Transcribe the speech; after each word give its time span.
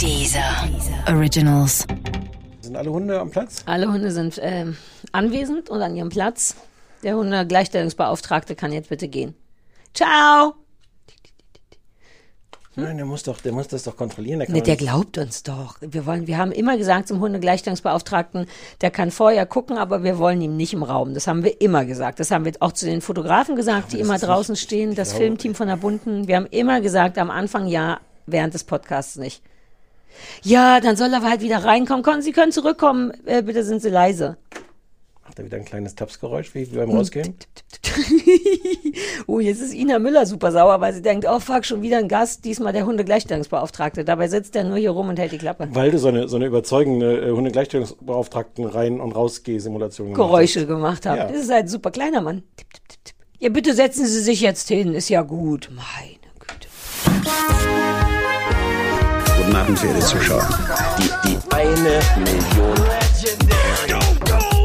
Dieser 0.00 0.68
Originals. 1.08 1.86
Sind 2.60 2.76
alle 2.76 2.90
Hunde 2.90 3.20
am 3.20 3.30
Platz? 3.30 3.62
Alle 3.66 3.90
Hunde 3.92 4.10
sind 4.10 4.38
ähm, 4.42 4.76
anwesend 5.12 5.70
und 5.70 5.80
an 5.82 5.94
ihrem 5.96 6.08
Platz. 6.08 6.56
Der 7.02 7.16
Hundegleichstellungsbeauftragte 7.16 8.54
kann 8.56 8.72
jetzt 8.72 8.88
bitte 8.88 9.08
gehen. 9.08 9.34
Ciao! 9.94 10.54
Nein, 12.76 12.96
der 12.96 13.06
muss 13.06 13.22
doch, 13.22 13.40
der 13.40 13.52
muss 13.52 13.68
das 13.68 13.84
doch 13.84 13.96
kontrollieren. 13.96 14.40
Der, 14.40 14.46
kann 14.46 14.54
Nee, 14.56 14.62
der 14.62 14.74
nicht- 14.74 14.80
glaubt 14.82 15.16
uns 15.18 15.44
doch. 15.44 15.76
Wir, 15.80 16.06
wollen, 16.06 16.26
wir 16.26 16.38
haben 16.38 16.50
immer 16.50 16.76
gesagt 16.76 17.06
zum 17.06 17.20
Hundegleichstellungsbeauftragten, 17.20 18.46
der 18.80 18.90
kann 18.90 19.12
vorher 19.12 19.46
gucken, 19.46 19.78
aber 19.78 20.02
wir 20.02 20.18
wollen 20.18 20.40
ihm 20.40 20.56
nicht 20.56 20.72
im 20.72 20.82
Raum. 20.82 21.14
Das 21.14 21.28
haben 21.28 21.44
wir 21.44 21.60
immer 21.60 21.84
gesagt. 21.84 22.18
Das 22.18 22.32
haben 22.32 22.44
wir 22.44 22.52
auch 22.60 22.72
zu 22.72 22.86
den 22.86 23.00
Fotografen 23.00 23.54
gesagt, 23.54 23.92
die 23.92 24.00
immer 24.00 24.18
draußen 24.18 24.56
stehen, 24.56 24.96
das 24.96 25.10
glaube- 25.10 25.24
Filmteam 25.24 25.54
von 25.54 25.68
der 25.68 25.76
Bunten. 25.76 26.26
Wir 26.26 26.34
haben 26.36 26.46
immer 26.46 26.80
gesagt, 26.80 27.16
am 27.18 27.30
Anfang 27.30 27.68
ja, 27.68 28.00
während 28.26 28.54
des 28.54 28.64
Podcasts 28.64 29.16
nicht. 29.16 29.40
Ja, 30.42 30.80
dann 30.80 30.96
soll 30.96 31.12
er 31.12 31.22
halt 31.22 31.40
wieder 31.40 31.64
reinkommen. 31.64 32.02
Kommen, 32.02 32.22
Sie 32.22 32.32
können 32.32 32.52
zurückkommen. 32.52 33.12
Äh, 33.26 33.42
bitte 33.42 33.64
sind 33.64 33.82
Sie 33.82 33.88
leise. 33.90 34.36
Macht 35.24 35.38
er 35.38 35.46
wieder 35.46 35.56
ein 35.56 35.64
kleines 35.64 35.94
Tapsgeräusch, 35.94 36.54
wie, 36.54 36.70
wie 36.70 36.72
Hm. 36.72 36.86
beim 36.86 36.90
Rausgehen? 36.90 37.34
oh, 39.26 39.40
jetzt 39.40 39.60
ist 39.60 39.72
Ina 39.74 39.98
Müller 39.98 40.26
super 40.26 40.52
sauer, 40.52 40.80
weil 40.80 40.92
sie 40.92 41.00
denkt, 41.02 41.26
oh 41.28 41.38
fuck, 41.40 41.64
schon 41.64 41.80
wieder 41.82 41.98
ein 41.98 42.08
Gast, 42.08 42.44
diesmal 42.44 42.72
der 42.72 42.84
Hundegleichstellungsbeauftragte. 42.86 44.04
Dabei 44.04 44.28
sitzt 44.28 44.54
er 44.56 44.64
nur 44.64 44.76
hier 44.76 44.90
rum 44.90 45.08
und 45.08 45.18
hält 45.18 45.32
die 45.32 45.38
Klappe. 45.38 45.68
Weil 45.72 45.90
du 45.90 45.98
so 45.98 46.08
eine, 46.08 46.28
so 46.28 46.36
eine 46.36 46.46
überzeugende 46.46 47.26
äh, 47.26 47.30
Hundegleichstellungsbeauftragten 47.30 48.66
rein- 48.66 49.00
und 49.00 49.12
rausgeh-Simulation 49.12 50.12
gemacht 50.12 50.18
Geräusche 50.18 50.66
gemacht 50.66 51.06
habe. 51.06 51.18
Ja. 51.18 51.28
Das 51.28 51.36
ist 51.42 51.50
halt 51.50 51.64
ein 51.64 51.68
super 51.68 51.90
kleiner 51.90 52.20
Mann. 52.20 52.42
Tipp, 52.56 52.68
tipp, 52.74 52.88
tipp, 52.88 53.04
tipp. 53.04 53.14
Ja, 53.38 53.48
bitte 53.48 53.74
setzen 53.74 54.06
Sie 54.06 54.20
sich 54.20 54.40
jetzt 54.40 54.68
hin, 54.68 54.94
ist 54.94 55.08
ja 55.08 55.22
gut. 55.22 55.70
Meine 55.74 56.18
Güte. 56.38 56.68
Guten 59.44 59.56
Abend, 59.56 59.78
verehrte 59.78 60.00
Zuschauer. 60.00 60.48
Die, 60.98 61.28
die 61.28 61.38
eine 61.54 62.00
Million. 62.18 62.74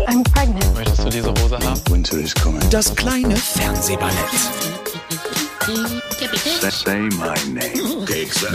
I'm 0.08 0.23
pregnant. 0.34 0.73
Möchtest 0.73 1.04
du 1.04 1.09
diese 1.09 1.30
Hose 1.31 1.59
haben? 1.59 1.81
Winter 1.90 2.17
is 2.17 2.34
coming. 2.34 2.62
Das 2.70 2.95
kleine 2.95 3.36
Fernsehballett 3.36 4.14
Say 6.72 6.98
my 6.98 7.34
name. 7.54 8.06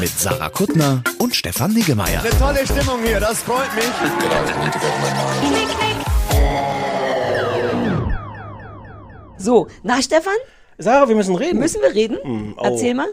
mit 0.00 0.18
Sarah 0.18 0.48
Kuttner 0.48 1.02
und 1.18 1.36
Stefan 1.36 1.72
Niggemeier. 1.74 2.22
Tolle 2.38 2.66
Stimmung 2.66 3.02
hier, 3.04 3.20
das 3.20 3.42
freut 3.42 3.74
mich. 3.74 3.84
So, 9.36 9.66
na 9.82 10.00
Stefan, 10.00 10.34
Sarah, 10.78 11.06
wir 11.06 11.16
müssen 11.16 11.34
reden. 11.36 11.58
müssen 11.60 11.82
wir 11.82 11.94
reden? 11.94 12.16
oh. 12.56 12.62
Erzähl 12.64 12.94
mal. 12.94 13.08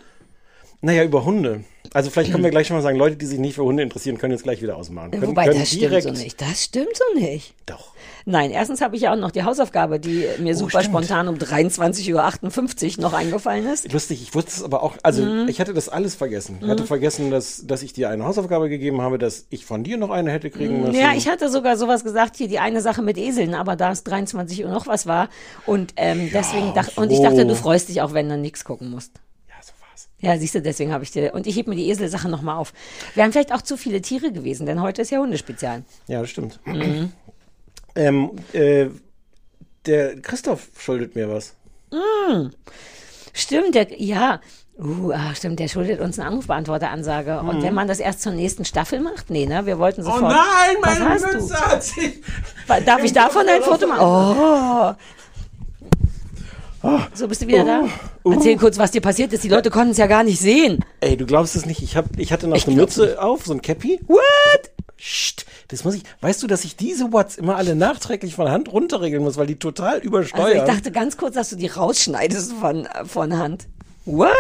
Naja, 0.82 1.04
über 1.04 1.26
Hunde. 1.26 1.64
Also 1.94 2.10
vielleicht 2.10 2.32
können 2.32 2.44
wir 2.44 2.52
gleich 2.52 2.68
schon 2.68 2.78
mal 2.78 2.82
sagen, 2.82 2.98
Leute, 2.98 3.18
die 3.18 3.26
sich 3.26 3.38
nicht 3.38 3.56
für 3.56 3.64
Hunde 3.64 3.84
interessieren, 3.84 4.18
können 4.18 4.32
jetzt 4.32 4.44
gleich 4.44 4.62
wieder 4.62 4.78
ausmachen. 4.78 5.12
Können, 5.12 5.28
Wobei, 5.28 5.46
können 5.48 5.60
das 5.60 5.72
stimmt 5.72 6.02
so 6.04 6.12
nicht. 6.12 6.40
Das 6.42 6.64
stimmt 6.64 6.96
so 6.96 7.20
nicht. 7.20 7.54
Doch. 7.66 7.94
Nein, 8.26 8.52
erstens 8.52 8.80
habe 8.82 8.96
ich 8.96 9.02
ja 9.02 9.12
auch 9.14 9.18
noch 9.18 9.32
die 9.32 9.44
Hausaufgabe, 9.44 10.00
die 10.00 10.26
mir 10.40 10.56
super 10.56 10.78
Oh, 10.78 10.80
stimmt. 10.82 10.86
spontan 11.06 11.28
um 11.28 11.36
23.58 11.36 12.96
Uhr 12.98 13.02
noch 13.02 13.14
eingefallen 13.14 13.66
ist. 13.68 13.92
Lustig, 13.92 14.22
ich 14.22 14.34
wusste 14.34 14.52
es 14.52 14.64
aber 14.64 14.84
auch, 14.84 14.96
also 15.04 15.24
Mhm. 15.24 15.48
ich 15.50 15.60
hatte 15.60 15.74
das 15.74 15.90
alles 15.90 16.16
vergessen. 16.16 16.60
Ich 16.62 16.68
hatte 16.70 16.86
vergessen, 16.86 17.30
dass, 17.30 17.66
dass 17.66 17.84
ich 17.84 17.94
dir 17.94 18.10
eine 18.10 18.24
Hausaufgabe 18.26 18.70
gegeben 18.70 19.02
habe, 19.02 19.18
dass 19.18 19.46
ich 19.50 19.66
von 19.66 19.84
dir 19.84 19.98
noch 19.98 20.12
eine 20.12 20.32
hätte 20.32 20.50
kriegen 20.50 20.80
müssen. 20.82 20.94
Mhm. 20.94 21.00
Ja, 21.00 21.14
ich 21.16 21.28
hatte 21.28 21.50
sogar 21.50 21.78
sowas 21.78 22.04
gesagt, 22.04 22.38
hier 22.38 22.48
die 22.48 22.60
eine 22.60 22.82
Sache 22.82 23.02
mit 23.02 23.18
Eseln, 23.18 23.54
aber 23.54 23.76
da 23.76 23.92
es 23.92 24.04
23 24.04 24.64
Uhr 24.64 24.72
noch 24.72 24.88
was 24.88 25.08
war 25.08 25.30
und 25.66 25.94
ähm, 25.98 26.30
deswegen 26.34 26.74
dachte 26.74 27.00
und 27.02 27.12
ich 27.12 27.18
so. 27.18 27.24
dachte, 27.24 27.46
du 27.46 27.56
freust 27.56 27.90
dich 27.90 28.02
auch, 28.02 28.14
wenn 28.14 28.30
du 28.30 28.38
nichts 28.38 28.64
gucken 28.64 28.90
musst. 28.90 29.12
Ja, 30.22 30.38
siehst 30.38 30.56
du, 30.56 30.62
deswegen 30.62 30.94
habe 30.94 31.04
ich 31.04 31.12
dir 31.12 31.34
und 31.34 31.48
ich 31.48 31.58
heb 31.58 31.68
mir 31.68 31.76
die 31.76 31.90
Eselsache 31.90 32.30
noch 32.30 32.44
mal 32.44 32.56
auf. 32.56 32.74
Wären 33.16 33.32
vielleicht 33.32 33.54
auch 33.54 33.62
zu 33.62 33.76
viele 33.76 34.02
Tiere 34.02 34.32
gewesen, 34.32 34.66
denn 34.66 34.82
heute 34.82 35.02
ist 35.02 35.10
ja 35.10 35.20
Hundespezial. 35.20 35.84
Ja, 36.08 36.22
das 36.22 36.30
stimmt. 36.30 36.60
Mhm. 36.66 37.12
ähm, 37.96 38.32
äh, 38.54 38.88
der 39.86 40.22
Christoph 40.22 40.68
schuldet 40.78 41.16
mir 41.16 41.28
was. 41.30 41.56
Stimmt, 43.34 43.76
der 43.76 44.02
ja. 44.02 44.40
Uh, 44.80 45.12
ah, 45.12 45.36
stimmt, 45.36 45.60
der 45.60 45.68
schuldet 45.68 46.00
uns 46.00 46.18
eine 46.18 46.30
Anrufbeantworteransage. 46.30 47.40
Und 47.42 47.62
wenn 47.62 47.74
man 47.74 47.88
das 47.88 48.00
erst 48.00 48.22
zur 48.22 48.32
nächsten 48.32 48.66
Staffel 48.66 49.00
macht? 49.00 49.30
Nee, 49.30 49.46
ne? 49.46 49.66
Wir 49.66 49.78
wollten 49.78 50.02
sofort. 50.02 50.24
Was 50.24 51.00
hast 51.00 51.52
du? 51.52 51.54
hat 51.54 51.84
sich. 51.84 52.22
Darf 52.86 53.04
ich 53.04 53.14
davon 53.14 53.48
ein 53.48 53.62
Foto 53.62 53.86
machen? 53.86 54.96
Oh. 56.84 56.96
So, 57.14 57.28
bist 57.28 57.44
du 57.44 57.48
wieder 57.48 57.64
da? 57.64 57.84
Erzähl 58.24 58.58
kurz, 58.58 58.78
was 58.78 58.92
dir 58.92 59.02
passiert 59.02 59.34
ist. 59.34 59.44
Die 59.44 59.50
Leute 59.50 59.70
konnten 59.70 59.92
es 59.92 59.98
ja 59.98 60.08
gar 60.08 60.24
nicht 60.24 60.40
sehen. 60.40 60.84
Ey, 61.00 61.18
du 61.18 61.26
glaubst 61.26 61.56
es 61.56 61.66
nicht. 61.66 61.82
Ich, 61.82 61.96
hab, 61.96 62.06
ich 62.18 62.32
hatte 62.32 62.48
noch 62.48 62.56
Ich 62.58 62.68
eine 62.68 62.76
Mütze 62.76 63.22
auf, 63.22 63.46
so 63.46 63.54
ein 63.54 63.62
Cappy. 63.62 64.00
What? 64.08 64.72
Psst, 64.98 65.46
das 65.70 65.84
muss 65.84 65.96
ich. 65.96 66.04
Weißt 66.22 66.44
du, 66.44 66.48
dass 66.48 66.64
ich 66.64 66.76
diese 66.76 67.12
Watts 67.12 67.38
immer 67.38 67.56
alle 67.56 67.76
nachträglich 67.76 68.36
von 68.36 68.50
Hand 68.52 68.72
runterregeln 68.72 69.24
muss, 69.24 69.38
weil 69.38 69.48
die 69.48 69.56
total 69.58 69.96
Also 69.96 70.04
übersteuern? 70.08 70.58
ich 70.58 70.64
dachte 70.64 70.92
ganz 70.92 71.18
kurz, 71.18 71.34
dass 71.36 71.50
du 71.50 71.56
die 71.56 71.68
rausschneidest 71.68 72.54
von, 72.54 72.86
äh, 72.86 73.06
von 73.06 73.36
Hand. 73.38 73.68
What? 74.06 74.32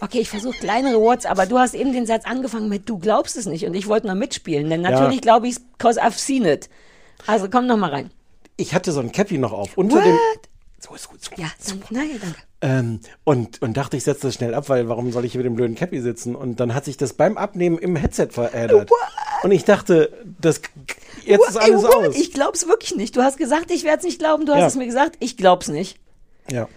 Okay, 0.00 0.20
ich 0.20 0.28
versuche 0.28 0.56
kleinere 0.58 1.00
Worts, 1.00 1.24
aber 1.26 1.46
du 1.46 1.58
hast 1.58 1.74
eben 1.74 1.92
den 1.92 2.06
Satz 2.06 2.24
angefangen 2.26 2.68
mit 2.68 2.88
Du 2.88 2.98
glaubst 2.98 3.36
es 3.36 3.46
nicht 3.46 3.64
und 3.66 3.74
ich 3.74 3.86
wollte 3.88 4.06
mal 4.06 4.14
mitspielen, 4.14 4.68
denn 4.68 4.82
natürlich 4.82 5.20
glaube 5.22 5.48
ich 5.48 5.56
cause 5.78 6.02
I've 6.02 6.18
seen 6.18 6.44
it. 6.44 6.68
Also 7.26 7.48
komm 7.50 7.66
noch 7.66 7.78
mal 7.78 7.90
rein. 7.90 8.10
ich 8.58 8.74
hatte 8.74 8.92
so 8.92 9.00
ein 9.00 9.12
Cappy 9.12 9.38
noch 9.38 9.52
auf. 9.52 9.76
Unter 9.78 9.96
What? 9.96 10.04
dem. 10.04 10.16
So 10.78 10.94
ist 10.94 11.08
gut. 11.08 11.22
So. 11.24 11.30
Ja, 11.36 11.48
dann, 11.66 11.82
nein, 11.90 12.10
danke. 12.20 12.38
Ähm, 12.60 13.00
und, 13.24 13.62
und 13.62 13.76
dachte, 13.76 13.96
ich 13.96 14.04
setze 14.04 14.26
das 14.28 14.34
schnell 14.34 14.54
ab, 14.54 14.68
weil 14.68 14.88
warum 14.88 15.10
soll 15.12 15.24
ich 15.24 15.32
hier 15.32 15.38
mit 15.40 15.46
dem 15.46 15.56
blöden 15.56 15.74
Cappy 15.74 16.00
sitzen? 16.00 16.34
Und 16.36 16.60
dann 16.60 16.74
hat 16.74 16.84
sich 16.84 16.96
das 16.96 17.14
beim 17.14 17.36
Abnehmen 17.38 17.78
im 17.78 17.96
Headset 17.96 18.28
verändert. 18.30 18.90
Und 19.42 19.52
ich 19.52 19.64
dachte, 19.64 20.12
das 20.40 20.60
jetzt 21.24 21.48
ist 21.48 21.54
What? 21.54 21.62
Ey, 21.62 21.72
alles 21.72 21.82
what? 21.82 21.94
aus. 21.94 22.16
Ich 22.16 22.32
glaub's 22.32 22.66
wirklich 22.68 22.94
nicht. 22.94 23.16
Du 23.16 23.22
hast 23.22 23.38
gesagt, 23.38 23.70
ich 23.70 23.84
werde 23.84 23.98
es 23.98 24.04
nicht 24.04 24.18
glauben. 24.18 24.44
Du 24.46 24.52
hast 24.52 24.60
Ja. 24.60 24.66
es 24.68 24.76
mir 24.76 24.86
gesagt, 24.86 25.16
ich 25.20 25.36
glaub's 25.36 25.68
nicht. 25.68 25.98
ja. 26.50 26.68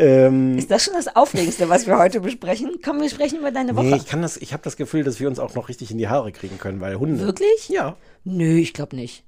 Ähm, 0.00 0.56
Ist 0.56 0.70
das 0.70 0.84
schon 0.84 0.94
das 0.94 1.16
Aufregendste, 1.16 1.68
was 1.68 1.88
wir 1.88 1.98
heute 1.98 2.20
besprechen? 2.20 2.78
Komm, 2.84 3.00
wir 3.00 3.10
sprechen 3.10 3.40
über 3.40 3.50
deine 3.50 3.74
Woche. 3.74 3.86
nee, 3.86 3.96
ich 3.96 4.06
kann 4.06 4.22
das, 4.22 4.36
ich 4.36 4.52
habe 4.52 4.62
das 4.62 4.76
Gefühl, 4.76 5.02
dass 5.02 5.18
wir 5.18 5.26
uns 5.26 5.40
auch 5.40 5.56
noch 5.56 5.68
richtig 5.68 5.90
in 5.90 5.98
die 5.98 6.06
Haare 6.06 6.30
kriegen 6.30 6.56
können, 6.58 6.80
weil 6.80 6.94
Hunde. 7.00 7.18
Wirklich? 7.18 7.68
Ja. 7.68 7.96
Nö, 8.22 8.58
ich 8.58 8.74
glaube 8.74 8.94
nicht. 8.94 9.24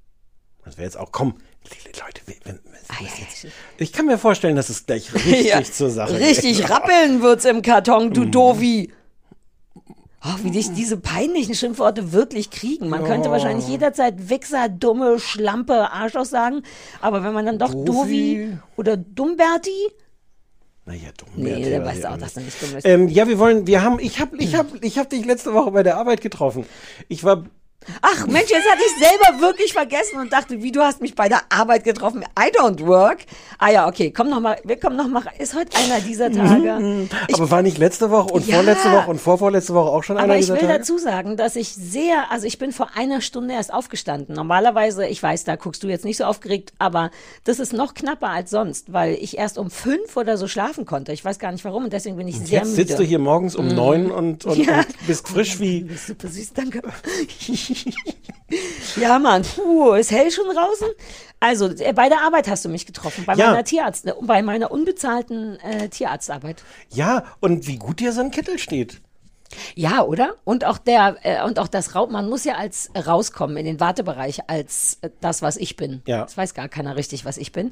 Das 0.64 0.76
wäre 0.76 0.84
jetzt 0.84 0.96
auch, 0.96 1.10
komm, 1.10 1.34
Leute, 2.04 2.20
wir, 2.26 2.34
wir, 2.44 2.58
Ah, 2.88 2.94
ja, 3.02 3.08
ja. 3.42 3.50
ich 3.78 3.92
kann 3.92 4.06
mir 4.06 4.18
vorstellen, 4.18 4.56
dass 4.56 4.68
es 4.68 4.84
gleich 4.86 5.12
richtig 5.14 5.46
Ja, 5.46 5.62
zur 5.62 5.90
Sache 5.90 6.18
Richtig 6.18 6.58
geht. 6.58 6.70
rappeln 6.70 7.22
wird's 7.22 7.44
im 7.44 7.62
Karton, 7.62 8.12
du 8.12 8.24
Dovi. 8.24 8.92
Oh, 10.22 10.34
wie 10.42 10.50
dich 10.50 10.72
diese 10.72 10.96
peinlichen 10.98 11.54
Schimpfworte 11.54 12.12
wirklich 12.12 12.50
kriegen. 12.50 12.88
Man 12.88 13.04
könnte 13.04 13.30
wahrscheinlich 13.30 13.66
jederzeit 13.68 14.28
Wichser, 14.28 14.68
dumme, 14.68 15.18
Schlampe, 15.18 15.90
Arschloch 15.92 16.26
sagen. 16.26 16.62
Aber 17.00 17.22
wenn 17.24 17.32
man 17.32 17.46
dann 17.46 17.58
doch 17.58 17.72
Dovi. 17.72 17.84
Dovi 17.86 18.58
oder 18.76 18.96
Dumberti. 18.98 19.70
Naja, 20.84 21.08
dumm. 21.16 21.28
Nee, 21.36 21.62
der 21.62 21.84
weiß 21.84 22.04
auch, 22.06 22.18
dass 22.18 22.36
er 22.36 22.42
nicht 22.42 22.60
dumm 22.60 22.76
ist. 22.76 22.86
Ähm, 22.86 23.08
ja, 23.08 23.28
wir 23.28 23.38
wollen, 23.38 23.66
wir 23.66 23.82
haben, 23.82 23.98
ich 24.00 24.20
habe, 24.20 24.36
ich 24.38 24.54
habe, 24.56 24.68
ich 24.82 24.98
habe 24.98 25.08
dich 25.08 25.24
letzte 25.24 25.54
Woche 25.54 25.70
bei 25.70 25.82
der 25.82 25.96
Arbeit 25.96 26.20
getroffen. 26.20 26.66
Ich 27.08 27.22
war 27.24 27.44
Ach 28.02 28.26
Mensch, 28.26 28.50
jetzt 28.50 28.70
hatte 28.70 28.82
ich 28.84 29.04
selber 29.08 29.40
wirklich 29.40 29.72
vergessen 29.72 30.20
und 30.20 30.32
dachte, 30.32 30.62
wie 30.62 30.70
du 30.70 30.82
hast 30.82 31.00
mich 31.00 31.14
bei 31.14 31.28
der 31.30 31.40
Arbeit 31.48 31.82
getroffen. 31.84 32.22
I 32.38 32.54
don't 32.56 32.86
work. 32.86 33.20
Ah 33.58 33.70
ja, 33.70 33.88
okay, 33.88 34.10
komm 34.14 34.28
noch 34.28 34.40
mal, 34.40 34.58
wir 34.64 34.78
kommen 34.78 34.96
noch 34.96 35.08
mal. 35.08 35.22
Ist 35.38 35.54
heute 35.56 35.76
einer 35.78 35.98
dieser 36.00 36.30
Tage? 36.30 37.08
Ich 37.28 37.34
aber 37.36 37.50
war 37.50 37.62
nicht 37.62 37.78
letzte 37.78 38.10
Woche 38.10 38.32
und 38.34 38.46
Ja. 38.46 38.56
vorletzte 38.56 38.92
Woche 38.92 39.10
und 39.10 39.18
vorvorletzte 39.18 39.72
Woche 39.74 39.88
auch 39.90 40.04
schon 40.04 40.18
einer 40.18 40.24
Aber 40.24 40.34
ich 40.34 40.40
dieser 40.42 40.54
will 40.56 40.66
Tage? 40.66 40.78
dazu 40.78 40.98
sagen, 40.98 41.38
dass 41.38 41.56
ich 41.56 41.70
sehr, 41.74 42.30
also 42.30 42.46
ich 42.46 42.58
bin 42.58 42.72
vor 42.72 42.90
einer 42.96 43.22
Stunde 43.22 43.54
erst 43.54 43.72
aufgestanden. 43.72 44.36
Normalerweise, 44.36 45.06
ich 45.06 45.22
weiß, 45.22 45.44
da 45.44 45.56
guckst 45.56 45.82
du 45.82 45.88
jetzt 45.88 46.04
nicht 46.04 46.18
so 46.18 46.24
aufgeregt, 46.24 46.74
aber 46.78 47.10
das 47.44 47.58
ist 47.60 47.72
noch 47.72 47.94
knapper 47.94 48.28
als 48.28 48.50
sonst, 48.50 48.92
weil 48.92 49.14
ich 49.14 49.38
erst 49.38 49.56
um 49.56 49.70
fünf 49.70 50.16
oder 50.18 50.36
so 50.36 50.48
schlafen 50.48 50.84
konnte. 50.84 51.12
Ich 51.12 51.24
weiß 51.24 51.38
gar 51.38 51.50
nicht 51.50 51.64
warum 51.64 51.84
und 51.84 51.92
deswegen 51.94 52.16
bin 52.16 52.28
ich 52.28 52.36
sehr 52.38 52.60
Jetzt 52.60 52.70
müde. 52.72 52.88
sitzt 52.88 52.98
du 52.98 53.04
hier 53.04 53.18
morgens 53.18 53.56
um 53.56 53.68
neun 53.68 54.10
und, 54.10 54.44
und, 54.44 54.58
Ja. 54.66 54.80
und 54.80 55.06
bist 55.06 55.26
frisch 55.28 55.58
wie. 55.60 55.80
Du 55.80 55.86
bist 55.88 56.06
super 56.08 56.28
süß, 56.28 56.52
danke. 56.52 56.82
ja, 58.96 59.18
Mann, 59.18 59.42
puh, 59.42 59.92
ist 59.92 60.10
hell 60.10 60.30
schon 60.30 60.46
draußen? 60.54 60.88
Also, 61.38 61.68
äh, 61.68 61.92
bei 61.92 62.08
der 62.08 62.20
Arbeit 62.22 62.48
hast 62.48 62.64
du 62.64 62.68
mich 62.68 62.86
getroffen, 62.86 63.24
bei 63.24 63.34
Ja. 63.34 63.50
meiner 63.50 63.64
Tierarzt, 63.64 64.06
äh, 64.06 64.12
bei 64.20 64.42
meiner 64.42 64.70
unbezahlten 64.70 65.58
äh, 65.60 65.88
Tierarztarbeit. 65.88 66.62
Ja, 66.92 67.24
und 67.40 67.66
wie 67.66 67.76
gut 67.76 68.00
dir 68.00 68.12
so 68.12 68.20
ein 68.20 68.30
Kittel 68.30 68.58
steht. 68.58 69.00
Ja, 69.74 70.02
oder? 70.02 70.36
Und 70.44 70.64
auch 70.64 70.78
der 70.78 71.16
äh, 71.22 71.42
und 71.44 71.58
auch 71.58 71.66
das 71.68 71.94
Raum, 71.94 72.12
man 72.12 72.28
muss 72.28 72.44
ja 72.44 72.54
als 72.54 72.90
äh, 72.94 73.00
rauskommen 73.00 73.56
in 73.56 73.64
den 73.64 73.80
Wartebereich 73.80 74.48
als 74.48 74.98
äh, 75.02 75.10
das, 75.20 75.42
was 75.42 75.56
ich 75.56 75.76
bin. 75.76 76.02
Ja. 76.06 76.22
Das 76.22 76.36
weiß 76.36 76.54
gar 76.54 76.68
keiner 76.68 76.94
richtig, 76.96 77.24
was 77.24 77.36
ich 77.36 77.50
bin. 77.52 77.70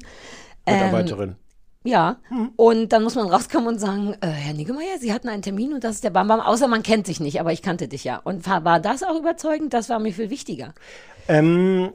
Mitarbeiterin. 0.67 1.35
Ja. 1.83 2.17
Hm. 2.27 2.51
Und 2.55 2.89
dann 2.89 3.03
muss 3.03 3.15
man 3.15 3.29
rauskommen 3.29 3.67
und 3.67 3.79
sagen, 3.79 4.15
äh, 4.21 4.27
Herr 4.27 4.53
Niggemeier, 4.53 4.97
Sie 4.99 5.13
hatten 5.13 5.29
einen 5.29 5.41
Termin 5.41 5.73
und 5.73 5.83
das 5.83 5.95
ist 5.95 6.03
der 6.03 6.09
Bambam, 6.09 6.41
außer 6.41 6.67
man 6.67 6.83
kennt 6.83 7.07
sich 7.07 7.19
nicht, 7.19 7.39
aber 7.39 7.53
ich 7.53 7.61
kannte 7.61 7.87
dich 7.87 8.03
ja. 8.03 8.17
Und 8.17 8.45
war, 8.47 8.65
war 8.65 8.79
das 8.79 9.03
auch 9.03 9.17
überzeugend? 9.17 9.73
Das 9.73 9.87
war 9.89 9.99
mir 9.99 10.13
viel 10.13 10.29
wichtiger. 10.29 10.73
Ähm, 11.29 11.91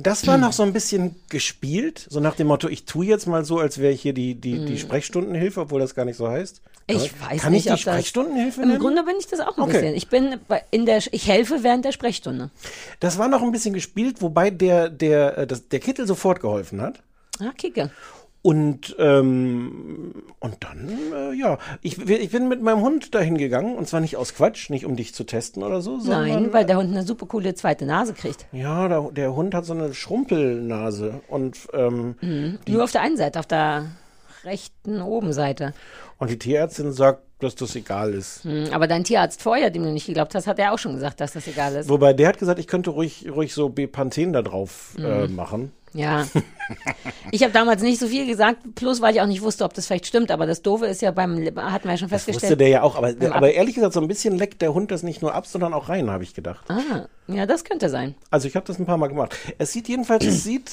das 0.00 0.26
war 0.26 0.38
noch 0.38 0.52
so 0.54 0.62
ein 0.62 0.72
bisschen 0.72 1.14
gespielt, 1.28 2.06
so 2.08 2.20
nach 2.20 2.34
dem 2.34 2.46
Motto, 2.46 2.68
ich 2.68 2.86
tue 2.86 3.04
jetzt 3.04 3.26
mal 3.26 3.44
so, 3.44 3.58
als 3.58 3.78
wäre 3.78 3.92
ich 3.92 4.00
hier 4.00 4.14
die, 4.14 4.34
die, 4.34 4.64
die 4.64 4.78
Sprechstundenhilfe, 4.78 5.60
obwohl 5.60 5.78
das 5.78 5.94
gar 5.94 6.06
nicht 6.06 6.16
so 6.16 6.26
heißt. 6.26 6.62
Ich 6.86 7.12
weiß 7.20 7.42
Kann 7.42 7.52
nicht, 7.52 7.66
ich 7.66 7.72
die 7.72 7.78
Sprechstundenhilfe 7.78 8.62
Im 8.62 8.68
nennen? 8.68 8.80
Grunde 8.80 9.04
bin 9.04 9.16
ich 9.18 9.26
das 9.26 9.40
auch 9.40 9.58
ein 9.58 9.64
Okay. 9.64 9.72
bisschen. 9.72 9.94
Ich 9.94 10.08
bin 10.08 10.36
in 10.70 10.86
der, 10.86 11.02
ich 11.12 11.28
helfe 11.28 11.62
während 11.62 11.84
der 11.84 11.92
Sprechstunde. 11.92 12.48
Das 12.98 13.18
war 13.18 13.28
noch 13.28 13.42
ein 13.42 13.52
bisschen 13.52 13.74
gespielt, 13.74 14.22
wobei 14.22 14.48
der, 14.48 14.88
der, 14.88 15.36
äh, 15.36 15.46
das, 15.46 15.68
der 15.68 15.80
Kittel 15.80 16.06
sofort 16.06 16.40
geholfen 16.40 16.80
hat. 16.80 17.02
Ah, 17.40 17.52
Kicke. 17.56 17.90
Und, 18.40 18.94
ähm, 19.00 20.14
und 20.38 20.56
dann, 20.60 20.88
äh, 21.12 21.32
ja, 21.34 21.58
ich, 21.82 21.98
ich 22.08 22.30
bin 22.30 22.48
mit 22.48 22.62
meinem 22.62 22.80
Hund 22.82 23.14
dahin 23.14 23.36
gegangen 23.36 23.74
und 23.76 23.88
zwar 23.88 24.00
nicht 24.00 24.16
aus 24.16 24.32
Quatsch, 24.34 24.70
nicht 24.70 24.86
um 24.86 24.94
dich 24.96 25.12
zu 25.12 25.24
testen 25.24 25.62
oder 25.64 25.80
so, 25.80 25.98
sondern 25.98 26.28
Nein, 26.28 26.52
weil 26.52 26.64
der 26.64 26.76
Hund 26.78 26.90
eine 26.92 27.02
super 27.02 27.26
coole 27.26 27.54
zweite 27.54 27.84
Nase 27.84 28.14
kriegt. 28.14 28.46
ja, 28.52 28.86
der, 28.88 29.10
der 29.12 29.34
Hund 29.34 29.54
hat 29.54 29.64
so 29.64 29.72
eine 29.72 29.92
Schrumpelnase 29.92 31.20
und, 31.28 31.58
ähm, 31.72 32.14
Nur 32.68 32.84
auf 32.84 32.92
der 32.92 33.02
einen 33.02 33.16
Seite, 33.16 33.40
auf 33.40 33.46
der 33.46 33.86
rechten 34.44 35.02
Obenseite. 35.02 35.74
und 36.18 36.30
die 36.30 36.38
Tierärztin 36.38 36.92
sagt, 36.92 37.22
dass 37.40 37.54
das 37.56 37.74
egal 37.76 38.14
ist. 38.14 38.44
Hm, 38.44 38.68
Aber 38.72 38.86
dein 38.86 39.04
Tierarzt 39.04 39.42
vorher, 39.42 39.70
dem 39.70 39.82
du 39.84 39.92
nicht 39.92 40.06
geglaubt 40.06 40.34
hast, 40.34 40.46
hat 40.46 40.58
er 40.58 40.72
auch 40.72 40.78
schon 40.78 40.94
gesagt, 40.94 41.20
dass 41.20 41.32
das 41.32 41.46
egal 41.48 41.74
ist. 41.76 41.88
Wobei 41.88 42.12
der 42.12 42.28
hat 42.28 42.38
gesagt, 42.38 42.58
ich 42.58 42.66
könnte 42.66 42.90
ruhig, 42.90 43.26
ruhig 43.30 43.52
so 43.54 43.68
Bepanthen 43.68 44.32
da 44.32 44.42
drauf 44.42 44.94
äh, 44.98 45.26
Mhm. 45.28 45.34
machen. 45.36 45.72
Ja. 45.94 46.26
Ich 47.30 47.42
habe 47.42 47.52
damals 47.52 47.82
nicht 47.82 47.98
so 47.98 48.08
viel 48.08 48.26
gesagt, 48.26 48.74
plus 48.74 49.00
weil 49.00 49.14
ich 49.14 49.20
auch 49.20 49.26
nicht 49.26 49.40
wusste, 49.42 49.64
ob 49.64 49.72
das 49.74 49.86
vielleicht 49.86 50.06
stimmt. 50.06 50.30
Aber 50.30 50.46
das 50.46 50.60
Doofe 50.62 50.86
ist 50.86 51.00
ja 51.02 51.10
beim, 51.10 51.36
hatten 51.56 51.84
wir 51.84 51.92
ja 51.92 51.96
schon 51.96 52.08
Das 52.08 52.20
wusste 52.26 52.32
festgestellt. 52.32 52.60
der 52.60 52.68
ja 52.68 52.82
auch, 52.82 52.96
aber, 52.96 53.14
aber 53.30 53.52
ehrlich 53.52 53.74
gesagt, 53.74 53.94
so 53.94 54.00
ein 54.00 54.08
bisschen 54.08 54.36
leckt 54.36 54.60
der 54.60 54.74
Hund 54.74 54.90
das 54.90 55.02
nicht 55.02 55.22
nur 55.22 55.34
ab, 55.34 55.46
sondern 55.46 55.72
auch 55.72 55.88
rein, 55.88 56.10
habe 56.10 56.24
ich 56.24 56.34
gedacht. 56.34 56.64
Ah, 56.68 57.06
ja, 57.26 57.46
das 57.46 57.64
könnte 57.64 57.88
sein. 57.88 58.14
Also 58.30 58.48
ich 58.48 58.56
habe 58.56 58.66
das 58.66 58.78
ein 58.78 58.86
paar 58.86 58.98
Mal 58.98 59.08
gemacht. 59.08 59.34
Es 59.58 59.72
sieht 59.72 59.88
jedenfalls, 59.88 60.24
es 60.26 60.44
sieht, 60.44 60.70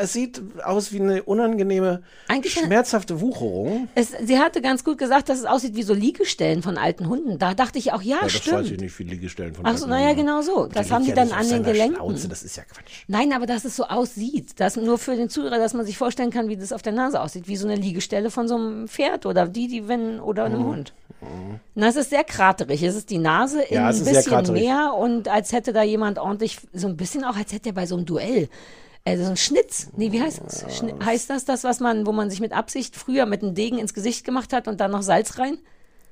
es 0.00 0.12
sieht 0.12 0.42
aus 0.64 0.92
wie 0.92 1.00
eine 1.00 1.22
unangenehme, 1.22 2.02
Eigentlich- 2.28 2.54
schmerzhafte 2.54 3.20
Wucherung. 3.20 3.88
Es, 3.94 4.12
sie 4.24 4.38
hatte 4.38 4.60
ganz 4.60 4.84
gut 4.84 4.98
gesagt, 4.98 5.28
dass 5.28 5.38
es 5.38 5.44
aussieht 5.44 5.74
wie 5.76 5.82
so 5.82 5.94
Liegestellen 5.94 6.62
von 6.62 6.76
alten 6.78 7.08
Hunden. 7.08 7.38
Da 7.38 7.54
dachte 7.54 7.78
ich 7.78 7.92
auch, 7.92 8.02
ja, 8.02 8.16
Ja, 8.16 8.22
das 8.24 8.32
stimmt. 8.32 8.56
weiß 8.58 8.70
ich 8.70 8.80
nicht, 8.80 8.98
wie 8.98 9.04
Liegestellen 9.04 9.54
von 9.54 9.64
Ach 9.66 9.76
so, 9.76 9.84
alten 9.84 9.90
naja, 9.90 10.08
Hunden. 10.08 10.20
genau 10.20 10.42
so. 10.42 10.66
Das 10.66 10.90
haben 10.90 11.04
die 11.04 11.10
ja 11.10 11.16
dann 11.16 11.32
an 11.32 11.48
den 11.48 11.62
Gelenken. 11.64 11.96
Schnauze, 11.96 12.28
das 12.28 12.42
ist 12.42 12.56
ja 12.56 12.64
Quatsch. 12.64 13.04
Nein, 13.08 13.32
aber 13.32 13.46
dass 13.46 13.64
es 13.64 13.76
so 13.76 13.84
aussieht. 13.84 14.52
Das 14.56 14.76
nur 14.76 14.98
für 14.98 15.16
den 15.16 15.28
Zuhörer, 15.28 15.58
dass 15.58 15.74
man 15.74 15.86
sich 15.86 15.96
vorstellen 15.98 16.30
kann, 16.30 16.48
wie 16.48 16.56
das 16.56 16.72
auf 16.72 16.82
der 16.82 16.92
Nase 16.92 17.20
aussieht. 17.20 17.48
Wie 17.48 17.56
so 17.56 17.66
eine 17.66 17.76
Liegestelle 17.76 18.30
von 18.30 18.48
so 18.48 18.56
einem 18.56 18.88
Pferd 18.88 19.26
oder 19.26 19.46
die, 19.46 19.68
die 19.68 19.88
wenn 19.88 20.20
oder 20.20 20.48
Mhm. 20.48 20.54
einem 20.54 20.66
Hund. 20.66 20.94
Na, 21.74 21.88
es 21.88 21.96
ist 21.96 22.10
sehr 22.10 22.22
kraterig. 22.24 22.82
Es 22.82 22.94
ist 22.96 23.08
die 23.08 23.16
Nase 23.18 23.62
in 23.62 23.76
Ja, 23.76 23.88
ein 23.88 23.98
bisschen 24.04 24.52
mehr 24.52 24.92
und 24.94 25.26
als 25.28 25.52
hätte 25.52 25.72
da 25.72 25.82
jemand 25.82 26.18
ordentlich, 26.18 26.58
so 26.74 26.86
ein 26.86 26.96
bisschen 26.98 27.24
auch, 27.24 27.36
als 27.36 27.52
hätte 27.52 27.70
er 27.70 27.72
bei 27.74 27.86
so 27.86 27.96
einem 27.96 28.04
Duell. 28.04 28.48
Also 29.06 29.24
so 29.24 29.30
ein 29.30 29.36
Schnitz. 29.36 29.90
Nee, 29.96 30.12
wie 30.12 30.22
heißt 30.22 30.40
das? 30.44 30.64
Schni 30.76 30.94
heißt 31.04 31.28
das 31.28 31.44
das, 31.44 31.62
was 31.62 31.80
man, 31.80 32.06
wo 32.06 32.12
man 32.12 32.30
sich 32.30 32.40
mit 32.40 32.52
Absicht 32.52 32.96
früher 32.96 33.26
mit 33.26 33.42
einem 33.42 33.54
Degen 33.54 33.78
ins 33.78 33.92
Gesicht 33.92 34.24
gemacht 34.24 34.52
hat 34.52 34.66
und 34.66 34.80
dann 34.80 34.90
noch 34.90 35.02
Salz 35.02 35.38
rein? 35.38 35.58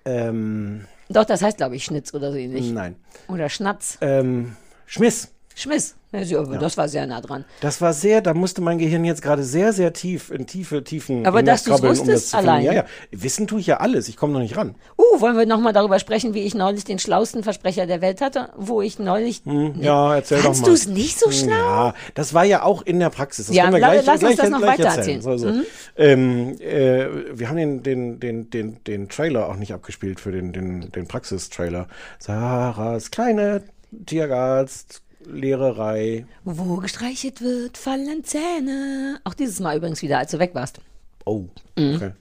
Ähm, 0.04 0.86
Doch, 1.08 1.24
das 1.24 1.40
heißt, 1.42 1.56
glaube 1.56 1.76
ich, 1.76 1.84
Schnitz 1.84 2.12
oder 2.12 2.32
so 2.32 2.38
ähnlich. 2.38 2.70
nein. 2.70 2.96
Oder 3.28 3.48
Schnatz. 3.48 3.96
Ähm, 4.02 4.56
Schmiss. 4.86 5.31
Schmiss. 5.54 5.94
Das 6.12 6.76
war 6.76 6.88
sehr 6.88 7.06
nah 7.06 7.22
dran. 7.22 7.46
Das 7.62 7.80
war 7.80 7.94
sehr, 7.94 8.20
da 8.20 8.34
musste 8.34 8.60
mein 8.60 8.76
Gehirn 8.76 9.02
jetzt 9.02 9.22
gerade 9.22 9.42
sehr, 9.42 9.72
sehr 9.72 9.94
tief, 9.94 10.30
in 10.30 10.46
tiefe, 10.46 10.84
tiefen 10.84 11.26
Aber 11.26 11.42
dass 11.42 11.66
um 11.66 11.72
das 11.72 11.82
wusstest 11.82 12.32
finden. 12.32 12.48
allein. 12.50 12.64
Ja, 12.64 12.72
ja. 12.74 12.84
Wissen 13.10 13.46
tue 13.46 13.60
ich 13.60 13.66
ja 13.66 13.78
alles, 13.78 14.08
ich 14.08 14.18
komme 14.18 14.34
noch 14.34 14.40
nicht 14.40 14.54
ran. 14.54 14.74
Uh, 14.98 15.20
wollen 15.22 15.38
wir 15.38 15.46
nochmal 15.46 15.72
darüber 15.72 15.98
sprechen, 15.98 16.34
wie 16.34 16.42
ich 16.42 16.54
neulich 16.54 16.84
den 16.84 16.98
schlausten 16.98 17.42
Versprecher 17.42 17.86
der 17.86 18.02
Welt 18.02 18.20
hatte? 18.20 18.50
Wo 18.58 18.82
ich 18.82 18.98
neulich. 18.98 19.40
Hm, 19.46 19.76
Ja, 19.80 20.14
erzähl 20.16 20.36
doch 20.38 20.44
Fandst 20.44 20.62
mal. 20.62 20.68
du 20.68 20.74
es 20.74 20.86
nicht 20.86 21.18
so 21.18 21.30
schlau? 21.30 21.48
Ja, 21.50 21.94
das 22.14 22.34
war 22.34 22.44
ja 22.44 22.62
auch 22.62 22.82
in 22.82 23.00
der 23.00 23.08
Praxis. 23.08 23.46
Das 23.46 23.56
Ja, 23.56 23.62
können 23.64 23.74
wir 23.76 23.78
gleich, 23.78 24.04
lass 24.04 24.14
uns 24.16 24.20
gleich, 24.20 24.36
das 24.36 24.50
noch 24.50 24.60
weiter 24.60 24.84
erzählen. 24.84 25.16
erzählen. 25.16 25.18
Mhm. 25.18 25.38
So, 25.38 25.38
so. 25.38 25.62
Ähm, 25.96 26.60
äh, 26.60 27.06
wir 27.38 27.48
haben 27.48 27.56
den, 27.56 27.82
den, 27.82 28.20
den, 28.20 28.50
den, 28.50 28.84
den 28.84 29.08
Trailer 29.08 29.48
auch 29.48 29.56
nicht 29.56 29.72
abgespielt 29.72 30.20
für 30.20 30.30
den, 30.30 30.52
den, 30.52 30.92
den 30.92 31.06
Praxistrailer. 31.08 31.86
Sarahs 32.18 33.10
kleine 33.10 33.62
Tierarzt, 34.06 35.02
Lehrerei. 35.26 36.26
Wo 36.44 36.76
gestreichelt 36.76 37.40
wird, 37.40 37.76
fallen 37.78 38.24
Zähne. 38.24 39.20
Auch 39.24 39.34
dieses 39.34 39.60
Mal 39.60 39.76
übrigens 39.76 40.02
wieder, 40.02 40.18
als 40.18 40.30
du 40.30 40.38
weg 40.38 40.54
warst. 40.54 40.80
Oh, 41.24 41.44
Mhm. 41.78 42.12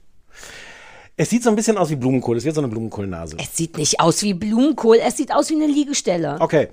Es 1.16 1.28
sieht 1.30 1.42
so 1.42 1.50
ein 1.50 1.56
bisschen 1.56 1.76
aus 1.76 1.90
wie 1.90 1.96
Blumenkohl. 1.96 2.36
Es 2.38 2.44
wird 2.44 2.54
so 2.54 2.60
eine 2.62 2.68
Blumenkohlnase. 2.68 3.36
Es 3.38 3.54
sieht 3.56 3.76
nicht 3.76 4.00
aus 4.00 4.22
wie 4.22 4.32
Blumenkohl, 4.32 4.96
es 5.06 5.16
sieht 5.18 5.32
aus 5.32 5.50
wie 5.50 5.54
eine 5.54 5.66
Liegestelle. 5.66 6.36
Okay. 6.40 6.68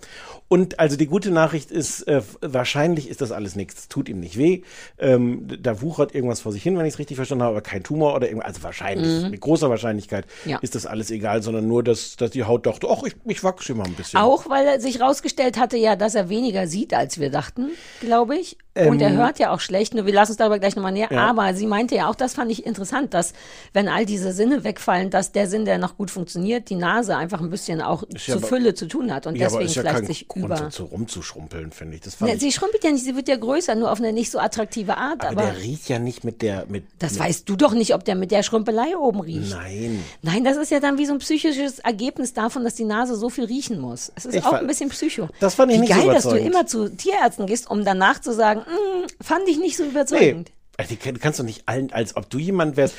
Und 0.47 0.79
also 0.79 0.95
die 0.97 1.05
gute 1.05 1.29
Nachricht 1.29 1.69
ist, 1.69 2.07
äh, 2.07 2.21
wahrscheinlich 2.41 3.07
ist 3.07 3.21
das 3.21 3.31
alles 3.31 3.55
nichts. 3.55 3.87
Tut 3.87 4.09
ihm 4.09 4.19
nicht 4.19 4.35
weh. 4.37 4.63
Ähm, 4.97 5.45
da 5.61 5.81
wuchert 5.81 6.15
irgendwas 6.15 6.41
vor 6.41 6.51
sich 6.51 6.63
hin, 6.63 6.75
wenn 6.77 6.85
ich 6.87 6.93
es 6.93 6.99
richtig 6.99 7.17
verstanden 7.17 7.43
habe, 7.43 7.51
aber 7.57 7.61
kein 7.61 7.83
Tumor 7.83 8.15
oder 8.15 8.27
irgendwas. 8.27 8.47
Also 8.55 8.63
wahrscheinlich, 8.63 9.29
mit 9.29 9.41
großer 9.41 9.69
Wahrscheinlichkeit 9.69 10.25
Mhm. 10.45 10.51
Ja. 10.51 10.57
ist 10.59 10.73
das 10.73 10.85
alles 10.87 11.11
egal, 11.11 11.43
sondern 11.43 11.67
nur, 11.67 11.83
dass, 11.83 12.15
dass 12.15 12.31
die 12.31 12.45
Haut 12.45 12.65
dachte, 12.65 12.87
ach, 12.89 13.03
ich, 13.03 13.15
ich 13.25 13.43
wachse 13.43 13.73
immer 13.73 13.85
ein 13.85 13.93
bisschen. 13.93 14.19
Auch 14.19 14.49
weil 14.49 14.65
er 14.65 14.79
sich 14.79 14.99
rausgestellt 15.01 15.59
hatte, 15.59 15.77
ja, 15.77 15.95
dass 15.95 16.15
er 16.15 16.29
weniger 16.29 16.65
sieht, 16.65 16.93
als 16.95 17.19
wir 17.19 17.29
dachten, 17.29 17.69
glaube 17.99 18.37
ich. 18.37 18.57
Und 18.87 19.01
er 19.01 19.11
hört 19.13 19.39
ja 19.39 19.51
auch 19.51 19.59
schlecht, 19.59 19.93
nur 19.93 20.05
wir 20.05 20.13
lassen 20.13 20.31
uns 20.31 20.37
darüber 20.37 20.59
gleich 20.59 20.75
nochmal 20.75 20.91
näher. 20.91 21.11
Ähm. 21.11 21.17
Ja. 21.17 21.27
Aber 21.29 21.53
sie 21.53 21.67
meinte 21.67 21.95
ja 21.95 22.09
auch, 22.09 22.15
das 22.15 22.33
fand 22.35 22.51
ich 22.51 22.65
interessant, 22.65 23.13
dass, 23.13 23.33
wenn 23.73 23.87
all 23.87 24.05
diese 24.05 24.31
Sinne 24.31 24.63
wegfallen, 24.63 25.09
dass 25.09 25.31
der 25.31 25.47
Sinn, 25.47 25.65
der 25.65 25.77
noch 25.77 25.97
gut 25.97 26.11
funktioniert, 26.11 26.69
die 26.69 26.75
Nase 26.75 27.15
einfach 27.17 27.41
ein 27.41 27.49
bisschen 27.49 27.81
auch 27.81 28.03
ja 28.11 28.17
zur 28.19 28.35
aber- 28.37 28.47
Fülle 28.47 28.73
zu 28.73 28.87
tun 28.87 29.13
hat 29.13 29.27
und 29.27 29.35
ja, 29.35 29.47
deswegen 29.47 29.65
ist 29.65 29.75
ja 29.75 29.81
vielleicht 29.81 29.95
kein 29.97 30.05
sich 30.05 30.27
Grund, 30.27 30.45
über. 30.45 30.57
so 30.57 30.69
zu 30.69 30.83
rumzuschrumpeln, 30.85 31.71
finde 31.71 31.95
ich. 31.95 32.01
Das 32.01 32.15
fand 32.15 32.29
Ja, 32.29 32.35
ich. 32.35 32.41
sie 32.41 32.51
schrumpelt 32.51 32.83
ja 32.83 32.91
nicht, 32.91 33.03
sie 33.03 33.15
wird 33.15 33.27
ja 33.27 33.35
größer, 33.35 33.75
nur 33.75 33.91
auf 33.91 33.99
eine 33.99 34.13
nicht 34.13 34.31
so 34.31 34.39
attraktive 34.39 34.97
Art. 34.97 35.21
aber, 35.25 35.41
Aber, 35.41 35.51
der 35.51 35.57
riecht 35.61 35.89
ja 35.89 35.99
nicht 35.99 36.23
mit 36.23 36.41
der, 36.41 36.65
mit. 36.67 36.83
das 36.99 37.13
mit, 37.13 37.21
weißt 37.21 37.49
du 37.49 37.55
doch 37.55 37.73
nicht, 37.73 37.93
ob 37.93 38.05
der 38.05 38.15
mit 38.15 38.31
der 38.31 38.43
Schrumpelei 38.43 38.95
oben 38.97 39.21
riecht. 39.21 39.51
Nein. 39.51 40.03
Nein, 40.21 40.43
das 40.43 40.57
ist 40.57 40.71
ja 40.71 40.79
dann 40.79 40.97
wie 40.97 41.05
so 41.05 41.13
ein 41.13 41.19
psychisches 41.19 41.79
Ergebnis 41.79 42.33
davon, 42.33 42.63
dass 42.63 42.75
die 42.75 42.85
Nase 42.85 43.15
so 43.15 43.29
viel 43.29 43.45
riechen 43.45 43.79
muss. 43.79 44.11
Es 44.15 44.25
ist 44.25 44.35
Ich 44.35 44.45
auch 44.45 44.53
ein 44.53 44.67
bisschen 44.67 44.89
psycho. 44.89 45.29
Das 45.39 45.55
fand 45.55 45.71
ich 45.71 45.77
wie 45.77 45.81
nicht 45.81 45.93
so 45.93 45.99
geil, 46.01 46.13
dass 46.13 46.23
du 46.23 46.35
immer 46.37 46.65
zu 46.65 46.89
Tierärzten 46.89 47.45
gehst, 47.45 47.69
um 47.69 47.83
danach 47.85 48.19
zu 48.21 48.33
sagen, 48.33 48.61
"Mm, 48.69 49.07
fand 49.23 49.47
ich 49.47 49.57
nicht 49.59 49.75
so 49.77 49.83
Nee. 49.83 49.89
überzeugend. 49.89 50.51
Also, 50.77 50.91
die 50.91 50.95
kann- 50.95 51.19
kannst 51.19 51.37
du 51.39 51.43
nicht 51.43 51.63
allen, 51.65 51.91
als 51.91 52.15
ob 52.15 52.29
du 52.29 52.37
jemand 52.37 52.77
wärst. 52.77 52.95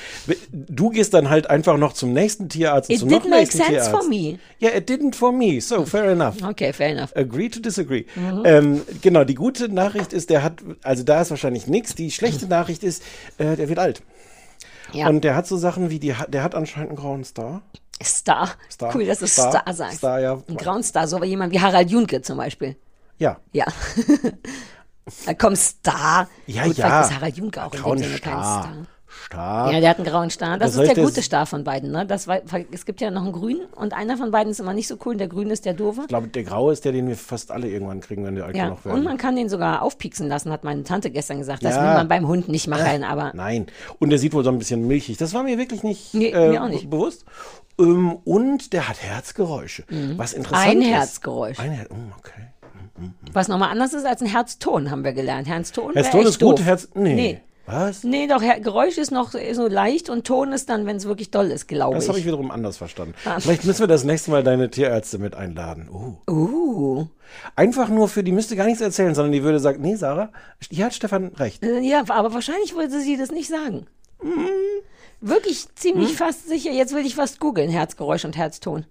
Du 0.53 0.91
gehst 0.91 1.15
dann 1.15 1.31
halt 1.31 1.49
einfach 1.49 1.79
noch 1.79 1.95
zum 1.95 2.13
nächsten 2.13 2.51
Tierarzt 2.51 2.91
und 2.91 2.95
It 2.95 3.01
zum 3.01 3.09
noch 3.09 3.21
make 3.25 3.31
nächsten 3.39 3.63
sense 3.63 3.91
for 3.91 4.07
me. 4.07 4.39
Yeah, 4.61 4.77
it 4.77 4.91
didn't 4.91 5.15
for 5.15 5.33
me. 5.33 5.63
So, 5.63 5.87
fair 5.87 6.05
enough. 6.11 6.35
Okay, 6.43 6.75
fair 6.75 6.91
enough. 6.91 7.17
Agree 7.17 7.49
to 7.49 7.59
disagree. 7.61 8.05
Mhm. 8.17 8.43
Ähm, 8.45 8.83
genau, 9.01 9.25
die 9.25 9.35
gute 9.35 9.71
Nachricht 9.71 10.13
ist, 10.13 10.29
der 10.29 10.43
hat, 10.43 10.57
also 10.83 11.05
da 11.05 11.23
ist 11.23 11.31
wahrscheinlich 11.31 11.69
nichts. 11.69 11.95
Die 11.95 12.11
schlechte 12.11 12.47
Nachricht 12.49 12.85
ist, 12.85 13.03
äh, 13.39 13.57
der 13.57 13.71
wird 13.71 13.79
alt. 13.79 14.03
Ja. 14.93 15.09
Und 15.09 15.25
der 15.25 15.35
hat 15.35 15.47
so 15.47 15.57
Sachen 15.57 15.89
wie, 15.89 15.99
die, 16.01 16.15
der 16.29 16.43
hat 16.43 16.55
anscheinend 16.55 16.91
einen 16.91 16.99
grauen 16.99 17.25
Star. 17.25 17.63
Star. 18.05 18.51
Star. 18.71 18.95
Cool, 18.95 19.07
dass 19.07 19.21
du 19.21 19.27
Star. 19.27 19.53
Star, 19.53 19.73
sagst. 19.75 19.99
Star, 19.99 20.21
ja. 20.21 20.43
Ein 20.49 20.57
grauen 20.59 20.83
Star, 20.83 21.09
so 21.09 21.23
wie 21.23 21.27
jemand 21.29 21.51
wie 21.55 21.61
Harald 21.61 21.91
Junke 21.91 22.21
zum 22.21 22.37
Beispiel. 22.37 22.77
Ja. 23.17 23.39
Ja. 23.53 23.65
da 25.27 25.35
kommt 25.35 25.59
Star. 25.59 26.29
Ja, 26.47 26.65
Gut, 26.65 26.77
ja. 26.77 26.87
vielleicht 26.87 27.11
ist 27.11 27.17
Harald 27.17 27.37
Junke 27.37 27.63
auch 27.65 27.73
in 27.73 27.79
dem 27.79 27.83
Grauen 27.83 27.99
Sinne 27.99 28.19
kein 28.19 28.33
Star. 28.33 28.73
Star. 29.27 29.73
Ja, 29.73 29.81
der 29.81 29.91
hat 29.91 29.97
einen 29.99 30.07
grauen 30.07 30.31
Star. 30.31 30.57
Das 30.57 30.73
soll 30.75 30.85
ist 30.85 30.89
der 30.97 31.03
das- 31.03 31.13
gute 31.13 31.23
Star 31.23 31.45
von 31.45 31.65
beiden. 31.65 31.91
Ne? 31.91 32.07
Das 32.07 32.29
war, 32.29 32.41
es 32.71 32.87
gibt 32.87 33.01
ja 33.01 33.11
noch 33.11 33.23
einen 33.25 33.33
grünen 33.33 33.67
und 33.75 33.93
einer 33.93 34.17
von 34.17 34.31
beiden 34.31 34.53
ist 34.53 34.61
immer 34.61 34.73
nicht 34.73 34.87
so 34.87 34.97
cool. 35.05 35.13
und 35.13 35.19
Der 35.19 35.27
grüne 35.27 35.53
ist 35.53 35.65
der 35.65 35.75
doofe. 35.75 36.03
Ich 36.03 36.09
glaube, 36.09 36.29
der 36.29 36.45
graue 36.45 36.73
ist 36.73 36.85
der, 36.85 36.93
den 36.93 37.09
wir 37.09 37.17
fast 37.17 37.51
alle 37.51 37.69
irgendwann 37.69 38.01
kriegen, 38.01 38.25
wenn 38.25 38.37
wir 38.37 38.45
alt 38.47 38.57
Ja, 38.57 38.65
genug 38.67 38.79
und 38.85 38.93
werden. 38.93 39.05
man 39.05 39.17
kann 39.19 39.35
den 39.35 39.49
sogar 39.49 39.83
aufpieksen 39.83 40.29
lassen, 40.29 40.53
hat 40.53 40.63
meine 40.63 40.85
Tante 40.85 41.11
gestern 41.11 41.39
gesagt. 41.39 41.65
Das 41.65 41.75
Ja. 41.75 41.83
will 41.83 41.95
man 41.95 42.09
beim 42.09 42.27
Hund 42.29 42.49
nicht 42.49 42.69
machen, 42.69 43.03
aber 43.03 43.33
Nein. 43.35 43.67
Und 43.99 44.11
der 44.11 44.19
sieht 44.21 44.33
wohl 44.33 44.45
so 44.45 44.51
ein 44.51 44.59
bisschen 44.59 44.87
milchig. 44.87 45.17
Das 45.17 45.35
war 45.35 45.43
mir 45.43 45.59
wirklich 45.59 45.83
nicht, 45.83 46.15
Nee, 46.15 46.29
äh, 46.31 46.51
mir 46.51 46.69
nicht. 46.69 46.89
bewusst. 46.89 47.25
Ähm, 47.81 48.13
und 48.25 48.73
der 48.73 48.89
hat 48.89 49.03
Herzgeräusche. 49.03 49.85
Was 50.17 50.33
interessant 50.35 50.67
Mhm. 50.67 50.81
Ein 50.83 50.83
ist. 50.83 50.89
Herzgeräusch. 50.89 51.59
Ein 51.59 51.73
Herz. 51.73 51.89
Oh, 51.91 51.97
okay. 52.19 52.47
Was 53.33 53.49
nochmal 53.49 53.71
anders 53.71 53.93
ist 53.93 54.07
als 54.07 54.21
ein 54.23 54.29
Herzton, 54.29 54.91
haben 54.91 55.05
wir 55.05 55.13
gelernt. 55.13 55.49
Herzton, 55.49 55.93
Herzton 55.95 56.27
ist 56.27 56.41
gut, 56.41 56.59
doof. 56.59 56.67
Herz. 56.67 56.89
Nee. 56.95 57.15
Nee. 57.15 57.41
Was? 57.67 58.03
Nee, 58.03 58.27
doch, 58.27 58.41
Geräusch 58.41 58.99
ist 58.99 59.13
noch 59.13 59.33
so 59.53 59.69
leicht 59.69 60.11
und 60.11 60.27
Ton 60.27 60.53
ist 60.53 60.69
dann, 60.71 60.87
wenn 60.87 60.97
es 60.97 61.05
wirklich 61.05 61.31
doll 61.31 61.53
ist, 61.53 61.69
glaube 61.69 61.95
Das 61.95 62.05
ich. 62.05 62.09
habe 62.09 62.19
ich 62.19 62.25
wiederum 62.27 62.51
anders 62.51 62.79
verstanden. 62.79 63.15
Ah. 63.25 63.39
Vielleicht 63.39 63.65
müssen 63.65 63.81
wir 63.81 63.87
das 63.87 64.03
nächste 64.03 64.33
Mal 64.33 64.43
deine 64.43 64.71
Tierärzte 64.71 65.19
mit 65.19 65.37
einladen. 65.37 65.89
Uh. 65.89 66.33
uh. 66.33 67.07
Einfach 67.55 67.89
nur 67.89 68.09
für, 68.09 68.25
die 68.25 68.33
müsste 68.33 68.57
gar 68.57 68.67
nichts 68.67 68.81
erzählen, 68.81 69.15
sondern 69.15 69.31
die 69.33 69.45
würde 69.45 69.61
sagen, 69.61 69.83
nee, 69.83 69.95
Sarah, 69.95 70.31
hier 70.69 70.87
hat 70.87 70.95
Stefan 70.95 71.29
recht. 71.37 71.63
Äh, 71.63 71.79
Ja, 71.81 72.03
aber 72.09 72.35
wahrscheinlich 72.35 72.75
würde 72.75 72.99
sie 73.01 73.17
das 73.17 73.31
nicht 73.31 73.49
sagen. 73.49 73.87
Mhm. 74.21 74.49
Wirklich 75.21 75.67
ziemlich 75.75 76.11
Hm? 76.11 76.17
fast 76.17 76.49
sicher. 76.49 76.71
Jetzt 76.73 76.95
will 76.95 77.05
ich 77.05 77.15
fast 77.15 77.41
googeln, 77.41 77.69
Herzgeräusch 77.71 78.25
und 78.25 78.37
Herzton. 78.37 78.85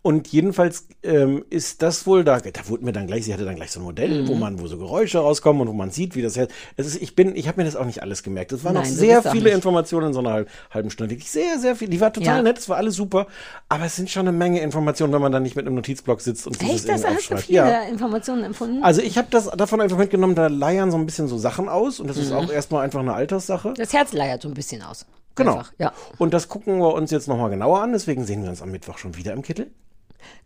Und 0.00 0.28
jedenfalls 0.28 0.86
ähm, 1.02 1.44
ist 1.50 1.82
das 1.82 2.06
wohl 2.06 2.22
da, 2.22 2.38
da 2.38 2.68
wurde 2.68 2.84
mir 2.84 2.92
dann 2.92 3.08
gleich, 3.08 3.24
sie 3.24 3.34
hatte 3.34 3.44
dann 3.44 3.56
gleich 3.56 3.72
so 3.72 3.80
ein 3.80 3.82
Modell, 3.82 4.22
Mhm. 4.22 4.28
wo 4.28 4.34
man, 4.36 4.60
wo 4.60 4.66
so 4.68 4.78
Geräusche 4.78 5.18
rauskommen 5.18 5.60
und 5.62 5.68
wo 5.68 5.72
man 5.72 5.90
sieht, 5.90 6.14
wie 6.14 6.22
das 6.22 6.36
Herz. 6.36 6.52
Es 6.76 6.86
ist, 6.86 7.02
ich 7.02 7.16
bin, 7.16 7.34
ich 7.36 7.48
habe 7.48 7.60
mir 7.60 7.64
das 7.64 7.74
auch 7.74 7.84
nicht 7.84 8.00
alles 8.00 8.22
gemerkt. 8.22 8.52
Es 8.52 8.62
waren 8.64 8.74
noch 8.74 8.82
Nein, 8.82 8.92
du 8.92 8.96
sehr 8.98 9.22
viele. 9.24 9.50
Informationen 9.50 10.06
in 10.08 10.12
so 10.14 10.20
einer 10.20 10.30
halb, 10.32 10.48
halben 10.70 10.90
Stunde. 10.90 11.10
Wirklich 11.10 11.30
sehr, 11.30 11.58
sehr 11.58 11.74
viel. 11.74 11.88
Die 11.88 12.00
war 12.00 12.12
total 12.12 12.36
Ja. 12.36 12.42
nett, 12.42 12.58
es 12.58 12.68
war 12.68 12.76
alles 12.76 12.94
super. 12.94 13.26
Aber 13.68 13.84
es 13.86 13.96
sind 13.96 14.08
schon 14.08 14.26
eine 14.28 14.36
Menge 14.36 14.60
Informationen, 14.60 15.12
wenn 15.12 15.20
man 15.20 15.32
dann 15.32 15.42
nicht 15.42 15.56
mit 15.56 15.66
einem 15.66 15.74
Notizblock 15.74 16.20
sitzt 16.20 16.46
und 16.46 16.62
Echt, 16.62 16.88
das 16.88 17.04
hast 17.04 17.30
du 17.30 17.36
viele 17.38 17.58
Ja. 17.58 17.82
Informationen 17.82 18.44
empfunden? 18.44 18.82
Also 18.84 19.02
ich 19.02 19.18
habe 19.18 19.28
das 19.30 19.46
davon 19.46 19.80
einfach 19.80 19.98
mitgenommen, 19.98 20.36
da 20.36 20.46
leiern 20.46 20.90
so 20.92 20.96
ein 20.96 21.04
bisschen 21.04 21.26
so 21.28 21.36
Sachen 21.36 21.68
aus 21.68 21.98
und 21.98 22.06
das 22.06 22.16
Mhm. 22.16 22.22
ist 22.22 22.32
auch 22.32 22.50
erstmal 22.50 22.84
einfach 22.84 23.00
eine 23.00 23.12
Alterssache. 23.14 23.74
das 23.76 23.92
Herz 23.92 24.12
leiert 24.12 24.40
so 24.42 24.48
ein 24.48 24.54
bisschen 24.54 24.82
aus. 24.82 25.04
Genau. 25.38 25.58
Einfach, 25.58 25.72
ja. 25.78 25.92
Und 26.18 26.34
das 26.34 26.48
gucken 26.48 26.78
wir 26.78 26.92
uns 26.92 27.10
jetzt 27.10 27.28
nochmal 27.28 27.50
genauer 27.50 27.80
an. 27.80 27.92
Deswegen 27.92 28.24
sehen 28.24 28.42
wir 28.42 28.50
uns 28.50 28.60
am 28.62 28.70
Mittwoch 28.70 28.98
schon 28.98 29.16
wieder 29.16 29.32
im 29.32 29.42
Kittel. 29.42 29.70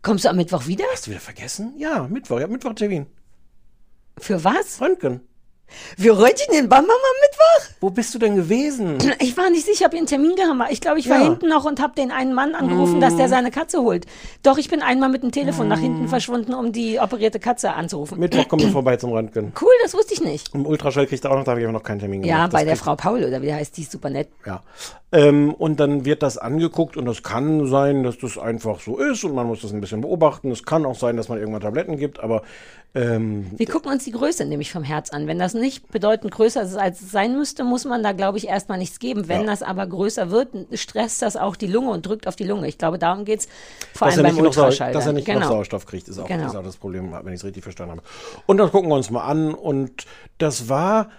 Kommst 0.01 0.25
du 0.25 0.29
am 0.29 0.35
Mittwoch 0.35 0.67
wieder? 0.67 0.85
Hast 0.91 1.07
du 1.07 1.11
wieder 1.11 1.19
vergessen? 1.19 1.73
Ja, 1.77 2.07
Mittwoch. 2.07 2.39
Ja, 2.39 2.47
Mittwoch 2.47 2.73
Termin. 2.73 3.07
Für 4.17 4.43
was? 4.43 4.79
Röntgen. 4.79 5.21
Wir 5.97 6.17
röntgen 6.17 6.53
den 6.53 6.69
Bambam 6.69 6.91
am 6.91 7.21
Mittwoch? 7.21 7.75
Wo 7.81 7.89
bist 7.89 8.13
du 8.13 8.19
denn 8.19 8.35
gewesen? 8.35 8.97
Ich 9.19 9.35
war 9.37 9.49
nicht 9.49 9.65
sicher, 9.65 9.85
ob 9.87 9.93
ihr 9.93 9.97
einen 9.99 10.07
Termin 10.07 10.35
gehabt 10.35 10.59
habt. 10.59 10.71
Ich 10.71 10.81
glaube, 10.81 10.99
ich 10.99 11.09
war 11.09 11.17
Ja. 11.17 11.23
hinten 11.23 11.49
noch 11.49 11.65
und 11.65 11.81
habe 11.81 11.93
den 11.95 12.11
einen 12.11 12.33
Mann 12.33 12.53
angerufen, 12.55 12.99
dass 13.01 13.15
der 13.15 13.27
seine 13.29 13.49
Katze 13.51 13.79
holt. 13.81 14.05
Doch, 14.43 14.57
ich 14.57 14.69
bin 14.69 14.81
einmal 14.81 15.09
mit 15.09 15.23
dem 15.23 15.31
Telefon 15.31 15.67
nach 15.67 15.79
Mm. 15.79 15.83
hinten 15.83 16.07
verschwunden, 16.09 16.53
um 16.53 16.71
die 16.71 16.99
operierte 16.99 17.39
Katze 17.39 17.73
anzurufen. 17.73 18.19
Mittwoch 18.19 18.47
kommen 18.47 18.63
wir 18.63 18.71
vorbei 18.71 18.97
zum 18.97 19.11
Röntgen. 19.11 19.51
Cool, 19.59 19.71
das 19.81 19.93
wusste 19.93 20.13
ich 20.13 20.21
nicht. 20.21 20.53
Im 20.53 20.65
Ultraschall 20.65 21.07
kriegt 21.07 21.23
er 21.25 21.31
auch 21.31 21.35
noch, 21.37 21.43
da 21.43 21.51
habe 21.51 21.61
ich 21.61 21.65
aber 21.65 21.73
noch 21.73 21.83
keinen 21.83 21.99
Termin 21.99 22.21
gemacht. 22.21 22.37
Ja, 22.37 22.43
Das 22.45 22.53
bei 22.53 22.63
der 22.65 22.73
kriegt- 22.73 22.85
Frau 22.85 22.95
Paul 22.95 23.23
oder 23.23 23.41
wie 23.41 23.47
der 23.47 23.55
heißt, 23.55 23.75
die 23.77 23.81
ist 23.81 23.91
super 23.91 24.09
nett. 24.09 24.29
Ja. 24.45 24.61
Ähm, 25.13 25.53
und 25.53 25.79
dann 25.79 26.05
wird 26.05 26.23
das 26.23 26.37
angeguckt 26.39 26.97
und 26.97 27.07
es 27.07 27.21
kann 27.21 27.67
sein, 27.67 28.03
dass 28.03 28.17
das 28.17 28.37
einfach 28.39 28.79
so 28.79 28.97
ist 28.97 29.23
und 29.23 29.35
man 29.35 29.45
muss 29.47 29.61
das 29.61 29.71
ein 29.71 29.79
bisschen 29.79 30.01
beobachten. 30.01 30.49
Es 30.51 30.63
kann 30.63 30.85
auch 30.87 30.97
sein, 30.97 31.17
dass 31.17 31.29
man 31.29 31.37
irgendwann 31.37 31.61
Tabletten 31.61 31.97
gibt, 31.97 32.19
aber 32.19 32.41
ähm, 32.95 33.47
Wir 33.57 33.65
gucken 33.67 33.91
uns 33.91 34.03
die 34.03 34.11
Größe 34.11 34.45
nämlich 34.45 34.71
vom 34.71 34.83
Herz 34.83 35.09
an. 35.09 35.25
Wenn 35.25 35.39
das 35.39 35.55
nicht 35.55 35.89
bedeutend 35.89 36.31
größer 36.31 36.61
ist, 36.61 36.75
als 36.75 37.01
es 37.01 37.11
sein 37.11 37.35
müsste, 37.35 37.63
muss 37.63 37.85
man 37.85 38.03
da, 38.03 38.11
glaube 38.11 38.37
ich, 38.37 38.47
erstmal 38.47 38.77
nichts 38.77 38.99
geben. 38.99 39.27
Wenn 39.27 39.41
Ja. 39.41 39.47
das 39.47 39.63
aber 39.63 39.87
größer 39.87 40.29
wird, 40.29 40.49
stresst 40.73 41.23
das 41.23 41.35
auch 41.35 41.55
die 41.55 41.65
Lunge 41.65 41.89
und 41.89 42.05
drückt 42.05 42.27
auf 42.27 42.35
die 42.35 42.43
Lunge. 42.43 42.67
Ich 42.67 42.77
glaube, 42.77 42.99
darum 42.99 43.25
geht's 43.25 43.47
vor 43.95 44.09
dass, 44.09 44.17
allem 44.19 44.35
beim 44.35 44.45
Ultraschall. 44.45 44.93
dass 44.93 45.07
er 45.07 45.13
nicht 45.13 45.25
genau. 45.25 45.39
genug 45.39 45.51
Sauerstoff 45.53 45.87
kriegt, 45.87 46.07
ist 46.07 46.19
auch, 46.19 46.27
Genau. 46.27 46.45
ist 46.45 46.55
auch 46.55 46.63
das 46.63 46.77
Problem, 46.77 47.11
wenn 47.23 47.33
ich 47.33 47.39
es 47.39 47.43
richtig 47.45 47.63
verstanden 47.63 47.93
habe. 47.93 48.03
Und 48.45 48.57
das 48.57 48.69
gucken 48.71 48.89
wir 48.89 48.95
uns 48.95 49.09
mal 49.09 49.25
an 49.25 49.55
und 49.55 50.05
das 50.37 50.69
war, 50.69 51.09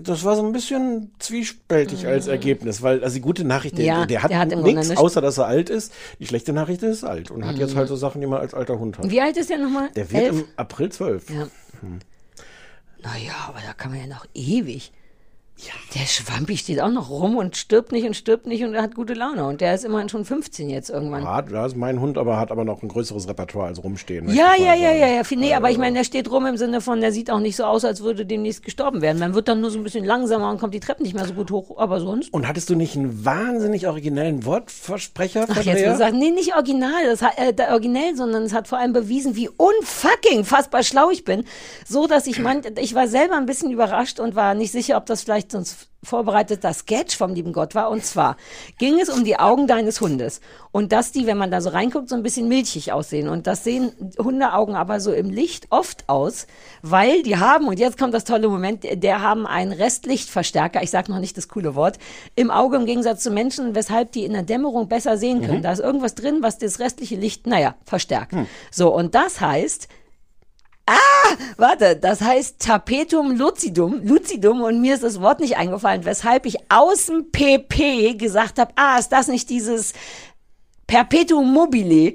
das 0.00 0.24
war 0.24 0.34
so 0.34 0.44
ein 0.44 0.52
bisschen 0.52 1.12
zwiespältig 1.20 2.08
als 2.08 2.26
Ergebnis, 2.26 2.82
weil 2.82 3.04
also 3.04 3.20
gute 3.24 3.44
Nachricht, 3.44 3.76
der, 3.78 3.82
Mhm. 3.84 4.00
Ja, 4.00 4.06
der 4.06 4.22
hat, 4.22 4.30
der 4.30 4.38
hat 4.38 4.48
nichts, 4.56 4.96
außer 4.96 5.20
dass 5.20 5.38
er 5.38 5.46
alt 5.46 5.68
ist. 5.70 5.92
Die 6.20 6.26
schlechte 6.26 6.52
Nachricht 6.52 6.82
ist, 6.82 6.86
er 6.88 6.92
ist 6.92 7.04
alt 7.04 7.30
und 7.30 7.44
hat 7.44 7.56
jetzt 7.56 7.74
halt 7.74 7.88
so 7.88 7.96
Sachen, 7.96 8.20
die 8.20 8.26
man 8.26 8.40
als 8.40 8.54
alter 8.54 8.78
Hund 8.78 8.98
hat. 8.98 9.10
Wie 9.10 9.20
alt 9.20 9.36
ist 9.36 9.50
der 9.50 9.58
nochmal? 9.58 9.90
Der 9.96 10.10
wird 10.12 10.22
Elf? 10.22 10.38
im 10.40 10.44
April 10.56 10.90
zwölf. 10.92 11.28
Ja. 11.30 11.48
Naja, 13.02 13.32
aber 13.48 13.58
da 13.66 13.72
kann 13.74 13.90
man 13.90 14.00
ja 14.00 14.06
noch 14.06 14.26
ewig. 14.34 14.92
Der 15.94 16.06
Schwampi 16.06 16.56
steht 16.56 16.80
auch 16.80 16.90
noch 16.90 17.08
rum 17.08 17.36
und 17.36 17.56
stirbt 17.56 17.92
nicht 17.92 18.04
und 18.04 18.16
stirbt 18.16 18.46
nicht 18.46 18.64
und 18.64 18.74
er 18.74 18.82
hat 18.82 18.96
gute 18.96 19.14
Laune. 19.14 19.46
Und 19.46 19.60
der 19.60 19.74
ist 19.74 19.84
immerhin 19.84 20.08
schon 20.08 20.24
15 20.24 20.68
jetzt 20.68 20.90
irgendwann. 20.90 21.26
Hat, 21.26 21.52
da 21.52 21.64
ist 21.64 21.76
mein 21.76 22.00
Hund, 22.00 22.18
aber 22.18 22.38
hat 22.38 22.50
aber 22.50 22.64
noch 22.64 22.82
ein 22.82 22.88
größeres 22.88 23.28
Repertoire 23.28 23.68
als 23.68 23.82
rumstehen. 23.82 24.28
Ja, 24.34 24.56
ja, 24.56 24.74
ja, 24.74 24.90
ja, 24.90 25.06
ja. 25.06 25.22
Nee, 25.30 25.54
aber 25.54 25.70
ich 25.70 25.78
meine, 25.78 25.98
der 25.98 26.04
steht 26.04 26.28
rum 26.28 26.46
im 26.46 26.56
Sinne 26.56 26.80
von, 26.80 27.00
der 27.00 27.12
sieht 27.12 27.30
auch 27.30 27.38
nicht 27.38 27.54
so 27.54 27.64
aus, 27.64 27.84
als 27.84 28.02
würde 28.02 28.26
demnächst 28.26 28.64
gestorben 28.64 29.00
werden. 29.00 29.20
Man 29.20 29.34
wird 29.34 29.46
dann 29.46 29.60
nur 29.60 29.70
so 29.70 29.78
ein 29.78 29.84
bisschen 29.84 30.04
langsamer 30.04 30.50
und 30.50 30.58
kommt 30.58 30.74
die 30.74 30.80
Treppen 30.80 31.04
nicht 31.04 31.14
mehr 31.14 31.24
so 31.24 31.34
gut 31.34 31.52
hoch. 31.52 31.78
Aber 31.78 32.00
sonst. 32.00 32.34
Und 32.34 32.48
hattest 32.48 32.68
du 32.68 32.74
nicht 32.74 32.96
einen 32.96 33.24
wahnsinnig 33.24 33.86
originellen 33.86 34.44
Wortversprecher? 34.44 35.46
Ach, 35.48 35.62
jetzt 35.62 35.84
gesagt, 35.84 36.14
nee, 36.14 36.30
nicht 36.30 36.56
original, 36.56 37.06
das 37.06 37.22
hat, 37.22 37.38
äh, 37.38 37.54
originell, 37.70 38.16
sondern 38.16 38.42
es 38.42 38.52
hat 38.52 38.66
vor 38.66 38.78
allem 38.78 38.92
bewiesen, 38.92 39.36
wie 39.36 39.48
unfucking 39.48 40.44
fassbar 40.44 40.82
schlau 40.82 41.10
ich 41.10 41.24
bin. 41.24 41.44
So, 41.86 42.08
dass 42.08 42.26
ich 42.26 42.40
meinte, 42.40 42.72
ich 42.80 42.94
war 42.96 43.06
selber 43.06 43.36
ein 43.36 43.46
bisschen 43.46 43.70
überrascht 43.70 44.18
und 44.18 44.34
war 44.34 44.54
nicht 44.54 44.72
sicher, 44.72 44.96
ob 44.96 45.06
das 45.06 45.22
vielleicht 45.22 45.43
sonst 45.52 45.88
vorbereiteter 46.04 46.72
Sketch 46.72 47.16
vom 47.16 47.34
lieben 47.34 47.52
Gott 47.52 47.74
war. 47.74 47.90
Und 47.90 48.04
zwar 48.04 48.36
ging 48.78 49.00
es 49.00 49.08
um 49.08 49.24
die 49.24 49.38
Augen 49.38 49.66
deines 49.66 50.00
Hundes. 50.00 50.40
Und 50.70 50.92
dass 50.92 51.12
die, 51.12 51.26
wenn 51.26 51.38
man 51.38 51.50
da 51.50 51.60
so 51.60 51.70
reinguckt, 51.70 52.08
so 52.08 52.14
ein 52.14 52.22
bisschen 52.22 52.48
milchig 52.48 52.92
aussehen. 52.92 53.28
Und 53.28 53.46
das 53.46 53.64
sehen 53.64 53.92
Hundeaugen 54.18 54.74
aber 54.74 55.00
so 55.00 55.12
im 55.12 55.30
Licht 55.30 55.66
oft 55.70 56.08
aus, 56.08 56.46
weil 56.82 57.22
die 57.22 57.38
haben, 57.38 57.68
und 57.68 57.78
jetzt 57.78 57.98
kommt 57.98 58.14
das 58.14 58.24
tolle 58.24 58.48
Moment, 58.48 58.84
der 59.02 59.22
haben 59.22 59.46
einen 59.46 59.72
Restlichtverstärker, 59.72 60.82
ich 60.82 60.90
sage 60.90 61.10
noch 61.10 61.20
nicht 61.20 61.36
das 61.36 61.48
coole 61.48 61.74
Wort, 61.74 61.98
im 62.36 62.50
Auge 62.50 62.76
im 62.76 62.86
Gegensatz 62.86 63.22
zu 63.22 63.30
Menschen, 63.30 63.74
weshalb 63.74 64.12
die 64.12 64.24
in 64.24 64.32
der 64.32 64.42
Dämmerung 64.42 64.88
besser 64.88 65.16
sehen 65.16 65.42
können. 65.42 65.62
Da 65.62 65.72
ist 65.72 65.80
irgendwas 65.80 66.14
drin, 66.14 66.38
was 66.40 66.58
das 66.58 66.78
restliche 66.78 67.16
Licht, 67.16 67.46
naja, 67.46 67.74
verstärkt. 67.84 68.34
So, 68.70 68.94
und 68.94 69.14
das 69.14 69.40
heißt, 69.40 69.88
Warte, 71.56 71.96
das 71.96 72.20
heißt 72.20 72.60
Tapetum 72.60 73.36
lucidum, 73.36 74.06
lucidum 74.06 74.62
und 74.62 74.80
mir 74.80 74.94
ist 74.94 75.02
das 75.02 75.20
Wort 75.20 75.40
nicht 75.40 75.56
eingefallen, 75.56 76.04
weshalb 76.04 76.46
ich 76.46 76.56
aus 76.68 77.06
dem 77.06 77.30
PP 77.30 78.14
gesagt 78.14 78.58
habe, 78.58 78.72
ah, 78.76 78.98
ist 78.98 79.10
das 79.10 79.28
nicht 79.28 79.50
dieses 79.50 79.94
Perpetuum 80.86 81.52
mobile? 81.52 82.14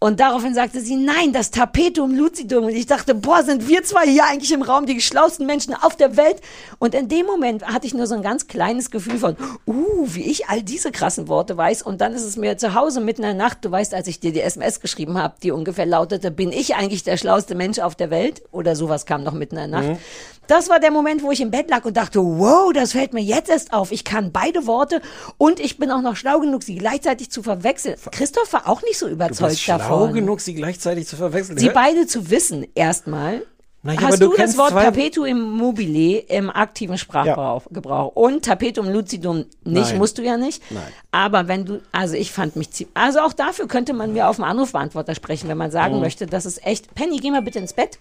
Und 0.00 0.20
daraufhin 0.20 0.54
sagte 0.54 0.80
sie, 0.80 0.94
nein, 0.94 1.32
das 1.32 1.50
Tapetum 1.50 2.14
lucidum. 2.14 2.64
Und 2.64 2.70
ich 2.70 2.86
dachte, 2.86 3.16
boah, 3.16 3.42
sind 3.42 3.66
wir 3.66 3.82
zwei 3.82 4.06
hier 4.06 4.24
eigentlich 4.26 4.52
im 4.52 4.62
Raum 4.62 4.86
die 4.86 5.00
schlausten 5.00 5.44
Menschen 5.44 5.74
auf 5.74 5.96
der 5.96 6.16
Welt? 6.16 6.40
Und 6.78 6.94
in 6.94 7.08
dem 7.08 7.26
Moment 7.26 7.66
hatte 7.66 7.86
ich 7.86 7.94
nur 7.94 8.06
so 8.06 8.14
ein 8.14 8.22
ganz 8.22 8.46
kleines 8.46 8.92
Gefühl 8.92 9.18
von, 9.18 9.36
uh, 9.66 10.06
wie 10.06 10.22
ich 10.30 10.48
all 10.48 10.62
diese 10.62 10.92
krassen 10.92 11.26
Worte 11.26 11.56
weiß. 11.56 11.82
Und 11.82 12.00
dann 12.00 12.12
ist 12.12 12.22
es 12.22 12.36
mir 12.36 12.56
zu 12.58 12.74
Hause 12.74 13.00
mitten 13.00 13.22
in 13.22 13.30
der 13.30 13.34
Nacht, 13.34 13.64
du 13.64 13.72
weißt, 13.72 13.92
als 13.92 14.06
ich 14.06 14.20
dir 14.20 14.32
die 14.32 14.40
SMS 14.40 14.80
geschrieben 14.80 15.18
habe, 15.20 15.34
die 15.42 15.50
ungefähr 15.50 15.86
lautete, 15.86 16.30
bin 16.30 16.52
ich 16.52 16.76
eigentlich 16.76 17.02
der 17.02 17.16
schlauste 17.16 17.56
Mensch 17.56 17.80
auf 17.80 17.96
der 17.96 18.10
Welt? 18.10 18.42
Oder 18.52 18.76
sowas 18.76 19.04
kam 19.04 19.24
noch 19.24 19.32
mitten 19.32 19.56
in 19.56 19.70
der 19.70 19.80
Nacht. 19.80 20.00
Das 20.48 20.70
war 20.70 20.80
der 20.80 20.90
Moment, 20.90 21.22
wo 21.22 21.30
ich 21.30 21.42
im 21.42 21.50
Bett 21.50 21.68
lag 21.68 21.84
und 21.84 21.98
dachte, 21.98 22.20
wow, 22.20 22.72
das 22.72 22.92
fällt 22.92 23.12
mir 23.12 23.20
jetzt 23.20 23.50
erst 23.50 23.74
auf. 23.74 23.92
Ich 23.92 24.02
kann 24.02 24.32
beide 24.32 24.66
Worte 24.66 25.02
und 25.36 25.60
ich 25.60 25.76
bin 25.76 25.90
auch 25.90 26.00
noch 26.00 26.16
schlau 26.16 26.40
genug, 26.40 26.62
sie 26.62 26.76
gleichzeitig 26.76 27.30
zu 27.30 27.42
verwechseln. 27.42 27.96
Christoph 28.12 28.50
war 28.54 28.66
auch 28.66 28.80
nicht 28.82 28.98
so 28.98 29.08
überzeugt 29.08 29.50
bist 29.50 29.60
schlau 29.88 30.12
genug, 30.12 30.40
sie 30.40 30.54
gleichzeitig 30.54 31.06
zu 31.06 31.16
verwechseln. 31.16 31.58
Sie 31.58 31.70
beide 31.70 32.06
zu 32.06 32.30
wissen, 32.30 32.66
erstmal. 32.74 33.42
Na 33.82 33.92
ja, 33.92 33.98
aber 34.00 34.08
Hast 34.08 34.22
du 34.22 34.30
du, 34.30 34.36
das 34.36 34.58
Wort 34.58 34.74
Perpetuum 34.74 35.56
mobile 35.56 36.18
im 36.18 36.50
aktiven 36.50 36.98
Sprachgebrauch 36.98 37.66
Gebrauch 37.70 38.12
und 38.16 38.44
Tapetum 38.44 38.88
lucidum 38.88 39.46
nicht, 39.62 39.90
Nein. 39.90 39.98
musst 39.98 40.18
du 40.18 40.22
ja 40.22 40.36
nicht. 40.36 40.62
Nein. 40.70 40.82
Aber 41.12 41.46
wenn 41.46 41.64
du, 41.64 41.80
also 41.92 42.14
ich 42.14 42.32
fand 42.32 42.56
mich 42.56 42.70
ziemlich, 42.72 42.96
also 42.96 43.20
auch 43.20 43.32
dafür 43.32 43.68
könnte 43.68 43.92
man 43.92 44.12
mir 44.12 44.28
auf 44.28 44.36
dem 44.36 44.44
Anrufbeantworter 44.44 45.14
sprechen, 45.14 45.48
wenn 45.48 45.58
man 45.58 45.70
sagen 45.70 46.00
möchte, 46.00 46.26
das 46.26 46.44
ist 46.44 46.66
echt. 46.66 46.92
Penny, 46.94 47.18
geh 47.18 47.30
mal 47.30 47.42
bitte 47.42 47.60
ins 47.60 47.72
Bett. 47.72 47.98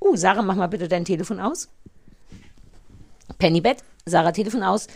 Uh, 0.00 0.16
Sarah, 0.16 0.40
mach 0.40 0.56
mal 0.56 0.68
bitte 0.68 0.88
dein 0.88 1.04
Telefon 1.04 1.38
aus. 1.38 1.68
Penny 3.36 3.60
Bett, 3.60 3.78
Sarah 4.06 4.32
Telefon 4.32 4.62
aus. 4.62 4.86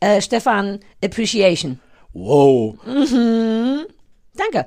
Äh, 0.00 0.22
Stefan, 0.22 0.80
Appreciation. 1.04 1.78
Wow. 2.14 2.78
Danke. 4.34 4.66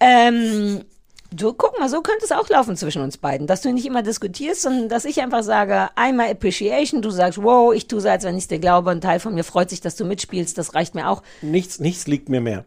Ähm, 0.00 0.84
du, 1.30 1.52
guck 1.52 1.78
mal, 1.78 1.88
so 1.88 2.00
könnte 2.00 2.24
es 2.24 2.32
auch 2.32 2.48
laufen 2.48 2.76
zwischen 2.76 3.02
uns 3.02 3.18
beiden, 3.18 3.46
dass 3.46 3.60
du 3.60 3.72
nicht 3.72 3.86
immer 3.86 4.02
diskutierst, 4.02 4.62
sondern 4.62 4.88
dass 4.88 5.04
ich 5.04 5.20
einfach 5.20 5.42
sage, 5.42 5.90
einmal 5.94 6.30
Appreciation, 6.30 7.02
du 7.02 7.10
sagst, 7.10 7.42
wow, 7.42 7.72
ich 7.72 7.86
tue 7.86 8.00
so, 8.00 8.08
als 8.08 8.24
wenn 8.24 8.36
ich 8.36 8.48
dir 8.48 8.58
glaube, 8.58 8.90
ein 8.90 9.00
Teil 9.00 9.20
von 9.20 9.34
mir 9.34 9.44
freut 9.44 9.70
sich, 9.70 9.80
dass 9.80 9.96
du 9.96 10.04
mitspielst, 10.04 10.56
das 10.58 10.74
reicht 10.74 10.94
mir 10.94 11.08
auch. 11.08 11.22
Nichts, 11.42 11.78
nichts 11.80 12.06
liegt 12.06 12.28
mir 12.28 12.40
mehr. 12.40 12.64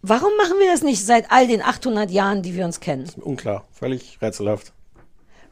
Warum 0.00 0.30
machen 0.38 0.58
wir 0.58 0.70
das 0.70 0.82
nicht 0.82 1.04
seit 1.04 1.30
all 1.30 1.48
den 1.48 1.60
800 1.60 2.10
Jahren, 2.10 2.42
die 2.42 2.54
wir 2.54 2.64
uns 2.64 2.80
kennen? 2.80 3.10
Unklar. 3.20 3.66
Völlig 3.72 4.18
rätselhaft. 4.22 4.72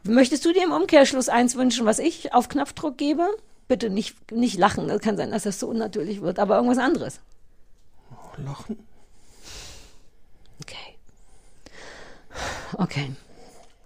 Möchtest 0.04 0.44
du 0.44 0.52
dir 0.52 0.62
im 0.62 0.72
Umkehrschluss 0.72 1.28
eins 1.28 1.56
wünschen, 1.56 1.84
was 1.84 1.98
ich 1.98 2.32
auf 2.32 2.48
Knopfdruck 2.48 2.96
gebe? 2.96 3.26
Bitte 3.66 3.90
nicht, 3.90 4.30
nicht 4.30 4.56
lachen, 4.56 4.88
es 4.88 5.00
kann 5.00 5.16
sein, 5.16 5.32
dass 5.32 5.42
das 5.42 5.58
so 5.58 5.66
unnatürlich 5.66 6.22
wird, 6.22 6.38
aber 6.38 6.56
irgendwas 6.56 6.78
anderes. 6.78 7.20
Lachen? 8.36 8.78
Okay. 12.78 13.10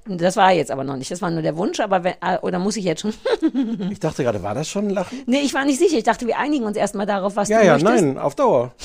Das 0.07 0.37
war 0.37 0.51
jetzt 0.53 0.71
aber 0.71 0.83
noch 0.83 0.97
nicht. 0.97 1.11
Das 1.11 1.21
war 1.23 1.31
nur 1.31 1.43
der 1.43 1.57
Wunsch, 1.57 1.79
aber 1.79 2.03
wenn, 2.03 2.15
äh, 2.23 2.39
oder 2.43 2.59
muss 2.59 2.77
ich 2.77 2.85
jetzt 2.85 3.03
schon? 3.03 3.13
Ich 3.91 4.01
dachte 4.01 4.23
gerade, 4.25 4.43
war 4.43 4.55
das 4.55 4.69
schon 4.69 4.89
ein 4.89 4.91
Lachen? 4.91 5.23
nee, 5.27 5.41
ich 5.41 5.53
war 5.55 5.65
nicht 5.65 5.79
sicher. 5.79 5.99
Ich 5.99 6.05
dachte, 6.05 6.27
wir 6.27 6.39
einigen 6.39 6.65
uns 6.65 6.77
erstmal 6.77 7.07
darauf, 7.07 7.37
was 7.37 7.49
Ja, 7.49 7.61
du 7.61 7.67
ja, 7.67 7.73
möchtest. 7.75 8.05
nein, 8.05 8.19
auf 8.19 8.35
Dauer. 8.35 8.73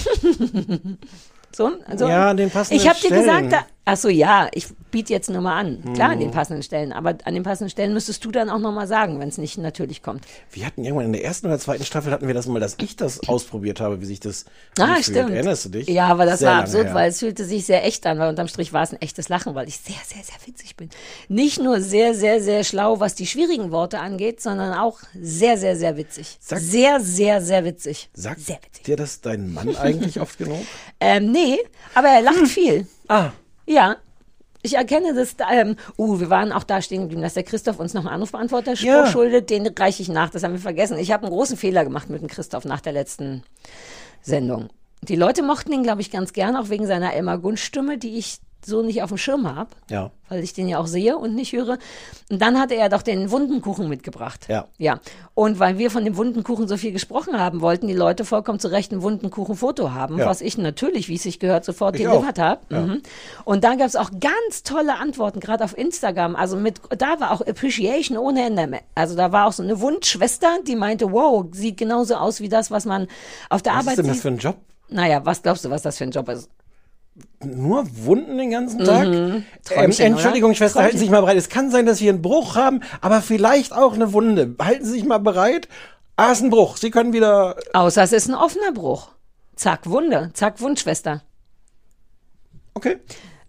So, 1.55 1.71
so. 1.95 2.09
Ja, 2.09 2.33
den 2.33 2.51
passenden 2.51 2.81
Ich 2.81 2.89
habe 2.89 2.99
dir 2.99 3.09
gesagt, 3.15 3.53
da, 3.53 3.59
ach 3.85 3.97
so, 3.97 4.09
ja, 4.09 4.49
ich 4.53 4.67
biete 4.91 5.13
jetzt 5.13 5.29
nur 5.29 5.41
mal 5.41 5.57
an. 5.59 5.81
Klar, 5.93 6.07
Mhm. 6.09 6.13
an 6.13 6.19
den 6.19 6.31
passenden 6.31 6.63
Stellen. 6.63 6.91
Aber 6.93 7.15
an 7.25 7.33
den 7.33 7.43
passenden 7.43 7.69
Stellen 7.69 7.93
müsstest 7.93 8.23
du 8.25 8.31
dann 8.31 8.49
auch 8.49 8.59
nochmal 8.59 8.87
sagen, 8.87 9.19
wenn 9.19 9.29
es 9.29 9.37
nicht 9.37 9.57
natürlich 9.57 10.01
kommt. 10.01 10.25
Wir 10.51 10.65
hatten 10.65 10.83
irgendwann 10.83 11.07
in 11.07 11.13
der 11.13 11.23
ersten 11.23 11.47
oder 11.47 11.59
zweiten 11.59 11.83
Staffel 11.85 12.11
hatten 12.11 12.27
wir 12.27 12.33
das 12.33 12.47
mal, 12.47 12.59
dass 12.59 12.77
ich 12.81 12.95
das 12.95 13.27
ausprobiert 13.27 13.79
habe, 13.81 14.01
wie 14.01 14.05
sich 14.05 14.19
das 14.19 14.45
Ah, 14.79 15.01
stimmt. 15.01 15.31
Erinnerst 15.31 15.65
du 15.65 15.69
dich? 15.69 15.87
Ja, 15.87 16.07
aber 16.07 16.25
das 16.25 16.39
Sehr 16.39 16.49
war 16.49 16.59
absurd, 16.61 16.85
her. 16.87 16.93
weil 16.93 17.09
es 17.09 17.19
fühlte 17.19 17.45
sich 17.45 17.65
sehr 17.65 17.85
echt 17.85 18.05
an, 18.05 18.17
weil 18.19 18.29
unterm 18.29 18.47
Strich 18.47 18.73
war 18.73 18.83
es 18.83 18.91
ein 18.91 19.01
echtes 19.01 19.29
Lachen, 19.29 19.53
weil 19.55 19.67
ich 19.67 19.77
sehr, 19.77 19.95
sehr, 20.05 20.23
sehr 20.23 20.35
witzig 20.45 20.75
bin. 20.75 20.89
Nicht 21.27 21.59
nur 21.61 21.81
sehr, 21.81 22.13
sehr, 22.13 22.41
sehr 22.41 22.63
schlau, 22.63 22.99
was 22.99 23.15
die 23.15 23.27
schwierigen 23.27 23.71
Worte 23.71 23.99
angeht, 23.99 24.41
sondern 24.41 24.73
auch 24.73 24.99
sehr, 25.19 25.57
sehr, 25.57 25.75
sehr 25.75 25.97
witzig. 25.97 26.37
Sag- 26.39 26.59
sehr, 26.59 26.99
sehr, 27.01 27.41
sehr 27.41 27.65
witzig. 27.65 28.09
Sagt 28.13 28.39
sehr 28.41 28.57
witzig. 28.63 28.83
dir 28.85 28.95
das 28.95 29.21
dein 29.21 29.53
Mann 29.53 29.75
eigentlich 29.75 30.19
oft 30.19 30.37
genug? 30.37 30.59
Ähm, 31.01 31.31
nee, 31.31 31.57
aber 31.93 32.07
er 32.07 32.21
lacht 32.21 32.47
viel. 32.47 32.87
Ah, 33.09 33.31
Ja. 33.65 33.97
Ich 34.61 34.75
erkenne 34.77 35.13
das, 35.13 35.35
ähm, 35.53 35.75
uh, 35.95 36.19
wir 36.19 36.31
waren 36.31 36.51
auch 36.51 36.63
da 36.63 36.81
stehen 36.81 37.01
geblieben, 37.01 37.21
dass 37.21 37.35
der 37.35 37.43
Christoph 37.43 37.79
uns 37.79 37.93
noch 37.93 38.01
einen 38.05 38.15
Anrufbeantworter 38.15 38.73
Ja. 38.73 39.05
schuldet, 39.05 39.51
den 39.51 39.67
reiche 39.67 40.01
ich 40.01 40.09
nach, 40.09 40.31
das 40.31 40.41
haben 40.41 40.53
wir 40.53 40.59
vergessen. 40.59 40.97
Ich 40.97 41.11
habe 41.11 41.23
einen 41.23 41.35
großen 41.35 41.55
Fehler 41.55 41.83
gemacht 41.83 42.09
mit 42.09 42.21
dem 42.21 42.27
Christoph 42.27 42.65
nach 42.65 42.81
der 42.81 42.93
letzten 42.93 43.43
Sendung. 44.23 44.69
Die 45.03 45.15
Leute 45.15 45.43
mochten 45.43 45.71
ihn, 45.71 45.83
glaube 45.83 46.01
ich, 46.01 46.09
ganz 46.09 46.33
gern, 46.33 46.55
auch 46.55 46.69
wegen 46.69 46.87
seiner 46.87 47.13
Elmar 47.13 47.37
Gunst 47.37 47.63
Stimme, 47.63 47.99
die 47.99 48.17
ich 48.17 48.37
so 48.65 48.81
nicht 48.81 49.01
auf 49.03 49.09
dem 49.09 49.17
Schirm 49.17 49.53
habe. 49.53 49.69
Ja. 49.89 50.11
Weil 50.27 50.43
ich 50.43 50.53
den 50.53 50.67
ja 50.67 50.79
auch 50.79 50.87
sehe 50.87 51.17
und 51.17 51.35
nicht 51.35 51.53
höre. 51.53 51.77
Und 52.31 52.41
dann 52.41 52.59
hatte 52.59 52.73
er 52.75 52.89
doch 52.89 53.03
den 53.03 53.29
Wundenkuchen 53.29 53.87
mitgebracht. 53.87 54.47
Ja. 54.47 54.65
Ja. 54.77 54.99
Und 55.35 55.59
weil 55.59 55.77
wir 55.77 55.91
von 55.91 56.03
dem 56.03 56.17
Wundenkuchen 56.17 56.67
so 56.67 56.77
viel 56.77 56.91
gesprochen 56.91 57.39
haben, 57.39 57.61
wollten 57.61 57.87
die 57.87 57.93
Leute 57.93 58.25
vollkommen 58.25 58.59
zu 58.59 58.69
Recht 58.69 58.91
ein 58.91 59.03
Wundenkuchen-Foto 59.03 59.91
haben, 59.91 60.17
Ja. 60.17 60.25
was 60.25 60.41
ich 60.41 60.57
natürlich, 60.57 61.09
wie 61.09 61.15
es 61.15 61.23
sich 61.23 61.39
gehört, 61.39 61.63
sofort 61.65 61.95
Ich 61.95 62.01
delivered 62.01 62.39
habe. 62.39 62.61
Ja. 62.71 62.81
Mhm. 62.81 63.01
Und 63.43 63.63
da 63.63 63.75
gab 63.75 63.85
es 63.87 63.95
auch 63.95 64.09
ganz 64.19 64.63
tolle 64.63 64.95
Antworten, 64.97 65.39
gerade 65.39 65.63
auf 65.63 65.77
Instagram. 65.77 66.35
Also 66.35 66.57
mit, 66.57 66.81
da 66.97 67.19
war 67.19 67.31
auch 67.31 67.41
Appreciation 67.41 68.17
ohne 68.17 68.45
Ende. 68.45 68.79
Also 68.95 69.15
da 69.15 69.31
war 69.31 69.47
auch 69.47 69.53
so 69.53 69.61
eine 69.61 69.79
Wundschwester, 69.79 70.57
die 70.67 70.75
meinte, 70.75 71.11
wow, 71.11 71.45
sieht 71.51 71.77
genauso 71.77 72.15
aus 72.15 72.39
wie 72.41 72.49
das, 72.49 72.71
was 72.71 72.85
man 72.85 73.07
auf 73.49 73.61
der 73.61 73.73
Was 73.73 73.79
Arbeit 73.81 73.91
ist 73.93 73.97
denn 73.99 74.07
das 74.07 74.15
sieht. 74.15 74.21
für 74.23 74.27
ein 74.29 74.37
Job? 74.39 74.57
Naja, 74.89 75.23
was 75.25 75.41
glaubst 75.43 75.65
du, 75.65 75.69
was 75.69 75.81
das 75.83 75.97
für 75.97 76.03
ein 76.05 76.11
Job 76.11 76.29
ist? 76.29 76.49
Nur 77.43 77.85
Wunden 78.05 78.37
den 78.37 78.51
ganzen 78.51 78.83
Tag? 78.83 79.05
Ähm, 79.05 79.45
Träumchen, 79.63 80.05
Entschuldigung, 80.05 80.49
oder? 80.49 80.57
Schwester, 80.57 80.81
halten 80.81 80.97
Sie 80.97 81.03
sich 81.03 81.11
mal 81.11 81.21
bereit. 81.21 81.37
Es 81.37 81.49
kann 81.49 81.71
sein, 81.71 81.85
dass 81.85 82.01
wir 82.01 82.09
einen 82.11 82.21
Bruch 82.21 82.55
haben, 82.55 82.81
aber 83.01 83.21
vielleicht 83.21 83.71
auch 83.73 83.93
eine 83.93 84.11
Wunde. 84.11 84.55
Halten 84.59 84.83
Sie 84.83 84.91
sich 84.91 85.05
mal 85.05 85.19
bereit. 85.19 85.69
Ah, 86.17 86.31
ist 86.31 86.41
ein 86.41 86.49
Bruch. 86.49 86.77
Sie 86.77 86.91
können 86.91 87.13
wieder. 87.13 87.55
Außer 87.73 88.03
es 88.03 88.11
ist 88.11 88.27
ein 88.27 88.35
offener 88.35 88.71
Bruch. 88.73 89.09
Zack, 89.55 89.89
Wunde. 89.89 90.31
Zack, 90.33 90.59
Wundschwester. 90.59 91.23
Okay. 92.73 92.97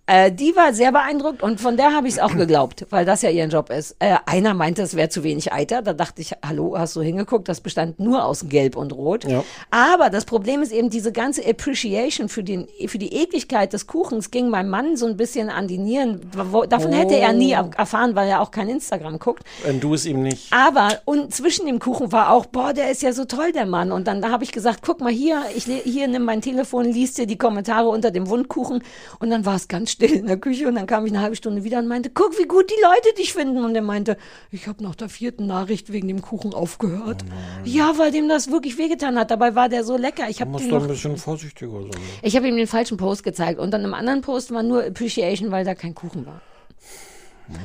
Äh, 0.06 0.30
die 0.30 0.54
war 0.54 0.72
sehr 0.72 0.92
beeindruckt 0.92 1.42
und 1.42 1.60
von 1.60 1.76
der 1.76 1.92
habe 1.92 2.06
ich 2.06 2.14
es 2.14 2.20
auch 2.20 2.36
geglaubt, 2.36 2.86
weil 2.90 3.04
das 3.04 3.22
ja 3.22 3.30
ihr 3.30 3.46
Job 3.46 3.70
ist. 3.70 3.96
Äh, 3.98 4.16
einer 4.26 4.54
meinte, 4.54 4.82
es 4.82 4.94
wäre 4.94 5.08
zu 5.08 5.24
wenig 5.24 5.52
Eiter. 5.52 5.82
Da 5.82 5.92
dachte 5.94 6.22
ich, 6.22 6.32
hallo, 6.46 6.76
hast 6.78 6.94
du 6.94 7.00
hingeguckt? 7.02 7.48
Das 7.48 7.60
bestand 7.60 7.98
nur 7.98 8.24
aus 8.24 8.48
Gelb 8.48 8.76
und 8.76 8.92
Rot. 8.92 9.24
Ja. 9.24 9.42
Aber 9.70 10.08
das 10.10 10.24
Problem 10.24 10.62
ist 10.62 10.70
eben 10.72 10.90
diese 10.90 11.10
ganze 11.10 11.44
Appreciation 11.44 12.28
für, 12.28 12.44
den, 12.44 12.68
für 12.86 12.98
die 12.98 13.12
Ekligkeit 13.14 13.72
des 13.72 13.86
Kuchens 13.88 14.30
ging 14.30 14.48
meinem 14.48 14.70
Mann 14.70 14.96
so 14.96 15.06
ein 15.06 15.16
bisschen 15.16 15.50
an 15.50 15.66
die 15.66 15.78
Nieren. 15.78 16.20
Wo, 16.52 16.64
davon 16.64 16.92
hätte 16.92 17.16
er 17.16 17.32
nie 17.32 17.56
Oh. 17.56 17.70
erfahren, 17.76 18.14
weil 18.16 18.28
er 18.28 18.40
auch 18.42 18.50
kein 18.50 18.68
Instagram 18.68 19.18
guckt. 19.18 19.42
Wenn 19.64 19.80
du 19.80 19.94
es 19.94 20.04
ihm 20.04 20.22
nicht. 20.22 20.52
Aber 20.52 20.88
und 21.04 21.32
zwischen 21.34 21.66
dem 21.66 21.78
Kuchen 21.78 22.12
war 22.12 22.30
auch, 22.32 22.46
boah, 22.46 22.72
der 22.72 22.90
ist 22.90 23.02
ja 23.02 23.12
so 23.12 23.24
toll, 23.24 23.52
der 23.52 23.66
Mann. 23.66 23.92
Und 23.92 24.06
dann 24.08 24.20
da 24.20 24.30
habe 24.30 24.44
ich 24.44 24.52
gesagt, 24.52 24.80
guck 24.84 25.00
mal 25.00 25.12
hier, 25.12 25.42
ich 25.54 25.64
hier 25.64 26.06
nimm 26.08 26.24
mein 26.24 26.42
Telefon, 26.42 26.84
liest 26.84 27.18
dir 27.18 27.26
die 27.26 27.38
Kommentare 27.38 27.88
unter 27.88 28.10
dem 28.10 28.28
Wundkuchen. 28.28 28.82
Und 29.20 29.30
dann 29.30 29.44
war 29.46 29.54
es 29.56 29.68
ganz 29.68 29.95
still 29.96 30.12
in 30.12 30.26
der 30.26 30.36
Küche 30.36 30.68
und 30.68 30.74
dann 30.74 30.86
kam 30.86 31.06
ich 31.06 31.12
eine 31.12 31.22
halbe 31.22 31.36
Stunde 31.36 31.64
wieder 31.64 31.78
und 31.78 31.88
meinte, 31.88 32.10
guck, 32.10 32.38
wie 32.38 32.46
gut 32.46 32.70
die 32.70 32.82
Leute 32.82 33.14
dich 33.18 33.32
finden. 33.32 33.64
Und 33.64 33.74
er 33.74 33.82
meinte, 33.82 34.16
ich 34.50 34.68
habe 34.68 34.82
nach 34.82 34.94
der 34.94 35.08
vierten 35.08 35.46
Nachricht 35.46 35.90
wegen 35.92 36.06
dem 36.08 36.22
Kuchen 36.22 36.54
aufgehört. 36.54 37.24
ja, 37.64 37.94
weil 37.96 38.12
dem 38.12 38.28
das 38.28 38.50
wirklich 38.50 38.78
wehgetan 38.78 39.18
hat. 39.18 39.30
Dabei 39.30 39.54
war 39.54 39.68
der 39.68 39.84
so 39.84 39.96
lecker. 39.96 40.28
Ich 40.28 40.40
habe 40.40 40.50
noch 40.50 40.60
ein 40.60 40.86
bisschen 40.88 41.16
vorsichtiger 41.16 41.82
sein. 41.82 42.02
ich 42.22 42.36
habe 42.36 42.46
ihm 42.46 42.56
den 42.56 42.66
falschen 42.66 42.96
Post 42.96 43.24
gezeigt 43.24 43.58
und 43.58 43.70
dann 43.70 43.84
im 43.84 43.94
anderen 43.94 44.20
Post 44.20 44.52
war 44.52 44.62
nur 44.62 44.84
Appreciation, 44.84 45.50
weil 45.50 45.64
da 45.64 45.74
kein 45.74 45.94
Kuchen 45.94 46.26
war. 46.26 46.40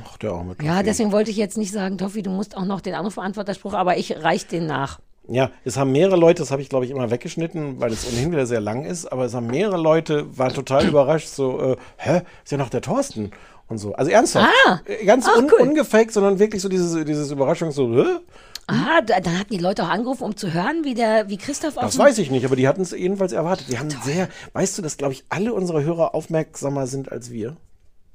Ach, 0.06 0.18
der 0.18 0.34
auch 0.34 0.44
mit 0.44 0.62
Ja, 0.62 0.84
deswegen 0.84 1.12
wollte 1.12 1.32
ich 1.32 1.38
jetzt 1.38 1.58
nicht 1.58 1.72
sagen, 1.72 1.98
Toffi, 1.98 2.22
du 2.22 2.30
musst 2.30 2.56
auch 2.56 2.66
noch 2.66 2.82
den 2.82 2.94
Anrufbeantworterspruch, 2.94 3.74
aber 3.74 3.98
ich 3.98 4.24
reich 4.24 4.48
den 4.48 4.68
nach. 4.68 5.00
Ja, 5.32 5.50
es 5.64 5.78
haben 5.78 5.94
mehrere 5.94 6.18
Leute, 6.18 6.42
das 6.42 6.52
habe 6.52 6.62
ich 6.62 6.68
glaube 6.68 6.84
ich 6.86 6.92
immer 6.92 7.10
weggeschnitten, 7.10 7.80
weil 7.80 7.92
es 7.92 8.06
ohnehin 8.06 8.32
wieder 8.32 8.46
sehr 8.46 8.60
lang 8.60 8.84
ist, 8.84 9.06
aber 9.12 9.26
es 9.26 9.34
haben 9.34 9.48
mehrere 9.48 9.78
Leute, 9.78 10.38
waren 10.38 10.54
total 10.54 10.86
überrascht, 10.88 11.30
so, 11.30 11.74
äh, 11.74 11.78
hä, 11.98 12.22
ist 12.44 12.52
ja 12.52 12.58
noch 12.58 12.70
der 12.70 12.82
Thorsten 12.82 13.32
und 13.68 13.78
so. 13.78 13.94
Also 13.94 14.12
ernsthaft. 14.12 14.50
Ah. 14.68 14.82
Ganz 15.06 15.26
Ach, 15.30 15.38
un 15.38 15.50
cool. 15.50 15.70
ungefaked, 15.70 16.12
sondern 16.12 16.38
wirklich 16.38 16.62
so 16.62 16.68
dieses, 16.68 17.06
dieses 17.06 17.32
Überraschung, 17.32 17.72
so, 17.72 17.88
hä? 17.96 18.20
Ah, 18.68 19.02
da, 19.02 19.22
dann 19.22 19.40
hatten 19.40 19.54
die 19.54 19.60
Leute 19.60 19.84
auch 19.84 19.90
angerufen, 19.90 20.24
um 20.24 20.36
zu 20.36 20.54
hören, 20.54 20.84
wie 20.84 20.94
der, 20.94 21.30
wie 21.30 21.38
Christoph 21.38 21.76
Das 21.76 21.98
weiß 21.98 22.18
ich 22.20 22.30
nicht, 22.30 22.46
aber 22.46 22.58
die 22.58 22.68
hatten 22.68 22.82
es 22.82 22.92
jedenfalls 22.92 23.32
erwartet. 23.32 23.68
Die 23.70 23.80
haben 23.80 23.90
sehr, 23.90 24.28
weißt 24.54 24.78
du, 24.78 24.82
dass 24.82 24.98
glaube 24.98 25.14
ich 25.14 25.24
alle 25.30 25.54
unsere 25.54 25.84
Hörer 25.84 26.14
aufmerksamer 26.14 26.88
sind 26.88 27.12
als 27.12 27.32
wir? 27.32 27.56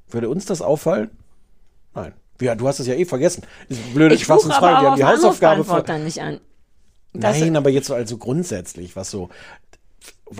Würde 0.08 0.28
uns 0.28 0.44
das 0.44 0.62
auffallen? 0.62 1.11
Nein. 1.94 2.12
Ja, 2.40 2.54
du 2.54 2.68
hast 2.68 2.78
es 2.80 2.87
ja 2.87 2.94
eh 2.94 3.06
vergessen. 3.06 3.42
Ist 3.68 3.94
blöde 3.94 4.14
Ich 4.14 4.20
aber 4.23 4.38
Schwachsinnsfrage. 4.38 4.80
Die 4.80 4.87
haben 4.87 4.96
die 4.96 5.04
Hausaufgabe 5.04 5.64
ver 5.64 5.99
nicht 5.99 6.20
an. 6.20 6.40
Das- 7.20 7.38
Nein, 7.40 7.56
aber 7.56 7.70
jetzt 7.70 7.87
so 7.87 7.94
also 7.94 8.16
grundsätzlich, 8.18 8.96
was 8.96 9.11
so 9.11 9.28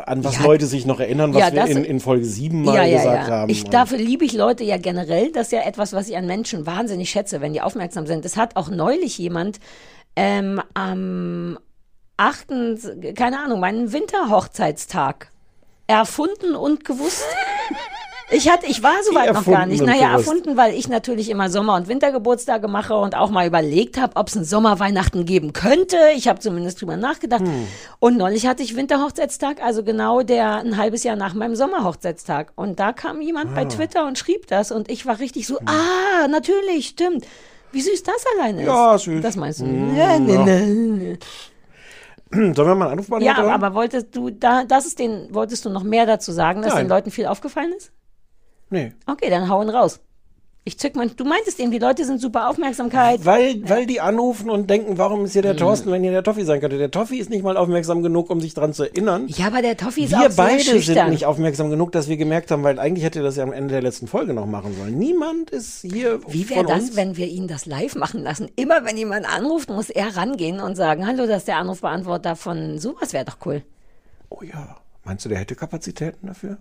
an 0.05 0.25
was 0.25 0.37
Ja. 0.39 0.43
Leute 0.43 0.67
sich 0.67 0.85
noch 0.85 0.99
erinnern, 0.99 1.33
was 1.33 1.41
Ja, 1.41 1.53
wir 1.53 1.61
das- 1.61 1.71
in, 1.71 1.85
in 1.85 2.01
Folge 2.01 2.25
7 2.25 2.63
mal 2.65 2.75
ja, 2.89 2.99
gesagt 2.99 3.29
ja. 3.29 3.35
haben. 3.35 3.51
Ich, 3.51 3.65
dafür 3.65 3.99
liebe 3.99 4.25
ich 4.25 4.33
Leute 4.33 4.65
ja 4.65 4.79
generell. 4.79 5.31
Das 5.31 5.47
ist 5.49 5.53
ja 5.53 5.61
etwas, 5.63 5.93
was 5.93 6.09
ich 6.09 6.17
an 6.17 6.27
Menschen 6.27 6.67
wahnsinnig 6.67 7.09
schätze, 7.11 7.41
wenn 7.41 7.53
die 7.53 7.61
aufmerksam 7.61 8.07
sind. 8.07 8.25
Es 8.25 8.37
hat 8.37 8.57
auch 8.57 8.69
neulich 8.69 9.17
jemand 9.19 9.61
ähm, 10.17 10.61
am 10.75 11.59
8., 12.17 12.49
keine 13.15 13.39
Ahnung, 13.41 13.61
meinen 13.61 13.93
Winterhochzeitstag 13.93 15.31
erfunden 15.87 16.57
und 16.57 16.85
gewusst. 16.85 17.25
Ich 18.31 18.51
hatte, 18.51 18.67
ich 18.67 18.83
war 18.83 18.95
soweit 19.09 19.33
noch 19.33 19.45
gar 19.45 19.67
nicht. 19.67 19.83
Naja, 19.85 20.11
erfunden, 20.13 20.57
weil 20.57 20.75
ich 20.75 20.89
natürlich 20.89 21.31
immer 21.31 21.49
Sommer- 21.49 21.77
und 21.77 21.87
Wintergeburtstage 21.87 22.67
mache 22.67 22.95
und 22.97 23.15
auch 23.15 23.31
mal 23.31 23.47
überlegt 23.47 24.01
habe, 24.01 24.17
ob 24.17 24.27
es 24.29 24.35
einen 24.37 24.45
Sommerweihnachten 24.45 25.25
geben 25.27 25.53
könnte. 25.53 25.97
Ich 26.17 26.27
habe 26.27 26.41
zumindest 26.41 26.81
drüber 26.81 26.97
nachgedacht. 26.97 27.43
Hm. 27.43 27.69
Und 28.01 28.17
neulich 28.17 28.47
hatte 28.49 28.65
ich 28.65 28.75
Winterhochzeitstag, 28.75 29.63
also 29.63 29.85
genau 29.85 30.23
der 30.23 30.57
ein 30.57 30.77
halbes 30.77 31.05
Jahr 31.05 31.15
nach 31.15 31.35
meinem 31.35 31.55
Sommerhochzeitstag. 31.55 32.53
Und 32.57 32.81
da 32.81 32.93
kam 32.93 33.21
jemand 33.21 33.53
Ah. 33.53 33.55
bei 33.55 33.65
Twitter 33.67 34.07
und 34.09 34.19
schrieb 34.19 34.49
das 34.49 34.73
und 34.73 34.91
ich 34.91 35.07
war 35.07 35.21
richtig 35.21 35.47
Hm. 35.49 35.55
so, 35.57 35.61
ah, 35.67 36.27
natürlich, 36.29 36.89
stimmt. 36.89 37.27
Wie 37.71 37.81
süß 37.81 38.03
das 38.03 38.25
alleine 38.37 38.63
ist. 38.63 38.67
Ja, 38.67 38.99
süß. 38.99 39.23
Das 39.23 39.37
meinst 39.37 39.61
du? 39.61 39.67
Mm, 39.67 39.97
Ja, 39.97 40.19
nee, 40.19 40.35
ja. 40.35 40.45
nee. 40.45 41.19
Sollen 42.33 42.57
wir 42.57 42.75
mal 42.75 42.87
einen 42.89 42.99
Anruf 42.99 43.09
Ja, 43.09 43.35
beantworten? 43.35 43.51
aber 43.65 43.75
wolltest 43.75 44.15
du 44.17 44.31
da, 44.31 44.65
das 44.65 44.85
ist 44.87 44.99
den, 44.99 45.29
wolltest 45.33 45.65
du 45.65 45.71
noch 45.71 45.85
mehr 45.85 46.07
dazu 46.07 46.33
sagen, 46.33 46.63
dass 46.63 46.75
Nein. 46.75 46.85
den 46.87 46.89
Leuten 46.89 47.11
viel 47.13 47.27
aufgefallen 47.27 47.73
ist? 47.77 47.93
Nee. 48.71 48.93
Okay, 49.07 49.31
dann 49.31 49.49
hauen 49.49 49.69
raus. 49.69 50.01
Ich 50.69 50.77
zück 50.81 50.97
mein, 50.97 51.13
du 51.15 51.25
meintest 51.25 51.61
eben, 51.61 51.71
die 51.71 51.79
Leute 51.79 52.05
sind 52.05 52.21
super 52.21 52.51
Aufmerksamkeit. 52.51 53.25
Weil, 53.25 53.61
weil 53.69 53.87
die 53.87 54.01
anrufen 54.01 54.51
und 54.51 54.69
denken, 54.69 54.99
warum 54.99 55.25
ist 55.25 55.33
hier 55.35 55.43
Mhm. 55.43 55.47
der 55.47 55.57
Thorsten, 55.57 55.93
wenn 55.93 56.03
hier 56.03 56.11
der 56.11 56.25
Toffi 56.25 56.43
sein 56.45 56.61
könnte. 56.61 56.77
Der 56.77 56.91
Toffi 56.91 57.19
ist 57.19 57.31
nicht 57.31 57.45
mal 57.45 57.57
aufmerksam 57.57 58.03
genug, 58.03 58.31
um 58.31 58.41
sich 58.41 58.53
dran 58.53 58.73
zu 58.73 58.83
erinnern. 58.83 59.29
Ja, 59.29 59.47
aber 59.47 59.63
der 59.63 59.77
Toffi 59.77 60.03
ist 60.07 60.11
Wir 60.11 60.19
auch 60.19 60.23
sehr 60.23 60.31
beide 60.45 60.61
sind 60.65 60.83
schüchtern. 60.83 61.11
nicht 61.11 61.25
aufmerksam 61.25 61.71
genug, 61.71 61.93
dass 61.93 62.09
wir 62.09 62.17
gemerkt 62.17 62.51
haben, 62.51 62.65
weil 62.65 62.81
eigentlich 62.81 63.05
hätte 63.05 63.23
das 63.23 63.37
ja 63.37 63.45
am 63.45 63.53
Ende 63.53 63.75
der 63.75 63.83
letzten 63.83 64.09
Folge 64.09 64.35
noch 64.35 64.47
machen 64.47 64.75
sollen. 64.77 64.99
Niemand 64.99 65.51
ist 65.51 65.83
hier 65.83 66.19
Wie 66.27 66.51
wäre 66.51 66.65
das, 66.65 66.81
uns. 66.83 66.97
wenn 66.97 67.17
wir 67.17 67.29
ihn 67.29 67.47
das 67.47 67.67
live 67.67 67.95
machen 67.95 68.25
lassen? 68.25 68.49
Immer 68.57 68.85
wenn 68.85 68.97
jemand 68.97 69.33
anruft, 69.33 69.71
muss 69.71 69.89
er 69.89 70.17
rangehen 70.17 70.59
und 70.59 70.75
sagen, 70.75 71.07
hallo, 71.07 71.29
das 71.29 71.39
ist 71.43 71.49
der 71.49 71.59
Anrufbeantworter 71.59 72.35
von 72.35 72.81
sowas 72.81 73.13
wäre 73.13 73.25
doch 73.25 73.37
cool. 73.47 73.63
Oh 74.31 74.41
ja. 74.43 74.75
Meinst 75.05 75.25
du, 75.25 75.29
der 75.29 75.39
hätte 75.39 75.55
Kapazitäten 75.55 76.27
dafür? 76.27 76.59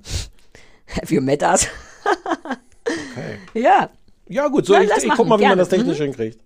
Für 1.05 1.21
Metas. 1.21 1.67
Okay. 2.85 3.39
Ja. 3.61 3.89
Ja, 4.27 4.47
gut, 4.47 4.65
so 4.65 4.73
Na, 4.73 4.81
ich, 4.81 5.03
ich 5.03 5.09
guck 5.15 5.27
mal, 5.27 5.37
wie 5.39 5.43
man 5.43 5.51
gerne. 5.51 5.55
das 5.57 5.69
technisch 5.69 5.99
Mhm. 5.99 6.03
hinkriegt. 6.03 6.39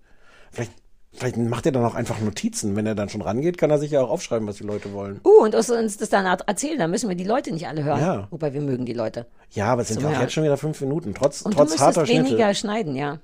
Vielleicht, 0.52 0.72
vielleicht 1.12 1.36
macht 1.36 1.66
er 1.66 1.72
dann 1.72 1.84
auch 1.84 1.94
einfach 1.94 2.18
Notizen. 2.20 2.76
Wenn 2.76 2.86
er 2.86 2.94
dann 2.94 3.08
schon 3.08 3.22
rangeht, 3.22 3.56
kann 3.58 3.70
er 3.70 3.78
sich 3.78 3.90
ja 3.90 4.00
auch 4.02 4.10
aufschreiben, 4.10 4.46
was 4.48 4.56
die 4.56 4.64
Leute 4.64 4.92
wollen. 4.92 5.20
Uh, 5.24 5.42
und 5.44 5.54
uns 5.54 5.70
uns 5.70 5.96
das 5.96 6.08
dann 6.10 6.26
erzählen, 6.26 6.78
dann 6.78 6.90
müssen 6.90 7.08
wir 7.08 7.16
die 7.16 7.24
Leute 7.24 7.52
nicht 7.52 7.66
alle 7.68 7.82
hören. 7.84 8.00
Ja. 8.00 8.28
Wobei 8.30 8.52
wir 8.52 8.60
mögen 8.60 8.84
die 8.86 8.92
Leute. 8.92 9.26
Ja, 9.50 9.66
aber 9.72 9.82
es 9.82 9.88
sind 9.88 10.02
ja 10.02 10.08
auch 10.10 10.20
jetzt 10.20 10.32
schon 10.32 10.44
wieder 10.44 10.56
fünf 10.56 10.80
Minuten, 10.80 11.14
trotz, 11.14 11.42
Und 11.42 11.52
trotz 11.54 11.74
du 11.74 11.80
harter 11.80 12.00
müsstest 12.02 12.18
weniger 12.26 12.44
Schnitte. 12.54 12.54
schneiden, 12.54 12.96
ja. 12.96 13.18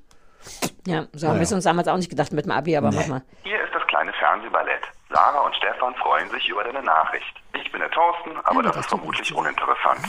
Ja, 0.87 1.07
so 1.13 1.27
haben 1.29 1.37
wir 1.37 1.43
es 1.43 1.53
uns 1.53 1.65
damals 1.65 1.89
auch 1.89 1.97
nicht 1.97 2.09
gedacht 2.11 2.33
mit 2.33 2.45
dem 2.45 2.53
Abi, 2.53 2.77
aber 2.77 2.93
mach 2.93 3.07
mal. 3.09 3.23
Hier 3.43 3.57
ist 3.63 3.75
das 3.75 3.85
kleine 3.89 4.13
Fernsehballett. 4.13 4.83
Sarah 5.13 5.41
und 5.45 5.55
Stefan 5.57 5.95
freuen 5.97 6.31
sich 6.31 6.49
über 6.49 6.63
deine 6.65 6.83
Nachricht. 6.83 7.35
Ich 7.63 7.71
bin 7.73 7.81
der 7.81 7.91
Thorsten, 7.91 8.31
aber 8.45 8.57
Ja, 8.57 8.63
das 8.63 8.77
das 8.77 8.85
ist 8.87 8.89
vermutlich 8.91 9.35
uninteressant. 9.35 10.01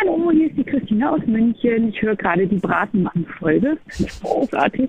Hallo, 0.00 0.30
hier 0.32 0.48
ist 0.48 0.56
die 0.56 0.64
Christina 0.64 1.10
aus 1.12 1.24
München. 1.26 1.88
Ich 1.88 2.02
höre 2.02 2.16
gerade 2.16 2.46
die 2.46 2.58
Bratenmann-Folge. 2.58 3.78
Großartig. 4.22 4.88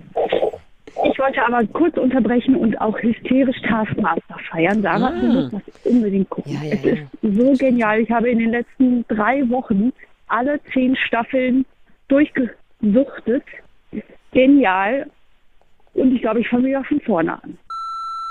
Ich 0.87 1.19
wollte 1.19 1.45
aber 1.45 1.65
kurz 1.67 1.97
unterbrechen 1.97 2.55
und 2.55 2.79
auch 2.79 2.97
hysterisch 2.99 3.61
Taskmaster 3.67 4.37
feiern. 4.49 4.81
Sarah, 4.81 5.11
du 5.11 5.27
musst 5.27 5.53
das 5.53 5.61
unbedingt 5.85 6.29
gucken. 6.29 6.53
Ja, 6.53 6.63
ja, 6.63 6.73
es 6.73 6.83
ja. 6.83 6.93
ist 6.93 7.37
so 7.37 7.53
genial. 7.53 7.99
Ich 7.99 8.09
habe 8.09 8.29
in 8.29 8.39
den 8.39 8.51
letzten 8.51 9.05
drei 9.07 9.47
Wochen 9.49 9.91
alle 10.27 10.59
zehn 10.73 10.95
Staffeln 10.95 11.65
durchgesuchtet. 12.07 13.43
Genial. 14.31 15.05
Und 15.93 16.15
ich 16.15 16.21
glaube, 16.21 16.39
ich 16.39 16.49
fange 16.49 16.67
wieder 16.67 16.83
von 16.83 16.99
vorne 17.01 17.43
an. 17.43 17.57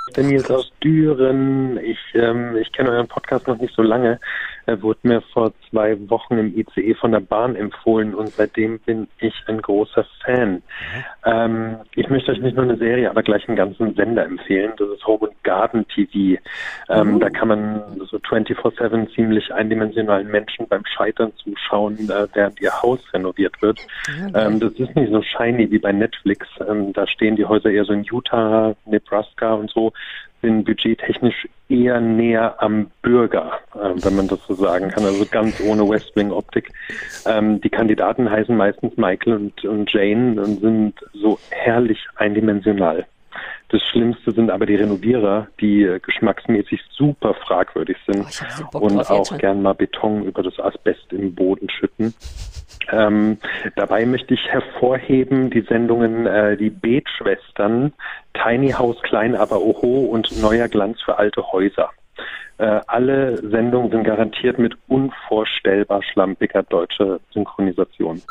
Ich 0.09 0.17
bin 0.17 0.29
Nils 0.29 0.51
aus 0.51 0.73
Düren. 0.83 1.79
Ich, 1.79 1.99
ähm, 2.15 2.57
ich 2.57 2.71
kenne 2.73 2.91
euren 2.91 3.09
Podcast 3.09 3.47
noch 3.47 3.59
nicht 3.59 3.75
so 3.75 3.83
lange. 3.83 4.21
Er 4.67 4.83
wurde 4.83 5.01
mir 5.03 5.21
vor 5.33 5.53
zwei 5.71 5.97
Wochen 6.09 6.39
im 6.39 6.57
ICE 6.57 6.95
von 6.95 7.13
der 7.13 7.21
Bahn 7.21 7.57
empfohlen 7.57 8.15
und 8.15 8.29
seitdem 8.29 8.79
bin 8.81 9.09
ich 9.21 9.35
ein 9.47 9.61
großer 9.61 10.05
Fan. 10.25 10.63
Ähm, 11.25 11.77
ich 11.95 12.09
möchte 12.09 12.33
euch 12.33 12.41
nicht 12.41 12.57
nur 12.57 12.65
eine 12.65 12.77
Serie, 12.77 13.11
aber 13.11 13.23
gleich 13.23 13.47
einen 13.49 13.57
ganzen 13.57 13.95
Sender 13.95 14.25
empfehlen. 14.25 14.73
Das 14.79 14.89
ist 14.89 15.07
Home 15.07 15.29
and 15.29 15.45
Garden 15.45 15.87
TV. 15.89 16.41
Ähm, 16.89 17.21
Da 17.21 17.31
kann 17.31 17.49
man 17.49 17.83
so 18.11 18.19
24-7 18.19 19.15
ziemlich 19.15 19.53
eindimensionalen 19.53 20.29
Menschen 20.31 20.67
beim 20.69 20.85
Scheitern 20.87 21.33
zuschauen, 21.37 21.99
äh, 22.11 22.27
während 22.33 22.61
ihr 22.61 22.73
Haus 22.83 23.01
renoviert 23.13 23.61
wird. 23.63 23.81
Ähm, 24.35 24.61
das 24.61 24.73
ist 24.75 24.95
nicht 24.97 25.13
so 25.13 25.23
shiny 25.23 25.71
wie 25.71 25.79
bei 25.79 25.93
Netflix. 25.93 26.47
Ähm, 26.69 26.93
da 26.93 27.07
stehen 27.07 27.37
die 27.37 27.45
Häuser 27.45 27.71
eher 27.71 27.85
so 27.85 27.93
in 27.93 28.05
Utah, 28.05 28.75
Nebraska 28.87 29.55
und 29.55 29.71
so. 29.71 29.93
Bin 30.45 30.63
budgettechnisch 30.63 31.49
eher 31.71 32.03
näher 32.03 32.57
am 32.59 32.91
Bürger, 33.01 33.61
äh, 33.75 33.93
wenn 34.05 34.15
man 34.15 34.29
das 34.29 34.41
so 34.47 34.53
sagen 34.53 34.91
kann, 34.91 35.03
also 35.03 35.25
ganz 35.25 35.59
ohne 35.63 35.89
West 35.89 36.15
Wing 36.17 36.31
Optik. 36.33 36.71
Ähm, 37.25 37.63
die 37.63 37.71
Kandidaten 37.71 38.31
heißen 38.31 38.55
meistens 38.55 38.95
Michael 38.99 39.37
und, 39.37 39.65
und 39.65 39.91
Jane 39.91 40.39
und 40.39 40.61
sind 40.61 40.95
so 41.15 41.39
herrlich 41.49 41.99
eindimensional. 42.17 43.07
Das 43.71 43.81
Schlimmste 43.91 44.33
sind 44.33 44.51
aber 44.51 44.67
die 44.67 44.77
Renovierer, 44.77 45.49
die 45.63 45.97
geschmacksmäßig 46.03 46.83
super 46.91 47.33
fragwürdig 47.33 47.97
sind 48.07 48.27
Oh, 48.75 48.81
und 48.81 49.11
auch 49.11 49.39
gern 49.39 49.63
mal 49.63 49.73
Beton 49.73 50.27
über 50.27 50.43
das 50.43 50.61
Asbest 50.61 51.11
im 51.11 51.35
Boden 51.35 51.71
schütten. 51.71 52.13
Ähm, 52.91 53.39
dabei 53.77 54.05
möchte 54.07 54.35
ich 54.35 54.47
hervorheben 54.49 55.51
die 55.51 55.63
Sendungen 55.63 56.27
äh, 56.27 56.57
Die 56.57 56.71
Betschwestern, 56.71 57.93
Tiny 58.35 58.73
House 58.73 59.01
Klein 59.03 59.35
aber 59.35 59.61
Oho 59.61 60.07
und 60.07 60.41
Neuer 60.41 60.69
Glanz 60.69 61.01
für 61.03 61.19
alte 61.19 61.53
Häuser. 61.53 61.91
Äh, 62.59 62.81
alle 62.87 63.37
Sendungen 63.49 63.91
sind 63.91 64.05
garantiert 64.05 64.59
mit 64.59 64.75
unvorstellbar 64.89 66.03
schlampiger 66.03 66.63
deutscher 66.63 67.19
Synchronisation. 67.33 68.23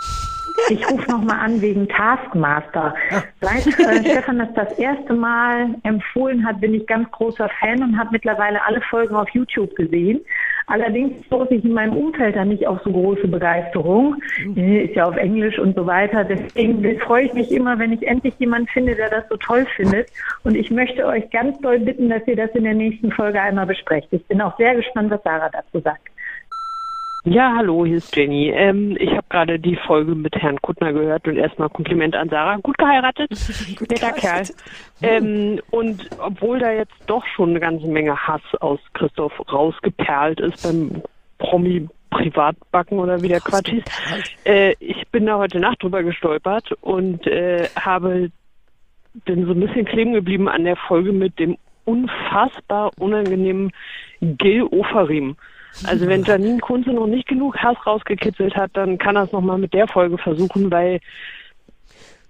Ich 0.70 0.90
rufe 0.90 1.12
nochmal 1.12 1.40
an 1.40 1.62
wegen 1.62 1.90
Taskmaster. 1.90 2.96
Seit 3.42 3.68
äh, 3.68 4.00
Stefan 4.10 4.40
das 4.40 4.54
das 4.54 4.80
erste 4.80 5.14
Mal 5.14 5.76
empfohlen 5.84 6.46
hat, 6.46 6.62
bin 6.62 6.74
ich 6.74 6.88
ganz 6.88 7.10
großer 7.12 7.50
Fan 7.60 7.84
und 7.84 7.98
habe 7.98 8.12
mittlerweile 8.14 8.64
alle 8.64 8.82
Folgen 8.82 9.16
auf 9.16 9.30
YouTube 9.30 9.76
gesehen. 9.76 10.22
Allerdings 10.68 11.26
stoße 11.26 11.56
ich 11.56 11.66
in 11.66 11.74
meinem 11.74 11.96
Umfeld 11.96 12.36
da 12.36 12.46
nicht 12.46 12.66
auf 12.68 12.80
so 12.84 12.92
große 12.92 13.28
Begeisterung. 13.28 14.16
Äh, 14.56 14.86
Ist 14.86 14.96
ja 14.96 15.06
auf 15.06 15.18
Englisch 15.18 15.60
und 15.60 15.76
so 15.76 15.86
weiter. 15.86 16.24
Deswegen 16.24 17.00
freue 17.00 17.26
ich 17.26 17.34
mich 17.34 17.52
immer, 17.52 17.78
wenn 17.80 17.92
ich 17.92 18.08
endlich 18.08 18.34
jemanden 18.40 18.68
finde, 18.68 18.96
der 18.96 19.10
das 19.10 19.24
so 19.30 19.38
toll 19.38 19.66
findet. 19.76 20.10
Und 20.44 20.56
ich 20.56 20.72
möchte 20.72 21.06
euch 21.06 21.30
ganz 21.30 21.60
doll 21.62 21.80
bitten, 21.80 22.10
dass 22.10 22.26
ihr 22.28 22.36
das 22.36 22.52
in 22.52 22.64
der 22.64 22.74
nächsten 22.74 23.12
Folge 23.12 23.42
einmal 23.42 23.66
besprecht. 23.66 24.08
Ich 24.12 24.26
bin 24.26 24.42
auch 24.42 24.58
sehr 24.58 24.76
gespannt, 24.76 25.12
was 25.12 25.24
Sarah 25.24 25.50
dazu 25.50 25.80
sagt. 25.80 26.10
Ja, 27.26 27.54
hallo, 27.56 27.86
hier 27.86 27.98
ist 27.98 28.14
Jenny. 28.14 28.50
Ähm, 28.50 28.98
ich 29.00 29.12
habe 29.12 29.24
gerade 29.30 29.58
die 29.58 29.78
Folge 29.78 30.14
mit 30.14 30.36
Herrn 30.36 30.62
Kuttner 30.62 30.92
gehört 30.92 31.26
und 31.26 31.38
erstmal 31.38 31.70
Kompliment 31.70 32.18
an 32.18 32.28
Sarah. 32.28 32.58
Gut 32.58 32.78
geheiratet, 32.78 33.32
netter 33.80 34.12
Kerl. 34.12 34.44
Ähm, 35.02 35.62
und 35.72 36.10
obwohl 36.18 36.60
da 36.60 36.72
jetzt 36.72 36.92
doch 37.08 37.26
schon 37.28 37.52
eine 37.52 37.62
ganze 37.62 37.88
Menge 37.88 38.28
Hass 38.28 38.42
aus 38.60 38.82
Christoph 38.94 39.32
rausgeperlt 39.50 40.42
ist 40.42 40.64
beim 40.64 41.02
Promi 41.38 41.88
Privatbacken 42.10 43.00
oder 43.00 43.22
wie 43.22 43.30
der 43.30 43.40
Quatsch 43.40 43.70
hieß, 43.70 43.84
äh, 44.46 44.76
ich 44.80 45.08
bin 45.08 45.26
da 45.26 45.38
heute 45.38 45.62
Nacht 45.62 45.82
drüber 45.82 46.04
gestolpert 46.04 46.74
und 46.82 47.26
äh, 47.26 47.70
habe 47.80 48.32
bin 49.24 49.46
so 49.46 49.54
ein 49.54 49.62
bisschen 49.62 49.86
kleben 49.86 50.12
geblieben 50.12 50.50
an 50.50 50.66
der 50.66 50.76
Folge 50.76 51.14
mit 51.14 51.40
dem 51.40 51.58
unfassbar 51.86 52.92
unangenehmen 53.00 53.72
Gil 54.20 54.64
Oferim. 54.64 55.38
Also 55.88 56.08
wenn 56.08 56.24
Janine 56.24 56.60
Kunze 56.60 56.92
noch 56.92 57.08
nicht 57.08 57.28
genug 57.28 57.58
Hass 57.58 57.78
rausgekitzelt 57.86 58.56
hat, 58.56 58.72
dann 58.74 58.98
kann 58.98 59.16
er 59.16 59.24
es 59.24 59.32
nochmal 59.32 59.58
mit 59.58 59.74
der 59.74 59.88
Folge 59.88 60.18
versuchen, 60.18 60.72
weil 60.72 61.00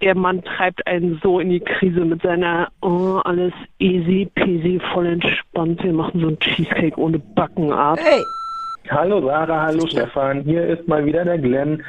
der 0.01 0.15
Mann 0.15 0.43
treibt 0.43 0.85
einen 0.87 1.19
so 1.23 1.39
in 1.39 1.49
die 1.49 1.59
Krise 1.59 2.01
mit 2.01 2.21
seiner 2.21 2.69
oh, 2.81 3.21
alles 3.23 3.53
easy 3.79 4.29
peasy, 4.35 4.79
voll 4.91 5.05
entspannt, 5.05 5.83
wir 5.83 5.93
machen 5.93 6.19
so 6.19 6.27
einen 6.27 6.39
Cheesecake 6.39 6.99
ohne 6.99 7.19
Backenart. 7.19 7.99
Hallo 8.89 9.21
Sarah, 9.21 9.67
hallo 9.67 9.87
Stefan, 9.87 10.41
hier 10.41 10.65
ist 10.67 10.87
mal 10.87 11.05
wieder 11.05 11.23
der 11.23 11.37
Glenn. 11.37 11.83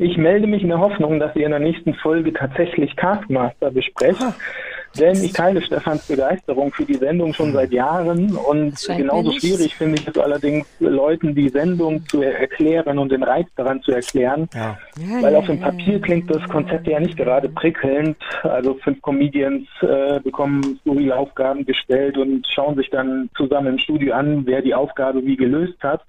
Ich 0.00 0.16
melde 0.16 0.46
mich 0.46 0.62
in 0.62 0.68
der 0.68 0.80
Hoffnung, 0.80 1.20
dass 1.20 1.36
ihr 1.36 1.44
in 1.44 1.52
der 1.52 1.60
nächsten 1.60 1.94
Folge 1.94 2.32
tatsächlich 2.32 2.94
Taskmaster 2.96 3.70
besprecht. 3.70 4.24
Denn 4.98 5.22
ich 5.22 5.32
teile 5.32 5.62
Stefans 5.62 6.06
Begeisterung 6.06 6.72
für 6.72 6.84
die 6.84 6.94
Sendung 6.94 7.32
schon 7.32 7.52
seit 7.52 7.72
Jahren 7.72 8.34
und 8.36 8.74
genauso 8.96 9.32
schwierig 9.32 9.76
finde 9.76 10.00
ich 10.00 10.08
es 10.08 10.18
allerdings, 10.18 10.66
Leuten 10.80 11.34
die 11.34 11.48
Sendung 11.48 12.04
zu 12.08 12.22
erklären 12.22 12.98
und 12.98 13.12
den 13.12 13.22
Reiz 13.22 13.46
daran 13.56 13.80
zu 13.82 13.92
erklären. 13.92 14.48
Ja. 14.52 14.76
Weil 15.20 15.36
auf 15.36 15.46
dem 15.46 15.60
Papier 15.60 16.00
klingt 16.00 16.28
das 16.30 16.42
Konzept 16.48 16.88
ja 16.88 16.98
nicht 16.98 17.16
gerade 17.16 17.48
prickelnd. 17.48 18.16
Also 18.42 18.74
fünf 18.82 19.00
Comedians 19.00 19.68
äh, 19.80 20.18
bekommen 20.20 20.78
skurrile 20.80 21.16
Aufgaben 21.16 21.64
gestellt 21.64 22.18
und 22.18 22.46
schauen 22.52 22.76
sich 22.76 22.90
dann 22.90 23.30
zusammen 23.36 23.68
im 23.68 23.78
Studio 23.78 24.14
an, 24.14 24.44
wer 24.46 24.60
die 24.60 24.74
Aufgabe 24.74 25.24
wie 25.24 25.36
gelöst 25.36 25.80
hat. 25.82 26.02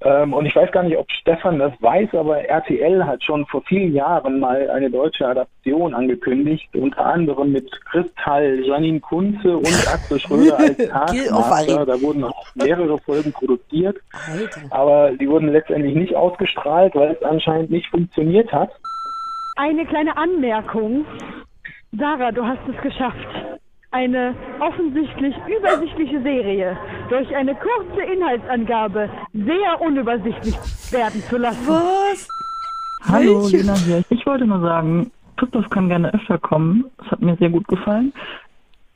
Ähm, 0.00 0.32
und 0.32 0.46
ich 0.46 0.54
weiß 0.54 0.70
gar 0.70 0.84
nicht, 0.84 0.96
ob 0.96 1.10
Stefan 1.10 1.58
das 1.58 1.72
weiß, 1.80 2.14
aber 2.14 2.44
RTL 2.44 3.04
hat 3.04 3.24
schon 3.24 3.44
vor 3.46 3.62
vielen 3.62 3.92
Jahren 3.94 4.38
mal 4.38 4.70
eine 4.70 4.88
deutsche 4.90 5.26
Adaption 5.26 5.92
angekündigt, 5.92 6.68
unter 6.76 7.04
anderem 7.04 7.50
mit 7.50 7.68
Kristall, 7.86 8.60
Janine 8.64 9.00
Kunze 9.00 9.56
und 9.56 9.66
Axel 9.92 10.20
Schröder 10.20 10.56
als 10.58 10.76
Taskmaster. 10.76 11.84
Da 11.84 12.00
wurden 12.00 12.22
auch 12.22 12.46
mehrere 12.54 12.96
Folgen 12.98 13.32
produziert, 13.32 13.96
Alter. 14.12 14.60
aber 14.70 15.10
die 15.12 15.28
wurden 15.28 15.48
letztendlich 15.48 15.96
nicht 15.96 16.14
ausgestrahlt, 16.14 16.94
weil 16.94 17.12
es 17.12 17.22
anscheinend 17.24 17.70
nicht 17.70 17.88
funktioniert 17.88 18.52
hat. 18.52 18.70
Eine 19.56 19.84
kleine 19.84 20.16
Anmerkung. 20.16 21.04
Sarah, 21.90 22.30
du 22.30 22.44
hast 22.44 22.60
es 22.68 22.80
geschafft. 22.82 23.26
Eine 23.90 24.34
offensichtlich 24.60 25.34
übersichtliche 25.46 26.20
Serie 26.22 26.76
durch 27.08 27.34
eine 27.34 27.54
kurze 27.54 28.02
Inhaltsangabe 28.02 29.08
sehr 29.32 29.80
unübersichtlich 29.80 30.56
werden 30.92 31.22
zu 31.22 31.38
lassen. 31.38 31.66
Was? 31.66 32.28
Hallo, 33.08 33.44
Welche? 33.44 33.56
Lena 33.58 33.74
hier. 33.76 34.04
Ich 34.10 34.26
wollte 34.26 34.46
nur 34.46 34.60
sagen, 34.60 35.10
Christoph 35.38 35.70
kann 35.70 35.88
gerne 35.88 36.12
öfter 36.12 36.36
kommen. 36.36 36.84
Das 36.98 37.12
hat 37.12 37.22
mir 37.22 37.36
sehr 37.36 37.48
gut 37.48 37.66
gefallen. 37.66 38.12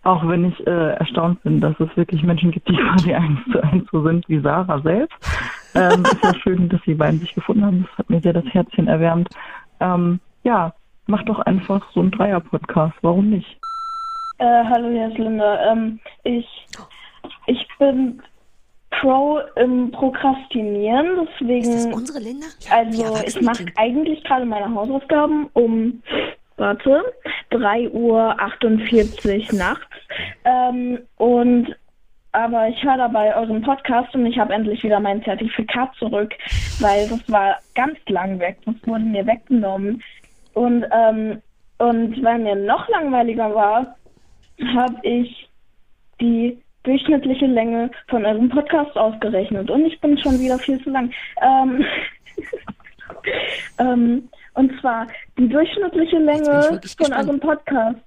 Auch 0.03 0.29
wenn 0.29 0.45
ich 0.45 0.67
äh, 0.67 0.91
erstaunt 0.97 1.43
bin, 1.43 1.63
dass 1.63 1.79
es 1.81 1.97
wirklich 1.97 2.23
Menschen 2.23 2.51
gibt, 2.51 2.69
die 2.69 2.77
quasi 2.89 3.15
eins 3.15 3.41
zu 3.51 3.63
eins 3.63 3.89
so 3.91 4.03
sind 4.03 4.29
wie 4.29 4.41
Sarah 4.41 4.81
selbst. 4.83 5.17
Ähm, 5.75 6.03
ist 6.03 6.23
ja 6.23 6.35
schön, 6.35 6.69
dass 6.69 6.83
die 6.83 6.95
beiden 6.95 7.19
sich 7.19 7.35
gefunden 7.35 7.65
haben. 7.65 7.89
Das 7.89 7.99
hat 7.99 8.11
mir 8.11 8.21
sehr 8.21 8.35
das 8.35 8.45
Herzchen 8.45 8.89
erwärmt. 8.89 9.31
Ähm, 9.81 10.21
ja, 10.43 10.75
mach 11.07 11.23
doch 11.23 11.39
einfach 11.39 11.91
so 11.95 12.01
einen 12.01 12.11
Dreier-Podcast. 12.11 12.97
Warum 13.01 13.31
nicht? 13.31 13.59
Äh, 14.43 14.65
hallo, 14.65 14.89
hier 14.91 15.07
ist 15.07 15.19
Linda. 15.19 15.71
Ähm, 15.71 16.01
ich, 16.25 16.67
ich 17.47 17.69
bin 17.79 18.21
Pro 18.91 19.39
im 19.55 19.93
Prokrastinieren, 19.93 21.29
deswegen. 21.29 21.71
Ist 21.71 21.87
das 21.87 21.95
unsere 21.95 22.19
Linda? 22.19 22.47
Also, 22.69 23.05
erwachsen 23.05 23.25
ich 23.29 23.41
mache 23.41 23.67
eigentlich 23.77 24.25
gerade 24.25 24.45
meine 24.45 24.75
Hausaufgaben 24.75 25.49
um, 25.53 26.03
warte, 26.57 27.05
3.48 27.53 27.93
Uhr 29.53 29.57
nachts. 29.57 29.87
Ähm, 30.45 30.99
und 31.19 31.77
aber 32.33 32.67
ich 32.67 32.83
höre 32.83 32.97
dabei 32.97 33.37
euren 33.37 33.63
Podcast 33.63 34.13
und 34.17 34.27
ich 34.27 34.41
habe 34.41 34.55
endlich 34.55 34.83
wieder 34.83 34.99
mein 34.99 35.23
Zertifikat 35.23 35.95
zurück, 36.01 36.35
weil 36.81 37.09
das 37.09 37.21
war 37.31 37.59
ganz 37.77 37.97
lang 38.09 38.41
weg. 38.41 38.59
Das 38.67 38.75
wurde 38.87 39.05
mir 39.05 39.25
weggenommen. 39.25 40.03
Und, 40.55 40.85
ähm, 40.91 41.41
und 41.79 42.25
weil 42.25 42.41
mir 42.41 42.57
noch 42.57 42.89
langweiliger 42.89 43.55
war, 43.55 43.95
habe 44.75 44.97
ich 45.03 45.49
die 46.21 46.59
durchschnittliche 46.85 47.47
Länge 47.47 47.91
von 48.09 48.25
eurem 48.25 48.49
Podcast 48.49 48.97
ausgerechnet. 48.97 49.71
Und 49.71 49.85
ich 49.87 50.01
bin 50.01 50.19
schon 50.19 50.41
wieder 50.41 50.59
viel 50.59 50.83
zu 50.83 50.91
lang. 50.91 51.13
Ähm, 51.41 51.85
ähm, 53.79 54.29
und 54.55 54.81
zwar, 54.81 55.07
die 55.39 55.49
durchschnittliche 55.49 56.19
Länge 56.19 56.81
von 56.99 57.13
eurem 57.13 57.39
Podcast 57.41 57.99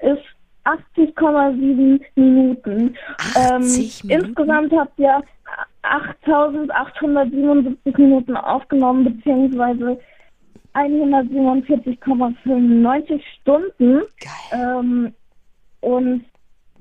ist 0.00 0.22
80,7 0.64 2.00
Minuten. 2.14 2.96
Ähm, 3.36 3.62
insgesamt 4.08 4.72
habt 4.72 4.98
ihr 4.98 5.22
8.877 5.82 7.98
Minuten 7.98 8.36
aufgenommen, 8.36 9.04
beziehungsweise 9.04 10.00
147,95 10.74 13.20
Stunden. 13.40 14.02
Ähm, 14.52 15.12
und 15.82 16.24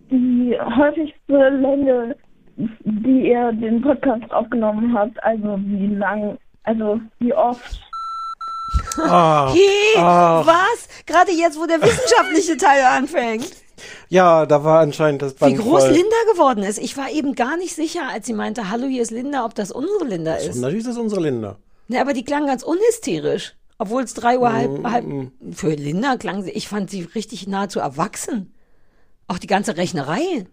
die 0.10 0.56
häufigste 0.60 1.50
Länge, 1.50 2.16
die 2.58 3.30
ihr 3.30 3.52
den 3.54 3.82
Podcast 3.82 4.32
aufgenommen 4.32 4.94
habt, 4.98 5.22
also 5.24 5.58
wie 5.64 5.88
lang, 5.96 6.38
also 6.64 7.00
wie 7.20 7.34
oft. 7.34 7.82
Ah, 8.98 9.52
Hey, 9.54 9.98
ah. 10.02 10.44
was? 10.46 10.88
Gerade 11.06 11.32
jetzt, 11.32 11.60
wo 11.60 11.66
der 11.66 11.82
wissenschaftliche 11.82 12.58
Teil 12.58 12.84
anfängt. 12.86 13.50
Ja, 14.10 14.46
da 14.46 14.64
war 14.64 14.80
anscheinend 14.82 15.22
das 15.22 15.36
Wie 15.36 15.40
Band 15.40 15.58
groß 15.60 15.84
voll. 15.86 15.92
Linda 15.94 16.16
geworden 16.34 16.64
ist. 16.64 16.78
Ich 16.78 16.98
war 16.98 17.10
eben 17.10 17.34
gar 17.36 17.58
nicht 17.58 17.74
sicher, 17.76 18.02
als 18.12 18.28
sie 18.28 18.34
meinte, 18.34 18.70
hallo, 18.70 18.86
hier 18.86 19.02
ist 19.02 19.12
Linda, 19.12 19.44
ob 19.46 19.56
das 19.56 19.72
unsere 19.72 20.06
Linda 20.06 20.36
ist. 20.36 20.56
Natürlich 20.58 20.80
ist 20.82 20.90
das 20.90 20.98
unsere 20.98 21.22
Linda. 21.22 21.58
Ne, 21.88 22.00
aber 22.00 22.14
die 22.14 22.24
klang 22.24 22.46
ganz 22.46 22.64
unhysterisch. 22.64 23.56
Obwohl 23.80 24.04
es 24.04 24.14
drei 24.14 24.38
Uhr 24.38 24.54
halb, 24.54 24.80
Mm, 24.80 24.86
halb, 24.88 25.06
für 25.54 25.70
Linda 25.74 26.16
klang 26.18 26.44
sie, 26.44 26.52
ich 26.52 26.68
fand 26.68 26.92
sie 26.92 27.02
richtig 27.16 27.48
nahezu 27.48 27.80
erwachsen. 27.80 28.54
Auch 29.32 29.39
die 29.39 29.48
ganze 29.48 29.78
Rechnerei. 29.78 30.46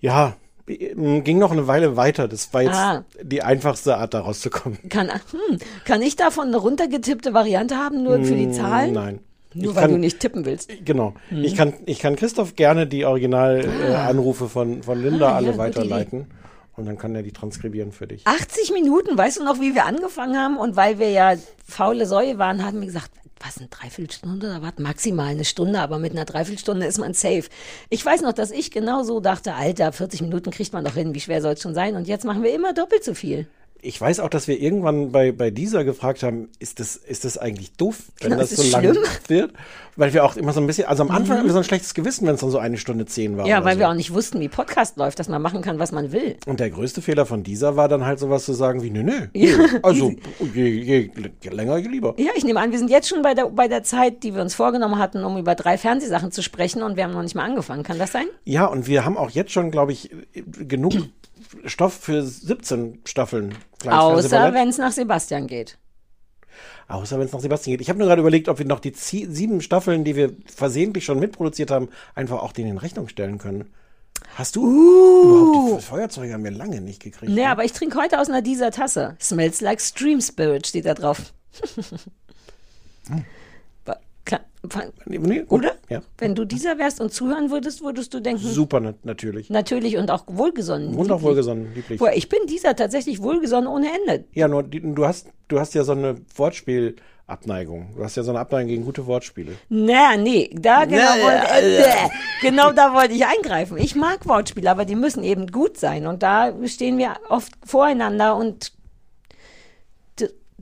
Ja, 0.00 0.36
ging 0.66 1.38
noch 1.38 1.50
eine 1.50 1.66
Weile 1.66 1.96
weiter. 1.96 2.28
Das 2.28 2.54
war 2.54 2.62
jetzt 2.62 2.76
Ah. 2.76 3.04
die 3.20 3.42
einfachste 3.42 3.96
Art, 3.96 4.14
da 4.14 4.20
rauszukommen. 4.20 4.78
Kann, 4.88 5.08
hm, 5.10 5.58
kann 5.84 6.00
ich 6.00 6.14
davon 6.14 6.46
eine 6.48 6.58
runtergetippte 6.58 7.34
Variante 7.34 7.74
haben, 7.76 8.04
nur 8.04 8.22
für 8.24 8.36
die 8.36 8.46
Mm, 8.46 8.52
Zahlen? 8.52 8.92
Nein. 8.92 9.18
Nur 9.52 9.70
Ich 9.70 9.74
weil 9.76 9.82
kann- 9.82 9.90
du 9.92 9.98
nicht 9.98 10.20
tippen 10.20 10.44
willst. 10.44 10.70
Genau. 10.84 11.14
Mhm. 11.30 11.42
Ich, 11.42 11.56
kann, 11.56 11.72
ich 11.86 11.98
kann 11.98 12.14
Christoph 12.14 12.54
gerne 12.54 12.86
die 12.86 13.04
Originalanrufe 13.04 13.82
äh, 13.84 13.94
Anrufe 13.96 14.48
von, 14.48 14.84
von 14.84 15.02
Linda 15.02 15.26
Ah, 15.26 15.30
ja, 15.30 15.36
alle 15.38 15.46
gute 15.48 15.58
weiterleiten. 15.58 16.26
Und 16.76 16.86
dann 16.86 16.96
kann 16.98 17.16
er 17.16 17.24
die 17.24 17.32
transkribieren 17.32 17.90
für 17.90 18.06
dich. 18.06 18.24
80 18.28 18.72
Minuten, 18.72 19.18
weißt 19.18 19.40
du 19.40 19.44
noch, 19.44 19.60
wie 19.60 19.74
wir 19.74 19.86
angefangen 19.86 20.36
haben? 20.38 20.56
Und 20.56 20.76
weil 20.76 21.00
wir 21.00 21.10
ja 21.10 21.34
faule 21.66 22.06
Säue 22.06 22.38
waren, 22.38 22.64
hatten 22.64 22.78
wir 22.78 22.86
gesagt, 22.86 23.10
was, 23.40 23.58
eine 23.58 23.68
Dreiviertelstunde 23.68 24.46
oder 24.46 24.62
was? 24.62 24.78
Maximal 24.78 25.28
eine 25.28 25.44
Stunde, 25.44 25.80
aber 25.80 25.98
mit 25.98 26.12
einer 26.12 26.24
Dreiviertelstunde 26.24 26.86
ist 26.86 26.98
man 26.98 27.14
safe. 27.14 27.44
Ich 27.88 28.04
weiß 28.04 28.22
noch, 28.22 28.32
dass 28.32 28.50
ich 28.50 28.70
genau 28.70 29.02
so 29.02 29.20
dachte, 29.20 29.54
Alter, 29.54 29.92
40 29.92 30.22
Minuten 30.22 30.50
kriegt 30.50 30.72
man 30.72 30.84
doch 30.84 30.94
hin, 30.94 31.14
wie 31.14 31.20
schwer 31.20 31.42
soll 31.42 31.54
es 31.54 31.62
schon 31.62 31.74
sein? 31.74 31.96
Und 31.96 32.06
jetzt 32.06 32.24
machen 32.24 32.42
wir 32.42 32.54
immer 32.54 32.72
doppelt 32.72 33.04
so 33.04 33.14
viel. 33.14 33.46
Ich 33.82 34.00
weiß 34.00 34.20
auch, 34.20 34.28
dass 34.28 34.46
wir 34.48 34.60
irgendwann 34.60 35.10
bei, 35.12 35.32
bei 35.32 35.50
dieser 35.50 35.84
gefragt 35.84 36.22
haben, 36.22 36.48
ist 36.58 36.80
das, 36.80 36.96
ist 36.96 37.24
das 37.24 37.38
eigentlich 37.38 37.72
doof, 37.72 37.96
wenn 38.20 38.30
Genau, 38.30 38.40
das 38.42 38.50
so 38.50 38.62
lang 38.70 38.82
schlimm? 38.92 38.96
wird? 39.28 39.52
Weil 39.96 40.12
wir 40.14 40.24
auch 40.24 40.36
immer 40.36 40.52
so 40.52 40.60
ein 40.60 40.66
bisschen, 40.66 40.86
also 40.86 41.02
am 41.02 41.10
Anfang 41.10 41.36
Mhm. 41.36 41.40
haben 41.40 41.46
wir 41.46 41.52
so 41.52 41.58
ein 41.58 41.64
schlechtes 41.64 41.94
Gewissen, 41.94 42.26
wenn 42.26 42.34
es 42.34 42.40
dann 42.40 42.50
so 42.50 42.58
eine 42.58 42.76
Stunde 42.78 43.06
zehn 43.06 43.36
war. 43.36 43.46
Ja, 43.46 43.64
weil 43.64 43.74
so. 43.74 43.80
wir 43.80 43.88
auch 43.88 43.94
nicht 43.94 44.12
wussten, 44.14 44.38
wie 44.40 44.48
Podcast 44.48 44.96
läuft, 44.96 45.18
dass 45.18 45.28
man 45.28 45.40
machen 45.42 45.62
kann, 45.62 45.78
was 45.78 45.92
man 45.92 46.12
will. 46.12 46.36
Und 46.46 46.60
der 46.60 46.70
größte 46.70 47.02
Fehler 47.02 47.26
von 47.26 47.42
dieser 47.42 47.76
war 47.76 47.88
dann 47.88 48.04
halt 48.04 48.18
sowas 48.18 48.44
zu 48.44 48.52
sagen 48.52 48.82
wie, 48.82 48.90
nö, 48.90 49.02
nö, 49.02 49.26
Ja. 49.34 49.56
also 49.82 50.12
je, 50.54 50.64
je, 50.68 51.10
je 51.42 51.50
länger, 51.50 51.76
je 51.78 51.88
lieber. 51.88 52.14
Ja, 52.18 52.30
ich 52.36 52.44
nehme 52.44 52.60
an, 52.60 52.70
wir 52.72 52.78
sind 52.78 52.90
jetzt 52.90 53.08
schon 53.08 53.22
bei 53.22 53.34
der, 53.34 53.46
bei 53.46 53.66
der 53.68 53.82
Zeit, 53.82 54.22
die 54.22 54.34
wir 54.34 54.42
uns 54.42 54.54
vorgenommen 54.54 54.98
hatten, 54.98 55.24
um 55.24 55.36
über 55.38 55.54
drei 55.54 55.76
Fernsehsachen 55.78 56.30
zu 56.32 56.42
sprechen 56.42 56.82
und 56.82 56.96
wir 56.96 57.04
haben 57.04 57.12
noch 57.12 57.22
nicht 57.22 57.34
mal 57.34 57.44
angefangen. 57.44 57.82
Kann 57.82 57.98
das 57.98 58.12
sein? 58.12 58.26
Ja, 58.44 58.66
und 58.66 58.86
wir 58.86 59.04
haben 59.04 59.16
auch 59.16 59.30
jetzt 59.30 59.52
schon, 59.52 59.70
glaube 59.70 59.92
ich, 59.92 60.10
genug 60.66 60.94
Stoff 61.64 61.94
für 61.94 62.22
17 62.22 63.00
Staffeln. 63.04 63.56
Außer 63.86 64.52
wenn 64.52 64.68
es 64.68 64.78
nach 64.78 64.92
Sebastian 64.92 65.46
geht. 65.46 65.78
Außer 66.88 67.18
wenn 67.18 67.26
es 67.26 67.32
nach 67.32 67.40
Sebastian 67.40 67.72
geht. 67.74 67.80
Ich 67.80 67.88
habe 67.88 67.98
nur 67.98 68.08
gerade 68.08 68.20
überlegt, 68.20 68.48
ob 68.48 68.58
wir 68.58 68.66
noch 68.66 68.80
die 68.80 68.92
sieben 68.94 69.60
Staffeln, 69.60 70.04
die 70.04 70.16
wir 70.16 70.32
versehentlich 70.46 71.04
schon 71.04 71.18
mitproduziert 71.18 71.70
haben, 71.70 71.88
einfach 72.14 72.42
auch 72.42 72.52
denen 72.52 72.70
in 72.70 72.78
Rechnung 72.78 73.08
stellen 73.08 73.38
können. 73.38 73.72
Hast 74.34 74.56
du 74.56 74.66
überhaupt 74.66 75.82
die 75.82 75.86
Feuerzeuge 75.86 76.32
haben 76.34 76.44
wir 76.44 76.50
lange 76.50 76.80
nicht 76.80 77.02
gekriegt? 77.02 77.32
Nee, 77.32 77.42
ne? 77.42 77.48
aber 77.48 77.64
ich 77.64 77.72
trinke 77.72 77.98
heute 77.98 78.20
aus 78.20 78.28
einer 78.28 78.42
dieser 78.42 78.70
Tasse. 78.70 79.16
Smells 79.20 79.60
like 79.60 79.80
Stream 79.80 80.20
Spirit 80.20 80.66
steht 80.66 80.84
da 80.84 80.94
drauf. 80.94 81.32
Wa- 83.08 83.22
klar, 84.30 84.92
Nee. 85.06 85.44
Oder? 85.48 85.72
Ja. 85.88 86.02
Wenn 86.18 86.34
du 86.34 86.44
dieser 86.44 86.78
wärst 86.78 87.00
und 87.00 87.12
zuhören 87.12 87.50
würdest, 87.50 87.82
würdest 87.82 88.12
du 88.12 88.20
denken, 88.20 88.42
Super 88.42 88.80
nat 88.80 89.04
natürlich. 89.04 89.48
natürlich 89.48 89.96
und 89.96 90.10
auch 90.10 90.24
wohlgesonnen. 90.26 90.94
Und 90.94 91.10
auch 91.10 91.22
wohlgesonnen, 91.22 91.74
lieblich. 91.74 91.98
Boah, 91.98 92.12
ich 92.12 92.28
bin 92.28 92.40
dieser 92.46 92.76
tatsächlich 92.76 93.22
wohlgesonnen 93.22 93.66
ohne 93.66 93.88
Ende. 93.88 94.24
Ja, 94.34 94.48
nur 94.48 94.62
du 94.62 95.06
hast 95.06 95.28
du 95.48 95.58
hast 95.58 95.74
ja 95.74 95.82
so 95.82 95.92
eine 95.92 96.16
Wortspielabneigung. 96.36 97.94
Du 97.96 98.04
hast 98.04 98.16
ja 98.16 98.22
so 98.22 98.30
eine 98.30 98.40
Abneigung 98.40 98.68
gegen 98.68 98.84
gute 98.84 99.06
Wortspiele. 99.06 99.52
Na, 99.70 100.16
nee, 100.16 100.50
da 100.52 100.84
genau, 100.84 101.02
Na, 101.02 101.22
wollte, 101.24 101.52
äh, 101.52 101.80
äh, 101.80 102.08
genau 102.42 102.72
da 102.72 102.92
wollte 102.92 103.14
ich 103.14 103.24
eingreifen. 103.24 103.78
Ich 103.78 103.94
mag 103.94 104.28
Wortspiele, 104.28 104.70
aber 104.70 104.84
die 104.84 104.94
müssen 104.94 105.24
eben 105.24 105.46
gut 105.46 105.78
sein. 105.78 106.06
Und 106.06 106.22
da 106.22 106.52
stehen 106.66 106.98
wir 106.98 107.14
oft 107.30 107.52
voreinander 107.64 108.36
und 108.36 108.72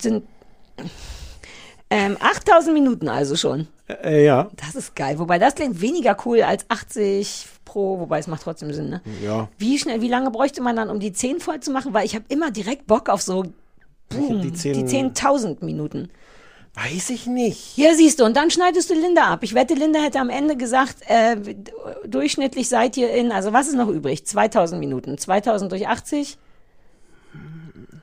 sind 0.00 0.24
ähm, 1.90 2.16
8000 2.20 2.74
Minuten 2.74 3.08
also 3.08 3.36
schon. 3.36 3.68
Äh, 3.88 4.24
ja. 4.24 4.50
Das 4.56 4.74
ist 4.74 4.94
geil. 4.94 5.18
Wobei 5.18 5.38
das 5.38 5.54
klingt 5.54 5.80
weniger 5.80 6.16
cool 6.24 6.42
als 6.42 6.64
80 6.68 7.46
pro, 7.64 7.98
wobei 7.98 8.18
es 8.18 8.26
macht 8.26 8.42
trotzdem 8.42 8.72
Sinn, 8.72 8.90
ne? 8.90 9.02
Ja. 9.22 9.48
Wie 9.58 9.78
schnell, 9.78 10.00
wie 10.00 10.08
lange 10.08 10.30
bräuchte 10.30 10.62
man 10.62 10.76
dann, 10.76 10.90
um 10.90 11.00
die 11.00 11.12
10 11.12 11.40
voll 11.40 11.60
zu 11.60 11.70
machen? 11.70 11.94
Weil 11.94 12.04
ich 12.04 12.14
habe 12.14 12.24
immer 12.28 12.50
direkt 12.50 12.86
Bock 12.86 13.08
auf 13.08 13.22
so 13.22 13.44
boom, 14.10 14.42
Die 14.42 14.50
die 14.50 14.84
10 14.84 15.14
10.000 15.14 15.64
Minuten. 15.64 16.10
Weiß 16.74 17.10
ich 17.10 17.26
nicht. 17.26 17.76
Ja, 17.76 17.94
siehst 17.94 18.20
du, 18.20 18.24
und 18.24 18.36
dann 18.36 18.50
schneidest 18.50 18.88
du 18.90 18.94
Linda 18.94 19.22
ab. 19.32 19.42
Ich 19.42 19.54
wette, 19.54 19.74
Linda 19.74 20.00
hätte 20.00 20.20
am 20.20 20.30
Ende 20.30 20.56
gesagt, 20.56 20.96
äh, 21.08 21.36
durchschnittlich 22.06 22.68
seid 22.68 22.96
ihr 22.96 23.10
in, 23.10 23.32
also 23.32 23.52
was 23.52 23.66
ist 23.66 23.74
noch 23.74 23.88
übrig? 23.88 24.24
2000 24.24 24.78
Minuten. 24.78 25.18
2000 25.18 25.72
durch 25.72 25.88
80? 25.88 26.38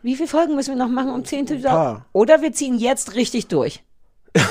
Wie 0.06 0.16
viele 0.16 0.28
Folgen 0.28 0.54
müssen 0.54 0.78
wir 0.78 0.86
noch 0.86 0.92
machen, 0.92 1.10
um 1.10 1.26
10 1.26 1.48
zu 1.48 1.58
paar. 1.62 2.06
Oder 2.14 2.44
wir 2.44 2.54
ziehen 2.54 2.78
jetzt 2.78 3.16
richtig 3.16 3.48
durch. 3.48 3.84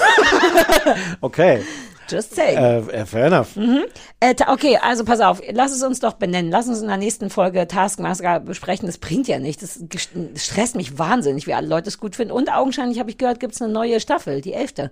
Okay. 1.20 1.62
Just 2.08 2.34
saying. 2.34 2.58
Äh, 2.58 2.78
äh, 2.90 3.06
fair 3.06 3.26
enough. 3.26 3.54
Mhm. 3.54 3.84
Äh, 4.18 4.34
okay, 4.48 4.78
also 4.82 5.04
pass 5.04 5.20
auf, 5.20 5.40
lass 5.52 5.72
es 5.72 5.82
uns 5.84 6.00
doch 6.00 6.14
benennen. 6.14 6.50
Lass 6.50 6.66
uns 6.66 6.80
in 6.80 6.88
der 6.88 6.96
nächsten 6.96 7.30
Folge 7.30 7.68
Taskmaster 7.68 8.40
besprechen. 8.40 8.86
Das 8.86 8.98
bringt 8.98 9.28
ja 9.28 9.38
nichts. 9.38 9.62
Das 9.62 9.78
das 9.80 10.44
stresst 10.44 10.74
mich 10.74 10.98
wahnsinnig, 10.98 11.46
wie 11.46 11.54
alle 11.54 11.68
Leute 11.68 11.88
es 11.88 11.98
gut 11.98 12.16
finden. 12.16 12.32
Und 12.32 12.52
augenscheinlich 12.52 12.98
habe 12.98 13.10
ich 13.10 13.16
gehört, 13.16 13.38
gibt 13.38 13.54
es 13.54 13.62
eine 13.62 13.72
neue 13.72 14.00
Staffel, 14.00 14.40
die 14.40 14.54
elfte. 14.54 14.90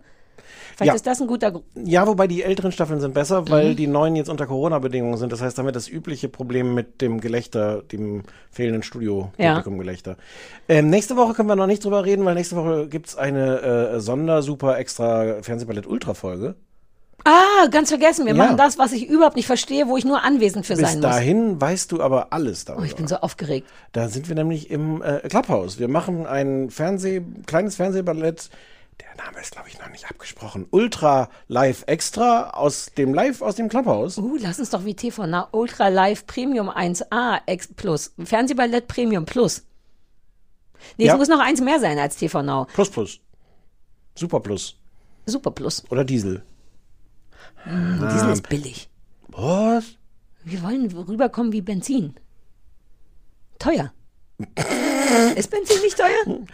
Vielleicht 0.83 0.87
Ja. 0.89 0.95
ist 0.95 1.07
das 1.07 1.21
ein 1.21 1.27
guter 1.27 1.51
Grund. 1.53 1.65
Ja, 1.85 2.07
wobei 2.07 2.27
die 2.27 2.43
älteren 2.43 2.73
Staffeln 2.73 3.01
sind 3.01 3.15
besser, 3.15 3.49
weil 3.49 3.71
Mhm. 3.71 3.77
die 3.77 3.87
neuen 3.87 4.17
jetzt 4.17 4.29
unter 4.29 4.47
Corona-Bedingungen 4.47 5.17
sind. 5.17 5.33
Das 5.33 5.41
heißt, 5.41 5.57
damit 5.59 5.77
das 5.77 5.89
übliche 5.89 6.29
Problem 6.29 6.75
mit 6.75 7.01
dem 7.01 7.21
Gelächter, 7.21 7.83
dem 7.83 8.23
fehlenden 8.51 8.83
Studio-Publikum-Gelächter. 8.83 10.17
Ähm, 10.69 10.91
nächste 10.91 11.17
Woche 11.17 11.35
können 11.35 11.49
wir 11.49 11.57
noch 11.57 11.67
nicht 11.67 11.85
drüber 11.85 12.05
reden, 12.05 12.25
weil 12.25 12.35
nächste 12.35 12.57
Woche 12.57 12.89
gibt's 12.89 13.17
eine 13.17 13.93
äh, 13.95 14.01
Sonder-Super-Extra-Fernsehballett-Ultra-Folge. 14.01 16.55
Ah, 17.25 17.69
ganz 17.71 17.91
vergessen. 17.91 18.27
Wir 18.27 18.35
Ja. 18.35 18.45
machen 18.45 18.57
das, 18.57 18.79
was 18.79 18.91
ich 18.93 19.09
überhaupt 19.09 19.37
nicht 19.37 19.47
verstehe, 19.47 19.87
wo 19.87 19.97
ich 19.97 20.05
nur 20.05 20.25
anwesend 20.25 20.67
für 20.67 20.75
Bis 20.75 20.83
sein 20.91 20.99
muss. 21.01 21.09
dahin 21.09 21.61
weißt 21.61 21.93
du 21.93 22.03
aber 22.03 22.33
alles 22.33 22.65
darüber. 22.65 22.83
Oh, 22.83 22.85
ich 22.85 22.97
bin 22.97 23.07
so 23.07 23.15
aufgeregt. 23.17 23.69
Da 23.93 24.09
sind 24.09 24.29
wir 24.29 24.35
nämlich 24.35 24.71
im 24.73 25.01
äh, 25.03 25.21
Clubhouse. 25.29 25.79
Wir 25.79 25.87
machen 25.87 26.27
ein 26.27 26.71
Fernseh, 26.71 27.23
kleines 27.47 27.77
Fernsehballett. 27.77 28.51
Der 29.01 29.15
Name 29.25 29.41
ist, 29.41 29.53
glaube 29.53 29.69
ich, 29.69 29.79
noch 29.79 29.89
nicht 29.91 30.09
abgesprochen. 30.11 30.67
Ultra 30.71 31.29
Live 31.49 31.85
Extra 31.87 32.51
aus 32.51 32.87
dem 32.97 33.15
Live 33.15 33.43
aus 33.43 33.57
dem 33.57 33.69
Clubhouse. 33.69 34.19
Uh, 34.19 34.37
lass 34.41 34.59
uns 34.61 34.71
doch 34.71 34.85
wie 34.85 34.95
TV 34.95 35.27
Now 35.27 35.47
Ultra 35.53 35.89
Live 35.89 36.27
Premium 36.27 36.69
1A 36.69 37.41
X 37.47 37.69
Plus. 37.75 38.13
Fernsehballett 38.23 38.87
Premium 38.89 39.25
Plus. 39.25 39.63
Nee, 40.99 41.07
Ja. 41.07 41.13
es 41.15 41.19
muss 41.19 41.29
noch 41.29 41.41
eins 41.41 41.61
mehr 41.61 41.81
sein 41.81 41.99
als 41.99 42.17
TV 42.17 42.43
Now. 42.43 42.67
Plus 42.75 42.91
Plus. 42.91 43.21
Super 44.15 44.41
Plus. 44.41 44.77
Super 45.27 45.51
Plus. 45.51 45.83
Oder 45.91 46.05
Diesel. 46.05 46.43
Mm, 47.65 48.03
Ah. 48.03 48.13
Diesel 48.13 48.31
ist 48.33 48.49
billig. 48.49 48.89
Was? 49.29 49.85
Wir 50.45 50.63
wollen 50.63 50.91
rüberkommen 50.93 51.53
wie 51.53 51.63
Benzin. 51.63 52.15
Teuer. 53.59 53.93
ist 55.37 55.51
Benzin 55.51 55.81
nicht 55.83 55.97
teuer? 55.97 56.39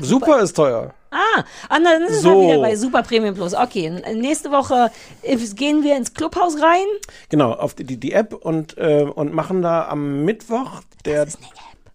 Super 0.00 0.40
ist 0.40 0.54
teuer. 0.54 0.94
Ah, 1.10 1.44
ah 1.68 1.78
na, 1.78 1.92
dann 1.92 2.02
ist 2.04 2.16
es 2.16 2.22
So. 2.22 2.34
mal 2.34 2.48
wieder 2.48 2.60
bei 2.60 2.76
Super 2.76 3.02
Premium 3.02 3.34
Plus. 3.34 3.54
Okay, 3.54 3.90
nächste 4.14 4.50
Woche 4.50 4.90
äh, 5.22 5.36
gehen 5.36 5.82
wir 5.82 5.96
ins 5.96 6.14
Clubhaus 6.14 6.60
rein. 6.60 6.86
Genau, 7.28 7.52
auf 7.52 7.74
die, 7.74 7.84
die, 7.98 8.12
App 8.12 8.32
und, 8.32 8.78
äh, 8.78 9.02
und 9.02 9.32
machen 9.34 9.62
da 9.62 9.88
am 9.88 10.24
Mittwoch 10.24 10.80
der. 11.04 11.24
Das 11.26 11.34
ist 11.34 11.40
eine 11.40 11.48
App. 11.48 11.92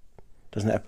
Das 0.51 0.63
ist 0.63 0.69
eine 0.69 0.75
App. 0.77 0.85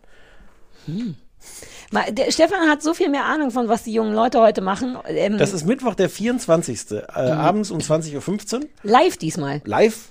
Mal, 1.92 2.12
Der 2.12 2.32
Stefan 2.32 2.70
hat 2.70 2.84
so 2.84 2.94
viel 2.94 3.10
mehr 3.10 3.26
Ahnung 3.26 3.50
von, 3.52 3.68
was 3.68 3.84
die 3.84 3.94
jungen 3.94 4.14
Leute 4.14 4.40
heute 4.40 4.62
machen. 4.62 4.98
Ähm, 5.08 5.38
Das 5.38 5.54
ist 5.54 5.66
Mittwoch 5.66 5.96
der 5.96 6.10
24. 6.10 6.92
Äh, 6.92 7.02
abends 7.16 7.72
um 7.72 7.80
20.15 7.80 8.56
Uhr. 8.56 8.68
live 8.84 9.18
diesmal. 9.18 9.62
Live. 9.66 10.10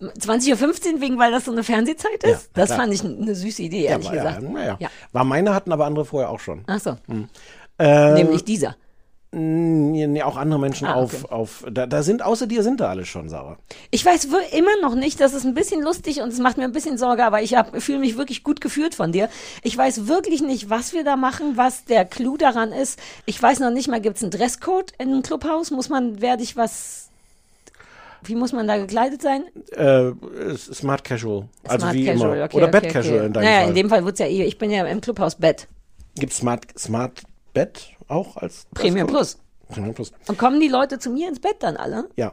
20.15 0.00 0.94
Uhr, 0.94 1.00
wegen 1.00 1.18
weil 1.18 1.30
das 1.32 1.46
so 1.46 1.52
eine 1.52 1.64
Fernsehzeit 1.64 2.22
ist? 2.22 2.30
Ja, 2.30 2.38
das 2.54 2.66
klar. 2.66 2.80
fand 2.80 2.92
ich 2.94 3.02
eine 3.04 3.34
süße 3.34 3.62
Idee, 3.62 3.84
ehrlich 3.84 4.06
ja, 4.08 4.14
ja, 4.14 4.22
gesagt. 4.22 4.42
naja. 4.52 4.76
Ja. 4.78 4.88
War 5.12 5.24
meine, 5.24 5.54
hatten 5.54 5.72
aber 5.72 5.86
andere 5.86 6.04
vorher 6.04 6.30
auch 6.30 6.40
schon. 6.40 6.64
Ach 6.66 6.80
so. 6.80 6.96
Hm. 7.06 7.28
Äh, 7.78 8.14
Nämlich 8.14 8.44
dieser. 8.44 8.76
Nee, 9.38 10.22
auch 10.22 10.36
andere 10.36 10.58
Menschen 10.58 10.86
Ah, 10.86 11.02
okay. 11.02 11.16
auf, 11.28 11.30
auf 11.30 11.64
da, 11.70 11.86
da 11.86 12.02
sind, 12.02 12.22
außer 12.22 12.46
dir 12.46 12.62
sind 12.62 12.80
da 12.80 12.88
alle 12.88 13.04
schon, 13.04 13.28
Sarah. 13.28 13.58
Ich 13.90 14.06
weiß 14.06 14.28
immer 14.52 14.80
noch 14.80 14.94
nicht, 14.94 15.20
das 15.20 15.34
ist 15.34 15.44
ein 15.44 15.52
bisschen 15.52 15.82
lustig 15.82 16.22
und 16.22 16.28
es 16.28 16.38
macht 16.38 16.56
mir 16.56 16.64
ein 16.64 16.72
bisschen 16.72 16.96
Sorge, 16.96 17.24
aber 17.24 17.42
ich 17.42 17.54
fühle 17.78 17.98
mich 17.98 18.16
wirklich 18.16 18.44
gut 18.44 18.62
geführt 18.62 18.94
von 18.94 19.12
dir. 19.12 19.28
Ich 19.62 19.76
weiß 19.76 20.06
wirklich 20.06 20.42
nicht, 20.42 20.70
was 20.70 20.94
wir 20.94 21.04
da 21.04 21.16
machen, 21.16 21.56
was 21.56 21.84
der 21.84 22.06
Clou 22.06 22.38
daran 22.38 22.72
ist. 22.72 22.98
Ich 23.26 23.42
weiß 23.42 23.60
noch 23.60 23.70
nicht 23.70 23.88
mal, 23.88 24.00
gibt 24.00 24.16
es 24.16 24.22
einen 24.22 24.30
Dresscode 24.30 24.92
in 24.98 25.08
einem 25.08 25.22
Clubhaus? 25.22 25.70
Muss 25.70 25.90
man, 25.90 26.22
werde 26.22 26.42
ich 26.42 26.56
was, 26.56 27.05
wie 28.24 28.34
muss 28.34 28.52
man 28.52 28.66
da 28.66 28.76
gekleidet 28.76 29.22
sein? 29.22 29.44
Äh, 29.72 30.12
Smart 30.56 31.04
Casual. 31.04 31.48
Also 31.64 31.78
Smart 31.84 31.94
wie 31.94 32.04
Casual, 32.06 32.36
immer. 32.36 32.44
okay, 32.44 32.56
Oder 32.56 32.68
okay, 32.68 32.80
Bed 32.80 32.92
Casual 32.92 33.16
okay. 33.16 33.26
in 33.26 33.32
deinem 33.32 33.44
naja, 33.44 33.58
Fall. 33.60 33.68
in 33.68 33.74
dem 33.74 33.88
Fall 33.88 34.04
wird 34.04 34.14
es 34.14 34.18
ja 34.20 34.26
eh, 34.26 34.44
ich 34.44 34.58
bin 34.58 34.70
ja 34.70 34.84
im 34.86 35.00
Clubhaus 35.00 35.34
Bett. 35.36 35.68
Gibt 36.16 36.32
Smart, 36.32 36.66
Smart 36.78 37.22
Bed 37.54 37.88
auch 38.08 38.36
als 38.36 38.66
Premium? 38.74 39.06
Plus. 39.06 39.38
Premium 39.68 39.94
Plus. 39.94 40.12
Und 40.28 40.38
kommen 40.38 40.60
die 40.60 40.68
Leute 40.68 40.98
zu 40.98 41.10
mir 41.10 41.28
ins 41.28 41.40
Bett 41.40 41.56
dann 41.60 41.76
alle? 41.76 42.08
Ja. 42.16 42.32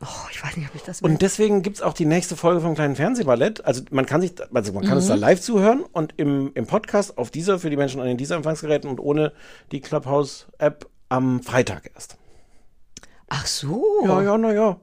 Oh, 0.00 0.06
ich 0.30 0.44
weiß 0.44 0.56
nicht, 0.56 0.68
ob 0.68 0.76
ich 0.76 0.82
das 0.82 1.02
will. 1.02 1.10
Und 1.10 1.22
deswegen 1.22 1.62
gibt's 1.62 1.82
auch 1.82 1.92
die 1.92 2.04
nächste 2.06 2.36
Folge 2.36 2.60
vom 2.60 2.76
kleinen 2.76 2.94
Fernsehballett. 2.94 3.64
Also 3.64 3.82
man 3.90 4.06
kann 4.06 4.20
sich, 4.20 4.32
also 4.54 4.72
man 4.72 4.84
kann 4.84 4.96
es 4.96 5.08
da 5.08 5.16
Mhm. 5.16 5.20
live 5.22 5.40
zuhören 5.40 5.80
und 5.92 6.14
im, 6.18 6.52
im 6.54 6.66
Podcast 6.68 7.18
auf 7.18 7.32
dieser 7.32 7.58
für 7.58 7.68
die 7.68 7.76
Menschen 7.76 8.00
an 8.00 8.06
den 8.06 8.16
dieser 8.16 8.36
Empfangsgeräten 8.36 8.88
und 8.88 9.00
ohne 9.00 9.32
die 9.72 9.80
Clubhouse-App 9.80 10.86
am 11.08 11.42
Freitag 11.42 11.90
erst. 11.94 12.16
Ach 13.28 13.46
so. 13.46 13.84
Ja, 14.04 14.22
ja, 14.22 14.38
na 14.38 14.52
ja. 14.52 14.80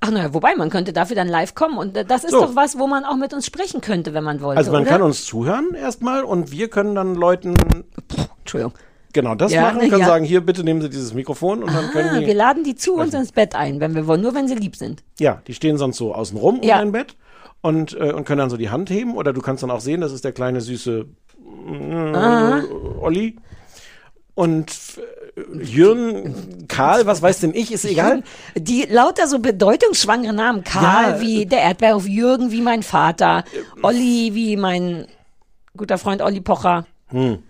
Ach 0.00 0.10
naja, 0.10 0.34
wobei, 0.34 0.54
man 0.56 0.70
könnte 0.70 0.92
dafür 0.92 1.16
dann 1.16 1.28
live 1.28 1.54
kommen. 1.54 1.78
Und 1.78 1.96
äh, 1.96 2.04
das 2.04 2.24
ist 2.24 2.30
So. 2.32 2.40
doch 2.42 2.56
was, 2.56 2.78
wo 2.78 2.86
man 2.86 3.04
auch 3.04 3.16
mit 3.16 3.32
uns 3.34 3.46
sprechen 3.46 3.80
könnte, 3.80 4.14
wenn 4.14 4.24
man 4.24 4.40
wollte. 4.40 4.58
Also 4.58 4.70
man 4.72 4.82
oder? 4.82 4.90
kann 4.90 5.02
uns 5.02 5.24
zuhören 5.24 5.74
erstmal 5.74 6.22
und 6.24 6.50
wir 6.52 6.68
können 6.68 6.94
dann 6.94 7.14
Leuten 7.14 7.54
Entschuldigung. 8.40 8.74
genau 9.12 9.34
das 9.34 9.52
Ja, 9.52 9.62
machen, 9.62 9.78
ne, 9.78 9.88
können 9.88 10.00
ja. 10.02 10.06
sagen, 10.06 10.24
hier, 10.24 10.40
bitte 10.42 10.62
nehmen 10.64 10.82
Sie 10.82 10.90
dieses 10.90 11.14
Mikrofon 11.14 11.62
und 11.62 11.74
dann 11.74 11.86
Ah, 11.86 11.92
können 11.92 12.20
die, 12.20 12.26
wir 12.26 12.34
laden 12.34 12.62
die 12.62 12.74
zu 12.74 12.94
uns 12.94 13.14
ins 13.14 13.32
Bett 13.32 13.54
ein, 13.54 13.80
wenn 13.80 13.94
wir 13.94 14.06
wollen, 14.06 14.20
nur 14.20 14.34
wenn 14.34 14.46
sie 14.48 14.54
lieb 14.54 14.76
sind. 14.76 15.02
ja, 15.18 15.40
die 15.46 15.54
stehen 15.54 15.78
sonst 15.78 15.96
so 15.96 16.14
außen 16.14 16.36
rum 16.38 16.60
Ja. 16.62 16.74
um 16.76 16.80
dein 16.82 16.92
Bett 16.92 17.16
und, 17.62 17.94
äh, 17.98 18.12
und 18.12 18.24
können 18.26 18.38
dann 18.40 18.50
so 18.50 18.56
die 18.58 18.70
Hand 18.70 18.90
heben 18.90 19.16
oder 19.16 19.32
du 19.32 19.40
kannst 19.40 19.62
dann 19.62 19.70
auch 19.70 19.80
sehen, 19.80 20.00
das 20.02 20.12
ist 20.12 20.24
der 20.24 20.32
kleine 20.32 20.60
süße 20.60 21.06
äh, 21.70 22.12
Ah. 22.14 22.62
Olli. 23.00 23.36
Und 24.34 24.70
äh, 24.98 25.25
Jürgen, 25.60 26.66
Karl, 26.66 27.04
was 27.06 27.20
weiß 27.20 27.40
denn 27.40 27.52
ich, 27.54 27.70
ist 27.70 27.84
egal. 27.84 28.22
Die 28.56 28.84
lauter 28.88 29.26
so 29.28 29.38
bedeutungsschwangere 29.38 30.32
Namen. 30.32 30.64
Karl 30.64 31.10
Ja. 31.16 31.20
wie 31.20 31.44
der 31.46 31.60
Erdbeerhof, 31.60 32.06
Jürgen 32.08 32.50
wie 32.52 32.62
mein 32.62 32.82
Vater, 32.82 33.44
Olli 33.82 34.30
wie 34.34 34.56
mein 34.56 35.06
guter 35.76 35.98
Freund 35.98 36.22
Olli 36.22 36.40
Pocher. 36.40 36.86
Hm. 37.08 37.40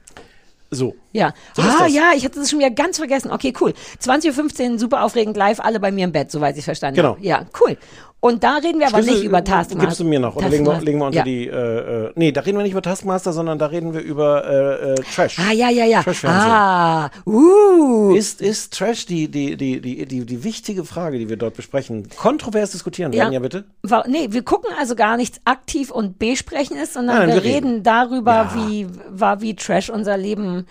So. 0.73 0.97
Ja. 1.13 1.33
So 1.55 1.63
ah, 1.63 1.87
ja, 1.87 2.11
ich 2.17 2.25
hatte 2.25 2.41
das 2.41 2.51
schon 2.51 2.59
wieder 2.59 2.71
ganz 2.73 2.99
vergessen. 2.99 3.31
Okay, 3.31 3.53
cool. 3.61 3.73
20.15 4.03 4.73
Uhr, 4.73 4.79
super 4.81 5.05
aufregend 5.05 5.37
live, 5.37 5.61
alle 5.61 5.79
bei 5.79 5.93
mir 5.93 6.05
im 6.05 6.13
Bett, 6.13 6.33
soweit 6.33 6.59
ich 6.59 6.65
verstanden 6.65 6.97
Genau. 6.97 7.11
habe. 7.11 7.25
Ja, 7.25 7.47
cool. 7.61 7.79
Und 8.27 8.43
da 8.43 8.57
reden 8.57 8.81
wir 8.81 8.89
aber 8.89 8.99
Schlüssel, 8.99 9.15
nicht 9.15 9.25
über 9.25 9.45
Taskmaster. 9.45 9.87
Gibst 9.87 10.01
du 10.01 10.05
mir 10.05 10.19
noch? 10.19 10.35
Oder 10.37 10.49
legen 10.49 10.67
wir, 10.67 10.81
legen 10.81 10.99
wir 10.99 11.07
unter 11.07 11.19
ja. 11.19 11.25
die, 11.25 11.47
äh, 11.47 12.07
äh, 12.07 12.13
nee, 12.17 12.33
da 12.33 12.41
reden 12.41 12.59
wir 12.59 12.63
nicht 12.65 12.73
über 12.73 12.83
Taskmaster, 12.83 13.33
sondern 13.33 13.59
da 13.59 13.67
reden 13.67 13.95
wir 13.95 14.01
über 14.01 14.45
äh, 14.45 14.93
äh, 14.93 14.95
Trash. 15.15 15.39
Ah, 15.39 15.53
ja, 15.53 15.71
ja, 15.71 15.85
ja. 15.85 16.03
Ah, 16.25 17.11
uh. 17.25 18.15
Ist, 18.15 18.41
ist 18.41 18.75
Trash 18.75 19.07
die, 19.07 19.29
die, 19.29 19.57
die, 19.57 19.81
die, 19.81 20.07
die, 20.07 20.27
die 20.27 20.45
wichtige 20.45 20.85
Frage, 20.85 21.19
die 21.19 21.29
wir 21.29 21.37
dort 21.37 21.55
besprechen? 21.55 22.09
Kontrovers 22.17 22.73
diskutieren 22.73 23.13
werden, 23.13 23.33
ja 23.33 23.39
bitte? 23.41 23.65
Wa- 23.83 24.05
Nee, 24.09 24.29
wir 24.31 24.43
gucken 24.43 24.71
also 24.79 24.97
gar 24.97 25.17
nichts 25.17 25.41
aktiv 25.45 25.91
und 25.91 26.19
besprechen 26.19 26.77
es, 26.77 26.95
sondern 26.95 27.19
Nein, 27.19 27.29
wir, 27.29 27.35
wir 27.37 27.45
reden, 27.45 27.69
reden. 27.71 27.83
darüber, 27.83 28.33
Ja. 28.33 28.55
wie, 28.69 28.87
war, 29.09 29.41
wie 29.41 29.55
Trash 29.55 29.91
unser 29.91 30.17
Leben 30.17 30.67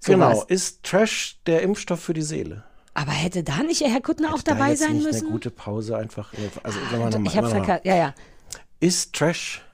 so 0.00 0.12
Genau. 0.12 0.30
was. 0.30 0.44
Ist 0.44 0.82
Trash 0.84 1.38
der 1.46 1.62
Impfstoff 1.62 2.00
für 2.00 2.14
die 2.14 2.22
Seele? 2.22 2.64
Aber 2.98 3.12
hätte 3.12 3.44
da 3.44 3.62
nicht 3.62 3.80
Herr 3.80 4.00
Kuttner 4.00 4.34
auch 4.34 4.42
Da 4.42 4.54
dabei 4.54 4.70
jetzt 4.70 4.80
sein 4.80 4.94
nicht 4.96 5.04
müssen? 5.04 5.26
eine 5.26 5.30
gute 5.30 5.52
Pause 5.52 5.96
einfach. 5.96 6.32
Also, 6.64 6.80
wir 6.80 6.98
Also, 6.98 7.18
nochmal, 7.18 7.32
ich 7.32 7.36
habe 7.38 7.48
verkackt. 7.48 7.86
Ja, 7.86 7.94
ja. 7.94 8.14
Ist 8.80 9.12
Trash 9.12 9.64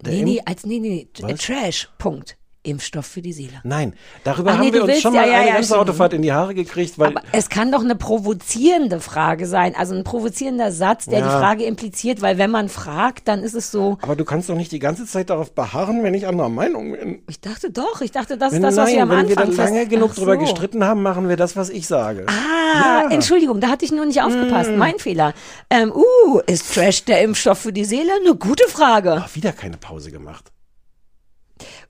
der 0.00 0.12
Nee, 0.12 0.22
nee, 0.22 0.42
als 0.44 0.64
nee, 0.64 0.78
nee, 0.78 1.08
Was? 1.20 1.40
Trash. 1.40 1.88
Punkt. 1.98 2.36
Impfstoff 2.64 3.06
für 3.06 3.22
die 3.22 3.32
Seele. 3.32 3.60
Nein, 3.64 3.94
darüber 4.24 4.52
Ach 4.52 4.58
nee, 4.58 4.66
haben 4.66 4.72
wir 4.72 4.72
du 4.72 4.80
uns 4.82 4.88
willst- 4.88 5.02
schon 5.02 5.14
mal 5.14 5.26
ja, 5.26 5.34
eine 5.34 5.48
ja, 5.48 5.54
ganze. 5.54 5.78
Autofahrt 5.78 6.12
in 6.12 6.22
die 6.22 6.32
Haare 6.32 6.54
gekriegt, 6.54 6.98
weil 6.98 7.08
Aber 7.08 7.22
es 7.32 7.48
kann 7.48 7.72
doch 7.72 7.80
eine 7.82 7.96
provozierende 7.96 9.00
Frage 9.00 9.46
sein, 9.46 9.74
also 9.76 9.94
ein 9.94 10.04
provozierender 10.04 10.70
Satz, 10.70 11.06
der 11.06 11.22
die 11.22 11.28
Frage 11.28 11.64
impliziert, 11.64 12.22
weil 12.22 12.38
wenn 12.38 12.50
man 12.50 12.68
fragt, 12.68 13.26
dann 13.26 13.42
ist 13.42 13.54
es 13.54 13.70
so. 13.70 13.98
Aber 14.02 14.14
du 14.16 14.24
kannst 14.24 14.48
doch 14.48 14.54
nicht 14.54 14.70
die 14.70 14.78
ganze 14.78 15.06
Zeit 15.06 15.30
darauf 15.30 15.52
beharren, 15.52 16.02
wenn 16.04 16.14
ich 16.14 16.26
anderer 16.26 16.48
Meinung 16.48 16.92
bin. 16.92 17.22
Ich 17.28 17.40
dachte 17.40 17.70
doch, 17.70 18.00
ich 18.00 18.12
dachte, 18.12 18.38
das 18.38 18.52
ist 18.52 18.56
Wenn, 18.56 18.62
das, 18.62 18.76
was 18.76 18.86
nein, 18.86 18.94
wir 18.94 19.02
am 19.02 19.08
wenn 19.10 19.18
Anfang 19.18 19.48
wir 19.48 19.56
dann 19.56 19.56
lange 19.56 19.86
genug 19.86 20.14
drüber 20.14 20.34
so. 20.34 20.40
gestritten 20.40 20.84
haben, 20.84 21.02
machen 21.02 21.28
wir 21.28 21.36
das, 21.36 21.56
was 21.56 21.68
ich 21.70 21.86
sage. 21.86 22.26
Ah. 22.28 23.08
Entschuldigung, 23.10 23.60
da 23.60 23.68
hatte 23.68 23.84
ich 23.84 23.92
nur 23.92 24.06
nicht 24.06 24.22
aufgepasst. 24.22 24.70
Mm. 24.70 24.76
Mein 24.78 24.98
Fehler. 24.98 25.34
Ähm, 25.68 25.92
uh, 25.92 26.38
ist 26.46 26.72
Trash 26.74 27.04
der 27.04 27.22
Impfstoff 27.22 27.58
für 27.58 27.72
die 27.72 27.84
Seele? 27.84 28.10
Eine 28.24 28.34
gute 28.36 28.68
Frage. 28.68 29.22
Ach, 29.24 29.34
wieder 29.34 29.52
keine 29.52 29.76
Pause 29.76 30.10
gemacht. 30.10 30.52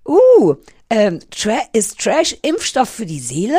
Uh, 0.06 0.54
ähm, 0.90 1.20
Tra 1.30 1.58
ist 1.72 2.00
Trash 2.00 2.36
Impfstoff 2.42 2.88
für 2.88 3.06
die 3.06 3.20
Seele? 3.20 3.58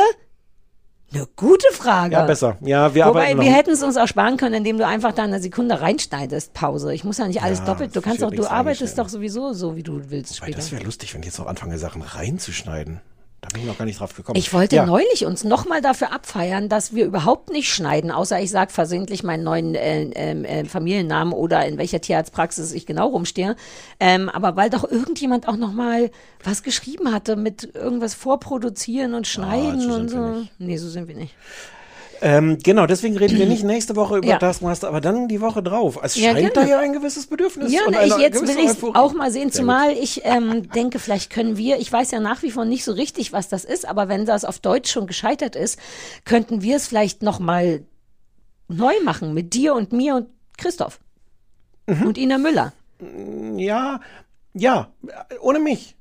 Eine 1.12 1.26
gute 1.36 1.66
Frage. 1.72 2.14
Ja, 2.14 2.26
besser. 2.26 2.56
Ja, 2.60 2.92
wir 2.94 3.06
Wobei, 3.06 3.20
arbeiten 3.20 3.40
wir 3.40 3.52
hätten 3.52 3.70
es 3.70 3.82
uns 3.82 3.96
auch 3.96 4.08
sparen 4.08 4.36
können, 4.36 4.54
indem 4.54 4.78
du 4.78 4.86
einfach 4.86 5.12
da 5.12 5.22
eine 5.22 5.40
Sekunde 5.40 5.80
reinschneidest, 5.80 6.54
Pause. 6.54 6.92
Ich 6.92 7.04
muss 7.04 7.18
ja 7.18 7.28
nicht 7.28 7.40
alles 7.42 7.60
Ja, 7.60 7.66
doppelt. 7.66 7.94
Du 7.94 8.00
kannst 8.00 8.20
doch, 8.20 8.32
du 8.32 8.46
arbeitest 8.46 8.98
doch 8.98 9.08
sowieso 9.08 9.52
so, 9.52 9.76
wie 9.76 9.84
du 9.84 10.10
willst 10.10 10.36
später. 10.36 10.56
das 10.56 10.72
wäre 10.72 10.82
lustig, 10.82 11.14
wenn 11.14 11.20
ich 11.20 11.26
jetzt 11.26 11.38
noch 11.38 11.46
anfange, 11.46 11.78
Sachen 11.78 12.02
reinzuschneiden. 12.02 13.00
Da 13.44 13.50
bin 13.52 13.60
ich 13.60 13.66
noch 13.66 13.76
gar 13.76 13.84
nicht 13.84 14.00
drauf 14.00 14.14
gekommen. 14.14 14.38
Ich 14.38 14.54
wollte 14.54 14.76
ja. 14.76 14.86
neulich 14.86 15.26
uns 15.26 15.44
nochmal 15.44 15.82
dafür 15.82 16.12
abfeiern, 16.12 16.70
dass 16.70 16.94
wir 16.94 17.04
überhaupt 17.04 17.50
nicht 17.50 17.68
schneiden, 17.68 18.10
außer 18.10 18.40
ich 18.40 18.50
sage 18.50 18.72
versehentlich 18.72 19.22
meinen 19.22 19.44
neuen 19.44 19.74
äh, 19.74 20.04
ähm, 20.14 20.46
äh, 20.46 20.64
Familiennamen 20.64 21.34
oder 21.34 21.66
in 21.66 21.76
welcher 21.76 22.00
Tierarztpraxis 22.00 22.72
ich 22.72 22.86
genau 22.86 23.08
rumstehe. 23.08 23.54
Ähm, 24.00 24.30
aber 24.30 24.56
weil 24.56 24.70
doch 24.70 24.90
irgendjemand 24.90 25.46
auch 25.46 25.56
nochmal 25.56 26.10
was 26.42 26.62
geschrieben 26.62 27.12
hatte 27.12 27.36
mit 27.36 27.74
irgendwas 27.74 28.14
vorproduzieren 28.14 29.12
und 29.12 29.26
schneiden 29.26 29.80
so 29.80 29.92
und 29.92 30.08
so. 30.08 30.46
Nee, 30.58 30.78
so 30.78 30.88
sind 30.88 31.08
wir 31.08 31.14
nicht. 31.14 31.34
Ähm, 32.20 32.58
genau, 32.62 32.86
deswegen 32.86 33.16
reden 33.16 33.38
wir 33.38 33.46
nicht 33.54 33.64
nächste 33.64 33.96
Woche 33.96 34.18
über 34.18 34.26
Ja. 34.28 34.38
Taskmaster, 34.38 34.88
aber 34.88 35.00
dann 35.00 35.28
die 35.28 35.40
Woche 35.40 35.62
drauf. 35.62 35.98
Es 36.02 36.14
Ja, 36.16 36.32
scheint 36.32 36.38
gerne. 36.38 36.52
da 36.52 36.64
ja 36.66 36.78
ein 36.80 36.92
gewisses 36.92 37.26
Bedürfnis 37.26 37.72
Ja, 37.72 37.80
und 37.86 37.92
na, 37.92 38.04
ich, 38.04 38.16
jetzt 38.18 38.40
will 38.42 38.50
ich 38.58 38.70
Euphorie. 38.70 38.96
auch 38.98 39.12
mal 39.14 39.30
sehen, 39.30 39.50
Sehr 39.50 39.60
zumal 39.60 39.92
ich 39.92 40.22
ähm, 40.24 40.70
denke, 40.70 40.98
vielleicht 40.98 41.30
können 41.30 41.56
wir, 41.56 41.78
ich 41.78 41.92
weiß 41.92 42.10
ja 42.10 42.20
nach 42.20 42.42
wie 42.42 42.50
vor 42.50 42.64
nicht 42.64 42.84
so 42.84 42.92
richtig, 42.92 43.32
was 43.32 43.48
das 43.48 43.64
ist, 43.64 43.86
aber 43.86 44.08
wenn 44.08 44.26
das 44.26 44.44
auf 44.44 44.58
Deutsch 44.58 44.90
schon 44.90 45.06
gescheitert 45.06 45.56
ist, 45.56 45.78
könnten 46.24 46.62
wir 46.62 46.76
es 46.76 46.86
vielleicht 46.86 47.22
noch 47.22 47.38
mal 47.38 47.82
neu 48.68 48.94
machen 49.04 49.34
mit 49.34 49.54
dir 49.54 49.74
und 49.74 49.92
mir 49.92 50.14
und 50.16 50.28
Christoph 50.56 51.00
Mhm. 51.86 52.06
und 52.06 52.18
Ina 52.18 52.38
Müller. 52.38 52.72
gut. 52.98 53.60
Ja, 53.60 54.00
ja, 54.54 54.88
ohne 55.40 55.58
mich. 55.58 55.96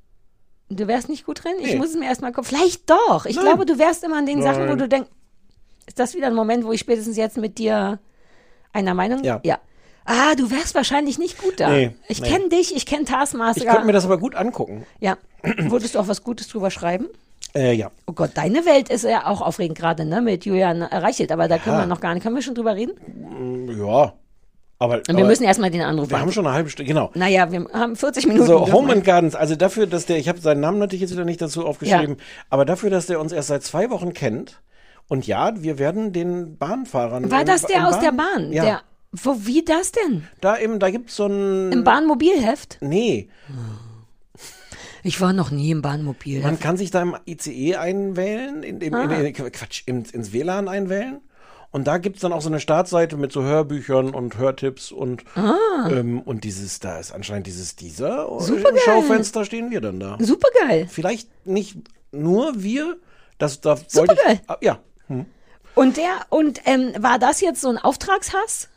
Du 0.69 0.87
wärst 0.87 1.09
nicht 1.09 1.25
gut 1.25 1.43
drin? 1.43 1.53
Ich 1.59 1.73
Nee. 1.73 1.75
muss 1.75 1.89
es 1.89 1.95
mir 1.95 2.05
erstmal 2.05 2.31
gucken. 2.31 2.45
Vielleicht 2.55 2.89
doch. 2.89 3.25
Ich 3.25 3.35
Nein. 3.35 3.45
glaube, 3.45 3.65
du 3.65 3.77
wärst 3.77 4.03
immer 4.03 4.17
an 4.17 4.25
den 4.25 4.41
Sachen, 4.41 4.61
wo 4.63 4.67
Nein. 4.69 4.77
du 4.77 4.87
denkst, 4.87 5.09
ist 5.87 5.99
das 5.99 6.15
wieder 6.15 6.27
ein 6.27 6.35
Moment, 6.35 6.65
wo 6.65 6.71
ich 6.71 6.79
spätestens 6.79 7.17
jetzt 7.17 7.37
mit 7.37 7.57
dir 7.57 7.99
einer 8.71 8.93
Meinung 8.93 9.23
Ja. 9.23 9.39
Ja. 9.43 9.59
Ah, 10.05 10.35
du 10.35 10.51
wärst 10.51 10.75
wahrscheinlich 10.75 11.17
nicht 11.17 11.41
gut 11.41 11.59
da. 11.61 11.69
Nee, 11.69 11.91
ich 12.09 12.21
nee. 12.21 12.27
kenne 12.27 12.49
dich, 12.49 12.75
ich 12.75 12.85
kenne 12.85 13.05
Taskmaster. 13.05 13.61
Ich 13.63 13.67
könnte 13.69 13.85
mir 13.85 13.93
das 13.93 14.03
aber 14.03 14.17
gut 14.17 14.35
angucken. 14.35 14.85
Ja. 14.99 15.17
Würdest 15.43 15.95
du 15.95 15.99
auch 15.99 16.07
was 16.09 16.23
Gutes 16.23 16.49
drüber 16.49 16.71
schreiben? 16.71 17.07
Äh, 17.55 17.73
ja. 17.73 17.89
Oh 18.07 18.13
Gott, 18.13 18.31
deine 18.33 18.65
Welt 18.65 18.89
ist 18.89 19.03
ja 19.05 19.27
auch 19.27 19.41
aufregend 19.41 19.77
gerade, 19.77 20.03
ne? 20.05 20.21
Mit 20.21 20.45
Julian 20.45 20.81
Reichelt, 20.83 21.31
aber 21.31 21.47
da 21.47 21.57
können 21.57 21.75
Ja. 21.77 21.83
wir 21.83 21.87
noch 21.87 22.01
gar 22.01 22.13
nicht. 22.13 22.23
Können 22.23 22.35
wir 22.35 22.41
schon 22.41 22.55
drüber 22.55 22.75
reden? 22.75 22.93
Mm, 23.07 23.79
Ja. 23.79 24.13
Aber, 24.79 24.95
Und 24.95 25.07
wir 25.07 25.15
aber 25.19 25.27
müssen 25.27 25.43
erstmal 25.45 25.69
den 25.69 25.81
Anruf 25.81 26.09
wir 26.09 26.19
haben 26.19 26.31
schon 26.33 26.45
eine 26.45 26.55
halbe 26.55 26.69
Stunde, 26.69 26.89
genau. 26.91 27.09
Naja, 27.13 27.49
wir 27.53 27.65
haben 27.71 27.95
40 27.95 28.27
Minuten. 28.27 28.47
So, 28.47 28.69
Home 28.73 28.91
and 28.91 29.05
Gardens, 29.05 29.33
also 29.33 29.55
dafür, 29.55 29.87
dass 29.87 30.07
der, 30.07 30.17
ich 30.17 30.27
habe 30.27 30.41
seinen 30.41 30.59
Namen 30.59 30.77
natürlich 30.79 30.99
jetzt 31.01 31.13
wieder 31.13 31.23
nicht 31.23 31.41
dazu 31.41 31.65
aufgeschrieben, 31.65 32.17
aber 32.49 32.65
dafür, 32.65 32.89
dass 32.89 33.05
der 33.05 33.21
uns 33.21 33.31
erst 33.31 33.47
seit 33.47 33.63
zwei 33.63 33.89
Wochen 33.91 34.11
kennt. 34.13 34.59
Und 35.13 35.27
ja, 35.27 35.51
wir 35.61 35.77
werden 35.77 36.11
den 36.11 36.57
Bahnfahrern. 36.57 37.29
War 37.29 37.41
im- 37.41 37.45
das 37.45 37.61
der 37.67 37.77
im 37.77 37.83
aus 37.85 37.99
der 37.99 38.11
Bahn? 38.13 38.51
Ja. 38.51 38.63
Der, 38.63 38.81
wo, 39.11 39.35
wie 39.45 39.63
das 39.63 39.91
denn? 39.91 40.27
Da 40.41 40.57
eben, 40.57 40.79
da 40.79 40.89
gibt's 40.89 41.15
so 41.15 41.27
ein. 41.27 41.71
Im 41.71 41.83
Bahnmobilheft? 41.83 42.79
Nee. 42.81 43.29
Ich 45.03 45.21
war 45.21 45.31
noch 45.31 45.51
nie 45.51 45.69
im 45.69 45.83
Bahnmobilheft. 45.83 46.45
Man 46.45 46.59
kann 46.59 46.77
sich 46.77 46.89
da 46.89 47.03
im 47.03 47.15
ICE 47.27 47.75
einwählen, 47.75 48.63
in, 48.63 48.81
in, 48.81 48.95
Ah. 48.95 49.03
in, 49.13 49.33
Quatsch, 49.33 49.83
ins, 49.85 50.09
ins 50.09 50.33
WLAN 50.33 50.67
einwählen. 50.67 51.21
Und 51.69 51.85
da 51.85 51.99
gibt's 51.99 52.21
dann 52.21 52.33
auch 52.33 52.41
so 52.41 52.49
eine 52.49 52.59
Startseite 52.59 53.15
mit 53.15 53.31
so 53.31 53.43
Hörbüchern 53.43 54.15
und 54.15 54.39
Hörtipps 54.39 54.91
und, 54.91 55.23
Ah. 55.35 55.89
ähm, 55.91 56.21
und 56.21 56.43
dieses, 56.43 56.79
da 56.79 56.97
ist 56.97 57.11
anscheinend 57.11 57.45
dieses 57.45 57.75
dieser 57.75 58.27
Supergeil. 58.39 58.79
Schaufenster 58.83 59.45
stehen 59.45 59.69
wir 59.69 59.79
dann 59.81 59.99
da. 59.99 60.17
Supergeil. 60.19 60.87
Vielleicht 60.89 61.29
nicht 61.45 61.77
nur 62.11 62.63
wir, 62.63 62.97
das 63.37 63.61
da 63.61 63.75
Supergeil. 63.87 64.39
ich. 64.41 64.49
Ah, 64.49 64.57
ja. 64.61 64.79
Hm. 65.07 65.25
Und 65.75 65.97
der, 65.97 66.11
und 66.29 66.61
ähm, 66.65 66.91
war 66.99 67.19
das 67.19 67.41
jetzt 67.41 67.61
so 67.61 67.69
ein 67.69 67.77
Auftragshass? 67.77 68.69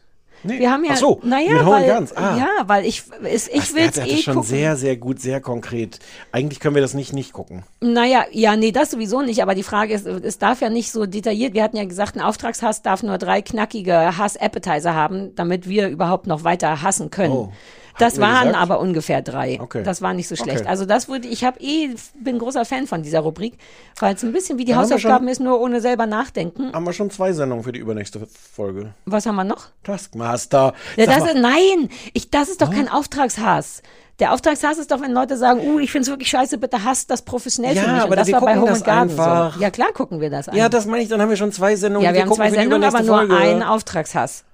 Nee. 0.43 0.61
Wir 0.61 0.71
haben 0.71 0.85
ja, 0.85 0.93
Ach 0.93 0.99
so, 0.99 1.21
naja, 1.25 1.67
weil. 1.67 2.09
Ah. 2.15 2.37
ja, 2.37 2.49
weil 2.67 2.85
ich, 2.85 3.05
ist, 3.23 3.49
ich 3.49 3.75
will 3.75 3.89
es 3.89 3.97
eh 3.99 4.19
schon 4.19 4.35
gucken. 4.35 4.49
sehr, 4.49 4.77
sehr 4.77 4.97
gut, 4.97 5.21
sehr 5.21 5.41
konkret. 5.41 5.99
Eigentlich 6.31 6.61
können 6.61 6.75
wir 6.75 6.83
das 6.83 6.95
nicht 6.95 7.13
nicht 7.13 7.33
gucken. 7.33 7.65
Naja, 7.81 8.27
ja, 8.31 8.55
nee, 8.55 8.71
das 8.71 8.91
sowieso 8.91 9.23
nicht, 9.23 9.43
aber 9.43 9.55
die 9.55 9.63
Frage 9.63 9.95
ist, 9.95 10.07
es 10.07 10.39
darf 10.39 10.61
ja 10.61 10.69
nicht 10.69 10.93
so 10.93 11.07
detailliert, 11.07 11.55
wir 11.55 11.63
hatten 11.63 11.77
ja 11.77 11.85
gesagt, 11.85 12.17
ein 12.17 12.21
Auftragshass 12.21 12.83
darf 12.83 13.03
nur 13.03 13.19
drei 13.19 13.43
knackige 13.43 14.17
Hass-Appetizer 14.19 14.95
haben, 14.95 15.35
damit 15.35 15.69
wir 15.69 15.89
überhaupt 15.89 16.27
noch 16.27 16.45
weiter 16.45 16.83
hassen 16.83 17.11
können. 17.11 17.33
Oh. 17.33 17.53
Das 17.99 18.21
waren 18.21 18.49
gesagt? 18.49 18.63
aber 18.63 18.81
ungefähr 18.81 19.23
drei. 19.23 19.59
Okay. 19.61 19.83
Das 19.83 20.03
war 20.03 20.13
nicht 20.15 20.29
so 20.29 20.37
schlecht. 20.37 20.61
Okay. 20.61 20.69
Also 20.69 20.85
das 20.87 21.09
würde, 21.09 21.29
ich 21.29 21.45
habe 21.45 21.59
eh, 21.61 21.95
bin 22.23 22.39
großer 22.39 22.65
Fan 22.65 22.87
von 22.87 23.03
dieser 23.03 23.21
Rubrik, 23.21 23.55
weil 23.99 24.15
es 24.15 24.23
ein 24.23 24.33
bisschen 24.33 24.59
wie 24.59 24.65
die 24.65 24.73
Da 24.73 24.79
haben 24.79 24.89
wir 24.89 24.95
Hausaufgaben 24.97 25.25
schon- 25.27 25.33
ist, 25.33 25.41
nur 25.41 25.61
ohne 25.61 25.81
selber 25.81 26.07
nachdenken. 26.07 26.73
Haben 26.73 26.85
wir 26.85 26.93
schon 26.93 27.11
zwei 27.11 27.33
Sendungen 27.33 27.65
für 27.65 27.73
die 27.73 27.81
übernächste 27.81 28.27
Folge. 28.55 28.95
Was 29.05 29.27
haben 29.27 29.37
wir 29.37 29.45
noch? 29.45 29.67
Taskmaster. 29.85 30.75
Ja, 30.97 31.07
das 31.07 31.21
mal, 31.21 31.29
ist, 31.29 31.37
nein, 31.41 31.89
ich, 32.13 32.31
das 32.31 32.49
ist 32.49 32.61
doch 32.63 32.71
kein 32.71 32.89
Auftragshass. 32.89 33.83
Der 34.19 34.33
Auftragshass 34.33 34.79
ist 34.79 34.91
doch, 34.91 35.03
wenn 35.03 35.13
Leute 35.13 35.37
sagen, 35.37 35.61
uh, 35.61 35.79
ich 35.79 35.93
find's 35.93 36.09
wirklich 36.09 36.31
scheiße, 36.31 36.57
bitte 36.57 36.85
hasst 36.85 37.11
das 37.11 37.21
professionell 37.23 37.77
Ja, 37.77 37.83
für 37.83 37.89
mich. 37.89 37.97
Und 37.99 38.05
aber 38.07 38.17
das 38.17 38.27
wir 38.29 38.35
war 38.35 38.41
bei 38.41 38.57
Home 38.57 38.67
das 38.69 38.79
and 38.79 38.87
Garden 38.87 39.11
einfach. 39.11 39.55
so. 39.57 39.61
Ja, 39.61 39.71
klar 39.71 39.89
gucken 39.93 40.21
wir 40.21 40.31
das 40.31 40.49
an. 40.49 40.57
ja, 40.57 40.71
das 40.71 40.87
meine 40.87 41.03
ich, 41.03 41.11
dann 41.11 41.21
haben 41.21 41.29
wir 41.29 41.37
schon 41.37 41.53
zwei 41.53 41.77
Sendungen. 41.77 42.07
Ja, 42.07 42.15
wir 42.15 42.23
haben 42.23 42.33
zwei 42.33 42.51
Sendungen, 42.51 42.83
aber 42.85 43.03
nur 43.03 43.31
einen 43.39 43.63
Auftragshass. 43.63 44.45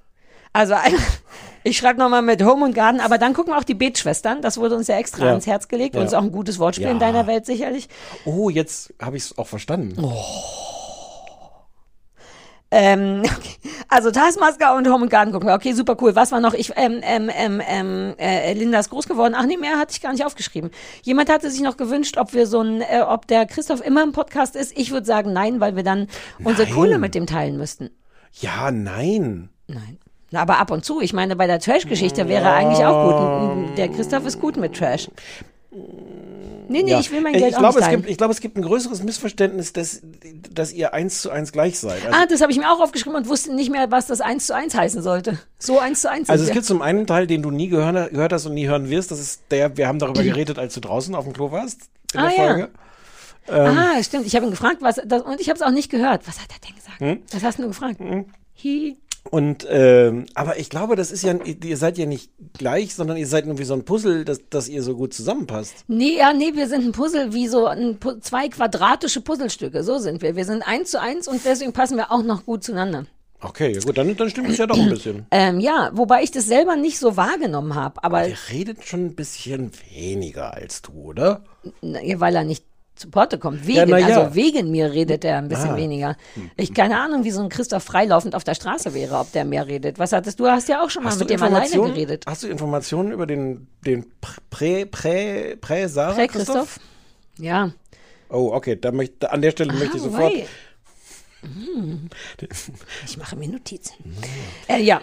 Also 0.52 0.74
ein, 0.74 0.94
ich 1.64 1.76
schreibe 1.76 1.98
nochmal 1.98 2.22
mit 2.22 2.42
Home 2.42 2.64
und 2.64 2.74
Garden, 2.74 3.00
aber 3.00 3.18
dann 3.18 3.34
gucken 3.34 3.52
wir 3.52 3.58
auch 3.58 3.64
die 3.64 3.74
Betschwestern. 3.74 4.42
Das 4.42 4.58
wurde 4.58 4.76
uns 4.76 4.88
ja 4.88 4.96
extra 4.96 5.24
Ja. 5.24 5.30
ans 5.30 5.46
Herz 5.46 5.68
gelegt 5.68 5.94
und 5.96 6.02
Ja. 6.02 6.06
ist 6.08 6.14
auch 6.14 6.22
ein 6.22 6.32
gutes 6.32 6.58
Wortspiel 6.58 6.88
in 6.88 7.00
Ja. 7.00 7.06
deiner 7.06 7.26
Welt 7.26 7.46
sicherlich. 7.46 7.88
Oh, 8.24 8.50
jetzt 8.50 8.92
habe 9.00 9.16
ich 9.16 9.24
es 9.24 9.38
auch 9.38 9.46
verstanden. 9.46 9.96
Ähm, 12.74 13.20
okay. 13.26 13.56
Also 13.88 14.10
Taskmaster 14.10 14.74
und 14.74 14.88
Home 14.88 15.02
and 15.02 15.10
Garden 15.10 15.32
gucken 15.32 15.46
wir. 15.46 15.54
Okay, 15.54 15.74
super 15.74 15.94
cool. 16.00 16.16
Was 16.16 16.32
war 16.32 16.40
noch? 16.40 16.54
Ich, 16.54 16.72
ähm, 16.76 17.00
ähm, 17.02 17.30
ähm, 17.30 17.60
ähm, 17.66 18.14
äh, 18.18 18.54
Linda 18.54 18.78
ist 18.78 18.88
groß 18.88 19.06
geworden. 19.08 19.34
Ach 19.36 19.44
nee, 19.44 19.58
mehr 19.58 19.78
hatte 19.78 19.92
ich 19.92 20.00
gar 20.00 20.12
nicht 20.12 20.24
aufgeschrieben. 20.24 20.70
Jemand 21.02 21.28
hatte 21.28 21.50
sich 21.50 21.60
noch 21.60 21.76
gewünscht, 21.76 22.16
ob 22.16 22.32
wir 22.32 22.46
so 22.46 22.62
ein, 22.62 22.80
äh, 22.80 23.02
ob 23.06 23.26
der 23.26 23.44
Christoph 23.44 23.84
immer 23.84 24.02
im 24.02 24.12
Podcast 24.12 24.56
ist. 24.56 24.76
Ich 24.78 24.90
würde 24.90 25.06
sagen 25.06 25.34
nein, 25.34 25.60
weil 25.60 25.76
wir 25.76 25.82
dann 25.82 26.08
unsere 26.42 26.66
Nein. 26.66 26.74
Kohle 26.74 26.98
mit 26.98 27.14
dem 27.14 27.26
teilen 27.26 27.58
müssten. 27.58 27.90
Ja, 28.40 28.70
nein. 28.70 29.50
Nein. 29.66 29.98
Na, 30.32 30.40
aber 30.40 30.58
ab 30.58 30.70
und 30.70 30.84
zu. 30.84 31.00
Ich 31.00 31.12
meine, 31.12 31.36
bei 31.36 31.46
der 31.46 31.60
Trash-Geschichte 31.60 32.26
wäre 32.26 32.50
eigentlich 32.50 32.84
auch 32.84 33.54
gut. 33.54 33.78
Der 33.78 33.88
Christoph 33.88 34.26
ist 34.26 34.40
gut 34.40 34.56
mit 34.56 34.74
Trash. 34.76 35.08
Nee, 36.68 36.82
nee, 36.84 36.90
Ja. 36.92 37.00
ich 37.00 37.10
will 37.12 37.20
mein 37.20 37.34
Äh, 37.34 37.38
Geld 37.38 37.50
ich 37.50 37.56
auch 37.56 37.60
glaube, 37.60 37.78
nicht 37.80 37.88
es 37.88 37.90
gibt, 37.96 38.08
ich 38.10 38.16
glaube, 38.16 38.32
es 38.32 38.40
gibt 38.40 38.56
ein 38.56 38.62
größeres 38.62 39.02
Missverständnis, 39.02 39.72
dass, 39.74 40.00
dass 40.50 40.72
ihr 40.72 40.94
eins 40.94 41.20
zu 41.20 41.30
eins 41.30 41.52
gleich 41.52 41.78
seid. 41.78 42.04
Also, 42.06 42.16
ah, 42.18 42.26
das 42.26 42.40
habe 42.40 42.50
ich 42.50 42.58
mir 42.58 42.70
auch 42.72 42.80
aufgeschrieben 42.80 43.14
und 43.16 43.28
wusste 43.28 43.54
nicht 43.54 43.70
mehr, 43.70 43.90
was 43.90 44.06
das 44.06 44.20
1 44.22 44.46
zu 44.46 44.54
1 44.54 44.74
heißen 44.74 45.02
sollte. 45.02 45.38
So 45.58 45.78
1 45.78 46.00
zu 46.00 46.10
1 46.10 46.30
also 46.30 46.44
es 46.44 46.50
gibt 46.50 46.64
zum 46.64 46.80
einen 46.80 47.06
Teil, 47.06 47.26
den 47.26 47.42
du 47.42 47.50
nie 47.50 47.68
gehört, 47.68 48.10
gehört 48.12 48.32
hast 48.32 48.46
und 48.46 48.54
nie 48.54 48.66
hören 48.68 48.88
wirst. 48.88 49.10
Das 49.10 49.18
ist 49.20 49.42
der, 49.50 49.76
wir 49.76 49.86
haben 49.88 49.98
darüber 49.98 50.22
geredet, 50.22 50.58
als 50.58 50.72
du 50.74 50.80
draußen 50.80 51.14
auf 51.14 51.24
dem 51.24 51.34
Klo 51.34 51.50
warst. 51.50 51.90
In 52.14 52.20
Ah, 52.20 52.28
der 52.28 52.36
ja. 52.38 52.46
Folge. 52.46 52.68
Ähm, 53.48 53.78
ah, 53.78 54.02
stimmt. 54.02 54.26
Ich 54.26 54.34
habe 54.36 54.46
ihn 54.46 54.50
gefragt, 54.52 54.78
was 54.80 55.00
das, 55.04 55.22
und 55.22 55.40
ich 55.40 55.48
habe 55.50 55.56
es 55.56 55.62
auch 55.62 55.70
nicht 55.72 55.90
gehört. 55.90 56.26
Was 56.26 56.38
hat 56.40 56.46
er 56.52 56.66
denn 56.66 56.76
gesagt? 56.76 57.00
Hm? 57.00 57.22
Was 57.32 57.42
hast 57.42 57.58
du 57.58 57.66
gefragt? 57.66 57.96
Hi. 58.62 58.96
Und 59.30 59.66
ähm, 59.70 60.26
aber 60.34 60.58
ich 60.58 60.68
glaube, 60.68 60.96
das 60.96 61.10
ist 61.12 61.22
ja, 61.22 61.34
ihr 61.34 61.76
seid 61.76 61.96
ja 61.96 62.06
nicht 62.06 62.30
gleich, 62.54 62.94
sondern 62.94 63.16
ihr 63.16 63.26
seid 63.26 63.46
nur 63.46 63.58
wie 63.58 63.64
so 63.64 63.74
ein 63.74 63.84
Puzzle, 63.84 64.24
dass, 64.24 64.40
dass 64.50 64.68
ihr 64.68 64.82
so 64.82 64.96
gut 64.96 65.14
zusammenpasst. 65.14 65.84
Nee, 65.88 66.18
ja, 66.18 66.32
nee, 66.32 66.52
wir 66.54 66.68
sind 66.68 66.84
ein 66.84 66.92
Puzzle 66.92 67.32
wie 67.32 67.48
so 67.48 67.66
ein, 67.66 67.98
zwei 68.20 68.48
quadratische 68.48 69.20
Puzzlestücke. 69.20 69.84
So 69.84 69.98
sind 69.98 70.22
wir. 70.22 70.36
Wir 70.36 70.44
sind 70.44 70.62
eins 70.62 70.90
zu 70.90 71.00
eins 71.00 71.28
und 71.28 71.44
deswegen 71.44 71.72
passen 71.72 71.96
wir 71.96 72.10
auch 72.10 72.22
noch 72.22 72.44
gut 72.44 72.64
zueinander. 72.64 73.06
Okay, 73.44 73.72
ja 73.72 73.80
gut, 73.80 73.98
dann, 73.98 74.14
dann 74.16 74.30
stimmt 74.30 74.50
es 74.50 74.58
ja 74.58 74.66
doch 74.66 74.78
ein 74.78 74.88
bisschen. 74.88 75.26
Ähm, 75.32 75.60
ja, 75.60 75.90
wobei 75.94 76.22
ich 76.22 76.30
das 76.30 76.46
selber 76.46 76.76
nicht 76.76 76.98
so 76.98 77.16
wahrgenommen 77.16 77.74
habe, 77.74 78.04
aber 78.04 78.28
Ihr 78.28 78.36
redet 78.50 78.84
schon 78.84 79.06
ein 79.06 79.14
bisschen 79.14 79.72
weniger 79.92 80.54
als 80.54 80.82
du, 80.82 80.92
oder? 80.92 81.42
na, 81.80 82.00
weil 82.16 82.36
er 82.36 82.44
nicht 82.44 82.64
zu 82.94 83.08
Porte 83.10 83.38
kommt. 83.38 83.66
Wegen, 83.66 83.76
Ja, 83.78 83.86
na 83.86 83.98
ja. 83.98 84.18
Also 84.20 84.34
wegen 84.34 84.70
mir 84.70 84.92
redet 84.92 85.24
er 85.24 85.38
ein 85.38 85.48
bisschen 85.48 85.70
Ah. 85.70 85.76
weniger. 85.76 86.16
Ich 86.56 86.74
keine 86.74 87.00
Ahnung, 87.00 87.24
wie 87.24 87.30
so 87.30 87.42
ein 87.42 87.48
Christoph 87.48 87.82
freilaufend 87.82 88.34
auf 88.34 88.44
der 88.44 88.54
Straße 88.54 88.92
wäre, 88.94 89.16
ob 89.18 89.32
der 89.32 89.44
mehr 89.44 89.66
redet. 89.66 89.98
Was 89.98 90.12
hattest 90.12 90.38
du? 90.40 90.46
Hast 90.46 90.68
ja 90.68 90.82
auch 90.84 90.90
schon 90.90 91.02
mal 91.02 91.10
Hast 91.10 91.18
mit 91.20 91.30
dem 91.30 91.42
alleine 91.42 91.70
geredet. 91.70 92.24
Hast 92.26 92.42
du 92.42 92.48
Informationen 92.48 93.12
über 93.12 93.26
den, 93.26 93.66
den 93.86 94.06
Prä, 94.50 94.84
Prä, 94.84 95.56
Prä, 95.56 95.86
Sarah 95.88 96.14
Prä 96.14 96.26
Christoph? 96.28 96.78
Ja. 97.38 97.72
Oh, 98.28 98.52
okay, 98.52 98.76
da 98.76 98.92
möchte, 98.92 99.30
an 99.30 99.42
der 99.42 99.50
Stelle 99.52 99.72
möchte 99.72 99.96
ich 99.96 100.02
Ah, 100.02 100.06
sofort. 100.06 100.32
wei. 100.32 100.46
Hm. 101.42 102.08
Ich 103.06 103.16
mache 103.16 103.36
mir 103.36 103.48
Notizen. 103.48 103.94
Äh, 104.68 104.80
ja. 104.82 105.00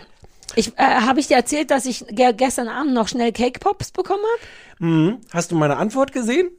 Ich, 0.55 0.69
äh, 0.77 0.81
habe 0.83 1.19
ich 1.19 1.27
dir 1.27 1.35
erzählt, 1.37 1.69
dass 1.69 1.85
ich 1.85 2.05
ge 2.07 2.33
gestern 2.33 2.67
Abend 2.69 2.93
noch 2.93 3.07
schnell 3.07 3.31
Cake 3.31 3.59
Pops 3.59 3.91
bekommen 3.91 4.23
habe? 4.79 4.85
Mhm. 4.85 5.17
Hast 5.31 5.51
du 5.51 5.55
meine 5.55 5.77
Antwort 5.77 6.11
gesehen? 6.11 6.49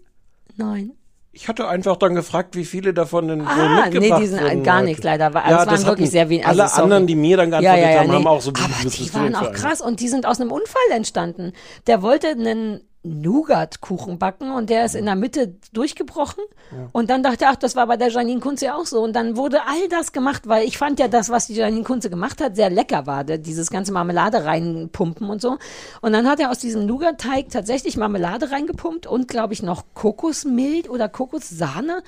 Nein. 0.56 0.92
Ich 1.32 1.46
hatte 1.46 1.68
einfach 1.68 1.96
dann 1.96 2.16
gefragt, 2.16 2.56
wie 2.56 2.64
viele 2.64 2.92
davon 2.92 3.28
denn 3.28 3.40
Ah, 3.42 3.86
nee, 3.86 3.98
mitgebracht 4.00 4.22
die 4.22 4.26
sind 4.26 4.42
wurden 4.42 4.64
gar 4.64 4.82
nichts 4.82 5.04
leider. 5.04 5.32
Weil- 5.32 5.48
Ja, 5.48 5.62
es 5.62 5.66
waren 5.68 5.86
wirklich 5.86 6.10
sehr 6.10 6.28
wenig. 6.28 6.44
Alle 6.44 6.62
also, 6.64 6.74
sorry. 6.74 6.84
anderen, 6.84 7.06
die 7.06 7.14
mir 7.14 7.36
dann 7.36 7.50
geantwortet 7.50 7.98
haben, 8.00 8.12
haben 8.12 8.26
auch 8.26 8.40
so 8.40 8.50
Aber 8.50 8.90
die 8.90 9.14
waren 9.14 9.34
auch 9.36 9.52
krass 9.52 9.80
und 9.80 10.00
die 10.00 10.08
sind 10.08 10.26
aus 10.26 10.40
einem 10.40 10.50
Unfall 10.50 10.82
entstanden. 10.90 11.52
Der 11.86 12.02
wollte 12.02 12.28
einen 12.28 12.80
Nougat-Kuchen 13.02 14.18
backen 14.18 14.52
und 14.52 14.68
der 14.68 14.84
ist 14.84 14.94
in 14.94 15.06
der 15.06 15.16
Mitte 15.16 15.54
durchgebrochen. 15.72 16.44
Und 16.92 17.08
dann 17.08 17.22
dachte 17.22 17.46
er, 17.46 17.52
ach, 17.52 17.56
das 17.56 17.74
war 17.74 17.86
bei 17.86 17.96
der 17.96 18.08
Janine 18.08 18.40
Kunze 18.40 18.74
auch 18.74 18.84
so. 18.84 19.00
Und 19.02 19.14
dann 19.16 19.36
wurde 19.36 19.62
all 19.66 19.88
das 19.88 20.12
gemacht, 20.12 20.46
weil 20.46 20.66
ich 20.66 20.76
fand 20.76 21.00
ja 21.00 21.08
das, 21.08 21.30
was 21.30 21.46
die 21.46 21.54
Janine 21.54 21.82
Kunze 21.82 22.10
gemacht 22.10 22.42
hat, 22.42 22.56
sehr 22.56 22.68
lecker 22.68 23.06
war. 23.06 23.24
Dieses 23.24 23.70
ganze 23.70 23.92
Marmelade 23.92 24.44
reinpumpen 24.44 25.30
und 25.30 25.40
so. 25.40 25.56
Und 26.02 26.12
dann 26.12 26.28
hat 26.28 26.40
er 26.40 26.50
aus 26.50 26.58
diesem 26.58 26.84
Nougat-Teig 26.84 27.48
tatsächlich 27.48 27.96
Marmelade 27.96 28.50
reingepumpt 28.50 29.06
und, 29.06 29.28
glaube 29.28 29.54
ich, 29.54 29.62
noch 29.62 29.84
Kokosmilch 29.94 30.90
oder 30.90 31.08
Kokossahne 31.08 32.02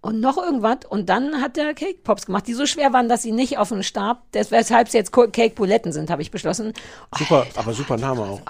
und 0.00 0.18
noch 0.18 0.36
irgendwas. 0.36 0.78
Und 0.88 1.08
dann 1.08 1.40
hat 1.40 1.56
er 1.56 1.74
Cake 1.74 2.00
Pops 2.02 2.26
gemacht, 2.26 2.48
die 2.48 2.54
so 2.54 2.66
schwer 2.66 2.92
waren, 2.92 3.08
dass 3.08 3.22
sie 3.22 3.30
nicht 3.30 3.56
auf 3.56 3.68
den 3.68 3.84
Stab, 3.84 4.24
weshalb 4.32 4.88
es 4.88 4.94
jetzt 4.94 5.12
Cake 5.12 5.54
Buletten 5.54 5.92
sind, 5.92 6.10
habe 6.10 6.22
ich 6.22 6.32
beschlossen. 6.32 6.72
Super, 7.16 7.46
aber 7.54 7.72
super 7.72 7.96
Name 7.96 8.22
auch. 8.22 8.40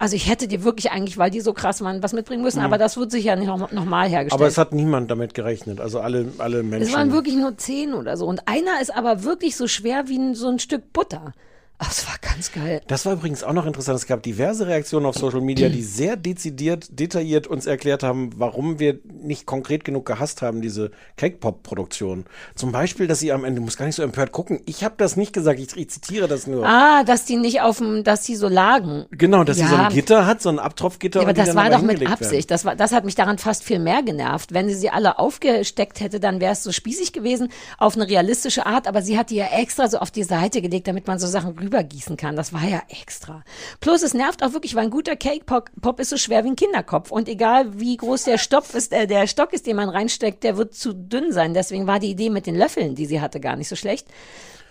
Also 0.00 0.16
ich 0.16 0.30
hätte 0.30 0.48
dir 0.48 0.64
wirklich 0.64 0.90
eigentlich, 0.92 1.18
weil 1.18 1.30
die 1.30 1.40
so 1.42 1.52
krass 1.52 1.82
waren, 1.82 2.02
was 2.02 2.14
mitbringen 2.14 2.42
müssen, 2.42 2.60
Mhm. 2.60 2.64
aber 2.64 2.78
das 2.78 2.96
wird 2.96 3.10
sicher 3.10 3.36
nicht 3.36 3.48
noch, 3.48 3.70
noch 3.70 3.84
mal 3.84 4.08
hergestellt. 4.08 4.40
Aber 4.40 4.48
es 4.48 4.56
hat 4.56 4.72
niemand 4.72 5.10
damit 5.10 5.34
gerechnet. 5.34 5.78
Also 5.78 6.00
alle, 6.00 6.32
alle 6.38 6.62
Menschen. 6.62 6.88
es 6.88 6.94
waren 6.94 7.12
wirklich 7.12 7.36
nur 7.36 7.58
zehn 7.58 7.92
oder 7.92 8.16
so. 8.16 8.24
Und 8.26 8.48
einer 8.48 8.80
ist 8.80 8.96
aber 8.96 9.24
wirklich 9.24 9.56
so 9.56 9.66
schwer 9.68 10.08
wie 10.08 10.16
ein, 10.18 10.34
so 10.34 10.48
ein 10.48 10.58
Stück 10.58 10.92
Butter. 10.94 11.32
Das 11.80 12.06
war 12.06 12.14
ganz 12.20 12.52
geil. 12.52 12.82
Das 12.88 13.06
war 13.06 13.14
übrigens 13.14 13.42
auch 13.42 13.52
noch 13.54 13.64
interessant. 13.66 13.98
Es 13.98 14.06
gab 14.06 14.22
diverse 14.22 14.66
Reaktionen 14.66 15.06
auf 15.06 15.16
Social 15.16 15.40
Media, 15.40 15.68
die 15.70 15.82
sehr 15.82 16.16
dezidiert, 16.16 16.86
detailliert 16.90 17.46
uns 17.46 17.66
erklärt 17.66 18.02
haben, 18.02 18.30
warum 18.36 18.78
wir 18.78 18.98
nicht 19.04 19.46
konkret 19.46 19.84
genug 19.84 20.04
gehasst 20.06 20.42
haben, 20.42 20.60
diese 20.60 20.90
Cake-Pop-Produktion. 21.16 22.26
Zum 22.54 22.72
Beispiel, 22.72 23.06
dass 23.06 23.20
sie 23.20 23.32
am 23.32 23.44
Ende, 23.44 23.60
du 23.60 23.64
musst 23.64 23.78
gar 23.78 23.86
nicht 23.86 23.94
so 23.96 24.02
empört 24.02 24.30
gucken, 24.32 24.60
ich 24.66 24.84
habe 24.84 24.94
das 24.98 25.16
nicht 25.16 25.32
gesagt, 25.32 25.58
ich, 25.58 25.74
ich 25.76 25.88
zitiere 25.90 26.28
das 26.28 26.46
nur. 26.46 26.66
Ah, 26.66 27.02
dass 27.04 27.24
die 27.24 27.36
nicht 27.36 27.62
auf 27.62 27.78
dem, 27.78 28.04
dass 28.04 28.22
die 28.22 28.36
so 28.36 28.48
lagen. 28.48 29.06
Genau, 29.10 29.42
dass 29.44 29.56
sie 29.56 29.66
so 29.66 29.74
Ja. 29.74 29.86
ein 29.86 29.92
Gitter 29.92 30.26
hat, 30.26 30.42
so 30.42 30.50
ein 30.50 30.58
Abtropfgitter. 30.58 31.20
Ja, 31.20 31.26
aber 31.26 31.32
das 31.32 31.54
war 31.54 31.70
doch 31.70 31.82
mit 31.82 32.06
Absicht. 32.06 32.50
Das, 32.50 32.64
war, 32.64 32.76
das 32.76 32.92
hat 32.92 33.04
mich 33.04 33.14
daran 33.14 33.38
fast 33.38 33.64
viel 33.64 33.78
mehr 33.78 34.02
genervt. 34.02 34.52
Wenn 34.52 34.68
sie 34.68 34.74
sie 34.74 34.90
alle 34.90 35.18
aufgesteckt 35.18 36.00
hätte, 36.00 36.20
dann 36.20 36.40
wäre 36.40 36.52
es 36.52 36.62
so 36.62 36.72
spießig 36.72 37.12
gewesen, 37.12 37.48
auf 37.78 37.96
eine 37.96 38.06
realistische 38.08 38.66
Art. 38.66 38.86
Aber 38.86 39.02
sie 39.02 39.18
hat 39.18 39.30
die 39.30 39.36
ja 39.36 39.46
extra 39.56 39.88
so 39.88 39.98
auf 39.98 40.10
die 40.10 40.24
Seite 40.24 40.60
gelegt, 40.60 40.86
damit 40.88 41.06
man 41.06 41.18
so 41.18 41.26
Sachen 41.26 41.54
rübergießen 41.70 42.16
kann. 42.16 42.36
Das 42.36 42.52
war 42.52 42.64
ja 42.64 42.82
extra. 42.88 43.42
Plus, 43.80 44.02
es 44.02 44.14
nervt 44.14 44.42
auch 44.42 44.52
wirklich, 44.52 44.74
weil 44.74 44.84
ein 44.84 44.90
guter 44.90 45.16
Cake 45.16 45.44
Pop, 45.44 45.70
Pop 45.80 46.00
ist 46.00 46.10
so 46.10 46.16
schwer 46.16 46.44
wie 46.44 46.48
ein 46.48 46.56
Kinderkopf. 46.56 47.10
Und 47.10 47.28
egal 47.28 47.78
wie 47.78 47.96
groß 47.96 48.24
der 48.24 48.38
Stopf 48.38 48.74
ist, 48.74 48.92
äh, 48.92 49.06
der 49.06 49.26
Stock 49.26 49.52
ist, 49.52 49.66
den 49.66 49.76
man 49.76 49.88
reinsteckt, 49.88 50.42
der 50.44 50.56
wird 50.56 50.74
zu 50.74 50.92
dünn 50.92 51.32
sein. 51.32 51.54
Deswegen 51.54 51.86
war 51.86 52.00
die 52.00 52.10
Idee 52.10 52.30
mit 52.30 52.46
den 52.46 52.56
Löffeln, 52.56 52.94
die 52.94 53.06
sie 53.06 53.20
hatte, 53.20 53.40
gar 53.40 53.56
nicht 53.56 53.68
so 53.68 53.76
schlecht. 53.76 54.08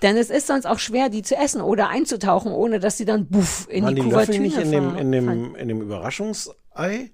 Denn 0.02 0.16
es 0.16 0.30
ist 0.30 0.48
sonst 0.48 0.66
auch 0.66 0.80
schwer, 0.80 1.10
die 1.10 1.24
zu 1.24 1.36
essen 1.36 1.62
oder 1.62 1.90
einzutauchen, 1.90 2.52
ohne 2.52 2.80
dass 2.80 2.98
sie 2.98 3.06
dann 3.06 3.28
buff 3.28 3.68
in 3.70 3.84
Waren 3.84 3.96
die 3.96 4.02
die 4.02 4.10
Löffel 4.10 4.40
nicht 4.40 4.58
in 4.58 4.72
dem, 4.72 4.96
in 4.98 5.12
dem, 5.12 5.56
in 5.56 5.68
dem 5.68 5.82
Überraschungsei? 5.82 7.12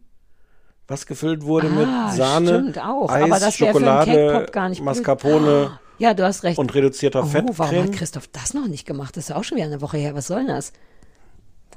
Was 0.88 1.08
gefüllt 1.08 1.44
wurde 1.44 1.68
mit 1.70 1.88
Ah, 1.88 2.12
Sahne, 2.12 2.48
stimmt 2.48 2.80
auch. 2.80 3.10
Eis, 3.10 3.24
Aber 3.24 3.40
das 3.40 3.60
wäre 3.60 3.72
für 3.72 3.78
einen 3.78 3.86
Schokolade, 3.88 4.12
Cake-Pop 4.12 4.52
gar 4.52 4.70
nicht. 4.70 4.84
Mascarpone 4.84 5.80
Ja, 5.98 6.14
du 6.14 6.24
hast 6.24 6.44
recht. 6.44 6.58
und 6.60 6.74
reduzierter 6.74 7.22
oh, 7.24 7.30
warum 7.34 7.54
Fettcreme. 7.56 7.84
hat 7.84 7.92
Christoph 7.94 8.28
das 8.28 8.54
noch 8.54 8.68
nicht 8.68 8.86
gemacht? 8.86 9.16
Das 9.18 9.26
ist 9.26 9.30
ja 9.30 9.36
auch 9.38 9.44
schon 9.44 9.58
wieder 9.58 9.68
eine 9.68 9.82
Woche 9.82 9.98
her. 9.98 10.16
Was 10.16 10.28
soll 10.28 10.40
denn 10.40 10.48
das? 10.56 10.74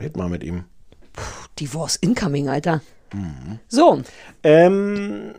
Red 0.01 0.17
mal 0.17 0.29
mit 0.29 0.43
ihm. 0.45 0.65
Divorce 1.59 1.97
incoming, 1.97 2.49
Alter. 2.49 2.81
Mhm. 3.13 3.59
So. 3.69 4.01
Ähm, 4.45 5.33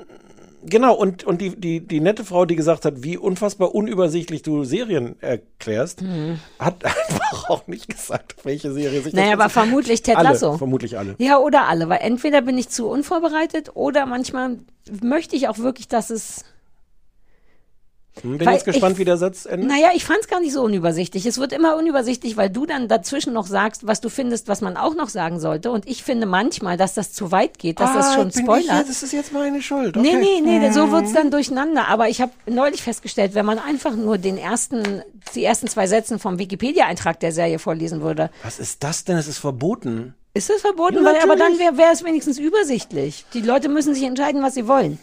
genau, 0.65 0.93
und, 0.95 1.23
und 1.23 1.39
die, 1.39 1.55
die, 1.55 1.79
die 1.79 1.99
nette 2.01 2.25
Frau, 2.25 2.45
die 2.45 2.55
gesagt 2.55 2.83
hat, 2.83 3.03
wie 3.03 3.17
unfassbar 3.17 3.73
unübersichtlich 3.73 4.41
du 4.41 4.63
Serien 4.65 5.15
erklärst, 5.21 6.01
Mhm. 6.01 6.39
hat 6.57 6.83
einfach 6.85 7.49
auch 7.49 7.67
nicht 7.67 7.87
gesagt, 7.87 8.35
welche 8.43 8.71
Serie 8.73 9.01
sich 9.01 9.11
das 9.11 9.13
Naja, 9.13 9.33
aber 9.33 9.43
bezieht. 9.45 9.53
vermutlich 9.53 10.01
Ted 10.01 10.17
alle, 10.17 10.29
Lasso. 10.29 10.57
Vermutlich 10.57 10.97
alle. 10.97 11.15
Ja, 11.19 11.37
oder 11.39 11.67
alle, 11.67 11.87
weil 11.89 11.99
entweder 12.01 12.41
bin 12.41 12.57
ich 12.57 12.69
zu 12.69 12.87
unvorbereitet 12.89 13.71
oder 13.75 14.05
manchmal 14.05 14.57
möchte 15.01 15.35
ich 15.35 15.47
auch 15.47 15.59
wirklich, 15.59 15.87
dass 15.87 16.09
es. 16.09 16.43
Hm, 18.23 18.37
bin 18.37 18.47
Weil 18.47 18.55
jetzt 18.55 18.65
gespannt, 18.65 18.93
ich- 18.93 18.99
wie 18.99 19.05
der 19.05 19.17
Satz 19.17 19.45
endet. 19.45 19.69
Naja, 19.69 19.89
ich 19.95 20.05
fand 20.05 20.19
es 20.21 20.27
gar 20.27 20.39
nicht 20.39 20.53
so 20.53 20.61
unübersichtlich. 20.61 21.25
Es 21.25 21.37
wird 21.39 21.53
immer 21.53 21.75
unübersichtlich, 21.77 22.37
weil 22.37 22.49
du 22.49 22.65
dann 22.65 22.87
dazwischen 22.87 23.33
noch 23.33 23.47
sagst, 23.47 23.87
was 23.87 24.01
du 24.01 24.09
findest, 24.09 24.47
was 24.47 24.61
man 24.61 24.77
auch 24.77 24.95
noch 24.95 25.09
sagen 25.09 25.39
sollte. 25.39 25.71
Und 25.71 25.87
ich 25.87 26.03
finde 26.03 26.25
manchmal, 26.25 26.77
dass 26.77 26.93
das 26.93 27.13
zu 27.13 27.31
weit 27.31 27.59
geht, 27.59 27.79
dass 27.79 27.93
das 27.93 28.07
Ah, 28.09 28.13
schon 28.15 28.27
bin 28.29 28.37
ich 28.39 28.45
spoilert. 28.45 28.89
Das 28.89 29.03
ist 29.03 29.13
jetzt 29.13 29.31
meine 29.33 29.61
Schuld. 29.61 29.95
Nee, 29.95 30.09
Okay. 30.17 30.41
nee, 30.41 30.59
nee, 30.59 30.71
so 30.71 30.87
Mhm. 30.87 30.91
wird's 30.91 31.13
dann 31.13 31.31
durcheinander. 31.31 31.87
Aber 31.87 32.09
ich 32.09 32.21
habe 32.21 32.31
neulich 32.45 32.81
festgestellt, 32.81 33.35
wenn 33.35 33.45
man 33.45 33.59
einfach 33.59 33.95
nur 33.95 34.17
den 34.17 34.37
ersten, 34.37 35.01
die 35.35 35.43
ersten 35.43 35.67
zwei 35.67 35.87
Sätzen 35.87 36.19
vom 36.19 36.39
Wikipedia-Eintrag 36.39 37.19
der 37.19 37.31
Serie 37.31 37.59
vorlesen 37.59 38.01
würde, 38.01 38.29
Was 38.43 38.59
ist 38.59 38.83
das 38.83 39.03
denn? 39.05 39.17
Es 39.17 39.27
ist 39.27 39.37
verboten. 39.39 40.13
ist 40.33 40.49
das 40.49 40.61
verboten, 40.61 40.95
Ja, 40.97 41.03
weil, 41.05 41.19
aber 41.21 41.35
dann 41.35 41.57
wäre 41.59 41.77
wär 41.77 41.91
es 41.91 42.03
wenigstens 42.03 42.37
übersichtlich. 42.37 43.25
Die 43.33 43.41
Leute 43.41 43.67
müssen 43.69 43.93
sich 43.93 44.03
entscheiden, 44.03 44.41
was 44.43 44.53
sie 44.53 44.67
wollen. 44.67 44.99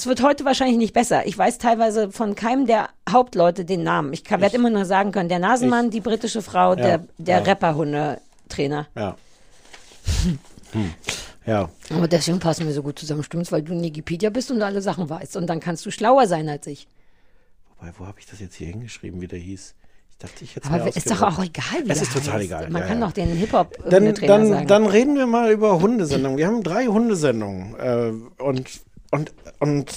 Es 0.00 0.06
wird 0.06 0.22
heute 0.22 0.46
wahrscheinlich 0.46 0.78
nicht 0.78 0.94
besser. 0.94 1.26
Ich 1.26 1.36
weiß 1.36 1.58
teilweise 1.58 2.10
von 2.10 2.34
keinem 2.34 2.64
der 2.66 2.88
Hauptleute 3.06 3.66
den 3.66 3.82
Namen. 3.82 4.14
Ich 4.14 4.30
werde 4.30 4.56
immer 4.56 4.70
nur 4.70 4.86
sagen 4.86 5.12
können, 5.12 5.28
der 5.28 5.40
Nasenmann, 5.40 5.90
die 5.90 6.00
britische 6.00 6.40
Frau, 6.40 6.70
Ja, 6.70 6.76
der, 6.76 7.06
der 7.18 7.38
ja. 7.40 7.44
Rapper-Hunde-Trainer. 7.44 8.88
Ja. 8.96 9.16
Hm. 10.72 10.94
Ja. 11.44 11.68
Aber 11.90 12.08
deswegen 12.08 12.38
passen 12.38 12.64
wir 12.64 12.72
so 12.72 12.82
gut 12.82 12.98
zusammen, 12.98 13.22
stimmt's, 13.24 13.52
weil 13.52 13.60
du 13.60 13.74
in 13.74 13.82
Wikipedia 13.82 14.30
bist 14.30 14.50
und 14.50 14.62
alle 14.62 14.80
Sachen 14.80 15.10
weißt. 15.10 15.36
Und 15.36 15.48
dann 15.48 15.60
kannst 15.60 15.84
du 15.84 15.90
schlauer 15.90 16.26
sein 16.26 16.48
als 16.48 16.66
ich. 16.66 16.88
Wobei, 17.78 17.92
wo 17.98 18.06
habe 18.06 18.20
ich 18.20 18.26
das 18.26 18.40
jetzt 18.40 18.54
hier 18.54 18.68
hingeschrieben, 18.68 19.20
wie 19.20 19.26
der 19.26 19.38
hieß? 19.38 19.74
Ich 20.12 20.16
dachte, 20.16 20.44
ich 20.44 20.56
hätte 20.56 20.68
Aber 20.70 20.84
mir 20.84 20.96
ist 20.96 21.10
doch 21.10 21.20
auch 21.20 21.44
egal, 21.44 21.84
wie 21.84 21.90
Es 21.90 22.00
ist 22.00 22.14
total 22.14 22.36
heißt. 22.36 22.44
egal. 22.46 22.70
Man 22.70 22.80
ja, 22.80 22.88
kann 22.88 23.00
ja. 23.00 23.06
doch 23.06 23.12
den 23.12 23.36
Hip-Hop 23.36 23.76
dann, 23.90 24.14
Trainer 24.14 24.26
dann, 24.26 24.48
sagen. 24.48 24.66
dann 24.66 24.86
reden 24.86 25.16
wir 25.16 25.26
mal 25.26 25.52
über 25.52 25.78
Hundesendungen. 25.78 26.38
Wir 26.38 26.46
haben 26.46 26.62
drei 26.62 26.86
Hundesendungen. 26.86 27.74
Äh, 27.78 28.42
und, 28.42 28.80
und, 29.10 29.32
und, 29.58 29.92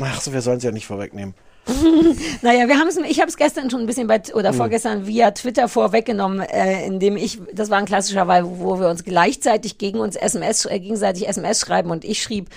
ach 0.00 0.20
so, 0.20 0.32
wir 0.32 0.42
sollen 0.42 0.58
es 0.58 0.64
ja 0.64 0.70
nicht 0.72 0.86
vorwegnehmen. 0.86 1.34
naja, 2.42 2.66
wir 2.66 2.78
haben 2.78 2.88
es, 2.88 2.96
ich 2.96 3.20
habe 3.20 3.28
es 3.28 3.36
gestern 3.36 3.68
schon 3.68 3.80
ein 3.80 3.86
bisschen 3.86 4.06
bei, 4.06 4.22
oder 4.32 4.52
Mhm. 4.52 4.56
vorgestern 4.56 5.06
via 5.06 5.32
Twitter 5.32 5.68
vorweggenommen, 5.68 6.40
äh, 6.40 6.86
indem 6.86 7.18
ich, 7.18 7.38
das 7.52 7.68
war 7.68 7.76
ein 7.76 7.84
klassischer 7.84 8.24
Fall, 8.24 8.44
wo 8.46 8.80
wir 8.80 8.88
uns 8.88 9.04
gleichzeitig 9.04 9.76
gegen 9.76 9.98
uns 10.00 10.16
SMS, 10.16 10.64
äh, 10.64 10.78
gegenseitig 10.80 11.28
SMS 11.28 11.60
schreiben 11.60 11.90
und 11.90 12.06
ich 12.06 12.22
schrieb, 12.22 12.48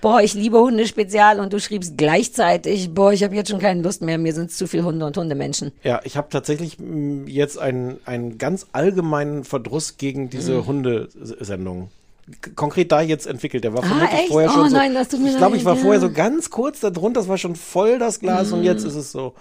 boah, 0.00 0.20
ich 0.20 0.34
liebe 0.34 0.58
Hunde 0.58 0.88
spezial 0.88 1.38
und 1.38 1.52
du 1.52 1.60
schriebst 1.60 1.96
gleichzeitig, 1.96 2.92
boah, 2.92 3.12
ich 3.12 3.22
habe 3.22 3.36
jetzt 3.36 3.50
schon 3.50 3.60
keine 3.60 3.82
Lust 3.82 4.02
mehr, 4.02 4.18
mir 4.18 4.34
sind 4.34 4.50
zu 4.50 4.66
viel 4.66 4.82
Hunde 4.82 5.06
und 5.06 5.16
Hundemenschen. 5.16 5.70
Ja, 5.84 6.00
ich 6.02 6.16
habe 6.16 6.26
tatsächlich 6.28 6.80
mh, 6.80 7.28
jetzt 7.30 7.58
einen, 7.60 7.98
einen 8.04 8.36
ganz 8.36 8.66
allgemeinen 8.72 9.44
Verdruss 9.44 9.96
gegen 9.96 10.28
diese 10.28 10.54
Mhm. 10.54 10.66
Hundesendung. 10.66 11.90
Konkret 12.56 12.90
da 12.92 13.00
jetzt 13.00 13.26
entwickelt. 13.26 13.62
Der 13.64 13.72
war 13.72 13.84
Ah, 13.84 13.86
vermutlich 13.86 14.18
echt? 14.20 14.28
vorher 14.28 14.50
Oh 14.50 14.54
schon 14.54 14.70
so. 14.70 14.76
nein, 14.76 14.94
das 14.94 15.08
tut 15.08 15.20
mir 15.20 15.30
ich 15.30 15.36
glaube, 15.36 15.56
ich 15.56 15.64
war 15.64 15.74
leid, 15.74 15.82
vorher 15.82 16.00
ja. 16.02 16.08
so 16.08 16.12
ganz 16.12 16.50
kurz 16.50 16.80
da 16.80 16.90
drunter, 16.90 17.20
das 17.20 17.28
war 17.28 17.38
schon 17.38 17.54
voll 17.56 17.98
das 17.98 18.18
Glas 18.20 18.50
und 18.52 18.60
Mhm. 18.60 18.64
jetzt 18.64 18.84
ist 18.84 18.94
es 18.96 19.12
so 19.12 19.34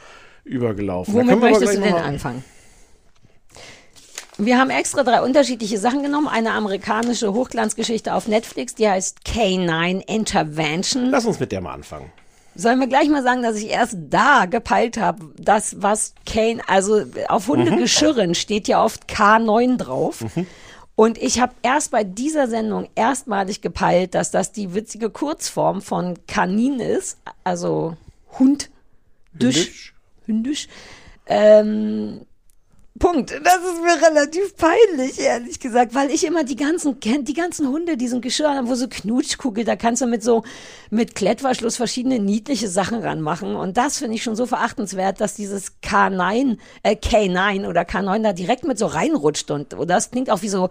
übergelaufen. 0.43 1.13
Womit 1.13 1.39
möchtest 1.39 1.75
du 1.77 1.81
denn 1.81 1.95
anfangen? 1.95 2.43
Wir 4.37 4.59
haben 4.59 4.69
extra 4.69 5.03
drei 5.03 5.21
unterschiedliche 5.21 5.77
Sachen 5.77 6.03
genommen. 6.03 6.27
Eine 6.27 6.51
amerikanische 6.51 7.33
Hochglanzgeschichte 7.33 8.13
auf 8.13 8.27
Netflix, 8.27 8.75
die 8.75 8.87
heißt 8.89 9.19
K9 9.25 10.01
Intervention. 10.07 11.05
Lass 11.09 11.25
uns 11.25 11.39
mit 11.39 11.51
der 11.53 11.61
mal 11.61 11.73
anfangen. 11.73 12.11
Sollen 12.57 12.79
wir 12.79 12.87
gleich 12.87 13.09
mal 13.09 13.23
sagen, 13.23 13.43
dass 13.43 13.57
ich 13.57 13.69
erst 13.69 13.97
da 14.09 14.45
gepeilt 14.45 14.97
habe, 14.97 15.25
das 15.37 15.75
was 15.81 16.13
Kane, 16.25 16.61
also 16.67 17.03
auf 17.27 17.47
Hundegeschirren 17.47 18.33
steht 18.35 18.67
ja 18.67 18.83
oft 18.83 19.09
K9 19.09 19.77
drauf. 19.77 20.23
Und 20.95 21.17
ich 21.17 21.41
habe 21.41 21.53
erst 21.61 21.91
bei 21.91 22.03
dieser 22.03 22.47
Sendung 22.47 22.87
erstmalig 22.95 23.61
gepeilt, 23.61 24.15
dass 24.15 24.31
das 24.31 24.51
die 24.53 24.73
witzige 24.73 25.09
Kurzform 25.09 25.81
von 25.81 26.17
Kanin 26.25 26.79
ist, 26.79 27.17
also 27.43 27.97
Hund, 28.39 28.69
Düsch, 29.33 29.93
Hündisch. 30.25 30.67
Ähm, 31.27 32.21
Punkt. 32.97 33.31
Das 33.31 33.57
ist 33.57 33.81
mir 33.81 34.07
relativ 34.07 34.55
peinlich, 34.55 35.19
ehrlich 35.19 35.59
gesagt, 35.59 35.93
weil 35.93 36.09
ich 36.11 36.25
immer 36.25 36.45
die 36.45 36.55
ganzen, 36.55 36.97
die 37.01 37.33
ganzen 37.33 37.67
Hunde, 37.67 37.97
diesen 37.97 38.21
Geschirr 38.21 38.55
haben, 38.55 38.69
wo 38.69 38.75
so 38.75 38.87
Knutschkugel, 38.87 39.65
da 39.65 39.75
kannst 39.75 40.01
du 40.01 40.05
mit 40.05 40.23
so, 40.23 40.43
mit 40.91 41.13
Klettverschluss 41.13 41.75
verschiedene 41.75 42.19
niedliche 42.19 42.69
Sachen 42.69 42.99
ranmachen. 42.99 43.55
Und 43.57 43.75
das 43.75 43.97
finde 43.97 44.15
ich 44.15 44.23
schon 44.23 44.37
so 44.37 44.45
verachtenswert, 44.45 45.19
dass 45.19 45.33
dieses 45.33 45.73
K9, 45.83 46.57
äh, 46.83 46.95
K9 46.95 47.67
oder 47.67 47.81
K9 47.81 48.23
da 48.23 48.31
direkt 48.31 48.63
mit 48.63 48.79
so 48.79 48.85
reinrutscht 48.85 49.51
und, 49.51 49.73
und 49.73 49.89
das 49.89 50.11
klingt 50.11 50.29
auch 50.29 50.41
wie 50.41 50.49
so, 50.49 50.69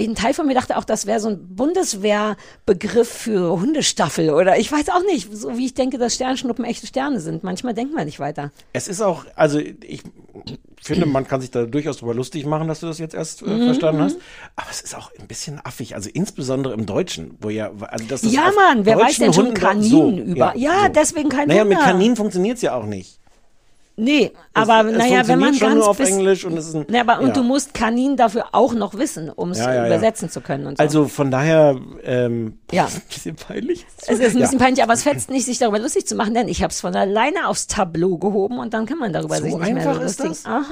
ein 0.00 0.14
Teil 0.14 0.34
von 0.34 0.46
mir 0.46 0.54
dachte 0.54 0.76
auch, 0.76 0.84
das 0.84 1.06
wäre 1.06 1.20
so 1.20 1.28
ein 1.28 1.54
Bundeswehrbegriff 1.54 3.08
für 3.08 3.60
Hundestaffel 3.60 4.30
oder 4.30 4.58
ich 4.58 4.72
weiß 4.72 4.88
auch 4.88 5.04
nicht, 5.04 5.28
so 5.32 5.56
wie 5.56 5.66
ich 5.66 5.74
denke, 5.74 5.98
dass 5.98 6.14
Sternschnuppen 6.14 6.64
echte 6.64 6.86
Sterne 6.86 7.20
sind. 7.20 7.44
Manchmal 7.44 7.74
denkt 7.74 7.94
man 7.94 8.06
nicht 8.06 8.18
weiter. 8.18 8.50
Es 8.72 8.88
ist 8.88 9.00
auch, 9.00 9.26
also 9.36 9.58
ich 9.58 10.02
finde, 10.80 11.06
man 11.06 11.26
kann 11.26 11.40
sich 11.40 11.50
da 11.50 11.64
durchaus 11.64 11.98
drüber 11.98 12.14
lustig 12.14 12.44
machen, 12.44 12.66
dass 12.68 12.80
du 12.80 12.86
das 12.86 12.98
jetzt 12.98 13.14
erst 13.14 13.42
äh, 13.42 13.46
Mhm. 13.46 13.64
verstanden 13.66 14.02
hast. 14.02 14.16
Aber 14.56 14.66
es 14.70 14.80
ist 14.80 14.96
auch 14.96 15.10
ein 15.18 15.26
bisschen 15.28 15.60
affig, 15.64 15.94
also 15.94 16.10
insbesondere 16.12 16.74
im 16.74 16.86
Deutschen, 16.86 17.36
wo 17.40 17.50
ja, 17.50 17.70
also 17.88 18.04
das 18.08 18.22
Ja, 18.22 18.48
auf 18.48 18.56
Mann, 18.56 18.84
wer 18.84 18.98
weiß 18.98 19.16
denn 19.18 19.32
schon 19.32 19.46
Hunden- 19.46 19.60
Kanin 19.60 19.82
so, 19.84 20.10
über? 20.10 20.54
Ja, 20.56 20.88
deswegen 20.88 21.28
kein 21.28 21.48
Naja, 21.48 21.64
mit 21.64 21.78
Wunder. 21.78 21.90
Kanin 21.92 22.16
funktioniert 22.16 22.56
es 22.56 22.62
ja 22.62 22.74
auch 22.74 22.86
nicht. 22.86 23.18
Nee, 23.94 24.32
aber 24.54 24.88
es 24.88 24.96
naja, 24.96 25.28
wenn 25.28 25.38
man 25.38 25.52
schon 25.54 25.68
ganz 25.68 25.80
nur 25.80 25.88
auf 25.90 25.98
bis- 25.98 26.08
Englisch 26.08 26.44
und 26.46 26.56
es 26.56 26.68
ist 26.68 26.74
ein- 26.74 26.86
Ja, 26.90 27.02
aber 27.02 27.20
und 27.20 27.28
ja. 27.28 27.32
du 27.34 27.42
musst 27.42 27.74
Kanin 27.74 28.16
dafür 28.16 28.46
auch 28.52 28.72
noch 28.72 28.94
wissen, 28.94 29.28
um 29.28 29.50
es 29.50 29.58
Ja, 29.58 29.86
übersetzen 29.86 30.30
zu 30.30 30.40
können 30.40 30.66
und 30.66 30.78
so. 30.78 30.82
Also 30.82 31.08
von 31.08 31.30
daher, 31.30 31.78
ähm, 32.02 32.58
Ja. 32.70 32.86
ein 32.94 33.02
bisschen 33.08 33.36
peinlich. 33.36 33.86
es 34.06 34.18
ist 34.18 34.34
ein 34.34 34.40
bisschen 34.40 34.58
peinlich, 34.58 34.82
aber 34.82 34.94
es 34.94 35.02
fetzt 35.02 35.28
nicht, 35.30 35.44
sich 35.44 35.58
darüber 35.58 35.78
lustig 35.78 36.06
zu 36.06 36.14
machen, 36.14 36.32
denn 36.32 36.48
ich 36.48 36.62
habe 36.62 36.70
es 36.70 36.80
von 36.80 36.96
alleine 36.96 37.48
aufs 37.48 37.66
Tableau 37.66 38.16
gehoben 38.16 38.58
und 38.58 38.72
dann 38.72 38.86
kann 38.86 38.98
man 38.98 39.12
darüber 39.12 39.36
So 39.36 39.42
sich 39.44 39.54
nicht 39.54 39.74
mehr 39.74 39.86
einfach 39.88 40.00
ist 40.02 40.20
das? 40.20 40.46
Aha. 40.46 40.62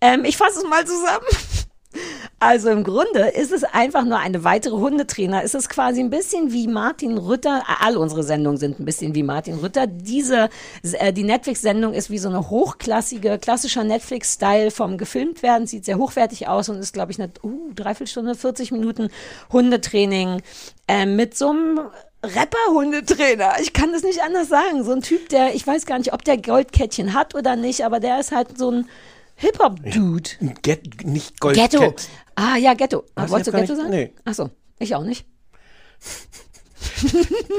Ähm, 0.00 0.24
ich 0.24 0.36
fasse 0.36 0.58
es 0.58 0.64
mal 0.68 0.84
zusammen. 0.84 1.26
Also 2.42 2.70
im 2.70 2.84
Grunde 2.84 3.28
ist 3.28 3.52
es 3.52 3.64
einfach 3.64 4.04
nur 4.04 4.18
eine 4.18 4.44
weitere 4.44 4.76
Hundetrainer. 4.76 5.44
Es 5.44 5.54
ist 5.54 5.68
quasi 5.68 6.00
ein 6.00 6.08
bisschen 6.08 6.52
wie 6.52 6.68
Martin 6.68 7.18
Rütter. 7.18 7.64
All 7.80 7.98
unsere 7.98 8.22
Sendungen 8.22 8.56
sind 8.56 8.80
ein 8.80 8.86
bisschen 8.86 9.14
wie 9.14 9.22
Martin 9.22 9.56
Rütter. 9.56 9.86
Diese, 9.86 10.48
äh, 10.82 11.12
die 11.12 11.24
Netflix-Sendung 11.24 11.92
ist 11.92 12.08
wie 12.08 12.18
so 12.18 12.30
eine 12.30 12.48
hochklassige, 12.48 13.38
klassischer 13.38 13.84
Netflix-Style 13.84 14.70
vom 14.70 14.96
gefilmt 14.96 15.42
werden. 15.42 15.66
Sieht 15.66 15.84
sehr 15.84 15.98
hochwertig 15.98 16.48
aus 16.48 16.70
und 16.70 16.78
ist, 16.78 16.94
glaube 16.94 17.12
ich, 17.12 17.20
eine 17.20 17.30
uh, 17.42 17.72
Dreiviertelstunde, 17.74 18.34
40 18.34 18.72
Minuten 18.72 19.10
Hundetraining 19.52 20.40
äh, 20.88 21.04
mit 21.04 21.36
so 21.36 21.50
einem 21.50 21.80
Rapper-Hundetrainer. 22.22 23.60
Ich 23.60 23.72
kann 23.72 23.92
das 23.92 24.02
nicht 24.02 24.22
anders 24.22 24.48
sagen. 24.48 24.84
So 24.84 24.92
ein 24.92 25.02
Typ, 25.02 25.28
der, 25.28 25.54
ich 25.54 25.66
weiß 25.66 25.84
gar 25.84 25.98
nicht, 25.98 26.12
ob 26.12 26.24
der 26.24 26.38
Goldkettchen 26.38 27.12
hat 27.12 27.34
oder 27.34 27.56
nicht, 27.56 27.84
aber 27.84 28.00
der 28.00 28.20
ist 28.20 28.32
halt 28.32 28.56
so 28.56 28.70
ein 28.70 28.88
Hip-Hop-Dude. 29.40 30.30
Get, 30.62 31.04
nicht 31.06 31.40
Gold 31.40 31.56
Ghetto. 31.56 31.78
Cat. 31.80 32.08
Ah, 32.36 32.56
ja, 32.56 32.74
Ghetto. 32.74 33.04
Ah, 33.14 33.28
Wolltest 33.28 33.48
du 33.48 33.52
Ghetto 33.52 33.72
nicht- 33.72 33.76
sagen? 33.80 33.90
nee. 33.90 34.14
Ach 34.24 34.34
so, 34.34 34.50
ich 34.78 34.94
auch 34.94 35.02
nicht. 35.04 35.26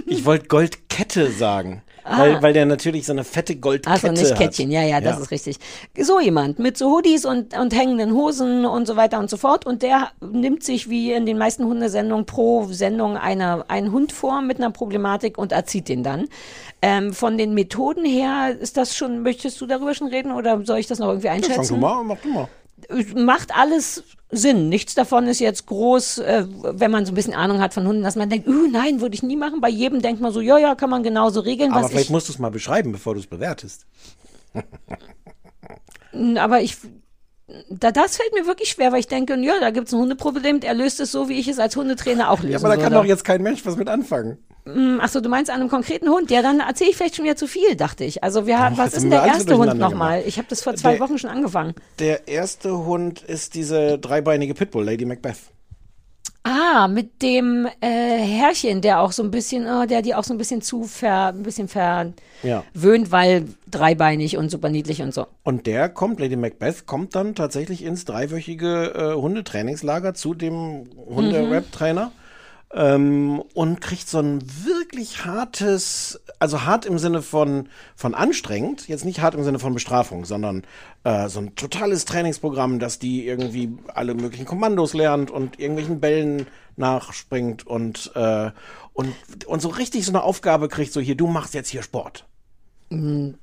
Ich 0.06 0.26
wollte 0.26 0.48
Goldkette 0.48 1.32
sagen. 1.32 1.82
Ah. 2.04 2.20
Weil, 2.20 2.42
weil 2.42 2.54
der 2.54 2.66
natürlich 2.66 3.06
so 3.06 3.12
eine 3.12 3.24
fette 3.24 3.56
Goldkette 3.56 3.92
Also 3.92 4.08
nicht 4.08 4.32
hat. 4.32 4.38
Kettchen, 4.38 4.72
ja, 4.72 4.82
ja, 4.84 5.02
das 5.02 5.20
ist 5.20 5.32
richtig. 5.32 5.58
So 6.00 6.20
jemand 6.20 6.60
mit 6.60 6.78
so 6.78 6.90
Hoodies 6.92 7.26
und, 7.26 7.58
und 7.58 7.76
hängenden 7.76 8.14
Hosen 8.14 8.66
und 8.66 8.88
so 8.88 8.96
weiter 8.96 9.20
und 9.20 9.30
so 9.30 9.38
fort. 9.38 9.66
Und 9.66 9.84
der 9.84 10.10
nimmt 10.20 10.64
sich 10.64 10.90
wie 10.90 11.14
in 11.14 11.26
den 11.26 11.38
meisten 11.38 11.66
Hundesendungen 11.66 12.26
pro 12.26 12.66
Sendung 12.72 13.18
eine, 13.18 13.70
einen 13.70 13.92
Hund 13.92 14.12
vor 14.12 14.42
mit 14.42 14.58
einer 14.58 14.72
Problematik 14.72 15.38
und 15.38 15.52
erzieht 15.52 15.90
den 15.90 16.04
dann. 16.04 16.28
Ähm, 16.82 17.14
von 17.14 17.38
den 17.38 17.54
Methoden 17.54 18.06
her 18.06 18.56
ist 18.60 18.78
das 18.78 18.96
schon, 18.96 19.22
möchtest 19.22 19.62
du 19.62 19.68
darüber 19.68 19.94
schon 19.94 20.08
reden 20.08 20.32
oder 20.32 20.66
soll 20.66 20.80
ich 20.80 20.88
das 20.88 21.00
noch 21.00 21.10
irgendwie 21.10 21.28
Ja, 21.28 21.34
fang 21.34 21.44
einschätzen? 21.44 21.76
du 21.76 21.80
mal, 21.80 22.04
mach 22.04 22.18
du 22.18 22.30
mal. 22.30 22.48
Macht 23.16 23.56
alles 23.56 24.04
Sinn. 24.30 24.70
Nichts 24.70 24.96
davon 24.96 25.28
ist 25.28 25.40
jetzt 25.40 25.66
groß, 25.66 26.20
äh, 26.20 26.46
wenn 26.48 26.92
man 26.92 27.06
so 27.06 27.12
ein 27.12 27.16
bisschen 27.16 27.34
Ahnung 27.34 27.60
hat 27.60 27.74
von 27.74 27.86
Hunden, 27.86 28.04
dass 28.04 28.16
man 28.16 28.30
denkt, 28.30 28.48
uh, 28.48 28.68
nein, 28.68 29.02
würde 29.02 29.16
ich 29.16 29.24
nie 29.24 29.36
machen. 29.36 29.62
Bei 29.62 29.70
jedem 29.70 30.02
denkt 30.02 30.22
man 30.22 30.32
so, 30.32 30.42
ja, 30.42 30.58
ja, 30.58 30.76
kann 30.76 30.90
man 30.90 31.04
genauso 31.04 31.42
regeln. 31.42 31.72
Aber 31.72 31.84
was 31.84 31.92
vielleicht 31.92 32.06
ich, 32.06 32.12
musst 32.12 32.30
du 32.30 32.34
es 32.34 32.40
mal 32.40 32.52
beschreiben, 32.52 32.92
bevor 32.92 33.14
du 33.14 33.20
es 33.20 33.28
bewertest. 33.28 33.86
Aber 36.36 36.62
ich, 36.62 36.78
da, 37.70 37.92
das 37.92 38.18
fällt 38.18 38.34
mir 38.34 38.46
wirklich 38.48 38.70
schwer, 38.70 38.92
weil 38.92 39.00
ich 39.00 39.08
denke, 39.08 39.36
ja, 39.40 39.60
da 39.60 39.72
gibt 39.72 39.88
es 39.88 39.94
ein 39.94 40.00
Hundeproblem, 40.00 40.60
er 40.64 40.74
löst 40.74 41.00
es 41.00 41.12
so, 41.12 41.30
wie 41.30 41.40
ich 41.40 41.48
es 41.48 41.60
als 41.60 41.76
Hundetrainer 41.76 42.30
auch 42.32 42.40
lösen 42.40 42.52
Ja, 42.52 42.58
aber 42.60 42.70
da 42.70 42.76
kann 42.76 42.92
würde. 42.92 42.96
doch 42.96 43.06
jetzt 43.06 43.24
kein 43.26 43.42
Mensch 43.42 43.66
was 43.66 43.76
mit 43.78 43.88
anfangen. 43.90 44.38
Achso, 45.00 45.22
du 45.22 45.30
meinst 45.30 45.50
an 45.50 45.60
einem 45.60 45.70
konkreten 45.70 46.08
Hund? 46.08 46.30
Ja, 46.30 46.44
dann 46.44 46.60
erzähle 46.60 46.92
ich 46.92 46.98
vielleicht 46.98 47.16
schon 47.16 47.26
wieder 47.26 47.36
zu 47.36 47.48
viel, 47.48 47.76
dachte 47.76 48.04
ich. 48.04 48.24
Also 48.24 48.46
wir 48.46 48.60
haben, 48.60 48.78
was 48.78 48.94
ist 48.94 49.02
denn 49.02 49.10
der 49.10 49.24
erste 49.26 49.58
Hund 49.58 49.76
nochmal? 49.80 50.22
Ich 50.28 50.38
habe 50.38 50.48
das 50.50 50.62
vor 50.62 50.76
zwei 50.76 50.92
Der- 50.92 51.00
Wochen 51.00 51.18
schon 51.18 51.32
angefangen. 51.32 51.74
Der 51.98 52.28
erste 52.28 52.86
Hund 52.86 53.22
ist 53.24 53.56
diese 53.56 53.98
dreibeinige 53.98 54.54
Pitbull, 54.54 54.86
Lady 54.86 55.06
Macbeth. 55.06 55.38
Ah, 56.44 56.88
mit 56.88 57.22
dem 57.22 57.68
äh, 57.82 58.18
Herrchen, 58.18 58.82
der 58.82 59.02
auch 59.02 59.12
so 59.12 59.22
ein 59.22 59.30
bisschen, 59.30 59.68
oh, 59.68 59.86
der 59.86 60.02
die 60.02 60.16
auch 60.16 60.24
so 60.24 60.34
ein 60.34 60.40
bisschen 60.40 60.62
zu 60.62 60.84
ver, 60.86 61.28
ein 61.28 61.44
bisschen 61.44 61.68
verwöhnt, 61.68 62.16
Ja. 62.42 62.64
weil 62.74 63.46
dreibeinig 63.70 64.38
und 64.38 64.50
super 64.50 64.70
niedlich 64.70 65.04
und 65.04 65.14
so. 65.14 65.28
Und 65.44 65.68
der 65.68 65.88
kommt, 65.90 66.20
Lady 66.20 66.36
Macbeth, 66.36 66.88
kommt 66.88 67.14
dann 67.14 67.36
tatsächlich 67.36 67.84
ins 67.84 68.06
dreiwöchige 68.06 68.94
äh, 68.96 69.22
Hundetrainingslager 69.22 70.16
zu 70.16 70.34
dem 70.34 70.86
Hunde-Rap-Trainer 71.08 72.12
ähm, 72.74 73.42
und 73.54 73.82
kriegt 73.82 74.08
so 74.08 74.20
ein 74.20 74.42
wirklich 74.64 75.26
hartes, 75.26 76.22
also 76.40 76.64
hart 76.64 76.86
im 76.86 76.98
Sinne 77.00 77.22
von, 77.22 77.70
von 77.96 78.14
anstrengend, 78.14 78.88
jetzt 78.88 79.06
nicht 79.06 79.22
hart 79.22 79.36
im 79.36 79.44
Sinne 79.44 79.60
von 79.60 79.74
Bestrafung, 79.74 80.26
sondern 80.26 80.64
äh, 81.04 81.28
so 81.30 81.40
ein 81.40 81.56
totales 81.56 82.06
Trainingsprogramm, 82.06 82.80
dass 82.80 83.00
die 83.00 83.26
irgendwie 83.26 83.78
alle 83.94 84.14
möglichen 84.14 84.46
Kommandos 84.46 84.94
lernt 84.94 85.32
und 85.32 85.60
irgendwelchen 85.60 86.00
Bällen 86.00 86.48
nachspringt 86.78 87.68
und, 87.68 88.12
äh, 88.16 88.52
und, 88.94 89.14
und 89.46 89.62
so 89.62 89.70
richtig 89.70 90.06
so 90.06 90.12
eine 90.12 90.24
Aufgabe 90.24 90.68
kriegt, 90.68 90.94
so 90.94 91.02
hier, 91.02 91.16
du 91.16 91.28
machst 91.28 91.54
jetzt 91.54 91.70
hier 91.70 91.84
Sport. 91.84 92.26
Hm, 92.90 93.36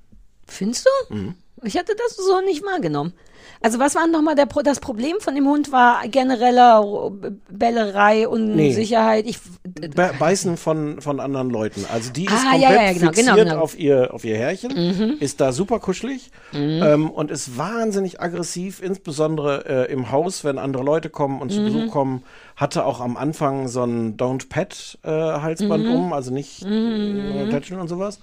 Findest 0.48 0.86
du? 0.86 1.14
Ich 1.62 1.76
hatte 1.76 1.94
das 1.94 2.16
so 2.16 2.40
nicht 2.40 2.64
wahrgenommen. 2.64 3.12
Also 3.60 3.78
was 3.78 3.94
war 3.94 4.06
nochmal 4.06 4.34
der 4.36 4.46
Pro 4.46 4.62
das 4.62 4.78
Problem 4.80 5.16
von 5.20 5.34
dem 5.34 5.46
Hund? 5.46 5.72
War 5.72 6.06
genereller 6.08 7.10
Bellerei, 7.50 8.28
Unsicherheit? 8.28 9.26
Ich, 9.26 9.38
Be 9.64 10.12
beißen 10.18 10.56
von, 10.56 11.00
von 11.00 11.18
anderen 11.20 11.50
Leuten. 11.50 11.84
Also 11.92 12.10
die 12.12 12.26
ist 12.26 12.32
Ah, 12.32 12.50
komplett 12.52 12.62
ja, 12.62 12.82
ja, 12.82 12.92
genau, 12.92 13.06
fixiert 13.12 13.26
genau, 13.36 13.44
genau. 13.50 13.60
Auf, 13.62 13.78
ihr, 13.78 14.14
auf 14.14 14.24
ihr 14.24 14.36
Härchen, 14.36 14.72
Mhm. 14.74 15.16
ist 15.18 15.40
da 15.40 15.52
super 15.52 15.80
kuschelig 15.80 16.30
Mhm. 16.52 16.80
ähm, 16.82 17.10
und 17.10 17.30
ist 17.30 17.58
wahnsinnig 17.58 18.20
aggressiv, 18.20 18.80
insbesondere 18.80 19.88
äh, 19.88 19.92
im 19.92 20.10
Haus, 20.12 20.44
wenn 20.44 20.58
andere 20.58 20.84
Leute 20.84 21.10
kommen 21.10 21.40
und 21.40 21.50
zu 21.52 21.60
Mhm. 21.60 21.64
Besuch 21.64 21.90
kommen. 21.90 22.22
Hatte 22.56 22.84
auch 22.84 23.00
am 23.00 23.16
Anfang 23.16 23.68
so 23.68 23.82
ein 23.84 24.16
Don't 24.16 24.48
Pet 24.48 24.98
äh, 25.02 25.08
Halsband 25.10 25.86
Mhm. 25.88 25.94
um, 25.94 26.12
also 26.12 26.32
nicht 26.32 26.64
Mhm. 26.64 27.50
äh, 27.50 27.74
und 27.74 27.88
sowas. 27.88 28.20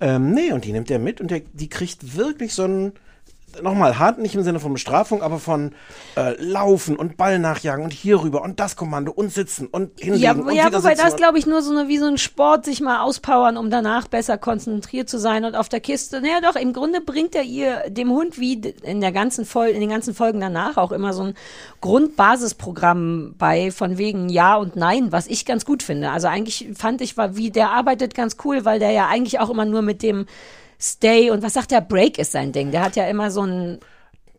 Ähm, 0.00 0.30
nee, 0.32 0.52
und 0.52 0.64
die 0.64 0.72
nimmt 0.72 0.90
er 0.90 0.98
mit 0.98 1.20
und 1.20 1.30
der, 1.30 1.40
die 1.52 1.68
kriegt 1.68 2.16
wirklich 2.16 2.54
so 2.54 2.64
ein 2.64 2.92
nochmal 3.62 3.98
hart 3.98 4.18
nicht 4.18 4.34
im 4.34 4.42
Sinne 4.42 4.60
von 4.60 4.72
Bestrafung, 4.72 5.22
aber 5.22 5.38
von 5.38 5.72
äh, 6.16 6.34
Laufen 6.42 6.96
und 6.96 7.16
Ball 7.16 7.38
nachjagen 7.38 7.84
und 7.84 7.92
hier 7.92 8.22
rüber 8.22 8.42
und 8.42 8.60
das 8.60 8.76
Kommando 8.76 9.12
und 9.12 9.32
sitzen 9.32 9.66
und 9.66 9.98
hinlegen 9.98 10.22
Ja, 10.22 10.32
und 10.32 10.52
ja 10.52 10.66
wobei 10.66 10.94
sitzen 10.94 11.02
das, 11.04 11.16
glaube 11.16 11.38
ich, 11.38 11.46
nur 11.46 11.62
so 11.62 11.72
eine, 11.72 11.88
wie 11.88 11.98
so 11.98 12.06
ein 12.06 12.18
Sport, 12.18 12.64
sich 12.64 12.80
mal 12.80 13.00
auspowern, 13.00 13.56
um 13.56 13.70
danach 13.70 14.08
besser 14.08 14.38
konzentriert 14.38 15.08
zu 15.08 15.18
sein 15.18 15.44
und 15.44 15.54
auf 15.54 15.68
der 15.68 15.80
Kiste. 15.80 16.20
Naja, 16.20 16.40
doch, 16.42 16.56
im 16.56 16.72
Grunde 16.72 17.00
bringt 17.00 17.34
er 17.34 17.42
ihr, 17.42 17.88
dem 17.88 18.10
Hund, 18.10 18.38
wie 18.38 18.54
in 18.82 19.00
der 19.00 19.12
ganzen 19.12 19.46
in 19.68 19.80
den 19.80 19.90
ganzen 19.90 20.14
Folgen 20.14 20.40
danach 20.40 20.76
auch 20.76 20.92
immer 20.92 21.12
so 21.12 21.22
ein 21.22 21.34
Grundbasisprogramm 21.80 23.34
bei, 23.38 23.70
von 23.70 23.98
wegen 23.98 24.28
Ja 24.28 24.56
und 24.56 24.76
Nein, 24.76 25.10
was 25.10 25.26
ich 25.26 25.44
ganz 25.44 25.64
gut 25.64 25.82
finde. 25.82 26.10
Also 26.10 26.28
eigentlich 26.28 26.68
fand 26.76 27.00
ich, 27.00 27.16
war, 27.16 27.36
wie 27.36 27.50
der 27.50 27.70
arbeitet 27.70 28.14
ganz 28.14 28.36
cool, 28.44 28.64
weil 28.64 28.78
der 28.78 28.90
ja 28.90 29.08
eigentlich 29.08 29.40
auch 29.40 29.50
immer 29.50 29.64
nur 29.64 29.82
mit 29.82 30.02
dem 30.02 30.26
Stay 30.80 31.30
und 31.30 31.42
was 31.42 31.54
sagt 31.54 31.70
der 31.70 31.80
Break 31.80 32.18
ist 32.18 32.32
sein 32.32 32.52
Ding. 32.52 32.70
Der 32.70 32.82
hat 32.82 32.96
ja 32.96 33.06
immer 33.08 33.30
so 33.30 33.42
ein, 33.42 33.78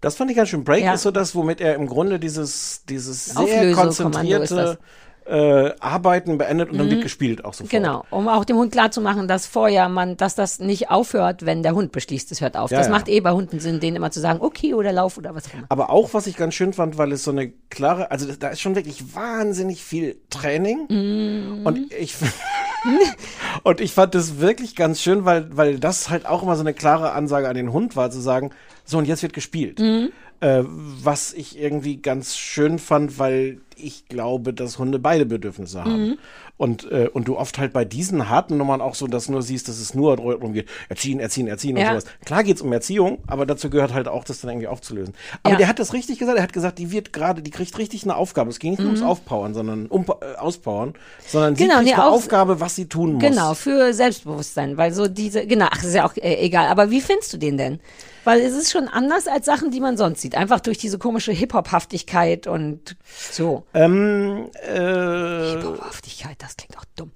Das 0.02 0.16
fand 0.16 0.32
ich 0.32 0.38
ganz 0.38 0.50
schön. 0.50 0.64
Break 0.64 0.84
Ja. 0.84 0.94
ist 0.94 1.02
so 1.02 1.12
das, 1.12 1.36
womit 1.36 1.60
er 1.60 1.76
im 1.76 1.86
Grunde 1.88 2.20
dieses, 2.20 2.86
dieses 2.88 3.26
sehr 3.26 3.74
konzentrierte 3.74 4.78
äh, 5.26 5.74
Arbeiten 5.80 6.38
beendet 6.40 6.72
und 6.72 6.78
dann 6.80 6.88
Mhm. 6.88 6.92
wird 6.92 7.02
gespielt 7.04 7.46
auch 7.46 7.54
sofort. 7.54 7.70
Genau, 7.70 8.04
um 8.10 8.28
auch 8.28 8.46
dem 8.46 8.58
Hund 8.58 8.72
klarzumachen, 8.72 9.28
dass 9.28 9.46
vorher 9.46 9.88
man, 9.88 10.18
dass 10.18 10.34
das 10.34 10.58
nicht 10.60 10.90
aufhört, 10.90 11.46
wenn 11.46 11.62
der 11.62 11.76
Hund 11.76 11.92
beschließt, 11.92 12.32
es 12.32 12.42
hört 12.42 12.58
auf. 12.58 12.72
Ja, 12.72 12.78
das 12.80 12.88
ja. 12.88 12.94
macht 12.94 13.08
eh 13.10 13.20
bei 13.20 13.32
Hunden 13.32 13.60
Sinn, 13.60 13.80
denen 13.80 13.98
immer 13.98 14.10
zu 14.10 14.22
sagen, 14.22 14.40
okay 14.42 14.74
oder 14.74 14.92
lauf 14.92 15.20
oder 15.20 15.36
was 15.36 15.48
auch 15.50 15.54
immer. 15.54 15.66
Aber 15.70 15.92
auch, 15.92 16.14
was 16.16 16.26
ich 16.26 16.36
ganz 16.36 16.56
schön 16.56 16.74
fand, 16.74 16.98
weil 16.98 17.12
es 17.12 17.24
so 17.24 17.30
eine 17.32 17.50
klare, 17.70 18.10
also 18.10 18.26
da 18.40 18.48
ist 18.48 18.62
schon 18.62 18.74
wirklich 18.76 19.14
wahnsinnig 19.14 19.84
viel 19.84 20.20
Training. 20.32 20.88
Mhm. 20.90 21.66
Und 21.66 21.94
ich 21.94 22.16
und 23.64 23.82
ich 23.82 23.94
fand 23.94 24.16
das 24.16 24.40
wirklich 24.40 24.76
ganz 24.76 25.02
schön, 25.02 25.26
weil, 25.26 25.56
weil 25.56 25.80
das 25.80 26.10
halt 26.10 26.26
auch 26.26 26.44
immer 26.44 26.56
so 26.56 26.62
eine 26.62 26.74
klare 26.74 27.12
Ansage 27.12 27.48
an 27.48 27.56
den 27.56 27.74
Hund 27.74 27.96
war, 27.96 28.12
zu 28.12 28.20
sagen, 28.20 28.52
so 28.86 28.98
und 28.98 29.06
jetzt 29.06 29.22
wird 29.22 29.34
gespielt. 29.34 29.80
Mhm. 29.80 30.12
Äh, 30.42 30.64
was 30.64 31.34
ich 31.34 31.60
irgendwie 31.60 31.98
ganz 31.98 32.38
schön 32.38 32.80
fand, 32.80 33.20
weil 33.20 33.60
ich 33.82 34.08
glaube, 34.08 34.54
dass 34.54 34.78
Hunde 34.80 35.00
beide 35.00 35.26
Bedürfnisse 35.26 35.84
haben. 35.84 36.08
Mhm. 36.10 36.18
Und, 36.58 36.92
äh, 36.92 37.08
und 37.14 37.28
du 37.30 37.38
oft 37.38 37.58
halt 37.58 37.72
bei 37.72 37.86
diesen 37.86 38.30
harten 38.30 38.58
Nummern 38.58 38.82
auch 38.82 38.94
so 38.94 39.08
das 39.08 39.30
nur 39.30 39.42
siehst, 39.42 39.70
dass 39.70 39.80
es 39.80 39.94
nur 39.94 40.18
darum 40.18 40.52
geht, 40.52 40.68
erziehen, 40.90 41.20
erziehen, 41.22 41.48
erziehen 41.48 41.78
Ja. 41.78 41.94
und 41.94 42.02
sowas. 42.02 42.14
Klar 42.26 42.44
geht's 42.44 42.62
um 42.62 42.74
Erziehung, 42.74 43.20
aber 43.28 43.46
dazu 43.46 43.70
gehört 43.70 43.94
halt 43.94 44.10
auch, 44.10 44.26
das 44.26 44.42
dann 44.42 44.50
irgendwie 44.52 44.68
aufzulösen. 44.68 45.14
Aber 45.44 45.54
Ja. 45.54 45.58
der 45.60 45.68
hat 45.70 45.80
das 45.80 45.94
richtig 45.94 46.20
gesagt, 46.20 46.38
er 46.38 46.44
hat 46.44 46.52
gesagt, 46.52 46.78
die 46.78 46.92
wird 46.92 47.14
gerade, 47.14 47.42
die 47.42 47.52
kriegt 47.52 47.78
richtig 47.78 48.04
eine 48.04 48.16
Aufgabe. 48.18 48.50
Es 48.50 48.60
ging 48.60 48.72
nicht 48.72 48.80
nur 48.80 48.88
ums 48.90 49.02
Mhm. 49.02 49.08
Aufpowern, 49.08 49.54
sondern 49.54 49.86
um 49.88 50.04
äh, 50.22 50.36
Auspowern, 50.38 50.96
sondern 51.26 51.56
sie 51.56 51.64
Genau, 51.64 51.76
kriegt 51.78 51.86
nee, 51.88 51.94
eine 51.94 52.06
auch- 52.06 52.12
Aufgabe, 52.14 52.60
was 52.60 52.76
sie 52.76 52.88
tun 52.88 53.14
muss. 53.14 53.24
Genau, 53.24 53.54
für 53.54 53.94
Selbstbewusstsein, 53.94 54.76
weil 54.76 54.92
so 54.92 55.08
diese, 55.08 55.48
genau, 55.48 55.68
ach, 55.72 55.82
ist 55.84 55.94
ja 55.96 56.06
auch 56.06 56.18
äh, 56.18 56.36
egal, 56.46 56.68
aber 56.68 56.92
wie 56.92 57.00
findest 57.00 57.32
du 57.32 57.38
den 57.38 57.58
denn? 57.58 57.80
Weil 58.24 58.42
es 58.42 58.54
ist 58.54 58.72
schon 58.72 58.88
anders 58.88 59.28
als 59.28 59.46
Sachen, 59.46 59.72
die 59.72 59.80
man 59.80 59.98
sonst 59.98 60.22
sieht, 60.22 60.36
einfach 60.36 60.60
durch 60.60 60.78
diese 60.78 60.98
komische 60.98 61.32
Hip-Hop-Haftigkeit 61.32 62.48
und 62.48 62.96
so. 63.32 63.64
Ähm, 63.74 64.50
äh, 64.68 65.52
Hip-Hop-Haftigkeit, 65.52 66.36
das 66.40 66.58
klingt 66.58 66.78
auch 66.78 66.86
dumm. 66.96 67.12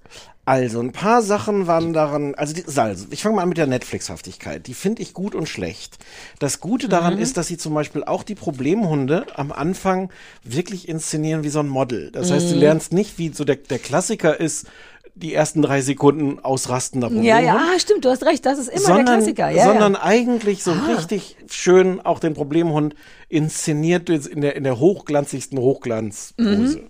Also, 0.45 0.81
ein 0.81 0.91
paar 0.91 1.21
Sachen 1.21 1.67
waren 1.67 1.93
daran, 1.93 2.35
also, 2.35 2.53
die, 2.53 2.65
also 2.77 3.05
ich 3.11 3.23
fange 3.23 3.37
mal 3.37 3.43
an 3.43 3.47
mit 3.49 3.57
der 3.57 3.65
Netflix-Haftigkeit. 3.67 4.67
Die 4.67 4.73
finde 4.73 5.01
ich 5.01 5.13
gut 5.13 5.35
und 5.35 5.47
schlecht. 5.47 5.99
Das 6.39 6.59
Gute 6.59 6.89
daran 6.89 7.15
Mhm. 7.15 7.21
ist, 7.21 7.37
dass 7.37 7.47
sie 7.47 7.57
zum 7.57 7.73
Beispiel 7.73 8.03
auch 8.03 8.23
die 8.23 8.35
Problemhunde 8.35 9.25
am 9.35 9.53
Anfang 9.53 10.09
wirklich 10.43 10.89
inszenieren 10.89 11.45
wie 11.45 11.49
so 11.49 11.59
ein 11.59 11.69
Model. 11.69 12.11
Das 12.11 12.29
heißt, 12.29 12.49
du 12.51 12.55
Mhm. 12.55 12.59
lernst 12.59 12.91
nicht, 12.91 13.17
wie 13.17 13.29
so 13.33 13.45
der, 13.45 13.55
der 13.55 13.79
Klassiker 13.79 14.37
ist, 14.37 14.67
die 15.15 15.33
ersten 15.33 15.61
drei 15.61 15.81
Sekunden 15.81 16.39
ausrastender 16.39 17.07
Ja, 17.09 17.13
Problemhund. 17.13 17.45
ja, 17.45 17.55
ah, 17.75 17.79
stimmt, 17.79 18.03
du 18.05 18.09
hast 18.09 18.25
recht, 18.25 18.45
das 18.45 18.57
ist 18.59 18.69
immer 18.69 18.79
sondern, 18.79 19.05
der 19.05 19.15
Klassiker. 19.15 19.49
Ja, 19.49 19.65
sondern 19.65 19.93
ja. 19.93 20.03
eigentlich 20.03 20.63
so 20.63 20.71
Ah. 20.71 20.93
richtig 20.95 21.37
schön 21.49 22.01
auch 22.01 22.19
den 22.19 22.33
Problemhund 22.33 22.95
inszeniert 23.29 24.09
in 24.09 24.41
der, 24.41 24.55
in 24.55 24.63
der 24.63 24.79
hochglanzigsten 24.79 25.59
Hochglanzpose. 25.59 26.77
Mhm. 26.79 26.87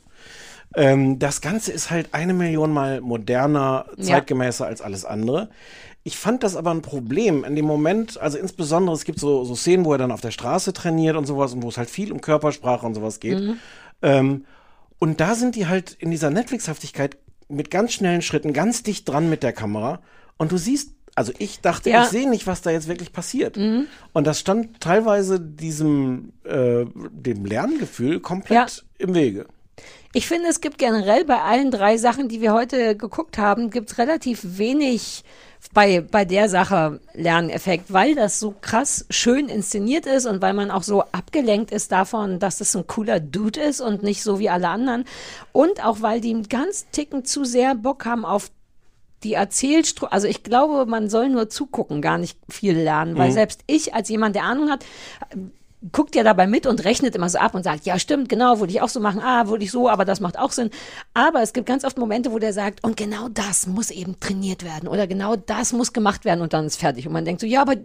Ähm, 0.76 1.20
das 1.20 1.42
Ganze 1.42 1.72
ist 1.72 1.92
halt 1.92 2.10
eine 2.14 2.34
Million 2.34 2.72
Mal 2.72 3.02
moderner, 3.02 3.86
Ja. 3.98 4.04
zeitgemäßer 4.04 4.66
als 4.66 4.82
alles 4.82 5.06
andere. 5.06 5.50
Ich 6.06 6.18
fand 6.18 6.44
das 6.44 6.56
aber 6.56 6.72
ein 6.72 6.82
Problem 6.82 7.44
in 7.44 7.56
dem 7.56 7.66
Moment, 7.66 8.20
also 8.20 8.38
insbesondere 8.38 8.96
es 8.96 9.06
gibt 9.06 9.20
so, 9.20 9.46
so 9.46 9.56
Szenen, 9.56 9.86
wo 9.86 9.92
er 9.94 9.98
dann 10.00 10.12
auf 10.12 10.22
der 10.22 10.32
Straße 10.32 10.74
trainiert 10.74 11.16
und 11.16 11.26
sowas 11.26 11.54
und 11.54 11.62
wo 11.64 11.70
es 11.70 11.78
halt 11.78 11.90
viel 11.90 12.12
um 12.12 12.20
Körpersprache 12.22 12.86
und 12.86 12.94
sowas 12.96 13.20
geht. 13.20 13.40
Mhm. 13.40 13.58
Ähm, 14.02 14.46
und 15.00 15.20
da 15.22 15.36
sind 15.36 15.56
die 15.56 15.68
halt 15.68 15.96
in 16.00 16.12
dieser 16.12 16.30
Netflix-Haftigkeit 16.30 17.18
mit 17.54 17.72
ganz 17.72 17.94
schnellen 17.94 18.22
Schritten 18.22 18.54
ganz 18.54 18.84
dicht 18.84 19.08
dran 19.08 19.30
mit 19.30 19.44
der 19.44 19.54
Kamera. 19.54 20.02
Und 20.38 20.52
du 20.52 20.58
siehst, 20.58 20.92
also 21.16 21.32
ich 21.38 21.62
dachte, 21.62 21.90
Ja. 21.90 22.04
ich 22.04 22.10
sehe 22.10 22.30
nicht, 22.30 22.48
was 22.48 22.62
da 22.62 22.72
jetzt 22.72 22.88
wirklich 22.88 23.14
passiert. 23.14 23.58
Mhm. 23.58 23.88
Und 24.14 24.26
das 24.28 24.40
stand 24.40 24.80
teilweise 24.80 25.40
diesem, 25.40 26.34
äh, 26.44 26.86
dem 26.94 27.46
Lerngefühl 27.46 28.20
komplett 28.20 28.84
im 28.98 29.14
Wege. 29.14 29.46
Ich 30.14 30.28
finde, 30.28 30.48
es 30.50 30.62
gibt 30.62 30.78
generell 30.78 31.26
bei 31.26 31.42
allen 31.42 31.72
drei 31.72 31.98
Sachen, 31.98 32.30
die 32.30 32.40
wir 32.42 32.54
heute 32.54 32.96
geguckt 32.96 33.38
haben, 33.38 33.72
gibt 33.72 33.92
es 33.92 33.98
relativ 33.98 34.42
wenig 34.58 35.24
bei, 35.74 36.02
bei 36.02 36.26
der 36.26 36.50
Sache 36.50 37.00
Lerneffekt, 37.14 37.92
weil 37.92 38.16
das 38.16 38.40
so 38.40 38.54
krass 38.62 39.06
schön 39.10 39.50
inszeniert 39.50 40.06
ist 40.06 40.26
und 40.26 40.42
weil 40.42 40.54
man 40.54 40.72
auch 40.72 40.84
so 40.84 41.02
abgelenkt 41.12 41.72
ist 41.72 41.92
davon, 41.92 42.40
dass 42.40 42.60
das 42.60 42.76
ein 42.76 42.88
cooler 42.88 43.20
Dude 43.20 43.60
ist 43.60 43.82
und 43.82 44.04
nicht 44.04 44.24
so 44.24 44.40
wie 44.40 44.50
alle 44.50 44.70
anderen. 44.70 45.06
Und 45.52 45.84
auch 45.84 46.02
weil 46.02 46.22
die 46.22 46.34
einen 46.34 46.48
ganz 46.48 46.86
Ticken 46.92 47.26
zu 47.26 47.44
sehr 47.44 47.76
Bock 47.76 48.06
haben 48.06 48.26
auf 48.26 48.52
die 49.24 49.34
Erzählstruktur, 49.34 50.12
also 50.14 50.28
ich 50.28 50.44
glaube, 50.44 50.86
man 50.86 51.10
soll 51.10 51.30
nur 51.30 51.50
zugucken, 51.50 52.02
gar 52.02 52.18
nicht 52.18 52.38
viel 52.50 52.78
lernen, 52.78 53.18
weil 53.18 53.30
Mhm. 53.30 53.34
selbst 53.34 53.62
ich 53.68 53.94
als 53.94 54.10
jemand, 54.10 54.36
der 54.36 54.44
Ahnung 54.44 54.70
hat, 54.70 54.86
guckt 55.92 56.16
ja 56.16 56.24
dabei 56.24 56.48
mit 56.48 56.66
und 56.66 56.84
rechnet 56.86 57.16
immer 57.16 57.30
so 57.30 57.38
ab 57.40 57.56
und 57.56 57.64
sagt, 57.64 57.86
ja 57.86 58.00
stimmt, 58.00 58.30
genau, 58.30 58.60
würde 58.60 58.72
ich 58.72 58.82
auch 58.82 58.90
so 58.90 59.00
machen, 59.00 59.20
ah, 59.22 59.48
würde 59.48 59.64
ich 59.66 59.72
so, 59.72 59.90
aber 59.90 60.06
das 60.06 60.20
macht 60.22 60.40
auch 60.40 60.52
Sinn. 60.52 60.70
Aber 61.14 61.42
es 61.42 61.52
gibt 61.54 61.68
ganz 61.68 61.84
oft 61.84 61.98
Momente, 61.98 62.32
wo 62.32 62.40
der 62.40 62.54
sagt, 62.54 62.84
und 62.84 62.96
genau 62.96 63.28
das 63.30 63.68
muss 63.68 63.92
eben 63.92 64.20
trainiert 64.20 64.64
werden 64.64 64.88
oder 64.88 65.08
genau 65.08 65.36
das 65.36 65.74
muss 65.74 65.92
gemacht 65.92 66.24
werden 66.26 66.42
und 66.42 66.54
dann 66.54 66.66
ist 66.66 66.78
fertig. 66.78 67.06
Und 67.08 67.14
man 67.14 67.26
denkt 67.26 67.42
so, 67.42 67.48
ja, 67.48 67.62
aber, 67.62 67.76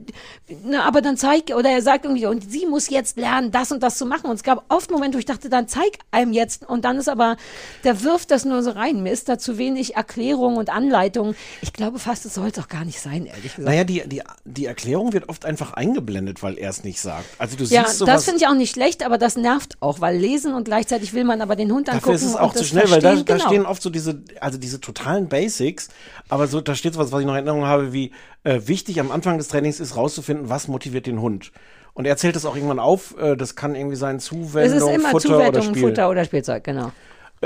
na, 0.64 0.84
aber 0.84 1.00
dann 1.02 1.16
zeig, 1.16 1.50
oder 1.56 1.70
er 1.70 1.82
sagt 1.82 2.04
irgendwie, 2.04 2.26
und 2.26 2.50
sie 2.50 2.66
muss 2.66 2.88
jetzt 2.88 3.16
lernen, 3.16 3.50
das 3.50 3.72
und 3.72 3.82
das 3.82 3.98
zu 3.98 4.06
machen. 4.06 4.26
Und 4.30 4.36
es 4.36 4.42
gab 4.42 4.64
oft 4.72 4.90
Momente, 4.90 5.16
wo 5.16 5.18
ich 5.18 5.26
dachte, 5.26 5.48
dann 5.48 5.66
zeig 5.66 5.98
einem 6.10 6.32
jetzt 6.32 6.68
und 6.68 6.84
dann 6.84 6.98
ist 6.98 7.08
aber, 7.08 7.36
der 7.84 8.02
wirft 8.04 8.30
das 8.30 8.44
nur 8.44 8.62
so 8.62 8.70
rein. 8.70 9.02
Mir 9.02 9.12
ist 9.12 9.28
da 9.28 9.38
zu 9.38 9.58
wenig 9.58 9.96
Erklärung 9.96 10.56
und 10.56 10.70
Anleitung. 10.70 11.34
Ich 11.62 11.72
glaube 11.72 11.98
fast, 11.98 12.24
es 12.26 12.34
soll 12.34 12.48
es 12.48 12.58
auch 12.58 12.68
gar 12.68 12.84
nicht 12.84 13.00
sein, 13.00 13.26
ehrlich 13.26 13.56
gesagt. 13.56 13.68
Naja, 13.68 13.84
die, 13.84 14.02
die, 14.06 14.22
die 14.44 14.66
Erklärung 14.66 15.12
wird 15.12 15.28
oft 15.28 15.44
einfach 15.44 15.72
eingeblendet, 15.72 16.42
weil 16.42 16.58
er 16.58 16.70
es 16.70 16.84
nicht 16.84 17.00
sagt. 17.00 17.26
Also 17.38 17.56
du 17.56 17.64
Ja, 17.64 17.84
siehst 17.84 17.87
sowas. 17.94 18.14
das 18.14 18.24
finde 18.24 18.40
ich 18.40 18.46
auch 18.46 18.54
nicht 18.54 18.72
schlecht, 18.72 19.04
aber 19.04 19.18
das 19.18 19.36
nervt 19.36 19.76
auch, 19.80 20.00
weil 20.00 20.16
lesen 20.16 20.54
und 20.54 20.64
gleichzeitig 20.64 21.12
will 21.14 21.24
man 21.24 21.40
aber 21.40 21.56
den 21.56 21.72
Hund 21.72 21.88
angucken. 21.88 22.12
Dafür 22.12 22.14
ist 22.14 22.24
es 22.24 22.36
auch 22.36 22.54
zu 22.54 22.64
schnell, 22.64 22.90
weil 22.90 23.00
da, 23.00 23.10
verstehen. 23.10 23.26
da 23.26 23.36
genau. 23.36 23.46
stehen 23.48 23.66
oft 23.66 23.82
so 23.82 23.90
diese, 23.90 24.22
also 24.40 24.58
diese 24.58 24.80
totalen 24.80 25.28
Basics, 25.28 25.88
aber 26.28 26.46
so, 26.46 26.60
da 26.60 26.74
steht 26.74 26.96
was, 26.98 27.12
was 27.12 27.20
ich 27.20 27.26
noch 27.26 27.32
in 27.32 27.46
Erinnerung 27.46 27.64
habe, 27.66 27.92
wie 27.92 28.12
äh, 28.44 28.60
wichtig 28.66 29.00
am 29.00 29.10
Anfang 29.10 29.38
des 29.38 29.48
Trainings 29.48 29.80
ist, 29.80 29.96
rauszufinden, 29.96 30.48
was 30.48 30.68
motiviert 30.68 31.06
den 31.06 31.20
Hund. 31.20 31.52
Und 31.94 32.06
er 32.06 32.16
zählt 32.16 32.36
das 32.36 32.44
auch 32.44 32.54
irgendwann 32.54 32.78
auf, 32.78 33.16
äh, 33.18 33.36
das 33.36 33.56
kann 33.56 33.74
irgendwie 33.74 33.96
sein 33.96 34.16
Es 34.16 34.26
Zuwendung, 34.26 34.88
ist 34.90 34.94
immer 34.94 35.10
Futter 35.10 35.28
Zuwertung, 35.28 35.48
oder 35.48 35.62
Spiel. 35.62 35.82
Futter 35.82 36.10
oder 36.10 36.24
Spielzeug, 36.24 36.64
genau. 36.64 36.92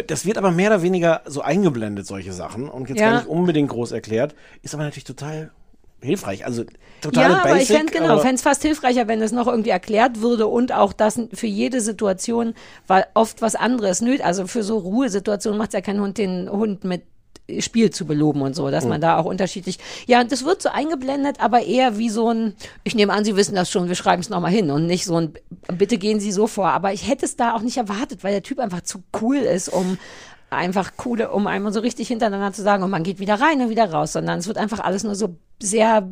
Das 0.07 0.24
wird 0.24 0.38
aber 0.38 0.51
mehr 0.51 0.70
oder 0.70 0.82
weniger 0.82 1.20
so 1.26 1.43
eingeblendet, 1.43 2.07
solche 2.07 2.32
Sachen, 2.32 2.68
und 2.68 2.88
jetzt 2.88 2.99
Ja. 3.01 3.11
gar 3.11 3.16
nicht 3.18 3.28
unbedingt 3.28 3.70
groß 3.70 3.93
erklärt, 3.93 4.34
ist 4.62 4.74
aber 4.74 4.84
natürlich 4.84 5.05
total 5.05 5.51
hilfreich. 6.03 6.44
Also 6.44 6.64
totale 7.00 7.32
ja, 7.34 7.40
aber 7.40 7.50
ich 7.53 7.68
Basic. 7.68 7.76
fände 7.76 7.92
genau, 7.92 8.18
fände 8.18 8.34
es 8.36 8.42
fast 8.42 8.62
hilfreicher, 8.62 9.09
wenn 9.09 9.22
es 9.22 9.32
noch 9.32 9.46
irgendwie 9.46 9.70
erklärt 9.70 10.20
würde 10.20 10.46
und 10.46 10.72
auch 10.72 10.92
das 10.92 11.20
für 11.32 11.46
jede 11.46 11.80
Situation 11.80 12.55
war 12.86 13.07
oft 13.14 13.42
was 13.42 13.55
anderes 13.55 14.00
nötig. 14.03 14.24
Also 14.24 14.46
für 14.46 14.62
so 14.62 14.78
Ruhesituationen 14.78 15.59
macht 15.59 15.68
es 15.70 15.74
ja 15.74 15.80
keinen 15.80 16.00
Hund, 16.00 16.18
den 16.18 16.50
Hund 16.50 16.84
mit 16.84 17.03
Spiel 17.59 17.90
zu 17.90 18.07
beloben 18.07 18.40
und 18.40 18.55
so, 18.55 18.70
dass 18.70 18.84
Mhm. 18.84 18.90
man 18.90 19.00
da 19.00 19.18
auch 19.18 19.24
unterschiedlich. 19.24 19.78
Ja, 20.07 20.22
das 20.22 20.44
wird 20.44 20.62
so 20.62 20.68
eingeblendet, 20.68 21.36
aber 21.40 21.62
eher 21.64 21.98
wie 21.98 22.09
so 22.09 22.30
ein, 22.32 22.55
ich 22.84 22.94
nehme 22.94 23.12
an, 23.12 23.24
Sie 23.24 23.34
wissen 23.36 23.57
das 23.57 23.68
schon, 23.68 23.88
wir 23.88 23.96
schreiben 23.96 24.22
es 24.22 24.30
nochmal 24.30 24.53
hin 24.53 24.70
und 24.70 24.86
nicht 24.86 25.05
so 25.05 25.16
ein, 25.16 25.34
bitte 25.76 25.98
gehen 25.98 26.20
Sie 26.20 26.30
so 26.30 26.46
vor. 26.46 26.68
Aber 26.68 26.92
ich 26.92 27.09
hätte 27.09 27.24
es 27.26 27.36
da 27.36 27.55
auch 27.55 27.62
nicht 27.62 27.76
erwartet, 27.78 28.22
weil 28.22 28.32
der 28.32 28.44
Typ 28.44 28.61
einfach 28.61 28.82
zu 28.82 29.03
cool 29.20 29.36
ist, 29.38 29.68
um 29.68 29.98
einfach 30.53 30.96
coole, 30.96 31.30
um 31.30 31.46
einmal 31.46 31.72
so 31.72 31.80
richtig 31.80 32.09
hintereinander 32.09 32.53
zu 32.53 32.62
sagen, 32.62 32.82
und 32.82 32.90
man 32.90 33.03
geht 33.03 33.18
wieder 33.18 33.40
rein 33.40 33.61
und 33.61 33.70
wieder 33.70 33.90
raus, 33.90 34.12
sondern 34.12 34.38
es 34.38 34.46
wird 34.46 34.59
einfach 34.59 34.80
alles 34.80 35.05
nur 35.05 35.14
so 35.14 35.36
sehr 35.61 36.09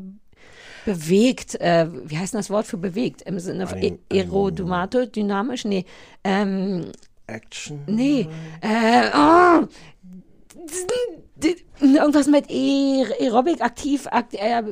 bewegt, 0.85 1.61
äh, 1.61 1.87
wie 2.05 2.17
heißt 2.19 2.33
denn 2.33 2.39
das 2.41 2.51
Wort 2.51 2.67
für 2.67 2.79
bewegt? 2.79 3.23
Im 3.23 3.39
Sinne 3.39 3.67
von 3.67 3.79
aerodomate, 4.11 5.09
dynamisch? 5.09 5.65
Nee. 5.65 5.85
Ähm, 6.25 6.87
Action. 7.27 7.81
nee. 7.87 8.27
Äh, 8.61 9.11
oh, 9.15 9.67
irgendwas 11.81 12.27
mit 12.27 12.51
Aer- 12.51 13.15
Aerobic, 13.21 13.61
aktiv, 13.63 14.07
akt, 14.07 14.35
äh, 14.35 14.63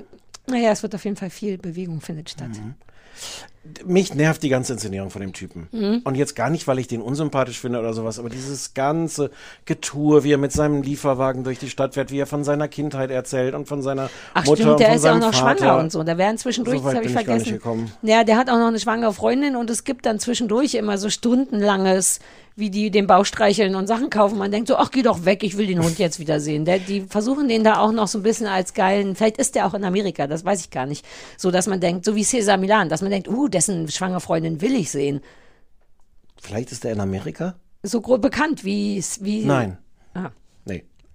naja, 0.46 0.70
es 0.70 0.82
wird 0.82 0.94
auf 0.94 1.04
jeden 1.04 1.16
Fall 1.16 1.30
viel 1.30 1.58
Bewegung 1.58 2.00
findet 2.00 2.30
statt. 2.30 2.48
Mhm. 2.50 2.74
Mich 3.84 4.14
nervt 4.14 4.42
die 4.42 4.48
ganze 4.48 4.72
Inszenierung 4.72 5.10
von 5.10 5.20
dem 5.20 5.32
Typen. 5.32 5.68
Mhm. 5.72 6.00
Und 6.04 6.14
jetzt 6.14 6.34
gar 6.36 6.50
nicht, 6.50 6.66
weil 6.66 6.78
ich 6.78 6.88
den 6.88 7.00
unsympathisch 7.00 7.58
finde 7.58 7.78
oder 7.78 7.92
sowas, 7.92 8.18
aber 8.18 8.28
dieses 8.28 8.74
ganze 8.74 9.30
Getue, 9.64 10.24
wie 10.24 10.32
er 10.32 10.38
mit 10.38 10.52
seinem 10.52 10.82
Lieferwagen 10.82 11.44
durch 11.44 11.58
die 11.58 11.70
Stadt 11.70 11.94
fährt, 11.94 12.10
wie 12.10 12.18
er 12.18 12.26
von 12.26 12.44
seiner 12.44 12.68
Kindheit 12.68 13.10
erzählt 13.10 13.54
und 13.54 13.68
von 13.68 13.82
seiner 13.82 14.10
Ach 14.34 14.44
Mutter 14.44 14.56
stimmt, 14.56 14.70
und 14.72 14.80
der 14.80 14.94
ist 14.94 15.04
ja 15.04 15.12
auch 15.14 15.18
noch 15.18 15.34
Vater. 15.34 15.58
schwanger 15.58 15.78
und 15.78 15.92
so. 15.92 16.02
Da 16.02 16.18
werden 16.18 16.38
zwischendurch, 16.38 16.78
So 16.78 16.84
das 16.84 16.94
habe 16.94 17.06
ich 17.06 17.12
vergessen. 17.12 17.52
gekommen. 17.52 17.92
Ja, 18.02 18.24
der 18.24 18.36
hat 18.36 18.48
auch 18.50 18.58
noch 18.58 18.68
eine 18.68 18.80
schwangere 18.80 19.12
Freundin 19.12 19.56
und 19.56 19.70
es 19.70 19.84
gibt 19.84 20.06
dann 20.06 20.18
zwischendurch 20.18 20.74
immer 20.74 20.98
so 20.98 21.10
stundenlanges, 21.10 22.20
wie 22.56 22.70
die 22.70 22.90
den 22.90 23.06
Bauch 23.06 23.24
streicheln 23.24 23.76
und 23.76 23.86
Sachen 23.86 24.10
kaufen. 24.10 24.36
Man 24.36 24.50
denkt 24.50 24.66
so, 24.66 24.76
ach, 24.76 24.90
geh 24.90 25.02
doch 25.02 25.24
weg, 25.24 25.44
ich 25.44 25.56
will 25.56 25.68
den 25.68 25.80
Hund 25.80 25.96
jetzt 26.00 26.18
wieder 26.18 26.40
sehen. 26.40 26.64
Der, 26.64 26.80
die 26.80 27.02
versuchen 27.02 27.46
den 27.46 27.62
da 27.62 27.78
auch 27.78 27.92
noch 27.92 28.08
so 28.08 28.18
ein 28.18 28.24
bisschen 28.24 28.48
als 28.48 28.74
geilen, 28.74 29.14
vielleicht 29.14 29.38
ist 29.38 29.54
der 29.54 29.64
auch 29.64 29.74
in 29.74 29.84
Amerika, 29.84 30.26
das 30.26 30.44
weiß 30.44 30.62
ich 30.62 30.70
gar 30.70 30.84
nicht. 30.84 31.06
So, 31.36 31.52
dass 31.52 31.68
man 31.68 31.78
denkt, 31.80 32.04
so 32.04 32.16
wie 32.16 32.24
Cesar 32.24 32.56
Milan, 32.56 32.88
dass 32.88 33.00
man 33.00 33.12
denkt, 33.12 33.28
uh, 33.28 33.46
dessen 33.58 33.88
schwangere 33.88 34.20
Freundin 34.20 34.60
will 34.60 34.74
ich 34.74 34.90
sehen. 34.90 35.20
Vielleicht 36.40 36.70
ist 36.70 36.84
er 36.84 36.92
in 36.92 37.00
Amerika? 37.00 37.56
So 37.82 38.00
bekannt 38.00 38.64
wie, 38.64 39.02
wie. 39.20 39.44
Nein. 39.44 39.78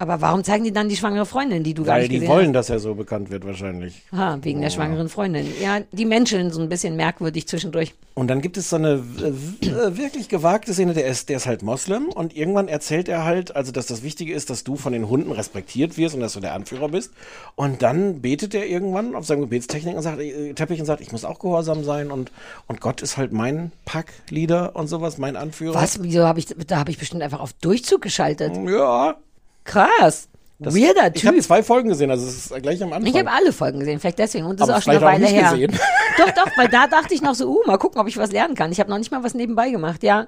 Aber 0.04 0.20
warum 0.20 0.44
zeigen 0.44 0.66
die 0.66 0.74
dann 0.74 0.90
die 0.90 0.98
schwangere 0.98 1.26
Freundin, 1.26 1.64
die 1.64 1.74
du 1.74 1.84
gar 1.86 1.96
Weil 1.96 2.02
nicht 2.02 2.12
die 2.12 2.16
gesehen 2.20 2.30
wollen, 2.30 2.48
hast? 2.48 2.54
dass 2.54 2.70
er 2.70 2.80
so 2.80 2.94
bekannt 2.94 3.32
wird 3.32 3.46
wahrscheinlich. 3.46 4.02
Ah, 4.12 4.38
wegen 4.42 4.60
der 4.60 4.70
Oh. 4.70 4.74
schwangeren 4.74 5.08
Freundin. 5.08 5.48
Ja, 5.62 5.80
die 5.94 6.04
Menschen 6.06 6.52
so 6.52 6.62
ein 6.62 6.68
bisschen 6.68 6.98
merkwürdig 6.98 7.48
zwischendurch. 7.48 7.94
Und 8.16 8.28
dann 8.28 8.42
gibt 8.42 8.58
es 8.58 8.70
so 8.70 8.76
eine 8.76 9.02
äh, 9.22 9.66
äh, 9.68 9.98
wirklich 9.98 10.28
gewagte 10.30 10.74
Szene, 10.74 10.94
der 10.94 11.06
ist, 11.08 11.30
der 11.30 11.38
ist 11.38 11.48
halt 11.48 11.64
Moslem 11.64 12.10
und 12.10 12.36
irgendwann 12.36 12.68
erzählt 12.68 13.08
er 13.08 13.24
halt, 13.24 13.56
also 13.56 13.72
dass 13.72 13.88
das 13.88 14.04
Wichtige 14.04 14.34
ist, 14.34 14.50
dass 14.52 14.64
du 14.64 14.76
von 14.76 14.94
den 14.94 15.10
Hunden 15.10 15.32
respektiert 15.32 15.98
wirst 15.98 16.14
und 16.14 16.22
dass 16.22 16.34
du 16.34 16.40
der 16.42 16.54
Anführer 16.54 16.90
bist. 16.90 17.12
Und 17.56 17.82
dann 17.82 18.22
betet 18.22 18.54
er 18.54 18.68
irgendwann 18.68 19.16
auf 19.16 19.26
seinem 19.26 19.40
Gebetstechnik 19.42 19.96
und 19.96 20.02
sagt, 20.04 20.20
äh, 20.20 20.54
Teppich 20.54 20.80
und 20.80 20.86
sagt, 20.86 21.02
ich 21.02 21.12
muss 21.12 21.24
auch 21.26 21.40
gehorsam 21.40 21.84
sein 21.86 22.12
und, 22.12 22.32
und 22.68 22.82
Gott 22.82 23.02
ist 23.02 23.16
halt 23.18 23.32
mein 23.32 23.72
Packleader 23.86 24.76
und 24.76 24.88
sowas, 24.88 25.18
mein 25.18 25.36
Anführer. 25.36 25.76
Was? 25.76 26.04
Wieso 26.04 26.26
habe 26.26 26.40
ich, 26.40 26.48
da 26.68 26.78
habe 26.78 26.92
ich 26.92 27.00
bestimmt 27.00 27.24
einfach 27.24 27.40
auf 27.40 27.54
Durchzug 27.54 28.02
geschaltet. 28.02 28.54
Ja. 28.68 29.16
Krass. 29.64 30.30
Das, 30.60 30.76
Weirder 30.76 31.12
Ich 31.14 31.26
habe 31.26 31.36
Typ. 31.38 31.46
zwei 31.46 31.64
Folgen 31.64 31.90
gesehen, 31.90 32.10
also 32.10 32.26
es 32.26 32.52
ist 32.52 32.62
gleich 32.62 32.82
am 32.82 32.94
Anfang. 32.94 33.12
Ich 33.12 33.18
habe 33.18 33.32
alle 33.32 33.52
Folgen 33.52 33.80
gesehen, 33.80 34.00
vielleicht 34.00 34.20
deswegen. 34.20 34.46
Und 34.46 34.60
das 34.60 34.70
Aber 34.70 34.78
ist 34.78 34.84
auch 34.88 34.94
schon 34.94 34.96
eine 34.96 35.06
Weile 35.06 35.26
her. 35.28 35.52
gesehen. 35.52 35.72
Doch, 36.18 36.30
doch, 36.32 36.46
weil 36.58 36.68
da 36.68 36.86
dachte 36.86 37.14
ich 37.16 37.24
noch 37.24 37.34
so, 37.34 37.50
uh, 37.50 37.64
mal 37.66 37.78
gucken, 37.80 38.00
ob 38.00 38.08
ich 38.08 38.18
was 38.18 38.32
lernen 38.32 38.54
kann. 38.54 38.72
Ich 38.72 38.80
habe 38.80 38.90
noch 38.92 39.00
nicht 39.00 39.12
mal 39.12 39.24
was 39.24 39.34
nebenbei 39.34 39.72
gemacht, 39.72 40.04
ja. 40.04 40.28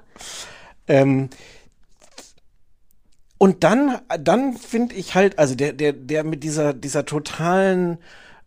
Ähm, 0.88 1.30
und 3.38 3.62
dann, 3.62 4.00
dann 4.18 4.54
finde 4.54 4.96
ich 4.96 5.14
halt, 5.14 5.38
also 5.38 5.54
der, 5.54 5.72
der, 5.72 5.92
der 5.92 6.24
mit 6.24 6.42
dieser, 6.42 6.72
dieser 6.74 7.06
totalen, 7.06 7.98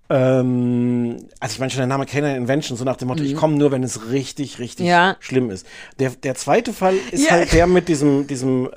ähm, 0.10 1.28
also 1.40 1.54
ich 1.54 1.60
meine 1.60 1.70
schon 1.72 1.80
der 1.80 1.88
Name 1.88 2.06
Canine 2.06 2.36
Invention, 2.38 2.78
so 2.78 2.84
nach 2.84 2.98
dem 2.98 3.08
Motto, 3.10 3.24
ich 3.24 3.36
komme 3.36 3.56
nur, 3.58 3.72
wenn 3.72 3.84
es 3.84 4.10
richtig, 4.12 4.60
richtig 4.60 4.86
Mhm. 4.86 4.90
Ja. 4.92 5.16
schlimm 5.20 5.50
ist. 5.52 5.66
Der, 6.00 6.10
der 6.12 6.36
zweite 6.36 6.74
Fall 6.74 6.96
ist 7.12 7.26
Ja. 7.26 7.32
halt 7.32 7.54
der 7.54 7.68
mit 7.68 7.88
diesem, 7.90 8.28
diesem, 8.28 8.68
äh, 8.74 8.76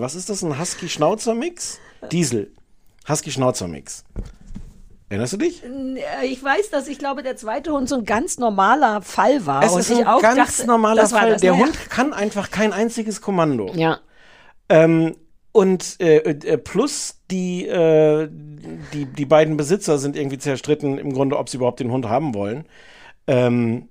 was 0.00 0.14
ist 0.14 0.28
das, 0.30 0.42
ein 0.42 0.58
Husky-Schnauzer-Mix? 0.58 1.78
Diesel. 2.12 2.52
Husky-Schnauzer-Mix. 3.08 4.04
Erinnerst 5.08 5.32
du 5.34 5.36
dich? 5.36 5.62
Äh, 5.64 6.26
Ich 6.26 6.42
weiß, 6.42 6.70
dass 6.70 6.88
ich 6.88 6.98
glaube, 6.98 7.22
der 7.22 7.36
zweite 7.36 7.72
Hund 7.72 7.88
so 7.88 7.94
ein 7.96 8.04
ganz 8.04 8.38
normaler 8.38 9.02
Fall 9.02 9.46
war. 9.46 9.62
Es 9.62 9.76
ist 9.76 9.90
ich 9.90 9.98
ein 10.00 10.06
auch 10.06 10.20
ganz 10.20 10.56
dachte, 10.56 10.66
normaler 10.66 11.06
Fall. 11.08 11.30
Das. 11.32 11.40
Der 11.40 11.52
Naja. 11.52 11.64
Hund 11.64 11.90
kann 11.90 12.12
einfach 12.12 12.50
kein 12.50 12.72
einziges 12.72 13.20
Kommando. 13.20 13.70
Ja. 13.74 14.00
Ähm, 14.68 15.14
und 15.56 15.96
äh, 16.02 16.16
äh, 16.18 16.58
plus 16.58 17.22
die, 17.30 17.66
äh, 17.66 18.28
die, 18.92 19.06
die 19.06 19.24
beiden 19.24 19.56
Besitzer 19.56 19.96
sind 19.96 20.14
irgendwie 20.14 20.36
zerstritten, 20.36 20.98
im 20.98 21.14
Grunde, 21.14 21.38
ob 21.38 21.48
sie 21.48 21.56
überhaupt 21.56 21.80
den 21.80 21.90
Hund 21.90 22.06
haben 22.06 22.34
wollen. 22.34 22.66
Ähm, 23.26 23.88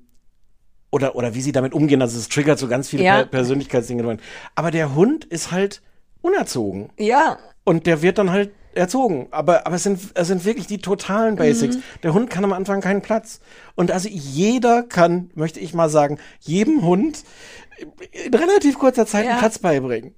oder, 0.91 1.15
oder 1.15 1.33
wie 1.33 1.41
sie 1.41 1.51
damit 1.51 1.73
umgehen. 1.73 2.03
Also 2.03 2.19
es 2.19 2.29
triggert 2.29 2.59
so 2.59 2.67
ganz 2.67 2.89
viele 2.89 3.03
Ja. 3.03 3.15
per 3.15 3.25
Persönlichkeitsdinge. 3.25 4.17
Aber 4.53 4.69
der 4.69 4.93
Hund 4.93 5.25
ist 5.25 5.51
halt 5.51 5.81
unerzogen. 6.21 6.89
Ja. 6.99 7.39
Und 7.63 7.87
der 7.87 8.03
wird 8.03 8.19
dann 8.19 8.29
halt 8.29 8.51
erzogen. 8.75 9.27
Aber, 9.31 9.65
aber 9.65 9.77
es, 9.77 9.83
sind, 9.83 9.99
es 10.13 10.27
sind 10.27 10.45
wirklich 10.45 10.67
die 10.67 10.77
totalen 10.77 11.35
Basics. 11.35 11.77
Mhm. 11.77 11.83
Der 12.03 12.13
Hund 12.13 12.29
kann 12.29 12.43
am 12.43 12.53
Anfang 12.53 12.79
keinen 12.79 13.01
Platz. 13.01 13.39
Und 13.73 13.89
also 13.89 14.07
jeder 14.07 14.83
kann, 14.83 15.31
möchte 15.33 15.59
ich 15.59 15.73
mal 15.73 15.89
sagen, 15.89 16.19
jedem 16.41 16.83
Hund 16.83 17.23
in 18.11 18.33
relativ 18.35 18.77
kurzer 18.77 19.07
Zeit 19.07 19.25
Ja. 19.25 19.31
einen 19.31 19.39
Platz 19.39 19.57
beibringen. 19.57 20.13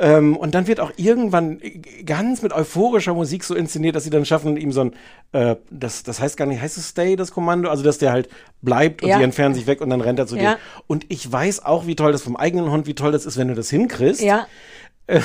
Ähm, 0.00 0.36
und 0.36 0.54
dann 0.54 0.68
wird 0.68 0.78
auch 0.78 0.92
irgendwann 0.96 1.60
ganz 2.06 2.42
mit 2.42 2.52
euphorischer 2.52 3.14
Musik 3.14 3.42
so 3.42 3.54
inszeniert, 3.56 3.96
dass 3.96 4.04
sie 4.04 4.10
dann 4.10 4.24
schaffen, 4.24 4.56
ihm 4.56 4.70
so 4.70 4.82
ein, 4.82 4.92
äh, 5.32 5.56
das, 5.70 6.04
das 6.04 6.20
heißt 6.20 6.36
gar 6.36 6.46
nicht, 6.46 6.60
heißt 6.62 6.78
es 6.78 6.88
Stay, 6.90 7.16
das 7.16 7.32
Kommando? 7.32 7.68
Also, 7.68 7.82
dass 7.82 7.98
der 7.98 8.12
halt 8.12 8.28
bleibt 8.62 9.02
und 9.02 9.08
Ja. 9.08 9.18
sie 9.18 9.24
entfernen 9.24 9.54
sich 9.56 9.66
weg 9.66 9.80
und 9.80 9.90
dann 9.90 10.00
rennt 10.00 10.18
er 10.20 10.28
zu 10.28 10.36
Ja. 10.36 10.52
dir. 10.52 10.58
Und 10.86 11.04
ich 11.08 11.30
weiß 11.30 11.64
auch, 11.64 11.86
wie 11.86 11.96
toll 11.96 12.12
das 12.12 12.22
vom 12.22 12.36
eigenen 12.36 12.70
Hund, 12.70 12.86
wie 12.86 12.94
toll 12.94 13.10
das 13.10 13.26
ist, 13.26 13.36
wenn 13.38 13.48
du 13.48 13.54
das 13.54 13.70
hinkriegst. 13.70 14.20
Ja. 14.22 14.46
Äh, 15.08 15.20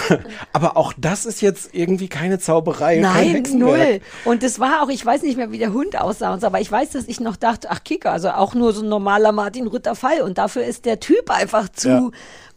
Aber 0.53 0.78
auch 0.78 0.93
das 0.97 1.26
ist 1.26 1.41
jetzt 1.41 1.76
irgendwie 1.76 2.07
keine 2.07 2.39
Zauberei. 2.39 2.95
kein 2.95 3.01
Nein, 3.01 3.30
Hexenwerk. 3.36 3.78
null. 3.89 3.99
Und 4.24 4.41
es 4.41 4.57
war 4.59 4.82
auch, 4.82 4.89
ich 4.89 5.05
weiß 5.05 5.24
nicht 5.24 5.36
mehr, 5.36 5.51
wie 5.51 5.57
der 5.57 5.74
Hund 5.74 5.99
aussah 5.99 6.34
und 6.34 6.39
so, 6.39 6.47
aber 6.47 6.61
ich 6.61 6.71
weiß, 6.71 6.91
dass 6.91 7.07
ich 7.09 7.19
noch 7.19 7.36
dachte, 7.36 7.67
ach 7.69 7.84
Kicker, 7.84 8.11
also 8.13 8.30
auch 8.30 8.55
nur 8.55 8.71
so 8.71 8.82
ein 8.82 8.88
normaler 8.88 9.34
Martin 9.34 9.67
Rütter 9.67 9.93
Fall. 9.95 10.21
Und 10.21 10.38
dafür 10.38 10.63
ist 10.63 10.86
der 10.86 10.99
Typ 11.01 11.30
einfach 11.30 11.67
zu 11.69 11.89
Ja. 11.89 12.11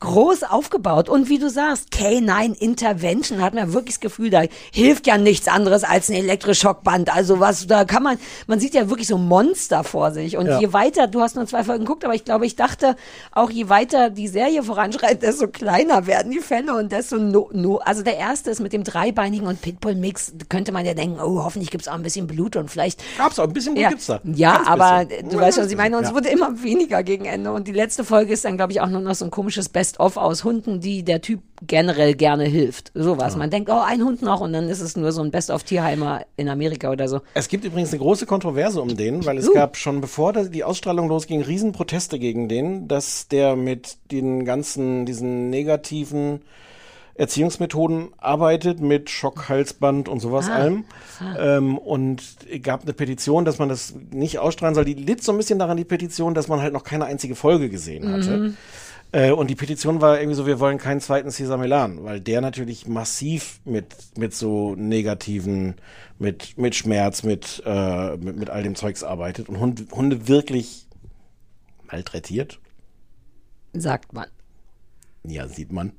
Groß 0.07 0.45
aufgebaut. 0.45 1.09
Und 1.09 1.29
wie 1.29 1.39
du 1.39 1.51
sagst, 1.51 1.89
K9 1.93 2.57
Intervention 2.59 3.43
hat 3.43 3.55
man 3.55 3.73
wirklich 3.73 3.97
das 3.97 4.01
Gefühl, 4.01 4.31
da 4.31 4.43
hilft 4.73 5.07
ja 5.09 5.19
nichts 5.19 5.49
anderes 5.49 5.83
als 5.83 6.09
ein 6.09 6.15
Elektroschockband. 6.15 7.13
Also 7.15 7.41
was, 7.41 7.67
da 7.67 7.85
kann 7.85 8.05
man, 8.05 8.17
man 8.47 8.61
sieht 8.61 8.75
ja 8.75 8.89
wirklich 8.89 9.09
so 9.09 9.19
Monster 9.19 9.83
vor 9.83 10.13
sich. 10.13 10.37
Und 10.37 10.47
Ja. 10.47 10.61
je 10.61 10.73
weiter, 10.73 11.09
du 11.09 11.21
hast 11.23 11.35
nur 11.35 11.47
zwei 11.47 11.65
Folgen 11.65 11.85
geguckt, 11.85 12.05
aber 12.05 12.15
ich 12.15 12.25
glaube, 12.25 12.47
ich 12.47 12.55
dachte, 12.55 12.95
auch 13.33 13.51
je 13.51 13.69
weiter 13.69 14.09
die 14.11 14.29
Serie 14.29 14.63
voranschreitet, 14.63 15.23
desto 15.23 15.49
kleiner 15.49 16.07
werden 16.07 16.31
die 16.31 16.39
Fälle 16.39 16.77
und 16.77 16.93
desto 16.93 17.17
no, 17.19 17.51
no, 17.53 17.79
also 17.79 18.03
der 18.03 18.17
erste 18.17 18.51
ist 18.53 18.61
mit 18.61 18.73
dem 18.73 18.85
dreibeinigen 18.85 19.47
und 19.49 19.61
Pitbull-Mix, 19.61 20.35
könnte 20.49 20.71
man 20.71 20.87
ja 20.87 20.95
denken, 20.95 21.19
oh, 21.21 21.43
hoffentlich 21.43 21.71
gibt's 21.73 21.89
auch 21.89 21.95
ein 21.95 22.03
bisschen 22.03 22.29
Blut 22.29 22.55
und 22.55 22.71
vielleicht. 22.71 23.03
Gab's 23.19 23.39
auch, 23.41 23.45
ein 23.45 23.53
bisschen 23.53 23.75
Blut 23.75 23.83
ja, 23.83 23.89
gibt's 23.91 24.07
da. 24.07 24.21
Ja, 24.23 24.57
Ganz 24.59 24.69
aber 24.69 25.05
bisschen. 25.07 25.29
du 25.31 25.37
Ja, 25.37 25.43
weißt 25.43 25.55
schon, 25.57 25.63
ganz 25.63 25.67
was 25.67 25.73
ich 25.73 25.77
meine, 25.77 25.97
und 25.97 26.05
es 26.05 26.13
bisschen, 26.13 26.25
wurde 26.25 26.29
immer 26.53 26.63
weniger 26.63 27.03
gegen 27.03 27.25
Ende. 27.25 27.53
Und 27.53 27.67
die 27.67 27.73
letzte 27.73 28.05
Folge 28.05 28.33
ist 28.33 28.45
dann, 28.45 28.57
glaube 28.57 28.71
ich, 28.73 28.81
auch 28.81 28.89
nur 28.89 29.01
noch 29.01 29.15
so 29.17 29.25
ein 29.25 29.31
komisches 29.33 29.69
Best-of 29.97 30.17
aus 30.19 30.45
Hunden, 30.45 30.81
die 30.81 31.03
der 31.05 31.21
Typ 31.23 31.41
generell 31.67 32.15
gerne 32.15 32.45
hilft. 32.45 32.93
Sowas. 32.95 33.35
Man 33.37 33.49
denkt, 33.51 33.71
oh, 33.71 33.81
ein 33.83 34.03
Hund 34.05 34.21
noch 34.21 34.43
und 34.43 34.53
dann 34.53 34.69
ist 34.69 34.81
es 34.83 34.95
nur 34.97 35.11
so 35.13 35.23
ein 35.23 35.31
Best-of-Tierheimer 35.31 36.23
in 36.37 36.49
Amerika 36.51 36.91
oder 36.91 37.09
so. 37.09 37.21
Es 37.33 37.49
gibt 37.49 37.65
übrigens 37.65 37.91
eine 37.93 38.01
große 38.01 38.27
Kontroverse 38.27 38.81
um 38.83 38.95
den, 38.97 39.25
weil 39.25 39.39
es 39.39 39.49
Uh. 39.49 39.55
gab 39.55 39.77
schon 39.79 40.01
bevor 40.03 40.35
die 40.35 40.65
Ausstrahlung 40.65 41.09
losging, 41.09 41.41
Riesenproteste 41.43 42.19
gegen 42.19 42.49
den, 42.49 42.89
dass 42.89 43.29
der 43.29 43.57
mit 43.57 43.97
den 44.11 44.45
ganzen, 44.45 45.07
diesen 45.07 45.49
negativen 45.49 46.43
Erziehungsmethoden 47.15 48.09
arbeitet, 48.19 48.81
mit 48.81 49.09
Schockhalsband 49.09 50.11
und 50.11 50.21
sowas 50.21 50.51
Ah. 50.51 50.57
allem. 50.57 50.85
Ah. 51.21 51.57
Ähm, 51.57 51.79
und 51.79 52.23
gab 52.63 52.83
eine 52.83 52.93
Petition, 52.93 53.47
dass 53.47 53.59
man 53.59 53.71
das 53.71 53.95
nicht 54.11 54.39
ausstrahlen 54.39 54.75
soll. 54.75 54.85
Die 54.85 54.93
litt 54.93 55.23
so 55.25 55.33
ein 55.33 55.39
bisschen 55.39 55.59
daran, 55.59 55.79
die 55.79 55.85
Petition, 55.85 56.35
dass 56.35 56.49
man 56.49 56.61
halt 56.61 56.75
noch 56.75 56.85
keine 56.85 57.07
einzige 57.07 57.35
Folge 57.35 57.71
gesehen 57.71 58.13
hatte. 58.13 58.37
Mhm. 58.37 58.57
Äh, 59.17 59.33
und 59.33 59.49
die 59.49 59.55
Petition 59.55 60.03
war 60.03 60.21
irgendwie 60.21 60.37
so, 60.37 60.47
wir 60.47 60.61
wollen 60.61 60.77
keinen 60.77 61.01
zweiten 61.01 61.31
Cesar 61.31 61.57
Milan, 61.57 62.05
weil 62.05 62.21
der 62.21 62.43
natürlich 62.43 62.87
massiv 62.87 63.61
mit, 63.65 63.97
mit 64.19 64.35
so 64.35 64.75
negativen, 64.75 65.77
mit, 66.19 66.59
mit 66.59 66.75
Schmerz, 66.75 67.23
mit, 67.23 67.63
äh, 67.65 68.19
mit, 68.19 68.37
mit 68.37 68.51
all 68.51 68.63
dem 68.63 68.75
Zeugs 68.75 69.03
arbeitet 69.03 69.49
und 69.49 69.59
Hunde, 69.59 69.87
Hunde 69.91 70.29
wirklich 70.29 70.87
malträtiert. 71.91 72.61
Sagt 73.73 74.13
man. 74.13 74.27
Ja, 75.25 75.49
sieht 75.49 75.73
man. 75.73 75.93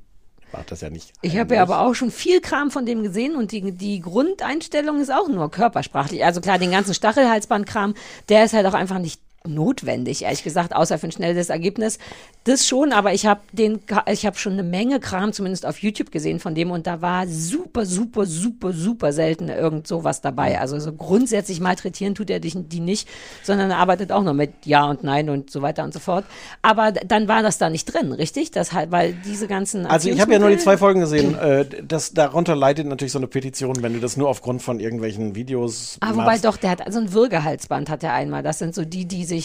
Macht 0.53 0.72
das 0.72 0.82
ja 0.82 0.91
nicht. 0.91 1.11
Ich 1.24 1.38
habe 1.38 1.55
ja 1.55 1.63
aber 1.63 1.82
auch 1.82 1.95
schon 1.95 2.11
viel 2.11 2.39
Kram 2.39 2.70
von 2.70 2.86
dem 2.86 3.01
gesehen 3.01 3.36
und 3.36 3.51
die, 3.51 3.72
die 3.72 3.99
Grundeinstellung 3.99 5.01
ist 5.01 5.11
auch 5.11 5.28
nur 5.28 5.49
körpersprachlich. 5.49 6.24
Also 6.24 6.39
klar, 6.39 6.59
den 6.59 6.72
ganzen 6.72 6.93
Stachelhalsbandkram, 6.93 7.95
der 8.30 8.45
ist 8.45 8.53
halt 8.53 8.68
auch 8.68 8.76
einfach 8.76 8.99
nicht 8.99 9.20
notwendig, 9.48 10.24
ehrlich 10.24 10.43
gesagt, 10.43 10.76
außer 10.76 10.98
für 10.98 11.08
ein 11.08 11.12
schnelles 11.12 11.50
Ergebnis. 11.50 12.00
Das 12.43 12.66
schon, 12.66 12.93
aber 12.93 13.14
ich 13.14 13.26
habe 13.26 13.41
den, 13.52 13.80
ich 14.10 14.26
habe 14.26 14.38
schon 14.38 14.54
eine 14.54 14.64
Menge 14.64 15.00
Kram 15.00 15.34
zumindest 15.34 15.66
auf 15.66 15.80
YouTube 15.80 16.12
gesehen 16.12 16.39
von 16.39 16.56
dem 16.56 16.72
und 16.72 16.88
da 16.88 17.02
war 17.02 17.28
super, 17.28 17.86
super, 17.86 18.26
super, 18.26 18.72
super 18.72 19.12
selten 19.12 19.50
irgend 19.50 19.88
sowas 19.88 20.22
dabei. 20.22 20.60
Also 20.60 20.80
so 20.80 20.93
grundsätzlich 20.93 21.60
malträtieren 21.60 22.16
tut 22.16 22.30
er 22.30 22.39
dich 22.39 22.56
die 22.58 22.80
nicht, 22.80 23.08
sondern 23.43 23.72
er 23.72 23.78
arbeitet 23.78 24.12
auch 24.12 24.24
noch 24.24 24.34
mit 24.34 24.52
Ja 24.66 24.86
und 24.86 25.04
Nein 25.04 25.30
und 25.30 25.50
so 25.50 25.62
weiter 25.62 25.84
und 25.84 25.93
so 25.93 26.00
fort. 26.00 26.26
Aber 26.62 26.91
dann 26.91 27.28
war 27.28 27.43
das 27.43 27.58
da 27.58 27.70
nicht 27.70 27.86
drin, 27.86 28.12
richtig? 28.14 28.52
Das 28.52 28.72
halt, 28.74 28.91
weil 28.91 29.14
diese 29.26 29.48
ganzen 29.48 29.86
Also 29.86 30.10
ich 30.10 30.20
habe 30.22 30.32
ja 30.34 30.39
nur 30.39 30.50
die 30.50 30.58
zwei 30.58 30.78
Folgen 30.78 31.02
gesehen. 31.02 31.36
Äh, 31.38 31.66
das, 31.86 32.14
darunter 32.14 32.56
leidet 32.56 32.88
natürlich 32.88 33.12
so 33.12 33.20
eine 33.20 33.28
Petition, 33.28 33.82
wenn 33.82 33.93
du 33.93 34.00
das 34.00 34.18
nur 34.18 34.30
aufgrund 34.30 34.62
von 34.62 34.80
irgendwelchen 34.80 35.36
Videos 35.36 35.98
Ah, 36.00 36.12
wobei 36.12 36.24
machst. 36.26 36.45
doch, 36.45 36.58
der 36.58 36.72
hat 36.72 36.82
so 36.91 37.00
ein 37.00 37.14
Würgehalsband 37.14 37.89
hat 37.89 38.04
er 38.04 38.14
einmal. 38.14 38.41
Das 38.43 38.60
sind 38.60 38.74
so 38.74 38.86
die, 38.86 39.06
die 39.06 39.26
sich 39.26 39.37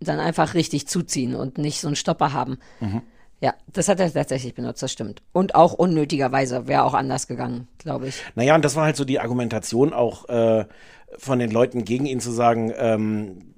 dann 0.00 0.18
einfach 0.18 0.54
richtig 0.54 0.86
zuziehen 0.88 1.34
und 1.34 1.58
nicht 1.58 1.80
so 1.80 1.88
einen 1.88 1.96
Stopper 1.96 2.32
haben. 2.32 2.58
Mhm. 2.80 3.02
Ja, 3.40 3.54
das 3.72 3.88
hat 3.88 4.00
er 4.00 4.12
tatsächlich 4.12 4.54
benutzt, 4.54 4.82
das 4.82 4.92
stimmt. 4.92 5.22
Und 5.32 5.54
auch 5.54 5.74
unnötigerweise 5.74 6.66
wäre 6.66 6.84
auch 6.84 6.94
anders 6.94 7.26
gegangen, 7.26 7.68
glaube 7.78 8.08
ich. 8.08 8.22
Naja, 8.34 8.54
und 8.54 8.64
das 8.64 8.76
war 8.76 8.84
halt 8.84 8.96
so 8.96 9.04
die 9.04 9.20
Argumentation 9.20 9.92
auch 9.92 10.28
äh, 10.28 10.64
von 11.18 11.38
den 11.38 11.50
Leuten 11.50 11.84
gegen 11.84 12.06
ihn 12.06 12.20
zu 12.20 12.30
sagen, 12.30 12.72
ähm, 12.76 13.54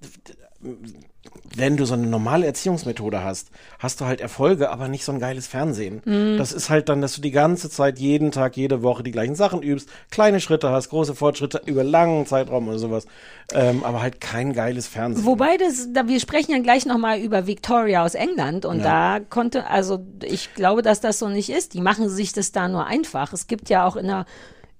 wenn 1.57 1.76
du 1.76 1.85
so 1.85 1.95
eine 1.95 2.07
normale 2.07 2.47
Erziehungsmethode 2.47 3.22
hast, 3.24 3.51
hast 3.79 4.01
du 4.01 4.05
halt 4.05 4.20
Erfolge, 4.20 4.70
aber 4.70 4.89
nicht 4.89 5.05
so 5.05 5.12
ein 5.12 5.18
geiles 5.18 5.47
Fernsehen. 5.47 6.03
Mhm. 6.05 6.37
Das 6.39 6.53
ist 6.53 6.70
halt 6.70 6.89
dann, 6.89 7.01
dass 7.01 7.14
du 7.14 7.20
die 7.20 7.31
ganze 7.31 7.70
Zeit, 7.70 7.99
jeden 7.99 8.31
Tag, 8.33 8.57
jede 8.57 8.83
Woche 8.83 9.03
die 9.03 9.11
gleichen 9.11 9.35
Sachen 9.35 9.62
übst, 9.62 9.89
kleine 10.11 10.41
Schritte 10.41 10.70
hast, 10.70 10.91
große 10.91 11.14
Fortschritte 11.14 11.62
über 11.66 11.85
langen 11.85 12.26
Zeitraum 12.26 12.68
oder 12.68 12.79
sowas, 12.79 13.07
ähm, 13.53 13.83
aber 13.85 14.03
halt 14.03 14.20
kein 14.20 14.53
geiles 14.53 14.87
Fernsehen. 14.87 15.24
Wobei 15.26 15.57
das, 15.57 15.89
da, 15.93 16.07
wir 16.07 16.20
sprechen 16.20 16.53
ja 16.53 16.59
gleich 16.61 16.87
nochmal 16.87 17.18
über 17.20 17.47
Victoria 17.47 18.05
aus 18.05 18.14
England 18.14 18.64
und 18.64 18.79
Ja. 18.81 19.18
da 19.18 19.24
konnte, 19.24 19.66
also 19.68 20.01
ich 20.22 20.55
glaube, 20.55 20.83
dass 20.83 21.01
das 21.01 21.18
so 21.18 21.29
nicht 21.29 21.51
ist. 21.51 21.74
Die 21.74 21.81
machen 21.81 22.09
sich 22.09 22.33
das 22.33 22.53
da 22.53 22.68
nur 22.68 22.87
einfach. 22.87 23.33
Es 23.33 23.47
gibt 23.47 23.68
ja 23.68 23.87
auch 23.87 23.97
in 23.97 24.07
der, 24.07 24.26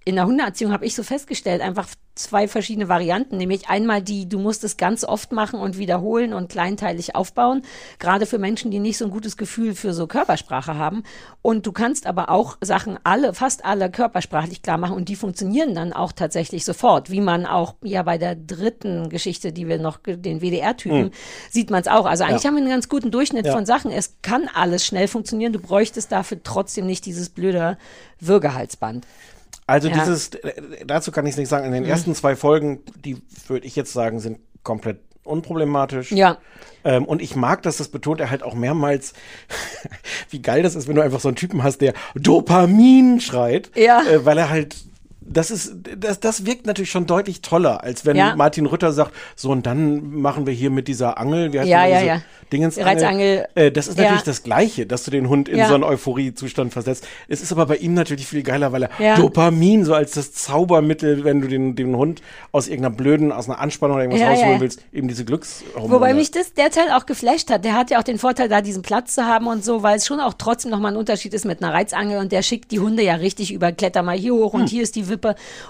in 0.05 0.15
der 0.17 0.27
Hundeerziehung, 0.27 0.73
habe 0.73 0.87
ich 0.87 0.95
so 0.95 1.03
festgestellt, 1.03 1.61
einfach 1.61 1.87
zwei 2.15 2.49
verschiedene 2.49 2.89
Varianten. 2.89 3.37
Nämlich 3.37 3.69
einmal 3.69 4.03
die, 4.03 4.29
du 4.29 4.39
musst 4.41 4.65
es 4.65 4.77
ganz 4.77 5.05
oft 5.05 5.31
machen 5.33 5.61
und 5.61 5.79
wiederholen 5.79 6.33
und 6.33 6.49
kleinteilig 6.49 7.15
aufbauen. 7.15 7.63
Gerade 7.99 8.27
für 8.27 8.39
Menschen, 8.39 8.71
die 8.71 8.81
nicht 8.81 8.97
so 8.99 9.05
ein 9.05 9.11
gutes 9.11 9.37
Gefühl 9.37 9.75
für 9.75 9.93
so 9.93 10.07
Körpersprache 10.09 10.77
haben. 10.77 11.05
Und 11.43 11.67
du 11.67 11.73
kannst 11.73 12.07
aber 12.07 12.31
auch 12.31 12.57
Sachen 12.61 12.99
alle, 13.05 13.35
fast 13.35 13.65
alle 13.65 13.91
körpersprachlich 13.91 14.63
klar 14.63 14.79
machen 14.79 14.97
und 14.97 15.09
die 15.11 15.15
funktionieren 15.15 15.75
dann 15.75 15.93
auch 15.93 16.11
tatsächlich 16.13 16.65
sofort. 16.65 17.11
Wie 17.11 17.21
man 17.21 17.47
auch 17.47 17.75
ja 17.85 18.03
bei 18.03 18.19
der 18.19 18.35
dritten 18.35 19.11
Geschichte, 19.11 19.53
die 19.53 19.69
wir 19.69 19.79
noch, 19.79 19.99
den 20.05 20.41
WDR-Typen, 20.41 20.99
Hm. 21.05 21.11
sieht 21.51 21.71
man 21.71 21.83
es 21.83 21.87
auch. 21.89 22.07
Also 22.07 22.25
eigentlich 22.25 22.43
Ja. 22.43 22.49
haben 22.49 22.57
wir 22.57 22.63
einen 22.63 22.71
ganz 22.71 22.89
guten 22.89 23.11
Durchschnitt 23.13 23.47
Ja. 23.47 23.53
von 23.53 23.67
Sachen. 23.67 23.93
Es 23.93 24.17
kann 24.23 24.49
alles 24.55 24.85
schnell 24.87 25.07
funktionieren. 25.07 25.53
Du 25.53 25.61
bräuchtest 25.61 26.11
dafür 26.11 26.43
trotzdem 26.43 26.87
nicht 26.87 27.05
dieses 27.07 27.29
blöde 27.29 27.77
Würgehalsband. 28.19 29.07
Also 29.69 29.89
Ja. 29.89 29.95
dieses, 29.99 30.31
äh, 30.35 30.85
dazu 30.87 31.13
kann 31.13 31.27
ich 31.27 31.37
nicht 31.37 31.49
sagen, 31.49 31.67
in 31.67 31.73
den 31.73 31.85
Mhm. 31.85 31.89
ersten 31.91 32.15
zwei 32.15 32.35
Folgen, 32.35 32.81
die 33.05 33.19
würde 33.47 33.67
ich 33.67 33.77
jetzt 33.77 33.93
sagen, 33.93 34.19
sind 34.19 34.39
komplett 34.65 34.99
unproblematisch. 35.25 36.11
Ja. 36.11 36.39
Ähm, 36.85 37.05
und 37.05 37.21
ich 37.21 37.37
mag, 37.37 37.63
dass 37.63 37.77
das 37.77 37.89
betont 37.89 38.19
er 38.21 38.31
halt 38.31 38.43
auch 38.43 38.55
mehrmals, 38.55 39.13
wie 40.31 40.41
geil 40.41 40.63
das 40.63 40.75
ist, 40.75 40.89
wenn 40.89 40.97
du 40.97 41.03
einfach 41.03 41.21
so 41.21 41.29
einen 41.29 41.37
Typen 41.37 41.63
hast, 41.63 41.81
der 41.83 41.93
Dopamin 42.15 43.21
schreit. 43.21 43.71
Ja. 43.77 44.03
Äh, 44.03 44.25
weil 44.25 44.39
er 44.39 44.49
halt, 44.49 44.75
das 45.31 45.51
ist, 45.51 45.75
das, 45.97 46.21
das 46.21 46.47
wirkt 46.47 46.67
natürlich 46.67 46.91
schon 46.91 47.07
deutlich 47.07 47.41
toller, 47.43 47.83
als 47.85 48.05
wenn 48.07 48.17
Ja. 48.17 48.35
Martin 48.37 48.67
Rütter 48.67 48.93
sagt, 48.93 49.13
so 49.37 49.51
und 49.51 49.67
dann 49.67 50.15
machen 50.21 50.47
wir 50.47 50.53
hier 50.55 50.71
mit 50.71 50.89
dieser 50.89 51.19
Angel, 51.19 51.53
wie 51.53 51.61
heißt 51.61 51.69
Ja, 51.69 51.87
ja, 51.87 51.95
diese 51.97 52.07
ja. 52.07 52.23
Dingensangel. 52.53 52.89
Reizangel. 52.89 53.47
Äh, 53.55 53.71
das 53.71 53.89
ist 53.89 53.99
Ja. 53.99 54.05
natürlich 54.05 54.23
das 54.25 54.43
Gleiche, 54.43 54.87
dass 54.87 55.05
du 55.05 55.11
den 55.11 55.29
Hund 55.29 55.49
in 55.49 55.59
Ja. 55.59 55.69
so 55.69 55.75
einen 55.75 55.85
Euphoriezustand 55.85 56.73
versetzt. 56.73 57.07
Es 57.29 57.43
ist 57.43 57.53
aber 57.53 57.67
bei 57.67 57.77
ihm 57.77 57.95
natürlich 57.95 58.27
viel 58.27 58.43
geiler, 58.43 58.73
weil 58.73 58.85
er. 58.99 59.17
Dopamin 59.17 59.85
so 59.85 59.95
als 59.95 60.13
das 60.13 60.33
Zaubermittel, 60.33 61.25
wenn 61.25 61.41
du 61.41 61.49
den, 61.49 61.77
den 61.77 61.95
Hund 61.97 62.23
aus 62.53 62.69
irgendeiner 62.69 62.95
blöden, 62.95 63.33
aus 63.33 63.49
einer 63.49 63.59
Anspannung 63.59 63.97
oder 63.97 64.05
irgendwas 64.05 64.27
rausholen 64.29 64.61
willst, 64.61 64.81
eben 64.93 65.09
diese 65.09 65.25
Glückshormone. 65.25 65.93
Wobei 65.93 66.15
mich 66.15 66.31
das 66.31 66.55
derzeit 66.55 66.91
auch 66.93 67.05
geflasht 67.07 67.51
hat. 67.51 67.65
Der 67.65 67.75
hat 67.75 67.91
ja 67.91 67.99
auch 67.99 68.03
den 68.03 68.19
Vorteil, 68.19 68.49
da 68.49 68.61
diesen 68.63 68.83
Platz 68.83 69.15
zu 69.15 69.25
haben 69.27 69.47
und 69.47 69.65
so, 69.65 69.83
weil 69.83 69.97
es 69.97 70.07
schon 70.07 70.21
auch 70.21 70.35
trotzdem 70.35 70.71
nochmal 70.71 70.93
ein 70.93 70.97
Unterschied 70.99 71.35
ist 71.35 71.45
mit 71.45 71.63
einer 71.63 71.73
Reizangel 71.75 72.19
und 72.19 72.33
der 72.33 72.43
schickt 72.43 72.71
die 72.71 72.81
Hunde 72.81 73.03
ja 73.03 73.15
richtig 73.15 73.53
über, 73.53 73.73
kletter 73.73 74.03
mal 74.03 74.17
hier 74.17 74.33
hoch 74.35 74.55
und 74.55 74.63
Hm. 74.63 74.67
hier 74.69 74.83
ist 74.83 74.97
die 74.97 75.09
Wippe. 75.09 75.18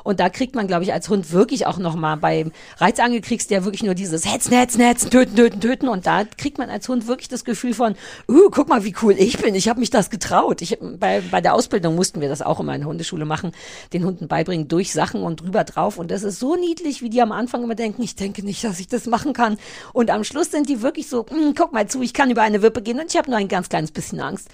Und 0.05 0.21
da 0.21 0.29
kriegt 0.29 0.55
man, 0.55 0.67
glaube 0.67 0.85
ich, 0.85 0.93
als 0.93 1.09
Hund 1.09 1.33
wirklich 1.33 1.67
auch 1.67 1.79
nochmal 1.79 2.17
beim 2.17 2.53
Reizangel 2.79 3.21
kriegst 3.21 3.51
du 3.51 3.55
ja 3.55 3.65
wirklich 3.65 3.83
nur 3.83 3.95
dieses 3.95 4.25
Hetzen, 4.25 4.53
Hetzen, 4.53 4.81
Hetzen, 4.81 5.11
töten, 5.11 5.37
töten, 5.37 5.61
töten. 5.61 5.89
Und 5.89 6.07
da 6.07 6.25
kriegt 6.25 6.59
man 6.59 6.71
als 6.71 6.89
Hund 6.89 7.07
wirklich 7.07 7.29
das 7.29 7.45
Gefühl 7.45 7.75
von, 7.75 7.95
uh, 8.29 8.51
guck 8.51 8.69
mal, 8.69 8.85
wie 8.85 8.95
cool 9.03 9.15
ich 9.19 9.39
bin. 9.39 9.55
Ich 9.55 9.69
habe 9.69 9.81
mich 9.81 9.91
das 9.91 10.11
getraut. 10.11 10.63
Ich, 10.63 10.79
bei, 10.81 11.23
bei 11.31 11.41
der 11.41 11.55
Ausbildung 11.55 11.95
mussten 11.95 12.21
wir 12.21 12.29
das 12.29 12.43
auch 12.43 12.61
immer 12.61 12.75
in 12.75 12.83
der 12.83 12.89
Hundeschule 12.89 13.25
machen, 13.25 13.53
den 13.93 14.05
Hunden 14.05 14.29
beibringen 14.29 14.69
durch 14.69 14.93
Sachen 14.93 15.23
und 15.23 15.43
drüber 15.43 15.65
drauf. 15.65 15.99
Und 15.99 16.11
das 16.11 16.23
ist 16.23 16.39
so 16.39 16.57
niedlich, 16.57 17.03
wie 17.03 17.11
die 17.11 17.23
am 17.23 17.33
Anfang 17.33 17.63
immer 17.63 17.75
denken, 17.75 18.03
ich 18.03 18.15
denke 18.15 18.45
nicht, 18.45 18.63
dass 18.65 18.81
ich 18.81 18.89
das 18.89 19.07
machen 19.07 19.33
kann. 19.33 19.59
Und 19.93 20.11
am 20.11 20.25
Schluss 20.25 20.51
sind 20.51 20.69
die 20.69 20.83
wirklich 20.83 21.09
so, 21.09 21.23
"Mm, 21.31 21.55
guck 21.57 21.73
mal 21.73 21.87
zu, 21.87 22.03
ich 22.03 22.13
kann 22.15 22.31
über 22.31 22.43
eine 22.43 22.63
Wippe 22.63 22.83
gehen 22.83 23.01
und 23.01 23.11
ich 23.11 23.17
habe 23.17 23.31
nur 23.31 23.39
ein 23.39 23.49
ganz 23.49 23.69
kleines 23.69 23.91
bisschen 23.93 24.21
Angst. 24.21 24.49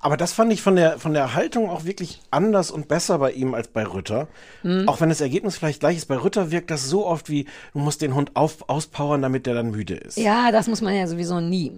Aber 0.00 0.16
das 0.16 0.32
fand 0.32 0.52
ich 0.52 0.62
von 0.62 0.76
der, 0.76 0.98
von 0.98 1.12
der 1.12 1.34
Haltung 1.34 1.70
auch 1.70 1.84
wirklich 1.84 2.20
anders 2.30 2.70
und 2.70 2.88
besser 2.88 3.18
bei 3.18 3.32
ihm 3.32 3.54
als 3.54 3.68
bei 3.68 3.84
Rütter. 3.84 4.28
Hm. 4.62 4.88
Auch 4.88 5.00
wenn 5.00 5.08
das 5.08 5.20
Ergebnis 5.20 5.56
vielleicht 5.58 5.80
gleich 5.80 5.96
ist. 5.96 6.06
Bei 6.06 6.16
Rütter 6.16 6.50
wirkt 6.50 6.70
das 6.70 6.88
so 6.88 7.06
oft 7.06 7.28
wie, 7.30 7.44
du 7.72 7.78
musst 7.78 8.02
den 8.02 8.14
Hund 8.14 8.32
auf, 8.34 8.68
auspowern, 8.68 9.22
damit 9.22 9.46
der 9.46 9.54
dann 9.54 9.70
müde 9.70 9.94
ist. 9.94 10.16
Ja, 10.18 10.50
das 10.50 10.66
muss 10.66 10.80
man 10.80 10.94
ja 10.94 11.06
sowieso 11.06 11.40
nie. 11.40 11.72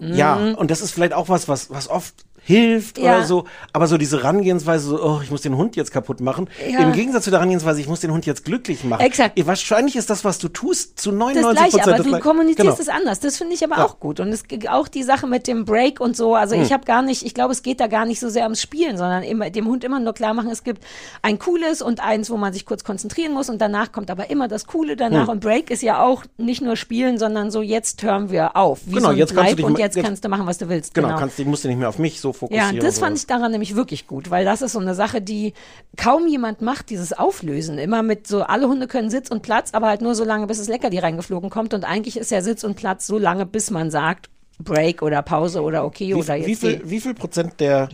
Ja, 0.00 0.36
Mhm. 0.36 0.54
und 0.56 0.70
das 0.70 0.80
ist 0.80 0.92
vielleicht 0.92 1.12
auch 1.14 1.28
was, 1.28 1.48
was, 1.48 1.70
was 1.70 1.88
oft 1.88 2.14
hilft 2.44 2.98
Ja. 2.98 3.16
oder 3.16 3.24
so. 3.26 3.44
Aber 3.72 3.86
so 3.86 3.96
diese 3.98 4.18
Herangehensweise, 4.18 4.88
so, 4.88 5.02
oh, 5.02 5.20
ich 5.22 5.30
muss 5.30 5.42
den 5.42 5.56
Hund 5.56 5.76
jetzt 5.76 5.90
kaputt 5.92 6.20
machen. 6.20 6.48
Ja. 6.70 6.80
Im 6.80 6.92
Gegensatz 6.92 7.24
zu 7.24 7.30
der 7.30 7.38
Herangehensweise, 7.40 7.80
ich 7.80 7.88
muss 7.88 8.00
den 8.00 8.12
Hund 8.12 8.26
jetzt 8.26 8.44
glücklich 8.44 8.84
machen. 8.84 9.00
Exakt. 9.00 9.44
Wahrscheinlich 9.46 9.96
ist 9.96 10.10
das, 10.10 10.24
was 10.24 10.38
du 10.38 10.48
tust, 10.48 10.98
zu 10.98 11.10
99 11.12 11.42
Das 11.42 11.52
gleiche, 11.54 11.76
Prozent 11.78 12.06
aber 12.08 12.18
du 12.18 12.22
kommunizierst 12.22 12.58
Genau. 12.58 12.76
es 12.80 12.88
anders. 12.88 13.20
Das 13.20 13.36
finde 13.38 13.54
ich 13.54 13.64
aber 13.64 13.78
Ja. 13.78 13.84
auch 13.84 13.98
gut. 14.00 14.20
Und 14.20 14.28
es 14.28 14.44
auch 14.68 14.88
die 14.88 15.02
Sache 15.02 15.26
mit 15.26 15.46
dem 15.46 15.64
Break 15.64 16.00
und 16.00 16.16
so. 16.16 16.34
Also 16.34 16.54
Hm. 16.54 16.62
ich 16.62 16.72
habe 16.72 16.84
gar 16.84 17.02
nicht, 17.02 17.24
ich 17.24 17.34
glaube, 17.34 17.52
es 17.52 17.62
geht 17.62 17.80
da 17.80 17.86
gar 17.86 18.04
nicht 18.04 18.20
so 18.20 18.28
sehr 18.28 18.44
ums 18.44 18.60
Spielen, 18.62 18.96
sondern 18.98 19.22
immer, 19.22 19.50
dem 19.50 19.66
Hund 19.66 19.84
immer 19.84 20.00
nur 20.00 20.12
klar 20.12 20.34
machen, 20.34 20.50
es 20.50 20.62
gibt 20.64 20.82
ein 21.22 21.38
cooles 21.38 21.82
und 21.82 22.00
eins, 22.04 22.30
wo 22.30 22.36
man 22.36 22.52
sich 22.52 22.66
kurz 22.66 22.84
konzentrieren 22.84 23.32
muss 23.32 23.48
und 23.48 23.60
danach 23.60 23.90
kommt 23.92 24.10
aber 24.10 24.30
immer 24.30 24.48
das 24.48 24.66
Coole 24.66 24.96
danach. 24.96 25.22
Hm. 25.22 25.28
Und 25.30 25.40
Break 25.40 25.70
ist 25.70 25.82
ja 25.82 26.02
auch 26.02 26.24
nicht 26.36 26.60
nur 26.62 26.76
Spielen, 26.76 27.18
sondern 27.18 27.50
so, 27.50 27.62
jetzt 27.62 28.02
hören 28.02 28.30
wir 28.30 28.56
auf. 28.56 28.80
Wie 28.86 28.96
Genau, 28.96 29.08
so 29.10 29.14
jetzt 29.14 29.34
kannst 29.34 29.52
du 29.52 29.56
dich 29.56 29.64
und 29.64 29.78
jetzt, 29.78 29.96
jetzt- 29.96 30.04
kannst 30.04 30.24
du 30.24 30.28
machen, 30.28 30.46
was 30.46 30.58
du 30.58 30.68
willst. 30.68 30.92
Genau, 30.94 31.08
Genau. 31.08 31.18
kannst, 31.20 31.38
du 31.38 31.44
musst 31.44 31.64
du 31.64 31.68
nicht 31.68 31.78
mehr 31.78 31.88
auf 31.88 31.98
mich 31.98 32.20
so 32.20 32.32
Ja, 32.34 32.38
fokussieren. 32.38 32.80
das 32.80 32.96
und 32.96 33.04
fand 33.04 33.18
ich 33.18 33.26
daran 33.26 33.52
nämlich 33.52 33.74
wirklich 33.76 34.06
gut, 34.06 34.30
weil 34.30 34.44
das 34.44 34.62
ist 34.62 34.72
so 34.72 34.78
eine 34.78 34.94
Sache, 34.94 35.22
die 35.22 35.54
kaum 35.96 36.26
jemand 36.26 36.60
macht, 36.60 36.90
dieses 36.90 37.12
Auflösen. 37.12 37.78
Immer 37.78 38.02
mit 38.02 38.26
so, 38.26 38.42
alle 38.42 38.68
Hunde 38.68 38.86
können 38.86 39.10
Sitz 39.10 39.30
und 39.30 39.42
Platz, 39.42 39.70
aber 39.72 39.88
halt 39.88 40.02
nur 40.02 40.14
so 40.14 40.24
lange, 40.24 40.46
bis 40.46 40.58
das 40.58 40.68
Leckerli 40.68 40.98
reingeflogen 40.98 41.50
kommt. 41.50 41.74
Und 41.74 41.84
eigentlich 41.84 42.16
ist 42.16 42.30
ja 42.30 42.42
Sitz 42.42 42.64
und 42.64 42.76
Platz 42.76 43.06
so 43.06 43.18
lange, 43.18 43.46
bis 43.46 43.70
man 43.70 43.90
sagt, 43.90 44.28
Break 44.58 45.02
oder 45.02 45.22
Pause 45.22 45.62
oder 45.62 45.84
okay 45.84 46.08
Wie, 46.08 46.14
oder 46.14 46.36
jetzt. 46.36 46.46
wie, 46.46 46.54
viel, 46.54 46.82
wie 46.84 47.00
viel 47.00 47.14
Prozent 47.14 47.60
der, 47.60 47.88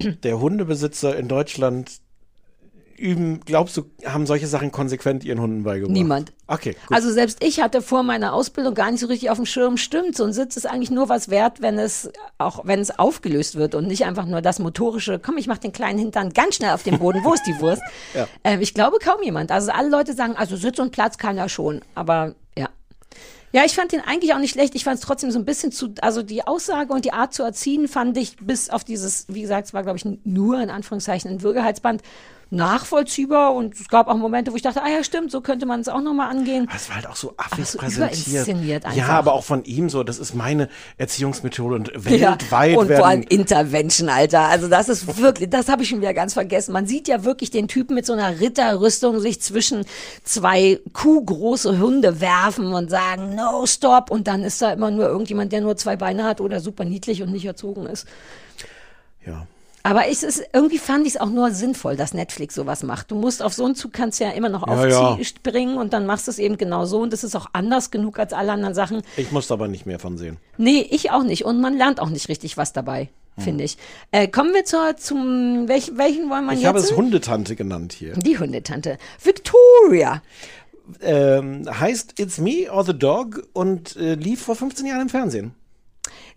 der 0.00 0.40
Hundebesitzer 0.40 1.16
in 1.16 1.28
Deutschland 1.28 2.00
üben, 3.00 3.40
glaubst 3.44 3.76
du, 3.76 3.90
haben 4.04 4.26
solche 4.26 4.46
Sachen 4.46 4.70
konsequent 4.70 5.24
ihren 5.24 5.40
Hunden 5.40 5.64
beigebracht? 5.64 5.92
Niemand. 5.92 6.32
Okay, 6.46 6.76
gut. 6.86 6.96
Also 6.96 7.10
selbst 7.10 7.42
ich 7.42 7.60
hatte 7.60 7.80
vor 7.80 8.02
meiner 8.02 8.34
Ausbildung 8.34 8.74
gar 8.74 8.90
nicht 8.90 9.00
so 9.00 9.06
richtig 9.06 9.30
auf 9.30 9.38
dem 9.38 9.46
Schirm, 9.46 9.76
stimmt, 9.76 10.16
so 10.16 10.24
ein 10.24 10.32
Sitz 10.32 10.56
ist 10.56 10.66
eigentlich 10.66 10.90
nur 10.90 11.08
was 11.08 11.30
wert, 11.30 11.62
wenn 11.62 11.78
es 11.78 12.10
auch 12.38 12.60
wenn 12.64 12.80
es 12.80 12.98
aufgelöst 12.98 13.56
wird 13.56 13.74
und 13.74 13.86
nicht 13.86 14.04
einfach 14.04 14.26
nur 14.26 14.42
das 14.42 14.58
motorische, 14.58 15.18
komm, 15.18 15.38
ich 15.38 15.46
mach 15.46 15.58
den 15.58 15.72
kleinen 15.72 15.98
Hintern 15.98 16.32
ganz 16.32 16.56
schnell 16.56 16.72
auf 16.72 16.82
den 16.82 16.98
Boden, 16.98 17.24
wo 17.24 17.32
ist 17.32 17.46
die 17.46 17.58
Wurst? 17.60 17.82
Ja. 18.14 18.26
Ähm, 18.44 18.60
ich 18.60 18.74
glaube 18.74 18.98
kaum 18.98 19.22
jemand. 19.22 19.52
Also 19.52 19.70
alle 19.70 19.88
Leute 19.88 20.14
sagen, 20.14 20.34
also 20.36 20.56
Sitz 20.56 20.78
und 20.78 20.90
Platz 20.90 21.18
kann 21.18 21.38
er 21.38 21.48
schon, 21.48 21.80
aber 21.94 22.34
ja. 22.56 22.68
Ja, 23.52 23.64
ich 23.64 23.74
fand 23.74 23.92
den 23.92 24.00
eigentlich 24.00 24.32
auch 24.34 24.38
nicht 24.38 24.52
schlecht. 24.52 24.74
Ich 24.74 24.84
fand 24.84 24.96
es 24.96 25.00
trotzdem 25.00 25.30
so 25.30 25.38
ein 25.38 25.44
bisschen 25.44 25.70
zu, 25.70 25.94
also 26.02 26.22
die 26.22 26.46
Aussage 26.46 26.92
und 26.92 27.04
die 27.04 27.12
Art 27.12 27.34
zu 27.34 27.42
erziehen 27.42 27.88
fand 27.88 28.16
ich 28.16 28.36
bis 28.38 28.70
auf 28.70 28.84
dieses, 28.84 29.26
wie 29.28 29.42
gesagt, 29.42 29.66
es 29.66 29.74
war 29.74 29.82
glaube 29.82 29.98
ich 29.98 30.06
nur 30.24 30.60
in 30.60 30.70
Anführungszeichen 30.70 31.30
ein 31.30 31.42
Würgehalsband 31.42 32.02
nachvollziehbar 32.50 33.54
und 33.54 33.74
es 33.74 33.88
gab 33.88 34.08
auch 34.08 34.16
Momente, 34.16 34.52
wo 34.52 34.56
ich 34.56 34.62
dachte, 34.62 34.82
ah 34.82 34.88
ja, 34.88 35.04
stimmt, 35.04 35.30
so 35.30 35.40
könnte 35.40 35.66
man 35.66 35.80
es 35.80 35.88
auch 35.88 36.00
nochmal 36.00 36.30
angehen. 36.30 36.68
Das 36.72 36.88
war 36.88 36.96
halt 36.96 37.06
auch 37.06 37.16
so 37.16 37.34
Aber 37.36 37.52
affig 37.52 37.66
so 37.66 37.78
präsentiert. 37.78 38.84
Ja, 38.94 39.08
aber 39.08 39.34
auch 39.34 39.44
von 39.44 39.64
ihm 39.64 39.88
so, 39.88 40.02
das 40.02 40.18
ist 40.18 40.34
meine 40.34 40.68
Erziehungsmethode 40.98 41.76
und 41.76 41.92
weltweit 41.94 42.72
ja, 42.72 42.78
und 42.78 42.88
werden 42.88 42.98
vor 42.98 43.06
allem 43.06 43.22
Intervention, 43.22 44.08
Alter. 44.08 44.40
Also 44.40 44.68
das 44.68 44.88
ist 44.88 45.18
wirklich, 45.18 45.48
das 45.48 45.68
habe 45.68 45.82
ich 45.82 45.88
schon 45.88 46.00
wieder 46.00 46.14
ganz 46.14 46.34
vergessen. 46.34 46.72
Man 46.72 46.86
sieht 46.86 47.06
ja 47.06 47.24
wirklich 47.24 47.50
den 47.50 47.68
Typen 47.68 47.94
mit 47.94 48.04
so 48.04 48.12
einer 48.14 48.40
Ritterrüstung 48.40 49.20
sich 49.20 49.40
zwischen 49.40 49.84
zwei 50.24 50.80
kuhgroße 50.92 51.78
Hunde 51.78 52.20
werfen 52.20 52.72
und 52.72 52.90
sagen, 52.90 53.36
no, 53.36 53.64
stop. 53.66 54.10
Und 54.10 54.26
dann 54.26 54.42
ist 54.42 54.60
da 54.60 54.72
immer 54.72 54.90
nur 54.90 55.06
irgendjemand, 55.06 55.52
der 55.52 55.60
nur 55.60 55.76
zwei 55.76 55.96
Beine 55.96 56.24
hat 56.24 56.40
oder 56.40 56.60
super 56.60 56.84
niedlich 56.84 57.22
und 57.22 57.30
nicht 57.30 57.44
erzogen 57.44 57.86
ist. 57.86 58.08
Ja. 59.24 59.46
Aber 59.82 60.08
es 60.08 60.22
ist, 60.22 60.42
irgendwie 60.52 60.76
fand 60.78 61.06
ich 61.06 61.14
es 61.14 61.20
auch 61.20 61.30
nur 61.30 61.50
sinnvoll, 61.52 61.96
dass 61.96 62.12
Netflix 62.12 62.54
sowas 62.54 62.82
macht. 62.82 63.10
Du 63.10 63.14
musst 63.14 63.42
auf 63.42 63.54
so 63.54 63.64
einen 63.64 63.74
Zug 63.74 63.92
kannst 63.94 64.20
ja 64.20 64.30
immer 64.30 64.50
noch 64.50 64.66
Ja, 64.66 64.86
ja. 64.86 64.98
aufspringen 65.12 65.78
und 65.78 65.92
dann 65.94 66.04
machst 66.04 66.26
du 66.26 66.30
es 66.30 66.38
eben 66.38 66.58
genau 66.58 66.84
so. 66.84 67.00
Und 67.00 67.12
das 67.12 67.24
ist 67.24 67.34
auch 67.34 67.46
anders 67.54 67.90
genug 67.90 68.18
als 68.18 68.32
alle 68.34 68.52
anderen 68.52 68.74
Sachen. 68.74 69.02
Ich 69.16 69.32
muss 69.32 69.50
aber 69.50 69.68
nicht 69.68 69.86
mehr 69.86 69.98
von 69.98 70.18
sehen. 70.18 70.36
Nee, 70.58 70.86
ich 70.90 71.10
auch 71.10 71.22
nicht. 71.22 71.44
Und 71.46 71.60
man 71.60 71.76
lernt 71.78 71.98
auch 72.00 72.10
nicht 72.10 72.28
richtig 72.28 72.56
was 72.58 72.74
dabei, 72.74 73.08
finde 73.38 73.64
ich. 73.64 73.78
Äh, 74.10 74.28
kommen 74.28 74.52
wir 74.52 74.66
zur, 74.66 74.96
zum, 74.98 75.66
welchen, 75.66 75.96
welchen 75.96 76.28
wollen 76.28 76.44
wir 76.44 76.52
Ich 76.52 76.58
jetzt? 76.60 76.68
habe 76.68 76.78
es 76.78 76.94
Hundetante 76.94 77.56
genannt 77.56 77.94
hier. 77.94 78.12
Die 78.14 78.38
Hundetante. 78.38 78.98
Victoria. 79.22 80.22
Ähm, 81.02 81.62
heißt 81.70 82.18
It's 82.18 82.38
Me 82.38 82.66
or 82.70 82.84
the 82.84 82.98
Dog 82.98 83.44
und 83.52 83.96
äh, 83.96 84.14
lief 84.14 84.42
vor 84.42 84.56
15 84.56 84.84
Jahren 84.86 85.02
im 85.02 85.08
Fernsehen. 85.08 85.54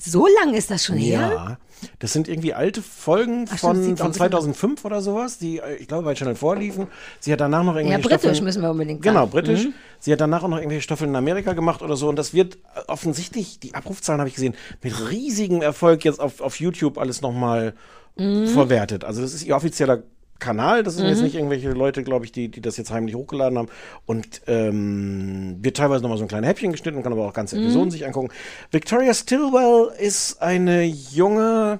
So 0.05 0.27
lange 0.41 0.57
ist 0.57 0.69
das 0.69 0.83
schon 0.83 0.97
her? 0.97 1.31
Ja. 1.33 1.57
Das 1.99 2.13
sind 2.13 2.27
irgendwie 2.27 2.53
alte 2.53 2.81
Folgen 2.81 3.45
Ach, 3.51 3.57
stimmt, 3.57 3.59
von, 3.59 3.83
sieht 3.83 3.97
von 3.97 4.05
auch 4.07 4.09
ein 4.09 4.11
bisschen 4.11 4.29
2005 4.29 4.85
oder 4.85 5.01
sowas, 5.01 5.37
die, 5.37 5.59
äh, 5.59 5.75
ich 5.75 5.87
glaube, 5.87 6.03
bei 6.03 6.13
Channel 6.13 6.35
4 6.35 6.55
liefen. 6.55 6.87
Sie 7.19 7.31
hat 7.31 7.41
danach 7.41 7.63
noch 7.63 7.73
Ja, 7.75 7.81
irgendwelche 7.81 8.07
britisch 8.09 8.21
Staffeln, 8.21 8.43
müssen 8.45 8.61
wir 8.61 8.71
unbedingt 8.71 9.03
sagen. 9.03 9.15
Genau, 9.15 9.27
britisch. 9.27 9.65
Mhm. 9.65 9.73
Sie 9.99 10.11
hat 10.11 10.21
danach 10.21 10.43
auch 10.43 10.47
noch 10.47 10.57
irgendwelche 10.57 10.83
Staffeln 10.83 11.09
in 11.09 11.15
Amerika 11.15 11.53
gemacht 11.53 11.81
oder 11.81 11.95
so. 11.95 12.09
Und 12.09 12.17
das 12.17 12.33
wird 12.33 12.55
äh, 12.55 12.81
offensichtlich, 12.87 13.59
die 13.59 13.75
Abrufzahlen 13.75 14.19
habe 14.19 14.29
ich 14.29 14.35
gesehen, 14.35 14.55
mit 14.81 15.09
riesigem 15.09 15.61
Erfolg 15.61 16.05
jetzt 16.05 16.19
auf, 16.19 16.41
auf 16.41 16.59
YouTube 16.59 16.97
alles 16.97 17.21
nochmal 17.21 17.73
Mhm. 18.15 18.45
verwertet. 18.47 19.03
Also 19.03 19.23
das 19.23 19.33
ist 19.33 19.43
ihr 19.43 19.55
offizieller 19.55 20.03
Kanal. 20.39 20.83
Das 20.83 20.95
sind 20.95 21.05
Mhm. 21.05 21.09
jetzt 21.11 21.21
nicht 21.21 21.35
irgendwelche 21.35 21.71
Leute, 21.71 22.03
glaube 22.03 22.25
ich, 22.25 22.31
die, 22.31 22.49
die 22.49 22.61
das 22.61 22.77
jetzt 22.77 22.91
heimlich 22.91 23.15
hochgeladen 23.15 23.57
haben. 23.57 23.69
Und 24.05 24.41
ähm, 24.47 25.57
wird 25.61 25.77
teilweise 25.77 26.01
nochmal 26.01 26.17
so 26.17 26.25
ein 26.25 26.27
kleines 26.27 26.49
Häppchen 26.49 26.71
geschnitten, 26.71 27.01
kann 27.03 27.13
aber 27.13 27.25
auch 27.27 27.33
ganze 27.33 27.55
Mhm. 27.55 27.63
Episoden 27.63 27.91
sich 27.91 28.05
angucken. 28.05 28.29
Victoria 28.71 29.13
Stillwell 29.13 29.91
ist 29.99 30.41
eine 30.41 30.83
junge 30.83 31.79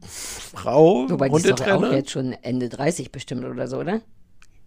Frau, 0.00 1.08
Wobei 1.08 1.28
die 1.28 1.36
ist 1.36 1.48
doch 1.60 1.66
auch 1.66 1.92
jetzt 1.92 2.10
schon 2.10 2.32
Ende 2.42 2.68
30 2.68 3.10
bestimmt 3.12 3.44
oder 3.44 3.66
so, 3.66 3.78
oder? 3.78 4.00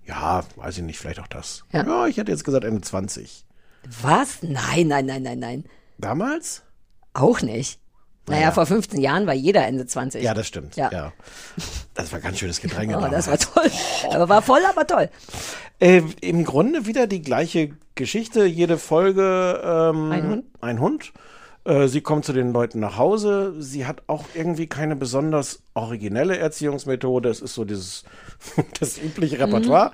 Ja, 0.06 0.44
weiß 0.56 0.78
ich 0.80 0.84
nicht, 0.84 0.98
vielleicht 1.00 1.20
auch 1.20 1.28
das. 1.28 1.64
Ja. 1.72 1.86
Ja, 1.86 2.08
ich 2.08 2.18
hätte 2.18 2.32
jetzt 2.32 2.44
gesagt 2.44 2.64
Ende 2.66 2.82
20. 2.82 3.46
Was? 4.02 4.42
Nein, 4.42 4.88
nein, 4.88 5.06
nein, 5.06 5.24
nein, 5.24 5.40
nein. 5.40 5.64
Damals? 5.98 6.64
Auch 7.14 7.42
nicht. 7.42 7.80
Naja, 8.30 8.52
vor 8.52 8.66
15 8.66 9.00
Jahren 9.02 9.28
war 9.28 9.34
jeder 9.34 9.66
Ende 9.66 9.86
20. 9.86 10.24
Ja, 10.24 10.34
das 10.34 10.48
stimmt. 10.48 10.76
Ja. 10.76 10.90
Ja. 10.92 11.14
Das 11.94 12.12
war 12.12 12.20
ganz 12.20 12.40
schönes 12.40 12.62
Gedränge. 12.62 12.98
Oh, 12.98 13.02
damals. 13.02 13.26
das 13.26 13.28
war 13.28 13.54
toll. 13.54 13.72
Aber 14.12 14.30
war 14.30 14.42
voll, 14.42 14.62
aber 14.70 14.88
toll. 14.88 15.10
Äh, 15.80 16.02
Im 16.22 16.46
Grunde 16.46 16.86
wieder 16.86 17.08
die 17.08 17.22
gleiche 17.22 17.72
Geschichte. 17.96 18.46
Jede 18.46 18.78
Folge 18.78 19.62
ähm, 19.64 20.12
Ein 20.12 20.30
Hund? 20.30 20.46
Ein 20.62 20.80
Hund. 20.80 21.14
Äh, 21.66 21.88
sie 21.88 22.02
kommt 22.02 22.26
zu 22.26 22.34
den 22.34 22.52
Leuten 22.52 22.80
nach 22.80 22.98
Hause. 22.98 23.54
Sie 23.60 23.86
hat 23.86 24.04
auch 24.08 24.26
irgendwie 24.34 24.68
keine 24.68 24.96
besonders 24.96 25.62
originelle 25.74 26.38
Erziehungsmethode. 26.38 27.30
Es 27.30 27.42
ist 27.42 27.54
so 27.54 27.66
dieses 27.66 28.04
das 28.80 28.98
übliche 28.98 29.40
Repertoire. 29.40 29.92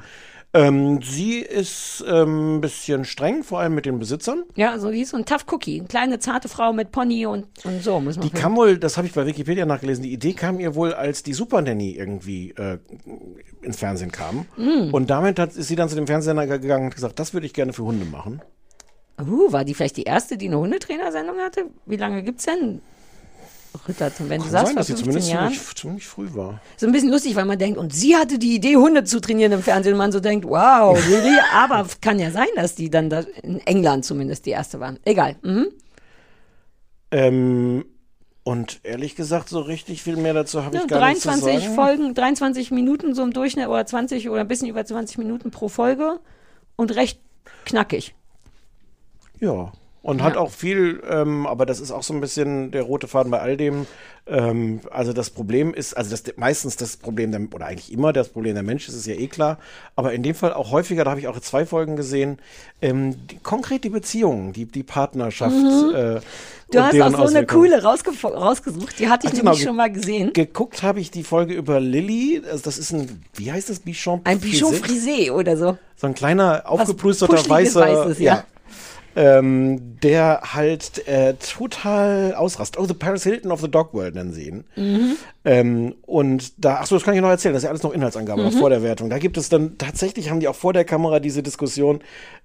Ähm, 0.56 1.02
sie 1.02 1.40
ist 1.40 2.02
ähm, 2.08 2.56
ein 2.56 2.62
bisschen 2.62 3.04
streng, 3.04 3.44
vor 3.44 3.60
allem 3.60 3.76
mit 3.76 3.86
den 3.86 4.00
Besitzern. 4.00 4.44
Ja, 4.56 4.80
so 4.80 4.90
die 4.90 5.02
ist 5.02 5.10
so 5.10 5.18
ein 5.18 5.26
Tough 5.26 5.46
Cookie. 5.52 5.80
Eine 5.80 5.88
kleine, 5.90 6.20
zarte 6.20 6.48
Frau 6.48 6.72
mit 6.72 6.94
Pony 6.94 7.26
und, 7.26 7.48
und 7.66 7.84
so, 7.84 8.00
muss 8.00 8.16
man 8.16 8.30
Die 8.30 8.34
kam 8.34 8.56
wohl, 8.56 8.78
das 8.78 8.96
habe 8.96 9.06
ich 9.06 9.14
bei 9.14 9.26
Wikipedia 9.26 9.66
nachgelesen, 9.66 10.04
die 10.04 10.14
Idee 10.14 10.32
kam 10.32 10.62
ihr 10.62 10.74
wohl, 10.74 10.94
als 10.94 11.24
die 11.24 11.34
Super 11.34 11.62
Nanny 11.62 11.92
irgendwie 11.92 12.52
äh, 12.52 12.78
ins 13.62 13.78
Fernsehen 13.78 14.14
kam. 14.14 14.46
Mm. 14.56 14.94
Und 14.94 15.10
damit 15.10 15.40
hat, 15.40 15.54
ist 15.58 15.68
sie 15.68 15.76
dann 15.76 15.90
zu 15.90 15.96
dem 15.96 16.08
Fernsehsender 16.08 16.48
gegangen 16.48 16.86
und 16.86 16.96
gesagt, 16.96 17.20
das 17.20 17.34
würde 17.34 17.46
ich 17.46 17.54
gerne 17.54 17.74
für 17.74 17.84
Hunde 17.84 18.06
machen. 18.06 18.42
Uh, 19.20 19.52
war 19.52 19.66
die 19.66 19.74
vielleicht 19.74 19.98
die 19.98 20.04
erste, 20.04 20.38
die 20.38 20.48
eine 20.48 20.58
Hundetrainersendung 20.58 21.38
hatte? 21.38 21.66
Wie 21.86 21.98
lange 21.98 22.24
gibt's 22.24 22.46
denn? 22.46 22.82
Ritter, 23.88 24.12
wenn 24.20 24.42
du 24.42 24.50
sagst, 24.50 24.68
sein, 24.68 24.76
dass 24.76 24.88
sie 24.88 24.94
15 24.94 25.06
zumindest 25.06 25.32
Jahren. 25.32 25.54
ziemlich, 25.54 25.76
ziemlich 25.76 26.08
früh 26.08 26.28
war. 26.34 26.62
So 26.78 26.86
ein 26.86 26.92
bisschen 26.92 27.10
lustig, 27.12 27.36
weil 27.36 27.46
man 27.46 27.60
denkt, 27.60 27.78
und 27.78 27.94
sie 27.94 28.16
hatte 28.16 28.40
die 28.40 28.56
Idee, 28.56 28.76
Hunde 28.76 29.04
zu 29.04 29.20
trainieren 29.20 29.52
im 29.52 29.62
Fernsehen. 29.64 29.94
Und 29.94 30.00
man 30.00 30.12
so 30.12 30.20
denkt, 30.20 30.46
wow, 30.46 30.98
really? 31.10 31.38
Aber 31.54 31.86
kann 32.02 32.20
ja 32.20 32.32
sein, 32.32 32.48
dass 32.56 32.76
die 32.76 32.90
dann 32.90 33.10
da 33.10 33.24
in 33.44 33.60
England 33.62 34.06
zumindest 34.06 34.46
die 34.46 34.52
erste 34.52 34.80
waren. 34.80 35.00
Egal. 35.06 35.36
Mhm. 35.42 35.68
Ähm, 37.12 37.86
und 38.44 38.80
ehrlich 38.84 39.16
gesagt, 39.16 39.50
so 39.50 39.60
richtig 39.60 40.04
viel 40.04 40.18
mehr 40.18 40.34
dazu 40.34 40.64
habe 40.64 40.76
ich 40.76 40.82
Ja, 40.82 40.88
gar 40.88 41.10
nicht 41.10 41.22
zu 41.22 41.30
23 41.30 41.64
sagen. 41.64 41.76
Folgen, 41.76 42.14
23 42.14 42.72
Minuten 42.72 43.16
so 43.16 43.24
im 43.24 43.34
Durchschnitt 43.34 43.68
oder 43.68 43.86
20 43.86 44.30
oder 44.30 44.42
ein 44.42 44.48
bisschen 44.48 44.68
über 44.68 44.86
20 44.86 45.18
Minuten 45.18 45.50
pro 45.50 45.68
Folge 45.68 46.20
und 46.76 46.96
recht 46.96 47.20
knackig. 47.66 48.14
Ja. 49.40 49.72
Und 50.06 50.20
Ja. 50.20 50.26
hat 50.26 50.38
auch 50.38 50.52
viel, 50.52 51.02
ähm, 51.10 51.48
aber 51.48 51.66
das 51.66 51.80
ist 51.80 51.90
auch 51.90 52.04
so 52.04 52.14
ein 52.14 52.22
bisschen 52.22 52.70
der 52.70 52.84
rote 52.84 53.08
Faden 53.08 53.32
bei 53.32 53.40
all 53.40 53.58
dem. 53.58 53.88
Ähm, 54.28 54.82
also 54.92 55.14
das 55.14 55.32
Problem 55.32 55.74
ist, 55.74 55.98
also 55.98 56.12
das 56.12 56.24
meistens 56.38 56.76
das 56.76 56.96
Problem 56.98 57.32
der, 57.32 57.42
oder 57.52 57.66
eigentlich 57.66 57.92
immer 57.92 58.14
das 58.14 58.30
Problem 58.30 58.54
der 58.54 58.62
Mensch, 58.62 58.86
das 58.86 58.94
ist 58.94 59.08
ja 59.08 59.16
eh 59.16 59.26
klar. 59.26 59.58
Aber 59.96 60.14
in 60.14 60.22
dem 60.22 60.36
Fall 60.36 60.54
auch 60.54 60.70
häufiger, 60.72 61.04
da 61.06 61.10
habe 61.10 61.20
ich 61.22 61.28
auch 61.28 61.40
zwei 61.40 61.66
Folgen 61.66 61.96
gesehen, 61.96 62.38
ähm, 62.84 63.16
die, 63.28 63.38
konkret 63.40 63.84
die 63.84 63.90
Beziehungen, 63.90 64.54
die, 64.54 64.66
die 64.66 64.84
Partnerschaft. 64.84 65.56
Mhm. 65.56 65.96
Äh, 65.96 66.20
Du 66.72 66.80
hast 66.82 66.94
auch 66.94 66.98
so 66.98 67.04
eine 67.06 67.18
Auswirkungen. 67.18 67.48
coole 67.48 67.84
rausgesucht. 67.84 69.00
Die 69.00 69.10
hatte 69.10 69.28
ich 69.28 69.34
Ach, 69.34 69.38
genau, 69.38 69.44
nämlich 69.52 69.60
ge- 69.60 69.68
schon 69.68 69.76
mal 69.76 69.92
gesehen. 69.92 70.34
Geguckt 70.34 70.84
habe 70.84 71.00
ich 71.00 71.10
die 71.12 71.24
Folge 71.24 71.54
über 71.56 71.80
Lilly. 71.80 72.42
Also 72.50 72.64
das 72.64 72.78
ist 72.78 72.92
ein, 72.92 73.24
wie 73.36 73.52
heißt 73.52 73.70
das, 73.70 73.80
Bichon? 73.80 74.22
Ein 74.24 74.40
Bichon 74.40 74.74
Frisé 74.74 75.32
oder 75.32 75.58
so. 75.58 75.78
So 75.96 76.08
ein 76.08 76.14
kleiner, 76.16 76.64
aufgeplusterter, 76.66 77.36
Puscheliges 77.38 77.76
weißer. 77.76 78.06
Weißes, 78.06 78.20
ja. 78.20 78.44
Ähm, 79.16 80.00
der 80.02 80.42
halt 80.54 81.08
äh, 81.08 81.36
total 81.36 82.36
ausrast. 82.36 82.78
Oh, 82.78 82.86
The 82.86 82.94
Paris 82.94 83.24
Hilton 83.24 83.52
of 83.52 83.62
the 83.62 83.72
Dog 83.72 83.94
World 83.94 84.16
nennen 84.16 84.34
sie 84.34 84.50
ihn. 84.50 84.64
Mhm. 84.76 85.16
Ähm, 85.46 85.96
und 86.02 86.54
da, 86.64 86.80
ach 86.82 86.88
so, 86.88 86.96
das 86.96 87.04
kann 87.04 87.14
ich 87.14 87.22
noch 87.22 87.30
erzählen, 87.30 87.54
das 87.54 87.62
ist 87.62 87.66
ja 87.66 87.70
alles 87.70 87.84
noch 87.84 87.94
Inhaltsangabe, 87.94 88.42
noch 88.44 88.52
Mhm. 88.52 88.58
vor 88.58 88.70
der 88.72 88.82
Wertung. 88.84 89.10
Da 89.12 89.20
gibt 89.20 89.38
es 89.38 89.48
dann, 89.50 89.78
tatsächlich 89.78 90.30
haben 90.32 90.40
die 90.40 90.48
auch 90.48 90.56
vor 90.56 90.74
der 90.74 90.86
Kamera 90.86 91.20
diese 91.20 91.44
Diskussion, 91.44 92.00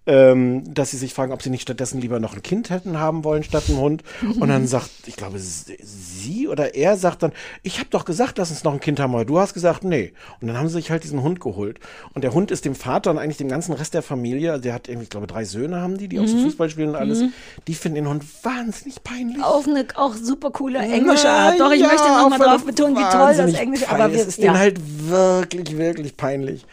ähm, 0.07 0.63
dass 0.73 0.91
sie 0.91 0.97
sich 0.97 1.15
fragen, 1.15 1.33
ob 1.33 1.43
sie 1.43 1.51
nicht 1.51 1.63
stattdessen 1.63 2.01
lieber 2.01 2.21
noch 2.21 2.35
ein 2.35 2.43
Kind 2.43 2.71
hätten 2.71 2.99
haben 2.99 3.25
wollen 3.25 3.43
statt 3.43 3.65
einen 3.69 3.79
Hund. 3.79 4.03
Und 4.39 4.49
dann 4.49 4.67
sagt, 4.67 4.91
ich 5.07 5.17
glaube, 5.17 5.39
sie 5.39 6.49
oder 6.49 6.75
er 6.75 6.97
sagt 6.97 7.23
dann, 7.23 7.33
ich 7.63 7.79
habe 7.79 7.89
doch 7.91 8.05
gesagt, 8.05 8.39
lass 8.39 8.51
uns 8.51 8.65
noch 8.65 8.73
ein 8.73 8.81
Kind 8.81 9.01
haben, 9.01 9.15
aber 9.15 9.25
du 9.25 9.39
hast 9.39 9.55
gesagt, 9.55 9.85
nee. 9.85 10.13
Und 10.41 10.49
dann 10.49 10.57
haben 10.59 10.69
sie 10.69 10.75
sich 10.75 10.91
halt 10.91 11.05
diesen 11.05 11.23
Hund 11.23 11.41
geholt. 11.41 11.79
Und 12.15 12.23
der 12.25 12.33
Hund 12.35 12.51
ist 12.51 12.65
dem 12.65 12.75
Vater 12.75 13.11
und 13.11 13.19
eigentlich 13.19 13.37
dem 13.37 13.49
ganzen 13.49 13.73
Rest 13.75 13.95
der 13.95 14.03
Familie, 14.03 14.53
also 14.53 14.63
der 14.63 14.75
hat 14.75 14.89
irgendwie, 14.89 15.05
ich 15.05 15.11
glaube, 15.11 15.27
drei 15.27 15.45
Söhne 15.45 15.81
haben 15.81 15.99
die, 15.99 16.09
die 16.09 16.19
auch 16.21 16.27
so 16.27 16.37
Mhm. 16.37 16.43
Fußball 16.43 16.71
spielen 16.71 16.91
und 16.91 16.97
alles, 16.97 17.21
Mhm. 17.21 17.33
die 17.69 17.75
finden 17.75 17.97
den 17.97 18.09
Hund 18.09 18.25
wahnsinnig 18.43 19.03
peinlich. 19.05 19.43
Auf 19.43 19.67
eine 19.69 19.85
auch 19.97 20.15
super 20.15 20.51
coole 20.51 20.79
englische 20.79 21.29
Art. 21.29 21.61
Doch, 21.61 21.73
ich 21.73 21.81
Ja, 21.81 21.89
möchte 21.89 22.09
noch 22.09 22.15
mal 22.15 22.27
auf 22.27 22.33
eine 22.33 22.45
drauf 22.45 22.65
betonen, 22.65 22.90
wie 22.97 23.03
toll 23.13 23.35
das 23.37 23.55
Englisch 23.55 23.83
aber 23.89 23.99
peinlich. 23.99 24.17
wir, 24.17 24.23
Es 24.23 24.29
ist 24.29 24.39
ja. 24.39 24.45
denen 24.53 24.59
halt 24.59 24.79
wirklich, 25.09 25.77
wirklich 25.77 26.17
peinlich. 26.17 26.65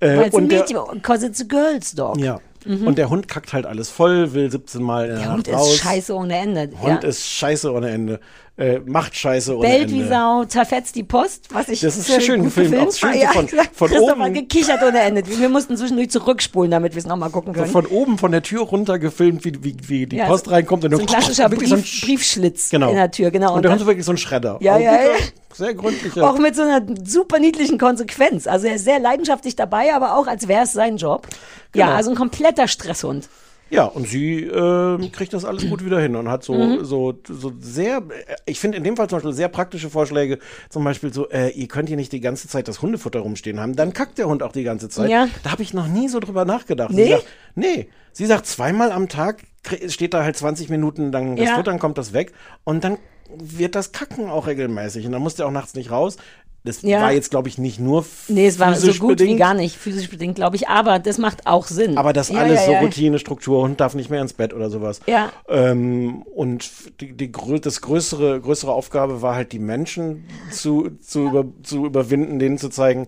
Äh, 0.00 0.16
Weil 0.16 0.18
es 0.28 0.34
ein 0.34 0.34
und 0.34 0.46
Mädchen, 0.48 0.78
because 0.92 1.26
it's 1.26 1.40
a 1.40 1.44
girl's 1.44 1.94
dog. 1.94 2.18
Ja. 2.18 2.40
Mhm. 2.64 2.86
Und 2.86 2.98
der 2.98 3.08
Hund 3.08 3.28
kackt 3.28 3.52
halt 3.52 3.64
alles 3.66 3.88
voll, 3.88 4.34
will 4.34 4.50
17 4.50 4.82
Mal 4.82 5.04
in 5.04 5.08
der, 5.08 5.16
Der 5.18 5.26
Nacht 5.26 5.36
Hund 5.36 5.48
ist 5.48 5.54
raus. 5.54 5.76
scheiße 5.76 6.14
ohne 6.14 6.36
Ende. 6.36 6.70
Hund 6.80 7.02
ja. 7.02 7.08
ist 7.08 7.26
scheiße 7.26 7.72
ohne 7.72 7.90
Ende. 7.90 8.20
Äh, 8.60 8.78
macht 8.84 9.16
scheiße 9.16 9.56
ohne 9.56 9.66
Bellt 9.66 9.90
wie 9.90 10.06
Sau, 10.06 10.44
zerfetzt 10.44 10.94
die 10.94 11.02
Post, 11.02 11.48
was 11.50 11.70
ich 11.70 11.80
Das 11.80 11.96
ist 11.96 12.06
sehr 12.08 12.20
schön 12.20 12.44
gefilmt, 12.44 12.76
auch 12.76 12.92
schön 12.92 13.14
ja, 13.18 13.30
von- 13.32 13.48
von 13.48 13.88
Christoph 13.88 14.18
oben. 14.20 14.34
gekichert 14.34 14.82
ohne 14.86 15.00
Ende. 15.00 15.22
Wir 15.26 15.48
mussten 15.48 15.78
zwischendurch 15.78 16.10
zurückspulen, 16.10 16.70
damit 16.70 16.92
wir 16.94 16.98
es 16.98 17.06
nochmal 17.06 17.30
gucken 17.30 17.54
können. 17.54 17.70
von 17.70 17.86
oben 17.86 18.18
von 18.18 18.32
der 18.32 18.42
Tür 18.42 18.60
runter 18.64 18.98
gefilmt, 18.98 19.46
wie, 19.46 19.64
wie, 19.64 19.76
wie 19.88 20.06
die 20.06 20.16
Ja, 20.16 20.26
Post 20.26 20.44
so- 20.44 20.50
reinkommt. 20.50 20.84
Und 20.84 20.92
so 20.94 21.00
ein 21.00 21.06
klassischer 21.06 21.50
wirklich 21.50 21.70
so 21.70 21.76
ein 21.76 21.80
Brief, 21.80 22.00
Briefschlitz 22.02 22.68
Genau. 22.68 22.90
in 22.90 22.96
der 22.96 23.10
Tür, 23.10 23.30
genau. 23.30 23.54
Und, 23.54 23.62
der 23.62 23.70
dann- 23.70 23.78
Hund 23.78 23.80
ist 23.80 23.86
wirklich 23.86 24.04
so 24.04 24.12
ein 24.12 24.18
Schredder. 24.18 24.58
Ja, 24.60 24.74
Aber 24.74 24.82
ja, 24.84 24.92
ja. 24.92 25.08
Sehr 25.54 25.72
gründlicher. 25.74 26.28
Auch 26.30 26.38
mit 26.38 26.54
so 26.54 26.60
einer 26.62 26.82
super 27.04 27.38
niedlichen 27.38 27.78
Konsequenz. 27.78 28.46
Also 28.46 28.66
er 28.66 28.74
ist 28.74 28.84
sehr 28.84 28.98
leidenschaftlich 29.00 29.56
dabei, 29.56 29.94
aber 29.94 30.16
auch 30.16 30.26
als 30.26 30.48
wäre 30.48 30.64
es 30.64 30.72
sein 30.74 30.98
Job. 30.98 31.26
Ja, 31.74 31.86
Genau. 31.86 31.96
also 31.96 32.10
ein 32.10 32.16
kompletter 32.16 32.68
Stresshund. 32.68 33.28
Ja, 33.70 33.84
und 33.84 34.08
sie 34.08 34.42
ähm, 34.44 35.12
kriegt 35.12 35.32
das 35.32 35.44
alles 35.44 35.68
gut 35.68 35.84
wieder 35.84 36.00
hin 36.00 36.16
und 36.16 36.28
hat 36.28 36.42
so, 36.42 36.54
Mhm. 36.54 36.84
so, 36.84 37.14
so 37.28 37.52
sehr, 37.60 37.98
äh, 37.98 38.34
ich 38.46 38.58
finde 38.60 38.78
in 38.78 38.84
dem 38.84 38.96
Fall 38.96 39.08
zum 39.08 39.18
Beispiel 39.18 39.32
sehr 39.32 39.48
praktische 39.48 39.90
Vorschläge, 39.90 40.38
zum 40.68 40.82
Beispiel 40.84 41.12
so, 41.12 41.28
äh, 41.30 41.50
ihr 41.50 41.68
könnt 41.68 41.88
hier 41.88 41.96
nicht 41.96 42.12
die 42.12 42.20
ganze 42.20 42.48
Zeit 42.48 42.66
das 42.68 42.82
Hundefutter 42.82 43.20
rumstehen 43.20 43.60
haben, 43.60 43.76
dann 43.76 43.92
kackt 43.92 44.18
der 44.18 44.26
Hund 44.26 44.42
auch 44.42 44.52
die 44.52 44.64
ganze 44.64 44.88
Zeit. 44.88 45.08
Ja. 45.10 45.28
Da 45.44 45.52
habe 45.52 45.62
ich 45.62 45.72
noch 45.72 45.86
nie 45.86 46.08
so 46.08 46.18
drüber 46.20 46.44
nachgedacht. 46.44 46.90
Nee? 46.92 47.04
Sie 47.04 47.10
sagt, 47.12 47.26
nee, 47.54 47.88
sie 48.12 48.26
sagt 48.26 48.46
zweimal 48.46 48.90
am 48.92 49.08
Tag 49.08 49.44
steht 49.88 50.14
da 50.14 50.24
halt 50.24 50.36
20 50.36 50.68
Minuten 50.70 51.12
dann 51.12 51.36
das 51.36 51.46
Ja. 51.48 51.54
Futter, 51.56 51.70
dann 51.70 51.78
kommt 51.78 51.98
das 51.98 52.12
weg 52.14 52.32
und 52.64 52.82
dann 52.82 52.96
wird 53.36 53.74
das 53.74 53.92
Kacken 53.92 54.28
auch 54.30 54.46
regelmäßig 54.46 55.06
und 55.06 55.12
dann 55.12 55.22
muss 55.22 55.34
der 55.36 55.46
auch 55.46 55.50
nachts 55.50 55.74
nicht 55.74 55.90
raus. 55.90 56.16
Das 56.62 56.82
Ja. 56.82 57.00
war 57.00 57.12
jetzt, 57.12 57.30
glaube 57.30 57.48
ich, 57.48 57.56
nicht 57.56 57.80
nur 57.80 58.04
Nee, 58.28 58.46
es 58.46 58.58
war 58.58 58.74
so 58.74 58.80
physisch 58.82 58.98
gut 59.00 59.08
bedingt, 59.10 59.30
wie 59.30 59.38
gar 59.38 59.54
nicht 59.54 59.76
physisch 59.76 60.10
bedingt, 60.10 60.34
glaube 60.34 60.56
ich. 60.56 60.68
Aber 60.68 60.98
das 60.98 61.16
macht 61.16 61.46
auch 61.46 61.66
Sinn. 61.66 61.96
aber 61.96 62.12
das 62.12 62.28
Ja, 62.28 62.40
alles 62.40 62.66
ja, 62.66 62.78
so. 62.80 62.84
Routine, 62.84 63.18
Struktur, 63.18 63.62
Hund 63.62 63.80
darf 63.80 63.94
nicht 63.94 64.10
mehr 64.10 64.20
ins 64.20 64.34
Bett 64.34 64.52
oder 64.52 64.68
sowas. 64.68 65.00
Ja. 65.06 65.32
Ähm, 65.48 66.20
und 66.34 66.70
die, 67.00 67.16
die 67.16 67.32
das 67.62 67.80
größere, 67.80 68.40
größere 68.42 68.72
Aufgabe 68.72 69.22
war 69.22 69.34
halt, 69.36 69.52
die 69.52 69.58
Menschen 69.58 70.26
zu, 70.50 70.90
zu, 71.00 71.28
über, 71.28 71.46
zu 71.62 71.86
überwinden, 71.86 72.38
denen 72.38 72.58
zu 72.58 72.68
zeigen, 72.68 73.06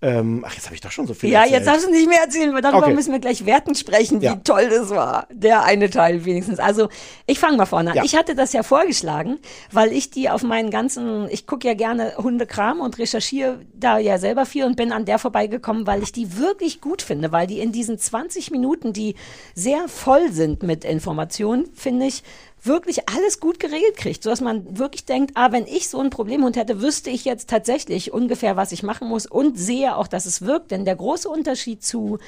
ähm, 0.00 0.44
ach, 0.46 0.54
jetzt 0.54 0.66
habe 0.66 0.74
ich 0.76 0.80
doch 0.80 0.92
schon 0.92 1.06
so 1.08 1.14
viel 1.14 1.30
Ja, 1.30 1.40
erzählt. 1.40 1.54
jetzt 1.56 1.66
darfst 1.66 1.86
du 1.86 1.90
nicht 1.90 2.08
mehr 2.08 2.20
erzählen, 2.20 2.54
weil 2.54 2.62
darüber 2.62 2.86
Okay. 2.86 2.94
müssen 2.94 3.10
wir 3.12 3.18
gleich 3.18 3.44
werten 3.46 3.74
sprechen, 3.74 4.20
wie 4.20 4.26
Ja. 4.26 4.36
toll 4.36 4.68
das 4.70 4.90
war. 4.90 5.26
Der 5.32 5.64
eine 5.64 5.90
Teil 5.90 6.24
wenigstens. 6.24 6.60
Also, 6.60 6.88
ich 7.26 7.40
fange 7.40 7.56
mal 7.56 7.66
vorne 7.66 7.90
an. 7.90 7.96
Ja. 7.96 8.04
Ich 8.04 8.14
hatte 8.14 8.36
das 8.36 8.52
ja 8.52 8.62
vorgeschlagen, 8.62 9.38
weil 9.72 9.92
ich 9.92 10.10
die 10.10 10.30
auf 10.30 10.42
meinen 10.44 10.70
ganzen, 10.70 11.28
ich 11.30 11.46
gucke 11.48 11.66
ja 11.66 11.74
gerne 11.74 12.12
Hundekram 12.16 12.80
und 12.80 12.96
recherchiere 12.98 13.58
da 13.74 13.98
ja 13.98 14.18
selber 14.18 14.46
viel 14.46 14.64
und 14.64 14.76
bin 14.76 14.92
an 14.92 15.04
der 15.04 15.18
vorbeigekommen, 15.18 15.86
weil 15.86 16.02
ich 16.02 16.12
die 16.12 16.38
wirklich 16.38 16.80
gut 16.80 17.02
finde, 17.02 17.32
weil 17.32 17.48
die 17.48 17.58
in 17.58 17.72
diesen 17.72 17.98
20 17.98 18.50
Minuten, 18.52 18.92
die 18.92 19.16
sehr 19.54 19.88
voll 19.88 20.30
sind 20.30 20.62
mit 20.62 20.84
Informationen, 20.84 21.68
finde 21.74 22.06
ich, 22.06 22.22
wirklich 22.68 23.08
alles 23.08 23.40
gut 23.40 23.58
geregelt 23.58 23.96
kriegt, 23.96 24.22
sodass 24.22 24.40
man 24.40 24.78
wirklich 24.78 25.04
denkt, 25.04 25.32
ah, 25.34 25.50
wenn 25.50 25.66
ich 25.66 25.88
so 25.88 25.98
einen 25.98 26.10
Problemhund 26.10 26.56
hätte, 26.56 26.80
wüsste 26.80 27.10
ich 27.10 27.24
jetzt 27.24 27.50
tatsächlich 27.50 28.12
ungefähr, 28.12 28.56
was 28.56 28.70
ich 28.70 28.84
machen 28.84 29.08
muss 29.08 29.26
und 29.26 29.58
sehe 29.58 29.96
auch, 29.96 30.06
dass 30.06 30.26
es 30.26 30.42
wirkt. 30.42 30.70
Denn 30.70 30.84
der 30.84 30.96
große 30.96 31.28
Unterschied 31.28 31.82
zu 31.82 32.18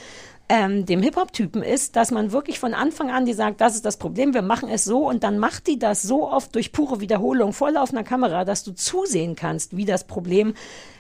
ähm, 0.49 0.85
dem 0.85 1.01
Hip-Hop-Typen 1.01 1.63
ist, 1.63 1.95
dass 1.95 2.11
man 2.11 2.33
wirklich 2.33 2.59
von 2.59 2.75
Anfang 2.75 3.11
an 3.11 3.25
die 3.25 3.35
sagt, 3.35 3.61
das 3.61 3.77
ist 3.77 3.85
das 3.85 3.99
Problem, 3.99 4.35
wir 4.35 4.43
machen 4.43 4.69
es 4.69 4.83
so 4.83 5.09
und 5.09 5.23
dann 5.23 5.39
macht 5.39 5.69
die 5.69 5.79
das 5.79 6.03
so 6.03 6.29
oft 6.29 6.53
durch 6.57 6.73
pure 6.73 7.01
Wiederholung 7.01 7.53
vor 7.53 7.71
laufender 7.71 8.03
Kamera, 8.03 8.45
dass 8.45 8.65
du 8.65 8.73
zusehen 8.73 9.37
kannst, 9.37 9.77
wie 9.77 9.85
das 9.85 10.09
Problem 10.09 10.55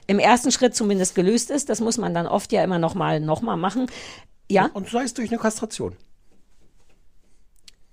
im 0.06 0.20
ersten 0.20 0.52
Schritt 0.52 0.76
zumindest 0.76 1.16
gelöst 1.16 1.50
ist. 1.50 1.68
Das 1.68 1.80
muss 1.80 1.98
man 1.98 2.14
dann 2.14 2.28
oft 2.28 2.52
ja 2.52 2.62
immer 2.62 2.78
noch 2.78 2.94
mal, 2.94 3.18
noch 3.18 3.42
mal 3.42 3.56
machen. 3.56 3.86
Ja, 4.48 4.70
Und 4.72 4.88
sei 4.88 5.02
es 5.02 5.14
durch 5.14 5.30
eine 5.30 5.38
Kastration. 5.38 5.96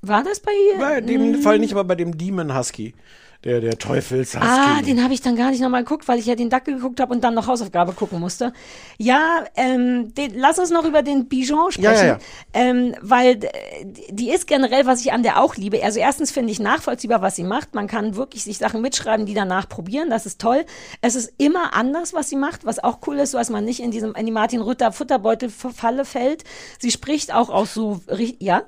War 0.08 0.24
das 0.24 0.40
bei 0.40 0.52
ihr? 0.74 0.80
Bei 0.80 1.02
dem 1.02 1.32
Mm. 1.32 1.42
Fall 1.42 1.60
nicht, 1.60 1.72
aber 1.74 1.84
bei 1.84 1.96
dem 1.96 2.18
Demon 2.18 2.56
Husky. 2.58 2.94
Der, 3.44 3.62
der 3.62 3.78
Teufels-Husky. 3.78 4.46
Ah, 4.46 4.82
den 4.82 5.04
habe 5.04 5.14
ich 5.14 5.22
dann 5.22 5.36
gar 5.36 5.52
nicht 5.52 5.62
nochmal 5.62 5.84
geguckt, 5.84 6.08
weil 6.08 6.18
ich 6.18 6.26
ja 6.26 6.34
den 6.34 6.50
Dackel 6.50 6.74
geguckt 6.74 7.00
habe 7.00 7.14
und 7.14 7.24
dann 7.24 7.36
noch 7.36 7.46
Hausaufgabe 7.46 7.94
gucken 7.94 8.20
musste. 8.20 8.52
Ja, 8.98 9.46
ähm, 9.56 10.12
den, 10.16 10.34
lass 10.36 10.58
uns 10.58 10.72
noch 10.72 10.86
über 10.86 11.04
den 11.04 11.28
Bijon 11.28 11.72
sprechen, 11.72 11.84
Ja, 11.84 11.94
ja, 11.94 12.06
ja. 12.06 12.18
Ähm, 12.54 12.96
weil 13.00 13.36
äh, 13.44 13.50
die 14.10 14.32
ist 14.32 14.48
generell, 14.48 14.88
was 14.88 15.02
ich 15.02 15.14
an 15.14 15.22
der 15.22 15.40
auch 15.40 15.56
liebe. 15.56 15.84
Also 15.84 16.00
erstens 16.00 16.32
finde 16.32 16.52
ich 16.52 16.60
nachvollziehbar, 16.60 17.22
was 17.22 17.36
sie 17.36 17.44
macht. 17.44 17.76
Man 17.76 17.86
kann 17.86 18.16
wirklich 18.16 18.44
sich 18.44 18.58
Sachen 18.58 18.82
mitschreiben, 18.82 19.28
die 19.28 19.36
danach 19.36 19.70
probieren. 19.70 20.10
Das 20.10 20.26
ist 20.26 20.42
toll. 20.42 20.66
Es 21.02 21.14
ist 21.14 21.32
immer 21.38 21.76
anders, 21.76 22.16
was 22.16 22.30
sie 22.30 22.38
macht, 22.38 22.66
was 22.66 22.84
auch 22.84 23.00
cool 23.06 23.20
ist, 23.20 23.32
so 23.32 23.38
dass 23.38 23.52
man 23.52 23.64
nicht 23.64 23.82
in 23.82 23.92
diesem 23.92 24.16
in 24.16 24.26
die 24.26 24.32
Martin 24.32 24.62
Rütter 24.62 24.92
Futterbeutel-Falle 24.92 26.06
fällt. 26.06 26.44
Sie 26.80 26.90
spricht 26.90 27.32
auch 27.32 27.50
aus 27.50 27.76
so, 27.76 28.02
ja. 28.40 28.64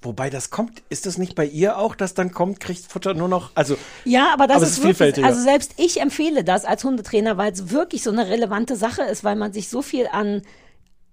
Wobei 0.00 0.30
das 0.30 0.50
kommt, 0.50 0.82
ist 0.90 1.06
das 1.06 1.18
nicht 1.18 1.34
bei 1.34 1.44
ihr 1.44 1.76
auch, 1.76 1.96
dass 1.96 2.14
dann 2.14 2.30
kommt, 2.32 2.60
kriegt 2.60 2.86
Futter 2.86 3.14
nur 3.14 3.26
noch, 3.28 3.50
also. 3.56 3.76
Ja, 4.04 4.32
aber 4.32 4.46
das 4.46 4.58
Aber 4.58 4.64
ist, 4.66 4.70
ist 4.72 4.78
wirklich, 4.78 4.96
vielfältiger. 4.96 5.26
also 5.26 5.42
selbst 5.42 5.74
ich 5.76 6.00
empfehle 6.00 6.44
das 6.44 6.64
als 6.64 6.84
Hundetrainer, 6.84 7.36
weil 7.36 7.50
es 7.52 7.70
wirklich 7.70 8.04
so 8.04 8.10
eine 8.12 8.28
relevante 8.28 8.76
Sache 8.76 9.02
ist, 9.02 9.24
weil 9.24 9.34
man 9.34 9.52
sich 9.52 9.68
so 9.68 9.82
viel 9.82 10.06
an 10.06 10.42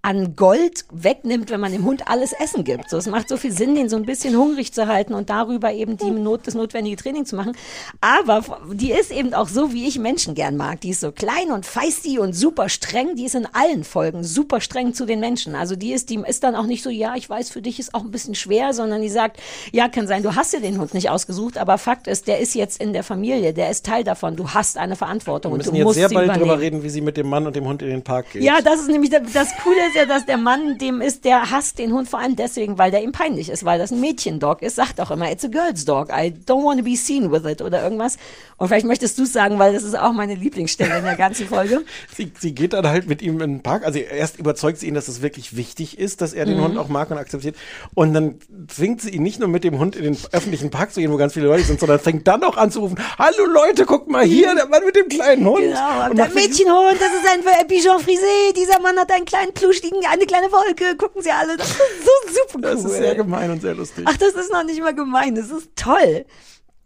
an 0.06 0.36
Gold 0.36 0.84
wegnimmt, 0.92 1.50
wenn 1.50 1.58
man 1.58 1.72
dem 1.72 1.84
Hund 1.84 2.08
alles 2.08 2.32
Essen 2.32 2.62
gibt. 2.62 2.88
So, 2.90 2.96
es 2.96 3.08
macht 3.08 3.28
so 3.28 3.36
viel 3.36 3.50
Sinn, 3.50 3.74
den 3.74 3.88
so 3.88 3.96
ein 3.96 4.04
bisschen 4.04 4.36
hungrig 4.36 4.72
zu 4.72 4.86
halten 4.86 5.14
und 5.14 5.30
darüber 5.30 5.72
eben 5.72 5.96
die 5.96 6.12
Not, 6.12 6.46
das 6.46 6.54
notwendige 6.54 6.94
Training 6.94 7.26
zu 7.26 7.34
machen. 7.34 7.56
Aber 8.00 8.44
die 8.72 8.92
ist 8.92 9.10
eben 9.10 9.34
auch 9.34 9.48
so, 9.48 9.72
wie 9.72 9.88
ich 9.88 9.98
Menschen 9.98 10.36
gern 10.36 10.56
mag. 10.56 10.80
Die 10.82 10.90
ist 10.90 11.00
so 11.00 11.10
klein 11.10 11.50
und 11.50 11.66
feisty 11.66 12.20
und 12.20 12.34
super 12.34 12.68
streng. 12.68 13.16
Die 13.16 13.24
ist 13.24 13.34
in 13.34 13.48
allen 13.52 13.82
Folgen 13.82 14.22
super 14.22 14.60
streng 14.60 14.94
zu 14.94 15.06
den 15.06 15.18
Menschen. 15.18 15.56
Also 15.56 15.74
die 15.74 15.92
ist, 15.92 16.08
die 16.08 16.22
ist 16.24 16.44
dann 16.44 16.54
auch 16.54 16.66
nicht 16.66 16.84
so, 16.84 16.90
ja, 16.90 17.16
ich 17.16 17.28
weiß, 17.28 17.50
für 17.50 17.60
dich 17.60 17.80
ist 17.80 17.92
auch 17.92 18.02
ein 18.02 18.12
bisschen 18.12 18.36
schwer, 18.36 18.74
sondern 18.74 19.02
die 19.02 19.08
sagt, 19.08 19.40
ja, 19.72 19.88
kann 19.88 20.06
sein, 20.06 20.22
du 20.22 20.36
hast 20.36 20.52
dir 20.52 20.60
den 20.60 20.78
Hund 20.78 20.94
nicht 20.94 21.10
ausgesucht, 21.10 21.58
aber 21.58 21.78
Fakt 21.78 22.06
ist, 22.06 22.28
der 22.28 22.38
ist 22.38 22.54
jetzt 22.54 22.80
in 22.80 22.92
der 22.92 23.02
Familie, 23.02 23.52
der 23.52 23.70
ist 23.70 23.84
Teil 23.84 24.04
davon. 24.04 24.36
Du 24.36 24.50
hast 24.50 24.78
eine 24.78 24.94
Verantwortung 24.94 25.50
Wir 25.50 25.54
und 25.54 25.58
müssen 25.58 25.72
du 25.72 25.78
jetzt 25.78 25.84
musst 25.84 25.96
sehr 25.96 26.08
bald 26.10 26.26
übernehmen. 26.26 26.48
drüber 26.48 26.60
reden, 26.60 26.82
wie 26.84 26.90
sie 26.90 27.00
mit 27.00 27.16
dem 27.16 27.28
Mann 27.28 27.44
und 27.44 27.56
dem 27.56 27.64
Hund 27.66 27.82
in 27.82 27.88
den 27.88 28.04
Park 28.04 28.30
geht. 28.30 28.44
Ja, 28.44 28.60
das 28.62 28.82
ist 28.82 28.88
nämlich 28.88 29.10
das, 29.10 29.22
das 29.32 29.48
Coole 29.64 29.95
ja, 29.96 30.04
dass 30.06 30.26
der 30.26 30.36
Mann 30.36 30.78
dem 30.78 31.00
ist, 31.00 31.24
der 31.24 31.50
hasst 31.50 31.78
den 31.78 31.92
Hund 31.92 32.08
vor 32.08 32.20
allem 32.20 32.36
deswegen, 32.36 32.78
weil 32.78 32.90
der 32.90 33.02
ihm 33.02 33.12
peinlich 33.12 33.48
ist, 33.48 33.64
weil 33.64 33.78
das 33.78 33.90
ein 33.90 34.00
Mädchendog 34.00 34.62
ist, 34.62 34.76
sagt 34.76 35.00
auch 35.00 35.10
immer, 35.10 35.30
it's 35.32 35.44
a 35.44 35.48
girl's 35.48 35.84
dog, 35.84 36.10
I 36.10 36.32
don't 36.46 36.64
want 36.64 36.78
to 36.78 36.84
be 36.84 36.96
seen 36.96 37.32
with 37.32 37.44
it 37.44 37.62
oder 37.62 37.82
irgendwas. 37.82 38.16
Und 38.58 38.68
vielleicht 38.68 38.86
möchtest 38.86 39.18
du 39.18 39.24
es 39.24 39.32
sagen, 39.32 39.58
weil 39.58 39.72
das 39.72 39.82
ist 39.82 39.98
auch 39.98 40.12
meine 40.12 40.34
Lieblingsstelle 40.34 40.98
in 40.98 41.04
der 41.04 41.16
ganzen 41.16 41.46
Folge. 41.48 41.84
Sie, 42.16 42.32
sie 42.38 42.54
geht 42.54 42.72
dann 42.72 42.86
halt 42.86 43.06
mit 43.08 43.20
ihm 43.22 43.40
in 43.40 43.50
den 43.54 43.62
Park. 43.62 43.84
Also 43.84 43.98
erst 43.98 44.38
überzeugt 44.38 44.78
sie 44.78 44.88
ihn, 44.88 44.94
dass 44.94 45.08
es 45.08 45.20
wirklich 45.22 45.56
wichtig 45.56 45.98
ist, 45.98 46.20
dass 46.20 46.32
er 46.32 46.44
den 46.46 46.56
Mhm. 46.56 46.62
Hund 46.64 46.78
auch 46.78 46.88
mag 46.88 47.10
und 47.10 47.18
akzeptiert. 47.18 47.56
Und 47.94 48.14
dann 48.14 48.36
zwingt 48.68 49.02
sie 49.02 49.10
ihn 49.10 49.22
nicht 49.22 49.38
nur 49.40 49.48
mit 49.48 49.64
dem 49.64 49.78
Hund 49.78 49.94
in 49.96 50.04
den 50.04 50.16
öffentlichen 50.32 50.70
Park 50.70 50.92
zu 50.92 51.00
gehen, 51.00 51.12
wo 51.12 51.16
ganz 51.16 51.34
viele 51.34 51.46
Leute 51.46 51.64
sind, 51.64 51.80
sondern 51.80 51.98
fängt 51.98 52.26
dann 52.26 52.42
auch 52.44 52.56
an 52.56 52.70
zu 52.70 52.80
rufen, 52.80 52.98
hallo 53.18 53.44
Leute, 53.46 53.84
guckt 53.84 54.08
mal 54.10 54.24
hier, 54.24 54.54
der 54.54 54.66
Mann 54.68 54.84
mit 54.84 54.96
dem 54.96 55.08
kleinen 55.08 55.44
Hund. 55.46 55.60
Genau, 55.60 56.10
und 56.10 56.16
der 56.16 56.28
Mädchenhund, 56.30 56.96
das 56.98 57.08
ist 57.12 57.28
ein 57.30 57.66
Pigeon 57.68 58.00
Frisé, 58.00 58.54
dieser 58.54 58.80
Mann 58.80 58.96
hat 58.98 59.10
einen 59.12 59.24
kleinen 59.26 59.52
Pluschigen, 59.90 60.10
eine 60.10 60.26
kleine 60.26 60.46
Wolke, 60.52 60.96
gucken 60.96 61.22
Sie 61.22 61.30
alle, 61.30 61.56
das 61.56 61.70
ist 61.70 61.78
so 61.78 62.32
super 62.32 62.54
cool. 62.54 62.62
Das 62.62 62.84
ist 62.84 62.92
sehr 62.92 63.14
gemein 63.14 63.50
und 63.50 63.60
sehr 63.60 63.74
lustig. 63.74 64.04
Ach, 64.08 64.16
das 64.16 64.34
ist 64.34 64.52
noch 64.52 64.64
nicht 64.64 64.80
mal 64.80 64.94
gemein, 64.94 65.34
das 65.34 65.50
ist 65.50 65.70
toll. 65.76 66.24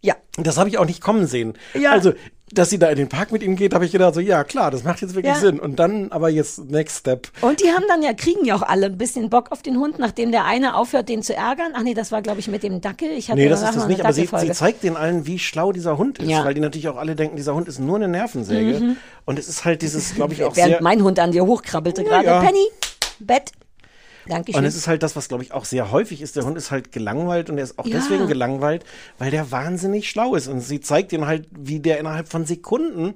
Ja. 0.02 0.16
Das 0.36 0.56
habe 0.56 0.68
ich 0.68 0.78
auch 0.78 0.86
nicht 0.86 1.00
kommen 1.00 1.26
sehen. 1.26 1.54
Ja. 1.74 1.92
Also, 1.92 2.12
dass 2.52 2.68
sie 2.70 2.78
da 2.78 2.88
in 2.88 2.96
den 2.96 3.08
Park 3.08 3.30
mit 3.32 3.42
ihm 3.42 3.54
geht, 3.54 3.74
habe 3.74 3.84
ich 3.84 3.92
gedacht, 3.92 4.14
so, 4.14 4.20
ja, 4.20 4.42
klar, 4.44 4.70
das 4.70 4.82
macht 4.82 5.00
jetzt 5.02 5.14
wirklich 5.14 5.34
Ja. 5.34 5.40
Sinn. 5.40 5.60
Und 5.60 5.78
dann 5.78 6.10
aber 6.10 6.28
jetzt 6.30 6.70
Next 6.70 6.98
Step. 6.98 7.28
Und 7.42 7.60
die 7.62 7.68
haben 7.68 7.84
dann 7.88 8.02
ja, 8.02 8.12
kriegen 8.12 8.44
ja 8.44 8.56
auch 8.56 8.62
alle 8.62 8.86
ein 8.86 8.98
bisschen 8.98 9.30
Bock 9.30 9.52
auf 9.52 9.62
den 9.62 9.78
Hund, 9.78 9.98
nachdem 9.98 10.32
der 10.32 10.44
eine 10.44 10.74
aufhört, 10.74 11.08
den 11.08 11.22
zu 11.22 11.34
ärgern. 11.36 11.72
Ach 11.74 11.82
nee, 11.82 11.94
das 11.94 12.10
war, 12.10 12.22
glaube 12.22 12.40
ich, 12.40 12.48
mit 12.48 12.62
dem 12.62 12.80
Dackel. 12.80 13.10
Ich 13.10 13.28
hatte 13.30 13.38
Nee, 13.40 13.48
das 13.48 13.62
ist 13.62 13.76
das 13.76 13.86
nicht, 13.86 14.00
aber 14.00 14.12
sie, 14.12 14.26
sie 14.26 14.50
zeigt 14.52 14.82
den 14.82 14.96
allen, 14.96 15.26
wie 15.26 15.38
schlau 15.38 15.70
dieser 15.72 15.96
Hund 15.96 16.18
ist, 16.18 16.28
Ja. 16.28 16.44
weil 16.44 16.54
die 16.54 16.60
natürlich 16.60 16.88
auch 16.88 16.96
alle 16.96 17.14
denken, 17.14 17.36
dieser 17.36 17.54
Hund 17.54 17.68
ist 17.68 17.78
nur 17.78 17.96
eine 17.96 18.08
Nervensäge. 18.08 18.80
Mhm. 18.80 18.96
Und 19.26 19.38
es 19.38 19.48
ist 19.48 19.64
halt 19.64 19.82
dieses, 19.82 20.14
glaube 20.14 20.34
ich, 20.34 20.42
auch 20.44 20.56
Während 20.56 20.72
sehr. 20.72 20.82
mein 20.82 21.02
Hund 21.04 21.18
an 21.20 21.30
dir 21.32 21.46
hochkrabbelte 21.46 22.02
gerade. 22.04 22.26
Ja. 22.26 22.40
Penny, 22.40 22.66
Bett. 23.20 23.52
Dankeschön. 24.26 24.58
Und 24.60 24.64
es 24.66 24.76
ist 24.76 24.86
halt 24.86 25.02
das, 25.02 25.16
was, 25.16 25.28
glaube 25.28 25.42
ich, 25.42 25.52
auch 25.52 25.64
sehr 25.64 25.90
häufig 25.90 26.20
ist. 26.22 26.36
Der 26.36 26.44
Hund 26.44 26.56
ist 26.56 26.70
halt 26.70 26.92
gelangweilt 26.92 27.50
und 27.50 27.58
er 27.58 27.64
ist 27.64 27.78
auch 27.78 27.86
Ja. 27.86 27.96
deswegen 27.98 28.26
gelangweilt, 28.26 28.84
weil 29.18 29.30
der 29.30 29.50
wahnsinnig 29.50 30.08
schlau 30.10 30.34
ist. 30.34 30.46
Und 30.48 30.60
sie 30.60 30.80
zeigt 30.80 31.12
ihm 31.12 31.26
halt, 31.26 31.46
wie 31.50 31.80
der 31.80 31.98
innerhalb 31.98 32.28
von 32.28 32.44
Sekunden 32.44 33.14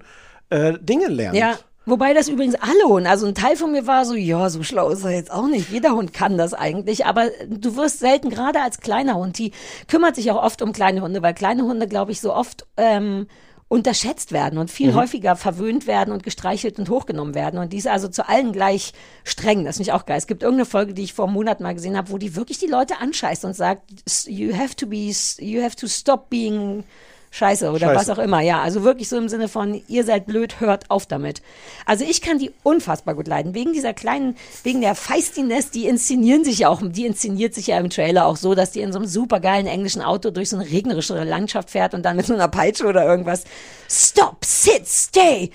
äh, 0.51 0.75
Dinge 0.81 1.09
lernt. 1.09 1.37
Ja, 1.37 1.59
wobei 1.87 2.15
das 2.15 2.29
übrigens 2.29 2.55
alle 2.55 2.85
Hunde, 2.87 3.11
also 3.11 3.27
ein 3.27 3.35
Teil 3.35 3.57
von 3.57 3.73
mir 3.73 3.87
war 3.87 4.05
so, 4.05 4.15
ja, 4.15 4.49
so 4.51 4.63
schlau 4.63 4.91
ist 4.91 5.05
er 5.05 5.11
jetzt 5.13 5.31
auch 5.31 5.47
nicht. 5.49 5.71
Jeder 5.71 5.93
Hund 5.93 6.13
kann 6.15 6.39
das 6.39 6.55
eigentlich, 6.55 7.07
aber 7.07 7.29
du 7.49 7.77
wirst 7.77 8.01
selten, 8.01 8.31
gerade 8.31 8.61
als 8.63 8.81
kleiner 8.81 9.15
Hund, 9.15 9.39
die 9.39 9.53
kümmert 9.89 10.17
sich 10.17 10.31
auch 10.31 10.43
oft 10.43 10.63
um 10.63 10.73
kleine 10.73 11.03
Hunde, 11.03 11.23
weil 11.23 11.35
kleine 11.35 11.63
Hunde, 11.65 11.87
glaube 11.89 12.13
ich, 12.13 12.21
so 12.21 12.33
oft 12.35 12.67
ähm, 12.77 13.27
unterschätzt 13.69 14.33
werden 14.33 14.59
und 14.59 14.71
viel 14.71 14.91
Mhm. 14.93 14.97
häufiger 14.97 15.37
verwöhnt 15.37 15.87
werden 15.87 16.13
und 16.13 16.23
gestreichelt 16.23 16.79
und 16.79 16.89
hochgenommen 16.91 17.35
werden. 17.35 17.59
Und 17.59 17.73
die 17.73 17.79
ist 17.79 17.89
also 17.89 18.09
zu 18.09 18.29
allen 18.29 18.53
gleich 18.53 18.93
streng. 19.25 19.65
Das 19.65 19.77
finde 19.77 19.89
ich 19.91 19.93
auch 19.93 20.07
geil. 20.07 20.19
Es 20.19 20.27
gibt 20.27 20.43
irgendeine 20.43 20.67
Folge, 20.67 20.95
die 20.95 21.03
ich 21.03 21.15
vor 21.15 21.25
einem 21.25 21.35
Monat 21.35 21.61
mal 21.61 21.75
gesehen 21.75 21.97
habe, 21.97 22.11
wo 22.11 22.19
die 22.19 22.37
wirklich 22.37 22.59
die 22.59 22.67
Leute 22.67 22.99
anscheißt 23.01 23.45
und 23.45 23.55
sagt, 23.55 23.91
you 24.27 24.55
have 24.57 24.77
to 24.77 24.87
be, 24.87 25.11
you 25.39 25.63
have 25.63 25.77
to 25.77 25.89
stop 25.89 26.29
being 26.31 26.85
Scheiße 27.35 27.71
oder 27.71 27.89
Scheiße. 27.89 27.97
was 27.97 28.11
auch 28.11 28.23
immer. 28.23 28.41
Ja, 28.43 28.63
also 28.63 28.85
wirklich 28.85 29.09
so 29.09 29.19
im 29.19 29.29
Sinne 29.29 29.49
von, 29.49 29.83
ihr 29.89 30.05
seid 30.05 30.25
blöd, 30.25 30.61
hört 30.61 30.89
auf 30.89 31.05
damit. 31.05 31.43
Also 31.85 32.05
ich 32.09 32.23
kann 32.23 32.39
die 32.39 32.53
unfassbar 32.63 33.17
gut 33.17 33.27
leiden. 33.27 33.55
Wegen 33.55 33.73
dieser 33.73 33.93
kleinen, 33.93 34.37
wegen 34.63 34.81
der 34.81 34.95
Feistiness, 34.95 35.73
die 35.73 35.89
inszenieren 35.89 36.45
sich 36.45 36.61
ja 36.61 36.69
auch, 36.69 36.81
die 36.81 37.07
inszeniert 37.07 37.53
sich 37.53 37.67
ja 37.67 37.79
im 37.79 37.91
Trailer 37.91 38.27
auch 38.27 38.37
so, 38.37 38.55
dass 38.55 38.71
die 38.71 38.83
in 38.83 38.93
so 38.93 39.01
einem 39.01 39.09
supergeilen 39.09 39.67
englischen 39.67 40.01
Auto 40.01 40.31
durch 40.31 40.51
so 40.51 40.57
eine 40.57 40.71
regnerische 40.71 41.25
Landschaft 41.25 41.71
fährt 41.71 41.93
und 41.93 42.05
dann 42.05 42.15
mit 42.15 42.27
so 42.27 42.35
einer 42.35 42.47
Peitsche 42.47 42.87
oder 42.87 43.05
irgendwas 43.05 43.43
Stop, 43.89 44.45
sit, 44.45 44.87
stay. 44.87 45.51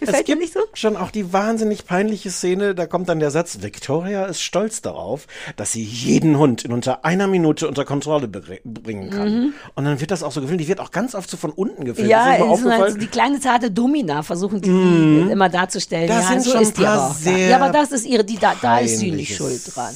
Es 0.00 0.24
gibt 0.24 0.56
schon 0.74 0.96
auch 0.96 1.10
die 1.10 1.32
wahnsinnig 1.32 1.86
peinliche 1.86 2.30
Szene, 2.30 2.74
da 2.74 2.86
kommt 2.86 3.08
dann 3.08 3.18
der 3.20 3.30
Satz, 3.30 3.58
Victoria 3.60 4.26
ist 4.26 4.42
stolz 4.42 4.82
darauf, 4.82 5.26
dass 5.56 5.72
sie 5.72 5.82
jeden 5.82 6.38
Hund 6.38 6.64
in 6.64 6.72
unter 6.72 7.04
einer 7.04 7.26
Minute 7.26 7.68
unter 7.68 7.84
Kontrolle 7.84 8.28
bringen 8.28 9.10
kann. 9.10 9.28
Mhm. 9.40 9.54
Und 9.74 9.84
dann 9.84 10.00
wird 10.00 10.10
das 10.10 10.22
auch 10.22 10.32
so 10.32 10.40
gefilmt, 10.40 10.60
die 10.60 10.68
wird 10.68 10.80
auch 10.80 10.90
ganz 10.90 11.14
oft 11.14 11.28
so 11.28 11.36
von 11.36 11.50
unten 11.50 11.84
gefilmt. 11.84 12.10
Ja, 12.10 12.32
ist 12.32 12.38
so 12.38 12.44
einer- 12.44 12.52
aufgefallen? 12.52 12.98
die 12.98 13.06
kleine 13.06 13.40
zarte 13.40 13.70
Domina 13.70 14.22
versuchen 14.22 14.60
die 14.60 14.70
Mhm. 14.70 15.30
immer 15.30 15.48
darzustellen. 15.48 16.08
Da 16.08 16.20
ja, 16.20 16.28
sind 16.28 16.42
so 16.42 16.52
schon 16.52 16.62
ist 16.62 16.78
die 16.78 16.86
aber 16.86 17.06
auch. 17.06 17.08
Ja. 17.10 17.14
sehr 17.14 17.48
ja, 17.48 17.56
aber 17.60 17.70
das 17.72 17.92
ist 17.92 18.06
ihre, 18.06 18.24
die, 18.24 18.38
da, 18.38 18.54
da 18.60 18.78
ist 18.78 18.98
sie 18.98 19.10
nicht 19.10 19.34
schuld 19.36 19.60
dran. 19.74 19.94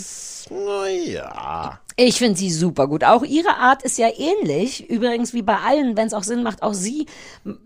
Naja. 0.49 1.81
Ich 2.03 2.17
finde 2.17 2.39
sie 2.39 2.51
super 2.51 2.89
gut. 2.89 3.05
Auch 3.05 3.25
ihre 3.25 3.57
Art 3.57 3.83
ist 3.83 3.99
ja 3.99 4.09
ähnlich. 4.17 4.89
Übrigens, 4.89 5.35
wie 5.35 5.43
bei 5.43 5.59
allen, 5.59 5.99
wenn 5.99 6.07
es 6.07 6.15
auch 6.15 6.23
Sinn 6.23 6.43
macht, 6.43 6.63
auch 6.63 6.73
sie 6.73 7.05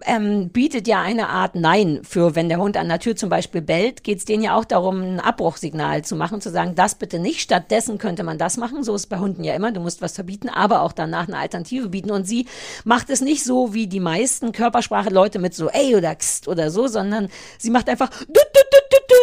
ähm, 0.06 0.48
bietet 0.48 0.88
ja 0.88 1.00
eine 1.00 1.28
Art 1.28 1.54
Nein 1.54 2.00
für, 2.02 2.34
wenn 2.34 2.48
der 2.48 2.58
Hund 2.58 2.76
an 2.76 2.88
der 2.88 2.98
Tür 2.98 3.14
zum 3.14 3.28
Beispiel 3.28 3.62
bellt, 3.62 4.02
geht 4.02 4.18
es 4.18 4.24
denen 4.24 4.42
ja 4.42 4.56
auch 4.56 4.64
darum, 4.64 5.02
ein 5.02 5.20
Abbruchsignal 5.20 6.02
zu 6.02 6.16
machen, 6.16 6.40
zu 6.40 6.50
sagen, 6.50 6.74
das 6.74 6.96
bitte 6.96 7.20
nicht. 7.20 7.42
Stattdessen 7.42 7.98
könnte 7.98 8.24
man 8.24 8.36
das 8.36 8.56
machen. 8.56 8.82
So 8.82 8.96
ist 8.96 9.06
bei 9.06 9.18
Hunden 9.20 9.44
ja 9.44 9.54
immer. 9.54 9.70
Du 9.70 9.80
musst 9.80 10.02
was 10.02 10.14
verbieten, 10.14 10.48
aber 10.48 10.82
auch 10.82 10.92
danach 10.92 11.28
eine 11.28 11.38
Alternative 11.38 11.90
bieten. 11.90 12.10
Und 12.10 12.26
sie 12.26 12.46
macht 12.82 13.10
es 13.10 13.20
nicht 13.20 13.44
so 13.44 13.72
wie 13.72 13.86
die 13.86 14.00
meisten 14.00 14.50
Körpersprache-Leute 14.50 15.38
mit 15.38 15.54
so 15.54 15.68
ey 15.68 15.94
oder 15.94 16.12
kst 16.16 16.48
oder 16.48 16.72
so, 16.72 16.88
sondern 16.88 17.28
sie 17.58 17.70
macht 17.70 17.88
einfach 17.88 18.10
du, 18.10 18.24
du, 18.26 18.30
du, 18.32 18.32
du, 18.32 18.40
du. 18.52 18.53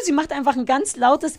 Sie 0.03 0.11
macht 0.13 0.31
einfach 0.31 0.55
ein 0.55 0.65
ganz 0.65 0.95
lautes, 0.95 1.35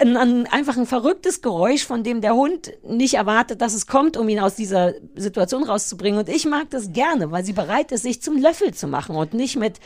ein, 0.00 0.16
ein, 0.16 0.46
einfach 0.48 0.76
ein 0.76 0.86
verrücktes 0.86 1.40
Geräusch, 1.40 1.84
von 1.84 2.02
dem 2.02 2.20
der 2.20 2.34
Hund 2.34 2.72
nicht 2.82 3.14
erwartet, 3.14 3.60
dass 3.60 3.74
es 3.74 3.86
kommt, 3.86 4.16
um 4.16 4.28
ihn 4.28 4.40
aus 4.40 4.56
dieser 4.56 4.94
Situation 5.14 5.64
rauszubringen. 5.64 6.18
Und 6.18 6.28
ich 6.28 6.44
mag 6.44 6.68
das 6.70 6.92
gerne, 6.92 7.30
weil 7.30 7.44
sie 7.44 7.52
bereit 7.52 7.92
ist, 7.92 8.02
sich 8.02 8.20
zum 8.20 8.36
Löffel 8.36 8.74
zu 8.74 8.86
machen 8.88 9.16
und 9.16 9.34
nicht 9.34 9.56
mit 9.56 9.78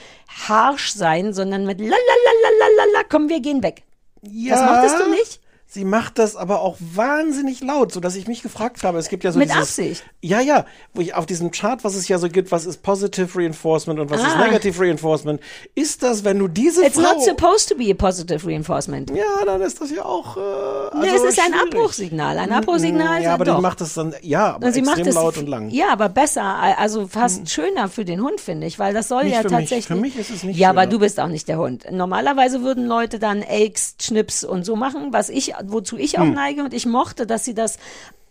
harsch 0.48 0.92
sein, 0.92 1.32
sondern 1.34 1.66
mit 1.66 1.78
lalalalalalala, 1.78 3.04
komm, 3.10 3.28
wir 3.28 3.40
gehen 3.40 3.62
weg. 3.62 3.82
Ja, 4.22 4.54
Das 4.54 4.70
mochtest 4.70 5.00
du 5.00 5.10
nicht? 5.10 5.40
Sie 5.68 5.84
macht 5.84 6.18
das 6.18 6.36
aber 6.36 6.60
auch 6.60 6.76
wahnsinnig 6.80 7.60
laut, 7.60 7.92
so 7.92 7.98
dass 8.00 8.14
ich 8.14 8.28
mich 8.28 8.42
gefragt 8.42 8.82
habe. 8.84 8.98
Es 8.98 9.08
gibt 9.08 9.24
ja 9.24 9.32
so 9.32 9.38
Mit 9.40 9.48
dieses, 9.50 9.62
Absicht? 9.62 10.04
Ja, 10.22 10.40
ja, 10.40 10.64
wo 10.94 11.00
ich 11.02 11.14
auf 11.14 11.26
diesem 11.26 11.50
Chart, 11.50 11.82
was 11.84 11.96
es 11.96 12.06
ja 12.08 12.18
so 12.18 12.28
gibt, 12.28 12.52
was 12.52 12.66
ist 12.66 12.82
Positive 12.82 13.28
Reinforcement 13.38 13.98
und 14.00 14.08
was 14.08 14.20
ist 14.20 14.26
Ah. 14.36 14.44
Negative 14.46 14.80
Reinforcement, 14.80 15.40
ist 15.74 16.02
das, 16.02 16.24
wenn 16.24 16.38
du 16.38 16.46
diese 16.48 16.84
It's 16.86 16.94
Frau 16.94 17.02
not 17.14 17.22
supposed 17.24 17.68
to 17.68 17.74
be 17.76 17.90
a 17.90 17.94
positive 17.94 18.46
reinforcement. 18.46 19.10
Ja, 19.10 19.44
dann 19.44 19.60
ist 19.60 19.80
das 19.80 19.90
ja 19.90 20.04
auch. 20.04 20.36
Äh, 20.36 20.40
also 20.40 21.16
es 21.26 21.32
ist 21.32 21.40
ein 21.40 21.52
schwierig. 21.52 21.74
Abbruchsignal. 21.74 22.38
Ein 22.38 22.52
Abbruchsignal 22.52 23.22
Ja, 23.22 23.34
aber 23.34 23.44
die 23.44 23.60
macht 23.60 23.80
das 23.80 23.94
dann, 23.94 24.14
ja, 24.22 24.54
aber 24.54 24.68
Und 24.68 24.72
sie 24.72 24.82
macht 24.82 24.98
extrem 24.98 25.08
es 25.08 25.14
laut 25.16 25.36
und 25.36 25.48
lang. 25.48 25.70
Ja, 25.70 25.88
aber 25.92 26.08
besser, 26.08 26.44
also 26.78 27.06
fast 27.08 27.50
schöner 27.50 27.88
für 27.88 28.04
den 28.04 28.22
Hund, 28.22 28.40
finde 28.40 28.66
ich, 28.68 28.78
weil 28.78 28.94
das 28.94 29.08
soll 29.08 29.24
Nicht 29.24 29.34
ja 29.34 29.42
für 29.42 29.48
mich. 29.48 29.58
tatsächlich. 29.58 29.86
Für 29.88 29.96
mich 29.96 30.16
ist 30.16 30.30
es 30.30 30.42
nicht 30.44 30.56
Ja, 30.58 30.70
aber 30.70 30.82
schöner. 30.82 30.92
du 30.92 30.98
bist 31.00 31.18
auch 31.20 31.28
nicht 31.28 31.48
der 31.48 31.58
Hund. 31.58 31.84
Normalerweise 31.90 32.62
würden 32.62 32.86
Leute 32.86 33.18
dann 33.18 33.42
Elks, 33.42 33.96
Schnips 34.00 34.44
und 34.44 34.64
so 34.64 34.76
machen, 34.76 35.08
was 35.10 35.28
ich, 35.28 35.54
wozu 35.64 35.96
ich 35.96 36.18
auch 36.18 36.24
Hm. 36.24 36.34
neige. 36.34 36.64
Und 36.64 36.74
ich 36.74 36.86
mochte, 36.86 37.26
dass 37.26 37.44
sie 37.44 37.54
das 37.54 37.78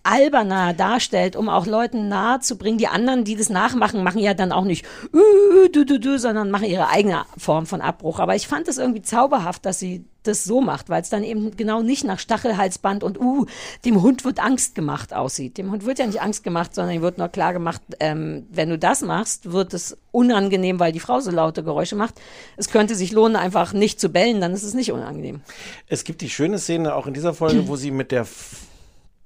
alberner 0.03 0.73
darstellt, 0.73 1.35
um 1.35 1.49
auch 1.49 1.65
Leuten 1.65 2.07
nahe 2.07 2.39
zu 2.39 2.57
bringen. 2.57 2.77
Die 2.77 2.87
anderen, 2.87 3.23
die 3.23 3.35
das 3.35 3.49
nachmachen, 3.49 4.03
machen 4.03 4.19
ja 4.19 4.33
dann 4.33 4.51
auch 4.51 4.63
nicht 4.63 4.85
äh, 5.13 5.69
du, 5.69 5.83
du, 5.85 5.99
du, 5.99 6.19
sondern 6.19 6.51
machen 6.51 6.65
ihre 6.67 6.89
eigene 6.89 7.25
Form 7.37 7.65
von 7.65 7.81
Abbruch. 7.81 8.19
Aber 8.19 8.35
ich 8.35 8.47
fand 8.47 8.67
es 8.67 8.77
irgendwie 8.77 9.01
zauberhaft, 9.01 9.65
dass 9.65 9.79
sie 9.79 10.05
das 10.27 10.43
so 10.43 10.61
macht, 10.61 10.89
weil 10.89 11.01
es 11.01 11.09
dann 11.09 11.23
eben 11.23 11.55
genau 11.55 11.81
nicht 11.81 12.03
nach 12.03 12.19
Stachelhalsband 12.19 13.03
und 13.03 13.19
uh, 13.19 13.45
dem 13.85 14.01
Hund 14.01 14.25
wird 14.25 14.39
Angst 14.39 14.75
gemacht 14.75 15.13
aussieht. 15.13 15.57
Dem 15.57 15.71
Hund 15.71 15.85
wird 15.85 15.99
ja 15.99 16.07
nicht 16.07 16.21
Angst 16.21 16.43
gemacht, 16.43 16.75
sondern 16.75 16.95
ihm 16.95 17.01
wird 17.01 17.17
nur 17.17 17.29
klar 17.29 17.53
gemacht, 17.53 17.81
ähm, 17.99 18.45
wenn 18.49 18.69
du 18.69 18.77
das 18.77 19.01
machst, 19.01 19.51
wird 19.51 19.73
es 19.73 19.97
unangenehm, 20.11 20.79
weil 20.79 20.91
die 20.91 20.99
Frau 20.99 21.19
so 21.19 21.31
laute 21.31 21.63
Geräusche 21.63 21.95
macht. 21.95 22.15
Es 22.57 22.69
könnte 22.69 22.95
sich 22.95 23.11
lohnen, 23.11 23.35
einfach 23.35 23.73
nicht 23.73 23.99
zu 23.99 24.09
bellen, 24.09 24.41
dann 24.41 24.53
ist 24.53 24.63
es 24.63 24.73
nicht 24.73 24.91
unangenehm. 24.91 25.41
Es 25.87 26.03
gibt 26.03 26.21
die 26.21 26.29
schöne 26.29 26.59
Szene 26.59 26.95
auch 26.95 27.07
in 27.07 27.13
dieser 27.13 27.33
Folge, 27.33 27.67
wo 27.67 27.75
sie 27.75 27.91
mit 27.91 28.11
der. 28.11 28.21
F 28.21 28.61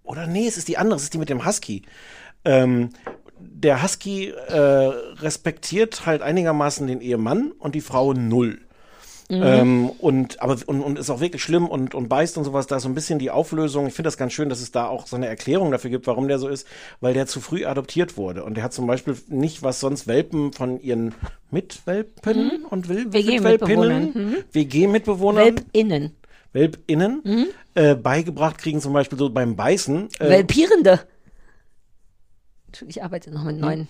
oder 0.03 0.25
nee, 0.25 0.47
es 0.47 0.57
ist 0.57 0.67
die 0.67 0.77
andere, 0.77 0.97
es 0.97 1.03
ist 1.03 1.13
die 1.13 1.19
mit 1.19 1.29
dem 1.29 1.45
Husky. 1.45 1.83
Ähm, 2.43 2.89
der 3.39 3.83
Husky 3.83 4.29
äh, 4.29 4.57
respektiert 4.57 6.05
halt 6.05 6.21
einigermaßen 6.21 6.87
den 6.87 6.99
Ehemann 6.99 7.51
und 7.51 7.75
die 7.75 7.81
Frau 7.81 8.13
null. 8.13 8.59
Mhm. 9.31 9.41
Ähm, 9.43 9.89
und 9.99 10.41
aber 10.41 10.57
und, 10.65 10.81
und 10.81 10.97
ist 10.97 11.11
auch 11.11 11.19
wirklich 11.19 11.43
schlimm 11.43 11.67
und, 11.67 11.93
und 11.93 12.09
beißt 12.09 12.35
und 12.39 12.45
sowas. 12.45 12.65
Da 12.65 12.77
ist 12.77 12.83
so 12.83 12.89
ein 12.89 12.95
bisschen 12.95 13.19
die 13.19 13.29
Auflösung. 13.29 13.85
Ich 13.85 13.93
finde 13.93 14.07
das 14.07 14.17
ganz 14.17 14.33
schön, 14.33 14.49
dass 14.49 14.59
es 14.59 14.71
da 14.71 14.87
auch 14.87 15.05
so 15.05 15.15
eine 15.15 15.27
Erklärung 15.27 15.69
dafür 15.71 15.91
gibt, 15.91 16.07
warum 16.07 16.27
der 16.27 16.39
so 16.39 16.47
ist, 16.47 16.65
weil 16.99 17.13
der 17.13 17.27
zu 17.27 17.39
früh 17.39 17.63
adoptiert 17.65 18.17
wurde. 18.17 18.43
Und 18.43 18.55
der 18.55 18.63
hat 18.63 18.73
zum 18.73 18.87
Beispiel 18.87 19.15
nicht, 19.27 19.61
was 19.61 19.79
sonst 19.79 20.07
Welpen 20.07 20.51
von 20.51 20.81
ihren 20.81 21.13
Mitwelpen 21.51 22.65
und 22.65 22.89
Wil 22.89 23.13
WG-Mitbewohnern. 23.13 24.05
Mitwelpinnen, 24.05 24.29
Mhm. 24.31 24.43
WG-Mitbewohnern, 24.51 25.45
Welpinnen. 25.45 26.15
Welpinnen 26.51 27.21
Mhm. 27.23 27.45
äh, 27.75 27.93
beigebracht 27.93 28.57
kriegen, 28.57 28.81
zum 28.81 28.93
Beispiel 28.93 29.19
so 29.19 29.29
beim 29.29 29.55
Beißen. 29.55 30.09
Äh, 30.19 30.29
Welpierende. 30.29 31.01
Ich 32.87 33.03
arbeite 33.03 33.29
noch 33.31 33.43
mit 33.43 33.59
neuen. 33.59 33.87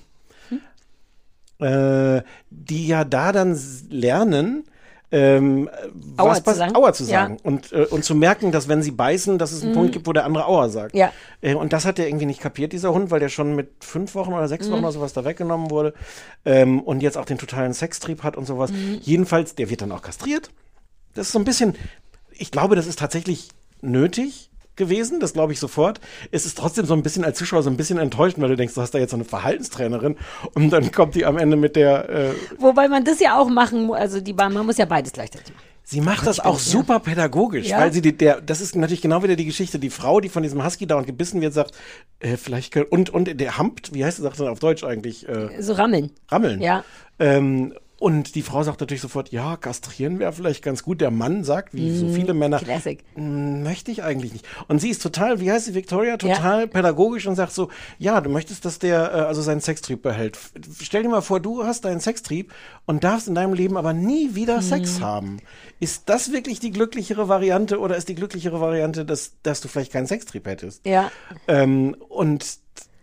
äh, 1.59 2.21
die 2.49 2.87
ja 2.87 3.03
da 3.03 3.31
dann 3.31 3.57
lernen, 3.89 4.63
ähm, 5.11 5.69
Aua 6.17 6.31
was 6.31 6.43
zu 6.43 6.53
sagen. 6.53 6.75
Aua 6.75 6.93
zu 6.93 7.03
Ja. 7.03 7.09
sagen. 7.09 7.37
Und, 7.43 7.71
äh, 7.71 7.85
und 7.85 8.03
zu 8.03 8.13
merken, 8.15 8.51
dass 8.51 8.67
wenn 8.67 8.81
sie 8.83 8.91
beißen, 8.91 9.37
dass 9.39 9.51
es 9.51 9.61
einen 9.63 9.71
Mhm. 9.71 9.75
Punkt 9.75 9.91
gibt, 9.93 10.07
wo 10.07 10.13
der 10.13 10.25
andere 10.25 10.45
Aua 10.45 10.69
sagt. 10.69 10.93
Ja. 10.95 11.11
Äh, 11.41 11.55
und 11.55 11.73
das 11.73 11.85
hat 11.85 11.97
der 11.97 12.07
irgendwie 12.07 12.25
nicht 12.27 12.41
kapiert, 12.41 12.73
dieser 12.73 12.93
Hund, 12.93 13.09
weil 13.11 13.19
der 13.19 13.29
schon 13.29 13.55
mit 13.55 13.69
fünf 13.83 14.13
Wochen 14.15 14.33
oder 14.33 14.47
sechs 14.47 14.67
Mhm. 14.67 14.73
Wochen 14.73 14.83
oder 14.83 14.91
sowas 14.91 15.13
da 15.13 15.25
weggenommen 15.25 15.71
wurde. 15.71 15.93
Ähm, 16.45 16.79
und 16.81 17.01
jetzt 17.01 17.17
auch 17.17 17.25
den 17.25 17.37
totalen 17.39 17.73
Sextrieb 17.73 18.23
hat 18.23 18.37
und 18.37 18.45
sowas. 18.45 18.71
Mhm. 18.71 18.99
Jedenfalls, 19.01 19.55
der 19.55 19.69
wird 19.69 19.81
dann 19.81 19.91
auch 19.91 20.01
kastriert. 20.01 20.51
Das 21.15 21.27
ist 21.27 21.31
so 21.33 21.39
ein 21.39 21.45
bisschen, 21.45 21.75
ich 22.31 22.51
glaube, 22.51 22.75
das 22.75 22.85
ist 22.87 22.99
tatsächlich 22.99 23.49
nötig 23.81 24.48
gewesen, 24.79 25.19
das 25.19 25.33
glaube 25.33 25.53
ich 25.53 25.59
sofort. 25.59 25.99
Es 26.31 26.47
ist 26.47 26.57
trotzdem 26.57 26.85
so 26.87 26.95
ein 26.95 27.03
bisschen 27.03 27.23
als 27.23 27.37
Zuschauer 27.37 27.61
so 27.61 27.69
ein 27.69 27.77
bisschen 27.77 27.99
enttäuscht, 27.99 28.37
weil 28.39 28.49
du 28.49 28.55
denkst, 28.57 28.73
du 28.73 28.81
hast 28.81 28.95
da 28.95 28.97
jetzt 28.97 29.11
so 29.11 29.17
eine 29.17 29.25
Verhaltenstrainerin 29.25 30.17
und 30.55 30.71
dann 30.71 30.91
kommt 30.91 31.13
die 31.13 31.25
am 31.25 31.37
Ende 31.37 31.55
mit 31.57 31.75
der, 31.75 32.09
äh, 32.09 32.31
Wobei 32.57 32.87
man 32.87 33.05
das 33.05 33.19
ja 33.19 33.37
auch 33.39 33.49
machen 33.49 33.83
muss, 33.85 33.97
also 33.97 34.19
die 34.19 34.33
Bahn, 34.33 34.53
man 34.53 34.65
muss 34.65 34.77
ja 34.77 34.85
beides 34.85 35.13
gleichzeitig 35.13 35.53
machen. 35.53 35.65
Sie 35.83 36.01
macht 36.01 36.27
das 36.27 36.39
auch 36.39 36.59
super 36.59 36.99
pädagogisch, 36.99 37.67
Ja. 37.67 37.79
weil 37.79 37.91
sie 37.91 38.01
die, 38.01 38.15
der, 38.15 38.41
das 38.41 38.61
ist 38.61 38.75
natürlich 38.75 39.01
genau 39.01 39.23
wieder 39.23 39.35
die 39.35 39.45
Geschichte. 39.45 39.79
Die 39.79 39.89
Frau, 39.89 40.19
die 40.19 40.29
von 40.29 40.43
diesem 40.43 40.63
Husky 40.63 40.85
dauernd 40.85 41.07
gebissen 41.07 41.41
wird, 41.41 41.51
sagt, 41.53 41.71
äh, 42.19 42.37
vielleicht 42.37 42.71
können, 42.71 42.85
und, 42.91 43.09
und 43.09 43.39
der 43.41 43.57
hampt, 43.57 43.91
wie 43.91 44.05
heißt 44.05 44.19
das, 44.19 44.37
sagt 44.37 44.47
auf 44.49 44.59
Deutsch 44.59 44.83
eigentlich? 44.83 45.27
Äh, 45.27 45.59
So 45.63 45.73
rammeln. 45.73 46.11
rammeln. 46.29 46.61
Ja. 46.61 46.83
Ähm, 47.17 47.73
und 47.99 48.35
die 48.35 48.41
Frau 48.41 48.63
sagt 48.63 48.79
natürlich 48.79 49.01
sofort, 49.01 49.29
ja, 49.31 49.57
kastrieren 49.57 50.19
wäre 50.19 50.31
vielleicht 50.33 50.63
ganz 50.63 50.83
gut. 50.83 51.01
Der 51.01 51.11
Mann 51.11 51.43
sagt, 51.43 51.73
wie 51.73 51.95
so 51.95 52.05
Mm, 52.05 52.13
viele 52.13 52.33
Männer, 52.33 52.59
Classic. 52.59 53.03
"Mm, 53.15 53.63
möchte 53.63 53.91
ich 53.91 54.03
eigentlich 54.03 54.31
nicht. 54.33 54.47
Und 54.67 54.79
sie 54.79 54.89
ist 54.89 55.01
total, 55.03 55.39
wie 55.41 55.51
heißt 55.51 55.65
sie, 55.65 55.73
Victoria, 55.75 56.17
total 56.17 56.67
pädagogisch 56.67 57.27
und 57.27 57.35
sagt 57.35 57.51
so, 57.51 57.69
ja, 57.97 58.21
du 58.21 58.29
möchtest, 58.29 58.63
dass 58.65 58.79
der 58.79 59.11
äh, 59.13 59.19
also 59.21 59.41
seinen 59.41 59.61
Sextrieb 59.61 60.01
behält. 60.01 60.39
Stell 60.81 61.03
dir 61.03 61.09
mal 61.09 61.21
vor, 61.21 61.39
du 61.39 61.65
hast 61.65 61.85
deinen 61.85 61.99
Sextrieb 61.99 62.53
und 62.85 63.03
darfst 63.03 63.27
in 63.27 63.35
deinem 63.35 63.53
Leben 63.53 63.75
aber 63.77 63.93
nie 63.93 64.33
wieder 64.35 64.61
Sex 64.61 65.01
haben. 65.01 65.37
Ist 65.79 66.09
das 66.09 66.31
wirklich 66.31 66.59
die 66.59 66.71
glücklichere 66.71 67.27
Variante 67.27 67.79
oder 67.79 67.95
ist 67.97 68.09
die 68.09 68.15
glücklichere 68.15 68.59
Variante, 68.61 69.05
dass, 69.05 69.33
dass 69.43 69.61
du 69.61 69.67
vielleicht 69.67 69.91
keinen 69.91 70.07
Sextrieb 70.07 70.47
hättest? 70.47 70.85
Ja. 70.85 71.11
Ähm, 71.47 71.95
und 72.09 72.45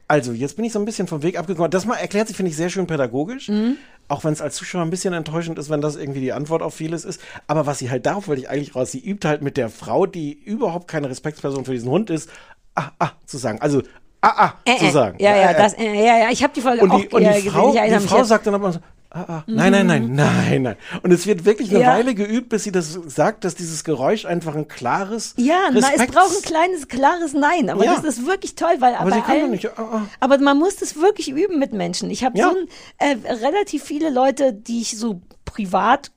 also, 0.08 0.32
jetzt 0.32 0.54
bin 0.54 0.64
ich 0.64 0.72
so 0.72 0.78
ein 0.78 0.84
bisschen 0.84 1.08
vom 1.08 1.22
Weg 1.24 1.36
abgekommen. 1.36 1.70
Das 1.70 1.84
mal 1.84 1.96
erklärt 1.96 2.28
sich, 2.28 2.36
finde 2.36 2.50
ich, 2.50 2.56
sehr 2.56 2.70
schön 2.70 2.86
pädagogisch. 2.86 3.48
Mhm. 3.48 3.76
Auch 4.08 4.24
wenn 4.24 4.32
es 4.32 4.40
als 4.40 4.56
Zuschauer 4.56 4.82
ein 4.82 4.90
bisschen 4.90 5.14
enttäuschend 5.14 5.58
ist, 5.58 5.70
wenn 5.70 5.80
das 5.80 5.96
irgendwie 5.96 6.20
die 6.20 6.32
Antwort 6.32 6.62
auf 6.62 6.74
vieles 6.74 7.04
ist. 7.04 7.20
Aber 7.46 7.66
was 7.66 7.78
sie 7.78 7.90
halt, 7.90 8.06
darauf 8.06 8.28
wollte 8.28 8.42
ich 8.42 8.48
eigentlich 8.48 8.74
raus, 8.74 8.92
sie 8.92 9.04
übt 9.04 9.26
halt 9.26 9.42
mit 9.42 9.56
der 9.56 9.68
Frau, 9.68 10.06
die 10.06 10.32
überhaupt 10.32 10.88
keine 10.88 11.08
Respektsperson 11.10 11.64
für 11.64 11.72
diesen 11.72 11.90
Hund 11.90 12.10
ist, 12.10 12.30
ah, 12.74 12.90
ah, 12.98 13.10
zu 13.26 13.38
sagen. 13.38 13.60
Also, 13.60 13.82
ah, 14.20 14.28
ah, 14.36 14.52
Äh, 14.64 14.78
zu 14.78 14.84
äh. 14.86 14.90
sagen. 14.90 15.16
Ja, 15.18 15.36
ja, 15.36 15.50
äh, 15.50 15.56
das, 15.56 15.74
äh, 15.74 15.92
ja, 15.92 16.18
ja, 16.18 16.30
ich 16.30 16.42
habe 16.42 16.52
die 16.54 16.60
Folge 16.60 16.82
und 16.82 16.90
auch 16.90 17.00
die, 17.00 17.08
und 17.08 17.22
äh, 17.22 17.28
die 17.28 17.34
gesehen. 17.34 17.52
Frau, 17.52 17.70
ich 17.70 17.78
erinnere 17.78 18.00
die 18.00 18.08
Frau 18.08 18.24
sagt 18.24 18.46
dann 18.46 18.54
aber 18.54 18.72
so, 18.72 18.78
ah, 19.16 19.24
ah, 19.28 19.44
nein, 19.46 19.72
nein, 19.72 19.86
nein, 19.86 20.14
nein, 20.14 20.62
nein. 20.62 20.76
Und 21.02 21.10
es 21.12 21.26
wird 21.26 21.44
wirklich 21.44 21.70
eine 21.70 21.80
Ja. 21.80 21.88
Weile 21.94 22.14
geübt, 22.14 22.48
bis 22.50 22.64
sie 22.64 22.72
das 22.72 22.92
sagt, 23.06 23.44
dass 23.44 23.54
dieses 23.54 23.82
Geräusch 23.84 24.24
einfach 24.26 24.54
ein 24.54 24.68
klares 24.68 25.34
Ja, 25.36 25.70
na, 25.72 25.88
es 25.94 26.06
braucht 26.06 26.36
ein 26.36 26.42
kleines, 26.42 26.88
klares 26.88 27.32
Nein. 27.32 27.70
Aber 27.70 27.84
Ja. 27.84 27.94
das 27.96 28.04
ist 28.04 28.26
wirklich 28.26 28.54
toll, 28.54 28.76
weil 28.80 28.94
Aber 28.94 29.10
sie 29.10 29.20
kann 29.20 29.30
allen, 29.40 29.50
nicht, 29.50 29.66
ah, 29.78 29.82
ah. 29.82 30.02
Aber 30.20 30.38
man 30.38 30.58
muss 30.58 30.76
das 30.76 30.96
wirklich 30.96 31.28
üben 31.30 31.58
mit 31.58 31.72
Menschen. 31.72 32.10
Ich 32.10 32.24
habe 32.24 32.38
Ja. 32.38 32.50
so 32.50 32.56
ein, 32.98 33.22
äh, 33.22 33.32
relativ 33.44 33.82
viele 33.84 34.10
Leute, 34.10 34.52
die 34.52 34.80
ich 34.82 34.98
so 34.98 35.20
privat 35.56 36.10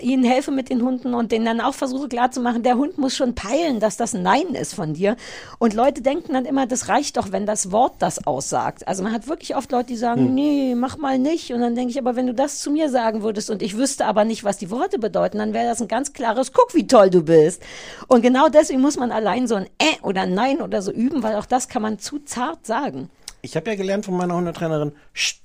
ihnen 0.00 0.24
helfe 0.24 0.50
mit 0.52 0.70
den 0.70 0.82
Hunden 0.82 1.12
und 1.12 1.32
denen 1.32 1.44
dann 1.44 1.60
auch 1.60 1.74
versuche 1.74 2.08
klarzumachen, 2.08 2.62
der 2.62 2.76
Hund 2.76 2.96
muss 2.98 3.14
schon 3.14 3.34
peilen, 3.34 3.78
dass 3.78 3.96
das 3.96 4.14
ein 4.14 4.22
Nein 4.22 4.54
ist 4.54 4.74
von 4.74 4.94
dir. 4.94 5.16
Und 5.58 5.74
Leute 5.74 6.00
denken 6.02 6.32
dann 6.32 6.46
immer, 6.46 6.66
das 6.66 6.88
reicht 6.88 7.16
doch, 7.16 7.30
wenn 7.32 7.44
das 7.46 7.70
Wort 7.72 7.96
das 7.98 8.26
aussagt. 8.26 8.88
Also 8.88 9.02
man 9.02 9.12
hat 9.12 9.28
wirklich 9.28 9.56
oft 9.56 9.70
Leute, 9.70 9.88
die 9.88 9.96
sagen, 9.96 10.26
Hm. 10.26 10.34
nee, 10.34 10.74
mach 10.74 10.96
mal 10.96 11.18
nicht. 11.18 11.52
Und 11.52 11.60
dann 11.60 11.74
denke 11.74 11.90
ich, 11.90 11.98
aber 11.98 12.16
wenn 12.16 12.26
du 12.26 12.32
das 12.34 12.60
zu 12.60 12.70
mir 12.70 12.88
sagen 12.88 13.22
würdest 13.22 13.50
und 13.50 13.60
ich 13.60 13.76
wüsste 13.76 14.06
aber 14.06 14.24
nicht, 14.24 14.44
was 14.44 14.56
die 14.56 14.70
Worte 14.70 14.98
bedeuten, 14.98 15.38
dann 15.38 15.52
wäre 15.52 15.66
das 15.66 15.82
ein 15.82 15.88
ganz 15.88 16.12
klares, 16.14 16.52
guck, 16.52 16.74
wie 16.74 16.86
toll 16.86 17.10
du 17.10 17.22
bist. 17.22 17.62
Und 18.08 18.22
genau 18.22 18.48
deswegen 18.48 18.80
muss 18.80 18.96
man 18.96 19.12
allein 19.12 19.46
so 19.46 19.56
ein 19.56 19.66
Äh 19.78 20.00
oder 20.02 20.24
Nein 20.26 20.62
oder 20.62 20.80
so 20.80 20.90
üben, 20.92 21.22
weil 21.22 21.36
auch 21.36 21.46
das 21.46 21.68
kann 21.68 21.82
man 21.82 21.98
zu 21.98 22.20
zart 22.20 22.64
sagen. 22.64 23.10
Ich 23.42 23.56
habe 23.56 23.70
ja 23.70 23.76
gelernt 23.76 24.06
von 24.06 24.16
meiner 24.16 24.36
Hundetrainerin, 24.36 24.92
Psst, 25.12 25.42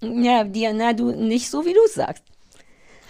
Ja, 0.00 0.44
die, 0.44 0.70
na, 0.72 0.92
du 0.92 1.12
nicht 1.12 1.50
so, 1.50 1.64
wie 1.64 1.72
du 1.72 1.80
es 1.86 1.94
sagst. 1.94 2.22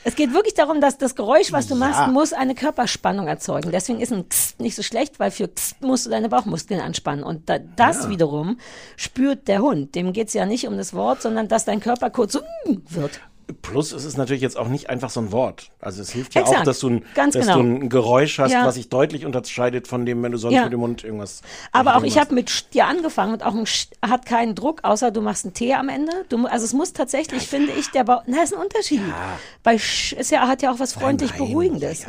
Es 0.05 0.15
geht 0.15 0.33
wirklich 0.33 0.55
darum, 0.55 0.81
dass 0.81 0.99
das 0.99 1.17
Geräusch, 1.17 1.51
was 1.51 1.67
du 1.67 1.75
machst, 1.75 2.13
muss 2.13 2.33
eine 2.33 2.55
Körperspannung 2.55 3.27
erzeugen. 3.27 3.73
Deswegen 3.73 4.01
ist 4.01 4.13
ein 4.13 4.21
X 4.21 4.55
nicht 4.61 4.77
so 4.77 4.85
schlecht, 4.85 5.19
weil 5.19 5.33
für 5.33 5.45
X 5.45 5.75
musst 5.81 6.07
du 6.07 6.11
deine 6.11 6.29
Bauchmuskeln 6.29 6.81
anspannen. 6.81 7.25
Und 7.25 7.49
da, 7.49 7.59
das 7.59 8.05
Ja. 8.05 8.11
wiederum 8.11 8.59
spürt 8.97 9.49
der 9.49 9.63
Hund. 9.63 9.97
Dem 9.97 10.13
geht's 10.13 10.33
ja 10.33 10.47
nicht 10.47 10.69
um 10.69 10.77
das 10.77 10.95
Wort, 10.95 11.23
sondern 11.23 11.49
dass 11.49 11.65
dein 11.65 11.81
Körper 11.81 12.11
kurz 12.11 12.35
so 12.35 12.41
mm, 12.67 12.77
wird. 12.89 13.21
Plus, 13.63 13.93
es 13.93 14.05
ist 14.05 14.17
natürlich 14.17 14.43
jetzt 14.43 14.57
auch 14.57 14.67
nicht 14.67 14.91
einfach 14.91 15.09
so 15.09 15.21
ein 15.21 15.31
Wort. 15.31 15.71
Also 15.81 16.03
es 16.03 16.11
hilft 16.11 16.35
ja 16.35 16.43
auch, 16.43 16.49
Exakt. 16.49 16.67
dass 16.67 16.81
du 16.81 16.91
ein, 16.91 17.05
Ganz 17.15 17.35
dass 17.35 17.47
genau. 17.47 17.59
du 17.59 17.63
ein 17.65 17.89
Geräusch 17.89 18.41
hast, 18.41 18.51
Ja. 18.51 18.67
was 18.67 18.75
sich 18.75 18.89
deutlich 18.89 19.25
unterscheidet 19.25 19.87
von 19.87 20.05
dem, 20.05 20.21
wenn 20.25 20.33
du 20.33 20.39
sonst 20.39 20.55
Ja. 20.55 20.65
mit 20.65 20.73
dem 20.73 20.81
Mund 20.81 21.05
irgendwas. 21.05 21.43
Aber 21.71 21.97
auch 21.97 22.03
ich 22.03 22.19
habe 22.19 22.35
mit 22.35 22.51
Sch 22.51 22.65
dir 22.71 22.87
angefangen 22.87 23.35
und 23.35 23.45
auch 23.45 23.55
ein 23.55 23.67
Sch 23.67 23.87
hat 24.05 24.27
keinen 24.27 24.57
Druck, 24.57 24.83
außer 24.83 25.13
du 25.13 25.21
machst 25.21 25.45
einen 25.45 25.55
T 25.55 25.73
am 25.75 25.89
Ende. 25.89 26.13
Du, 26.29 26.45
also 26.47 26.65
es 26.65 26.73
muss 26.73 26.93
tatsächlich, 26.93 27.47
finde 27.47 27.71
ich, 27.73 27.91
der 27.93 28.03
Bauch. 28.03 28.23
Na, 28.27 28.43
ist 28.43 28.53
ein 28.53 28.61
Unterschied. 28.61 29.01
Bei 29.63 29.79
Sch 29.79 30.13
ist 30.15 30.33
ja, 30.33 30.49
hat 30.49 30.63
ja 30.63 30.73
auch 30.73 30.81
was 30.81 30.93
freundlich 30.93 31.33
Beruhigendes. 31.33 32.05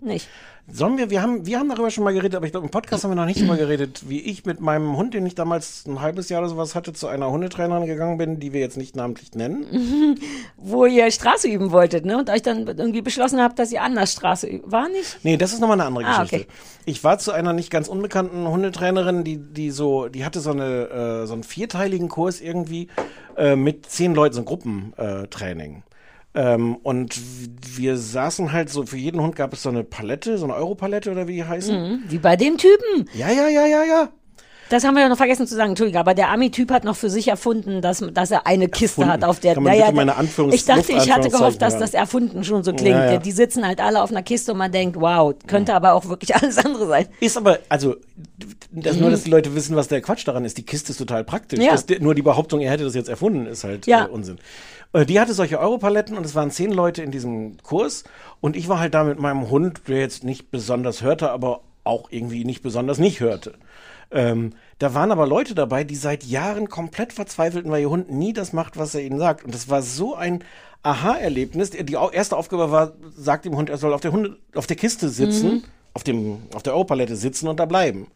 Nicht. 0.00 0.28
Sollen 0.66 0.96
wir, 0.96 1.10
wir 1.10 1.20
haben, 1.20 1.44
wir 1.44 1.58
haben 1.58 1.68
darüber 1.68 1.90
schon 1.90 2.04
mal 2.04 2.14
geredet, 2.14 2.34
aber 2.36 2.46
ich 2.46 2.52
glaube, 2.52 2.66
im 2.66 2.70
Podcast 2.70 3.04
haben 3.04 3.10
wir 3.10 3.16
noch 3.16 3.26
nicht 3.26 3.38
darüber 3.38 3.58
geredet, 3.58 4.08
wie 4.08 4.20
ich 4.20 4.46
mit 4.46 4.60
meinem 4.60 4.96
Hund, 4.96 5.12
den 5.12 5.26
ich 5.26 5.34
damals 5.34 5.84
ein 5.86 6.00
halbes 6.00 6.30
Jahr 6.30 6.40
oder 6.40 6.48
sowas 6.48 6.74
hatte, 6.74 6.94
zu 6.94 7.06
einer 7.06 7.30
Hundetrainerin 7.30 7.84
gegangen 7.86 8.16
bin, 8.16 8.40
die 8.40 8.54
wir 8.54 8.60
jetzt 8.60 8.78
nicht 8.78 8.96
namentlich 8.96 9.34
nennen. 9.34 10.18
Wo 10.56 10.86
ihr 10.86 11.10
Straße 11.10 11.48
üben 11.48 11.70
wolltet, 11.70 12.06
ne? 12.06 12.16
Und 12.16 12.30
euch 12.30 12.40
dann 12.40 12.66
irgendwie 12.66 13.02
beschlossen 13.02 13.40
habt, 13.42 13.58
dass 13.58 13.72
ihr 13.72 13.82
anders 13.82 14.12
Straße 14.12 14.46
üben. 14.46 14.72
War 14.72 14.88
nicht? 14.88 15.18
Nee, 15.22 15.36
das 15.36 15.52
ist 15.52 15.60
nochmal 15.60 15.78
eine 15.78 15.86
andere 15.86 16.06
Ah, 16.06 16.22
Geschichte. 16.22 16.46
okay. 16.46 16.58
Ich 16.86 17.04
war 17.04 17.18
zu 17.18 17.32
einer 17.32 17.52
nicht 17.52 17.70
ganz 17.70 17.88
unbekannten 17.88 18.48
Hundetrainerin, 18.48 19.22
die, 19.22 19.36
die 19.36 19.70
so, 19.70 20.08
die 20.08 20.24
hatte 20.24 20.40
so 20.40 20.50
eine, 20.52 20.88
äh, 21.24 21.26
so 21.26 21.34
einen 21.34 21.42
vierteiligen 21.44 22.08
Kurs 22.08 22.40
irgendwie 22.40 22.88
äh, 23.36 23.54
mit 23.54 23.84
zehn 23.90 24.14
Leuten, 24.14 24.34
so 24.34 24.40
ein 24.40 24.46
Gruppentraining. 24.46 25.82
Äh, 26.34 26.54
ähm, 26.54 26.76
und 26.82 27.14
wir 27.76 27.96
saßen 27.96 28.52
halt 28.52 28.68
so, 28.70 28.84
für 28.86 28.96
jeden 28.96 29.20
Hund 29.20 29.36
gab 29.36 29.52
es 29.52 29.62
so 29.62 29.68
eine 29.68 29.84
Palette, 29.84 30.36
so 30.38 30.44
eine 30.44 30.54
Europalette 30.54 31.10
oder 31.10 31.28
wie 31.28 31.34
die 31.36 31.44
heißen. 31.44 31.76
Mhm, 31.76 32.02
wie 32.08 32.18
bei 32.18 32.36
dem 32.36 32.58
Typen. 32.58 33.08
Ja, 33.14 33.30
ja, 33.30 33.48
ja, 33.48 33.66
ja, 33.66 33.84
ja. 33.84 34.08
Das 34.70 34.82
haben 34.82 34.94
wir 34.94 35.02
ja 35.02 35.10
noch 35.10 35.18
vergessen 35.18 35.46
zu 35.46 35.54
sagen, 35.54 35.70
Entschuldige, 35.70 36.00
aber 36.00 36.14
der 36.14 36.30
Ami-Typ 36.30 36.70
hat 36.72 36.84
noch 36.84 36.96
für 36.96 37.10
sich 37.10 37.28
erfunden, 37.28 37.82
dass, 37.82 38.02
dass 38.12 38.30
er 38.30 38.46
eine 38.46 38.66
Kiste 38.66 39.02
Erfunden. 39.02 39.12
hat, 39.12 39.22
auf 39.24 39.38
der. 39.38 39.54
Kann 39.54 39.62
man 39.62 39.74
Naja, 39.78 39.92
meine 39.92 40.14
Anführungs- 40.16 40.54
ich 40.54 40.64
dachte, 40.64 40.92
ich 40.92 41.12
hatte 41.12 41.28
gehofft, 41.28 41.60
dass 41.60 41.78
das 41.78 41.92
erfunden 41.92 42.44
schon 42.44 42.64
so 42.64 42.72
klingt. 42.72 42.96
Ja, 42.96 43.12
ja. 43.12 43.18
Die 43.18 43.30
sitzen 43.30 43.66
halt 43.66 43.80
alle 43.80 44.02
auf 44.02 44.10
einer 44.10 44.22
Kiste 44.22 44.52
und 44.52 44.58
man 44.58 44.72
denkt, 44.72 44.98
wow, 44.98 45.34
könnte 45.46 45.74
aber 45.74 45.92
auch 45.92 46.08
wirklich 46.08 46.34
alles 46.42 46.56
andere 46.58 46.86
sein. 46.88 47.06
Ist 47.20 47.36
aber, 47.36 47.58
also, 47.68 47.96
das 48.72 48.94
Mhm. 48.96 49.02
nur, 49.02 49.10
dass 49.10 49.22
die 49.24 49.30
Leute 49.30 49.54
wissen, 49.54 49.76
was 49.76 49.88
der 49.88 50.00
Quatsch 50.00 50.26
daran 50.26 50.46
ist. 50.46 50.56
Die 50.56 50.64
Kiste 50.64 50.92
ist 50.92 50.98
total 50.98 51.24
praktisch. 51.24 51.60
Ja. 51.60 51.72
Das, 51.72 51.84
nur 52.00 52.14
die 52.14 52.22
Behauptung, 52.22 52.60
er 52.60 52.70
hätte 52.72 52.84
das 52.84 52.94
jetzt 52.94 53.10
erfunden, 53.10 53.46
ist 53.46 53.64
halt 53.64 53.86
Ja. 53.86 54.06
äh, 54.06 54.08
Unsinn. 54.08 54.38
Äh, 54.94 55.04
Die 55.04 55.20
hatte 55.20 55.34
solche 55.34 55.58
Europaletten 55.60 56.16
und 56.16 56.24
es 56.24 56.34
waren 56.34 56.50
zehn 56.50 56.72
Leute 56.72 57.02
in 57.02 57.10
diesem 57.10 57.58
Kurs 57.62 58.04
und 58.40 58.56
ich 58.56 58.68
war 58.68 58.78
halt 58.78 58.94
da 58.94 59.04
mit 59.04 59.18
meinem 59.18 59.50
Hund, 59.50 59.82
der 59.88 59.98
jetzt 59.98 60.24
nicht 60.24 60.50
besonders 60.50 61.02
hörte, 61.02 61.30
aber 61.30 61.60
auch 61.84 62.10
irgendwie 62.10 62.44
nicht 62.46 62.62
besonders 62.62 62.98
nicht 62.98 63.20
hörte. 63.20 63.52
Ähm, 64.10 64.52
Da 64.78 64.92
waren 64.94 65.12
aber 65.12 65.26
Leute 65.26 65.54
dabei, 65.54 65.84
die 65.84 65.94
seit 65.96 66.24
Jahren 66.24 66.68
komplett 66.68 67.12
verzweifelten, 67.12 67.70
weil 67.70 67.82
ihr 67.82 67.90
Hund 67.90 68.10
nie 68.10 68.32
das 68.32 68.52
macht, 68.52 68.76
was 68.76 68.94
er 68.94 69.02
ihnen 69.02 69.18
sagt. 69.18 69.44
Und 69.44 69.54
das 69.54 69.68
war 69.70 69.82
so 69.82 70.14
ein 70.14 70.42
Aha-Erlebnis. 70.82 71.70
Die 71.70 71.96
erste 72.12 72.36
Aufgabe 72.36 72.70
war, 72.70 72.92
sagt 73.16 73.44
dem 73.44 73.56
Hund, 73.56 73.70
er 73.70 73.78
soll 73.78 73.92
auf 73.94 74.00
der 74.00 74.12
Hunde, 74.12 74.36
auf 74.54 74.66
der 74.66 74.76
Kiste 74.76 75.08
sitzen, 75.08 75.48
Mhm. 75.48 75.62
auf 75.94 76.02
dem, 76.04 76.38
auf 76.54 76.62
der 76.62 76.74
Europalette 76.74 77.16
sitzen 77.16 77.48
und 77.48 77.60
da 77.60 77.66
bleiben. 77.66 78.08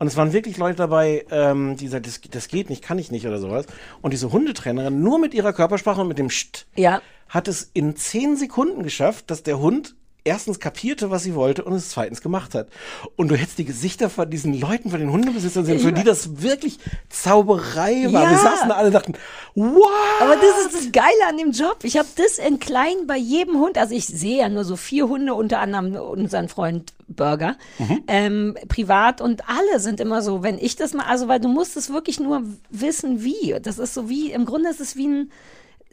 Und 0.00 0.06
es 0.06 0.16
waren 0.16 0.32
wirklich 0.32 0.56
Leute 0.56 0.76
dabei, 0.76 1.26
ähm, 1.30 1.76
die 1.76 1.86
sagten, 1.86 2.04
das, 2.06 2.20
das 2.30 2.48
geht 2.48 2.70
nicht, 2.70 2.82
kann 2.82 2.98
ich 2.98 3.10
nicht 3.10 3.26
oder 3.26 3.38
sowas. 3.38 3.66
Und 4.00 4.12
diese 4.14 4.32
Hundetrainerin, 4.32 5.02
nur 5.02 5.18
mit 5.18 5.34
ihrer 5.34 5.52
Körpersprache 5.52 6.00
und 6.00 6.08
mit 6.08 6.18
dem 6.18 6.30
Scht, 6.30 6.66
Ja. 6.74 7.02
hat 7.28 7.48
es 7.48 7.70
in 7.74 7.96
zehn 7.96 8.34
Sekunden 8.34 8.82
geschafft, 8.82 9.30
dass 9.30 9.42
der 9.42 9.58
Hund 9.58 9.94
erstens 10.24 10.60
kapierte, 10.60 11.10
was 11.10 11.22
sie 11.22 11.34
wollte 11.34 11.64
und 11.64 11.72
es 11.74 11.90
zweitens 11.90 12.20
gemacht 12.20 12.54
hat. 12.54 12.68
Und 13.16 13.28
du 13.28 13.36
hättest 13.36 13.58
die 13.58 13.64
Gesichter 13.64 14.10
von 14.10 14.28
diesen 14.30 14.58
Leuten, 14.58 14.90
von 14.90 15.00
den 15.00 15.10
Hundebesitzern 15.12 15.64
sehen, 15.64 15.80
für 15.80 15.92
die 15.92 16.04
das 16.04 16.42
wirklich 16.42 16.78
Zauberei 17.08 18.04
war. 18.12 18.22
Wir 18.30 18.32
Ja. 18.32 18.38
saßen 18.38 18.68
da 18.68 18.74
alle 18.76 18.88
und 18.88 18.94
dachten, 18.94 19.14
wow! 19.54 19.86
Aber 20.20 20.36
das 20.36 20.66
ist 20.66 20.74
das 20.74 20.92
Geile 20.92 21.26
an 21.28 21.36
dem 21.36 21.52
Job. 21.52 21.78
Ich 21.82 21.96
habe 21.96 22.08
das 22.16 22.38
in 22.38 22.58
klein 22.58 23.06
bei 23.06 23.16
jedem 23.16 23.58
Hund. 23.58 23.78
Also 23.78 23.94
ich 23.94 24.06
sehe 24.06 24.38
ja 24.38 24.48
nur 24.48 24.64
so 24.64 24.76
vier 24.76 25.08
Hunde, 25.08 25.34
unter 25.34 25.60
anderem 25.60 25.94
unseren 25.96 26.48
Freund 26.48 26.92
Burger, 27.08 27.56
Mhm. 27.78 28.02
ähm, 28.06 28.56
privat 28.68 29.20
und 29.20 29.42
alle 29.48 29.80
sind 29.80 29.98
immer 29.98 30.22
so, 30.22 30.44
wenn 30.44 30.58
ich 30.58 30.76
das 30.76 30.94
mal, 30.94 31.06
also 31.06 31.26
weil 31.26 31.40
du 31.40 31.48
musst 31.48 31.76
es 31.76 31.92
wirklich 31.92 32.20
nur 32.20 32.42
wissen, 32.70 33.24
wie. 33.24 33.56
Das 33.62 33.78
ist 33.78 33.94
so 33.94 34.08
wie, 34.08 34.30
im 34.30 34.44
Grunde 34.44 34.70
ist 34.70 34.80
es 34.80 34.94
wie 34.94 35.08
ein 35.08 35.32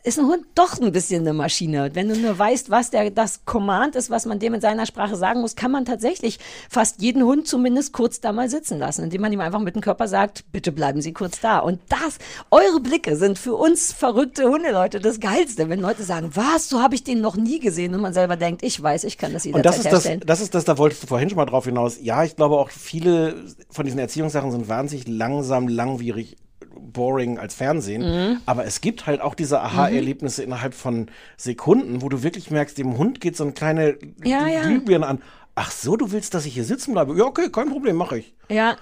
ist 0.07 0.17
ein 0.17 0.25
Hund 0.25 0.45
doch 0.55 0.79
ein 0.79 0.91
bisschen 0.93 1.21
eine 1.21 1.33
Maschine. 1.33 1.91
Wenn 1.93 2.07
du 2.07 2.15
nur 2.15 2.39
weißt, 2.39 2.69
was 2.69 2.89
der, 2.91 3.11
das 3.11 3.43
Command 3.43 3.95
ist, 3.97 4.09
was 4.09 4.25
man 4.25 4.39
dem 4.39 4.53
in 4.53 4.61
seiner 4.61 4.85
Sprache 4.85 5.17
sagen 5.17 5.41
muss, 5.41 5.55
kann 5.57 5.69
man 5.69 5.83
tatsächlich 5.83 6.39
fast 6.69 7.01
jeden 7.01 7.23
Hund 7.23 7.45
zumindest 7.45 7.91
kurz 7.91 8.21
da 8.21 8.31
mal 8.31 8.49
sitzen 8.49 8.79
lassen, 8.79 9.03
indem 9.03 9.19
man 9.19 9.33
ihm 9.33 9.41
einfach 9.41 9.59
mit 9.59 9.75
dem 9.75 9.81
Körper 9.81 10.07
sagt, 10.07 10.45
bitte 10.53 10.71
bleiben 10.71 11.01
Sie 11.01 11.11
kurz 11.11 11.41
da. 11.41 11.59
Und 11.59 11.81
das, 11.89 12.19
eure 12.51 12.79
Blicke 12.79 13.17
sind 13.17 13.37
für 13.37 13.55
uns 13.55 13.91
verrückte 13.91 14.45
Hundeleute 14.45 15.01
das 15.01 15.19
Geilste. 15.19 15.67
Wenn 15.67 15.81
Leute 15.81 16.03
sagen, 16.03 16.31
was, 16.33 16.69
so 16.69 16.81
habe 16.81 16.95
ich 16.95 17.03
den 17.03 17.19
noch 17.19 17.35
nie 17.35 17.59
gesehen 17.59 17.93
und 17.93 17.99
man 17.99 18.13
selber 18.13 18.37
denkt, 18.37 18.63
ich 18.63 18.81
weiß, 18.81 19.03
ich 19.03 19.17
kann 19.17 19.33
das 19.33 19.43
jederzeit 19.43 19.65
Und 19.65 19.65
das 19.65 19.77
ist 19.77 19.85
das, 19.85 19.93
herstellen. 19.93 20.21
das 20.25 20.39
ist 20.39 20.55
das, 20.55 20.63
da 20.63 20.77
wolltest 20.77 21.03
du 21.03 21.07
vorhin 21.07 21.29
schon 21.29 21.37
mal 21.37 21.45
drauf 21.45 21.65
hinaus. 21.65 21.97
Ja, 22.01 22.23
ich 22.23 22.37
glaube 22.37 22.57
auch 22.57 22.69
viele 22.69 23.35
von 23.69 23.83
diesen 23.83 23.99
Erziehungssachen 23.99 24.51
sind 24.51 24.69
wahnsinnig 24.69 25.05
langsam, 25.05 25.67
langwierig, 25.67 26.37
boring 26.93 27.39
als 27.39 27.55
Fernsehen. 27.55 28.01
Mhm. 28.01 28.41
Aber 28.45 28.65
es 28.65 28.81
gibt 28.81 29.05
halt 29.05 29.21
auch 29.21 29.35
diese 29.35 29.61
Aha-Erlebnisse 29.61 30.43
innerhalb 30.43 30.73
von 30.73 31.07
Sekunden, 31.37 32.01
wo 32.01 32.09
du 32.09 32.23
wirklich 32.23 32.51
merkst, 32.51 32.77
dem 32.77 32.97
Hund 32.97 33.21
geht 33.21 33.35
so 33.35 33.43
eine 33.43 33.53
kleine 33.53 33.97
Ja, 34.23 34.47
ja. 34.47 34.61
Glühbirne 34.63 35.05
an. 35.05 35.21
Ach 35.55 35.71
so, 35.71 35.97
du 35.97 36.11
willst, 36.11 36.33
dass 36.33 36.45
ich 36.45 36.53
hier 36.53 36.65
sitzen 36.65 36.93
bleibe? 36.93 37.17
Ja, 37.17 37.25
okay, 37.25 37.49
kein 37.49 37.69
Problem, 37.69 37.95
mache 37.95 38.19
ich. 38.19 38.35
Ja, 38.49 38.77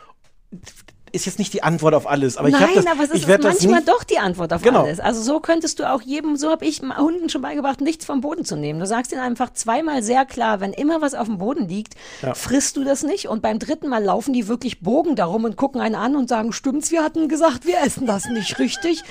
Ist 1.16 1.26
jetzt 1.26 1.40
nicht 1.40 1.54
die 1.54 1.64
Antwort 1.64 1.94
auf 1.94 2.08
alles, 2.08 2.36
aber 2.36 2.50
ich 2.50 2.54
Nein, 2.54 2.64
hab 2.68 2.74
das, 2.74 2.86
aber 2.88 3.04
es 3.04 3.12
ich 3.12 3.28
ist 3.28 3.42
manchmal 3.44 3.82
doch 3.82 4.04
die 4.04 4.18
Antwort 4.20 4.52
auf 4.52 4.62
Genau. 4.62 4.84
alles. 4.84 5.00
Also 5.00 5.22
so 5.22 5.40
könntest 5.40 5.80
du 5.80 5.90
auch 5.90 6.02
jedem, 6.02 6.36
so 6.36 6.50
habe 6.52 6.66
ich 6.66 6.82
Hunden 6.82 7.30
schon 7.30 7.42
beigebracht, 7.42 7.80
nichts 7.80 8.04
vom 8.06 8.20
Boden 8.20 8.44
zu 8.44 8.58
nehmen. 8.58 8.80
Du 8.82 8.86
sagst 8.86 9.14
ihnen 9.14 9.22
einfach 9.22 9.54
zweimal 9.54 10.04
sehr 10.04 10.26
klar, 10.26 10.60
wenn 10.60 10.74
immer 10.74 11.02
was 11.02 11.14
auf 11.16 11.28
dem 11.28 11.38
Boden 11.38 11.70
liegt, 11.70 11.94
Ja. 12.22 12.34
frisst 12.34 12.76
du 12.76 12.84
das 12.84 13.04
nicht. 13.04 13.30
Und 13.30 13.42
beim 13.42 13.60
dritten 13.60 13.88
Mal 13.88 14.04
laufen 14.04 14.34
die 14.34 14.48
wirklich 14.50 14.82
Bogen 14.82 15.16
darum 15.16 15.46
und 15.46 15.56
gucken 15.56 15.80
einen 15.80 15.96
an 15.96 16.18
und 16.18 16.28
sagen, 16.28 16.52
stimmt's, 16.52 16.92
wir 16.92 17.02
hatten 17.02 17.30
gesagt, 17.30 17.66
wir 17.66 17.82
essen 17.82 18.06
das 18.06 18.26
nicht 18.26 18.60
richtig. 18.60 19.02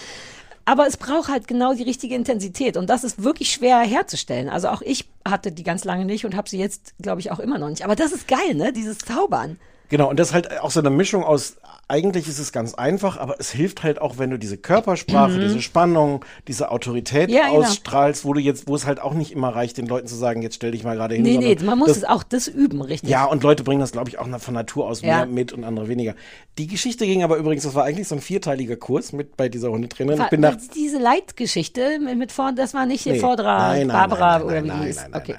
Aber 0.67 0.87
es 0.87 0.97
braucht 0.99 1.29
halt 1.31 1.47
genau 1.49 1.75
die 1.75 1.83
richtige 1.83 2.15
Intensität 2.15 2.77
und 2.77 2.89
das 2.91 3.05
ist 3.05 3.23
wirklich 3.23 3.51
schwer 3.51 3.79
herzustellen. 3.81 4.49
Also 4.49 4.69
auch 4.69 4.83
ich 4.83 5.09
hatte 5.27 5.53
die 5.53 5.63
ganz 5.63 5.85
lange 5.85 6.05
nicht 6.05 6.25
und 6.27 6.37
habe 6.37 6.49
sie 6.49 6.59
jetzt, 6.59 6.95
glaube 7.01 7.21
ich, 7.21 7.31
auch 7.31 7.39
immer 7.39 7.59
noch 7.59 7.69
nicht. 7.69 7.85
Aber 7.85 7.97
das 7.97 8.13
ist 8.13 8.29
geil, 8.29 8.55
ne? 8.55 8.73
Dieses 8.73 8.99
Zaubern. 8.99 9.59
Genau, 9.91 10.09
und 10.09 10.19
das 10.19 10.29
ist 10.29 10.35
halt 10.35 10.61
auch 10.61 10.71
so 10.71 10.81
eine 10.81 10.89
Mischung 10.89 11.23
aus, 11.23 11.57
eigentlich 11.87 12.29
ist 12.29 12.39
es 12.39 12.51
ganz 12.51 12.73
einfach, 12.75 13.19
aber 13.19 13.37
es 13.39 13.51
hilft 13.51 13.83
halt 13.83 14.01
auch, 14.01 14.17
wenn 14.19 14.31
du 14.31 14.39
diese 14.39 14.57
Körpersprache, 14.57 15.33
Mhm. 15.33 15.41
diese 15.41 15.61
Spannung, 15.63 16.25
diese 16.49 16.71
Autorität 16.71 17.31
Ja, 17.31 17.49
genau. 17.49 17.59
ausstrahlst, 17.61 18.25
wo 18.25 18.33
du 18.33 18.41
jetzt, 18.41 18.67
wo 18.69 18.75
es 18.75 18.87
halt 18.87 19.01
auch 19.01 19.13
nicht 19.13 19.33
immer 19.33 19.51
reicht, 19.55 19.77
den 19.77 19.87
Leuten 19.87 20.07
zu 20.07 20.15
sagen, 20.15 20.41
jetzt 20.41 20.55
stell 20.57 20.71
dich 20.71 20.83
mal 20.83 20.97
gerade 20.97 21.15
hin. 21.15 21.23
Nee, 21.25 21.37
nee, 21.37 21.57
man 21.63 21.79
muss 21.79 21.89
das, 21.89 21.99
es 21.99 22.05
auch 22.05 22.23
das 22.23 22.49
üben, 22.49 22.81
richtig. 22.81 23.11
Ja, 23.11 23.27
und 23.27 23.43
Leute 23.43 23.65
bringen 23.65 23.81
das, 23.81 23.93
glaube 23.93 24.09
ich, 24.09 24.19
auch 24.19 24.27
von 24.41 24.55
Natur 24.55 24.87
aus 24.89 25.03
Ja. 25.03 25.19
mehr 25.19 25.27
mit 25.27 25.53
und 25.53 25.65
andere 25.65 25.89
weniger. 25.89 26.15
Die 26.59 26.67
Geschichte 26.67 27.05
ging 27.05 27.23
aber 27.23 27.37
übrigens, 27.37 27.65
das 27.65 27.75
war 27.75 27.85
eigentlich 27.85 28.09
so 28.09 28.15
ein 28.15 28.21
vierteiliger 28.23 28.77
Kurs 28.77 29.13
mit 29.13 29.37
bei 29.37 29.49
dieser 29.51 29.71
Hundetrainerin. 29.71 30.23
Ich 30.23 30.31
bin 30.31 30.41
nach, 30.41 30.57
diese 30.75 30.99
Leitgeschichte 30.99 31.99
mit, 32.01 32.17
mit 32.17 32.33
vor, 32.33 32.53
das 32.53 32.73
war 32.75 32.87
nicht 32.87 33.05
Nee. 33.07 33.19
Vordra, 33.19 33.69
Nein, 33.69 33.87
nein, 33.89 33.97
Barbara 33.97 34.39
nein, 34.39 34.41
nein, 34.41 34.47
oder 34.47 34.65
wie 34.65 34.69
nein, 34.69 34.81
die 34.81 34.87
hieß. 34.87 34.97
nein, 34.97 35.11
nein, 35.11 35.21
okay. 35.21 35.35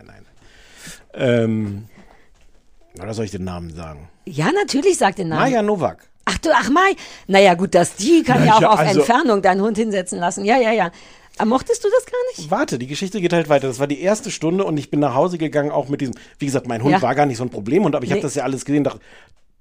ähm, 1.14 1.86
oder 3.02 3.14
soll 3.14 3.26
ich 3.26 3.32
den 3.32 3.44
Namen 3.44 3.74
sagen? 3.74 4.10
Ja, 4.26 4.52
natürlich 4.52 4.98
sagt 4.98 5.18
den 5.20 5.30
Namen. 5.30 5.42
Maja 5.42 5.62
Nowak. 5.62 6.08
Ach 6.26 6.38
du, 6.40 6.50
ach 6.54 6.70
Mai. 6.70 6.96
Naja, 7.28 7.54
gut, 7.54 7.76
dass 7.76 7.96
die 7.96 8.24
kann 8.24 8.40
ja, 8.42 8.46
Ja, 8.46 8.56
auch 8.58 8.62
ja, 8.62 8.70
auf 8.72 8.80
also- 8.80 9.00
Entfernung 9.02 9.42
deinen 9.42 9.62
Hund 9.62 9.78
hinsetzen 9.78 10.20
lassen. 10.20 10.44
Ja, 10.46 10.58
ja, 10.58 10.72
ja. 10.72 10.92
Aber 11.38 11.50
mochtest 11.50 11.84
du 11.84 11.90
das 11.90 12.06
gar 12.06 12.18
nicht? 12.38 12.50
Warte, 12.50 12.80
die 12.80 12.88
Geschichte 12.88 13.20
geht 13.20 13.34
halt 13.34 13.50
weiter. 13.50 13.68
Das 13.68 13.80
war 13.80 13.88
die 13.88 14.00
erste 14.02 14.32
Stunde 14.32 14.64
und 14.64 14.78
ich 14.78 14.90
bin 14.90 15.02
nach 15.02 15.14
Hause 15.16 15.38
gegangen, 15.38 15.70
auch 15.70 15.90
mit 15.90 16.00
diesem, 16.02 16.16
wie 16.40 16.46
gesagt, 16.46 16.66
mein 16.68 16.82
Hund 16.82 16.94
Ja. 16.94 17.02
war 17.02 17.14
gar 17.14 17.26
nicht 17.26 17.38
so 17.38 17.44
ein 17.44 17.50
Problem, 17.50 17.84
und 17.86 17.94
aber 17.94 18.06
ich 18.06 18.12
habe 18.12 18.20
Nee. 18.20 18.24
das 18.24 18.36
ja 18.36 18.44
alles 18.44 18.64
gesehen, 18.64 18.86
dachte, 18.86 19.02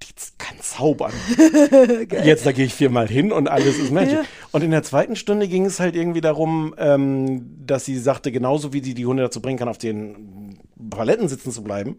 die 0.01 0.07
kann 0.37 0.55
zaubern. 0.61 1.11
Jetzt 2.23 2.45
da 2.45 2.51
gehe 2.53 2.65
ich 2.65 2.73
viermal 2.73 3.07
hin 3.07 3.31
und 3.31 3.47
alles 3.49 3.77
ist 3.77 3.91
Magic. 3.91 4.13
Ja. 4.13 4.23
Und 4.51 4.63
in 4.63 4.71
der 4.71 4.83
zweiten 4.83 5.15
Stunde 5.17 5.47
ging 5.47 5.65
es 5.65 5.79
halt 5.79 5.95
irgendwie 5.95 6.21
darum, 6.21 6.73
ähm, 6.77 7.45
dass 7.65 7.85
sie 7.85 7.97
sagte, 7.99 8.31
genauso 8.31 8.71
wie 8.73 8.81
sie 8.83 8.93
die 8.93 9.05
Hunde 9.05 9.23
dazu 9.23 9.41
bringen 9.41 9.59
kann, 9.59 9.67
auf 9.67 9.77
den 9.77 10.57
Paletten 10.89 11.27
sitzen 11.27 11.51
zu 11.51 11.61
bleiben, 11.63 11.97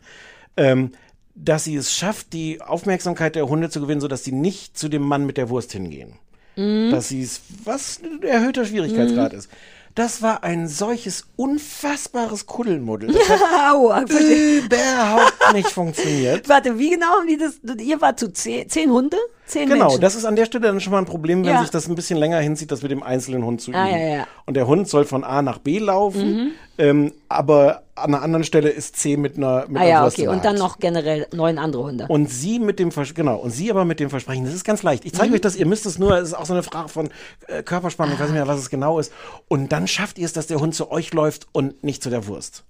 ähm, 0.56 0.93
dass 1.36 1.64
sie 1.64 1.76
es 1.76 1.92
schafft, 1.92 2.32
die 2.32 2.60
Aufmerksamkeit 2.60 3.34
der 3.36 3.48
Hunde 3.48 3.70
zu 3.70 3.80
gewinnen, 3.80 4.00
sodass 4.00 4.24
sie 4.24 4.32
nicht 4.32 4.76
zu 4.76 4.88
dem 4.88 5.02
Mann 5.02 5.26
mit 5.26 5.36
der 5.36 5.48
Wurst 5.50 5.72
hingehen 5.72 6.14
Mhm. 6.56 6.90
dass 6.90 7.08
sie 7.08 7.20
es, 7.22 7.42
was 7.64 8.00
ein 8.02 8.22
erhöhter 8.22 8.64
Schwierigkeitsgrad 8.64 9.34
ist. 9.34 9.50
Das 9.94 10.22
war 10.22 10.42
ein 10.42 10.68
solches 10.68 11.26
unfassbares 11.36 12.46
Kuddelmuddel. 12.46 13.12
Das 13.12 13.28
hat 13.28 13.40
Aua, 13.72 14.00
überhaupt 14.02 15.52
nicht 15.52 15.68
funktioniert. 15.68 16.48
Warte, 16.48 16.78
wie 16.78 16.90
genau 16.90 17.06
haben 17.06 17.26
die 17.26 17.36
das? 17.36 17.60
Ihr 17.80 18.00
wart 18.00 18.18
zu 18.18 18.32
zehn, 18.32 18.68
zehn 18.68 18.90
Hunde? 18.90 19.18
Zehn 19.47 19.68
Genau, 19.68 19.85
Menschen. 19.86 20.01
das 20.01 20.16
ist 20.16 20.24
an 20.24 20.35
der 20.35 20.44
Stelle 20.47 20.66
dann 20.66 20.81
schon 20.81 20.90
mal 20.93 20.98
ein 20.98 21.05
Problem, 21.05 21.44
wenn 21.44 21.55
Ja. 21.55 21.60
sich 21.60 21.70
das 21.70 21.89
ein 21.89 21.94
bisschen 21.94 22.18
länger 22.18 22.39
hinzieht, 22.40 22.73
das 22.73 22.82
mit 22.82 22.90
dem 22.90 23.05
einzelnen 23.05 23.44
Hund 23.44 23.60
zu 23.60 23.70
üben. 23.70 23.78
Ah, 23.78 23.89
ja, 23.89 23.97
ja. 24.16 24.27
Und 24.44 24.55
der 24.55 24.66
Hund 24.66 24.89
soll 24.89 25.05
von 25.05 25.23
A 25.23 25.40
nach 25.40 25.59
B 25.59 25.78
laufen, 25.78 26.32
Mhm. 26.36 26.51
ähm, 26.78 27.12
aber 27.28 27.82
an 27.94 28.12
einer 28.12 28.23
anderen 28.23 28.44
Stelle 28.44 28.68
ist 28.70 28.97
C 28.97 29.16
mit 29.16 29.36
einer 29.36 29.66
mit 29.68 29.81
ah 29.81 29.85
ja, 29.86 30.06
okay. 30.06 30.27
Und 30.27 30.44
dann 30.44 30.56
noch 30.56 30.81
generell 30.81 31.28
neun 31.32 31.59
andere 31.59 31.85
Hunde. 31.85 32.06
Und 32.09 32.28
sie 32.28 32.59
mit 32.59 32.78
dem 32.81 32.90
Vers 32.90 33.14
genau 33.14 33.36
und 33.36 33.51
sie 33.52 33.70
aber 33.70 33.85
mit 33.85 34.01
dem 34.01 34.10
Versprechen, 34.10 34.44
das 34.44 34.52
ist 34.55 34.64
ganz 34.64 34.82
leicht. 34.82 35.05
Ich 35.05 35.12
Mhm. 35.12 35.16
zeige 35.16 35.35
euch 35.35 35.40
das, 35.40 35.55
ihr 35.55 35.66
müsst 35.66 35.86
es 35.86 35.98
nur, 35.98 36.18
es 36.18 36.28
ist 36.28 36.35
auch 36.35 36.44
so 36.47 36.52
eine 36.52 36.64
Frage 36.64 36.89
von 36.89 37.09
äh, 37.47 37.62
Körperspannung, 37.62 38.14
ich 38.14 38.20
weiß 38.20 38.27
nicht 38.28 38.35
mehr, 38.36 38.48
was 38.48 38.59
es 38.59 38.68
genau 38.68 38.98
ist. 38.98 39.12
Und 39.48 39.70
dann 39.70 39.86
schafft 39.86 40.18
ihr 40.18 40.27
es, 40.27 40.32
dass 40.32 40.48
der 40.48 40.59
Hund 40.60 40.74
zu 40.74 40.90
euch 40.90 41.14
läuft 41.14 41.47
und 41.52 41.85
nicht 41.85 42.02
zu 42.02 42.10
der 42.10 42.27
Wurst. 42.27 42.64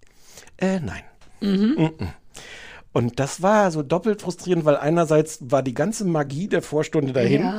Äh, 0.59 0.81
nein. 0.81 1.03
Mhm. 1.41 1.75
Mm-mm. 1.79 2.09
Und 2.97 3.21
das 3.21 3.43
war 3.43 3.71
so 3.71 3.83
doppelt 3.83 4.23
frustrierend, 4.23 4.65
weil 4.65 4.77
einerseits 4.77 5.39
war 5.41 5.63
die 5.63 5.75
ganze 5.75 6.05
Magie 6.07 6.49
der 6.49 6.63
Vorstunde 6.63 7.13
dahin. 7.13 7.43
Ja. 7.43 7.55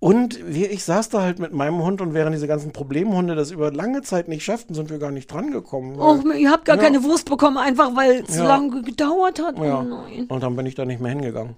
Und 0.00 0.38
ich 0.38 0.84
saß 0.84 1.08
da 1.10 1.20
halt 1.22 1.38
mit 1.38 1.52
meinem 1.52 1.82
Hund 1.82 2.00
und 2.00 2.14
während 2.14 2.34
diese 2.34 2.46
ganzen 2.46 2.72
Problemhunde 2.72 3.34
das 3.34 3.50
über 3.50 3.70
lange 3.72 4.02
Zeit 4.02 4.28
nicht 4.28 4.44
schafften, 4.44 4.74
sind 4.74 4.88
wir 4.90 4.98
gar 4.98 5.10
nicht 5.10 5.30
drangekommen. 5.32 5.98
weil- 5.98 6.18
Och, 6.18 6.24
ihr 6.34 6.50
habt 6.50 6.64
gar 6.64 6.76
Ja. 6.76 6.82
keine 6.82 7.02
Wurst 7.04 7.28
bekommen, 7.28 7.58
einfach 7.58 7.94
weil 7.96 8.22
es 8.26 8.34
so 8.34 8.42
Ja. 8.42 8.48
lange 8.48 8.82
gedauert 8.82 9.38
hat. 9.38 9.58
Ja. 9.58 9.80
Oh 9.80 9.82
nein. 9.82 10.26
Und 10.28 10.42
dann 10.42 10.56
bin 10.56 10.64
ich 10.66 10.74
da 10.74 10.84
nicht 10.86 11.00
mehr 11.00 11.10
hingegangen. 11.12 11.56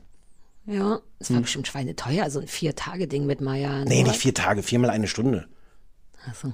Ja, 0.67 0.99
es 1.21 1.33
war 1.33 1.41
bestimmt 1.43 1.69
schweineteuer, 1.69 2.29
so 2.31 2.41
ein 2.41 2.49
Vier-Tage-Ding 2.49 3.25
mit 3.25 3.41
Maya. 3.41 3.85
Nee, 3.85 4.03
nicht 4.03 4.17
vier 4.17 4.35
Tage, 4.35 4.65
viermal 4.65 4.91
eine 4.91 5.07
Stunde. 5.07 5.47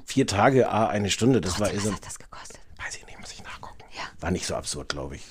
Vier 0.04 0.26
Tage, 0.26 0.68
ah, 0.68 0.86
eine 0.88 1.08
Stunde, 1.08 1.40
das 1.40 1.58
war 1.60 1.68
was 1.74 1.90
hat 1.90 2.04
das 2.04 2.18
gekostet? 2.18 2.60
Weiß 2.76 2.96
ich 2.96 3.06
nicht, 3.06 3.18
muss 3.20 3.32
ich 3.32 3.42
nachgucken. 3.42 3.78
War 4.20 4.30
nicht 4.30 4.46
so 4.46 4.54
absurd, 4.54 4.90
glaube 4.90 5.16
ich. 5.16 5.22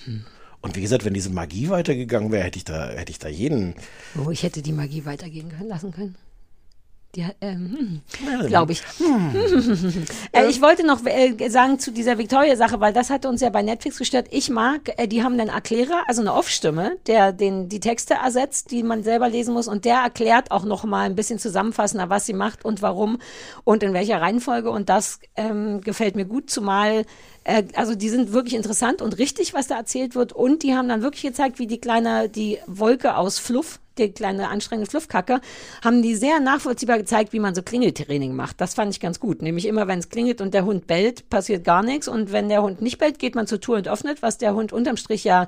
Und 0.62 0.76
wie 0.76 0.82
gesagt, 0.82 1.06
wenn 1.06 1.14
diese 1.14 1.32
Magie 1.32 1.70
weitergegangen 1.70 2.32
wäre, 2.32 2.44
hätte 2.44 2.58
ich 2.58 2.66
da, 2.66 2.90
hätte 2.90 3.12
ich 3.12 3.20
da 3.20 3.28
jeden. 3.28 3.76
Oh, 4.24 4.30
ich 4.30 4.44
hätte 4.44 4.62
die 4.62 4.74
Magie 4.74 5.06
weitergehen 5.06 5.50
können, 5.50 5.70
lassen 5.70 5.92
können. 5.92 6.16
Die, 7.16 7.26
ähm, 7.42 8.02
hm, 8.16 8.48
glaube 8.48 8.72
ich. 8.72 8.84
äh, 10.32 10.48
ich 10.48 10.62
wollte 10.62 10.88
noch 10.88 11.06
äh, 11.06 11.50
sagen 11.50 11.78
zu 11.78 11.92
dieser 11.92 12.18
Victoria-Sache, 12.18 12.80
weil 12.80 12.94
das 12.94 13.10
hatte 13.10 13.28
uns 13.28 13.42
ja 13.42 13.50
bei 13.50 13.62
Netflix 13.62 13.98
gestört. 13.98 14.28
Ich 14.32 14.50
mag, 14.50 14.94
äh, 14.98 15.08
die 15.08 15.22
haben 15.22 15.38
einen 15.38 15.50
Erklärer, 15.50 16.04
also 16.08 16.22
eine 16.22 16.34
Off-Stimme, 16.34 16.98
der 17.08 17.34
den, 17.34 17.68
die 17.68 17.82
Texte 17.82 18.14
ersetzt, 18.14 18.72
die 18.72 18.82
man 18.82 19.04
selber 19.04 19.28
lesen 19.28 19.54
muss 19.54 19.68
und 19.68 19.84
der 19.84 19.98
erklärt 19.98 20.52
auch 20.52 20.64
noch 20.64 20.86
mal 20.86 21.02
ein 21.02 21.16
bisschen 21.16 21.38
zusammenfassender, 21.38 22.10
was 22.10 22.26
sie 22.26 22.34
macht 22.34 22.64
und 22.64 22.82
warum 22.82 23.18
und 23.66 23.84
in 23.84 23.94
welcher 23.94 24.22
Reihenfolge 24.22 24.72
und 24.72 24.88
das 24.88 25.20
ähm, 25.36 25.82
gefällt 25.82 26.16
mir 26.16 26.26
gut, 26.26 26.50
zumal 26.50 27.04
äh, 27.44 27.64
also 27.76 27.96
die 27.96 28.10
sind 28.10 28.34
wirklich 28.34 28.56
interessant 28.56 29.02
und 29.02 29.18
richtig, 29.18 29.54
was 29.54 29.68
da 29.68 29.78
erzählt 29.78 30.16
wird 30.16 30.34
und 30.34 30.64
die 30.64 30.76
haben 30.76 30.90
dann 30.90 31.02
wirklich 31.02 31.24
gezeigt, 31.24 31.60
wie 31.60 31.68
die 31.68 31.80
kleine, 31.80 32.30
die 32.30 32.60
Wolke 32.68 33.16
aus 33.16 33.40
Fluff 33.40 33.80
die 33.98 34.12
kleine 34.12 34.50
anstrengende 34.50 34.90
Fluffkacke, 34.90 35.42
haben 35.84 36.02
die 36.02 36.16
sehr 36.16 36.40
nachvollziehbar 36.40 36.98
gezeigt, 36.98 37.34
wie 37.34 37.40
man 37.40 37.56
so 37.56 37.62
Klingeltraining 37.62 38.36
macht. 38.36 38.62
Das 38.62 38.74
fand 38.74 38.94
ich 38.94 39.00
ganz 39.00 39.20
gut. 39.20 39.42
Nämlich 39.42 39.66
immer, 39.66 39.88
wenn 39.88 40.00
es 40.00 40.10
klingelt 40.10 40.42
und 40.42 40.54
der 40.54 40.66
Hund 40.66 40.88
bellt, 40.88 41.30
passiert 41.30 41.64
gar 41.64 41.84
nichts. 41.84 42.08
Und 42.08 42.32
wenn 42.32 42.50
der 42.50 42.64
Hund 42.64 42.82
nicht 42.82 42.98
bellt, 42.98 43.20
geht 43.20 43.36
man 43.36 43.48
zur 43.48 43.60
Tour 43.60 43.78
und 43.78 43.88
öffnet, 43.88 44.22
was 44.22 44.38
der 44.38 44.56
Hund 44.56 44.74
unterm 44.74 44.98
Strich 44.98 45.24
ja 45.24 45.48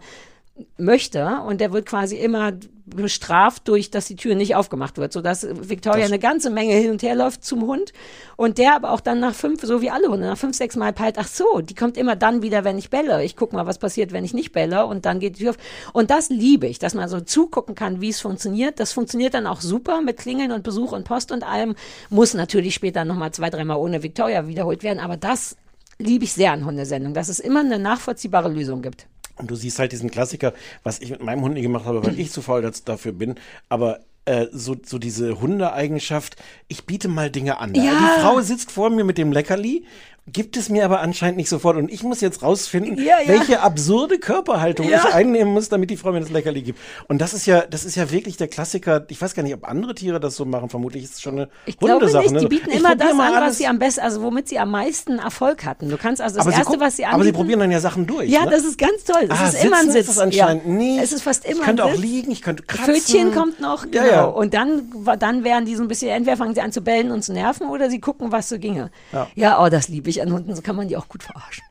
möchte. 0.78 1.42
Und 1.48 1.62
der 1.62 1.72
wird 1.72 1.86
quasi 1.86 2.18
immer 2.18 2.54
bestraft 2.86 3.68
durch, 3.68 3.92
dass 3.92 4.08
die 4.08 4.16
Tür 4.16 4.36
nicht 4.36 4.56
aufgemacht 4.56 4.98
wird, 4.98 5.14
sodass 5.14 5.48
Victoria 5.50 6.06
eine 6.06 6.20
ganze 6.20 6.50
Menge 6.50 6.74
hin 6.74 6.92
und 6.92 7.02
her 7.02 7.16
läuft 7.16 7.44
zum 7.44 7.62
Hund 7.66 7.94
und 8.36 8.58
der 8.58 8.76
aber 8.76 8.92
auch 8.92 9.00
dann 9.00 9.22
nach 9.22 9.34
fünf, 9.34 9.62
so 9.62 9.82
wie 9.82 9.90
alle 9.90 10.10
Hunde, 10.10 10.28
nach 10.28 10.38
fünf, 10.38 10.56
sechs 10.58 10.76
Mal 10.76 10.92
peilt, 10.92 11.18
ach 11.18 11.28
so, 11.28 11.62
die 11.62 11.76
kommt 11.76 11.98
immer 11.98 12.18
dann 12.18 12.42
wieder, 12.42 12.66
wenn 12.66 12.78
ich 12.78 12.90
belle. 12.90 13.24
Ich 13.24 13.38
guck 13.38 13.54
mal, 13.54 13.66
was 13.66 13.78
passiert, 13.78 14.12
wenn 14.12 14.26
ich 14.26 14.34
nicht 14.34 14.52
belle 14.52 14.86
und 14.86 15.06
dann 15.06 15.20
geht 15.20 15.38
die 15.38 15.44
Tür 15.44 15.52
auf. 15.52 15.58
Und 15.94 16.12
das 16.12 16.30
liebe 16.30 16.68
ich, 16.68 16.78
dass 16.78 16.94
man 16.94 17.08
so 17.08 17.22
zugucken 17.22 17.74
kann, 17.74 18.02
wie 18.02 18.10
es 18.10 18.20
funktioniert. 18.20 18.80
Das 18.80 18.92
funktioniert 18.92 19.34
dann 19.34 19.48
auch 19.48 19.62
super 19.62 20.02
mit 20.02 20.18
Klingeln 20.18 20.52
und 20.52 20.64
Besuch 20.64 20.92
und 20.92 21.06
Post 21.06 21.32
und 21.32 21.44
allem. 21.44 21.76
Muss 22.10 22.34
natürlich 22.34 22.76
später 22.76 23.06
nochmal 23.06 23.32
zwei, 23.32 23.50
dreimal 23.50 23.78
ohne 23.78 24.04
Victoria 24.04 24.48
wiederholt 24.48 24.84
werden, 24.84 25.00
aber 25.00 25.16
das 25.16 25.56
liebe 26.00 26.26
ich 26.26 26.34
sehr 26.34 26.52
an 26.52 26.66
Hundesendungen, 26.66 27.14
dass 27.14 27.30
es 27.30 27.40
immer 27.40 27.62
eine 27.62 27.80
nachvollziehbare 27.80 28.50
Lösung 28.50 28.82
gibt. 28.82 29.08
Und 29.36 29.50
du 29.50 29.56
siehst 29.56 29.80
halt 29.80 29.92
diesen 29.92 30.12
Klassiker, 30.12 30.54
was 30.84 31.00
ich 31.00 31.10
mit 31.10 31.22
meinem 31.24 31.42
Hund 31.42 31.56
nie 31.56 31.62
gemacht 31.62 31.86
habe, 31.86 32.06
weil 32.06 32.20
ich 32.20 32.32
zu 32.32 32.42
faul 32.42 32.62
das- 32.62 32.84
dafür 32.84 33.14
bin. 33.14 33.36
Aber 33.70 34.00
äh, 34.26 34.46
so, 34.52 34.76
so 34.86 35.00
diese 35.00 35.42
Hundeeigenschaft, 35.42 36.36
ich 36.68 36.86
biete 36.86 37.08
mal 37.08 37.30
Dinge 37.30 37.58
an. 37.60 37.74
Ja. 37.76 37.82
Die 37.84 38.22
Frau 38.22 38.40
sitzt 38.42 38.72
vor 38.72 38.90
mir 38.90 39.04
mit 39.04 39.18
dem 39.18 39.32
Leckerli, 39.32 39.86
gibt 40.32 40.56
es 40.56 40.70
mir 40.70 40.86
aber 40.86 41.02
anscheinend 41.02 41.36
nicht 41.36 41.50
sofort. 41.50 41.76
Und 41.76 41.92
ich 41.92 42.02
muss 42.04 42.22
jetzt 42.22 42.42
rausfinden, 42.44 42.98
Ja, 42.98 43.20
ja. 43.20 43.28
welche 43.28 43.60
absurde 43.60 44.20
Körperhaltung 44.20 44.88
Ja. 44.88 45.04
ich 45.08 45.14
einnehmen 45.14 45.52
muss, 45.54 45.68
damit 45.68 45.90
die 45.90 45.98
Frau 45.98 46.14
mir 46.14 46.22
das 46.22 46.30
Leckerli 46.30 46.62
gibt. 46.62 46.80
Und 47.10 47.20
das 47.20 47.34
ist 47.34 47.46
ja, 47.46 47.62
das 47.70 47.84
ist 47.84 47.96
ja 47.96 48.10
wirklich 48.10 48.38
der 48.38 48.48
Klassiker. 48.48 49.06
Ich 49.10 49.22
weiß 49.22 49.34
gar 49.36 49.44
nicht, 49.44 49.54
ob 49.54 49.68
andere 49.68 49.94
Tiere 49.96 50.22
das 50.22 50.38
so 50.38 50.46
machen. 50.46 50.70
Vermutlich 50.70 51.04
ist 51.04 51.16
es 51.16 51.22
schon 51.22 51.34
eine 51.40 51.50
Ich 51.66 51.78
glaube 51.78 51.96
Hundesache. 51.96 52.24
nicht, 52.24 52.32
ne? 52.34 52.40
die 52.40 52.48
bieten 52.48 52.70
Ich 52.72 52.78
immer 52.78 52.96
das 52.96 53.12
an, 53.12 53.20
alles. 53.20 53.50
was 53.50 53.58
sie 53.58 53.68
am 53.68 53.80
besten, 53.80 54.00
also 54.00 54.22
womit 54.22 54.48
sie 54.48 54.60
am 54.60 54.72
meisten 54.72 55.20
Erfolg 55.20 55.66
hatten. 55.66 55.90
Du 55.90 55.98
kannst 55.98 56.22
also 56.22 56.38
das 56.38 56.48
aber, 56.48 56.56
erste, 56.56 56.80
was 56.80 56.96
sie 56.96 57.04
anbieten. 57.04 57.16
aber 57.16 57.24
sie 57.26 57.32
probieren 57.34 57.60
dann 57.60 57.72
ja 57.72 57.82
Sachen 57.82 58.08
durch. 58.08 58.30
Ja, 58.30 58.46
ne? 58.46 58.52
das 58.52 58.64
ist 58.64 58.78
ganz 58.78 59.04
toll. 59.04 59.28
Das 59.28 59.40
Ah, 59.42 59.48
ist 59.50 59.64
immer 59.66 59.76
ein 59.78 59.84
sitzen 59.88 59.98
ist 59.98 60.06
Sitz. 60.06 60.16
das 60.16 60.20
anscheinend 60.20 60.68
nie. 60.68 61.00
Es 61.00 61.12
ist 61.12 61.24
fast 61.24 61.44
immer 61.44 61.56
Ich 61.60 61.62
könnte 61.66 61.84
auch 61.84 61.92
Sitz. 61.92 62.00
liegen, 62.02 62.32
ich 62.32 62.42
könnte 62.42 62.64
kratzen. 62.64 62.96
Pfötchen 62.96 63.34
kommt 63.34 63.60
noch, 63.60 63.84
genau. 63.92 64.06
Ja, 64.06 64.12
ja. 64.12 64.24
Und 64.24 64.54
dann, 64.54 64.84
dann 65.20 65.44
werden 65.44 65.66
die 65.66 65.76
so 65.76 65.82
ein 65.82 65.90
bisschen, 65.90 66.10
entweder 66.12 66.38
fangen 66.38 66.56
sie 66.56 66.62
an 66.62 66.72
zu 66.72 66.80
bellen 66.82 67.12
und 67.12 67.24
zu 67.24 67.34
nerven 67.34 67.68
oder 67.68 67.90
sie 67.90 68.00
gucken, 68.00 68.32
was 68.32 68.48
so 68.48 68.58
ginge. 68.58 68.90
Ja. 69.12 69.28
Ja, 69.36 69.62
oh, 69.64 69.68
das 69.70 69.90
liebe 69.90 70.10
ich 70.10 70.13
an 70.22 70.32
Hunden. 70.32 70.56
So 70.56 70.62
kann 70.62 70.76
man 70.76 70.88
die 70.88 70.98
auch 70.98 71.08
gut 71.08 71.24
verarschen. 71.24 71.64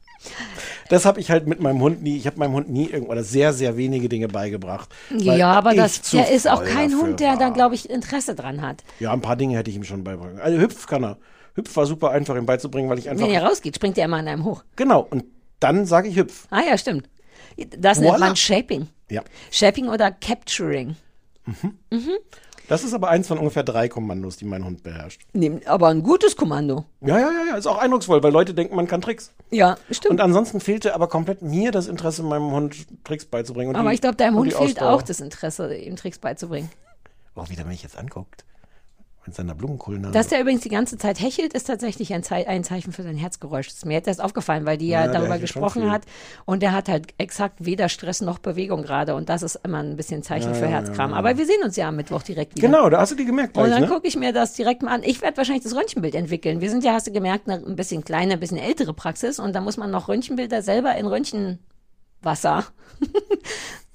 Das 0.89 1.05
habe 1.05 1.21
ich 1.21 1.31
halt 1.31 1.47
mit 1.47 1.61
meinem 1.61 1.81
Hund 1.81 2.03
nie. 2.03 2.17
Ich 2.17 2.27
habe 2.27 2.39
meinem 2.39 2.53
Hund 2.53 2.69
nie 2.71 2.87
irgend 2.89 3.09
oder 3.11 3.25
sehr, 3.25 3.53
sehr 3.53 3.77
wenige 3.77 4.09
Dinge 4.09 4.29
beigebracht. 4.29 4.89
Ja, 5.17 5.53
aber 5.53 5.75
das, 5.75 6.03
der 6.11 6.31
ist 6.31 6.49
auch 6.49 6.65
kein 6.65 6.93
Hund, 6.95 7.21
der 7.21 7.31
war. 7.31 7.39
da, 7.39 7.49
glaube 7.49 7.75
ich, 7.75 7.91
Interesse 7.91 8.35
dran 8.35 8.63
hat. 8.63 8.85
Ja, 9.01 9.13
ein 9.13 9.21
paar 9.21 9.37
Dinge 9.37 9.57
hätte 9.57 9.71
ich 9.71 9.77
ihm 9.77 9.85
schon 9.85 10.05
beibringen. 10.05 10.39
Also 10.41 10.61
Hüpf 10.61 10.87
kann 10.87 11.05
er. 11.05 11.19
Hüpf 11.55 11.75
war 11.77 11.87
super 11.87 12.11
einfach, 12.11 12.37
ihm 12.37 12.47
beizubringen, 12.47 12.89
weil 12.89 12.99
ich 12.99 13.11
einfach. 13.11 13.27
Wenn 13.27 13.35
er 13.35 13.45
rausgeht, 13.45 13.77
springt 13.77 13.99
er 13.99 14.05
immer 14.05 14.19
an 14.19 14.29
einem 14.29 14.45
hoch. 14.45 14.65
Genau. 14.77 15.01
Und 15.11 15.25
dann 15.61 15.87
sage 15.87 16.09
ich 16.09 16.17
Hüpf. 16.17 16.47
Ah 16.51 16.63
ja, 16.69 16.79
stimmt. 16.79 17.09
Das 17.79 17.99
nennt 17.99 18.13
Voila. 18.13 18.27
man 18.27 18.37
Shaping. 18.37 18.89
Ja. 19.11 19.23
Shaping 19.51 19.89
oder 19.89 20.11
Capturing. 20.11 20.97
Mhm. 21.91 22.13
Das 22.73 22.85
ist 22.85 22.95
aber 22.95 23.09
eins 23.11 23.29
von 23.29 23.37
ungefähr 23.39 23.65
drei 23.65 23.89
Kommandos, 23.89 24.39
die 24.39 24.47
mein 24.47 24.65
Hund 24.65 24.83
beherrscht. 24.83 25.21
Nehm- 25.35 25.61
Aber 25.67 25.89
ein 25.89 26.03
gutes 26.03 26.37
Kommando. 26.37 26.87
Ja, 27.03 27.19
ja, 27.19 27.31
ja, 27.31 27.45
ja. 27.51 27.57
Ist 27.57 27.67
auch 27.67 27.77
eindrucksvoll, 27.77 28.23
weil 28.23 28.33
Leute 28.33 28.55
denken, 28.55 28.75
man 28.75 28.87
kann 28.89 29.03
Tricks. 29.03 29.31
Ja, 29.51 29.77
stimmt. 29.91 30.13
Und 30.13 30.21
ansonsten 30.23 30.59
fehlte 30.59 30.95
aber 30.95 31.07
komplett 31.07 31.43
mir 31.43 31.71
das 31.71 31.87
Interesse, 31.87 32.23
meinem 32.23 32.51
Hund 32.51 32.87
Tricks 33.05 33.27
beizubringen. 33.27 33.77
Aber 33.77 33.91
die- 33.91 33.95
ich 33.97 34.01
glaube, 34.01 34.17
deinem 34.17 34.37
und 34.37 34.41
Hund 34.45 34.53
fehlt 34.55 34.79
Ausdauer. 34.79 34.93
auch 34.95 35.03
das 35.03 35.21
Interesse, 35.21 35.75
ihm 35.77 35.97
Tricks 35.97 36.19
beizubringen. 36.19 36.71
Auch 37.35 37.51
wie 37.51 37.57
der 37.57 37.67
mich 37.67 37.83
jetzt 37.83 37.99
anguckt. 37.99 38.45
Mit 39.25 39.37
seiner 39.37 39.55
Blumenkohlnase. 39.55 40.13
Dass 40.13 40.27
der 40.29 40.41
übrigens 40.41 40.63
die 40.63 40.69
ganze 40.69 40.99
Zeit 40.99 41.21
hechelt, 41.21 41.53
ist 41.53 41.69
tatsächlich 41.69 42.13
ein, 42.13 42.25
Zei 42.25 42.49
ein 42.49 42.65
Zeichen 42.65 42.93
für 42.93 43.05
sein 43.05 43.17
Herzgeräusch. 43.17 43.69
Das 43.69 43.77
ist 43.77 43.87
mir 43.87 43.93
jetzt 43.95 44.09
erst 44.09 44.21
aufgefallen, 44.21 44.67
weil 44.67 44.79
die 44.79 44.89
ja, 44.89 45.07
Ja, 45.07 45.13
darüber 45.13 45.39
gesprochen 45.39 45.89
hat. 45.93 46.03
Und 46.45 46.61
der 46.61 46.73
hat 46.73 46.89
halt 46.89 47.15
exakt 47.19 47.65
weder 47.65 47.89
Stress 47.89 48.21
noch 48.21 48.41
Bewegung 48.41 48.83
gerade. 48.83 49.15
Und 49.15 49.29
das 49.29 49.43
ist 49.45 49.61
immer 49.63 49.79
ein 49.79 49.97
bisschen 49.97 50.25
Zeichen 50.25 50.49
Ja, 50.49 50.55
für 50.55 50.67
Herzkram. 50.67 51.13
ja. 51.13 51.17
Aber 51.17 51.39
wir 51.39 51.47
sehen 51.47 51.63
uns 51.63 51.77
ja 51.77 51.89
am 51.89 51.97
Mittwoch 51.97 52.23
direkt 52.25 52.57
wieder. 52.57 52.67
Genau, 52.67 52.91
da 52.91 53.01
hast 53.01 53.13
du 53.13 53.17
die 53.17 53.25
gemerkt 53.25 53.57
Und 53.57 53.63
gleich, 53.63 53.79
dann 53.79 53.89
ne? 53.89 53.95
gucke 53.95 54.09
ich 54.09 54.17
mir 54.17 54.33
das 54.33 54.55
direkt 54.55 54.83
mal 54.83 54.91
an. 54.93 55.03
Ich 55.05 55.23
werde 55.23 55.37
wahrscheinlich 55.37 55.63
das 55.63 55.77
Röntgenbild 55.77 56.17
entwickeln. 56.17 56.61
Wir 56.61 56.71
sind 56.71 56.83
ja, 56.83 56.93
hast 56.95 57.07
du 57.07 57.13
gemerkt, 57.13 57.49
eine 57.49 57.65
ein 57.65 57.77
bisschen 57.77 58.03
kleine, 58.03 58.33
ein 58.33 58.41
bisschen 58.41 58.59
ältere 58.59 58.93
Praxis. 58.93 59.39
Und 59.39 59.53
da 59.55 59.61
muss 59.61 59.77
man 59.77 59.93
noch 59.93 60.09
Röntgenbilder 60.09 60.63
selber 60.63 60.97
in 60.97 61.07
Röntgenwasser 61.07 62.65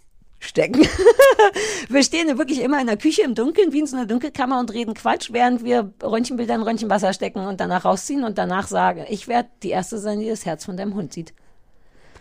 stecken. 0.47 0.81
wir 1.89 2.03
stehen 2.03 2.37
wirklich 2.37 2.61
immer 2.61 2.79
in 2.81 2.87
der 2.87 2.97
Küche 2.97 3.21
im 3.23 3.35
Dunkeln, 3.35 3.73
wie 3.73 3.79
in 3.79 3.87
so 3.87 3.95
einer 3.97 4.05
Dunkelkammer 4.05 4.59
und 4.59 4.71
reden 4.73 4.93
Quatsch, 4.93 5.29
während 5.31 5.63
wir 5.63 5.91
Röntgenbilder 6.03 6.55
in 6.55 6.61
Röntgenwasser 6.63 7.13
stecken 7.13 7.39
und 7.45 7.59
danach 7.59 7.85
rausziehen 7.85 8.23
und 8.23 8.37
danach 8.37 8.67
sagen, 8.67 9.05
ich 9.09 9.27
werde 9.27 9.49
die 9.63 9.69
Erste 9.69 9.97
sein, 9.97 10.19
die 10.19 10.29
das 10.29 10.45
Herz 10.45 10.65
von 10.65 10.77
deinem 10.77 10.95
Hund 10.95 11.13
sieht. 11.13 11.33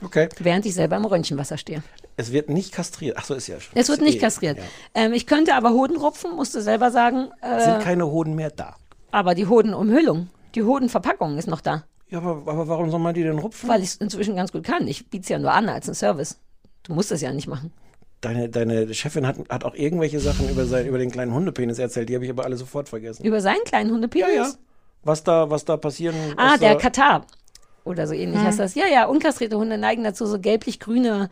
Okay. 0.05 0.28
Während 0.39 0.66
ich 0.66 0.74
selber 0.74 0.97
im 0.97 1.05
Röntgenwasser 1.07 1.57
stehe. 1.57 1.82
Es 2.19 2.32
wird 2.32 2.51
nicht 2.51 2.73
kastriert. 2.73 3.16
Ach 3.19 3.24
so, 3.24 3.35
ist 3.35 3.47
ja 3.47 3.59
schon. 3.61 3.73
Es 3.77 3.89
wird 3.89 4.01
nicht 4.03 4.16
Eh, 4.16 4.20
kastriert. 4.20 4.59
ja. 4.59 4.65
Ähm, 4.94 5.12
ich 5.12 5.27
könnte 5.27 5.55
aber 5.55 5.70
Hoden 5.73 5.97
rupfen, 5.97 6.35
musst 6.36 6.55
du 6.55 6.61
selber 6.61 6.90
sagen. 6.90 7.31
Äh, 7.40 7.61
Sind 7.62 7.81
keine 7.81 8.07
Hoden 8.07 8.35
mehr 8.35 8.51
da. 8.51 8.77
aber 9.11 9.35
die 9.35 9.47
Hodenumhüllung, 9.47 10.28
die 10.55 10.62
Hodenverpackung 10.62 11.39
ist 11.39 11.48
noch 11.48 11.61
da. 11.62 11.85
Ja, 12.09 12.19
aber, 12.19 12.51
aber 12.53 12.69
warum 12.69 12.90
soll 12.90 13.01
man 13.01 13.15
die 13.15 13.23
denn 13.23 13.39
rupfen? 13.39 13.69
Weil 13.69 13.82
ich 13.82 13.89
es 13.89 13.97
inzwischen 13.97 14.36
ganz 14.36 14.53
gut 14.53 14.65
kann. 14.65 14.86
Ich 14.86 15.09
biete 15.11 15.23
es 15.24 15.28
ja 15.28 15.39
nur 15.39 15.53
an 15.53 15.69
als 15.69 15.89
ein 15.89 15.94
Service. 15.94 16.39
Du 16.85 16.94
musst 16.94 17.11
es 17.11 17.20
ja 17.20 17.32
nicht 17.32 17.48
machen. 17.48 17.73
Deine, 18.22 18.48
deine 18.48 18.93
Chefin 18.94 19.26
hat, 19.26 19.36
hat 19.51 19.64
auch 19.64 19.74
irgendwelche 19.74 20.18
Sachen 20.20 20.48
über, 20.48 20.64
sein, 20.64 20.86
über 20.86 20.98
den 20.98 21.10
kleinen 21.10 21.34
Hundepenis 21.34 21.78
erzählt, 21.78 22.09
die 22.09 22.14
habe 22.14 22.24
ich 22.24 22.30
aber 22.30 22.44
alle 22.44 22.56
sofort 22.56 22.88
vergessen. 22.88 23.24
Über 23.24 23.40
seinen 23.40 23.62
kleinen 23.64 23.90
Hundepenis? 23.90 24.28
Ja, 24.34 24.43
ja. 24.44 24.52
Was 25.05 25.22
da, 25.22 25.48
was 25.51 25.64
da 25.64 25.76
passieren 25.76 26.16
Ah, 26.36 26.56
der 26.56 26.76
Katar. 26.76 27.26
Oder 27.84 28.06
so 28.09 28.14
ähnlich 28.14 28.40
Hm. 28.40 28.47
heißt 28.47 28.59
das. 28.59 28.74
Ja, 28.74 28.86
ja, 28.86 29.05
unkastrierte 29.06 29.56
Hunde 29.59 29.78
neigen 29.78 30.02
dazu, 30.02 30.26
so 30.26 30.40
gelblich-grüne 30.40 31.28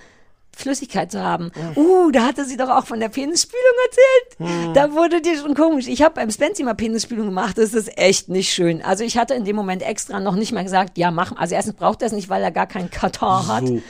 Flüssigkeit 0.56 1.10
zu 1.10 1.20
haben. 1.20 1.50
Uh, 1.74 2.12
da 2.12 2.26
hatte 2.26 2.44
sie 2.44 2.56
doch 2.56 2.68
auch 2.68 2.86
von 2.86 3.00
der 3.00 3.08
Penisspülung 3.08 3.64
erzählt. 3.88 4.66
Hm. 4.66 4.74
Da 4.74 4.92
wurde 4.92 5.20
dir 5.20 5.36
schon 5.36 5.54
komisch. 5.54 5.88
Ich 5.88 6.02
habe 6.02 6.14
beim 6.14 6.30
Spency 6.30 6.62
mal 6.62 6.74
Penisspülung 6.74 7.26
gemacht. 7.26 7.58
Das 7.58 7.74
ist 7.74 7.98
echt 7.98 8.28
nicht 8.28 8.52
schön. 8.52 8.80
Also 8.82 9.02
ich 9.02 9.18
hatte 9.18 9.34
in 9.34 9.44
dem 9.44 9.56
Moment 9.56 9.82
extra 9.82 10.20
noch 10.20 10.36
nicht 10.36 10.52
mal 10.52 10.62
gesagt, 10.62 10.96
ja, 10.96 11.10
mach. 11.10 11.34
Also 11.36 11.56
erstens 11.56 11.74
braucht 11.74 12.02
er 12.02 12.06
es 12.06 12.12
nicht, 12.12 12.28
weil 12.28 12.42
er 12.42 12.52
gar 12.52 12.68
keinen 12.68 12.90
Katar 12.90 13.48
hat. 13.48 13.66
So. 13.66 13.82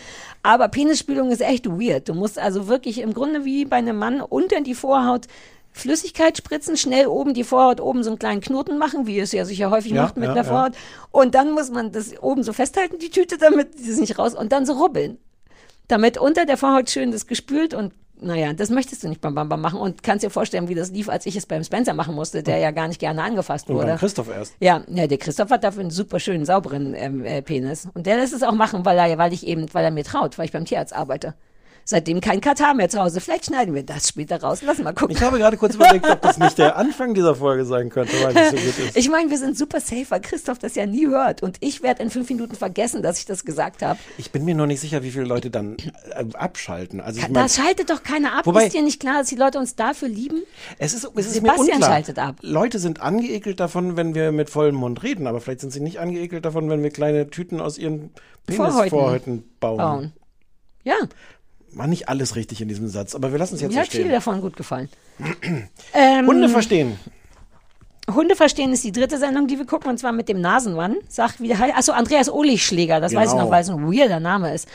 Aber 0.45 0.69
Penisspülung 0.69 1.31
ist 1.31 1.41
echt 1.41 1.67
weird. 1.67 2.11
Du 2.11 2.13
musst 2.13 2.39
also 2.39 2.69
wirklich 2.69 3.01
im 3.01 3.15
Grunde 3.15 3.47
wie 3.47 3.65
bei 3.65 3.77
einem 3.77 3.97
Mann 3.97 4.21
unter 4.21 4.61
die 4.61 4.75
Vorhaut 4.75 5.27
Flüssigkeit 5.73 6.37
spritzen, 6.37 6.77
schnell 6.77 7.07
oben 7.07 7.33
die 7.33 7.45
Vorhaut 7.45 7.81
oben 7.81 8.05
so 8.05 8.11
einen 8.11 8.19
kleinen 8.19 8.43
Knoten 8.43 8.77
machen, 8.77 9.07
wie 9.07 9.19
es 9.19 9.33
ja 9.33 9.47
sicher 9.47 9.71
häufig 9.71 9.93
Ja, 9.93 10.03
macht 10.03 10.19
mit 10.19 10.29
ja, 10.29 10.35
der 10.35 10.45
ja. 10.45 10.49
Vorhaut. 10.49 10.73
Und 11.11 11.35
dann 11.35 11.53
muss 11.53 11.71
man 11.71 11.93
das 11.93 12.23
oben 12.23 12.43
so 12.43 12.53
festhalten, 12.53 12.99
die 12.99 13.09
Tüte, 13.09 13.39
damit 13.39 13.79
sie 13.79 13.99
nicht 13.99 14.19
raus 14.19 14.35
und 14.35 14.53
dann 14.53 14.67
so 14.67 14.75
rubbeln. 14.75 15.17
Damit 15.89 16.19
unter 16.19 16.45
der 16.45 16.59
Vorhaut 16.59 16.91
schön 16.91 17.11
das 17.11 17.27
gespült 17.27 17.73
und 17.73 17.95
naja, 18.25 18.53
das 18.53 18.71
möchtest 18.71 19.05
du 19.05 19.09
nicht 19.09 19.21
beim 19.21 19.35
Bamba 19.35 19.57
machen 19.57 19.79
und 19.79 20.03
kannst 20.03 20.25
dir 20.25 20.31
vorstellen, 20.31 20.69
wie 20.69 20.75
das 20.75 20.91
lief, 20.91 21.09
als 21.09 21.27
ich 21.27 21.37
es 21.37 21.47
beim 21.47 21.63
Spencer 21.63 21.95
machen 21.95 22.15
musste, 22.15 22.43
der 22.43 22.59
ja 22.59 22.71
gar 22.71 22.89
nicht 22.89 23.01
gerne 23.01 23.23
angefasst 23.23 23.69
Und 23.69 23.77
wurde. 23.77 23.89
beim 23.89 23.99
Christoph 23.99 24.29
erst. 24.29 24.55
Ja, 24.61 24.83
ja, 24.89 25.07
der 25.07 25.19
Christoph 25.19 25.51
hat 25.51 25.65
dafür 25.65 25.81
einen 25.81 25.91
super 25.91 26.19
schönen, 26.21 26.45
sauberen 26.45 26.95
ähm, 26.95 27.25
äh, 27.25 27.43
Penis. 27.43 27.89
Und 27.95 28.07
der 28.07 28.17
lässt 28.17 28.33
es 28.35 28.43
auch 28.43 28.53
machen, 28.53 28.85
weil 28.85 28.99
er, 28.99 29.19
weil 29.19 29.33
ich 29.33 29.47
eben, 29.47 29.73
weil 29.73 29.85
er 29.85 29.91
mir 29.91 30.05
traut, 30.05 30.39
weil 30.39 30.47
ich 30.47 30.53
beim 30.53 30.65
Tierarzt 30.65 30.95
arbeite. 30.95 31.35
Seitdem 31.87 32.21
kein 32.21 32.41
Katar 32.41 32.73
mehr 32.75 32.89
zu 32.89 32.99
Hause. 33.01 33.21
Vielleicht 33.21 33.47
schneiden 33.47 33.75
wir 33.75 33.83
das 33.83 34.09
später 34.09 34.41
raus. 34.41 34.61
Lass 34.63 34.79
mal 34.79 34.93
gucken. 34.95 35.15
Ich 35.15 35.23
habe 35.23 35.39
gerade 35.39 35.57
kurz 35.57 35.75
überlegt, 35.75 36.09
ob 36.09 36.23
das 36.23 36.39
nicht 36.39 36.57
der 36.57 36.77
Anfang 36.77 37.13
dieser 37.15 37.35
Folge 37.35 37.65
sein 37.67 37.91
könnte, 37.91 38.13
weil 38.23 38.37
es 38.37 38.51
so 38.51 38.57
gut 38.57 38.79
ist. 38.89 38.97
Ich 38.97 39.11
meine, 39.11 39.31
wir 39.31 39.37
sind 39.39 39.59
super 39.59 39.81
safe, 39.81 40.07
weil 40.09 40.21
Christoph 40.21 40.59
das 40.59 40.75
ja 40.77 40.87
nie 40.87 41.07
hört. 41.07 41.43
Und 41.43 41.59
ich 41.61 41.83
werde 41.83 42.03
in 42.03 42.11
fünf 42.11 42.29
Minuten 42.31 42.55
vergessen, 42.55 43.03
dass 43.03 43.19
ich 43.19 43.27
das 43.27 43.45
gesagt 43.45 43.83
habe. 43.83 43.99
Ich 44.17 44.31
bin 44.31 44.45
mir 44.45 44.55
noch 44.55 44.67
nicht 44.67 44.81
sicher, 44.81 45.03
wie 45.03 45.11
viele 45.11 45.25
Leute 45.25 45.51
dann 45.51 45.77
äh, 46.11 46.25
abschalten. 46.35 47.01
Also 47.01 47.19
ich 47.21 47.29
mein, 47.29 47.35
Da 47.35 47.49
schaltet 47.49 47.91
doch 47.91 48.03
keiner 48.03 48.39
ab. 48.39 48.47
Wobei- 48.47 48.67
ist 48.67 48.75
dir 48.75 48.83
nicht 48.83 49.01
klar, 49.01 49.19
dass 49.19 49.29
die 49.29 49.37
Leute 49.37 49.59
uns 49.59 49.77
dafür 49.77 50.09
lieben? 50.09 50.43
es 50.79 50.95
ist, 50.95 51.05
es 51.15 51.27
ist 51.27 51.35
Sebastian 51.35 51.67
mir 51.67 51.73
unklar. 51.75 51.91
schaltet 51.91 52.19
ab. 52.19 52.37
Leute 52.41 52.79
sind 52.79 53.03
angeekelt 53.03 53.61
davon, 53.61 53.97
wenn 53.97 54.15
wir 54.15 54.33
mit 54.33 54.49
vollem 54.49 54.77
Mund 54.77 55.03
reden, 55.03 55.27
aber 55.27 55.41
vielleicht 55.41 55.61
sind 55.61 55.71
sie 55.73 55.81
nicht 55.81 55.99
angeekelt 56.01 56.45
davon, 56.45 56.71
wenn 56.71 56.83
wir 56.83 56.91
kleine 56.91 57.29
Tüten 57.29 57.61
aus 57.61 57.77
ihren 57.77 58.11
Vorhäuten 58.49 58.79
Penisvorhäuten 58.81 59.45
bauen. 59.61 59.77
Bauen. 59.79 60.13
Ja, 60.87 60.97
War 61.77 61.87
nicht 61.87 62.09
alles 62.09 62.37
richtig 62.37 62.61
in 62.61 62.69
diesem 62.69 62.89
Satz, 62.89 63.15
aber 63.15 63.33
wir 63.33 63.39
lassen 63.39 63.57
es 63.57 63.61
jetzt 63.61 63.71
mir 63.71 63.75
so 63.75 63.81
hat 63.81 63.89
viel 63.89 64.01
stehen. 64.03 64.13
davon 64.13 64.41
gut 64.41 64.57
gefallen. 64.57 64.89
ähm, 65.95 66.27
Hunde 66.27 66.49
verstehen. 66.49 66.99
Hunde 68.13 68.37
verstehen 68.37 68.71
ist 68.75 68.85
die 68.85 68.93
dritte 68.93 69.17
Sendung, 69.17 69.47
die 69.47 69.57
wir 69.59 69.65
gucken, 69.65 69.89
und 69.91 69.99
zwar 69.99 70.13
mit 70.13 70.29
dem 70.29 70.41
Nasenmann. 70.43 70.97
Sag, 71.09 71.41
wie 71.41 71.49
der 71.49 71.59
heißt. 71.59 71.75
Achso, 71.75 71.93
Andreas 71.93 72.31
Ohlichschläger, 72.31 73.01
das 73.01 73.15
weiß 73.15 73.29
ich 73.29 73.33
Genau. 73.33 73.45
noch, 73.45 73.51
weil 73.51 73.63
es 73.63 73.71
ein 73.71 73.83
weirder 73.91 74.21
Name 74.21 74.53
ist. 74.55 74.69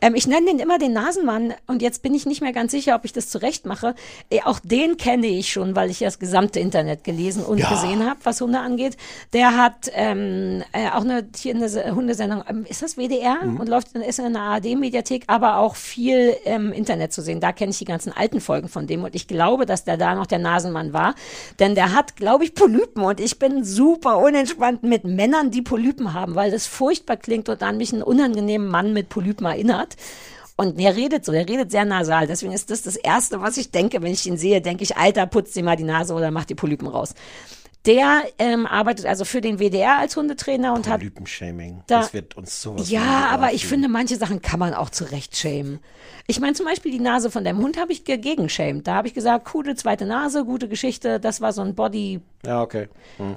Ähm, 0.00 0.14
ich 0.14 0.28
nenne 0.28 0.46
den 0.46 0.60
immer 0.60 0.78
den 0.78 0.92
Nasenmann 0.92 1.54
und 1.66 1.82
jetzt 1.82 2.02
bin 2.02 2.14
ich 2.14 2.26
nicht 2.26 2.42
mehr 2.42 2.52
ganz 2.52 2.70
sicher, 2.70 2.94
ob 2.94 3.04
ich 3.04 3.12
das 3.12 3.28
zurecht 3.28 3.66
mache. 3.66 3.96
Äh, 4.30 4.40
auch 4.44 4.60
den 4.62 4.96
kenne 4.98 5.26
ich 5.26 5.50
schon, 5.50 5.74
weil 5.74 5.90
ich 5.90 5.98
das 5.98 6.20
gesamte 6.20 6.60
Internet 6.60 7.02
gelesen 7.02 7.42
und 7.44 7.58
Ja. 7.58 7.70
gesehen 7.70 8.08
habe, 8.08 8.20
was 8.22 8.40
Hunde 8.40 8.60
angeht. 8.60 8.96
Der 9.32 9.56
hat 9.56 9.90
ähm, 9.94 10.62
äh, 10.72 10.88
auch 10.90 11.00
eine, 11.02 11.26
hier 11.36 11.56
eine 11.56 11.68
Se- 11.68 11.92
Hundesendung, 11.92 12.44
ähm, 12.48 12.66
ist 12.68 12.82
das 12.82 12.96
WDR? 12.96 13.42
Mhm. 13.42 13.58
Und 13.58 13.68
läuft 13.68 13.94
in, 13.96 14.02
ist 14.02 14.20
in 14.20 14.32
der 14.32 14.42
ARD-Mediathek, 14.42 15.24
aber 15.26 15.56
auch 15.56 15.74
viel 15.74 16.36
im 16.44 16.70
Internet 16.72 17.12
zu 17.12 17.20
sehen. 17.20 17.40
Da 17.40 17.50
kenne 17.52 17.70
ich 17.72 17.78
die 17.78 17.84
ganzen 17.84 18.12
alten 18.12 18.40
Folgen 18.40 18.68
von 18.68 18.86
dem 18.86 19.02
und 19.02 19.16
ich 19.16 19.26
glaube, 19.26 19.66
dass 19.66 19.82
der 19.82 19.96
da 19.96 20.14
noch 20.14 20.26
der 20.26 20.38
Nasenmann 20.38 20.92
war. 20.92 21.16
Denn 21.58 21.74
der 21.74 21.92
hat, 21.92 22.14
glaube 22.14 22.44
ich, 22.44 22.54
Polypen 22.76 23.04
und 23.04 23.20
ich 23.20 23.38
bin 23.38 23.64
super 23.64 24.18
unentspannt 24.18 24.82
mit 24.82 25.04
Männern, 25.04 25.50
die 25.50 25.62
Polypen 25.62 26.12
haben, 26.12 26.34
weil 26.34 26.50
das 26.50 26.66
furchtbar 26.66 27.16
klingt 27.16 27.48
und 27.48 27.62
an 27.62 27.78
mich 27.78 27.92
einen 27.92 28.02
unangenehmen 28.02 28.68
Mann 28.68 28.92
mit 28.92 29.08
Polypen 29.08 29.46
erinnert. 29.46 29.96
Und 30.56 30.78
der 30.78 30.94
redet 30.94 31.24
so, 31.24 31.32
der 31.32 31.48
redet 31.48 31.70
sehr 31.70 31.86
nasal. 31.86 32.26
Deswegen 32.26 32.52
ist 32.52 32.70
das 32.70 32.82
das 32.82 32.96
Erste, 32.96 33.40
was 33.40 33.56
ich 33.56 33.70
denke, 33.70 34.02
wenn 34.02 34.12
ich 34.12 34.26
ihn 34.26 34.36
sehe, 34.36 34.60
denke 34.60 34.84
ich, 34.84 34.96
Alter, 34.96 35.26
putz 35.26 35.52
dir 35.52 35.62
mal 35.62 35.76
die 35.76 35.84
Nase 35.84 36.12
oder 36.12 36.30
mach 36.30 36.44
die 36.44 36.54
Polypen 36.54 36.88
raus. 36.88 37.14
Der 37.86 38.22
ähm, 38.38 38.66
arbeitet 38.66 39.06
also 39.06 39.24
für 39.24 39.40
den 39.40 39.58
WDR 39.58 39.98
als 39.98 40.16
Hundetrainer 40.16 40.74
und 40.74 40.88
hat 40.88 40.98
Polypenshaming. 41.00 41.82
Da- 41.86 42.00
das 42.00 42.12
wird 42.12 42.36
uns 42.36 42.60
sowas 42.60 42.90
ja, 42.90 43.28
aber 43.30 43.52
ich 43.52 43.66
finde, 43.66 43.88
manche 43.88 44.16
Sachen 44.16 44.42
kann 44.42 44.58
man 44.58 44.74
auch 44.74 44.90
zurecht 44.90 45.36
schämen. 45.36 45.78
Ich 46.26 46.40
meine, 46.40 46.54
zum 46.54 46.66
Beispiel 46.66 46.90
die 46.90 46.98
Nase 47.00 47.30
von 47.30 47.44
deinem 47.44 47.58
Hund 47.58 47.78
habe 47.80 47.92
ich 47.92 48.04
gegegen 48.04 48.48
schämt. 48.48 48.86
Da 48.88 48.94
habe 48.96 49.06
ich 49.08 49.14
gesagt, 49.14 49.44
coole 49.46 49.76
zweite 49.76 50.04
Nase, 50.06 50.44
gute 50.44 50.68
Geschichte. 50.68 51.20
Das 51.20 51.40
war 51.40 51.52
so 51.52 51.62
ein 51.62 51.74
Body 51.76 52.20
Ja, 52.44 52.62
okay. 52.62 52.88
Hm. 53.18 53.36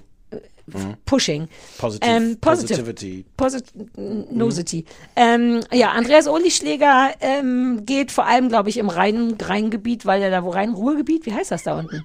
Hm. 0.74 0.96
Pushing. 1.06 1.48
Positiv. 1.78 2.10
Ähm, 2.10 2.38
positive. 2.40 2.84
Positivity. 2.84 3.26
Positivity. 3.38 4.86
Ähm, 5.16 5.62
ja, 5.72 5.92
Andreas 5.92 6.28
Ohlischläger 6.28 7.12
ähm, 7.22 7.82
geht 7.86 8.12
vor 8.12 8.26
allem, 8.26 8.50
glaube 8.50 8.70
ich, 8.70 8.78
im 8.78 8.90
Rhein- 8.90 9.36
Rheingebiet, 9.42 10.06
weil 10.06 10.22
er 10.22 10.32
da 10.32 10.44
wo 10.44 10.50
Rhein-Ruhrgebiet, 10.50 11.26
wie 11.26 11.34
heißt 11.34 11.52
das 11.52 11.64
da 11.64 11.78
unten? 11.78 12.04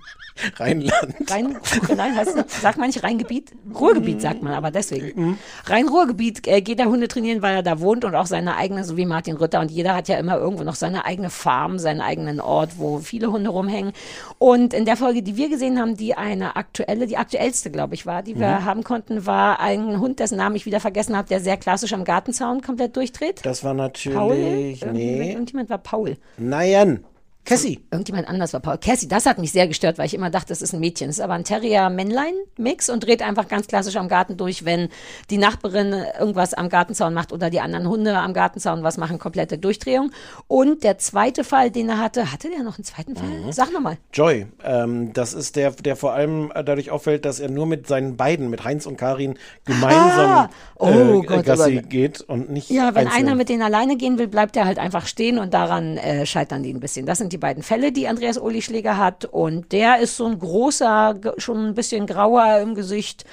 Rheinland. 0.56 1.14
Rhein, 1.30 1.56
nein, 1.96 2.16
heißt, 2.16 2.60
sagt 2.60 2.76
man 2.76 2.88
nicht 2.88 3.04
Rheingebiet? 3.04 3.52
Ruhrgebiet 3.72 4.20
sagt 4.20 4.42
man, 4.42 4.52
aber 4.52 4.72
deswegen. 4.72 5.38
Rhein-Ruhrgebiet 5.66 6.48
äh, 6.48 6.60
geht 6.60 6.80
er 6.80 6.86
Hunde 6.86 7.06
trainieren, 7.06 7.40
weil 7.40 7.54
er 7.54 7.62
da 7.62 7.78
wohnt 7.78 8.04
und 8.04 8.16
auch 8.16 8.26
seine 8.26 8.56
eigene, 8.56 8.82
so 8.82 8.96
wie 8.96 9.06
Martin 9.06 9.36
Rütter. 9.36 9.60
Und 9.60 9.70
jeder 9.70 9.94
hat 9.94 10.08
ja 10.08 10.18
immer 10.18 10.36
irgendwo 10.36 10.64
noch 10.64 10.74
seine 10.74 11.04
eigene 11.04 11.30
Farm, 11.30 11.78
seinen 11.78 12.00
eigenen 12.00 12.40
Ort, 12.40 12.78
wo 12.78 12.98
viele 12.98 13.30
Hunde 13.30 13.50
rumhängen. 13.50 13.92
Und 14.38 14.74
in 14.74 14.84
der 14.84 14.96
Folge, 14.96 15.22
die 15.22 15.36
wir 15.36 15.48
gesehen 15.48 15.78
haben, 15.78 15.96
die 15.96 16.14
eine 16.16 16.56
aktuelle, 16.56 17.06
die 17.06 17.16
aktuellste, 17.16 17.70
glaube 17.70 17.94
ich, 17.94 18.04
war, 18.04 18.22
die 18.24 18.36
wir 18.38 18.48
Mhm. 18.48 18.53
Haben 18.62 18.84
konnten, 18.84 19.26
war 19.26 19.58
ein 19.58 19.98
Hund, 19.98 20.20
dessen 20.20 20.36
Namen 20.36 20.54
ich 20.54 20.66
wieder 20.66 20.80
vergessen 20.80 21.16
habe, 21.16 21.28
der 21.28 21.40
sehr 21.40 21.56
klassisch 21.56 21.92
am 21.92 22.04
Gartenzaun 22.04 22.60
komplett 22.60 22.94
durchdreht. 22.96 23.40
Das 23.44 23.64
war 23.64 23.74
natürlich. 23.74 24.16
Paul? 24.16 24.36
Nee. 24.36 25.32
Irgendjemand 25.32 25.70
war 25.70 25.78
Paul. 25.78 26.16
Nein. 26.36 27.04
Cassie. 27.44 27.80
Irgendjemand 27.90 28.28
anders 28.28 28.52
war 28.54 28.60
Paul. 28.60 28.78
Cassie, 28.78 29.06
das 29.08 29.26
hat 29.26 29.38
mich 29.38 29.52
sehr 29.52 29.68
gestört, 29.68 29.98
weil 29.98 30.06
ich 30.06 30.14
immer 30.14 30.30
dachte, 30.30 30.48
das 30.48 30.62
ist 30.62 30.72
ein 30.72 30.80
Mädchen. 30.80 31.08
Das 31.08 31.18
ist 31.18 31.22
aber 31.22 31.34
ein 31.34 31.44
Terrier-Männlein-Mix 31.44 32.88
und 32.90 33.04
dreht 33.04 33.22
einfach 33.22 33.48
ganz 33.48 33.66
klassisch 33.66 33.96
am 33.96 34.08
Garten 34.08 34.36
durch, 34.36 34.64
wenn 34.64 34.88
die 35.30 35.38
Nachbarin 35.38 35.94
irgendwas 36.18 36.54
am 36.54 36.68
Gartenzaun 36.68 37.14
macht 37.14 37.32
oder 37.32 37.50
die 37.50 37.60
anderen 37.60 37.88
Hunde 37.88 38.16
am 38.16 38.32
Gartenzaun 38.34 38.82
was 38.82 38.96
machen, 38.96 39.18
komplette 39.18 39.58
Durchdrehung. 39.58 40.10
Und 40.48 40.84
der 40.84 40.98
zweite 40.98 41.44
Fall, 41.44 41.70
den 41.70 41.88
er 41.88 41.98
hatte, 41.98 42.32
hatte 42.32 42.48
der 42.50 42.62
noch 42.62 42.78
einen 42.78 42.84
zweiten 42.84 43.16
Fall? 43.16 43.28
Mhm. 43.28 43.52
Sag 43.52 43.72
nochmal. 43.72 43.98
Joy, 44.12 44.46
ähm, 44.62 45.12
das 45.12 45.34
ist 45.34 45.56
der, 45.56 45.72
der 45.72 45.96
vor 45.96 46.12
allem 46.14 46.50
äh, 46.54 46.64
dadurch 46.64 46.90
auffällt, 46.90 47.24
dass 47.24 47.40
er 47.40 47.50
nur 47.50 47.66
mit 47.66 47.86
seinen 47.86 48.16
beiden, 48.16 48.48
mit 48.50 48.64
Heinz 48.64 48.86
und 48.86 48.96
Karin, 48.96 49.38
gemeinsam 49.64 50.30
Ah! 50.30 50.50
Oh 50.76 51.22
äh, 51.22 51.26
Gott, 51.26 51.44
Gassi 51.44 51.78
aber- 51.78 51.88
geht 51.88 52.20
und 52.22 52.50
nicht 52.50 52.70
Ja, 52.70 52.94
wenn 52.94 53.06
einzeln. 53.06 53.26
einer 53.26 53.34
mit 53.34 53.48
denen 53.48 53.62
alleine 53.62 53.96
gehen 53.96 54.18
will, 54.18 54.28
bleibt 54.28 54.56
er 54.56 54.64
halt 54.64 54.78
einfach 54.78 55.06
stehen 55.06 55.38
und 55.38 55.52
daran 55.54 55.96
äh, 55.98 56.24
scheitern 56.26 56.62
die 56.62 56.72
ein 56.72 56.80
bisschen. 56.80 57.04
Das 57.06 57.18
sind 57.18 57.33
die 57.34 57.38
beiden 57.38 57.62
Fälle, 57.62 57.92
die 57.92 58.08
Andreas 58.08 58.38
Uli 58.38 58.62
Schläger 58.62 58.96
hat. 58.96 59.26
Und 59.26 59.72
der 59.72 59.98
ist 59.98 60.16
so 60.16 60.26
ein 60.26 60.38
großer, 60.38 61.20
schon 61.36 61.66
ein 61.66 61.74
bisschen 61.74 62.06
grauer 62.06 62.60
im 62.60 62.74
Gesicht. 62.74 63.24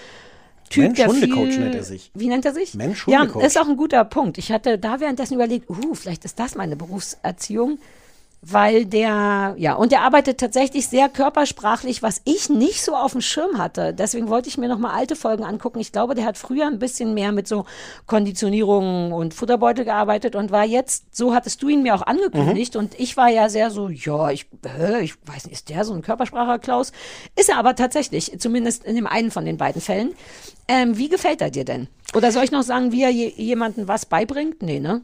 Typ, 0.69 0.97
Mensch, 0.97 1.05
Hundecoach 1.05 1.57
nennt 1.59 1.75
er 1.75 1.83
sich. 1.83 2.11
Wie 2.13 2.27
nennt 2.27 2.45
er 2.45 2.53
sich? 2.53 2.73
Mensch, 2.75 3.07
Ja, 3.07 3.19
Hundecoach. 3.19 3.43
ist 3.45 3.59
auch 3.59 3.67
ein 3.67 3.77
guter 3.77 4.03
Punkt. 4.05 4.37
Ich 4.37 4.51
hatte 4.51 4.77
da 4.79 4.99
währenddessen 4.99 5.35
überlegt, 5.35 5.69
uh, 5.69 5.93
vielleicht 5.93 6.25
ist 6.25 6.39
das 6.39 6.55
meine 6.55 6.75
Berufserziehung. 6.75 7.77
Weil 8.43 8.85
der, 8.87 9.53
ja, 9.59 9.75
und 9.75 9.91
der 9.91 10.01
arbeitet 10.01 10.39
tatsächlich 10.39 10.87
sehr 10.87 11.09
körpersprachlich, 11.09 12.01
was 12.01 12.21
ich 12.25 12.49
nicht 12.49 12.83
so 12.83 12.95
auf 12.95 13.11
dem 13.11 13.21
Schirm 13.21 13.59
hatte. 13.59 13.93
Deswegen 13.93 14.29
wollte 14.29 14.49
ich 14.49 14.57
mir 14.57 14.67
nochmal 14.67 14.97
alte 14.97 15.15
Folgen 15.15 15.43
angucken. 15.43 15.79
Ich 15.79 15.91
glaube, 15.91 16.15
der 16.15 16.25
hat 16.25 16.39
früher 16.39 16.65
ein 16.65 16.79
bisschen 16.79 17.13
mehr 17.13 17.31
mit 17.31 17.47
so 17.47 17.65
Konditionierung 18.07 19.11
und 19.11 19.35
Futterbeutel 19.35 19.85
gearbeitet 19.85 20.35
und 20.35 20.49
war 20.49 20.65
jetzt, 20.65 21.15
so 21.15 21.35
hattest 21.35 21.61
du 21.61 21.69
ihn 21.69 21.83
mir 21.83 21.93
auch 21.93 22.01
angekündigt. 22.01 22.75
Und 22.75 22.99
ich 22.99 23.15
war 23.15 23.29
ja 23.29 23.47
sehr 23.47 23.69
so, 23.69 23.89
ja, 23.89 24.31
ich, 24.31 24.47
hä, 24.65 25.01
ich 25.01 25.15
weiß 25.27 25.45
nicht, 25.45 25.53
ist 25.53 25.69
der 25.69 25.85
so 25.85 25.93
ein 25.93 26.01
Körperspracher, 26.01 26.57
Klaus? 26.57 26.93
Ist 27.35 27.49
er 27.49 27.57
aber 27.57 27.75
tatsächlich, 27.75 28.39
zumindest 28.39 28.83
in 28.85 28.95
dem 28.95 29.05
einen 29.05 29.29
von 29.29 29.45
den 29.45 29.57
beiden 29.57 29.83
Fällen. 29.83 30.15
Ähm, 30.67 30.97
wie 30.97 31.09
gefällt 31.09 31.41
er 31.41 31.51
dir 31.51 31.65
denn? 31.65 31.89
Oder 32.15 32.31
soll 32.31 32.43
ich 32.43 32.51
noch 32.51 32.63
sagen, 32.63 32.91
wie 32.91 33.03
er 33.03 33.11
je, 33.11 33.31
jemandem 33.35 33.87
was 33.87 34.07
beibringt? 34.07 34.63
Nee, 34.63 34.79
ne? 34.79 35.03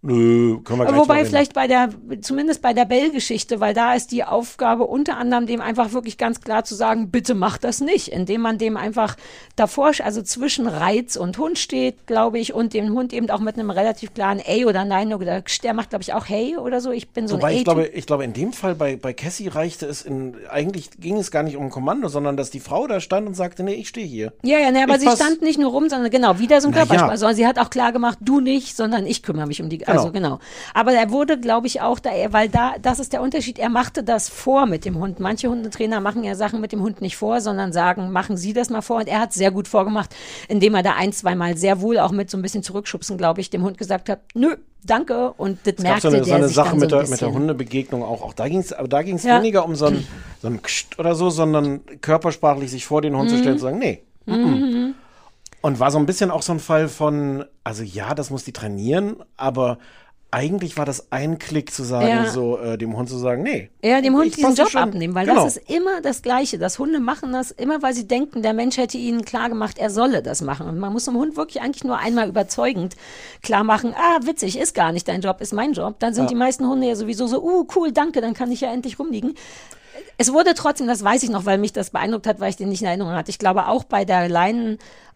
Nö, 0.00 0.60
können 0.62 0.78
wir 0.78 0.86
gleich 0.86 0.96
Wobei 0.96 1.24
vielleicht 1.24 1.54
bei 1.54 1.66
der, 1.66 1.88
zumindest 2.20 2.62
bei 2.62 2.72
der 2.72 2.84
Bell-Geschichte, 2.84 3.58
weil 3.58 3.74
da 3.74 3.94
ist 3.94 4.12
die 4.12 4.22
Aufgabe 4.22 4.84
unter 4.84 5.16
anderem 5.16 5.46
dem 5.46 5.60
einfach 5.60 5.92
wirklich 5.92 6.16
ganz 6.18 6.40
klar 6.40 6.62
zu 6.62 6.76
sagen, 6.76 7.10
bitte 7.10 7.34
mach 7.34 7.58
das 7.58 7.80
nicht, 7.80 8.08
indem 8.08 8.42
man 8.42 8.58
dem 8.58 8.76
einfach 8.76 9.16
davor, 9.56 9.90
also 10.04 10.22
zwischen 10.22 10.68
Reiz 10.68 11.16
und 11.16 11.36
Hund 11.38 11.58
steht, 11.58 12.06
glaube 12.06 12.38
ich, 12.38 12.54
und 12.54 12.74
dem 12.74 12.92
Hund 12.92 13.12
eben 13.12 13.28
auch 13.30 13.40
mit 13.40 13.58
einem 13.58 13.70
relativ 13.70 14.14
klaren 14.14 14.38
Ey 14.38 14.66
oder 14.66 14.84
Nein 14.84 15.12
oder 15.12 15.42
der 15.64 15.74
macht, 15.74 15.90
glaube 15.90 16.02
ich, 16.02 16.12
auch 16.12 16.28
Hey 16.28 16.56
oder 16.56 16.80
so. 16.80 16.92
Ich 16.92 17.08
bin 17.08 17.26
so 17.26 17.36
Wobei 17.36 17.48
ein 17.48 17.56
ich 17.56 17.64
glaube, 17.64 17.86
ich 17.86 18.06
glaube, 18.06 18.22
in 18.22 18.32
dem 18.32 18.52
Fall 18.52 18.76
bei, 18.76 18.94
bei 18.94 19.12
Cassie 19.12 19.48
reichte 19.48 19.86
es 19.86 20.02
in, 20.02 20.36
eigentlich 20.48 20.90
ging 21.00 21.16
es 21.16 21.32
gar 21.32 21.42
nicht 21.42 21.56
um 21.56 21.64
ein 21.64 21.70
Kommando, 21.70 22.08
sondern 22.08 22.36
dass 22.36 22.50
die 22.50 22.60
Frau 22.60 22.86
da 22.86 23.00
stand 23.00 23.26
und 23.26 23.34
sagte, 23.34 23.64
nee, 23.64 23.74
ich 23.74 23.88
stehe 23.88 24.06
hier. 24.06 24.32
Ja, 24.44 24.58
ja, 24.58 24.70
ne, 24.70 24.84
aber 24.84 24.94
Ich 24.94 25.00
sie 25.00 25.10
stand 25.10 25.42
nicht 25.42 25.58
nur 25.58 25.72
rum, 25.72 25.88
sondern 25.88 26.10
genau, 26.10 26.38
wieder 26.38 26.60
so 26.60 26.68
ein 26.68 26.74
Na 26.74 26.84
ja. 26.84 27.16
Sondern 27.16 27.34
sie 27.34 27.48
hat 27.48 27.58
auch 27.58 27.70
klar 27.70 27.90
gemacht, 27.90 28.18
du 28.20 28.38
nicht, 28.38 28.76
sondern 28.76 29.04
ich 29.04 29.24
kümmere 29.24 29.48
mich 29.48 29.60
um 29.60 29.68
die, 29.68 29.87
also 29.88 30.12
genau. 30.12 30.38
Aber 30.74 30.92
er 30.92 31.10
wurde, 31.10 31.38
glaube 31.38 31.66
ich, 31.66 31.80
auch 31.80 31.98
da, 31.98 32.10
weil 32.30 32.48
da, 32.48 32.74
das 32.80 32.98
ist 32.98 33.12
der 33.12 33.22
Unterschied, 33.22 33.58
er 33.58 33.68
machte 33.68 34.02
das 34.02 34.28
vor 34.28 34.66
mit 34.66 34.84
dem 34.84 34.98
Hund. 34.98 35.20
Manche 35.20 35.48
Hundetrainer 35.48 36.00
machen 36.00 36.24
ja 36.24 36.34
Sachen 36.34 36.60
mit 36.60 36.72
dem 36.72 36.82
Hund 36.82 37.00
nicht 37.00 37.16
vor, 37.16 37.40
sondern 37.40 37.72
sagen, 37.72 38.10
machen 38.12 38.36
Sie 38.36 38.52
das 38.52 38.70
mal 38.70 38.82
vor. 38.82 38.98
Und 38.98 39.08
er 39.08 39.20
hat 39.20 39.32
sehr 39.32 39.50
gut 39.50 39.68
vorgemacht, 39.68 40.14
indem 40.48 40.74
er 40.74 40.82
da 40.82 40.92
ein, 40.96 41.12
zweimal 41.12 41.56
sehr 41.56 41.80
wohl 41.80 41.98
auch 41.98 42.12
mit 42.12 42.30
so 42.30 42.36
ein 42.38 42.42
bisschen 42.42 42.62
zurückschubsen, 42.62 43.16
glaube 43.18 43.40
ich, 43.40 43.50
dem 43.50 43.62
Hund 43.62 43.78
gesagt 43.78 44.08
hat, 44.08 44.20
nö, 44.34 44.56
danke. 44.84 45.32
Und 45.36 45.58
das 45.64 45.74
Es 45.78 45.82
merkte 45.82 46.10
so 46.10 46.16
eine, 46.16 46.18
so 46.24 46.28
der 46.30 46.36
eine 46.36 46.46
sich 46.48 46.56
Sache 46.56 46.76
mit, 46.76 46.90
so 46.90 46.96
ein 46.96 47.02
der, 47.02 47.10
mit 47.10 47.20
der. 47.20 47.32
Hundebegegnung 47.32 48.02
auch. 48.02 48.22
Auch 48.22 48.34
da 48.34 48.48
ging 48.48 48.60
es, 48.60 48.72
aber 48.72 48.88
da 48.88 49.02
ging 49.02 49.16
es 49.16 49.24
Ja. 49.24 49.38
weniger 49.38 49.64
um 49.64 49.74
so 49.76 49.86
ein, 49.86 50.06
so 50.42 50.48
ein 50.48 50.62
Kscht 50.62 50.98
oder 50.98 51.14
so, 51.14 51.30
sondern 51.30 51.80
körpersprachlich 52.00 52.70
sich 52.70 52.86
vor 52.86 53.02
den 53.02 53.16
Hund 53.16 53.28
zu 53.30 53.36
Mhm. 53.36 53.40
stellen 53.40 53.52
und 53.54 53.58
zu 53.58 53.64
sagen, 53.64 53.78
nee. 53.78 54.02
Mhm. 54.26 54.94
Und 55.60 55.80
war 55.80 55.90
so 55.90 55.98
ein 55.98 56.06
bisschen 56.06 56.30
auch 56.30 56.42
so 56.42 56.52
ein 56.52 56.60
Fall 56.60 56.88
von, 56.88 57.44
also 57.64 57.82
ja, 57.82 58.14
das 58.14 58.30
muss 58.30 58.44
die 58.44 58.52
trainieren, 58.52 59.16
aber 59.36 59.78
eigentlich 60.30 60.76
war 60.76 60.84
das 60.84 61.10
ein 61.10 61.38
Klick 61.38 61.72
zu 61.72 61.82
sagen, 61.82 62.06
Ja. 62.06 62.26
so 62.30 62.58
äh, 62.58 62.76
dem 62.76 62.94
Hund 62.96 63.08
zu 63.08 63.16
sagen, 63.16 63.42
nee. 63.42 63.70
Ja, 63.82 64.02
dem 64.02 64.14
Hund 64.14 64.36
diesen 64.36 64.54
Job 64.54 64.68
schon- 64.68 64.82
abnehmen, 64.82 65.14
weil 65.14 65.26
genau. 65.26 65.42
das 65.42 65.56
ist 65.56 65.70
immer 65.70 66.02
das 66.02 66.20
Gleiche. 66.20 66.58
Das 66.58 66.78
Hunde 66.78 67.00
machen 67.00 67.32
das 67.32 67.50
immer, 67.50 67.80
weil 67.82 67.94
sie 67.94 68.06
denken, 68.06 68.42
der 68.42 68.52
Mensch 68.52 68.76
hätte 68.76 68.98
ihnen 68.98 69.24
klar 69.24 69.48
gemacht, 69.48 69.78
er 69.78 69.88
solle 69.88 70.22
das 70.22 70.42
machen. 70.42 70.68
Und 70.68 70.78
man 70.78 70.92
muss 70.92 71.06
dem 71.06 71.14
Hund 71.14 71.36
wirklich 71.38 71.62
eigentlich 71.62 71.82
nur 71.84 71.96
einmal 71.98 72.28
überzeugend 72.28 72.94
klar 73.42 73.64
machen, 73.64 73.94
ah, 73.96 74.18
witzig, 74.26 74.58
ist 74.58 74.74
gar 74.74 74.92
nicht 74.92 75.08
dein 75.08 75.22
Job, 75.22 75.40
ist 75.40 75.54
mein 75.54 75.72
Job. 75.72 75.98
Dann 75.98 76.12
sind 76.12 76.24
Ja. 76.24 76.28
die 76.28 76.34
meisten 76.36 76.68
Hunde 76.68 76.86
ja 76.88 76.94
sowieso 76.94 77.26
so, 77.26 77.42
uh, 77.42 77.66
cool, 77.74 77.90
danke, 77.90 78.20
dann 78.20 78.34
kann 78.34 78.52
ich 78.52 78.60
ja 78.60 78.70
endlich 78.70 78.98
rumliegen. 78.98 79.34
Es 80.18 80.32
wurde 80.32 80.52
trotzdem, 80.54 80.86
das 80.88 81.02
weiß 81.02 81.22
ich 81.22 81.30
noch, 81.30 81.46
weil 81.46 81.56
mich 81.58 81.72
das 81.72 81.88
beeindruckt 81.90 82.26
hat, 82.26 82.38
weil 82.38 82.50
ich 82.50 82.56
den 82.56 82.68
nicht 82.68 82.82
in 82.82 82.86
Erinnerung 82.88 83.12
hatte. 83.14 83.30
Ich 83.30 83.38
glaube, 83.38 83.66
auch 83.68 83.84
bei 83.84 84.04
der 84.04 84.28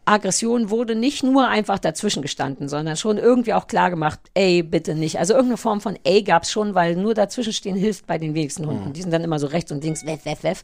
Leinenaggression 0.07 0.71
wurde 0.71 0.95
nicht 0.95 1.23
nur 1.23 1.49
einfach 1.49 1.79
dazwischen 1.79 2.23
gestanden, 2.23 2.69
sondern 2.69 2.97
schon 2.97 3.19
irgendwie 3.19 3.55
auch 3.55 3.67
klar 3.67 3.91
gemacht, 3.91 4.21
ey, 4.35 4.63
bitte 4.63 4.95
nicht. 4.95 5.19
Also 5.19 5.35
irgendeine 5.35 5.57
Form 5.57 5.81
von 5.81 5.99
ey 6.05 6.23
gab 6.23 6.43
es 6.43 6.51
schon, 6.51 6.75
weil 6.75 6.97
nur 6.97 7.15
dazwischenstehen 7.15 7.77
hilft 7.77 8.07
bei 8.07 8.19
den 8.19 8.35
wenigsten 8.35 8.67
Hunden. 8.67 8.89
Mhm. 8.89 8.93
Die 8.93 9.03
sind 9.03 9.13
dann 9.13 9.25
immer 9.25 9.39
so 9.39 9.47
rechts 9.47 9.73
und 9.73 9.83
links, 9.83 10.05
weff, 10.05 10.25
weff, 10.25 10.43
weff. 10.43 10.63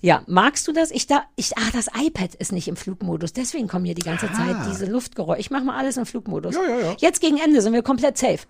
Ja, 0.00 0.22
magst 0.26 0.68
du 0.68 0.72
das? 0.72 0.90
Ich 0.90 1.06
da, 1.06 1.22
ich, 1.34 1.56
ah, 1.56 1.70
das 1.72 1.86
iPad 1.98 2.34
ist 2.34 2.52
nicht 2.52 2.68
im 2.68 2.76
Flugmodus, 2.76 3.32
deswegen 3.32 3.68
kommen 3.68 3.86
hier 3.86 3.94
die 3.94 4.02
ganze 4.02 4.30
Zeit 4.32 4.56
diese 4.68 4.84
Luftgeräusche. 4.84 5.40
Ich 5.40 5.50
mache 5.50 5.64
mal 5.64 5.78
alles 5.78 5.96
im 5.96 6.04
Flugmodus. 6.04 6.56
Ah. 6.56 6.60
Ja, 6.68 6.78
ja, 6.78 6.86
ja. 6.90 6.96
Jetzt 6.98 7.20
gegen 7.20 7.38
Ende 7.38 7.62
sind 7.62 7.72
wir 7.72 7.82
komplett 7.82 8.18
safe. 8.18 8.40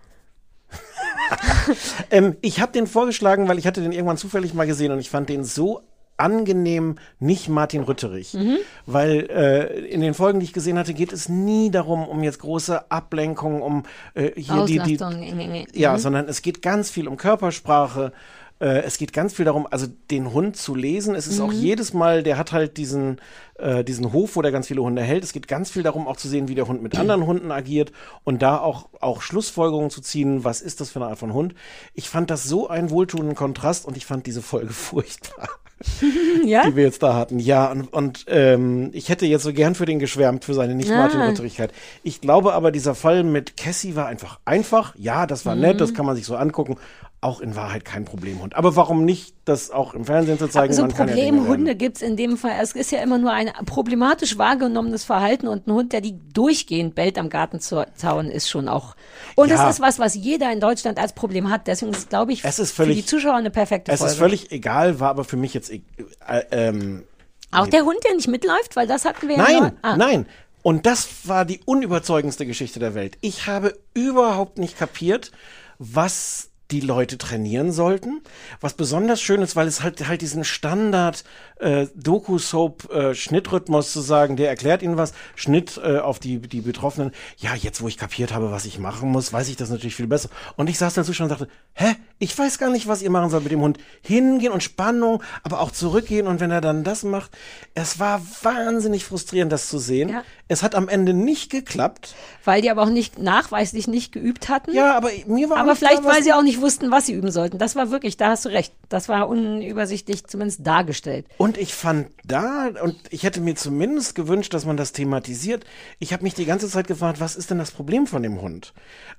Ähm, 2.10 2.36
ich 2.42 2.60
habe 2.60 2.72
den 2.72 2.86
vorgeschlagen, 2.86 3.48
weil 3.48 3.58
ich 3.58 3.66
hatte 3.66 3.80
den 3.80 3.92
irgendwann 3.92 4.18
zufällig 4.18 4.52
mal 4.52 4.66
gesehen 4.66 4.92
und 4.92 4.98
ich 4.98 5.08
fand 5.08 5.30
den 5.30 5.42
so 5.42 5.80
angenehm 6.16 6.96
nicht 7.18 7.48
Martin 7.48 7.82
Rütterich. 7.82 8.34
Mhm. 8.34 8.56
Weil 8.86 9.28
äh, 9.30 9.78
in 9.86 10.00
den 10.00 10.14
Folgen, 10.14 10.40
die 10.40 10.44
ich 10.44 10.52
gesehen 10.52 10.78
hatte, 10.78 10.94
geht 10.94 11.12
es 11.12 11.28
nie 11.28 11.70
darum, 11.70 12.06
um 12.06 12.22
jetzt 12.22 12.38
große 12.38 12.90
Ablenkungen, 12.90 13.62
um 13.62 13.82
äh, 14.14 14.30
hier 14.40 14.64
die, 14.66 14.78
die 14.80 14.94
Auslastung. 15.02 15.66
ja, 15.74 15.92
Mhm. 15.94 15.98
sondern 15.98 16.28
es 16.28 16.42
geht 16.42 16.62
ganz 16.62 16.90
viel 16.90 17.08
um 17.08 17.16
Körpersprache. 17.16 18.12
Äh, 18.60 18.82
es 18.84 18.98
geht 18.98 19.12
ganz 19.12 19.34
viel 19.34 19.44
darum, 19.44 19.66
also 19.68 19.88
den 20.12 20.32
Hund 20.32 20.56
zu 20.56 20.76
lesen. 20.76 21.16
Es 21.16 21.26
ist 21.26 21.40
auch 21.40 21.48
Mhm. 21.52 21.58
jedes 21.58 21.92
Mal, 21.92 22.22
der 22.22 22.38
hat 22.38 22.52
halt 22.52 22.76
diesen, 22.76 23.20
äh, 23.58 23.82
diesen 23.82 24.12
Hof, 24.12 24.36
wo 24.36 24.42
der 24.42 24.52
ganz 24.52 24.68
viele 24.68 24.80
Hunde 24.80 25.02
hält. 25.02 25.24
Es 25.24 25.32
geht 25.32 25.48
ganz 25.48 25.70
viel 25.72 25.82
darum, 25.82 26.06
auch 26.06 26.16
zu 26.16 26.28
sehen, 26.28 26.46
wie 26.46 26.54
der 26.54 26.68
Hund 26.68 26.80
mit 26.80 26.96
anderen 26.96 27.26
Hunden 27.26 27.50
agiert 27.50 27.90
und 28.22 28.42
da 28.42 28.58
auch, 28.58 28.88
auch 29.00 29.22
Schlussfolgerungen 29.22 29.90
zu 29.90 30.00
ziehen. 30.00 30.44
Was 30.44 30.60
ist 30.60 30.80
das 30.80 30.90
für 30.90 31.00
eine 31.00 31.08
Art 31.08 31.18
von 31.18 31.32
Hund? 31.34 31.54
Ich 31.94 32.08
fand 32.08 32.30
das 32.30 32.44
so 32.44 32.68
einen 32.68 32.90
wohltuenden 32.90 33.34
Kontrast 33.34 33.86
und 33.86 33.96
ich 33.96 34.06
fand 34.06 34.24
diese 34.26 34.40
Folge 34.40 34.72
furchtbar 34.72 35.48
ja? 36.44 36.68
die 36.68 36.76
wir 36.76 36.84
jetzt 36.84 37.02
da 37.02 37.14
hatten. 37.14 37.38
Ja, 37.38 37.70
und, 37.70 37.92
und 37.92 38.24
ähm, 38.28 38.90
ich 38.92 39.08
hätte 39.08 39.26
jetzt 39.26 39.42
so 39.42 39.52
gern 39.52 39.74
für 39.74 39.86
den 39.86 39.98
geschwärmt, 39.98 40.44
für 40.44 40.54
seine 40.54 40.74
Nicht-Martin-Rütterigkeit. 40.74 41.72
Ich 42.02 42.20
glaube 42.20 42.54
aber, 42.54 42.70
dieser 42.70 42.94
Fall 42.94 43.24
mit 43.24 43.56
Cassie 43.56 43.96
war 43.96 44.06
einfach 44.06 44.38
einfach. 44.44 44.94
Ja, 44.96 45.26
das 45.26 45.46
war 45.46 45.54
nett, 45.54 45.80
das 45.80 45.94
kann 45.94 46.06
man 46.06 46.16
sich 46.16 46.26
so 46.26 46.36
angucken. 46.36 46.76
Auch 47.24 47.40
in 47.40 47.56
Wahrheit 47.56 47.84
kein 47.84 48.04
Problemhund. 48.04 48.54
Aber 48.54 48.76
warum 48.76 49.04
nicht 49.04 49.34
das 49.44 49.70
auch 49.70 49.94
im 49.94 50.04
Fernsehen 50.04 50.38
zu 50.38 50.46
zeigen? 50.48 50.72
Also 50.72 50.86
kann 50.88 51.08
ja 51.08 51.14
Problemhunde 51.14 51.64
lernen. 51.64 51.78
gibt's 51.78 52.02
in 52.02 52.16
dem 52.16 52.36
Fall. 52.36 52.52
Es 52.60 52.72
ist 52.72 52.92
ja 52.92 53.02
immer 53.02 53.18
nur 53.18 53.32
ein 53.32 53.50
problematisch 53.66 54.36
wahrgenommenes 54.38 55.04
Verhalten 55.04 55.48
und 55.48 55.66
ein 55.66 55.72
Hund, 55.72 55.92
der 55.92 56.00
die 56.00 56.18
durchgehend 56.32 56.94
bellt 56.94 57.18
am 57.18 57.30
Gartenzaun, 57.30 58.30
ist 58.30 58.48
schon 58.48 58.68
auch. 58.68 58.94
Und 59.36 59.48
Ja. 59.48 59.68
es 59.68 59.76
ist 59.76 59.80
was, 59.80 59.98
was 59.98 60.14
jeder 60.14 60.52
in 60.52 60.60
Deutschland 60.60 60.98
als 60.98 61.12
Problem 61.14 61.50
hat. 61.50 61.66
Deswegen 61.66 61.92
ist 61.92 61.98
es, 61.98 62.08
glaube 62.08 62.32
ich, 62.32 62.44
Es 62.44 62.58
ist 62.58 62.70
für 62.72 62.84
völlig- 62.84 62.98
die 62.98 63.06
Zuschauer 63.06 63.34
eine 63.36 63.50
perfekte 63.50 63.90
Es 63.92 64.00
Folge. 64.00 64.12
ist 64.12 64.18
völlig 64.18 64.52
egal, 64.52 65.00
war 65.00 65.10
aber 65.10 65.24
für 65.24 65.36
mich 65.36 65.54
jetzt. 65.54 65.70
e- 65.72 65.82
Äh, 66.28 66.42
ähm, 66.50 67.04
auch 67.52 67.66
der 67.68 67.84
Hund, 67.84 67.98
der 68.04 68.14
nicht 68.16 68.28
mitläuft, 68.28 68.76
weil 68.76 68.86
das 68.86 69.04
hatten 69.04 69.28
wir 69.28 69.36
ja 69.36 69.42
Nein, 69.60 69.72
ah. 69.82 69.96
nein. 69.96 70.26
Und 70.62 70.86
das 70.86 71.08
war 71.28 71.44
die 71.44 71.60
unüberzeugendste 71.64 72.46
Geschichte 72.46 72.80
der 72.80 72.94
Welt. 72.94 73.16
Ich 73.20 73.46
habe 73.46 73.78
überhaupt 73.94 74.58
nicht 74.58 74.78
kapiert, 74.78 75.30
was 75.78 76.50
die 76.70 76.80
Leute 76.80 77.18
trainieren 77.18 77.72
sollten. 77.72 78.22
Was 78.60 78.74
besonders 78.74 79.20
schön 79.20 79.42
ist, 79.42 79.54
weil 79.54 79.66
es 79.66 79.82
halt 79.82 80.06
halt 80.08 80.22
diesen 80.22 80.44
Standard 80.44 81.24
äh, 81.60 81.86
Doku-Soap 81.94 82.92
äh, 82.92 83.14
Schnittrhythmus 83.14 83.92
zu 83.92 84.00
sagen, 84.00 84.36
der 84.36 84.48
erklärt 84.48 84.82
ihnen 84.82 84.96
was, 84.96 85.12
Schnitt 85.34 85.80
äh, 85.82 85.98
auf 85.98 86.18
die 86.18 86.38
die 86.38 86.60
Betroffenen. 86.62 87.12
Ja, 87.36 87.54
jetzt 87.54 87.82
wo 87.82 87.88
ich 87.88 87.98
kapiert 87.98 88.32
habe, 88.32 88.50
was 88.50 88.64
ich 88.64 88.78
machen 88.78 89.10
muss, 89.10 89.32
weiß 89.32 89.48
ich 89.48 89.56
das 89.56 89.70
natürlich 89.70 89.94
viel 89.94 90.06
besser. 90.06 90.30
Und 90.56 90.70
ich 90.70 90.78
saß 90.78 90.94
dazu 90.94 91.12
schon 91.12 91.24
und 91.24 91.30
dachte, 91.30 91.48
hä, 91.74 91.94
ich 92.18 92.36
weiß 92.36 92.58
gar 92.58 92.70
nicht, 92.70 92.88
was 92.88 93.02
ihr 93.02 93.10
machen 93.10 93.30
sollt 93.30 93.44
mit 93.44 93.52
dem 93.52 93.60
Hund. 93.60 93.78
Hingehen 94.02 94.52
und 94.52 94.62
Spannung, 94.62 95.22
aber 95.42 95.60
auch 95.60 95.70
zurückgehen 95.70 96.26
und 96.26 96.40
wenn 96.40 96.50
er 96.50 96.60
dann 96.60 96.84
das 96.84 97.02
macht, 97.02 97.30
es 97.74 97.98
war 97.98 98.22
wahnsinnig 98.42 99.04
frustrierend, 99.04 99.52
das 99.52 99.68
zu 99.68 99.78
sehen. 99.78 100.08
Ja. 100.08 100.22
Es 100.48 100.62
hat 100.62 100.74
am 100.74 100.88
Ende 100.88 101.14
nicht 101.14 101.50
geklappt. 101.50 102.14
Weil 102.44 102.62
die 102.62 102.70
aber 102.70 102.82
auch 102.82 102.90
nicht 102.90 103.18
nachweislich 103.18 103.88
nicht 103.88 104.12
geübt 104.12 104.48
hatten. 104.48 104.74
Ja, 104.74 104.94
aber 104.96 105.10
mir 105.26 105.48
war 105.48 105.56
auch 105.56 105.60
Aber 105.60 105.70
nicht 105.70 105.78
vielleicht, 105.78 106.02
klar, 106.02 106.14
weil 106.14 106.22
sie 106.22 106.32
auch 106.32 106.42
nicht 106.54 106.62
wussten, 106.62 106.90
was 106.90 107.06
sie 107.06 107.12
üben 107.12 107.30
sollten. 107.30 107.58
Das 107.58 107.76
war 107.76 107.90
wirklich, 107.90 108.16
da 108.16 108.30
hast 108.30 108.44
du 108.44 108.48
recht. 108.48 108.72
Das 108.88 109.08
war 109.08 109.28
unübersichtlich 109.28 110.26
zumindest 110.26 110.66
dargestellt. 110.66 111.26
Und 111.38 111.58
ich 111.58 111.74
fand 111.74 112.08
da, 112.24 112.70
und 112.82 112.96
ich 113.10 113.22
hätte 113.22 113.40
mir 113.40 113.54
zumindest 113.56 114.14
gewünscht, 114.14 114.54
dass 114.54 114.64
man 114.64 114.76
das 114.76 114.92
thematisiert. 114.92 115.64
Ich 115.98 116.12
habe 116.12 116.22
mich 116.22 116.34
die 116.34 116.44
ganze 116.44 116.68
Zeit 116.68 116.86
gefragt, 116.86 117.20
was 117.20 117.36
ist 117.36 117.50
denn 117.50 117.58
das 117.58 117.70
Problem 117.70 118.06
von 118.06 118.22
dem 118.22 118.40
Hund? 118.40 118.72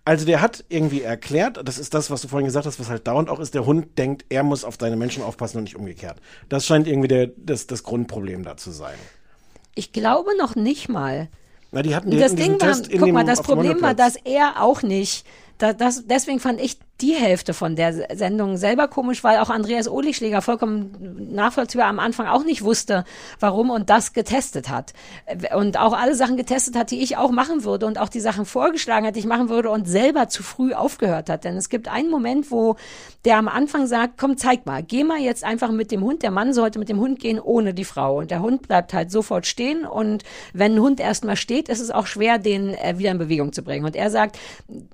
Also 0.05 0.25
der 0.25 0.41
hat 0.41 0.63
irgendwie 0.69 1.01
erklärt, 1.01 1.59
das 1.63 1.77
ist 1.77 1.93
das, 1.93 2.09
was 2.09 2.21
du 2.21 2.27
vorhin 2.27 2.45
gesagt 2.45 2.65
hast, 2.65 2.79
was 2.79 2.89
halt 2.89 3.07
dauernd 3.07 3.29
auch 3.29 3.39
ist, 3.39 3.53
der 3.53 3.65
Hund 3.65 3.97
denkt, 3.97 4.25
er 4.29 4.43
muss 4.43 4.63
auf 4.63 4.77
deine 4.77 4.95
Menschen 4.95 5.23
aufpassen 5.23 5.57
und 5.57 5.63
nicht 5.65 5.75
umgekehrt. 5.75 6.17
Das 6.49 6.65
scheint 6.65 6.87
irgendwie 6.87 7.07
der, 7.07 7.27
das, 7.37 7.67
das 7.67 7.83
Grundproblem 7.83 8.43
da 8.43 8.57
zu 8.57 8.71
sein. 8.71 8.95
Ich 9.75 9.91
glaube 9.91 10.31
noch 10.37 10.55
nicht 10.55 10.87
mal. 10.87 11.27
Na, 11.71 11.81
die 11.81 11.93
hatten 11.93 12.11
Das 12.11 12.33
diesen 12.33 12.57
Ding 12.57 12.61
war, 12.61 12.77
guck 12.99 13.11
mal, 13.11 13.25
das 13.25 13.41
Problem 13.41 13.81
war, 13.81 13.93
dass 13.93 14.15
er 14.15 14.61
auch 14.61 14.81
nicht, 14.81 15.25
da, 15.57 15.73
das, 15.73 16.05
deswegen 16.07 16.39
fand 16.39 16.61
ich 16.61 16.77
die 17.01 17.13
Hälfte 17.13 17.53
von 17.53 17.75
der 17.75 18.15
Sendung 18.15 18.55
selber 18.55 18.87
komisch, 18.87 19.23
weil 19.23 19.39
auch 19.39 19.49
Andreas 19.49 19.89
Ohlischläger 19.89 20.41
vollkommen 20.41 21.33
nachvollziehbar 21.33 21.87
am 21.87 21.99
Anfang 21.99 22.27
auch 22.27 22.45
nicht 22.45 22.63
wusste, 22.63 23.03
warum 23.39 23.69
und 23.69 23.89
das 23.89 24.13
getestet 24.13 24.69
hat. 24.69 24.93
Und 25.53 25.77
auch 25.77 25.91
alle 25.91 26.15
Sachen 26.15 26.37
getestet 26.37 26.75
hat, 26.77 26.91
die 26.91 27.03
ich 27.03 27.17
auch 27.17 27.31
machen 27.31 27.65
würde 27.65 27.85
und 27.85 27.99
auch 27.99 28.07
die 28.07 28.21
Sachen 28.21 28.45
vorgeschlagen 28.45 29.05
hat, 29.05 29.15
die 29.15 29.19
ich 29.19 29.25
machen 29.25 29.49
würde 29.49 29.71
und 29.71 29.87
selber 29.87 30.29
zu 30.29 30.41
früh 30.41 30.73
aufgehört 30.73 31.29
hat. 31.29 31.43
Denn 31.43 31.57
es 31.57 31.67
gibt 31.67 31.89
einen 31.89 32.09
Moment, 32.09 32.49
wo 32.49 32.77
der 33.25 33.37
am 33.37 33.49
Anfang 33.49 33.87
sagt, 33.87 34.17
komm, 34.17 34.37
zeig 34.37 34.65
mal, 34.65 34.81
geh 34.81 35.03
mal 35.03 35.19
jetzt 35.19 35.43
einfach 35.43 35.71
mit 35.71 35.91
dem 35.91 36.01
Hund. 36.01 36.23
Der 36.23 36.31
Mann 36.31 36.53
sollte 36.53 36.79
mit 36.79 36.87
dem 36.87 36.99
Hund 36.99 37.19
gehen 37.19 37.39
ohne 37.41 37.73
die 37.73 37.83
Frau. 37.83 38.19
Und 38.19 38.31
der 38.31 38.41
Hund 38.41 38.67
bleibt 38.67 38.93
halt 38.93 39.11
sofort 39.11 39.47
stehen. 39.47 39.85
Und 39.85 40.23
wenn 40.53 40.75
ein 40.75 40.79
Hund 40.79 41.01
erstmal 41.01 41.35
steht, 41.35 41.67
ist 41.67 41.81
es 41.81 41.91
auch 41.91 42.07
schwer, 42.07 42.37
den 42.37 42.73
äh, 42.73 42.97
wieder 42.97 43.11
in 43.11 43.17
Bewegung 43.17 43.51
zu 43.51 43.63
bringen. 43.63 43.83
Und 43.85 43.97
er 43.97 44.09
sagt, 44.09 44.37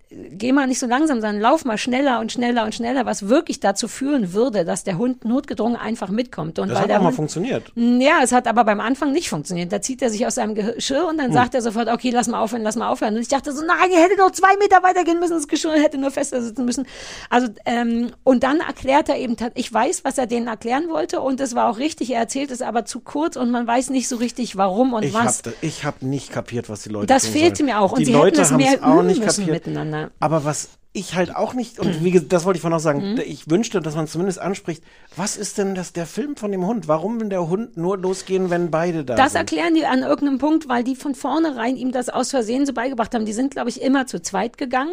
geh 0.09 0.51
mal 0.51 0.67
nicht 0.67 0.79
so 0.79 0.87
langsam, 0.87 1.21
sondern 1.21 1.41
lauf 1.41 1.65
mal 1.65 1.77
schneller 1.91 2.19
und 2.19 2.31
schneller 2.31 2.63
und 2.63 2.73
schneller, 2.75 3.05
was 3.05 3.27
wirklich 3.27 3.59
dazu 3.59 3.87
führen 3.87 4.33
würde, 4.33 4.63
dass 4.65 4.83
der 4.83 4.97
Hund 4.97 5.25
notgedrungen 5.25 5.75
einfach 5.75 6.09
mitkommt. 6.09 6.57
Und 6.59 6.69
Das 6.69 6.75
weil 6.75 6.83
hat 6.83 6.89
der 6.89 6.99
auch 6.99 7.03
mal 7.03 7.11
funktioniert. 7.11 7.71
Mm, 7.75 7.99
Ja, 7.99 8.19
es 8.23 8.31
hat 8.31 8.47
aber 8.47 8.63
beim 8.63 8.79
Anfang 8.79 9.11
nicht 9.11 9.29
funktioniert. 9.29 9.71
Da 9.71 9.81
zieht 9.81 10.01
er 10.01 10.09
sich 10.09 10.25
aus 10.25 10.35
seinem 10.35 10.55
Geschirr 10.55 11.07
und 11.09 11.17
dann 11.17 11.27
Hm. 11.27 11.33
sagt 11.33 11.53
er 11.55 11.61
sofort, 11.61 11.89
okay, 11.89 12.09
lass 12.11 12.27
mal 12.27 12.39
aufhören, 12.41 12.63
lass 12.63 12.75
mal 12.75 12.89
aufhören. 12.89 13.15
Und 13.15 13.21
ich 13.21 13.27
dachte 13.27 13.51
so, 13.51 13.61
nein, 13.65 13.91
er 13.93 14.01
hätte 14.03 14.17
noch 14.17 14.31
zwei 14.31 14.55
Meter 14.57 14.81
weitergehen 14.83 15.19
müssen, 15.19 15.33
das 15.33 15.47
Geschirr 15.47 15.73
hätte 15.73 15.97
nur 15.97 16.11
fester 16.11 16.41
sitzen 16.41 16.65
müssen. 16.65 16.85
Also, 17.29 17.47
ähm, 17.65 18.11
und 18.23 18.43
dann 18.43 18.59
erklärt 18.61 19.09
er 19.09 19.17
eben, 19.17 19.35
ich 19.55 19.71
weiß, 19.73 20.03
was 20.03 20.17
er 20.17 20.27
denen 20.27 20.47
erklären 20.47 20.89
wollte 20.89 21.19
und 21.21 21.39
es 21.41 21.55
war 21.55 21.69
auch 21.69 21.77
richtig, 21.77 22.11
er 22.11 22.19
erzählt 22.19 22.51
es 22.51 22.61
aber 22.61 22.85
zu 22.85 22.99
kurz 23.01 23.35
und 23.35 23.51
man 23.51 23.67
weiß 23.67 23.89
nicht 23.89 24.07
so 24.07 24.15
richtig, 24.15 24.55
warum 24.55 24.93
und 24.93 25.03
Ich 25.03 25.13
was. 25.13 25.39
habe 25.39 25.53
ich 25.61 25.83
hab 25.85 26.01
nicht 26.01 26.31
kapiert, 26.31 26.69
was 26.69 26.83
die 26.83 26.89
Leute 26.89 27.07
Das 27.07 27.27
fehlte 27.27 27.57
sollen. 27.57 27.65
mir 27.69 27.79
auch. 27.81 27.91
Und 27.91 27.99
die 27.99 28.05
sie 28.05 28.13
Leute 28.13 28.41
hätten 28.43 28.61
es 28.61 28.79
mehr 28.79 28.87
auch 28.87 29.01
nicht 29.03 29.23
müssen 29.23 29.45
kapiert. 29.45 29.65
miteinander. 29.67 30.11
Aber 30.19 30.45
was 30.45 30.69
ich 30.93 31.15
halt 31.15 31.33
auch 31.35 31.53
nicht, 31.53 31.79
und 31.79 32.03
wie, 32.03 32.19
das 32.19 32.43
wollte 32.43 32.57
ich 32.57 32.61
vorhin 32.61 32.75
noch 32.75 32.81
sagen, 32.83 33.13
Mhm. 33.13 33.21
ich 33.25 33.49
wünschte, 33.49 33.79
dass 33.79 33.95
man 33.95 34.07
zumindest 34.07 34.39
anspricht, 34.39 34.83
was 35.15 35.37
ist 35.37 35.57
denn 35.57 35.73
das 35.73 35.93
der 35.93 36.05
Film 36.05 36.35
von 36.35 36.51
dem 36.51 36.65
Hund? 36.65 36.87
Warum 36.89 37.21
will 37.21 37.29
der 37.29 37.47
Hund 37.47 37.77
nur 37.77 37.97
losgehen, 37.97 38.49
wenn 38.49 38.71
beide 38.71 39.05
da 39.05 39.15
Das 39.15 39.31
sind? 39.31 39.39
erklären 39.39 39.73
die 39.73 39.85
an 39.85 39.99
irgendeinem 39.99 40.37
Punkt, 40.37 40.67
weil 40.67 40.83
die 40.83 40.97
von 40.97 41.15
vornherein 41.15 41.77
ihm 41.77 41.93
das 41.93 42.09
aus 42.09 42.31
Versehen 42.31 42.65
so 42.65 42.73
beigebracht 42.73 43.15
haben. 43.15 43.25
Die 43.25 43.31
sind, 43.33 43.51
glaube 43.51 43.69
ich, 43.69 43.81
immer 43.81 44.05
zu 44.05 44.21
zweit 44.21 44.57
gegangen. 44.57 44.91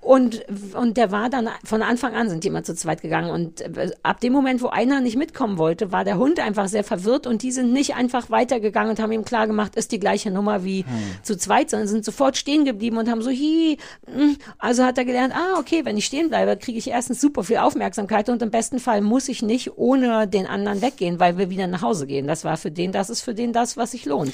Und, 0.00 0.44
und 0.74 0.96
der 0.96 1.10
war 1.10 1.28
dann, 1.28 1.48
von 1.64 1.82
Anfang 1.82 2.14
an 2.14 2.30
sind 2.30 2.44
die 2.44 2.48
immer 2.48 2.62
zu 2.62 2.74
zweit 2.74 3.02
gegangen. 3.02 3.30
Und 3.30 3.60
äh, 3.60 3.90
ab 4.04 4.20
dem 4.20 4.32
Moment, 4.32 4.62
wo 4.62 4.68
einer 4.68 5.00
nicht 5.00 5.16
mitkommen 5.16 5.58
wollte, 5.58 5.90
war 5.90 6.04
der 6.04 6.18
Hund 6.18 6.38
einfach 6.38 6.68
sehr 6.68 6.84
verwirrt 6.84 7.26
und 7.26 7.42
die 7.42 7.50
sind 7.50 7.72
nicht 7.72 7.96
einfach 7.96 8.30
weitergegangen 8.30 8.90
und 8.90 9.00
haben 9.00 9.10
ihm 9.10 9.24
klar 9.24 9.48
gemacht, 9.48 9.74
ist 9.74 9.90
die 9.90 9.98
gleiche 9.98 10.30
Nummer 10.30 10.62
wie 10.62 10.84
zu 11.22 11.36
zweit, 11.36 11.70
sondern 11.70 11.88
sind 11.88 12.04
sofort 12.04 12.36
stehen 12.36 12.64
geblieben 12.64 12.96
und 12.96 13.10
haben 13.10 13.22
so, 13.22 13.30
hi, 13.30 13.76
mm. 14.06 14.36
also 14.58 14.84
hat 14.84 14.98
er 14.98 15.04
gelernt, 15.04 15.34
ah, 15.34 15.58
okay, 15.58 15.84
wenn 15.84 15.96
ich 15.96 16.06
stehen 16.06 16.28
bleibe, 16.28 16.56
kriege 16.56 16.78
ich 16.78 16.88
erstens 16.88 17.20
super 17.20 17.42
viel 17.42 17.58
Aufmerksamkeit 17.58 18.28
und 18.28 18.40
im 18.40 18.50
besten 18.50 18.78
Fall 18.78 19.00
muss 19.00 19.28
ich 19.28 19.42
nicht 19.42 19.76
ohne 19.76 20.28
den 20.28 20.46
anderen 20.46 20.80
weggehen, 20.80 21.18
weil 21.18 21.38
wir 21.38 21.50
wieder 21.50 21.66
nach 21.66 21.82
Hause 21.82 22.06
gehen. 22.06 22.26
Das 22.28 22.44
war 22.44 22.56
für 22.56 22.70
den, 22.70 22.92
das 22.92 23.10
ist 23.10 23.22
für 23.22 23.34
den 23.34 23.52
das, 23.52 23.76
was 23.76 23.90
sich 23.90 24.04
lohnt. 24.04 24.32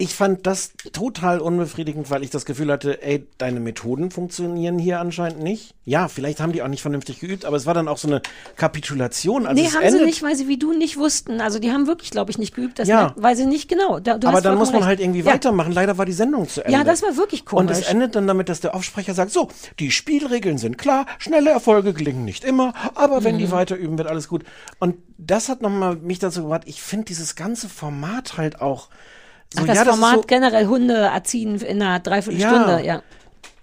Ich 0.00 0.14
fand 0.14 0.46
das 0.46 0.70
total 0.92 1.40
unbefriedigend, 1.40 2.08
weil 2.08 2.22
ich 2.22 2.30
das 2.30 2.44
Gefühl 2.44 2.70
hatte, 2.70 3.02
ey, 3.02 3.26
deine 3.36 3.58
Methoden 3.58 4.12
funktionieren 4.12 4.78
hier 4.78 5.00
anscheinend 5.00 5.42
nicht. 5.42 5.74
Ja, 5.84 6.06
vielleicht 6.06 6.38
haben 6.40 6.52
die 6.52 6.62
auch 6.62 6.68
nicht 6.68 6.82
vernünftig 6.82 7.18
geübt, 7.18 7.44
aber 7.44 7.56
es 7.56 7.66
war 7.66 7.74
dann 7.74 7.88
auch 7.88 7.98
so 7.98 8.06
eine 8.06 8.22
Kapitulation. 8.54 9.46
Also 9.46 9.60
nee, 9.60 9.68
haben 9.68 9.82
endet, 9.82 10.00
sie 10.00 10.06
nicht, 10.06 10.22
weil 10.22 10.36
sie 10.36 10.46
wie 10.46 10.56
du 10.56 10.72
nicht 10.72 10.98
wussten. 10.98 11.40
Also 11.40 11.58
die 11.58 11.72
haben 11.72 11.88
wirklich, 11.88 12.10
glaube 12.12 12.30
ich, 12.30 12.38
nicht 12.38 12.54
geübt, 12.54 12.78
das 12.78 12.86
Ja. 12.86 13.06
merkt- 13.06 13.22
weil 13.22 13.34
sie 13.36 13.46
nicht 13.46 13.68
genau. 13.68 13.98
Da, 13.98 14.14
aber 14.24 14.40
dann 14.40 14.56
muss 14.56 14.72
man 14.72 14.84
halt 14.84 14.98
recht. 14.98 15.06
irgendwie 15.06 15.20
ja. 15.26 15.32
weitermachen. 15.32 15.72
Leider 15.72 15.98
war 15.98 16.06
die 16.06 16.12
Sendung 16.12 16.48
zu 16.48 16.64
Ende. 16.64 16.78
Ja, 16.78 16.84
das 16.84 17.02
war 17.02 17.16
wirklich 17.16 17.50
Und 17.50 17.68
es 17.70 17.78
komisch. 17.78 17.90
endet 17.90 18.14
dann 18.14 18.28
damit, 18.28 18.48
dass 18.48 18.60
der 18.60 18.76
Aufsprecher 18.76 19.14
sagt, 19.14 19.32
so, 19.32 19.48
die 19.80 19.90
Spielregeln 19.90 20.58
sind 20.58 20.78
klar, 20.78 21.06
schnelle 21.18 21.50
Erfolge 21.50 21.92
gelingen 21.92 22.24
nicht 22.24 22.44
immer, 22.44 22.72
aber 22.94 23.24
wenn 23.24 23.34
Mhm. 23.34 23.38
die 23.40 23.50
weiter 23.50 23.74
üben, 23.76 23.98
wird 23.98 24.06
alles 24.08 24.28
gut. 24.28 24.44
Und 24.78 24.96
das 25.16 25.48
hat 25.48 25.62
nochmal 25.62 25.96
mich 25.96 26.20
dazu 26.20 26.42
gebracht, 26.42 26.62
ich 26.66 26.80
finde 26.82 27.06
dieses 27.06 27.34
ganze 27.34 27.68
Format 27.68 28.36
halt 28.36 28.60
auch 28.60 28.88
so, 29.52 29.62
Ach, 29.62 29.66
das 29.66 29.76
ja, 29.76 29.84
das 29.84 29.94
Format 29.94 30.16
so, 30.16 30.22
generell 30.26 30.66
Hunde 30.66 30.94
erziehen 30.94 31.58
in 31.60 31.80
einer 31.80 32.00
Dreiviertelstunde, 32.00 32.84
ja. 32.84 33.02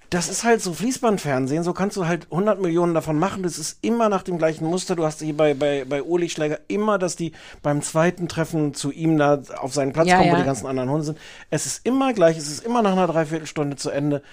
das 0.10 0.30
ist 0.30 0.44
halt 0.44 0.62
so 0.62 0.74
Fließbandfernsehen, 0.74 1.64
so 1.64 1.74
kannst 1.74 1.96
du 1.96 2.08
halt 2.08 2.26
100 2.32 2.60
Millionen 2.60 2.96
davon 2.96 3.20
machen. 3.20 3.44
Das 3.44 3.60
ist 3.60 3.78
immer 3.84 4.10
nach 4.10 4.24
dem 4.24 4.40
gleichen 4.40 4.66
Muster. 4.66 4.96
Du 4.96 5.06
hast 5.06 5.22
hier 5.22 5.38
bei, 5.38 5.54
bei, 5.54 5.86
bei 5.88 6.02
Uli 6.02 6.30
Schläger 6.30 6.60
immer, 6.68 6.98
dass 6.98 7.16
die 7.16 7.34
beim 7.62 7.84
zweiten 7.84 8.28
Treffen 8.28 8.74
zu 8.74 8.92
ihm 8.92 9.18
da 9.20 9.42
auf 9.58 9.74
seinen 9.74 9.94
Platz 9.94 10.08
Ja, 10.08 10.18
kommen, 10.18 10.32
wo 10.32 10.34
ja. 10.34 10.40
die 10.40 10.46
ganzen 10.46 10.66
anderen 10.66 10.90
Hunde 10.90 11.06
sind. 11.06 11.20
Es 11.52 11.68
ist 11.68 11.86
immer 11.86 12.14
gleich, 12.14 12.38
es 12.38 12.50
ist 12.50 12.66
immer 12.66 12.82
nach 12.82 12.94
einer 12.94 13.08
Dreiviertelstunde 13.08 13.76
zu 13.76 13.92
Ende. 13.92 14.24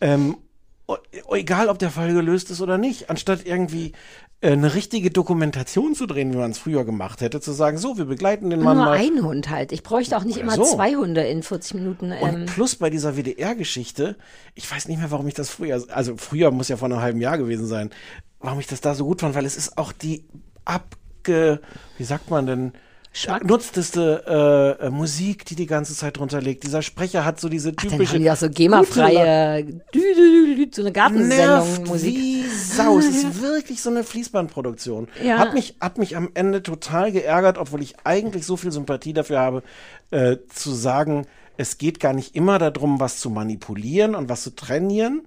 Ähm, 0.00 0.36
egal, 1.32 1.68
ob 1.68 1.78
der 1.78 1.90
Fall 1.90 2.12
gelöst 2.12 2.50
ist 2.50 2.60
oder 2.60 2.78
nicht. 2.78 3.10
Anstatt 3.10 3.46
irgendwie 3.46 3.92
eine 4.42 4.74
richtige 4.74 5.10
Dokumentation 5.10 5.94
zu 5.94 6.06
drehen, 6.06 6.32
wie 6.32 6.38
man 6.38 6.50
es 6.50 6.58
früher 6.58 6.84
gemacht 6.84 7.20
hätte, 7.20 7.40
zu 7.40 7.52
sagen, 7.52 7.76
so, 7.76 7.98
wir 7.98 8.06
begleiten 8.06 8.48
den 8.48 8.62
Mann 8.62 8.78
Nur 8.78 8.86
mal. 8.86 8.98
ein 8.98 9.22
Hund 9.22 9.50
halt. 9.50 9.70
Ich 9.70 9.82
bräuchte 9.82 10.16
auch 10.16 10.24
nicht 10.24 10.38
immer 10.38 10.52
so. 10.56 10.64
zwei 10.64 10.94
Hunde 10.94 11.22
in 11.22 11.42
40 11.42 11.74
Minuten. 11.74 12.12
Und 12.12 12.34
Ähm, 12.34 12.46
plus 12.46 12.76
bei 12.76 12.88
dieser 12.88 13.16
WDR-Geschichte, 13.16 14.16
ich 14.54 14.70
weiß 14.70 14.88
nicht 14.88 14.98
mehr, 14.98 15.10
warum 15.10 15.28
ich 15.28 15.34
das 15.34 15.50
früher, 15.50 15.82
also 15.90 16.16
früher 16.16 16.50
muss 16.50 16.68
ja 16.68 16.78
vor 16.78 16.86
einem 16.86 17.00
halben 17.00 17.20
Jahr 17.20 17.36
gewesen 17.36 17.66
sein, 17.66 17.90
warum 18.38 18.60
ich 18.60 18.66
das 18.66 18.80
da 18.80 18.94
so 18.94 19.04
gut 19.04 19.20
fand, 19.20 19.34
weil 19.34 19.44
es 19.44 19.56
ist 19.58 19.76
auch 19.76 19.92
die 19.92 20.24
abge, 20.64 21.60
wie 21.98 22.04
sagt 22.04 22.30
man 22.30 22.46
denn, 22.46 22.72
nutzteste 23.42 24.78
äh, 24.80 24.86
äh, 24.86 24.90
Musik, 24.90 25.44
die 25.44 25.56
die 25.56 25.66
ganze 25.66 25.94
Zeit 25.94 26.18
drunter 26.18 26.40
liegt. 26.40 26.62
Dieser 26.62 26.80
Sprecher 26.80 27.24
hat 27.24 27.40
so 27.40 27.48
diese 27.48 27.72
dann 27.72 27.88
typische. 27.88 28.14
haben 28.14 28.22
die 28.22 28.30
auch 28.30 28.36
so 28.36 28.48
GEMA-freie, 28.48 29.80
so 30.72 30.82
eine 30.82 30.92
Gartensendung 30.92 31.84
Musik. 31.86 32.14
Wie 32.14 32.44
Sau. 32.46 32.98
Es 32.98 33.06
ist 33.06 33.42
wirklich 33.42 33.82
so 33.82 33.90
eine 33.90 34.04
Fließbandproduktion. 34.04 35.08
Ja. 35.22 35.38
Hat, 35.38 35.54
mich, 35.54 35.76
hat 35.80 35.98
mich 35.98 36.16
am 36.16 36.30
Ende 36.34 36.62
total 36.62 37.10
geärgert, 37.10 37.58
obwohl 37.58 37.82
ich 37.82 37.96
eigentlich 38.04 38.46
so 38.46 38.56
viel 38.56 38.70
Sympathie 38.70 39.12
dafür 39.12 39.40
habe, 39.40 39.62
äh, 40.10 40.36
zu 40.48 40.72
sagen, 40.72 41.26
es 41.56 41.78
geht 41.78 42.00
gar 42.00 42.12
nicht 42.12 42.36
immer 42.36 42.58
darum, 42.58 43.00
was 43.00 43.18
zu 43.18 43.28
manipulieren 43.28 44.14
und 44.14 44.28
was 44.28 44.42
zu 44.44 44.54
trainieren, 44.54 45.22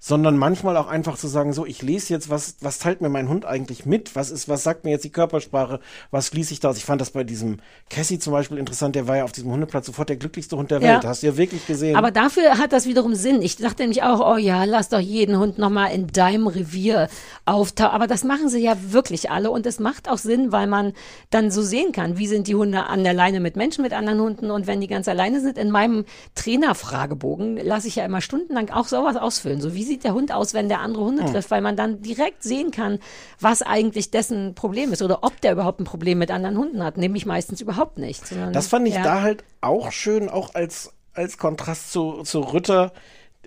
sondern 0.00 0.36
manchmal 0.36 0.76
auch 0.76 0.86
einfach 0.86 1.16
zu 1.16 1.26
sagen, 1.26 1.52
so, 1.52 1.66
ich 1.66 1.82
lese 1.82 2.12
jetzt, 2.12 2.30
was, 2.30 2.56
was 2.60 2.78
teilt 2.78 3.00
mir 3.00 3.08
mein 3.08 3.28
Hund 3.28 3.44
eigentlich 3.44 3.84
mit? 3.84 4.14
Was 4.14 4.30
ist, 4.30 4.48
was 4.48 4.62
sagt 4.62 4.84
mir 4.84 4.90
jetzt 4.90 5.04
die 5.04 5.10
Körpersprache? 5.10 5.80
Was 6.10 6.28
schließe 6.28 6.52
ich 6.52 6.60
daraus? 6.60 6.76
Ich 6.76 6.84
fand 6.84 7.00
das 7.00 7.10
bei 7.10 7.24
diesem 7.24 7.58
Cassie 7.90 8.18
zum 8.18 8.32
Beispiel 8.32 8.58
interessant, 8.58 8.94
der 8.94 9.08
war 9.08 9.16
ja 9.16 9.24
auf 9.24 9.32
diesem 9.32 9.50
Hundeplatz 9.50 9.86
sofort 9.86 10.08
der 10.08 10.16
glücklichste 10.16 10.56
Hund 10.56 10.70
der 10.70 10.80
Ja. 10.80 10.94
Welt. 10.94 11.04
Hast 11.04 11.22
du 11.22 11.26
ja 11.26 11.36
wirklich 11.36 11.66
gesehen. 11.66 11.96
Aber 11.96 12.10
dafür 12.10 12.58
hat 12.58 12.72
das 12.72 12.86
wiederum 12.86 13.14
Sinn. 13.14 13.42
Ich 13.42 13.56
dachte 13.56 13.82
nämlich 13.82 14.02
auch, 14.02 14.20
oh 14.20 14.36
ja, 14.36 14.64
lass 14.64 14.88
doch 14.88 15.00
jeden 15.00 15.38
Hund 15.38 15.58
nochmal 15.58 15.92
in 15.92 16.06
deinem 16.06 16.46
Revier 16.46 17.08
auftauchen. 17.44 17.92
Aber 17.92 18.06
das 18.06 18.22
machen 18.22 18.48
sie 18.48 18.60
ja 18.62 18.76
wirklich 18.90 19.30
alle. 19.30 19.50
Und 19.50 19.66
es 19.66 19.80
macht 19.80 20.08
auch 20.08 20.18
Sinn, 20.18 20.52
weil 20.52 20.68
man 20.68 20.92
dann 21.30 21.50
so 21.50 21.62
sehen 21.62 21.92
kann, 21.92 22.18
wie 22.18 22.28
sind 22.28 22.46
die 22.46 22.54
Hunde 22.54 22.84
an 22.86 23.02
der 23.02 23.14
Leine 23.14 23.40
mit 23.40 23.56
Menschen, 23.56 23.82
mit 23.82 23.92
anderen 23.92 24.20
Hunden. 24.20 24.50
Und 24.50 24.66
wenn 24.66 24.80
die 24.80 24.86
ganz 24.86 25.08
alleine 25.08 25.40
sind, 25.40 25.58
in 25.58 25.70
meinem 25.70 26.04
Trainerfragebogen 26.34 27.56
lasse 27.56 27.88
ich 27.88 27.96
ja 27.96 28.04
immer 28.04 28.20
stundenlang 28.20 28.70
auch 28.70 28.86
sowas 28.86 29.16
ausfüllen. 29.16 29.60
So, 29.60 29.74
wie 29.74 29.87
sieht 29.88 30.04
der 30.04 30.14
Hund 30.14 30.30
aus, 30.32 30.54
wenn 30.54 30.68
der 30.68 30.78
andere 30.80 31.02
Hunde 31.04 31.24
Hm. 31.24 31.32
trifft? 31.32 31.50
Weil 31.50 31.60
man 31.62 31.74
dann 31.76 32.00
direkt 32.02 32.44
sehen 32.44 32.70
kann, 32.70 33.00
was 33.40 33.62
eigentlich 33.62 34.12
dessen 34.12 34.54
Problem 34.54 34.92
ist 34.92 35.02
oder 35.02 35.24
ob 35.24 35.40
der 35.40 35.52
überhaupt 35.52 35.80
ein 35.80 35.84
Problem 35.84 36.18
mit 36.18 36.30
anderen 36.30 36.56
Hunden 36.56 36.84
hat. 36.84 36.96
Nämlich 36.96 37.26
meistens 37.26 37.60
überhaupt 37.60 37.98
nicht. 37.98 38.24
sondern- 38.26 38.52
Das 38.52 38.68
fand 38.68 38.86
ich 38.86 38.94
ja. 38.94 39.02
da 39.02 39.22
halt 39.22 39.42
auch 39.60 39.90
schön, 39.90 40.28
auch 40.28 40.54
als, 40.54 40.92
als 41.14 41.36
Kontrast 41.38 41.90
zu, 41.90 42.22
zu 42.22 42.40
Rütter. 42.40 42.92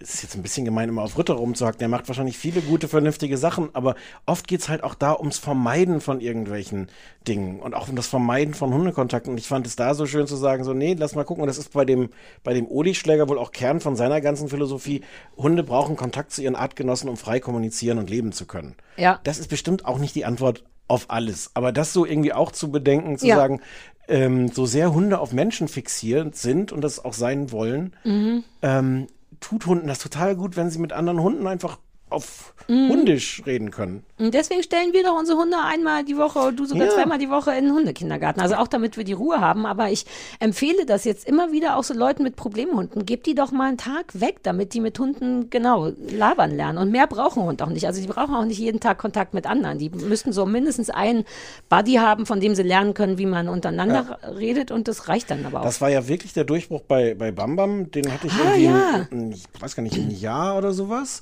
Es 0.02 0.16
ist 0.16 0.24
jetzt 0.24 0.36
ein 0.36 0.42
bisschen 0.42 0.66
gemein, 0.66 0.90
immer 0.90 1.04
auf 1.04 1.18
Rütter 1.18 1.36
rumzuhacken. 1.36 1.80
Der 1.80 1.88
macht 1.88 2.08
wahrscheinlich 2.08 2.38
viele 2.38 2.62
gute, 2.62 2.88
vernünftige 2.88 3.38
Sachen, 3.38 3.70
aber 3.74 3.96
oft 4.26 4.48
geht's 4.48 4.68
halt 4.68 4.84
auch 4.84 4.96
da 4.96 5.16
ums 5.16 5.38
Vermeiden 5.38 6.02
von 6.02 6.22
irgendwelchen 6.22 6.88
Dingen 7.28 7.60
und 7.60 7.76
auch 7.76 7.88
um 7.88 7.96
das 7.96 8.08
Vermeiden 8.08 8.54
von 8.54 8.74
Hundekontakten. 8.74 9.32
Und 9.32 9.38
ich 9.38 9.48
fand 9.48 9.68
es 9.68 9.76
da 9.76 9.94
so 9.94 10.06
schön 10.06 10.26
zu 10.28 10.36
sagen, 10.36 10.64
so, 10.64 10.74
nee, 10.74 10.96
lass 10.98 11.14
mal 11.16 11.24
gucken. 11.24 11.42
Und 11.44 11.48
das 11.48 11.58
ist 11.60 11.72
bei 11.74 11.86
dem, 11.86 12.10
bei 12.44 12.54
dem 12.54 12.68
Odi-Schläger 12.68 13.30
wohl 13.30 13.38
auch 13.38 13.52
Kern 13.52 13.80
von 13.80 13.96
seiner 13.96 14.22
ganzen 14.22 14.50
Philosophie. 14.50 15.02
Hunde 15.38 15.64
brauchen 15.64 15.96
Kontakt 15.96 16.32
zu 16.32 16.42
ihren 16.42 16.56
Artgenossen, 16.56 17.08
um 17.10 17.18
frei 17.18 17.40
kommunizieren 17.40 18.00
und 18.00 18.10
leben 18.10 18.32
zu 18.32 18.46
können. 18.46 18.76
Ja. 18.98 19.20
Das 19.24 19.38
ist 19.38 19.50
bestimmt 19.50 19.86
auch 19.86 20.00
nicht 20.00 20.16
die 20.16 20.26
Antwort 20.26 20.64
auf 20.88 21.06
alles. 21.10 21.52
Aber 21.54 21.72
das 21.72 21.94
so 21.94 22.06
irgendwie 22.06 22.34
auch 22.34 22.52
zu 22.52 22.72
bedenken, 22.72 23.18
zu 23.18 23.28
Ja. 23.28 23.36
sagen, 23.36 23.62
ähm, 24.08 24.50
so 24.50 24.66
sehr 24.66 24.94
Hunde 24.94 25.20
auf 25.20 25.32
Menschen 25.32 25.68
fixiert 25.68 26.36
sind 26.36 26.72
und 26.72 26.82
das 26.82 27.04
auch 27.06 27.14
sein 27.14 27.52
wollen, 27.52 27.96
Mhm. 28.04 28.44
ähm, 28.62 29.08
tut 29.40 29.66
Hunden 29.66 29.88
das 29.88 30.00
total 30.00 30.36
gut, 30.36 30.58
wenn 30.58 30.70
sie 30.70 30.80
mit 30.80 30.94
anderen 30.94 31.22
Hunden 31.22 31.48
einfach 31.48 31.80
auf 32.12 32.54
Mhm. 32.68 32.90
Hundisch 32.90 33.42
reden 33.48 33.72
können. 33.72 34.04
Und 34.20 34.36
deswegen 34.36 34.62
stellen 34.62 34.94
wir 34.94 35.04
doch 35.04 35.18
unsere 35.18 35.40
Hunde 35.40 35.58
einmal 35.66 36.06
die 36.06 36.16
Woche, 36.16 36.54
du 36.54 36.66
sogar 36.66 36.86
Ja. 36.86 36.94
zweimal 36.94 37.18
die 37.18 37.30
Woche 37.30 37.52
in 37.56 37.66
den 37.66 37.74
Hundekindergarten. 37.74 38.40
Also 38.42 38.56
auch 38.56 38.68
damit 38.68 38.98
wir 38.98 39.04
die 39.04 39.14
Ruhe 39.14 39.42
haben. 39.42 39.66
Aber 39.66 39.90
ich 39.90 40.06
empfehle 40.40 40.86
das 40.86 41.04
jetzt 41.04 41.28
immer 41.28 41.52
wieder 41.52 41.76
auch 41.76 41.84
so 41.84 41.96
Leuten 41.96 42.22
mit 42.22 42.36
Problemhunden. 42.36 43.06
Gebt 43.06 43.26
die 43.26 43.34
doch 43.34 43.52
mal 43.52 43.68
einen 43.68 43.78
Tag 43.78 44.06
weg, 44.14 44.38
damit 44.44 44.76
die 44.76 44.80
mit 44.80 44.98
Hunden 45.00 45.50
genau 45.50 45.92
labern 46.12 46.56
lernen. 46.56 46.78
Und 46.78 46.92
mehr 46.92 47.08
brauchen 47.08 47.44
Hund 47.44 47.62
auch 47.64 47.70
nicht. 47.70 47.88
Also 47.88 48.00
die 48.00 48.08
brauchen 48.08 48.36
auch 48.36 48.46
nicht 48.46 48.60
jeden 48.60 48.80
Tag 48.80 49.00
Kontakt 49.00 49.34
mit 49.34 49.48
anderen. 49.48 49.80
Die 49.80 49.90
müssten 49.90 50.32
so 50.32 50.46
mindestens 50.46 50.92
einen 50.92 51.26
Buddy 51.68 51.96
haben, 51.96 52.28
von 52.28 52.40
dem 52.40 52.54
sie 52.54 52.64
lernen 52.64 52.94
können, 52.94 53.18
wie 53.18 53.26
man 53.26 53.50
untereinander 53.50 54.20
redet. 54.38 54.70
Und 54.72 54.88
das 54.88 55.08
reicht 55.08 55.32
dann 55.32 55.46
aber 55.48 55.62
auch. 55.62 55.66
Das 55.66 55.82
war 55.82 55.90
ja 55.90 56.08
wirklich 56.08 56.34
der 56.34 56.44
Durchbruch 56.44 56.82
bei, 56.82 57.16
bei 57.16 57.32
Bam 57.32 57.56
Bam. 57.56 57.90
Den 57.92 58.14
hatte 58.14 58.28
ich 58.28 58.34
Ah, 58.34 58.54
irgendwie, 58.56 58.64
ja. 58.66 59.08
ein, 59.12 59.32
ich 59.32 59.46
weiß 59.60 59.76
gar 59.76 59.82
nicht, 59.84 59.98
ein 59.98 60.12
Jahr 60.12 60.58
oder 60.58 60.72
sowas. 60.74 61.22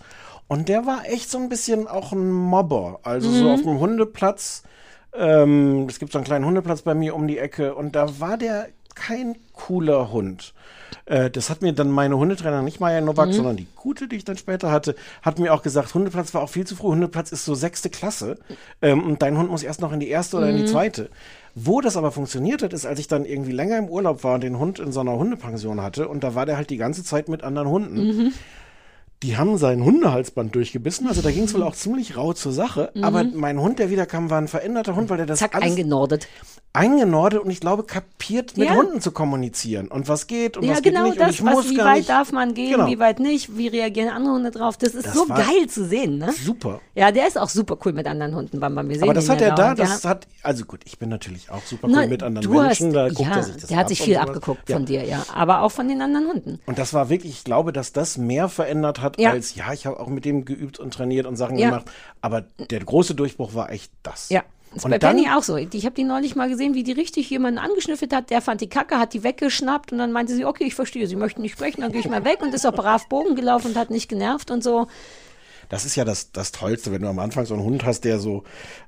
Und 0.50 0.68
der 0.68 0.86
war 0.86 1.06
echt 1.06 1.30
so 1.32 1.38
ein 1.38 1.48
bisschen 1.48 1.88
auch 1.88 2.12
ein 2.12 2.30
Mobber. 2.32 3.00
Also 3.04 3.30
so 3.32 3.46
Mhm. 3.46 3.50
auf 3.52 3.62
dem 3.62 3.80
Hundeplatz. 3.80 4.64
Ähm, 5.14 5.86
es 5.90 6.00
gibt 6.00 6.12
so 6.12 6.18
einen 6.18 6.26
kleinen 6.26 6.46
Hundeplatz 6.46 6.82
bei 6.82 6.94
mir 6.94 7.16
um 7.16 7.28
die 7.28 7.38
Ecke. 7.38 7.76
Und 7.76 7.96
da 7.96 8.20
war 8.20 8.36
der 8.38 8.68
kein 8.96 9.36
cooler 9.54 10.12
Hund. 10.12 10.54
Äh, 11.06 11.30
das 11.30 11.50
hat 11.50 11.62
mir 11.62 11.72
dann 11.74 11.90
meine 11.90 12.18
Hundetrainer, 12.18 12.62
nicht 12.64 12.80
Maya 12.80 13.00
Nowak, 13.00 13.30
Mhm. 13.30 13.34
sondern 13.34 13.58
die 13.58 13.68
gute, 13.76 14.08
die 14.08 14.18
ich 14.18 14.26
dann 14.26 14.38
später 14.38 14.72
hatte, 14.72 14.96
hat 15.22 15.40
mir 15.40 15.54
auch 15.54 15.62
gesagt, 15.62 15.94
Hundeplatz 15.94 16.34
war 16.34 16.42
auch 16.42 16.50
viel 16.50 16.66
zu 16.68 16.76
früh. 16.76 16.90
Hundeplatz 16.90 17.32
ist 17.32 17.46
so 17.46 17.54
sechste 17.56 17.90
Klasse. 17.90 18.38
Ähm, 18.82 19.04
und 19.04 19.22
dein 19.22 19.38
Hund 19.38 19.50
muss 19.50 19.64
erst 19.64 19.82
noch 19.82 19.94
in 19.94 20.00
die 20.00 20.10
erste 20.10 20.38
oder 20.38 20.50
in 20.50 20.58
die 20.58 20.64
Mhm. 20.64 20.68
zweite. 20.68 21.10
Wo 21.56 21.80
das 21.82 21.96
aber 21.96 22.12
funktioniert 22.12 22.62
hat, 22.64 22.74
ist, 22.74 22.86
als 22.86 23.00
ich 23.00 23.08
dann 23.08 23.26
irgendwie 23.26 23.52
länger 23.52 23.78
im 23.78 23.88
Urlaub 23.90 24.24
war 24.24 24.36
und 24.36 24.42
den 24.44 24.60
Hund 24.60 24.80
in 24.80 24.92
so 24.92 25.00
einer 25.00 25.14
Hundepension 25.16 25.82
hatte 25.82 26.08
und 26.08 26.24
da 26.24 26.36
war 26.36 26.46
der 26.46 26.58
halt 26.58 26.70
die 26.72 26.78
ganze 26.78 27.04
Zeit 27.04 27.30
mit 27.30 27.44
anderen 27.44 27.70
Hunden. 27.70 27.96
Mhm. 28.08 28.34
Die 29.22 29.36
haben 29.36 29.58
seinen 29.58 29.84
Hundehalsband 29.84 30.56
durchgebissen, 30.56 31.08
also 31.08 31.22
da 31.22 31.30
ging 31.30 31.44
es 31.44 31.54
wohl 31.54 31.64
auch 31.64 31.76
ziemlich 31.76 32.16
rau 32.16 32.32
zur 32.32 32.54
Sache. 32.54 32.92
Mhm. 32.94 33.04
Aber 33.04 33.24
mein 33.26 33.60
Hund, 33.60 33.78
der 33.80 33.90
wiederkam, 33.90 34.30
war 34.30 34.38
ein 34.38 34.48
veränderter 34.48 34.96
Hund, 34.96 35.10
weil 35.10 35.18
der 35.18 35.26
das 35.26 35.40
Zack, 35.40 35.56
alles 35.56 35.72
eingenordet. 35.72 36.28
eingenordet 36.72 37.42
und 37.44 37.50
ich 37.52 37.60
glaube 37.60 37.84
kapiert, 37.84 38.56
mit 38.56 38.70
Ja. 38.70 38.76
Hunden 38.76 39.02
zu 39.02 39.12
kommunizieren 39.12 39.88
und 39.90 40.08
was 40.08 40.28
geht 40.28 40.56
und 40.56 40.64
ja, 40.64 40.72
was 40.72 40.82
geht 40.84 40.94
genau 40.94 41.06
nicht 41.06 41.14
und 41.20 41.28
das, 41.28 41.32
ich 41.32 41.44
was, 41.44 41.54
muss 41.54 41.70
wie 41.70 41.76
gar 41.76 41.88
weit 41.88 41.98
nicht. 41.98 42.10
darf 42.10 42.32
man 42.32 42.54
gehen, 42.54 42.72
Genau. 42.74 42.88
wie 42.88 43.00
weit 43.00 43.20
nicht, 43.20 43.58
wie 43.58 43.68
reagieren 43.68 44.10
andere 44.10 44.36
Hunde 44.36 44.52
drauf. 44.52 44.78
Das 44.78 44.94
ist 44.94 45.08
Das 45.08 45.14
so 45.16 45.26
geil 45.26 45.68
zu 45.68 45.84
sehen, 45.86 46.18
ne? 46.20 46.32
Super. 46.32 46.80
Ja, 46.96 47.12
der 47.12 47.28
ist 47.28 47.38
auch 47.38 47.50
super 47.50 47.78
cool 47.86 47.92
mit 47.94 48.08
anderen 48.08 48.36
Hunden, 48.36 48.60
Bam 48.60 48.76
Bam. 48.76 48.88
Wir 48.88 48.96
sehen 48.96 49.04
Aber 49.04 49.14
das 49.16 49.28
hat 49.28 49.42
er 49.42 49.54
da, 49.56 49.74
das 49.76 50.04
ja. 50.04 50.10
hat, 50.12 50.28
also 50.44 50.64
gut, 50.64 50.82
ich 50.86 50.98
bin 51.00 51.10
natürlich 51.10 51.50
auch 51.50 51.64
super 51.66 51.88
cool 51.88 51.94
Na, 51.96 52.08
mit 52.08 52.24
anderen 52.24 52.48
du 52.50 52.54
Menschen, 52.62 52.88
hast, 52.88 52.96
da 52.96 53.10
guckt 53.10 53.20
ja, 53.30 53.36
er 53.36 53.44
sich 53.44 53.56
das 53.58 53.66
der 53.68 53.78
hat 53.78 53.90
sich 53.90 54.00
und 54.00 54.06
viel 54.06 54.18
abgeguckt 54.18 54.72
von 54.72 54.86
dir, 54.86 55.04
ja. 55.04 55.26
Aber 55.34 55.64
auch 55.64 55.72
von 55.72 55.88
den 55.90 56.02
anderen 56.02 56.28
Hunden. 56.28 56.60
Und 56.68 56.78
das 56.78 56.94
war 56.94 57.10
wirklich, 57.10 57.34
ich 57.34 57.44
glaube, 57.44 57.74
dass 57.74 57.92
das 57.92 58.18
mehr 58.18 58.48
verändert 58.48 59.02
hat 59.02 59.09
Ja. 59.18 59.32
als, 59.32 59.56
ja, 59.56 59.72
ich 59.74 59.86
habe 59.86 60.00
auch 60.00 60.08
mit 60.08 60.26
dem 60.26 60.46
geübt 60.46 60.80
und 60.80 60.94
trainiert 60.94 61.26
und 61.26 61.36
Sachen 61.38 61.58
Ja. 61.58 61.70
gemacht. 61.70 61.86
Aber 62.22 62.46
der 62.70 62.80
große 62.80 63.16
Durchbruch 63.16 63.54
war 63.54 63.72
echt 63.72 63.92
das. 64.04 64.30
Ja. 64.30 64.44
Das 64.72 64.78
ist 64.80 64.86
Und 64.86 64.92
bei 64.92 65.00
dann- 65.00 65.16
Penny 65.16 65.30
auch 65.36 65.42
so. 65.42 65.56
Ich 65.58 65.86
habe 65.86 65.96
die 65.96 66.04
neulich 66.04 66.36
mal 66.36 66.48
gesehen, 66.48 66.76
wie 66.76 66.84
die 66.84 66.92
richtig 66.92 67.28
jemanden 67.32 67.58
angeschnüffelt 67.58 68.14
hat. 68.14 68.30
Der 68.30 68.40
fand 68.40 68.62
die 68.62 68.70
Kacke, 68.70 69.00
hat 69.00 69.14
die 69.16 69.24
weggeschnappt 69.24 69.92
und 69.92 69.98
dann 69.98 70.12
meinte 70.12 70.36
sie, 70.36 70.46
okay, 70.46 70.66
ich 70.66 70.76
verstehe, 70.76 71.08
sie 71.08 71.16
möchten 71.16 71.42
nicht 71.42 71.54
sprechen, 71.54 71.82
dann 71.82 71.92
gehe 71.92 72.02
ich 72.02 72.08
mal 72.10 72.24
weg 72.24 72.42
und 72.44 72.54
ist 72.54 72.68
auch 72.68 72.74
brav 72.76 73.10
Bogen 73.10 73.36
gelaufen 73.36 73.72
und 73.72 73.78
hat 73.78 73.90
nicht 73.90 74.10
genervt 74.10 74.52
und 74.52 74.64
so. 74.64 74.86
Das 75.70 75.86
ist 75.86 75.96
ja 75.96 76.04
das, 76.06 76.32
das 76.32 76.52
Tollste, 76.52 76.92
wenn 76.92 77.02
du 77.02 77.08
am 77.08 77.20
Anfang 77.20 77.46
so 77.46 77.54
einen 77.54 77.64
Hund 77.64 77.86
hast, 77.86 78.04
der 78.06 78.20
so, 78.20 78.44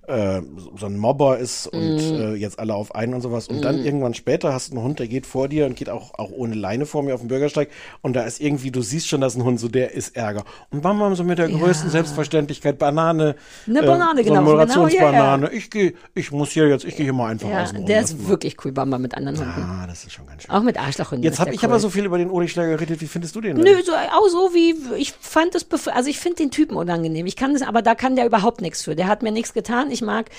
äh, 0.07 0.41
so 0.57 0.73
so 0.77 0.85
ein 0.87 0.97
Mobber 0.97 1.37
ist 1.37 1.67
und 1.67 1.95
Mhm. 1.95 2.19
äh, 2.19 2.33
jetzt 2.33 2.59
alle 2.59 2.73
auf 2.73 2.95
einen 2.95 3.13
und 3.13 3.21
sowas. 3.21 3.47
Und 3.47 3.61
dann 3.63 3.77
Mhm. 3.79 3.85
irgendwann 3.85 4.13
später 4.15 4.51
hast 4.53 4.71
du 4.71 4.75
einen 4.75 4.83
Hund, 4.85 4.99
der 4.99 5.07
geht 5.07 5.25
vor 5.25 5.47
dir 5.47 5.65
und 5.67 5.75
geht 5.75 5.89
auch, 5.89 6.13
auch 6.17 6.31
ohne 6.31 6.55
Leine 6.55 6.85
vor 6.85 7.03
mir 7.03 7.13
auf 7.13 7.21
dem 7.21 7.27
Bürgersteig. 7.27 7.69
Und 8.01 8.15
da 8.15 8.23
ist 8.23 8.41
irgendwie, 8.41 8.71
du 8.71 8.81
siehst 8.81 9.07
schon, 9.07 9.21
dass 9.21 9.35
ein 9.35 9.43
Hund 9.43 9.59
so, 9.59 9.67
der 9.67 9.91
ist 9.93 10.15
Ärger. 10.15 10.43
Und 10.71 10.83
Mama 10.83 11.13
so 11.15 11.23
mit 11.23 11.37
der 11.37 11.49
Ja. 11.49 11.57
größten 11.57 11.89
Selbstverständlichkeit, 11.91 12.77
Banane. 12.79 13.35
Eine 13.67 13.79
äh, 13.79 13.85
Banane, 13.85 14.23
so 14.23 14.29
genau, 14.29 14.39
eine 14.39 14.45
genau, 14.45 14.51
Moderationsbanane. 14.51 15.45
ja, 15.45 15.51
ja. 15.51 15.57
Ich 15.57 15.69
gehe, 15.69 15.93
ich 16.15 16.31
muss 16.31 16.49
hier 16.51 16.67
jetzt, 16.67 16.83
ich 16.85 16.95
gehe 16.95 17.03
hier 17.05 17.13
mal 17.13 17.29
einfach 17.29 17.47
Ja, 17.49 17.63
außen 17.63 17.85
der 17.85 18.01
ist 18.01 18.27
wirklich 18.27 18.57
cool, 18.65 18.71
Bamba 18.71 18.97
mit 18.97 19.15
anderen 19.15 19.37
Hunden. 19.39 19.61
Ah, 19.69 19.85
das 19.87 20.03
ist 20.03 20.13
schon 20.13 20.25
ganz 20.25 20.43
schön. 20.43 20.51
Auch 20.51 20.63
mit 20.63 20.79
Arschlochhunden. 20.79 21.23
Jetzt 21.23 21.39
habe 21.39 21.53
ich 21.53 21.61
cool. 21.61 21.69
aber 21.69 21.79
so 21.79 21.89
viel 21.89 22.05
über 22.05 22.17
den 22.17 22.31
Uri-Schläger 22.31 22.69
geredet. 22.71 23.01
Wie 23.01 23.07
findest 23.07 23.35
du 23.35 23.41
den 23.41 23.55
denn? 23.55 23.63
Nö, 23.65 23.81
so, 23.83 23.91
auch 23.93 24.27
so 24.29 24.53
wie, 24.53 24.75
ich 24.97 25.13
fand 25.19 25.53
das, 25.55 25.65
also 25.87 26.09
ich 26.09 26.19
finde 26.19 26.37
den 26.37 26.51
Typen 26.51 26.70
unangenehm. 26.75 27.25
Ich 27.25 27.35
kann 27.35 27.53
das, 27.53 27.61
aber 27.61 27.81
da 27.81 27.95
kann 27.95 28.15
der 28.15 28.25
überhaupt 28.25 28.61
nichts 28.61 28.83
für. 28.83 28.95
Der 28.95 29.07
hat 29.07 29.23
mir 29.23 29.31
nichts 29.31 29.53
getan. 29.53 29.91
Ich 29.91 30.01
mag 30.01 30.29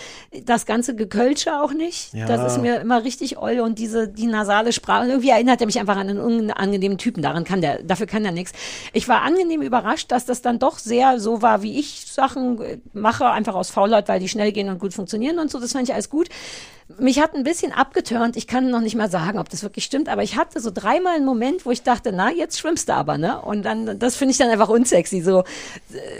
das 0.45 0.67
ganze 0.67 0.95
Gekölsche 0.95 1.61
auch 1.61 1.73
nicht. 1.73 2.13
Ja. 2.15 2.27
Das 2.27 2.53
ist 2.53 2.61
mir 2.61 2.81
immer 2.81 3.05
richtig 3.05 3.39
oll 3.39 3.61
und 3.61 3.79
diese, 3.79 4.09
die 4.09 4.27
nasale 4.27 4.73
Sprache. 4.73 5.09
Irgendwie 5.09 5.31
erinnert 5.31 5.61
er 5.61 5.67
mich 5.67 5.79
einfach 5.79 5.97
an 5.97 6.09
einen 6.09 6.19
unangenehmen 6.19 6.99
Typen. 6.99 7.23
Daran 7.23 7.45
kann 7.45 7.61
der, 7.61 7.83
dafür 7.83 8.07
kann 8.07 8.25
er 8.25 8.33
nichts. 8.33 8.53
Ich 8.93 9.09
war 9.09 9.23
angenehm 9.23 9.63
überrascht, 9.63 10.11
dass 10.13 10.25
das 10.25 10.43
dann 10.43 10.59
doch 10.59 10.79
sehr 10.79 11.21
so 11.21 11.43
war, 11.43 11.63
wie 11.63 11.79
ich 11.79 12.07
Sachen 12.07 12.61
äh, 12.61 12.79
mache, 12.93 13.29
einfach 13.29 13.55
aus 13.55 13.71
Faulheit, 13.71 14.09
weil 14.09 14.21
die 14.21 14.29
schnell 14.29 14.53
gehen 14.53 14.69
und 14.69 14.79
gut 14.79 14.95
funktionieren 14.95 15.39
und 15.39 15.51
so. 15.51 15.61
Das 15.61 15.73
fand 15.73 15.89
ich 15.89 15.95
alles 15.95 16.11
gut. 16.11 16.29
Mich 16.99 17.21
hat 17.21 17.35
ein 17.35 17.45
bisschen 17.45 17.73
abgeturnt. 17.73 18.37
Ich 18.37 18.47
kann 18.47 18.69
noch 18.71 18.81
nicht 18.81 18.97
mal 18.97 19.11
sagen, 19.11 19.39
ob 19.39 19.49
das 19.49 19.63
wirklich 19.63 19.85
stimmt, 19.85 20.09
aber 20.09 20.23
ich 20.23 20.37
hatte 20.37 20.61
so 20.61 20.71
dreimal 20.73 21.15
einen 21.15 21.25
Moment, 21.25 21.65
wo 21.65 21.71
ich 21.71 21.83
dachte, 21.83 22.13
na, 22.13 22.31
jetzt 22.31 22.59
schwimmst 22.59 22.89
du 22.89 22.95
aber, 22.95 23.19
ne? 23.19 23.41
Und 23.41 23.65
dann, 23.65 23.99
das 23.99 24.17
finde 24.17 24.33
ich 24.33 24.39
dann 24.39 24.51
einfach 24.51 24.69
unsexy, 24.69 25.21
so, 25.21 25.45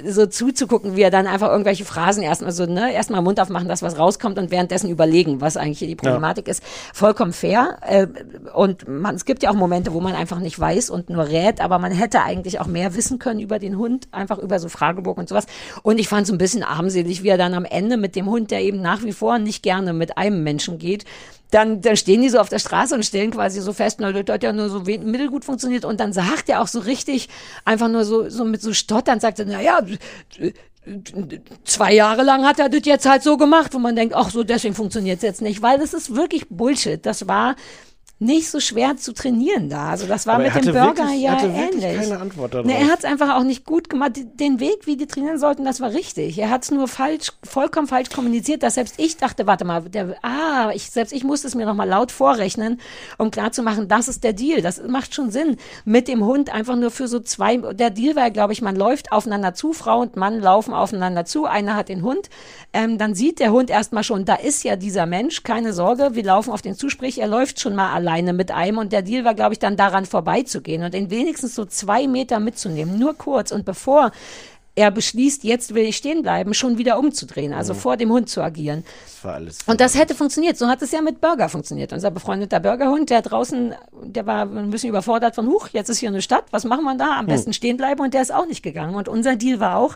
so 0.07 0.27
zuzugucken, 0.27 0.97
wie 0.97 1.03
er 1.03 1.11
dann 1.11 1.27
einfach 1.27 1.51
irgendwelche 1.51 1.85
Phrasen 1.85 2.23
erstmal 2.23 2.53
so, 2.53 2.65
ne, 2.67 2.93
erstmal 2.93 3.23
Mund 3.23 3.41
aufmachen, 3.41 3.69
dass 3.69 3.83
was 3.83 3.99
rauskommt 3.99 4.39
und 4.39 4.51
währenddessen 4.51 4.89
überlegen, 4.89 5.41
was 5.41 5.57
eigentlich 5.57 5.81
hier 5.81 5.89
die 5.89 5.97
Problematik 5.97 6.49
ist. 6.49 6.63
Vollkommen 6.95 7.33
fair. 7.33 7.79
Äh, 7.83 8.07
und 8.55 8.89
man, 8.89 9.17
es 9.17 9.25
gibt 9.25 9.43
ja 9.43 9.51
auch 9.51 9.57
Momente, 9.57 9.93
wo 9.93 10.01
man 10.01 10.15
einfach 10.15 10.39
nicht 10.39 10.59
weiß 10.59 10.91
und 10.91 11.11
nur 11.11 11.29
rät, 11.29 11.61
aber 11.61 11.79
man 11.79 11.93
hätte 11.93 12.23
eigentlich 12.23 12.61
auch 12.61 12.67
mehr 12.67 12.95
wissen 12.95 13.19
können 13.19 13.41
über 13.41 13.59
den 13.59 13.77
Hund, 13.79 14.09
einfach 14.13 14.39
über 14.39 14.59
so 14.59 14.69
Fragebogen 14.69 15.23
und 15.23 15.29
sowas. 15.29 15.47
Und 15.83 15.99
ich 15.99 16.09
fand 16.09 16.27
es 16.27 16.33
ein 16.33 16.39
bisschen 16.39 16.63
armselig, 16.63 17.23
wie 17.23 17.29
er 17.29 17.39
dann 17.39 17.55
am 17.55 17.65
Ende 17.65 17.97
mit 17.97 18.17
dem 18.17 18.27
Hund, 18.27 18.51
der 18.51 18.63
eben 18.63 18.81
nach 18.81 19.03
wie 19.03 19.13
vor 19.13 19.39
nicht 19.39 19.63
gerne 19.63 19.93
mit 19.93 20.17
einem 20.17 20.43
Menschen 20.43 20.52
geht, 20.79 21.05
dann, 21.51 21.83
dann 21.83 21.97
stehen 21.97 22.23
die 22.23 22.31
so 22.31 22.39
auf 22.39 22.49
der 22.49 22.59
Straße 22.59 22.95
und 22.95 23.05
stellen 23.05 23.31
quasi 23.31 23.61
so 23.61 23.73
fest, 23.73 24.01
na, 24.01 24.11
das 24.11 24.33
hat 24.33 24.43
ja 24.43 24.53
nur 24.53 24.71
so 24.71 24.81
mittelgut 24.81 25.45
funktioniert. 25.45 25.85
Und 25.85 26.01
dann 26.01 26.13
sagt 26.13 26.49
er 26.49 26.63
auch 26.63 26.67
so 26.67 26.81
richtig, 26.81 27.29
einfach 27.65 27.89
nur 27.89 28.05
so, 28.05 28.29
so 28.31 28.45
mit 28.45 28.63
so 28.63 28.73
Stottern, 28.73 29.21
sagt 29.21 29.39
er, 29.39 29.45
na 29.45 29.61
ja, 29.61 29.81
zwei 31.65 31.93
Jahre 31.93 32.23
lang 32.23 32.45
hat 32.45 32.59
er 32.59 32.69
das 32.69 32.81
jetzt 32.85 33.09
halt 33.09 33.23
so 33.23 33.37
gemacht, 33.37 33.75
wo 33.75 33.79
man 33.79 33.95
denkt, 33.95 34.15
ach 34.15 34.31
so, 34.31 34.45
deswegen 34.45 34.75
funktioniert 34.75 35.19
es 35.19 35.23
jetzt 35.23 35.43
nicht, 35.43 35.61
weil 35.63 35.79
das 35.79 35.93
ist 35.93 36.17
wirklich 36.17 36.49
Bullshit. 36.49 37.05
Das 37.05 37.29
war 37.29 37.55
nicht 38.23 38.51
so 38.51 38.61
schwer 38.61 38.97
zu 38.97 39.13
trainieren 39.13 39.69
da. 39.69 39.91
Also 39.91 40.07
das 40.07 40.27
war 40.27 40.35
Aber 40.37 40.45
mit 40.45 40.55
dem 40.55 40.73
Burger 40.73 40.97
wirklich- 41.05 41.21
ja 41.23 41.43
ähnlich. 41.43 41.97
keine 42.09 42.21
Antwort 42.21 42.55
darauf. 42.55 42.67
Nee, 42.67 42.75
er 42.79 42.87
hat 42.87 43.01
es 43.01 43.05
einfach 43.05 43.37
auch 43.37 43.43
nicht 43.43 43.65
gut 43.65 43.91
gemacht. 43.91 44.13
Den 44.35 44.61
Weg, 44.61 44.87
wie 44.87 44.97
die 44.97 45.07
trainieren 45.07 45.39
sollten, 45.39 45.65
das 45.65 45.81
war 45.81 45.93
richtig. 45.93 46.39
Er 46.39 46.51
hat 46.51 46.63
es 46.63 46.71
nur 46.71 46.89
falsch, 46.89 47.33
vollkommen 47.45 47.87
falsch 47.89 48.11
kommuniziert, 48.11 48.63
dass 48.63 48.75
selbst 48.75 48.95
ich 48.99 49.17
dachte, 49.17 49.47
warte 49.47 49.65
mal, 49.65 49.83
der, 49.83 50.15
ah, 50.23 50.71
ich, 50.75 50.91
selbst 50.91 51.13
ich 51.13 51.25
musste 51.25 51.47
es 51.49 51.55
mir 51.55 51.67
nochmal 51.67 51.89
laut 51.89 52.13
vorrechnen, 52.13 52.81
um 53.19 53.31
klarzumachen, 53.31 53.89
das 53.89 54.09
ist 54.09 54.23
der 54.25 54.33
Deal. 54.33 54.63
Das 54.63 54.81
macht 54.87 55.15
schon 55.15 55.31
Sinn. 55.31 55.57
Mit 55.85 56.09
dem 56.09 56.25
Hund 56.25 56.53
einfach 56.55 56.77
nur 56.77 56.91
für 56.91 57.09
so 57.09 57.21
zwei, 57.21 57.57
der 57.57 57.91
Deal 57.91 58.17
war, 58.17 58.31
glaube 58.31 58.53
ich, 58.53 58.63
man 58.63 58.77
läuft 58.77 59.11
aufeinander 59.13 59.55
zu, 59.55 59.73
Frau 59.73 60.01
und 60.01 60.17
Mann 60.17 60.41
laufen 60.41 60.73
aufeinander 60.75 61.25
zu, 61.25 61.45
einer 61.47 61.75
hat 61.77 61.89
den 61.89 62.03
Hund, 62.03 62.31
ähm, 62.73 62.99
dann 62.99 63.15
sieht 63.15 63.41
der 63.41 63.53
Hund 63.53 63.69
erstmal 63.71 64.05
schon, 64.05 64.25
da 64.25 64.35
ist 64.37 64.63
ja 64.63 64.77
dieser 64.77 65.07
Mensch, 65.07 65.43
keine 65.43 65.73
Sorge, 65.73 66.11
wir 66.15 66.23
laufen 66.25 66.53
auf 66.53 66.63
den 66.63 66.77
zu, 66.77 66.89
sprich, 66.89 67.21
er 67.21 67.27
läuft 67.29 67.59
schon 67.61 67.75
mal 67.75 67.93
alleine 68.13 68.33
mit 68.33 68.51
einem 68.51 68.79
und 68.79 68.93
der 68.93 69.03
Deal 69.03 69.25
war, 69.25 69.35
glaube 69.35 69.55
ich, 69.55 69.59
dann 69.59 69.77
daran 69.77 70.07
vorbeizugehen 70.07 70.83
und 70.83 70.95
ihn 70.95 71.11
wenigstens 71.11 71.55
so 71.55 71.65
zwei 71.65 72.07
Meter 72.07 72.41
mitzunehmen, 72.41 72.99
nur 72.99 73.15
kurz 73.15 73.53
und 73.53 73.65
bevor 73.65 74.13
er 74.75 74.91
beschließt, 74.91 75.45
jetzt 75.45 75.75
will 75.75 75.85
ich 75.85 75.99
stehen 75.99 76.23
bleiben, 76.23 76.55
schon 76.55 76.79
wieder 76.79 76.99
umzudrehen, 76.99 77.53
also 77.53 77.75
vor 77.75 77.99
dem 77.99 78.11
Hund 78.11 78.31
zu 78.31 78.41
agieren. 78.41 78.85
Das 79.05 79.23
war 79.23 79.35
alles. 79.35 79.59
Und 79.67 79.83
das 79.83 79.99
hätte 79.99 80.15
funktioniert. 80.15 80.57
So 80.57 80.67
hat 80.67 80.81
es 80.81 80.93
ja 80.93 81.03
mit 81.03 81.21
Burger 81.21 81.51
funktioniert. 81.51 81.93
Unser 81.93 82.11
befreundeter 82.11 82.59
Burgerhund, 82.59 83.11
der 83.11 83.21
draußen, 83.21 83.75
der 84.03 84.25
war 84.25 84.47
ein 84.47 84.71
bisschen 84.71 84.89
überfordert 84.89 85.35
von, 85.35 85.47
huch, 85.47 85.69
jetzt 85.75 85.91
ist 85.91 85.99
hier 85.99 86.09
eine 86.09 86.23
Stadt, 86.23 86.45
was 86.53 86.65
machen 86.65 86.85
wir 86.85 86.97
da? 86.97 87.19
Am 87.19 87.27
besten 87.27 87.53
stehen 87.53 87.77
bleiben 87.77 88.01
und 88.01 88.15
der 88.15 88.23
ist 88.23 88.33
auch 88.33 88.47
nicht 88.47 88.63
gegangen. 88.63 88.95
Und 88.95 89.09
unser 89.09 89.37
Deal 89.37 89.61
war 89.61 89.77
auch, 89.77 89.95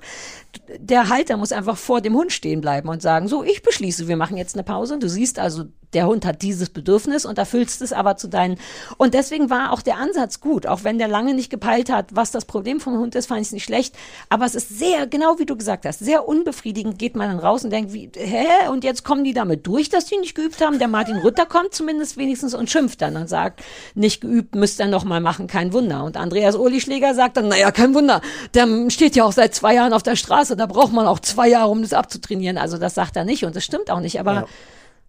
der 0.79 1.09
Halter 1.09 1.39
muss 1.39 1.53
einfach 1.53 1.79
vor 1.79 2.03
dem 2.03 2.15
Hund 2.15 2.31
stehen 2.31 2.61
bleiben 2.61 2.91
und 2.91 3.01
sagen, 3.01 3.29
so, 3.29 3.43
ich 3.43 3.63
beschließe, 3.63 4.09
wir 4.09 4.19
machen 4.19 4.37
jetzt 4.37 4.57
eine 4.57 4.63
Pause. 4.63 4.99
Du 4.99 5.09
siehst 5.09 5.39
also, 5.39 5.65
der 5.97 6.07
Hund 6.07 6.27
hat 6.27 6.43
dieses 6.43 6.69
Bedürfnis 6.69 7.25
und 7.25 7.39
erfüllst 7.39 7.81
es 7.81 7.93
aber 7.93 8.17
zu 8.17 8.29
deinen. 8.29 8.59
Und 8.99 9.15
deswegen 9.15 9.49
war 9.49 9.73
auch 9.73 9.81
der 9.81 9.97
Ansatz 9.97 10.41
gut, 10.41 10.67
auch 10.67 10.85
wenn 10.85 10.99
der 10.99 11.09
lange 11.09 11.33
nicht 11.33 11.49
gepeilt 11.49 11.91
hat, 11.91 12.15
was 12.15 12.31
das 12.31 12.45
Problem 12.45 12.81
vom 12.81 12.99
Hund 12.99 13.15
ist, 13.15 13.27
fand 13.27 13.41
ich 13.41 13.49
es 13.49 13.53
nicht 13.53 13.65
schlecht. 13.65 13.95
Aber 14.29 14.45
es 14.45 14.55
ist 14.55 14.79
sehr, 14.79 15.07
genau 15.07 15.39
wie 15.39 15.47
du 15.47 15.57
gesagt 15.57 15.87
hast, 15.87 16.01
sehr 16.01 16.29
unbefriedigend 16.29 16.99
geht 16.99 17.17
man 17.17 17.29
dann 17.31 17.39
raus 17.39 17.65
und 17.65 17.71
denkt, 17.71 17.95
wie, 17.95 18.11
hä? 18.15 18.69
Und 18.71 18.85
jetzt 18.85 19.05
kommen 19.05 19.25
die 19.25 19.33
damit 19.33 19.67
durch, 19.67 19.89
dass 19.89 20.05
die 20.05 20.19
nicht 20.19 20.35
geübt 20.35 20.61
haben. 20.61 20.79
Der 20.79 20.89
Martin 20.89 21.17
Rütter 21.17 21.47
kommt 21.47 21.73
zumindest 21.73 22.19
wenigstens 22.19 22.53
und 22.55 22.71
schimpft 22.71 23.01
dann 23.01 23.17
und 23.17 23.29
sagt, 23.29 23.63
nicht 23.95 24.21
geübt, 24.21 24.55
müsst 24.55 24.79
ihr 24.79 24.87
noch 24.87 25.05
mal 25.05 25.21
machen, 25.21 25.47
kein 25.47 25.73
Wunder. 25.73 26.05
Und 26.05 26.19
Andreas 26.19 26.57
Ohlischläger 26.59 27.15
sagt 27.15 27.39
dann, 27.39 27.49
naja, 27.49 27.71
kein 27.73 27.95
Wunder, 27.95 28.21
der 28.53 28.91
steht 28.91 29.17
ja 29.17 29.25
auch 29.25 29.33
seit 29.33 29.55
zwei 29.55 29.75
Jahren 29.75 29.95
auf 29.95 30.03
der 30.03 30.17
Straße, 30.17 30.57
da 30.57 30.67
braucht 30.67 30.93
man 30.93 31.07
auch 31.07 31.21
zwei 31.21 31.49
Jahre, 31.49 31.71
um 31.71 31.81
das 31.81 31.95
abzutrainieren. 31.95 32.59
Also 32.59 32.77
das 32.77 32.95
sagt 32.95 33.17
er 33.17 33.25
nicht 33.25 33.47
und 33.47 33.57
das 33.57 33.65
stimmt 33.65 33.91
auch 33.91 34.01
nicht, 34.01 34.21
aber 34.21 34.35
Ja. 34.35 34.47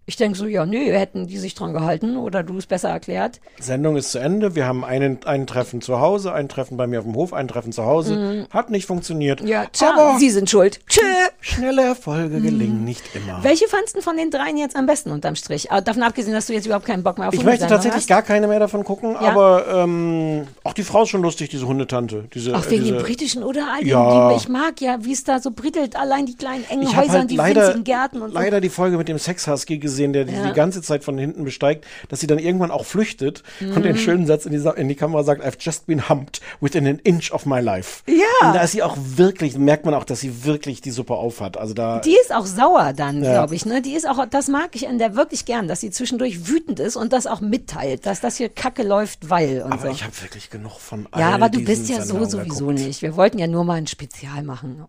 Ich 0.09 0.15
denke 0.15 0.37
so, 0.37 0.45
ja, 0.45 0.65
nö, 0.65 0.77
hätten 0.93 1.27
die 1.27 1.37
sich 1.37 1.53
dran 1.53 1.73
gehalten 1.73 2.15
oder 2.15 2.41
du 2.41 2.57
es 2.57 2.65
besser 2.65 2.87
erklärt. 2.89 3.41
Sendung 3.59 3.97
ist 3.97 4.11
zu 4.13 4.19
Ende. 4.19 4.55
Wir 4.55 4.65
haben 4.65 4.85
einen, 4.85 5.19
ein 5.25 5.45
Treffen 5.45 5.81
zu 5.81 5.99
Hause, 5.99 6.31
ein 6.31 6.47
Treffen 6.47 6.77
bei 6.77 6.87
mir 6.87 6.99
auf 6.99 7.05
dem 7.05 7.13
Hof, 7.15 7.33
ein 7.33 7.49
Treffen 7.49 7.73
zu 7.73 7.83
Hause. 7.85 8.15
Mhm. 8.15 8.47
Hat 8.49 8.69
nicht 8.69 8.85
funktioniert. 8.85 9.41
Ja, 9.41 9.65
tja, 9.65 9.91
Aber 9.93 10.17
Sie 10.17 10.29
sind 10.29 10.49
schuld. 10.49 10.79
Tschö. 10.87 11.01
schnelle 11.41 11.83
Erfolge 11.83 12.39
gelingen 12.39 12.85
nicht 12.85 13.03
immer. 13.13 13.43
Welche 13.43 13.67
fandst 13.67 13.97
du 13.97 14.01
von 14.01 14.15
den 14.15 14.31
dreien 14.31 14.55
jetzt 14.57 14.77
am 14.77 14.85
besten 14.85 15.11
unterm 15.11 15.35
Strich? 15.35 15.71
Aber 15.73 15.81
davon 15.81 16.03
abgesehen, 16.03 16.33
dass 16.33 16.47
du 16.47 16.53
jetzt 16.53 16.65
überhaupt 16.65 16.85
keinen 16.85 17.03
Bock 17.03 17.17
mehr 17.17 17.27
auf 17.27 17.33
Ich 17.33 17.43
möchte 17.43 17.67
tatsächlich 17.67 18.03
hast. 18.03 18.07
gar 18.07 18.21
keine 18.21 18.47
mehr 18.47 18.59
davon 18.61 18.85
gucken, 18.85 19.11
Ja? 19.11 19.19
aber 19.19 19.65
ähm, 19.83 20.47
auch 20.63 20.73
die 20.73 20.83
Frau 20.83 21.03
ist 21.03 21.09
schon 21.09 21.21
lustig, 21.21 21.49
diese 21.49 21.67
Hundetante. 21.67 22.25
Diese, 22.33 22.55
Auch 22.55 22.65
wegen 22.69 22.83
diese, 22.85 22.95
dem 22.95 23.03
britischen 23.03 23.43
oder 23.43 23.67
all 23.73 23.85
Ja. 23.85 24.29
die, 24.29 24.37
ich 24.37 24.47
mag 24.47 24.79
ja, 24.79 24.99
wie 25.03 25.11
es 25.11 25.25
da 25.25 25.39
so 25.41 25.51
brittelt, 25.51 25.97
allein 25.97 26.25
die 26.25 26.35
kleinen 26.37 26.63
engen 26.69 26.87
Häuser 26.95 27.01
und 27.01 27.11
halt 27.19 27.31
die 27.31 27.35
leider, 27.35 27.61
winzigen 27.63 27.83
Gärten 27.83 28.21
und 28.21 28.33
leider 28.33 28.61
die 28.61 28.69
Folge 28.69 28.97
mit 28.97 29.09
dem 29.09 29.19
Sex-Husky 29.19 29.79
gesehen, 29.79 29.96
der 30.13 30.25
die, 30.25 30.33
Ja. 30.33 30.47
die 30.47 30.53
ganze 30.53 30.81
Zeit 30.81 31.03
von 31.03 31.17
hinten 31.17 31.43
besteigt, 31.43 31.85
dass 32.09 32.19
sie 32.19 32.27
dann 32.27 32.39
irgendwann 32.39 32.71
auch 32.71 32.85
flüchtet 32.85 33.43
und 33.59 33.83
den 33.83 33.93
Mhm. 33.93 33.97
schönen 33.97 34.25
Satz 34.27 34.45
in 34.45 34.51
die, 34.51 34.69
in 34.79 34.87
die 34.87 34.95
Kamera 34.95 35.23
sagt, 35.23 35.43
I've 35.43 35.57
just 35.59 35.87
been 35.87 36.07
humped 36.09 36.41
within 36.61 36.87
an 36.87 36.99
inch 37.03 37.31
of 37.31 37.45
my 37.45 37.59
life. 37.59 38.03
Ja. 38.07 38.47
Und 38.47 38.55
da 38.55 38.61
ist 38.61 38.71
sie 38.73 38.83
auch 38.83 38.97
wirklich, 38.97 39.57
merkt 39.57 39.85
man 39.85 39.93
auch, 39.93 40.03
dass 40.03 40.19
sie 40.19 40.45
wirklich 40.45 40.81
die 40.81 40.91
Suppe 40.91 41.15
aufhat. 41.15 41.57
Also 41.57 41.73
da. 41.73 41.99
Die 41.99 42.15
ist 42.21 42.33
auch 42.33 42.45
sauer 42.45 42.93
dann, 42.93 43.23
Ja. 43.23 43.33
glaube 43.33 43.55
ich. 43.55 43.65
Ne? 43.65 43.81
Die 43.81 43.93
ist 43.93 44.07
auch, 44.07 44.25
das 44.29 44.47
mag 44.47 44.69
ich 44.73 44.87
an 44.87 44.97
der 44.99 45.15
wirklich 45.15 45.45
gern, 45.45 45.67
dass 45.67 45.81
sie 45.81 45.89
zwischendurch 45.91 46.47
wütend 46.47 46.79
ist 46.79 46.95
und 46.95 47.13
das 47.13 47.27
auch 47.27 47.41
mitteilt, 47.41 48.05
dass 48.05 48.21
das 48.21 48.37
hier 48.37 48.49
Kacke 48.49 48.83
läuft, 48.83 49.29
weil 49.29 49.61
und 49.63 49.71
aber 49.73 49.81
so. 49.83 49.87
ich 49.89 50.03
habe 50.03 50.13
wirklich 50.21 50.49
genug 50.49 50.79
von 50.79 51.07
ja, 51.17 51.29
aber 51.33 51.49
du 51.49 51.63
bist 51.63 51.89
ja 51.89 52.03
so 52.05 52.23
sowieso 52.25 52.37
geguckt. 52.67 52.79
nicht. 52.85 53.01
Wir 53.01 53.15
wollten 53.15 53.39
ja 53.39 53.47
nur 53.47 53.63
mal 53.63 53.75
ein 53.75 53.87
Spezial 53.87 54.43
machen. 54.43 54.85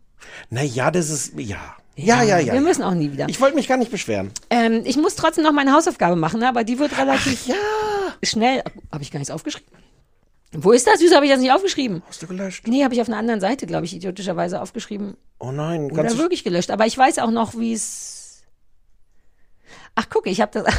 Naja, 0.51 0.91
das 0.91 1.11
ist, 1.11 1.33
ja. 1.39 1.59
Ja, 1.99 2.23
ja, 2.23 2.39
ja. 2.39 2.53
Wir 2.53 2.61
müssen 2.61 2.85
auch 2.85 2.95
nie 2.95 3.13
wieder. 3.13 3.29
Ich 3.29 3.41
wollte 3.41 3.57
mich 3.57 3.67
gar 3.67 3.77
nicht 3.77 3.91
beschweren. 3.91 4.31
Ähm, 4.51 4.83
ich 4.85 4.97
muss 4.97 5.17
trotzdem 5.17 5.43
noch 5.43 5.53
meine 5.53 5.73
Hausaufgabe 5.73 6.15
machen, 6.15 6.43
aber 6.45 6.63
die 6.63 6.79
wird 6.79 6.97
relativ 6.97 7.51
schnell. 8.23 8.63
Habe 8.93 9.03
ich 9.03 9.11
gar 9.11 9.19
nichts 9.19 9.33
aufgeschrieben. 9.33 9.69
Wo 10.53 10.71
ist 10.71 10.87
das? 10.87 11.01
Wieso 11.01 11.17
habe 11.17 11.27
ich 11.27 11.33
das 11.33 11.41
nicht 11.41 11.53
aufgeschrieben? 11.53 12.03
Hast 12.07 12.23
du 12.23 12.27
gelöscht? 12.29 12.67
Nee, 12.69 12.85
habe 12.85 12.95
ich 12.95 13.01
auf 13.01 13.09
einer 13.09 13.19
anderen 13.19 13.41
Seite, 13.41 13.67
glaube 13.67 13.85
ich, 13.85 13.95
idiotischerweise 13.95 14.63
aufgeschrieben. 14.63 15.17
Oh 15.41 15.51
nein, 15.51 15.87
Oder 15.87 16.03
kannst 16.03 16.15
du, 16.15 16.21
wirklich 16.21 16.45
gelöscht. 16.45 16.71
Aber 16.71 16.87
ich 16.87 16.97
weiß 16.97 17.19
auch 17.19 17.31
noch, 17.31 17.59
wie 17.59 17.73
es. 17.73 18.45
Ach, 19.97 20.07
guck, 20.09 20.27
ich 20.29 20.41
habe 20.41 20.53
das. 20.53 20.73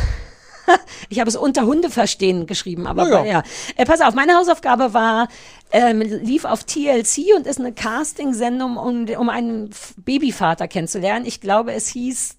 ich 1.09 1.19
habe 1.19 1.29
es 1.29 1.35
unter 1.35 1.65
Hunde 1.65 1.89
verstehen 1.89 2.47
geschrieben, 2.47 2.87
aber 2.87 3.05
Na 3.05 3.25
ja. 3.25 3.25
ja. 3.25 3.43
Äh, 3.75 3.85
pass 3.85 4.01
auf, 4.01 4.15
meine 4.15 4.35
Hausaufgabe 4.35 4.93
war, 4.93 5.27
ähm, 5.71 6.01
lief 6.01 6.45
auf 6.45 6.63
TLC 6.63 7.35
und 7.35 7.45
ist 7.45 7.59
eine 7.59 7.73
Casting-Sendung, 7.73 8.77
um, 8.77 9.07
um 9.09 9.29
einen 9.29 9.69
Babyvater 9.97 10.67
kennenzulernen. 10.67 11.25
Ich 11.25 11.41
glaube, 11.41 11.73
es 11.73 11.87
hieß 11.89 12.35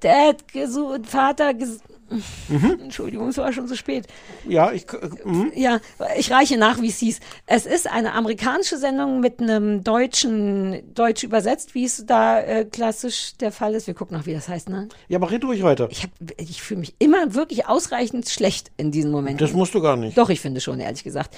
Dad 0.00 0.48
gesucht, 0.52 1.06
Vater 1.06 1.54
gesucht. 1.54 1.84
Entschuldigung, 2.82 3.28
es 3.28 3.38
war 3.38 3.52
schon 3.52 3.68
zu 3.68 3.76
spät. 3.76 4.06
ja, 4.48 4.72
ich, 4.72 4.86
mhm. 5.24 5.52
Ja, 5.54 5.80
ich 6.18 6.30
reiche 6.30 6.56
nach, 6.58 6.80
wie 6.82 6.88
es 6.88 6.98
hieß. 6.98 7.20
Es 7.46 7.66
ist 7.66 7.90
eine 7.90 8.12
amerikanische 8.14 8.76
Sendung 8.78 9.20
mit 9.20 9.40
einem 9.40 9.84
deutschen, 9.84 10.94
deutsch 10.94 11.22
übersetzt, 11.22 11.74
wie 11.74 11.84
es 11.84 12.04
da 12.06 12.40
äh, 12.40 12.64
klassisch 12.64 13.36
der 13.38 13.52
Fall 13.52 13.74
ist. 13.74 13.86
Wir 13.86 13.94
gucken 13.94 14.16
noch, 14.16 14.26
wie 14.26 14.32
das 14.34 14.48
heißt, 14.48 14.68
ne? 14.68 14.88
ja, 15.08 15.18
aber 15.18 15.30
red 15.30 15.44
ruhig 15.44 15.62
weiter. 15.62 15.88
Ich, 15.90 16.02
hab- 16.02 16.10
ich 16.36 16.62
fühle 16.62 16.80
mich 16.80 16.94
immer 16.98 17.34
wirklich 17.34 17.66
ausreichend 17.66 18.28
schlecht 18.28 18.70
in 18.76 18.90
diesem 18.90 19.10
Moment. 19.10 19.40
Das 19.40 19.52
musst 19.52 19.74
du 19.74 19.80
gar 19.80 19.96
nicht. 19.96 20.18
Doch, 20.18 20.30
ich 20.30 20.40
finde 20.40 20.60
schon, 20.60 20.80
ehrlich 20.80 21.04
gesagt. 21.04 21.36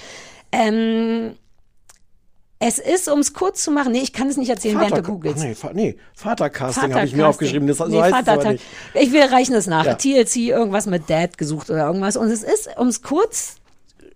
Ähm, 0.51 1.33
es 2.65 2.79
ist, 2.79 3.09
um 3.09 3.19
es 3.19 3.33
kurz 3.33 3.63
zu 3.63 3.71
machen, 3.71 3.91
nee, 3.91 3.99
ich 3.99 4.13
kann 4.13 4.29
es 4.29 4.37
nicht 4.37 4.49
erzählen, 4.49 4.79
während 4.79 4.91
du 4.91 4.95
Vater, 4.97 5.07
googelst. 5.11 5.43
Nee, 5.43 5.55
Fa 5.55 5.71
nee, 5.73 5.97
Vatercasting 6.15 6.93
habe 6.93 7.05
ich 7.05 7.15
mir 7.15 7.27
aufgeschrieben. 7.27 7.67
Das 7.67 7.77
so 7.77 7.87
Nee, 7.87 8.01
heißt 8.01 8.13
Vatertag. 8.13 8.59
Ich 8.93 9.11
will 9.11 9.23
reichen 9.23 9.55
es 9.55 9.67
nach. 9.67 9.85
Ja. 9.85 9.95
TLC, 9.95 10.35
irgendwas 10.49 10.85
mit 10.85 11.09
Dad 11.09 11.37
gesucht 11.37 11.69
oder 11.69 11.87
irgendwas. 11.87 12.15
Und 12.15 12.27
es 12.29 12.43
ist, 12.43 12.69
um 12.77 12.87
es 12.87 13.01
kurz 13.01 13.55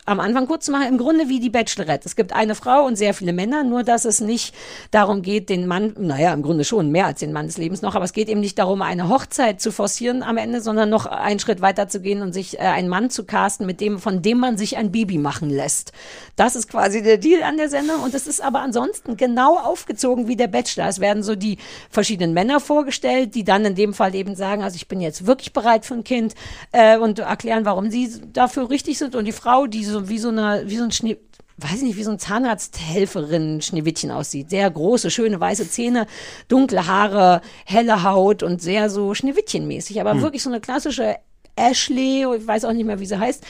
am 0.08 0.22
Anfang 0.22 0.48
kurz 0.48 0.66
zu 0.66 0.72
machen, 0.72 0.88
im 0.88 0.98
Grunde 0.98 1.28
wie 1.28 1.42
die 1.42 1.50
Bachelorette. 1.50 2.08
Es 2.08 2.16
gibt 2.16 2.34
eine 2.34 2.56
Frau 2.56 2.86
und 2.86 2.96
sehr 2.96 3.14
viele 3.14 3.34
Männer, 3.34 3.64
nur 3.64 3.84
dass 3.84 4.06
es 4.06 4.22
nicht 4.22 4.56
darum 4.92 5.22
geht, 5.22 5.50
den 5.50 5.68
Mann, 5.68 5.94
naja, 6.00 6.34
im 6.34 6.42
Grunde 6.42 6.64
schon 6.64 6.92
mehr 6.92 7.08
als 7.08 7.20
den 7.20 7.34
Mann 7.34 7.48
des 7.48 7.58
Lebens 7.58 7.82
noch, 7.82 7.94
aber 7.94 8.06
es 8.06 8.14
geht 8.14 8.30
eben 8.30 8.40
nicht 8.40 8.58
darum, 8.58 8.82
eine 8.82 9.10
Hochzeit 9.10 9.60
zu 9.60 9.72
forcieren 9.72 10.24
am 10.24 10.38
Ende, 10.38 10.62
sondern 10.62 10.90
noch 10.90 11.06
einen 11.06 11.40
Schritt 11.40 11.62
weiter 11.62 11.90
zu 11.90 12.00
gehen 12.00 12.22
und 12.22 12.32
sich 12.32 12.58
äh, 12.58 12.62
einen 12.62 12.88
Mann 12.88 13.10
zu 13.10 13.26
casten, 13.26 13.66
mit 13.66 13.82
dem, 13.82 14.00
von 14.00 14.22
dem 14.22 14.40
man 14.40 14.58
sich 14.58 14.78
ein 14.78 14.94
Baby 14.94 15.18
machen 15.18 15.50
lässt. 15.50 15.92
Das 16.38 16.56
ist 16.56 16.70
quasi 16.70 17.04
der 17.04 17.18
Deal 17.18 17.44
an 17.44 17.58
der 17.58 17.68
Sendung 17.68 18.02
und 18.02 18.14
es 18.14 18.28
ist 18.28 18.42
aber 18.42 18.62
ansonsten 18.62 19.18
genau 19.18 19.58
aufgezogen 19.58 20.30
wie 20.30 20.38
der 20.38 20.48
Bachelor. 20.48 20.88
Es 20.88 21.02
werden 21.02 21.22
so 21.22 21.36
die 21.36 21.58
verschiedenen 21.90 22.34
Männer 22.34 22.62
vorgestellt, 22.62 23.36
die 23.36 23.44
dann 23.44 23.66
in 23.66 23.76
dem 23.76 23.94
Fall 23.94 24.16
eben 24.16 24.36
sagen, 24.36 24.64
also 24.64 24.78
ich 24.78 24.88
bin 24.88 25.02
jetzt 25.02 25.28
wirklich 25.28 25.52
bereit 25.52 25.86
für 25.86 25.96
ein 25.96 26.06
Kind 26.06 26.34
äh, 26.72 26.98
und 26.98 27.20
erklären, 27.20 27.66
warum 27.66 27.92
sie 27.92 28.10
dafür 28.32 28.70
richtig 28.70 28.98
sind 28.98 29.14
und 29.14 29.26
die 29.26 29.34
Frau, 29.34 29.68
die 29.68 29.84
so 29.84 29.97
wie 30.10 30.20
so 30.20 30.30
eine, 30.30 30.64
wie 30.66 30.78
so 30.78 30.84
ein 30.84 30.92
Schnee, 30.92 31.18
weiß 31.58 31.78
ich 31.78 31.84
nicht, 31.84 31.98
wie 31.98 32.04
so 32.04 32.12
ein 32.12 32.20
Zahnarzthelferin 32.20 33.62
Schneewittchen 33.62 34.12
aussieht. 34.12 34.50
Sehr 34.50 34.70
große, 34.70 35.10
schöne 35.12 35.40
weiße 35.40 35.70
Zähne, 35.70 36.08
dunkle 36.48 36.88
Haare, 36.88 37.42
helle 37.66 38.04
Haut 38.04 38.44
und 38.44 38.62
sehr 38.62 38.90
so 38.90 39.14
Schneewittchenmäßig. 39.14 40.00
Aber 40.00 40.12
Hm. 40.14 40.22
wirklich 40.22 40.44
so 40.44 40.50
eine 40.50 40.60
klassische 40.62 41.16
Ashley, 41.56 42.26
ich 42.36 42.46
weiß 42.48 42.66
auch 42.66 42.74
nicht 42.74 42.86
mehr, 42.86 43.00
wie 43.00 43.06
sie 43.06 43.20
heißt. 43.20 43.44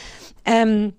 Ähm, 0.46 0.94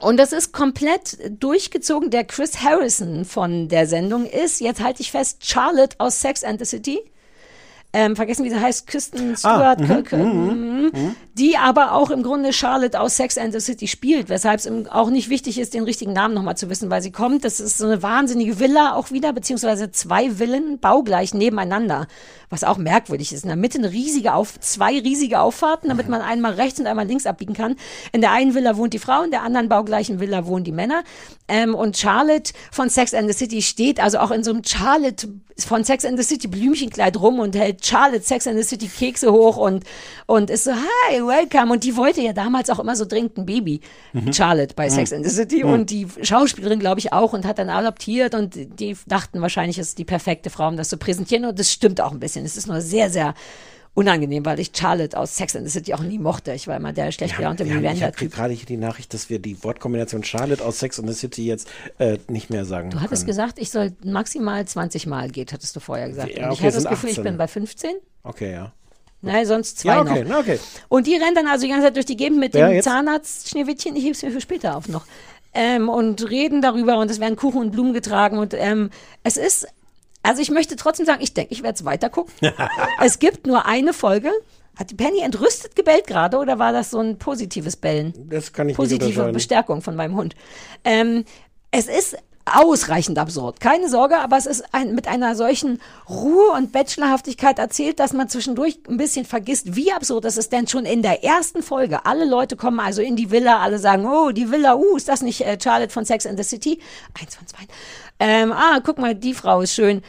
und 0.00 0.16
das 0.16 0.32
ist 0.32 0.52
komplett 0.52 1.18
durchgezogen. 1.40 2.10
Der 2.10 2.24
Chris 2.24 2.62
Harrison 2.62 3.24
von 3.24 3.68
der 3.68 3.86
Sendung 3.86 4.24
ist, 4.26 4.60
jetzt 4.60 4.82
halte 4.82 5.02
ich 5.02 5.10
fest, 5.12 5.46
Charlotte 5.46 5.94
aus 5.98 6.20
Sex 6.20 6.42
and 6.42 6.58
the 6.58 6.64
City. 6.64 7.00
Ähm, 7.92 8.14
vergessen, 8.14 8.44
wie 8.44 8.50
sie 8.50 8.60
heißt, 8.60 8.86
Kristen 8.86 9.32
Ah, 9.32 9.36
Stewart, 9.36 10.06
K- 10.06 10.16
mhm, 10.16 10.90
mhm. 10.94 11.16
die 11.34 11.56
aber 11.56 11.92
auch 11.92 12.10
im 12.10 12.22
Grunde 12.22 12.52
Charlotte 12.52 13.00
aus 13.00 13.16
Sex 13.16 13.36
and 13.36 13.52
the 13.52 13.58
City 13.58 13.88
spielt, 13.88 14.28
weshalb 14.28 14.60
es 14.60 14.70
auch 14.90 15.10
nicht 15.10 15.28
wichtig 15.28 15.58
ist, 15.58 15.74
den 15.74 15.82
richtigen 15.82 16.12
Namen 16.12 16.32
nochmal 16.34 16.56
zu 16.56 16.70
wissen, 16.70 16.88
weil 16.88 17.02
sie 17.02 17.10
kommt. 17.10 17.44
Das 17.44 17.58
ist 17.58 17.78
so 17.78 17.86
eine 17.86 18.00
wahnsinnige 18.00 18.60
Villa 18.60 18.94
auch 18.94 19.10
wieder, 19.10 19.32
beziehungsweise 19.32 19.90
zwei 19.90 20.30
Villen 20.30 20.78
baugleich 20.78 21.34
nebeneinander, 21.34 22.06
was 22.50 22.64
auch 22.64 22.76
merkwürdig 22.78 23.32
ist. 23.32 23.44
In 23.44 23.48
der 23.48 23.56
Mitte 23.56 23.78
eine 23.78 23.90
riesige 23.92 24.34
Auf, 24.34 24.58
zwei 24.60 24.98
riesige 24.98 25.40
Auffahrten, 25.40 25.88
damit 25.88 26.08
man 26.08 26.20
einmal 26.20 26.52
rechts 26.54 26.78
und 26.80 26.86
einmal 26.86 27.06
links 27.06 27.24
abbiegen 27.26 27.54
kann. 27.54 27.76
In 28.12 28.20
der 28.20 28.32
einen 28.32 28.54
Villa 28.54 28.76
wohnt 28.76 28.92
die 28.92 28.98
Frau, 28.98 29.22
in 29.22 29.30
der 29.30 29.42
anderen 29.42 29.68
baugleichen 29.68 30.20
Villa 30.20 30.46
wohnen 30.46 30.64
die 30.64 30.72
Männer. 30.72 31.04
Ähm, 31.48 31.74
und 31.74 31.96
Charlotte 31.96 32.52
von 32.70 32.90
Sex 32.90 33.14
and 33.14 33.28
the 33.30 33.36
City 33.36 33.62
steht 33.62 34.00
also 34.00 34.18
auch 34.18 34.30
in 34.32 34.44
so 34.44 34.50
einem 34.50 34.62
Charlotte 34.64 35.28
von 35.58 35.84
Sex 35.84 36.04
and 36.04 36.18
the 36.18 36.24
City 36.24 36.48
Blümchenkleid 36.48 37.20
rum 37.20 37.38
und 37.38 37.54
hält 37.54 37.84
Charlotte 37.84 38.22
Sex 38.24 38.46
and 38.46 38.56
the 38.56 38.62
City 38.64 38.88
Kekse 38.88 39.30
hoch 39.30 39.56
und, 39.58 39.84
und 40.26 40.48
ist 40.48 40.64
so, 40.64 40.72
hi, 40.72 41.20
welcome. 41.20 41.72
Und 41.72 41.84
die 41.84 41.96
wollte 41.96 42.20
ja 42.22 42.32
damals 42.32 42.70
auch 42.70 42.78
immer 42.78 42.96
so 42.96 43.04
dringend 43.04 43.36
ein 43.36 43.46
Baby. 43.46 43.80
Mhm. 44.12 44.32
Charlotte 44.32 44.74
bei 44.74 44.86
Mhm. 44.88 44.94
Sex 44.94 45.12
and 45.12 45.24
the 45.24 45.30
City. 45.30 45.62
Mhm. 45.64 45.70
Und 45.72 45.90
die 45.90 46.06
Schauspielerin, 46.22 46.78
glaube 46.80 46.98
ich, 47.00 47.12
auch 47.12 47.32
und 47.32 47.44
hat 47.44 47.58
dann 47.58 47.68
adoptiert 47.68 48.34
und 48.34 48.54
die 48.54 48.96
dachten 49.06 49.40
wahrscheinlich, 49.42 49.78
es 49.78 49.88
ist 49.88 49.98
die 49.98 50.04
perfekte 50.04 50.50
Frau, 50.50 50.66
um 50.68 50.76
das 50.76 50.88
zu 50.88 50.96
präsentieren. 50.96 51.44
Und 51.44 51.58
das 51.58 51.70
stimmt 51.70 52.00
auch 52.00 52.12
ein 52.12 52.20
bisschen. 52.20 52.39
Es 52.44 52.56
ist 52.56 52.66
nur 52.66 52.80
sehr, 52.80 53.10
sehr 53.10 53.34
unangenehm, 53.92 54.44
weil 54.44 54.60
ich 54.60 54.70
Charlotte 54.72 55.18
aus 55.18 55.36
Sex 55.36 55.56
and 55.56 55.66
the 55.66 55.70
City 55.70 55.94
auch 55.94 56.00
nie 56.00 56.18
mochte. 56.18 56.52
Ich 56.52 56.68
war 56.68 56.76
immer 56.76 56.92
der 56.92 57.10
schlecht 57.10 57.36
gelaunte 57.36 57.64
Ja, 57.64 57.92
ich 57.92 58.02
habe 58.02 58.28
gerade 58.28 58.54
hier 58.54 58.64
die 58.66 58.76
Nachricht, 58.76 59.12
dass 59.12 59.28
wir 59.30 59.40
die 59.40 59.62
Wortkombination 59.64 60.22
Charlotte 60.22 60.64
aus 60.64 60.78
Sex 60.78 61.00
and 61.00 61.08
the 61.08 61.14
City 61.14 61.44
jetzt 61.44 61.68
äh, 61.98 62.18
nicht 62.28 62.50
mehr 62.50 62.64
sagen 62.64 62.90
Du 62.90 63.00
hattest 63.00 63.22
können. 63.22 63.26
gesagt, 63.26 63.58
ich 63.58 63.70
soll 63.70 63.92
maximal 64.04 64.64
20 64.64 65.06
Mal 65.06 65.28
geht, 65.30 65.52
hattest 65.52 65.74
du 65.74 65.80
vorher 65.80 66.08
gesagt. 66.08 66.30
Ja, 66.36 66.46
Und 66.46 66.52
ich 66.52 66.58
okay, 66.60 66.68
hatte 66.68 66.76
das 66.82 66.88
Gefühl, 66.88 67.10
ich 67.10 67.18
18. 67.18 67.24
bin 67.24 67.36
bei 67.36 67.48
15. 67.48 67.90
Okay, 68.22 68.52
ja. 68.52 68.72
Nein, 69.22 69.44
sonst 69.44 69.80
zwei 69.80 69.88
Ja, 69.94 70.00
okay, 70.02 70.22
noch. 70.22 70.28
na, 70.30 70.38
okay. 70.38 70.58
Und 70.88 71.06
die 71.08 71.16
rennt 71.16 71.36
dann 71.36 71.46
also 71.48 71.64
die 71.66 71.70
ganze 71.70 71.88
Zeit 71.88 71.96
durch 71.96 72.06
die 72.06 72.16
Gegend 72.16 72.38
mit 72.38 72.54
Wer 72.54 72.70
dem? 72.70 72.82
Zahnarzt-Schneewittchen, 72.82 73.96
ich 73.96 74.04
heb's 74.04 74.22
mir 74.22 74.30
für 74.30 74.40
später 74.40 74.76
auf 74.76 74.88
noch, 74.88 75.04
ähm, 75.52 75.88
und 75.88 76.30
reden 76.30 76.62
darüber 76.62 76.96
und 76.98 77.10
es 77.10 77.18
werden 77.20 77.36
Kuchen 77.36 77.60
und 77.60 77.72
Blumen 77.72 77.92
getragen 77.92 78.38
und 78.38 78.54
ähm, 78.54 78.88
es 79.24 79.36
ist, 79.36 79.66
also 80.22 80.42
ich 80.42 80.50
möchte 80.50 80.76
trotzdem 80.76 81.06
sagen, 81.06 81.22
ich 81.22 81.34
denke, 81.34 81.52
ich 81.52 81.62
werde 81.62 81.76
es 81.76 81.84
weiter 81.84 82.10
gucken. 82.10 82.32
es 83.00 83.18
gibt 83.18 83.46
nur 83.46 83.66
eine 83.66 83.92
Folge. 83.92 84.30
Hat 84.76 84.90
die 84.90 84.94
Penny 84.94 85.20
entrüstet 85.20 85.76
gebellt 85.76 86.06
gerade 86.06 86.38
oder 86.38 86.58
war 86.58 86.72
das 86.72 86.90
so 86.90 87.00
ein 87.00 87.18
positives 87.18 87.76
Bellen? 87.76 88.14
Das 88.30 88.52
kann 88.52 88.68
ich 88.68 88.78
nicht 88.78 89.00
Positive. 89.00 89.32
Bestärkung 89.32 89.82
von 89.82 89.94
meinem 89.94 90.16
Hund. 90.16 90.34
Ähm, 90.84 91.24
es 91.70 91.86
ist 91.86 92.16
ausreichend 92.46 93.18
absurd. 93.18 93.60
Keine 93.60 93.88
Sorge, 93.88 94.18
aber 94.18 94.36
es 94.36 94.46
ist 94.46 94.64
ein, 94.72 94.94
mit 94.94 95.06
einer 95.06 95.34
solchen 95.34 95.80
Ruhe 96.08 96.52
und 96.52 96.72
Bachelorhaftigkeit 96.72 97.58
erzählt, 97.58 98.00
dass 98.00 98.12
man 98.12 98.28
zwischendurch 98.28 98.78
ein 98.88 98.96
bisschen 98.96 99.24
vergisst, 99.24 99.76
wie 99.76 99.92
absurd 99.92 100.24
es 100.24 100.36
ist. 100.36 100.52
Denn 100.52 100.66
schon 100.66 100.84
in 100.84 101.02
der 101.02 101.22
ersten 101.22 101.62
Folge, 101.62 102.06
alle 102.06 102.24
Leute 102.24 102.56
kommen 102.56 102.80
also 102.80 103.02
in 103.02 103.16
die 103.16 103.30
Villa, 103.30 103.60
alle 103.60 103.78
sagen, 103.78 104.06
oh, 104.06 104.30
die 104.30 104.50
Villa, 104.50 104.76
uh, 104.76 104.96
ist 104.96 105.08
das 105.08 105.22
nicht 105.22 105.42
äh, 105.42 105.58
Charlotte 105.62 105.92
von 105.92 106.04
Sex 106.04 106.26
and 106.26 106.38
the 106.38 106.44
City? 106.44 106.80
Eins 107.20 107.36
von 107.36 107.46
zwei. 107.46 107.62
Ähm, 108.20 108.52
ah, 108.52 108.80
guck 108.84 108.98
mal, 108.98 109.14
die 109.14 109.34
Frau 109.34 109.62
ist 109.62 109.74
schön. 109.74 110.02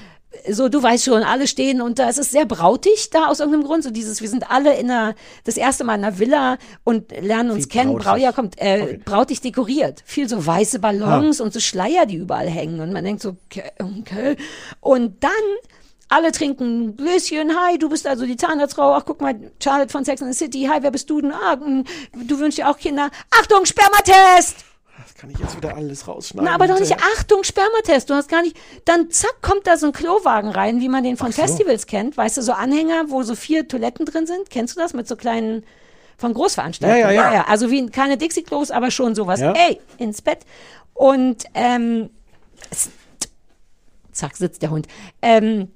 So, 0.49 0.69
du 0.69 0.81
weißt 0.81 1.05
schon, 1.05 1.23
alle 1.23 1.45
stehen 1.47 1.81
und 1.81 1.99
da 1.99 2.07
es 2.07 2.17
ist 2.17 2.31
sehr 2.31 2.45
brautig 2.45 3.09
da 3.09 3.27
aus 3.27 3.39
irgendeinem 3.39 3.65
Grund. 3.65 3.83
So 3.83 3.91
dieses, 3.91 4.21
wir 4.21 4.29
sind 4.29 4.49
alle 4.49 4.77
in 4.77 4.89
einer, 4.89 5.15
das 5.43 5.57
erste 5.57 5.83
Mal 5.83 5.95
in 5.95 6.05
einer 6.05 6.19
Villa 6.19 6.57
und 6.83 7.11
lernen 7.11 7.51
uns 7.51 7.65
Wie 7.65 7.69
kennen. 7.69 7.91
brautig? 7.91 8.05
Brauja 8.05 8.31
kommt, 8.31 8.61
äh, 8.61 8.99
brautig 9.03 9.41
dekoriert. 9.41 10.03
Viel 10.05 10.29
so 10.29 10.45
weiße 10.45 10.79
Ballons 10.79 11.41
und 11.41 11.53
so 11.53 11.59
Schleier, 11.59 12.05
die 12.05 12.15
überall 12.15 12.47
hängen. 12.47 12.79
Und 12.79 12.93
man 12.93 13.03
denkt 13.03 13.21
so, 13.21 13.35
okay, 13.45 13.71
okay. 13.79 14.37
Und 14.79 15.23
dann 15.23 15.31
alle 16.07 16.31
trinken 16.31 16.81
ein 16.81 16.97
Gläschen. 16.97 17.55
Hi, 17.55 17.77
du 17.77 17.89
bist 17.89 18.07
also 18.07 18.25
die 18.25 18.37
Zahnarztfrau. 18.37 18.93
Ach, 18.93 19.03
guck 19.05 19.21
mal, 19.21 19.35
Charlotte 19.61 19.91
von 19.91 20.05
Sex 20.05 20.21
and 20.21 20.33
the 20.33 20.37
City. 20.37 20.67
Hi, 20.69 20.79
wer 20.81 20.91
bist 20.91 21.09
du 21.09 21.21
denn? 21.21 21.31
Ah, 21.31 21.55
mm, 21.55 21.83
du 22.25 22.39
wünschst 22.39 22.57
dir 22.57 22.69
auch 22.69 22.77
Kinder. 22.77 23.09
Achtung, 23.29 23.65
Spermatest! 23.65 24.65
Das 25.03 25.15
kann 25.15 25.29
ich 25.29 25.39
jetzt 25.39 25.57
wieder 25.57 25.75
alles 25.75 26.07
rausschneiden. 26.07 26.45
Na, 26.45 26.55
aber 26.55 26.67
doch 26.67 26.79
nicht. 26.79 26.95
Achtung, 27.17 27.43
Spermatest. 27.43 28.09
Du 28.09 28.13
hast 28.13 28.29
gar 28.29 28.41
nicht. 28.41 28.57
Dann 28.85 29.09
zack, 29.09 29.41
kommt 29.41 29.65
da 29.65 29.77
so 29.77 29.87
ein 29.87 29.93
Klowagen 29.93 30.49
rein, 30.49 30.79
wie 30.81 30.89
man 30.89 31.03
den 31.03 31.17
von 31.17 31.31
so. 31.31 31.41
Festivals 31.41 31.87
kennt. 31.87 32.17
Weißt 32.17 32.37
du, 32.37 32.41
so 32.41 32.53
Anhänger, 32.53 33.05
wo 33.09 33.23
so 33.23 33.35
vier 33.35 33.67
Toiletten 33.67 34.05
drin 34.05 34.27
sind. 34.27 34.49
Kennst 34.49 34.75
du 34.75 34.79
das 34.79 34.93
mit 34.93 35.07
so 35.07 35.15
kleinen 35.15 35.63
von 36.17 36.33
Großveranstaltungen? 36.33 37.01
Ja, 37.01 37.11
ja, 37.11 37.33
ja. 37.33 37.45
Also 37.47 37.71
wie 37.71 37.87
keine 37.87 38.17
Dixie-Klos, 38.17 38.69
aber 38.69 38.91
schon 38.91 39.15
sowas. 39.15 39.39
Ja. 39.39 39.53
Ey, 39.53 39.79
ins 39.97 40.21
Bett. 40.21 40.39
Und 40.93 41.45
ähm, 41.55 42.09
zack, 44.11 44.35
sitzt 44.35 44.61
der 44.61 44.69
Hund. 44.69 44.87
Ähm, 45.21 45.69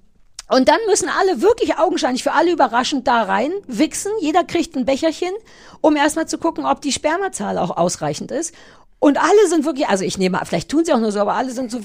und 0.48 0.70
dann 0.70 0.78
müssen 0.88 1.10
alle 1.10 1.42
wirklich 1.42 1.80
augenscheinlich 1.80 2.22
für 2.22 2.34
alle 2.34 2.52
überraschend 2.52 3.08
da 3.08 3.24
rein 3.24 3.52
wichsen. 3.66 4.12
Jeder 4.20 4.44
kriegt 4.44 4.76
ein 4.76 4.86
Becherchen, 4.86 5.32
um 5.82 5.96
erstmal 5.96 6.28
zu 6.28 6.38
gucken, 6.38 6.66
ob 6.66 6.82
die 6.82 6.92
Spermazahl 6.92 7.58
auch 7.58 7.76
ausreichend 7.76 8.32
ist. 8.32 8.54
Und 9.06 9.20
alle 9.20 9.48
sind 9.50 9.66
wirklich, 9.66 9.88
also 9.88 10.04
ich 10.04 10.18
nehme, 10.18 10.42
vielleicht 10.46 10.68
tun 10.68 10.84
sie 10.84 10.92
auch 10.92 11.00
nur 11.00 11.12
so, 11.12 11.20
aber 11.20 11.36
alle 11.36 11.52
sind 11.52 11.70
so, 11.70 11.80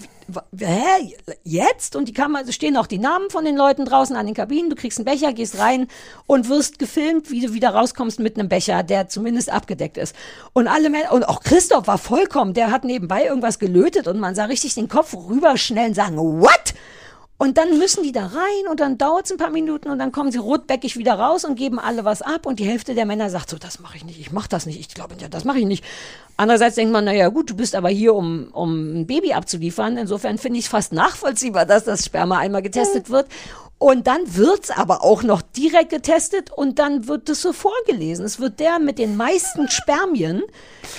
hä, 0.57 1.15
jetzt? 1.45 1.95
Und 1.95 2.09
die 2.09 2.15
Kamera, 2.15 2.45
es 2.49 2.55
stehen 2.55 2.79
auch 2.79 2.87
die 2.87 2.97
Namen 2.97 3.29
von 3.29 3.45
den 3.45 3.59
Leuten 3.59 3.85
draußen 3.85 4.17
an 4.17 4.25
den 4.25 4.35
Kabinen. 4.35 4.71
Du 4.71 4.75
kriegst 4.75 4.97
einen 4.97 5.05
Becher, 5.05 5.35
gehst 5.35 5.59
rein 5.59 5.89
und 6.25 6.49
wirst 6.49 6.79
gefilmt, 6.79 7.31
wie 7.31 7.43
du 7.45 7.53
wieder 7.53 7.75
rauskommst 7.75 8.21
mit 8.21 8.39
einem 8.39 8.49
Becher, 8.49 8.83
der 8.83 9.11
zumindest 9.11 9.53
abgedeckt 9.53 9.99
ist. 9.99 10.17
Und 10.55 10.67
alle 10.67 10.89
Männer, 10.89 11.13
und 11.13 11.25
auch 11.25 11.41
Christoph 11.43 11.89
war 11.89 11.99
vollkommen, 11.99 12.55
der 12.55 12.71
hat 12.71 12.85
nebenbei 12.85 13.27
irgendwas 13.27 13.59
gelötet 13.59 14.09
und 14.09 14.19
man 14.19 14.35
sah 14.35 14.47
richtig 14.47 14.75
den 14.75 14.89
Kopf 14.89 15.15
rüberschnellen 15.15 15.93
sagen, 15.93 16.17
what? 16.17 16.73
Und 17.41 17.57
dann 17.57 17.79
müssen 17.79 18.03
die 18.03 18.13
da 18.13 18.27
rein 18.27 18.69
und 18.71 18.81
dann 18.81 18.99
dauert 18.99 19.25
es 19.25 19.33
ein 19.33 19.39
paar 19.39 19.49
Minuten 19.49 19.89
und 19.89 19.99
dann 19.99 20.13
kommen 20.13 20.31
sie 20.31 20.37
rotbäckig 20.37 20.99
wieder 20.99 21.15
raus 21.15 21.47
und 21.47 21.55
geben 21.55 21.79
alle 21.79 22.05
was 22.05 22.21
ab 22.21 22.45
und 22.45 22.59
die 22.59 22.67
Hälfte 22.67 22.95
der 22.95 23.07
Männer 23.07 23.31
sagt 23.31 23.49
so, 23.49 23.57
das 23.57 23.81
mache 23.81 23.97
ich 23.97 24.05
nicht, 24.05 24.21
ich 24.21 24.31
mache 24.31 24.51
das 24.51 24.67
nicht, 24.67 24.79
ich 24.79 24.95
glaube, 24.95 25.15
ja, 25.19 25.27
das 25.27 25.45
mache 25.47 25.59
ich 25.59 25.65
nicht. 25.65 25.83
Andererseits 26.37 26.75
denkt 26.75 26.93
man, 26.93 27.07
naja 27.07 27.31
gut, 27.31 27.49
du 27.49 27.57
bist 27.57 27.75
aber 27.75 27.89
hier, 27.89 28.15
um, 28.15 28.49
um 28.53 29.01
ein 29.01 29.07
Baby 29.07 29.33
abzuliefern. 29.33 29.97
Insofern 29.97 30.37
finde 30.37 30.59
ich 30.59 30.67
es 30.67 30.71
fast 30.71 30.93
nachvollziehbar, 30.93 31.65
dass 31.65 31.85
das 31.85 32.05
Sperma 32.05 32.37
einmal 32.37 32.61
getestet 32.61 33.09
wird. 33.09 33.27
Und 33.83 34.07
dann 34.07 34.37
wird's 34.37 34.71
aber 34.71 35.03
auch 35.03 35.23
noch 35.23 35.41
direkt 35.41 35.89
getestet 35.89 36.53
und 36.53 36.79
dann 36.79 37.09
wird 37.09 37.31
es 37.31 37.41
so 37.41 37.55
vorgelesen. 37.55 38.27
Es 38.27 38.39
wird 38.39 38.61
der 38.61 38.79
mit 38.79 38.99
den 38.99 39.17
meisten 39.17 39.71
Spermien 39.71 40.43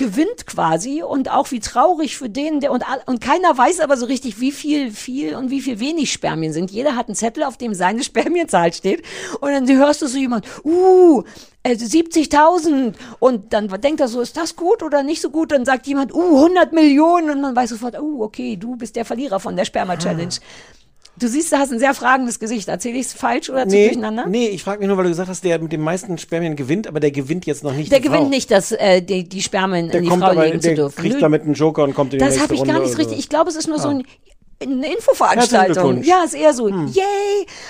gewinnt 0.00 0.48
quasi 0.48 1.00
und 1.00 1.30
auch 1.30 1.52
wie 1.52 1.60
traurig 1.60 2.16
für 2.16 2.28
den, 2.28 2.58
der 2.58 2.72
und, 2.72 2.82
und 3.06 3.20
keiner 3.20 3.56
weiß 3.56 3.78
aber 3.78 3.96
so 3.96 4.06
richtig, 4.06 4.40
wie 4.40 4.50
viel 4.50 4.90
viel 4.90 5.36
und 5.36 5.50
wie 5.50 5.60
viel 5.60 5.78
wenig 5.78 6.12
Spermien 6.12 6.52
sind. 6.52 6.72
Jeder 6.72 6.96
hat 6.96 7.06
einen 7.06 7.14
Zettel, 7.14 7.44
auf 7.44 7.56
dem 7.56 7.72
seine 7.72 8.02
Spermienzahl 8.04 8.72
steht 8.72 9.04
und 9.40 9.52
dann 9.52 9.68
hörst 9.68 10.02
du 10.02 10.08
so 10.08 10.18
jemand, 10.18 10.44
uh, 10.64 11.22
also 11.62 11.86
70.000 11.86 12.94
und 13.20 13.52
dann 13.52 13.68
denkt 13.80 14.00
er 14.00 14.08
so, 14.08 14.20
ist 14.20 14.36
das 14.36 14.56
gut 14.56 14.82
oder 14.82 15.04
nicht 15.04 15.22
so 15.22 15.30
gut? 15.30 15.52
Dann 15.52 15.64
sagt 15.64 15.86
jemand, 15.86 16.12
uh, 16.12 16.36
100 16.38 16.72
Millionen 16.72 17.30
und 17.30 17.42
man 17.42 17.54
weiß 17.54 17.70
sofort, 17.70 17.96
uh, 18.00 18.24
okay, 18.24 18.56
du 18.56 18.74
bist 18.74 18.96
der 18.96 19.04
Verlierer 19.04 19.38
von 19.38 19.54
der 19.54 19.66
Sperma-Challenge. 19.66 20.34
Du 21.18 21.28
siehst, 21.28 21.52
du 21.52 21.56
hast 21.58 21.70
ein 21.70 21.78
sehr 21.78 21.92
fragendes 21.94 22.38
Gesicht. 22.38 22.68
Erzähle 22.68 22.96
ich 22.98 23.06
es 23.06 23.12
falsch 23.12 23.50
oder 23.50 23.68
zu 23.68 23.74
Nee, 23.76 23.86
durcheinander? 23.88 24.26
nee, 24.26 24.48
ich 24.48 24.62
frage 24.64 24.78
mich 24.80 24.88
nur, 24.88 24.96
weil 24.96 25.04
du 25.04 25.10
gesagt 25.10 25.28
hast, 25.28 25.44
der 25.44 25.58
mit 25.58 25.70
den 25.70 25.82
meisten 25.82 26.16
Spermien 26.18 26.56
gewinnt, 26.56 26.86
aber 26.86 27.00
der 27.00 27.10
gewinnt 27.10 27.44
jetzt 27.44 27.62
noch 27.64 27.74
nicht 27.74 27.92
Der 27.92 28.00
die 28.00 28.06
Frau. 28.08 28.14
gewinnt 28.14 28.30
nicht, 28.30 28.50
dass 28.50 28.72
äh, 28.72 29.02
die, 29.02 29.28
die 29.28 29.42
Spermien 29.42 29.88
Der 29.90 29.98
in 29.98 30.04
die 30.04 30.08
kommt 30.10 30.22
Frau 30.22 30.30
aber, 30.30 30.44
legen 30.46 30.60
zu 30.60 30.68
der 30.68 30.76
dürfen. 30.76 30.96
kriegt 31.00 31.14
Nö, 31.16 31.20
damit 31.20 31.42
einen 31.42 31.54
Joker 31.54 31.84
und 31.84 31.94
kommt 31.94 32.14
in 32.14 32.18
die 32.18 32.24
das 32.24 32.30
nächste 32.30 32.42
habe 32.44 32.54
ich 32.54 32.60
Runde 32.60 32.72
gar 32.72 32.80
nicht 32.80 32.92
so 32.92 32.98
richtig. 32.98 33.18
Ich 33.18 33.28
glaube, 33.28 33.50
es 33.50 33.56
ist 33.56 33.68
nur 33.68 33.78
so 33.78 33.88
Ah. 33.88 33.90
ein, 33.90 34.04
eine 34.62 34.94
Infoveranstaltung. 34.94 36.02
Ja, 36.02 36.22
ist 36.24 36.34
eher 36.34 36.54
so, 36.54 36.68
yay. 36.68 37.04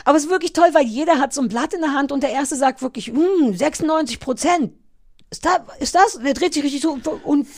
Aber 0.05 0.17
es 0.17 0.25
ist 0.25 0.31
wirklich 0.31 0.53
toll, 0.53 0.69
weil 0.73 0.85
jeder 0.85 1.19
hat 1.19 1.33
so 1.33 1.41
ein 1.43 1.49
Blatt 1.49 1.75
in 1.75 1.81
der 1.81 1.95
Hand 1.95 2.13
und 2.13 2.23
der 2.23 2.31
Erste 2.31 2.55
sagt 2.55 2.81
wirklich, 2.83 3.09
hm, 3.09 3.55
96 3.55 4.21
Prozent. 4.21 4.73
Ist, 5.33 5.47
da, 5.47 5.65
ist 5.81 5.95
das? 5.95 6.19
Der 6.23 6.35
dreht 6.35 6.53
sich 6.53 6.63
richtig 6.63 6.83
so. 6.83 6.99
Und, 7.25 7.49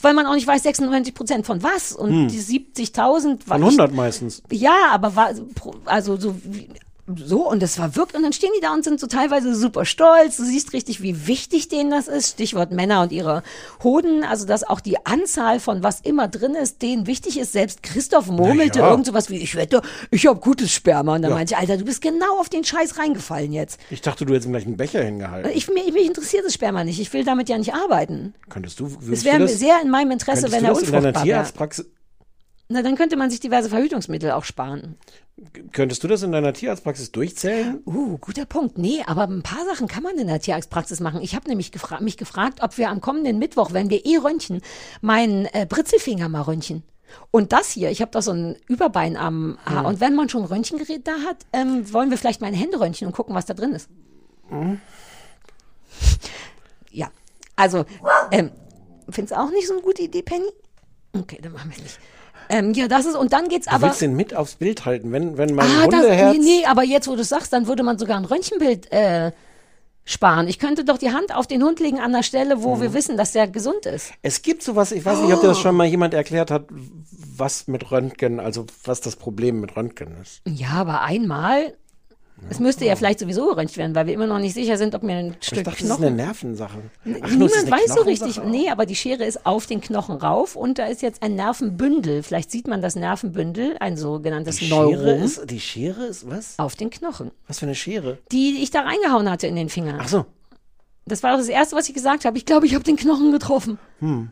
weil 0.00 0.14
man 0.14 0.24
auch 0.26 0.34
nicht 0.34 0.46
weiß, 0.46 0.62
96 0.62 1.12
Prozent 1.12 1.44
von 1.46 1.62
was? 1.62 1.92
Und 1.92 2.10
Hm. 2.10 2.28
die 2.28 2.40
70.000 2.40 3.46
war 3.48 3.58
Von 3.58 3.64
100 3.66 3.92
meistens. 3.92 4.42
ja, 4.50 4.86
aber 4.90 5.14
war 5.14 5.30
also 5.84 6.16
so 6.16 6.34
wie- 6.44 6.70
so 7.16 7.48
und 7.48 7.62
das 7.62 7.78
war 7.78 7.96
wirklich 7.96 8.16
und 8.16 8.22
dann 8.22 8.32
stehen 8.32 8.50
die 8.56 8.60
da 8.60 8.72
und 8.72 8.84
sind 8.84 9.00
so 9.00 9.06
teilweise 9.06 9.54
super 9.54 9.84
stolz. 9.84 10.36
Du 10.36 10.44
siehst 10.44 10.72
richtig, 10.72 11.02
wie 11.02 11.26
wichtig 11.26 11.68
denen 11.68 11.90
das 11.90 12.08
ist. 12.08 12.30
Stichwort 12.32 12.72
Männer 12.72 13.02
und 13.02 13.12
ihre 13.12 13.42
Hoden, 13.82 14.24
also 14.24 14.46
dass 14.46 14.64
auch 14.64 14.80
die 14.80 15.04
Anzahl 15.06 15.60
von 15.60 15.82
was 15.82 16.00
immer 16.00 16.28
drin 16.28 16.54
ist, 16.54 16.82
denen 16.82 17.06
wichtig 17.06 17.38
ist. 17.38 17.52
Selbst 17.52 17.82
Christoph 17.82 18.26
murmelte 18.28 18.80
ja. 18.80 18.90
irgend 18.90 19.06
sowas 19.06 19.30
wie 19.30 19.38
ich 19.38 19.54
wette, 19.54 19.82
ich 20.10 20.26
habe 20.26 20.40
gutes 20.40 20.72
Sperma 20.72 21.14
und 21.16 21.22
dann 21.22 21.30
Ja. 21.30 21.36
meinte 21.36 21.54
ich, 21.54 21.60
Alter, 21.60 21.76
du 21.76 21.84
bist 21.84 22.02
genau 22.02 22.38
auf 22.38 22.48
den 22.48 22.64
Scheiß 22.64 22.98
reingefallen 22.98 23.52
jetzt. 23.52 23.80
Ich 23.90 24.00
dachte, 24.00 24.24
du 24.26 24.34
hättest 24.34 24.50
gleich 24.50 24.66
einen 24.66 24.76
Becher 24.76 25.02
hingehalten. 25.02 25.50
Ich, 25.54 25.68
mich, 25.68 25.92
mich 25.92 26.06
interessiert 26.06 26.44
das 26.44 26.54
Sperma 26.54 26.84
nicht. 26.84 27.00
Ich 27.00 27.12
will 27.12 27.24
damit 27.24 27.48
ja 27.48 27.58
nicht 27.58 27.74
arbeiten. 27.74 28.34
Könntest 28.48 28.80
du, 28.80 28.90
Es 29.10 29.24
wäre 29.24 29.48
sehr 29.48 29.80
in 29.82 29.90
meinem 29.90 30.10
Interesse, 30.10 30.50
wenn 30.52 30.64
er 30.64 30.72
unfruchtbar 30.76 31.24
wäre. 31.24 31.46
Na, 32.72 32.80
dann 32.80 32.96
könnte 32.96 33.16
man 33.16 33.30
sich 33.30 33.38
diverse 33.38 33.68
Verhütungsmittel 33.68 34.30
auch 34.30 34.44
sparen. 34.44 34.96
könntest 35.72 36.02
du 36.02 36.08
das 36.08 36.22
in 36.22 36.32
deiner 36.32 36.54
Tierarztpraxis 36.54 37.12
durchzählen? 37.12 37.82
Uh, 37.84 38.16
guter 38.16 38.46
Punkt. 38.46 38.78
Nee, 38.78 39.02
aber 39.06 39.24
ein 39.24 39.42
paar 39.42 39.66
Sachen 39.66 39.88
kann 39.88 40.02
man 40.02 40.16
in 40.16 40.26
der 40.26 40.40
Tierarztpraxis 40.40 41.00
machen. 41.00 41.20
Ich 41.20 41.34
habe 41.34 41.48
nämlich 41.48 41.70
gefra 41.70 42.00
mich 42.00 42.16
gefragt, 42.16 42.62
ob 42.62 42.78
wir 42.78 42.88
am 42.88 43.02
kommenden 43.02 43.38
Mittwoch, 43.38 43.74
wenn 43.74 43.90
wir 43.90 44.06
eh 44.06 44.16
röntgen, 44.16 44.62
meinen 45.02 45.44
äh, 45.52 45.66
Britzelfinger 45.68 46.30
mal 46.30 46.42
röntgen. 46.42 46.82
Und 47.30 47.52
das 47.52 47.70
hier, 47.70 47.90
ich 47.90 48.00
habe 48.00 48.10
da 48.10 48.22
so 48.22 48.32
ein 48.32 48.56
Überbein 48.68 49.18
am 49.18 49.58
Haar. 49.66 49.80
Hm. 49.80 49.86
Und 49.86 50.00
wenn 50.00 50.14
man 50.14 50.30
schon 50.30 50.42
ein 50.42 50.48
Röntgengerät 50.48 51.06
da 51.06 51.12
hat, 51.26 51.44
ähm, 51.52 51.92
wollen 51.92 52.08
wir 52.08 52.16
vielleicht 52.16 52.40
meine 52.40 52.56
Hände 52.56 52.80
röntgen 52.80 53.06
und 53.06 53.12
gucken, 53.12 53.34
was 53.34 53.44
da 53.44 53.52
drin 53.52 53.72
ist. 53.72 53.88
Hm? 54.48 54.80
Ja, 56.94 57.10
also, 57.56 57.86
ähm, 58.32 58.50
findest 59.08 59.34
du 59.34 59.40
auch 59.40 59.50
nicht 59.50 59.66
so 59.66 59.72
eine 59.72 59.82
gute 59.82 60.02
Idee, 60.02 60.20
Penny? 60.20 60.44
Okay, 61.14 61.38
dann 61.40 61.52
machen 61.52 61.70
wir 61.70 61.76
es 61.78 61.82
nicht. 61.82 61.98
Ähm, 62.48 62.72
ja, 62.74 62.88
das 62.88 63.06
ist, 63.06 63.16
und 63.16 63.32
dann 63.32 63.48
geht's 63.48 63.66
Du 63.66 63.72
aber. 63.72 63.86
willst 63.88 64.00
den 64.00 64.14
mit 64.14 64.34
aufs 64.34 64.54
Bild 64.56 64.84
halten, 64.84 65.12
wenn, 65.12 65.36
wenn 65.38 65.54
mein 65.54 65.66
Ah, 65.66 65.86
das, 65.88 66.00
Hundeherz... 66.02 66.36
nee, 66.38 66.42
nee, 66.60 66.64
aber 66.66 66.82
jetzt, 66.84 67.08
wo 67.08 67.16
du 67.16 67.24
sagst, 67.24 67.52
dann 67.52 67.66
würde 67.66 67.82
man 67.82 67.98
sogar 67.98 68.16
ein 68.16 68.24
Röntgenbild 68.24 68.90
äh, 68.92 69.32
sparen. 70.04 70.48
Ich 70.48 70.58
könnte 70.58 70.84
doch 70.84 70.98
die 70.98 71.12
Hand 71.12 71.34
auf 71.34 71.46
den 71.46 71.62
Hund 71.62 71.78
legen 71.80 72.00
an 72.00 72.12
der 72.12 72.22
Stelle, 72.24 72.62
wo 72.62 72.76
Mhm. 72.76 72.80
wir 72.82 72.94
wissen, 72.94 73.16
dass 73.16 73.32
der 73.32 73.46
gesund 73.48 73.86
ist. 73.86 74.10
Es 74.22 74.42
gibt 74.42 74.62
sowas, 74.62 74.90
ich 74.92 75.04
weiß 75.04 75.20
nicht, 75.20 75.32
ob 75.32 75.40
dir 75.40 75.46
das 75.48 75.60
schon 75.60 75.76
mal 75.76 75.86
jemand 75.86 76.12
erklärt 76.14 76.50
hat, 76.50 76.64
was 77.36 77.66
mit 77.68 77.90
Röntgen, 77.90 78.40
also 78.40 78.66
was 78.84 79.00
das 79.00 79.16
Problem 79.16 79.60
mit 79.60 79.76
Röntgen 79.76 80.16
ist. 80.20 80.42
Ja, 80.46 80.70
aber 80.70 81.02
einmal 81.02 81.74
Es 82.50 82.58
müsste 82.60 82.84
ja 82.84 82.96
vielleicht 82.96 83.18
sowieso 83.18 83.46
geröntgt 83.48 83.76
werden, 83.76 83.94
weil 83.94 84.06
wir 84.06 84.14
immer 84.14 84.26
noch 84.26 84.38
nicht 84.38 84.54
sicher 84.54 84.76
sind, 84.76 84.94
ob 84.94 85.02
mir 85.02 85.16
ein 85.16 85.36
Ich 85.40 85.46
Stück 85.46 85.64
dachte, 85.64 85.70
das 85.70 85.80
ist 85.82 85.86
Knochen. 85.86 86.04
eine 86.06 86.16
Nervensache. 86.16 86.78
Ach, 87.22 87.30
Niemand 87.30 87.70
weiß 87.70 87.94
so 87.94 88.02
richtig. 88.02 88.40
Nee, 88.44 88.68
aber 88.70 88.84
die 88.86 88.94
Schere 88.96 89.24
ist 89.24 89.46
auf 89.46 89.66
den 89.66 89.80
Knochen 89.80 90.16
rauf 90.16 90.56
und 90.56 90.78
da 90.78 90.86
ist 90.86 91.02
jetzt 91.02 91.22
ein 91.22 91.34
Nervenbündel. 91.34 92.22
Vielleicht 92.22 92.50
sieht 92.50 92.68
man 92.68 92.82
das 92.82 92.96
Nervenbündel, 92.96 93.76
ein 93.80 93.96
sogenanntes 93.96 94.56
Die 94.56 94.66
Schere 94.66 94.90
Neuron. 94.92 95.22
ist, 95.22 95.50
die 95.50 95.60
Schere 95.60 96.04
ist 96.06 96.28
was? 96.28 96.58
Auf 96.58 96.74
den 96.76 96.90
Knochen. 96.90 97.30
Was 97.46 97.60
für 97.60 97.66
eine 97.66 97.74
Schere? 97.74 98.18
Die 98.32 98.62
ich 98.62 98.70
da 98.70 98.80
reingehauen 98.80 99.30
hatte 99.30 99.46
in 99.46 99.56
den 99.56 99.68
Finger. 99.68 99.98
Ach 100.00 100.08
so. 100.08 100.26
Das 101.06 101.22
war 101.22 101.34
auch 101.34 101.38
das 101.38 101.48
Erste, 101.48 101.74
was 101.76 101.88
ich 101.88 101.94
gesagt 101.94 102.24
habe. 102.24 102.36
Ich 102.38 102.44
glaube, 102.46 102.66
ich 102.66 102.74
habe 102.74 102.84
den 102.84 102.96
Knochen 102.96 103.32
getroffen. 103.32 103.78
Hm. 104.00 104.30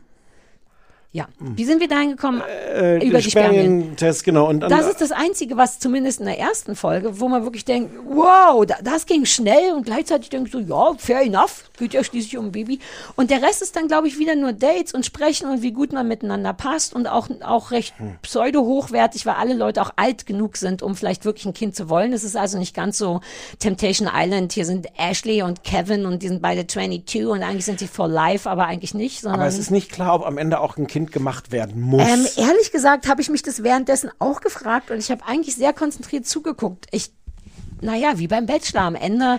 Ja. 1.13 1.27
Wie 1.41 1.65
sind 1.65 1.81
wir 1.81 1.89
dahin 1.89 2.11
gekommen? 2.11 2.41
Äh, 2.73 3.05
Über 3.05 3.19
die 3.19 3.29
Spermien. 3.31 3.63
Spermientest, 3.65 4.23
genau. 4.23 4.49
Und 4.49 4.61
Das 4.61 4.87
ist 4.87 5.01
das 5.01 5.11
Einzige, 5.11 5.57
was 5.57 5.81
zumindest 5.81 6.21
in 6.21 6.27
der 6.27 6.39
ersten 6.39 6.77
Folge, 6.77 7.19
wo 7.19 7.29
man 7.29 7.43
wirklich 7.43 7.65
denkt, 7.65 7.93
wow, 8.09 8.65
da, 8.65 8.77
das 8.81 9.07
ging 9.07 9.25
schnell 9.25 9.73
und 9.75 9.85
gleichzeitig 9.85 10.31
denkt 10.31 10.53
so, 10.53 10.61
ja, 10.61 10.93
fair 10.99 11.23
enough, 11.23 11.65
geht 11.79 11.95
ja 11.95 12.05
schließlich 12.05 12.37
um 12.39 12.47
ein 12.47 12.53
Baby. 12.53 12.79
Und 13.17 13.31
der 13.33 13.43
Rest 13.43 13.61
ist 13.61 13.75
dann, 13.75 13.89
glaube 13.89 14.07
ich, 14.07 14.21
wieder 14.21 14.37
nur 14.37 14.53
Dates 14.53 14.95
und 14.95 15.05
Sprechen 15.05 15.51
und 15.51 15.63
wie 15.63 15.73
gut 15.73 15.93
man 15.93 16.07
miteinander 16.07 16.53
passt 16.53 16.95
und 16.95 17.09
auch, 17.09 17.29
auch 17.43 17.73
recht 17.73 17.93
Hm. 17.99 18.15
pseudo-hochwertig, 18.23 19.27
weil 19.27 19.35
alle 19.35 19.55
Leute 19.55 19.83
auch 19.83 19.91
alt 19.97 20.27
genug 20.27 20.57
sind, 20.57 20.81
um 20.83 20.95
vielleicht 20.95 21.25
wirklich 21.25 21.45
ein 21.47 21.55
Kind 21.55 21.75
zu 21.75 21.89
wollen. 21.89 22.13
Es 22.13 22.23
ist 22.23 22.37
also 22.37 22.57
nicht 22.57 22.75
ganz 22.75 22.99
so 22.99 23.21
Temptation 23.59 24.09
Island. 24.15 24.53
Hier 24.53 24.65
sind 24.65 24.87
Ashley 24.97 25.43
und 25.43 25.65
Kevin 25.65 26.07
und 26.07 26.23
die 26.23 26.29
sind 26.29 26.41
beide 26.43 26.67
22 26.69 27.27
und 27.27 27.43
eigentlich 27.43 27.65
sind 27.65 27.79
sie 27.81 27.89
for 27.89 28.07
life, 28.07 28.49
aber 28.49 28.67
eigentlich 28.67 28.95
nicht, 28.95 29.23
sondern 29.23 29.41
aber 29.41 29.49
es 29.49 29.59
ist 29.59 29.71
nicht 29.73 29.91
klar, 29.91 30.15
ob 30.15 30.25
am 30.27 30.39
Ende 30.39 30.61
auch 30.61 30.77
ein 30.77 30.87
Kind 30.87 31.00
gemacht 31.07 31.53
werden 31.53 31.81
muss. 31.81 32.03
ähm, 32.03 32.27
ehrlich 32.37 32.73
gesagt 32.73 33.09
habe 33.09 33.21
ich 33.23 33.31
mich 33.31 33.43
das 33.43 33.63
währenddessen 33.63 34.11
auch 34.19 34.41
gefragt 34.41 34.91
und 34.91 34.99
ich 34.99 35.11
habe 35.11 35.25
eigentlich 35.27 35.57
sehr 35.57 35.73
konzentriert 35.73 36.27
zugeguckt. 36.27 36.87
Ich, 36.91 37.13
naja, 37.81 38.13
wie 38.19 38.29
beim 38.29 38.47
Bachelor 38.47 38.83
am 38.83 38.95
Ende 38.95 39.39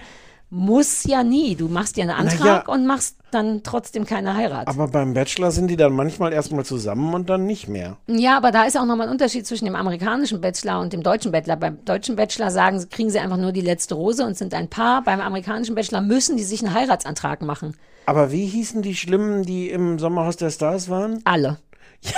muss 0.54 1.06
ja 1.06 1.24
nie. 1.24 1.56
Du 1.56 1.70
machst 1.70 1.96
dir 1.96 2.02
einen 2.02 2.12
Antrag 2.12 2.40
Naja. 2.40 2.64
und 2.68 2.86
machst 2.86 3.16
dann 3.32 3.64
trotzdem 3.64 4.06
keine 4.06 4.36
Heirat. 4.36 4.68
aber 4.68 4.90
beim 4.90 5.14
Bachelor 5.14 5.52
sind 5.52 5.70
die 5.70 5.78
dann 5.78 5.94
manchmal 5.94 6.34
erstmal 6.34 6.66
zusammen 6.66 7.14
und 7.14 7.30
dann 7.30 7.46
nicht 7.46 7.70
mehr. 7.70 7.96
ja, 8.08 8.36
aber 8.36 8.52
da 8.52 8.64
ist 8.64 8.78
auch 8.78 8.84
nochmal 8.86 9.08
ein 9.08 9.12
Unterschied 9.14 9.48
zwischen 9.48 9.64
dem 9.64 9.76
amerikanischen 9.78 10.42
Bachelor 10.42 10.82
und 10.82 10.92
dem 10.92 11.02
deutschen 11.04 11.32
Bachelor. 11.32 11.56
Beim 11.56 11.86
deutschen 11.86 12.18
Bachelor 12.18 12.52
sagen, 12.52 12.82
sie- 12.82 12.88
kriegen 12.90 13.10
sie 13.10 13.20
einfach 13.20 13.38
nur 13.38 13.54
die 13.54 13.62
letzte 13.62 13.96
Rose 13.96 14.26
und 14.26 14.38
sind 14.38 14.54
ein 14.54 14.68
Paar. 14.70 15.02
Beim 15.04 15.22
amerikanischen 15.22 15.76
Bachelor 15.76 16.02
müssen 16.02 16.36
die 16.36 16.44
sich 16.44 16.62
einen 16.66 16.74
Heiratsantrag 16.74 17.42
machen. 17.42 17.78
Aber 18.06 18.32
wie 18.32 18.46
hießen 18.46 18.82
die 18.82 18.96
Schlimmen, 18.96 19.44
die 19.44 19.70
im 19.70 20.00
Sommerhaus 20.00 20.38
der 20.38 20.50
Stars 20.50 20.90
waren? 20.90 21.22
Alle. 21.24 21.60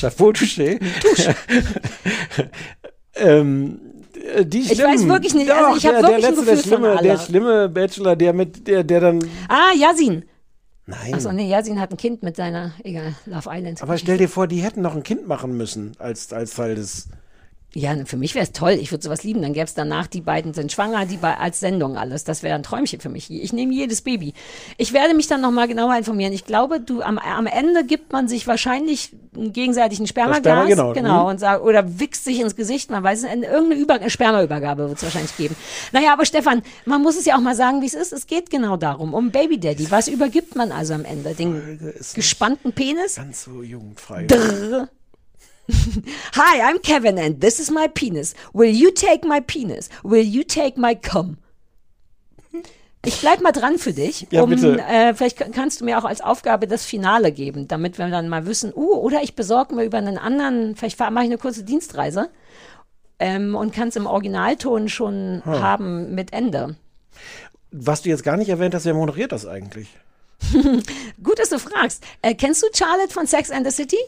Chapeau 0.00 0.30
touché. 0.30 0.78
ähm, 3.16 3.80
äh, 4.34 4.44
die 4.46 4.60
Ich 4.60 4.72
Schlimmen. 4.72 4.92
weiß 4.94 5.06
wirklich 5.08 5.34
nicht, 5.34 5.50
also 5.50 5.70
Doch, 5.70 5.76
ich 5.76 5.86
hab 5.86 5.92
der, 5.94 6.02
wirklich 6.02 6.20
der 6.20 6.28
ein 6.28 6.34
letzte, 6.34 6.44
Gefühl 6.44 6.56
der 6.56 6.62
schlimme, 6.62 6.94
von 6.94 7.02
der 7.02 7.12
Allah. 7.12 7.24
schlimme 7.24 7.68
Bachelor, 7.68 8.16
der 8.16 8.32
mit 8.32 8.68
der, 8.68 8.84
der 8.84 9.00
dann. 9.00 9.18
Ah, 9.48 9.72
Yasin. 9.76 10.24
Nein. 10.88 11.14
Achso, 11.14 11.32
nee, 11.32 11.48
Yasin 11.48 11.80
hat 11.80 11.90
ein 11.90 11.96
Kind 11.96 12.22
mit 12.22 12.36
seiner, 12.36 12.72
egal, 12.84 13.14
Love 13.26 13.48
Island. 13.50 13.82
Aber 13.82 13.98
stell 13.98 14.18
dir 14.18 14.28
vor, 14.28 14.46
die 14.46 14.58
hätten 14.62 14.82
noch 14.82 14.94
ein 14.94 15.02
Kind 15.02 15.26
machen 15.26 15.56
müssen 15.56 15.92
als, 15.98 16.32
als 16.32 16.54
Teil 16.54 16.76
des. 16.76 17.08
Ja, 17.76 17.94
für 18.06 18.16
mich 18.16 18.34
wäre 18.34 18.42
es 18.44 18.52
toll. 18.52 18.72
Ich 18.80 18.90
würde 18.90 19.04
sowas 19.04 19.22
lieben. 19.22 19.42
Dann 19.42 19.52
gäbe 19.52 19.66
es 19.66 19.74
danach, 19.74 20.06
die 20.06 20.22
beiden 20.22 20.54
sind 20.54 20.72
schwanger, 20.72 21.04
die 21.04 21.18
bei, 21.18 21.36
als 21.36 21.60
Sendung 21.60 21.98
alles. 21.98 22.24
Das 22.24 22.42
wäre 22.42 22.54
ein 22.54 22.62
Träumchen 22.62 23.00
für 23.00 23.10
mich. 23.10 23.30
Ich 23.30 23.52
nehme 23.52 23.74
jedes 23.74 24.00
Baby. 24.00 24.32
Ich 24.78 24.94
werde 24.94 25.12
mich 25.12 25.26
dann 25.26 25.42
nochmal 25.42 25.68
genauer 25.68 25.94
informieren. 25.94 26.32
Ich 26.32 26.46
glaube, 26.46 26.80
du 26.80 27.02
am, 27.02 27.18
am 27.18 27.46
Ende 27.46 27.84
gibt 27.84 28.12
man 28.12 28.28
sich 28.28 28.46
wahrscheinlich 28.46 29.12
einen 29.36 29.52
gegenseitigen 29.52 30.06
Spermagas. 30.06 30.38
Sperma, 30.38 30.64
genau. 30.64 30.92
genau 30.94 31.22
Mhm. 31.24 31.28
und 31.32 31.38
sagt, 31.40 31.62
oder 31.62 32.00
wichst 32.00 32.24
sich 32.24 32.40
ins 32.40 32.56
Gesicht. 32.56 32.90
Man 32.90 33.02
weiß 33.04 33.24
es. 33.24 33.30
Irgendeine 33.30 33.74
Über 33.74 34.08
Spermaübergabe 34.08 34.88
wird 34.88 34.96
es 34.96 35.04
wahrscheinlich 35.04 35.36
geben. 35.36 35.54
Naja, 35.92 36.14
aber 36.14 36.24
Stefan, 36.24 36.62
man 36.86 37.02
muss 37.02 37.18
es 37.18 37.26
ja 37.26 37.36
auch 37.36 37.42
mal 37.42 37.54
sagen, 37.54 37.82
wie 37.82 37.86
es 37.86 37.94
ist. 37.94 38.14
Es 38.14 38.26
geht 38.26 38.48
genau 38.48 38.78
darum, 38.78 39.12
um 39.12 39.30
Baby 39.30 39.60
Daddy. 39.60 39.90
Was 39.90 40.08
übergibt 40.08 40.56
man 40.56 40.72
also 40.72 40.94
am 40.94 41.04
Ende? 41.04 41.34
Den 41.34 41.94
gespannten 42.14 42.72
Penis? 42.72 43.16
Ganz 43.16 43.44
so 43.44 43.62
jugendfrei. 43.62 44.24
Drrr. 44.24 44.88
Hi, 46.36 46.60
I'm 46.62 46.78
Kevin 46.80 47.18
and 47.18 47.40
this 47.40 47.58
is 47.58 47.70
my 47.70 47.88
penis. 47.88 48.34
Will 48.52 48.70
you 48.70 48.90
take 48.92 49.26
my 49.26 49.40
penis? 49.40 49.88
Will 50.04 50.24
you 50.24 50.44
take 50.44 50.78
my 50.80 50.94
cum? 50.94 51.38
Ich 53.04 53.20
bleib 53.20 53.40
mal 53.40 53.52
dran 53.52 53.78
für 53.78 53.92
dich. 53.92 54.26
Ja, 54.30 54.42
um, 54.42 54.50
bitte. 54.50 54.80
Äh, 54.80 55.14
vielleicht 55.14 55.36
kann- 55.38 55.52
kannst 55.52 55.80
du 55.80 55.84
mir 55.84 55.96
auch 55.98 56.04
als 56.04 56.20
Aufgabe 56.20 56.66
das 56.66 56.84
Finale 56.84 57.30
geben, 57.30 57.68
damit 57.68 57.98
wir 57.98 58.08
dann 58.08 58.28
mal 58.28 58.46
wissen, 58.46 58.72
uh, 58.74 58.94
oder 58.96 59.22
ich 59.22 59.36
besorge 59.36 59.74
mir 59.76 59.84
über 59.84 59.98
einen 59.98 60.18
anderen, 60.18 60.74
vielleicht 60.74 60.98
mache 60.98 61.12
ich 61.24 61.30
eine 61.30 61.38
kurze 61.38 61.62
Dienstreise 61.62 62.30
ähm, 63.20 63.54
und 63.54 63.72
kann 63.72 63.88
es 63.88 63.96
im 63.96 64.06
Originalton 64.06 64.88
schon 64.88 65.40
Hm. 65.44 65.52
haben 65.62 66.14
mit 66.16 66.32
Ende. 66.32 66.74
Was 67.70 68.02
du 68.02 68.08
jetzt 68.08 68.24
gar 68.24 68.36
nicht 68.36 68.48
erwähnt 68.48 68.74
hast, 68.74 68.86
wer 68.86 68.94
moderiert 68.94 69.30
das 69.30 69.46
eigentlich? 69.46 69.88
Gut, 71.22 71.38
dass 71.38 71.50
du 71.50 71.58
fragst. 71.60 72.02
Äh, 72.22 72.34
kennst 72.34 72.62
du 72.62 72.66
Charlotte 72.74 73.12
von 73.12 73.26
Sex 73.26 73.50
and 73.52 73.64
the 73.66 73.72
City? 73.72 73.98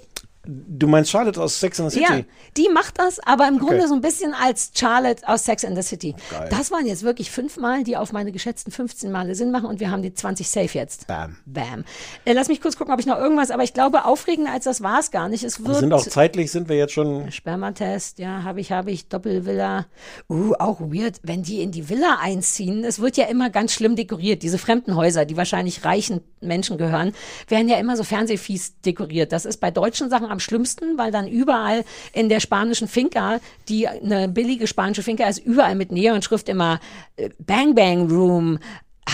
Du 0.51 0.87
meinst 0.87 1.11
Charlotte 1.11 1.39
aus 1.43 1.61
Sex 1.61 1.79
and 1.79 1.91
the 1.93 1.99
City? 2.01 2.11
Ja, 2.11 2.25
die 2.57 2.71
macht 2.73 2.99
das, 2.99 3.21
aber 3.21 3.47
im 3.47 3.59
Grunde 3.59 3.77
Okay. 3.81 3.89
so 3.89 3.95
ein 3.95 4.01
bisschen 4.01 4.33
als 4.33 4.71
Charlotte 4.75 5.29
aus 5.29 5.45
Sex 5.45 5.63
and 5.63 5.77
the 5.77 5.83
City. 5.83 6.15
Geil. 6.31 6.49
Das 6.51 6.71
waren 6.71 6.87
jetzt 6.87 7.03
wirklich 7.03 7.31
fünfmal, 7.31 7.85
die 7.85 7.99
auf 7.99 8.13
meine 8.13 8.33
geschätzten 8.33 8.73
15 8.73 9.13
Male 9.13 9.35
Sinn 9.35 9.51
machen 9.51 9.67
und 9.67 9.79
wir 9.79 9.91
haben 9.91 10.01
die 10.01 10.15
20 10.15 10.49
safe 10.49 10.79
jetzt. 10.79 11.07
Bam. 11.07 11.37
Bam. 11.45 11.85
Äh, 12.25 12.33
lass 12.33 12.49
mich 12.49 12.63
kurz 12.63 12.79
gucken, 12.79 12.95
ob 12.95 12.99
ich 12.99 13.05
noch 13.05 13.19
irgendwas, 13.19 13.51
aber 13.51 13.63
ich 13.63 13.75
glaube, 13.75 14.07
aufregender 14.07 14.51
als 14.51 14.65
das 14.65 14.83
war 14.83 15.01
es 15.01 15.11
gar 15.11 15.29
nicht. 15.29 15.45
Es 15.45 15.59
Wir 15.61 15.67
wird 15.67 15.81
sind 15.81 15.93
auch 15.93 16.07
zeitlich, 16.07 16.51
sind 16.51 16.71
wir 16.71 16.77
jetzt 16.77 16.95
schon. 16.95 17.31
Spermatest, 17.31 18.19
ja, 18.19 18.43
habe 18.43 18.61
ich, 18.61 18.73
habe 18.73 18.91
ich, 18.91 19.09
Doppelvilla. 19.09 19.85
Uh, 20.31 20.55
auch 20.59 20.81
weird, 20.81 21.21
wenn 21.23 21.43
die 21.43 21.61
in 21.61 21.73
die 21.73 21.91
Villa 21.91 22.19
einziehen. 22.23 22.85
Es 22.85 23.01
wird 23.01 23.19
ja 23.19 23.27
immer 23.27 23.51
ganz 23.51 23.73
schlimm 23.75 23.97
dekoriert. 23.97 24.43
Diese 24.43 24.57
fremden 24.57 24.97
Häuser, 24.97 25.27
die 25.27 25.37
wahrscheinlich 25.37 25.85
reichen 25.85 26.23
Menschen 26.41 26.79
gehören, 26.79 27.13
werden 27.49 27.69
ja 27.69 27.77
immer 27.77 27.97
so 27.99 28.05
Fernsehfies 28.05 28.81
dekoriert. 28.81 29.33
Das 29.33 29.45
ist 29.45 29.59
bei 29.59 29.71
deutschen 29.71 30.09
Sachen 30.09 30.27
am 30.31 30.38
schlimmsten, 30.41 30.99
weil 30.99 31.11
dann 31.11 31.27
überall 31.29 31.85
in 32.13 32.29
der 32.29 32.41
spanischen 32.41 32.89
Finca, 32.89 33.41
die 33.69 33.87
eine 33.89 34.29
billige 34.29 34.67
spanische 34.67 35.03
Finca 35.03 35.29
ist, 35.29 35.39
überall 35.39 35.75
mit 35.75 35.93
Neonschrift 35.93 36.49
immer 36.49 36.81
äh, 37.17 37.31
Bang 37.39 37.75
Bang 37.75 38.11
Room. 38.11 38.59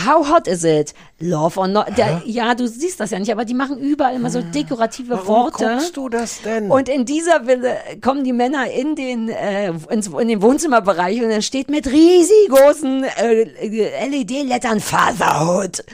How 0.05 0.29
hot 0.29 0.49
is 0.49 0.65
it? 0.65 0.93
Love 1.21 1.57
or 1.57 1.69
not? 1.69 1.87
Der, 1.97 2.21
ja, 2.27 2.57
du 2.57 2.67
siehst 2.67 2.99
das 2.99 3.13
ja 3.13 3.19
nicht, 3.21 3.31
aber 3.31 3.45
die 3.45 3.55
machen 3.55 3.79
überall 3.79 4.17
immer 4.17 4.29
so 4.29 4.41
dekorative 4.43 5.11
Warum 5.15 5.27
Worte. 5.29 5.69
guckst 5.77 5.97
du 5.97 6.09
das 6.09 6.43
denn? 6.43 6.69
Und 6.69 6.89
in 6.89 7.05
dieser 7.05 7.47
Villa 7.47 7.77
kommen 8.03 8.25
die 8.25 8.33
Männer 8.33 8.69
in 8.73 8.97
den, 8.97 9.29
äh, 9.29 9.73
ins, 9.91 10.09
in 10.09 10.27
den 10.27 10.43
Wohnzimmerbereich 10.43 11.23
und 11.23 11.31
dann 11.31 11.43
steht 11.43 11.71
mit 11.71 11.87
riesig 11.87 12.49
großen 12.49 13.05
äh, 13.05 14.09
LED-Lettern 14.09 14.81
Fatherhood. 14.81 15.85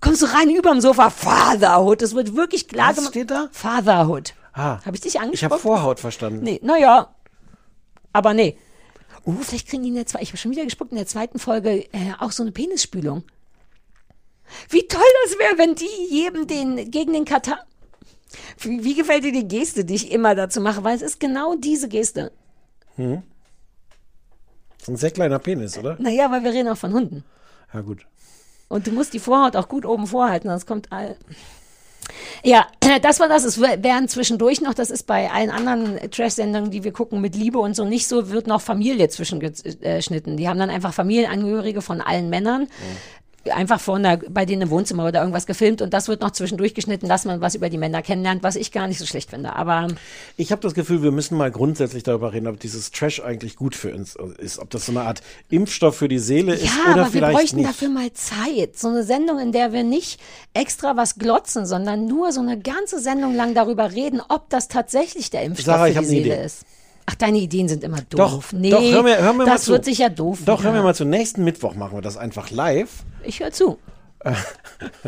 Kommst 0.00 0.22
du 0.22 0.26
rein 0.26 0.48
überm 0.48 0.80
Sofa, 0.80 1.10
Fatherhood. 1.10 2.02
Es 2.02 2.14
wird 2.14 2.36
wirklich 2.36 2.68
klar 2.68 2.90
Was 2.90 2.96
gemacht. 2.96 3.12
steht 3.14 3.30
da? 3.32 3.48
Fatherhood. 3.50 4.32
Ah, 4.52 4.84
Habe 4.84 4.96
ich 4.96 5.00
dich 5.00 5.14
ich 5.14 5.20
angesprochen? 5.20 5.52
habe 5.52 5.62
Vorhaut 5.62 6.00
verstanden. 6.00 6.42
Nee, 6.42 6.60
naja. 6.62 7.14
Aber 8.12 8.34
nee. 8.34 8.58
Uh, 9.24 9.36
vielleicht 9.42 9.68
kriegen 9.68 9.82
die 9.82 9.90
in 9.90 9.94
der 9.94 10.06
zweiten, 10.06 10.24
ich 10.24 10.30
habe 10.30 10.38
schon 10.38 10.50
wieder 10.50 10.64
gespuckt, 10.64 10.92
in 10.92 10.96
der 10.96 11.06
zweiten 11.06 11.38
Folge 11.38 11.84
äh, 11.92 12.12
auch 12.18 12.32
so 12.32 12.42
eine 12.42 12.52
Penisspülung. 12.52 13.22
Wie 14.68 14.86
toll 14.88 15.02
das 15.24 15.38
wäre, 15.38 15.58
wenn 15.58 15.74
die 15.74 16.08
jedem 16.10 16.46
den, 16.46 16.90
gegen 16.90 17.12
den 17.12 17.24
Katar. 17.24 17.60
Wie, 18.58 18.82
wie 18.82 18.94
gefällt 18.94 19.24
dir 19.24 19.32
die 19.32 19.46
Geste, 19.46 19.84
die 19.84 19.94
ich 19.94 20.10
immer 20.10 20.34
dazu 20.34 20.60
mache? 20.60 20.82
Weil 20.84 20.96
es 20.96 21.02
ist 21.02 21.20
genau 21.20 21.54
diese 21.56 21.88
Geste. 21.88 22.32
Hm? 22.96 23.22
Das 24.78 24.82
ist 24.82 24.88
ein 24.88 24.96
sehr 24.96 25.10
kleiner 25.10 25.38
Penis, 25.38 25.76
oder? 25.78 25.96
Naja, 26.00 26.30
weil 26.30 26.42
wir 26.42 26.52
reden 26.52 26.68
auch 26.68 26.76
von 26.78 26.92
Hunden. 26.92 27.24
Ja, 27.72 27.80
gut. 27.82 28.06
Und 28.68 28.86
du 28.86 28.92
musst 28.92 29.12
die 29.12 29.18
Vorhaut 29.18 29.56
auch 29.56 29.68
gut 29.68 29.84
oben 29.84 30.06
vorhalten, 30.06 30.48
sonst 30.48 30.66
kommt 30.66 30.90
all. 30.92 31.16
Ja, 32.42 32.66
das 33.02 33.20
war 33.20 33.28
das. 33.28 33.44
Es 33.44 33.60
werden 33.60 34.08
zwischendurch 34.08 34.60
noch, 34.60 34.74
das 34.74 34.90
ist 34.90 35.06
bei 35.06 35.30
allen 35.30 35.50
anderen 35.50 35.98
Trash-Sendungen, 36.10 36.70
die 36.70 36.84
wir 36.84 36.92
gucken, 36.92 37.20
mit 37.20 37.34
Liebe 37.34 37.58
und 37.58 37.74
so 37.74 37.84
nicht 37.84 38.06
so, 38.06 38.30
wird 38.30 38.46
noch 38.46 38.60
Familie 38.60 39.08
zwischengeschnitten. 39.08 40.36
Die 40.36 40.48
haben 40.48 40.58
dann 40.58 40.70
einfach 40.70 40.94
Familienangehörige 40.94 41.82
von 41.82 42.00
allen 42.00 42.30
Männern. 42.30 42.68
Einfach 43.50 43.80
von 43.80 44.02
der, 44.02 44.18
bei 44.28 44.44
denen 44.44 44.62
im 44.62 44.70
Wohnzimmer 44.70 45.06
oder 45.06 45.20
irgendwas 45.20 45.46
gefilmt 45.46 45.80
und 45.80 45.94
das 45.94 46.08
wird 46.08 46.20
noch 46.20 46.32
zwischendurch 46.32 46.74
geschnitten, 46.74 47.08
dass 47.08 47.24
man 47.24 47.40
was 47.40 47.54
über 47.54 47.70
die 47.70 47.78
Männer 47.78 48.02
kennenlernt, 48.02 48.42
was 48.42 48.54
ich 48.54 48.70
gar 48.70 48.86
nicht 48.86 48.98
so 48.98 49.06
schlecht 49.06 49.30
finde. 49.30 49.56
Aber 49.56 49.88
Ich 50.36 50.52
habe 50.52 50.60
das 50.60 50.74
Gefühl, 50.74 51.02
wir 51.02 51.10
müssen 51.10 51.38
mal 51.38 51.50
grundsätzlich 51.50 52.02
darüber 52.02 52.34
reden, 52.34 52.46
ob 52.48 52.60
dieses 52.60 52.90
Trash 52.90 53.20
eigentlich 53.20 53.56
gut 53.56 53.74
für 53.74 53.94
uns 53.94 54.16
ist. 54.38 54.58
Ob 54.58 54.68
das 54.70 54.84
so 54.84 54.92
eine 54.92 55.02
Art 55.02 55.22
Impfstoff 55.48 55.96
für 55.96 56.08
die 56.08 56.18
Seele 56.18 56.54
ist 56.54 56.64
Ja, 56.64 56.92
oder 56.92 57.02
aber 57.02 57.04
wir 57.04 57.10
vielleicht 57.20 57.38
bräuchten 57.38 57.56
nicht. 57.56 57.68
dafür 57.70 57.88
mal 57.88 58.12
Zeit. 58.12 58.78
So 58.78 58.88
eine 58.88 59.04
Sendung, 59.04 59.38
in 59.38 59.52
der 59.52 59.72
wir 59.72 59.84
nicht 59.84 60.20
extra 60.52 60.96
was 60.98 61.14
glotzen, 61.16 61.64
sondern 61.64 62.06
nur 62.06 62.32
so 62.32 62.40
eine 62.40 62.58
ganze 62.60 63.00
Sendung 63.00 63.34
lang 63.34 63.54
darüber 63.54 63.92
reden, 63.92 64.20
ob 64.28 64.50
das 64.50 64.68
tatsächlich 64.68 65.30
der 65.30 65.44
Impfstoff 65.44 65.76
Sarah, 65.76 65.86
für 65.86 66.00
die 66.00 66.04
Seele 66.06 66.34
Idee. 66.34 66.44
ist. 66.44 66.64
Ach, 67.10 67.14
deine 67.16 67.38
Ideen 67.38 67.68
sind 67.68 67.82
immer 67.84 67.98
Doch, 68.10 68.32
doof. 68.34 68.52
nee, 68.52 68.70
doch, 68.70 68.80
hör 68.80 69.02
mir, 69.02 69.18
hör 69.18 69.32
mir 69.32 69.44
das 69.44 69.66
wird 69.68 69.84
sicher 69.84 70.08
doof. 70.10 70.38
Doch, 70.44 70.62
hör 70.62 70.70
wieder. 70.70 70.80
mir 70.80 70.84
mal 70.84 70.94
zu. 70.94 71.04
Nächsten 71.04 71.42
Mittwoch 71.44 71.74
machen 71.74 71.96
wir 71.96 72.02
das 72.02 72.16
einfach 72.16 72.50
live. 72.50 72.90
Ich 73.24 73.40
höre 73.40 73.52
zu. 73.52 73.78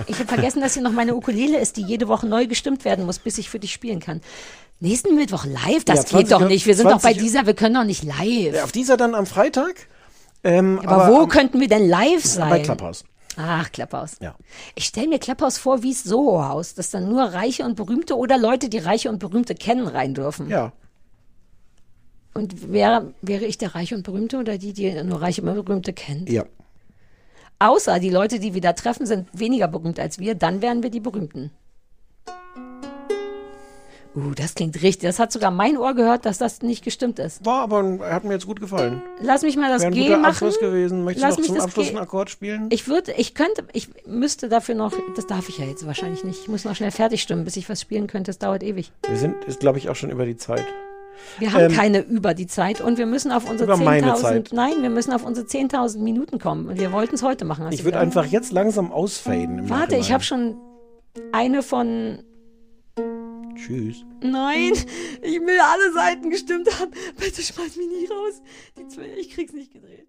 Ich 0.06 0.18
habe 0.18 0.26
vergessen, 0.28 0.60
dass 0.60 0.74
hier 0.74 0.82
noch 0.82 0.92
meine 0.92 1.14
Ukulele 1.14 1.58
ist, 1.58 1.76
die 1.78 1.82
jede 1.82 2.08
Woche 2.08 2.26
neu 2.26 2.46
gestimmt 2.46 2.84
werden 2.84 3.06
muss, 3.06 3.18
bis 3.18 3.38
ich 3.38 3.48
für 3.48 3.58
dich 3.58 3.72
spielen 3.72 4.00
kann. 4.00 4.20
Nächsten 4.80 5.14
Mittwoch 5.14 5.44
live? 5.46 5.84
Das 5.84 5.96
Ja, 6.10 6.18
geht 6.18 6.28
20 6.28 6.28
doch 6.28 6.48
nicht. 6.48 6.66
Wir 6.66 6.74
sind 6.74 6.86
doch 6.86 6.94
bei 7.00 7.12
20 7.12 7.22
dieser, 7.22 7.46
wir 7.46 7.54
können 7.54 7.74
doch 7.74 7.84
nicht 7.84 8.02
live. 8.04 8.54
Ja, 8.54 8.64
auf 8.64 8.72
dieser 8.72 8.96
dann 8.96 9.14
am 9.14 9.24
Freitag. 9.26 9.74
Ähm, 10.44 10.80
aber, 10.84 11.08
wo 11.12 11.20
am- 11.20 11.28
könnten 11.28 11.60
wir 11.60 11.68
denn 11.68 11.88
live 11.88 12.24
sein? 12.24 12.50
Bei 12.50 12.60
Clubhouse. 12.60 13.04
Ach, 13.36 13.70
Klapphaus. 13.72 14.16
Ja. 14.20 14.34
Ich 14.74 14.84
stelle 14.84 15.08
mir 15.08 15.18
Klapphaus 15.18 15.56
vor 15.56 15.82
wie 15.82 15.94
Soho-Haus, 15.94 16.74
dass 16.74 16.90
dann 16.90 17.08
nur 17.08 17.22
Reiche 17.22 17.64
und 17.64 17.76
Berühmte 17.76 18.16
oder 18.18 18.36
Leute, 18.36 18.68
die 18.68 18.78
Reiche 18.78 19.08
und 19.08 19.20
Berühmte 19.20 19.54
kennen, 19.54 19.86
rein 19.86 20.12
dürfen. 20.14 20.50
Ja. 20.50 20.72
Und 22.34 22.72
wäre, 22.72 23.12
wäre 23.20 23.44
ich 23.44 23.58
der 23.58 23.74
Reiche 23.74 23.94
und 23.94 24.04
Berühmte 24.04 24.38
oder 24.38 24.56
die, 24.58 24.72
die 24.72 25.02
nur 25.02 25.20
Reiche 25.20 25.42
und 25.42 25.54
Berühmte 25.54 25.92
kennen? 25.92 26.26
Ja. 26.28 26.44
Außer 27.58 28.00
die 28.00 28.10
Leute, 28.10 28.40
die 28.40 28.54
wir 28.54 28.60
da 28.60 28.72
treffen, 28.72 29.06
sind 29.06 29.28
weniger 29.32 29.68
berühmt 29.68 30.00
als 30.00 30.18
wir, 30.18 30.34
dann 30.34 30.62
wären 30.62 30.82
wir 30.82 30.90
die 30.90 31.00
Berühmten. 31.00 31.50
Uh, 34.14 34.32
das 34.34 34.54
klingt 34.54 34.82
richtig. 34.82 35.08
Das 35.08 35.18
hat 35.18 35.32
sogar 35.32 35.50
mein 35.50 35.78
Ohr 35.78 35.94
gehört, 35.94 36.26
dass 36.26 36.36
das 36.36 36.60
nicht 36.60 36.84
gestimmt 36.84 37.18
ist. 37.18 37.46
War 37.46 37.62
aber, 37.62 37.98
hat 38.00 38.24
mir 38.24 38.34
jetzt 38.34 38.46
gut 38.46 38.60
gefallen. 38.60 39.00
Lass 39.22 39.42
mich 39.42 39.56
mal 39.56 39.70
das 39.70 39.80
Wäre 39.82 39.90
ein 39.92 39.94
G 39.94 40.02
guter 40.02 40.18
machen. 40.18 40.30
Abschluss 40.30 40.58
gewesen. 40.58 41.04
Möchtest 41.04 41.24
Lass 41.24 41.36
du 41.36 41.40
noch 41.42 41.48
zum 41.48 41.60
Abschluss 41.60 41.86
G- 41.86 41.92
einen 41.92 42.02
Akkord 42.02 42.28
spielen? 42.28 42.66
Ich 42.70 42.88
würde, 42.88 43.12
ich 43.12 43.34
könnte, 43.34 43.64
ich 43.72 43.88
müsste 44.06 44.50
dafür 44.50 44.74
noch, 44.74 44.92
das 45.16 45.26
darf 45.26 45.48
ich 45.48 45.56
ja 45.58 45.64
jetzt 45.64 45.86
wahrscheinlich 45.86 46.24
nicht. 46.24 46.40
Ich 46.42 46.48
muss 46.48 46.64
noch 46.66 46.76
schnell 46.76 46.90
fertig 46.90 47.22
stimmen, 47.22 47.44
bis 47.44 47.56
ich 47.56 47.70
was 47.70 47.80
spielen 47.80 48.06
könnte. 48.06 48.30
Das 48.30 48.38
dauert 48.38 48.62
ewig. 48.62 48.92
Wir 49.06 49.16
sind, 49.16 49.42
ist 49.44 49.60
glaube 49.60 49.78
ich 49.78 49.88
auch 49.88 49.96
schon 49.96 50.10
über 50.10 50.26
die 50.26 50.36
Zeit. 50.36 50.66
Wir 51.38 51.52
haben 51.52 51.64
Ähm, 51.64 51.72
keine 51.72 52.00
über 52.00 52.34
die 52.34 52.46
Zeit 52.46 52.80
und 52.80 52.98
wir 52.98 53.06
müssen 53.06 53.32
auf 53.32 53.48
unsere 53.48 53.72
Über 53.72 53.82
meine 53.82 54.12
10.000, 54.12 54.20
Zeit. 54.20 54.50
nein, 54.52 54.82
wir 54.82 54.90
müssen 54.90 55.12
auf 55.12 55.24
unsere 55.24 55.46
10.000 55.46 55.98
Minuten 55.98 56.38
kommen. 56.38 56.68
Und 56.68 56.78
wir 56.78 56.92
wollten 56.92 57.14
es 57.14 57.22
heute 57.22 57.44
machen. 57.44 57.66
Ich 57.70 57.84
würde 57.84 57.98
einfach 57.98 58.26
jetzt 58.26 58.52
langsam 58.52 58.92
ausfaden. 58.92 59.68
Warte, 59.70 59.96
ich 59.96 60.12
habe 60.12 60.22
schon 60.24 60.56
eine 61.32 61.62
von, 61.62 62.22
Tschüss. 63.54 64.04
nein, 64.22 64.72
ich 65.22 65.40
will 65.40 65.58
alle 65.60 65.92
Seiten 65.92 66.30
gestimmt 66.30 66.68
haben. 66.80 66.90
Bitte 67.18 67.42
schmeiß 67.42 67.76
mich 67.76 67.86
nie 67.88 68.06
raus. 68.06 68.42
Die 68.78 68.88
zwei, 68.88 69.06
ich 69.18 69.30
krieg's 69.30 69.52
nicht 69.52 69.72
gedreht. 69.72 70.06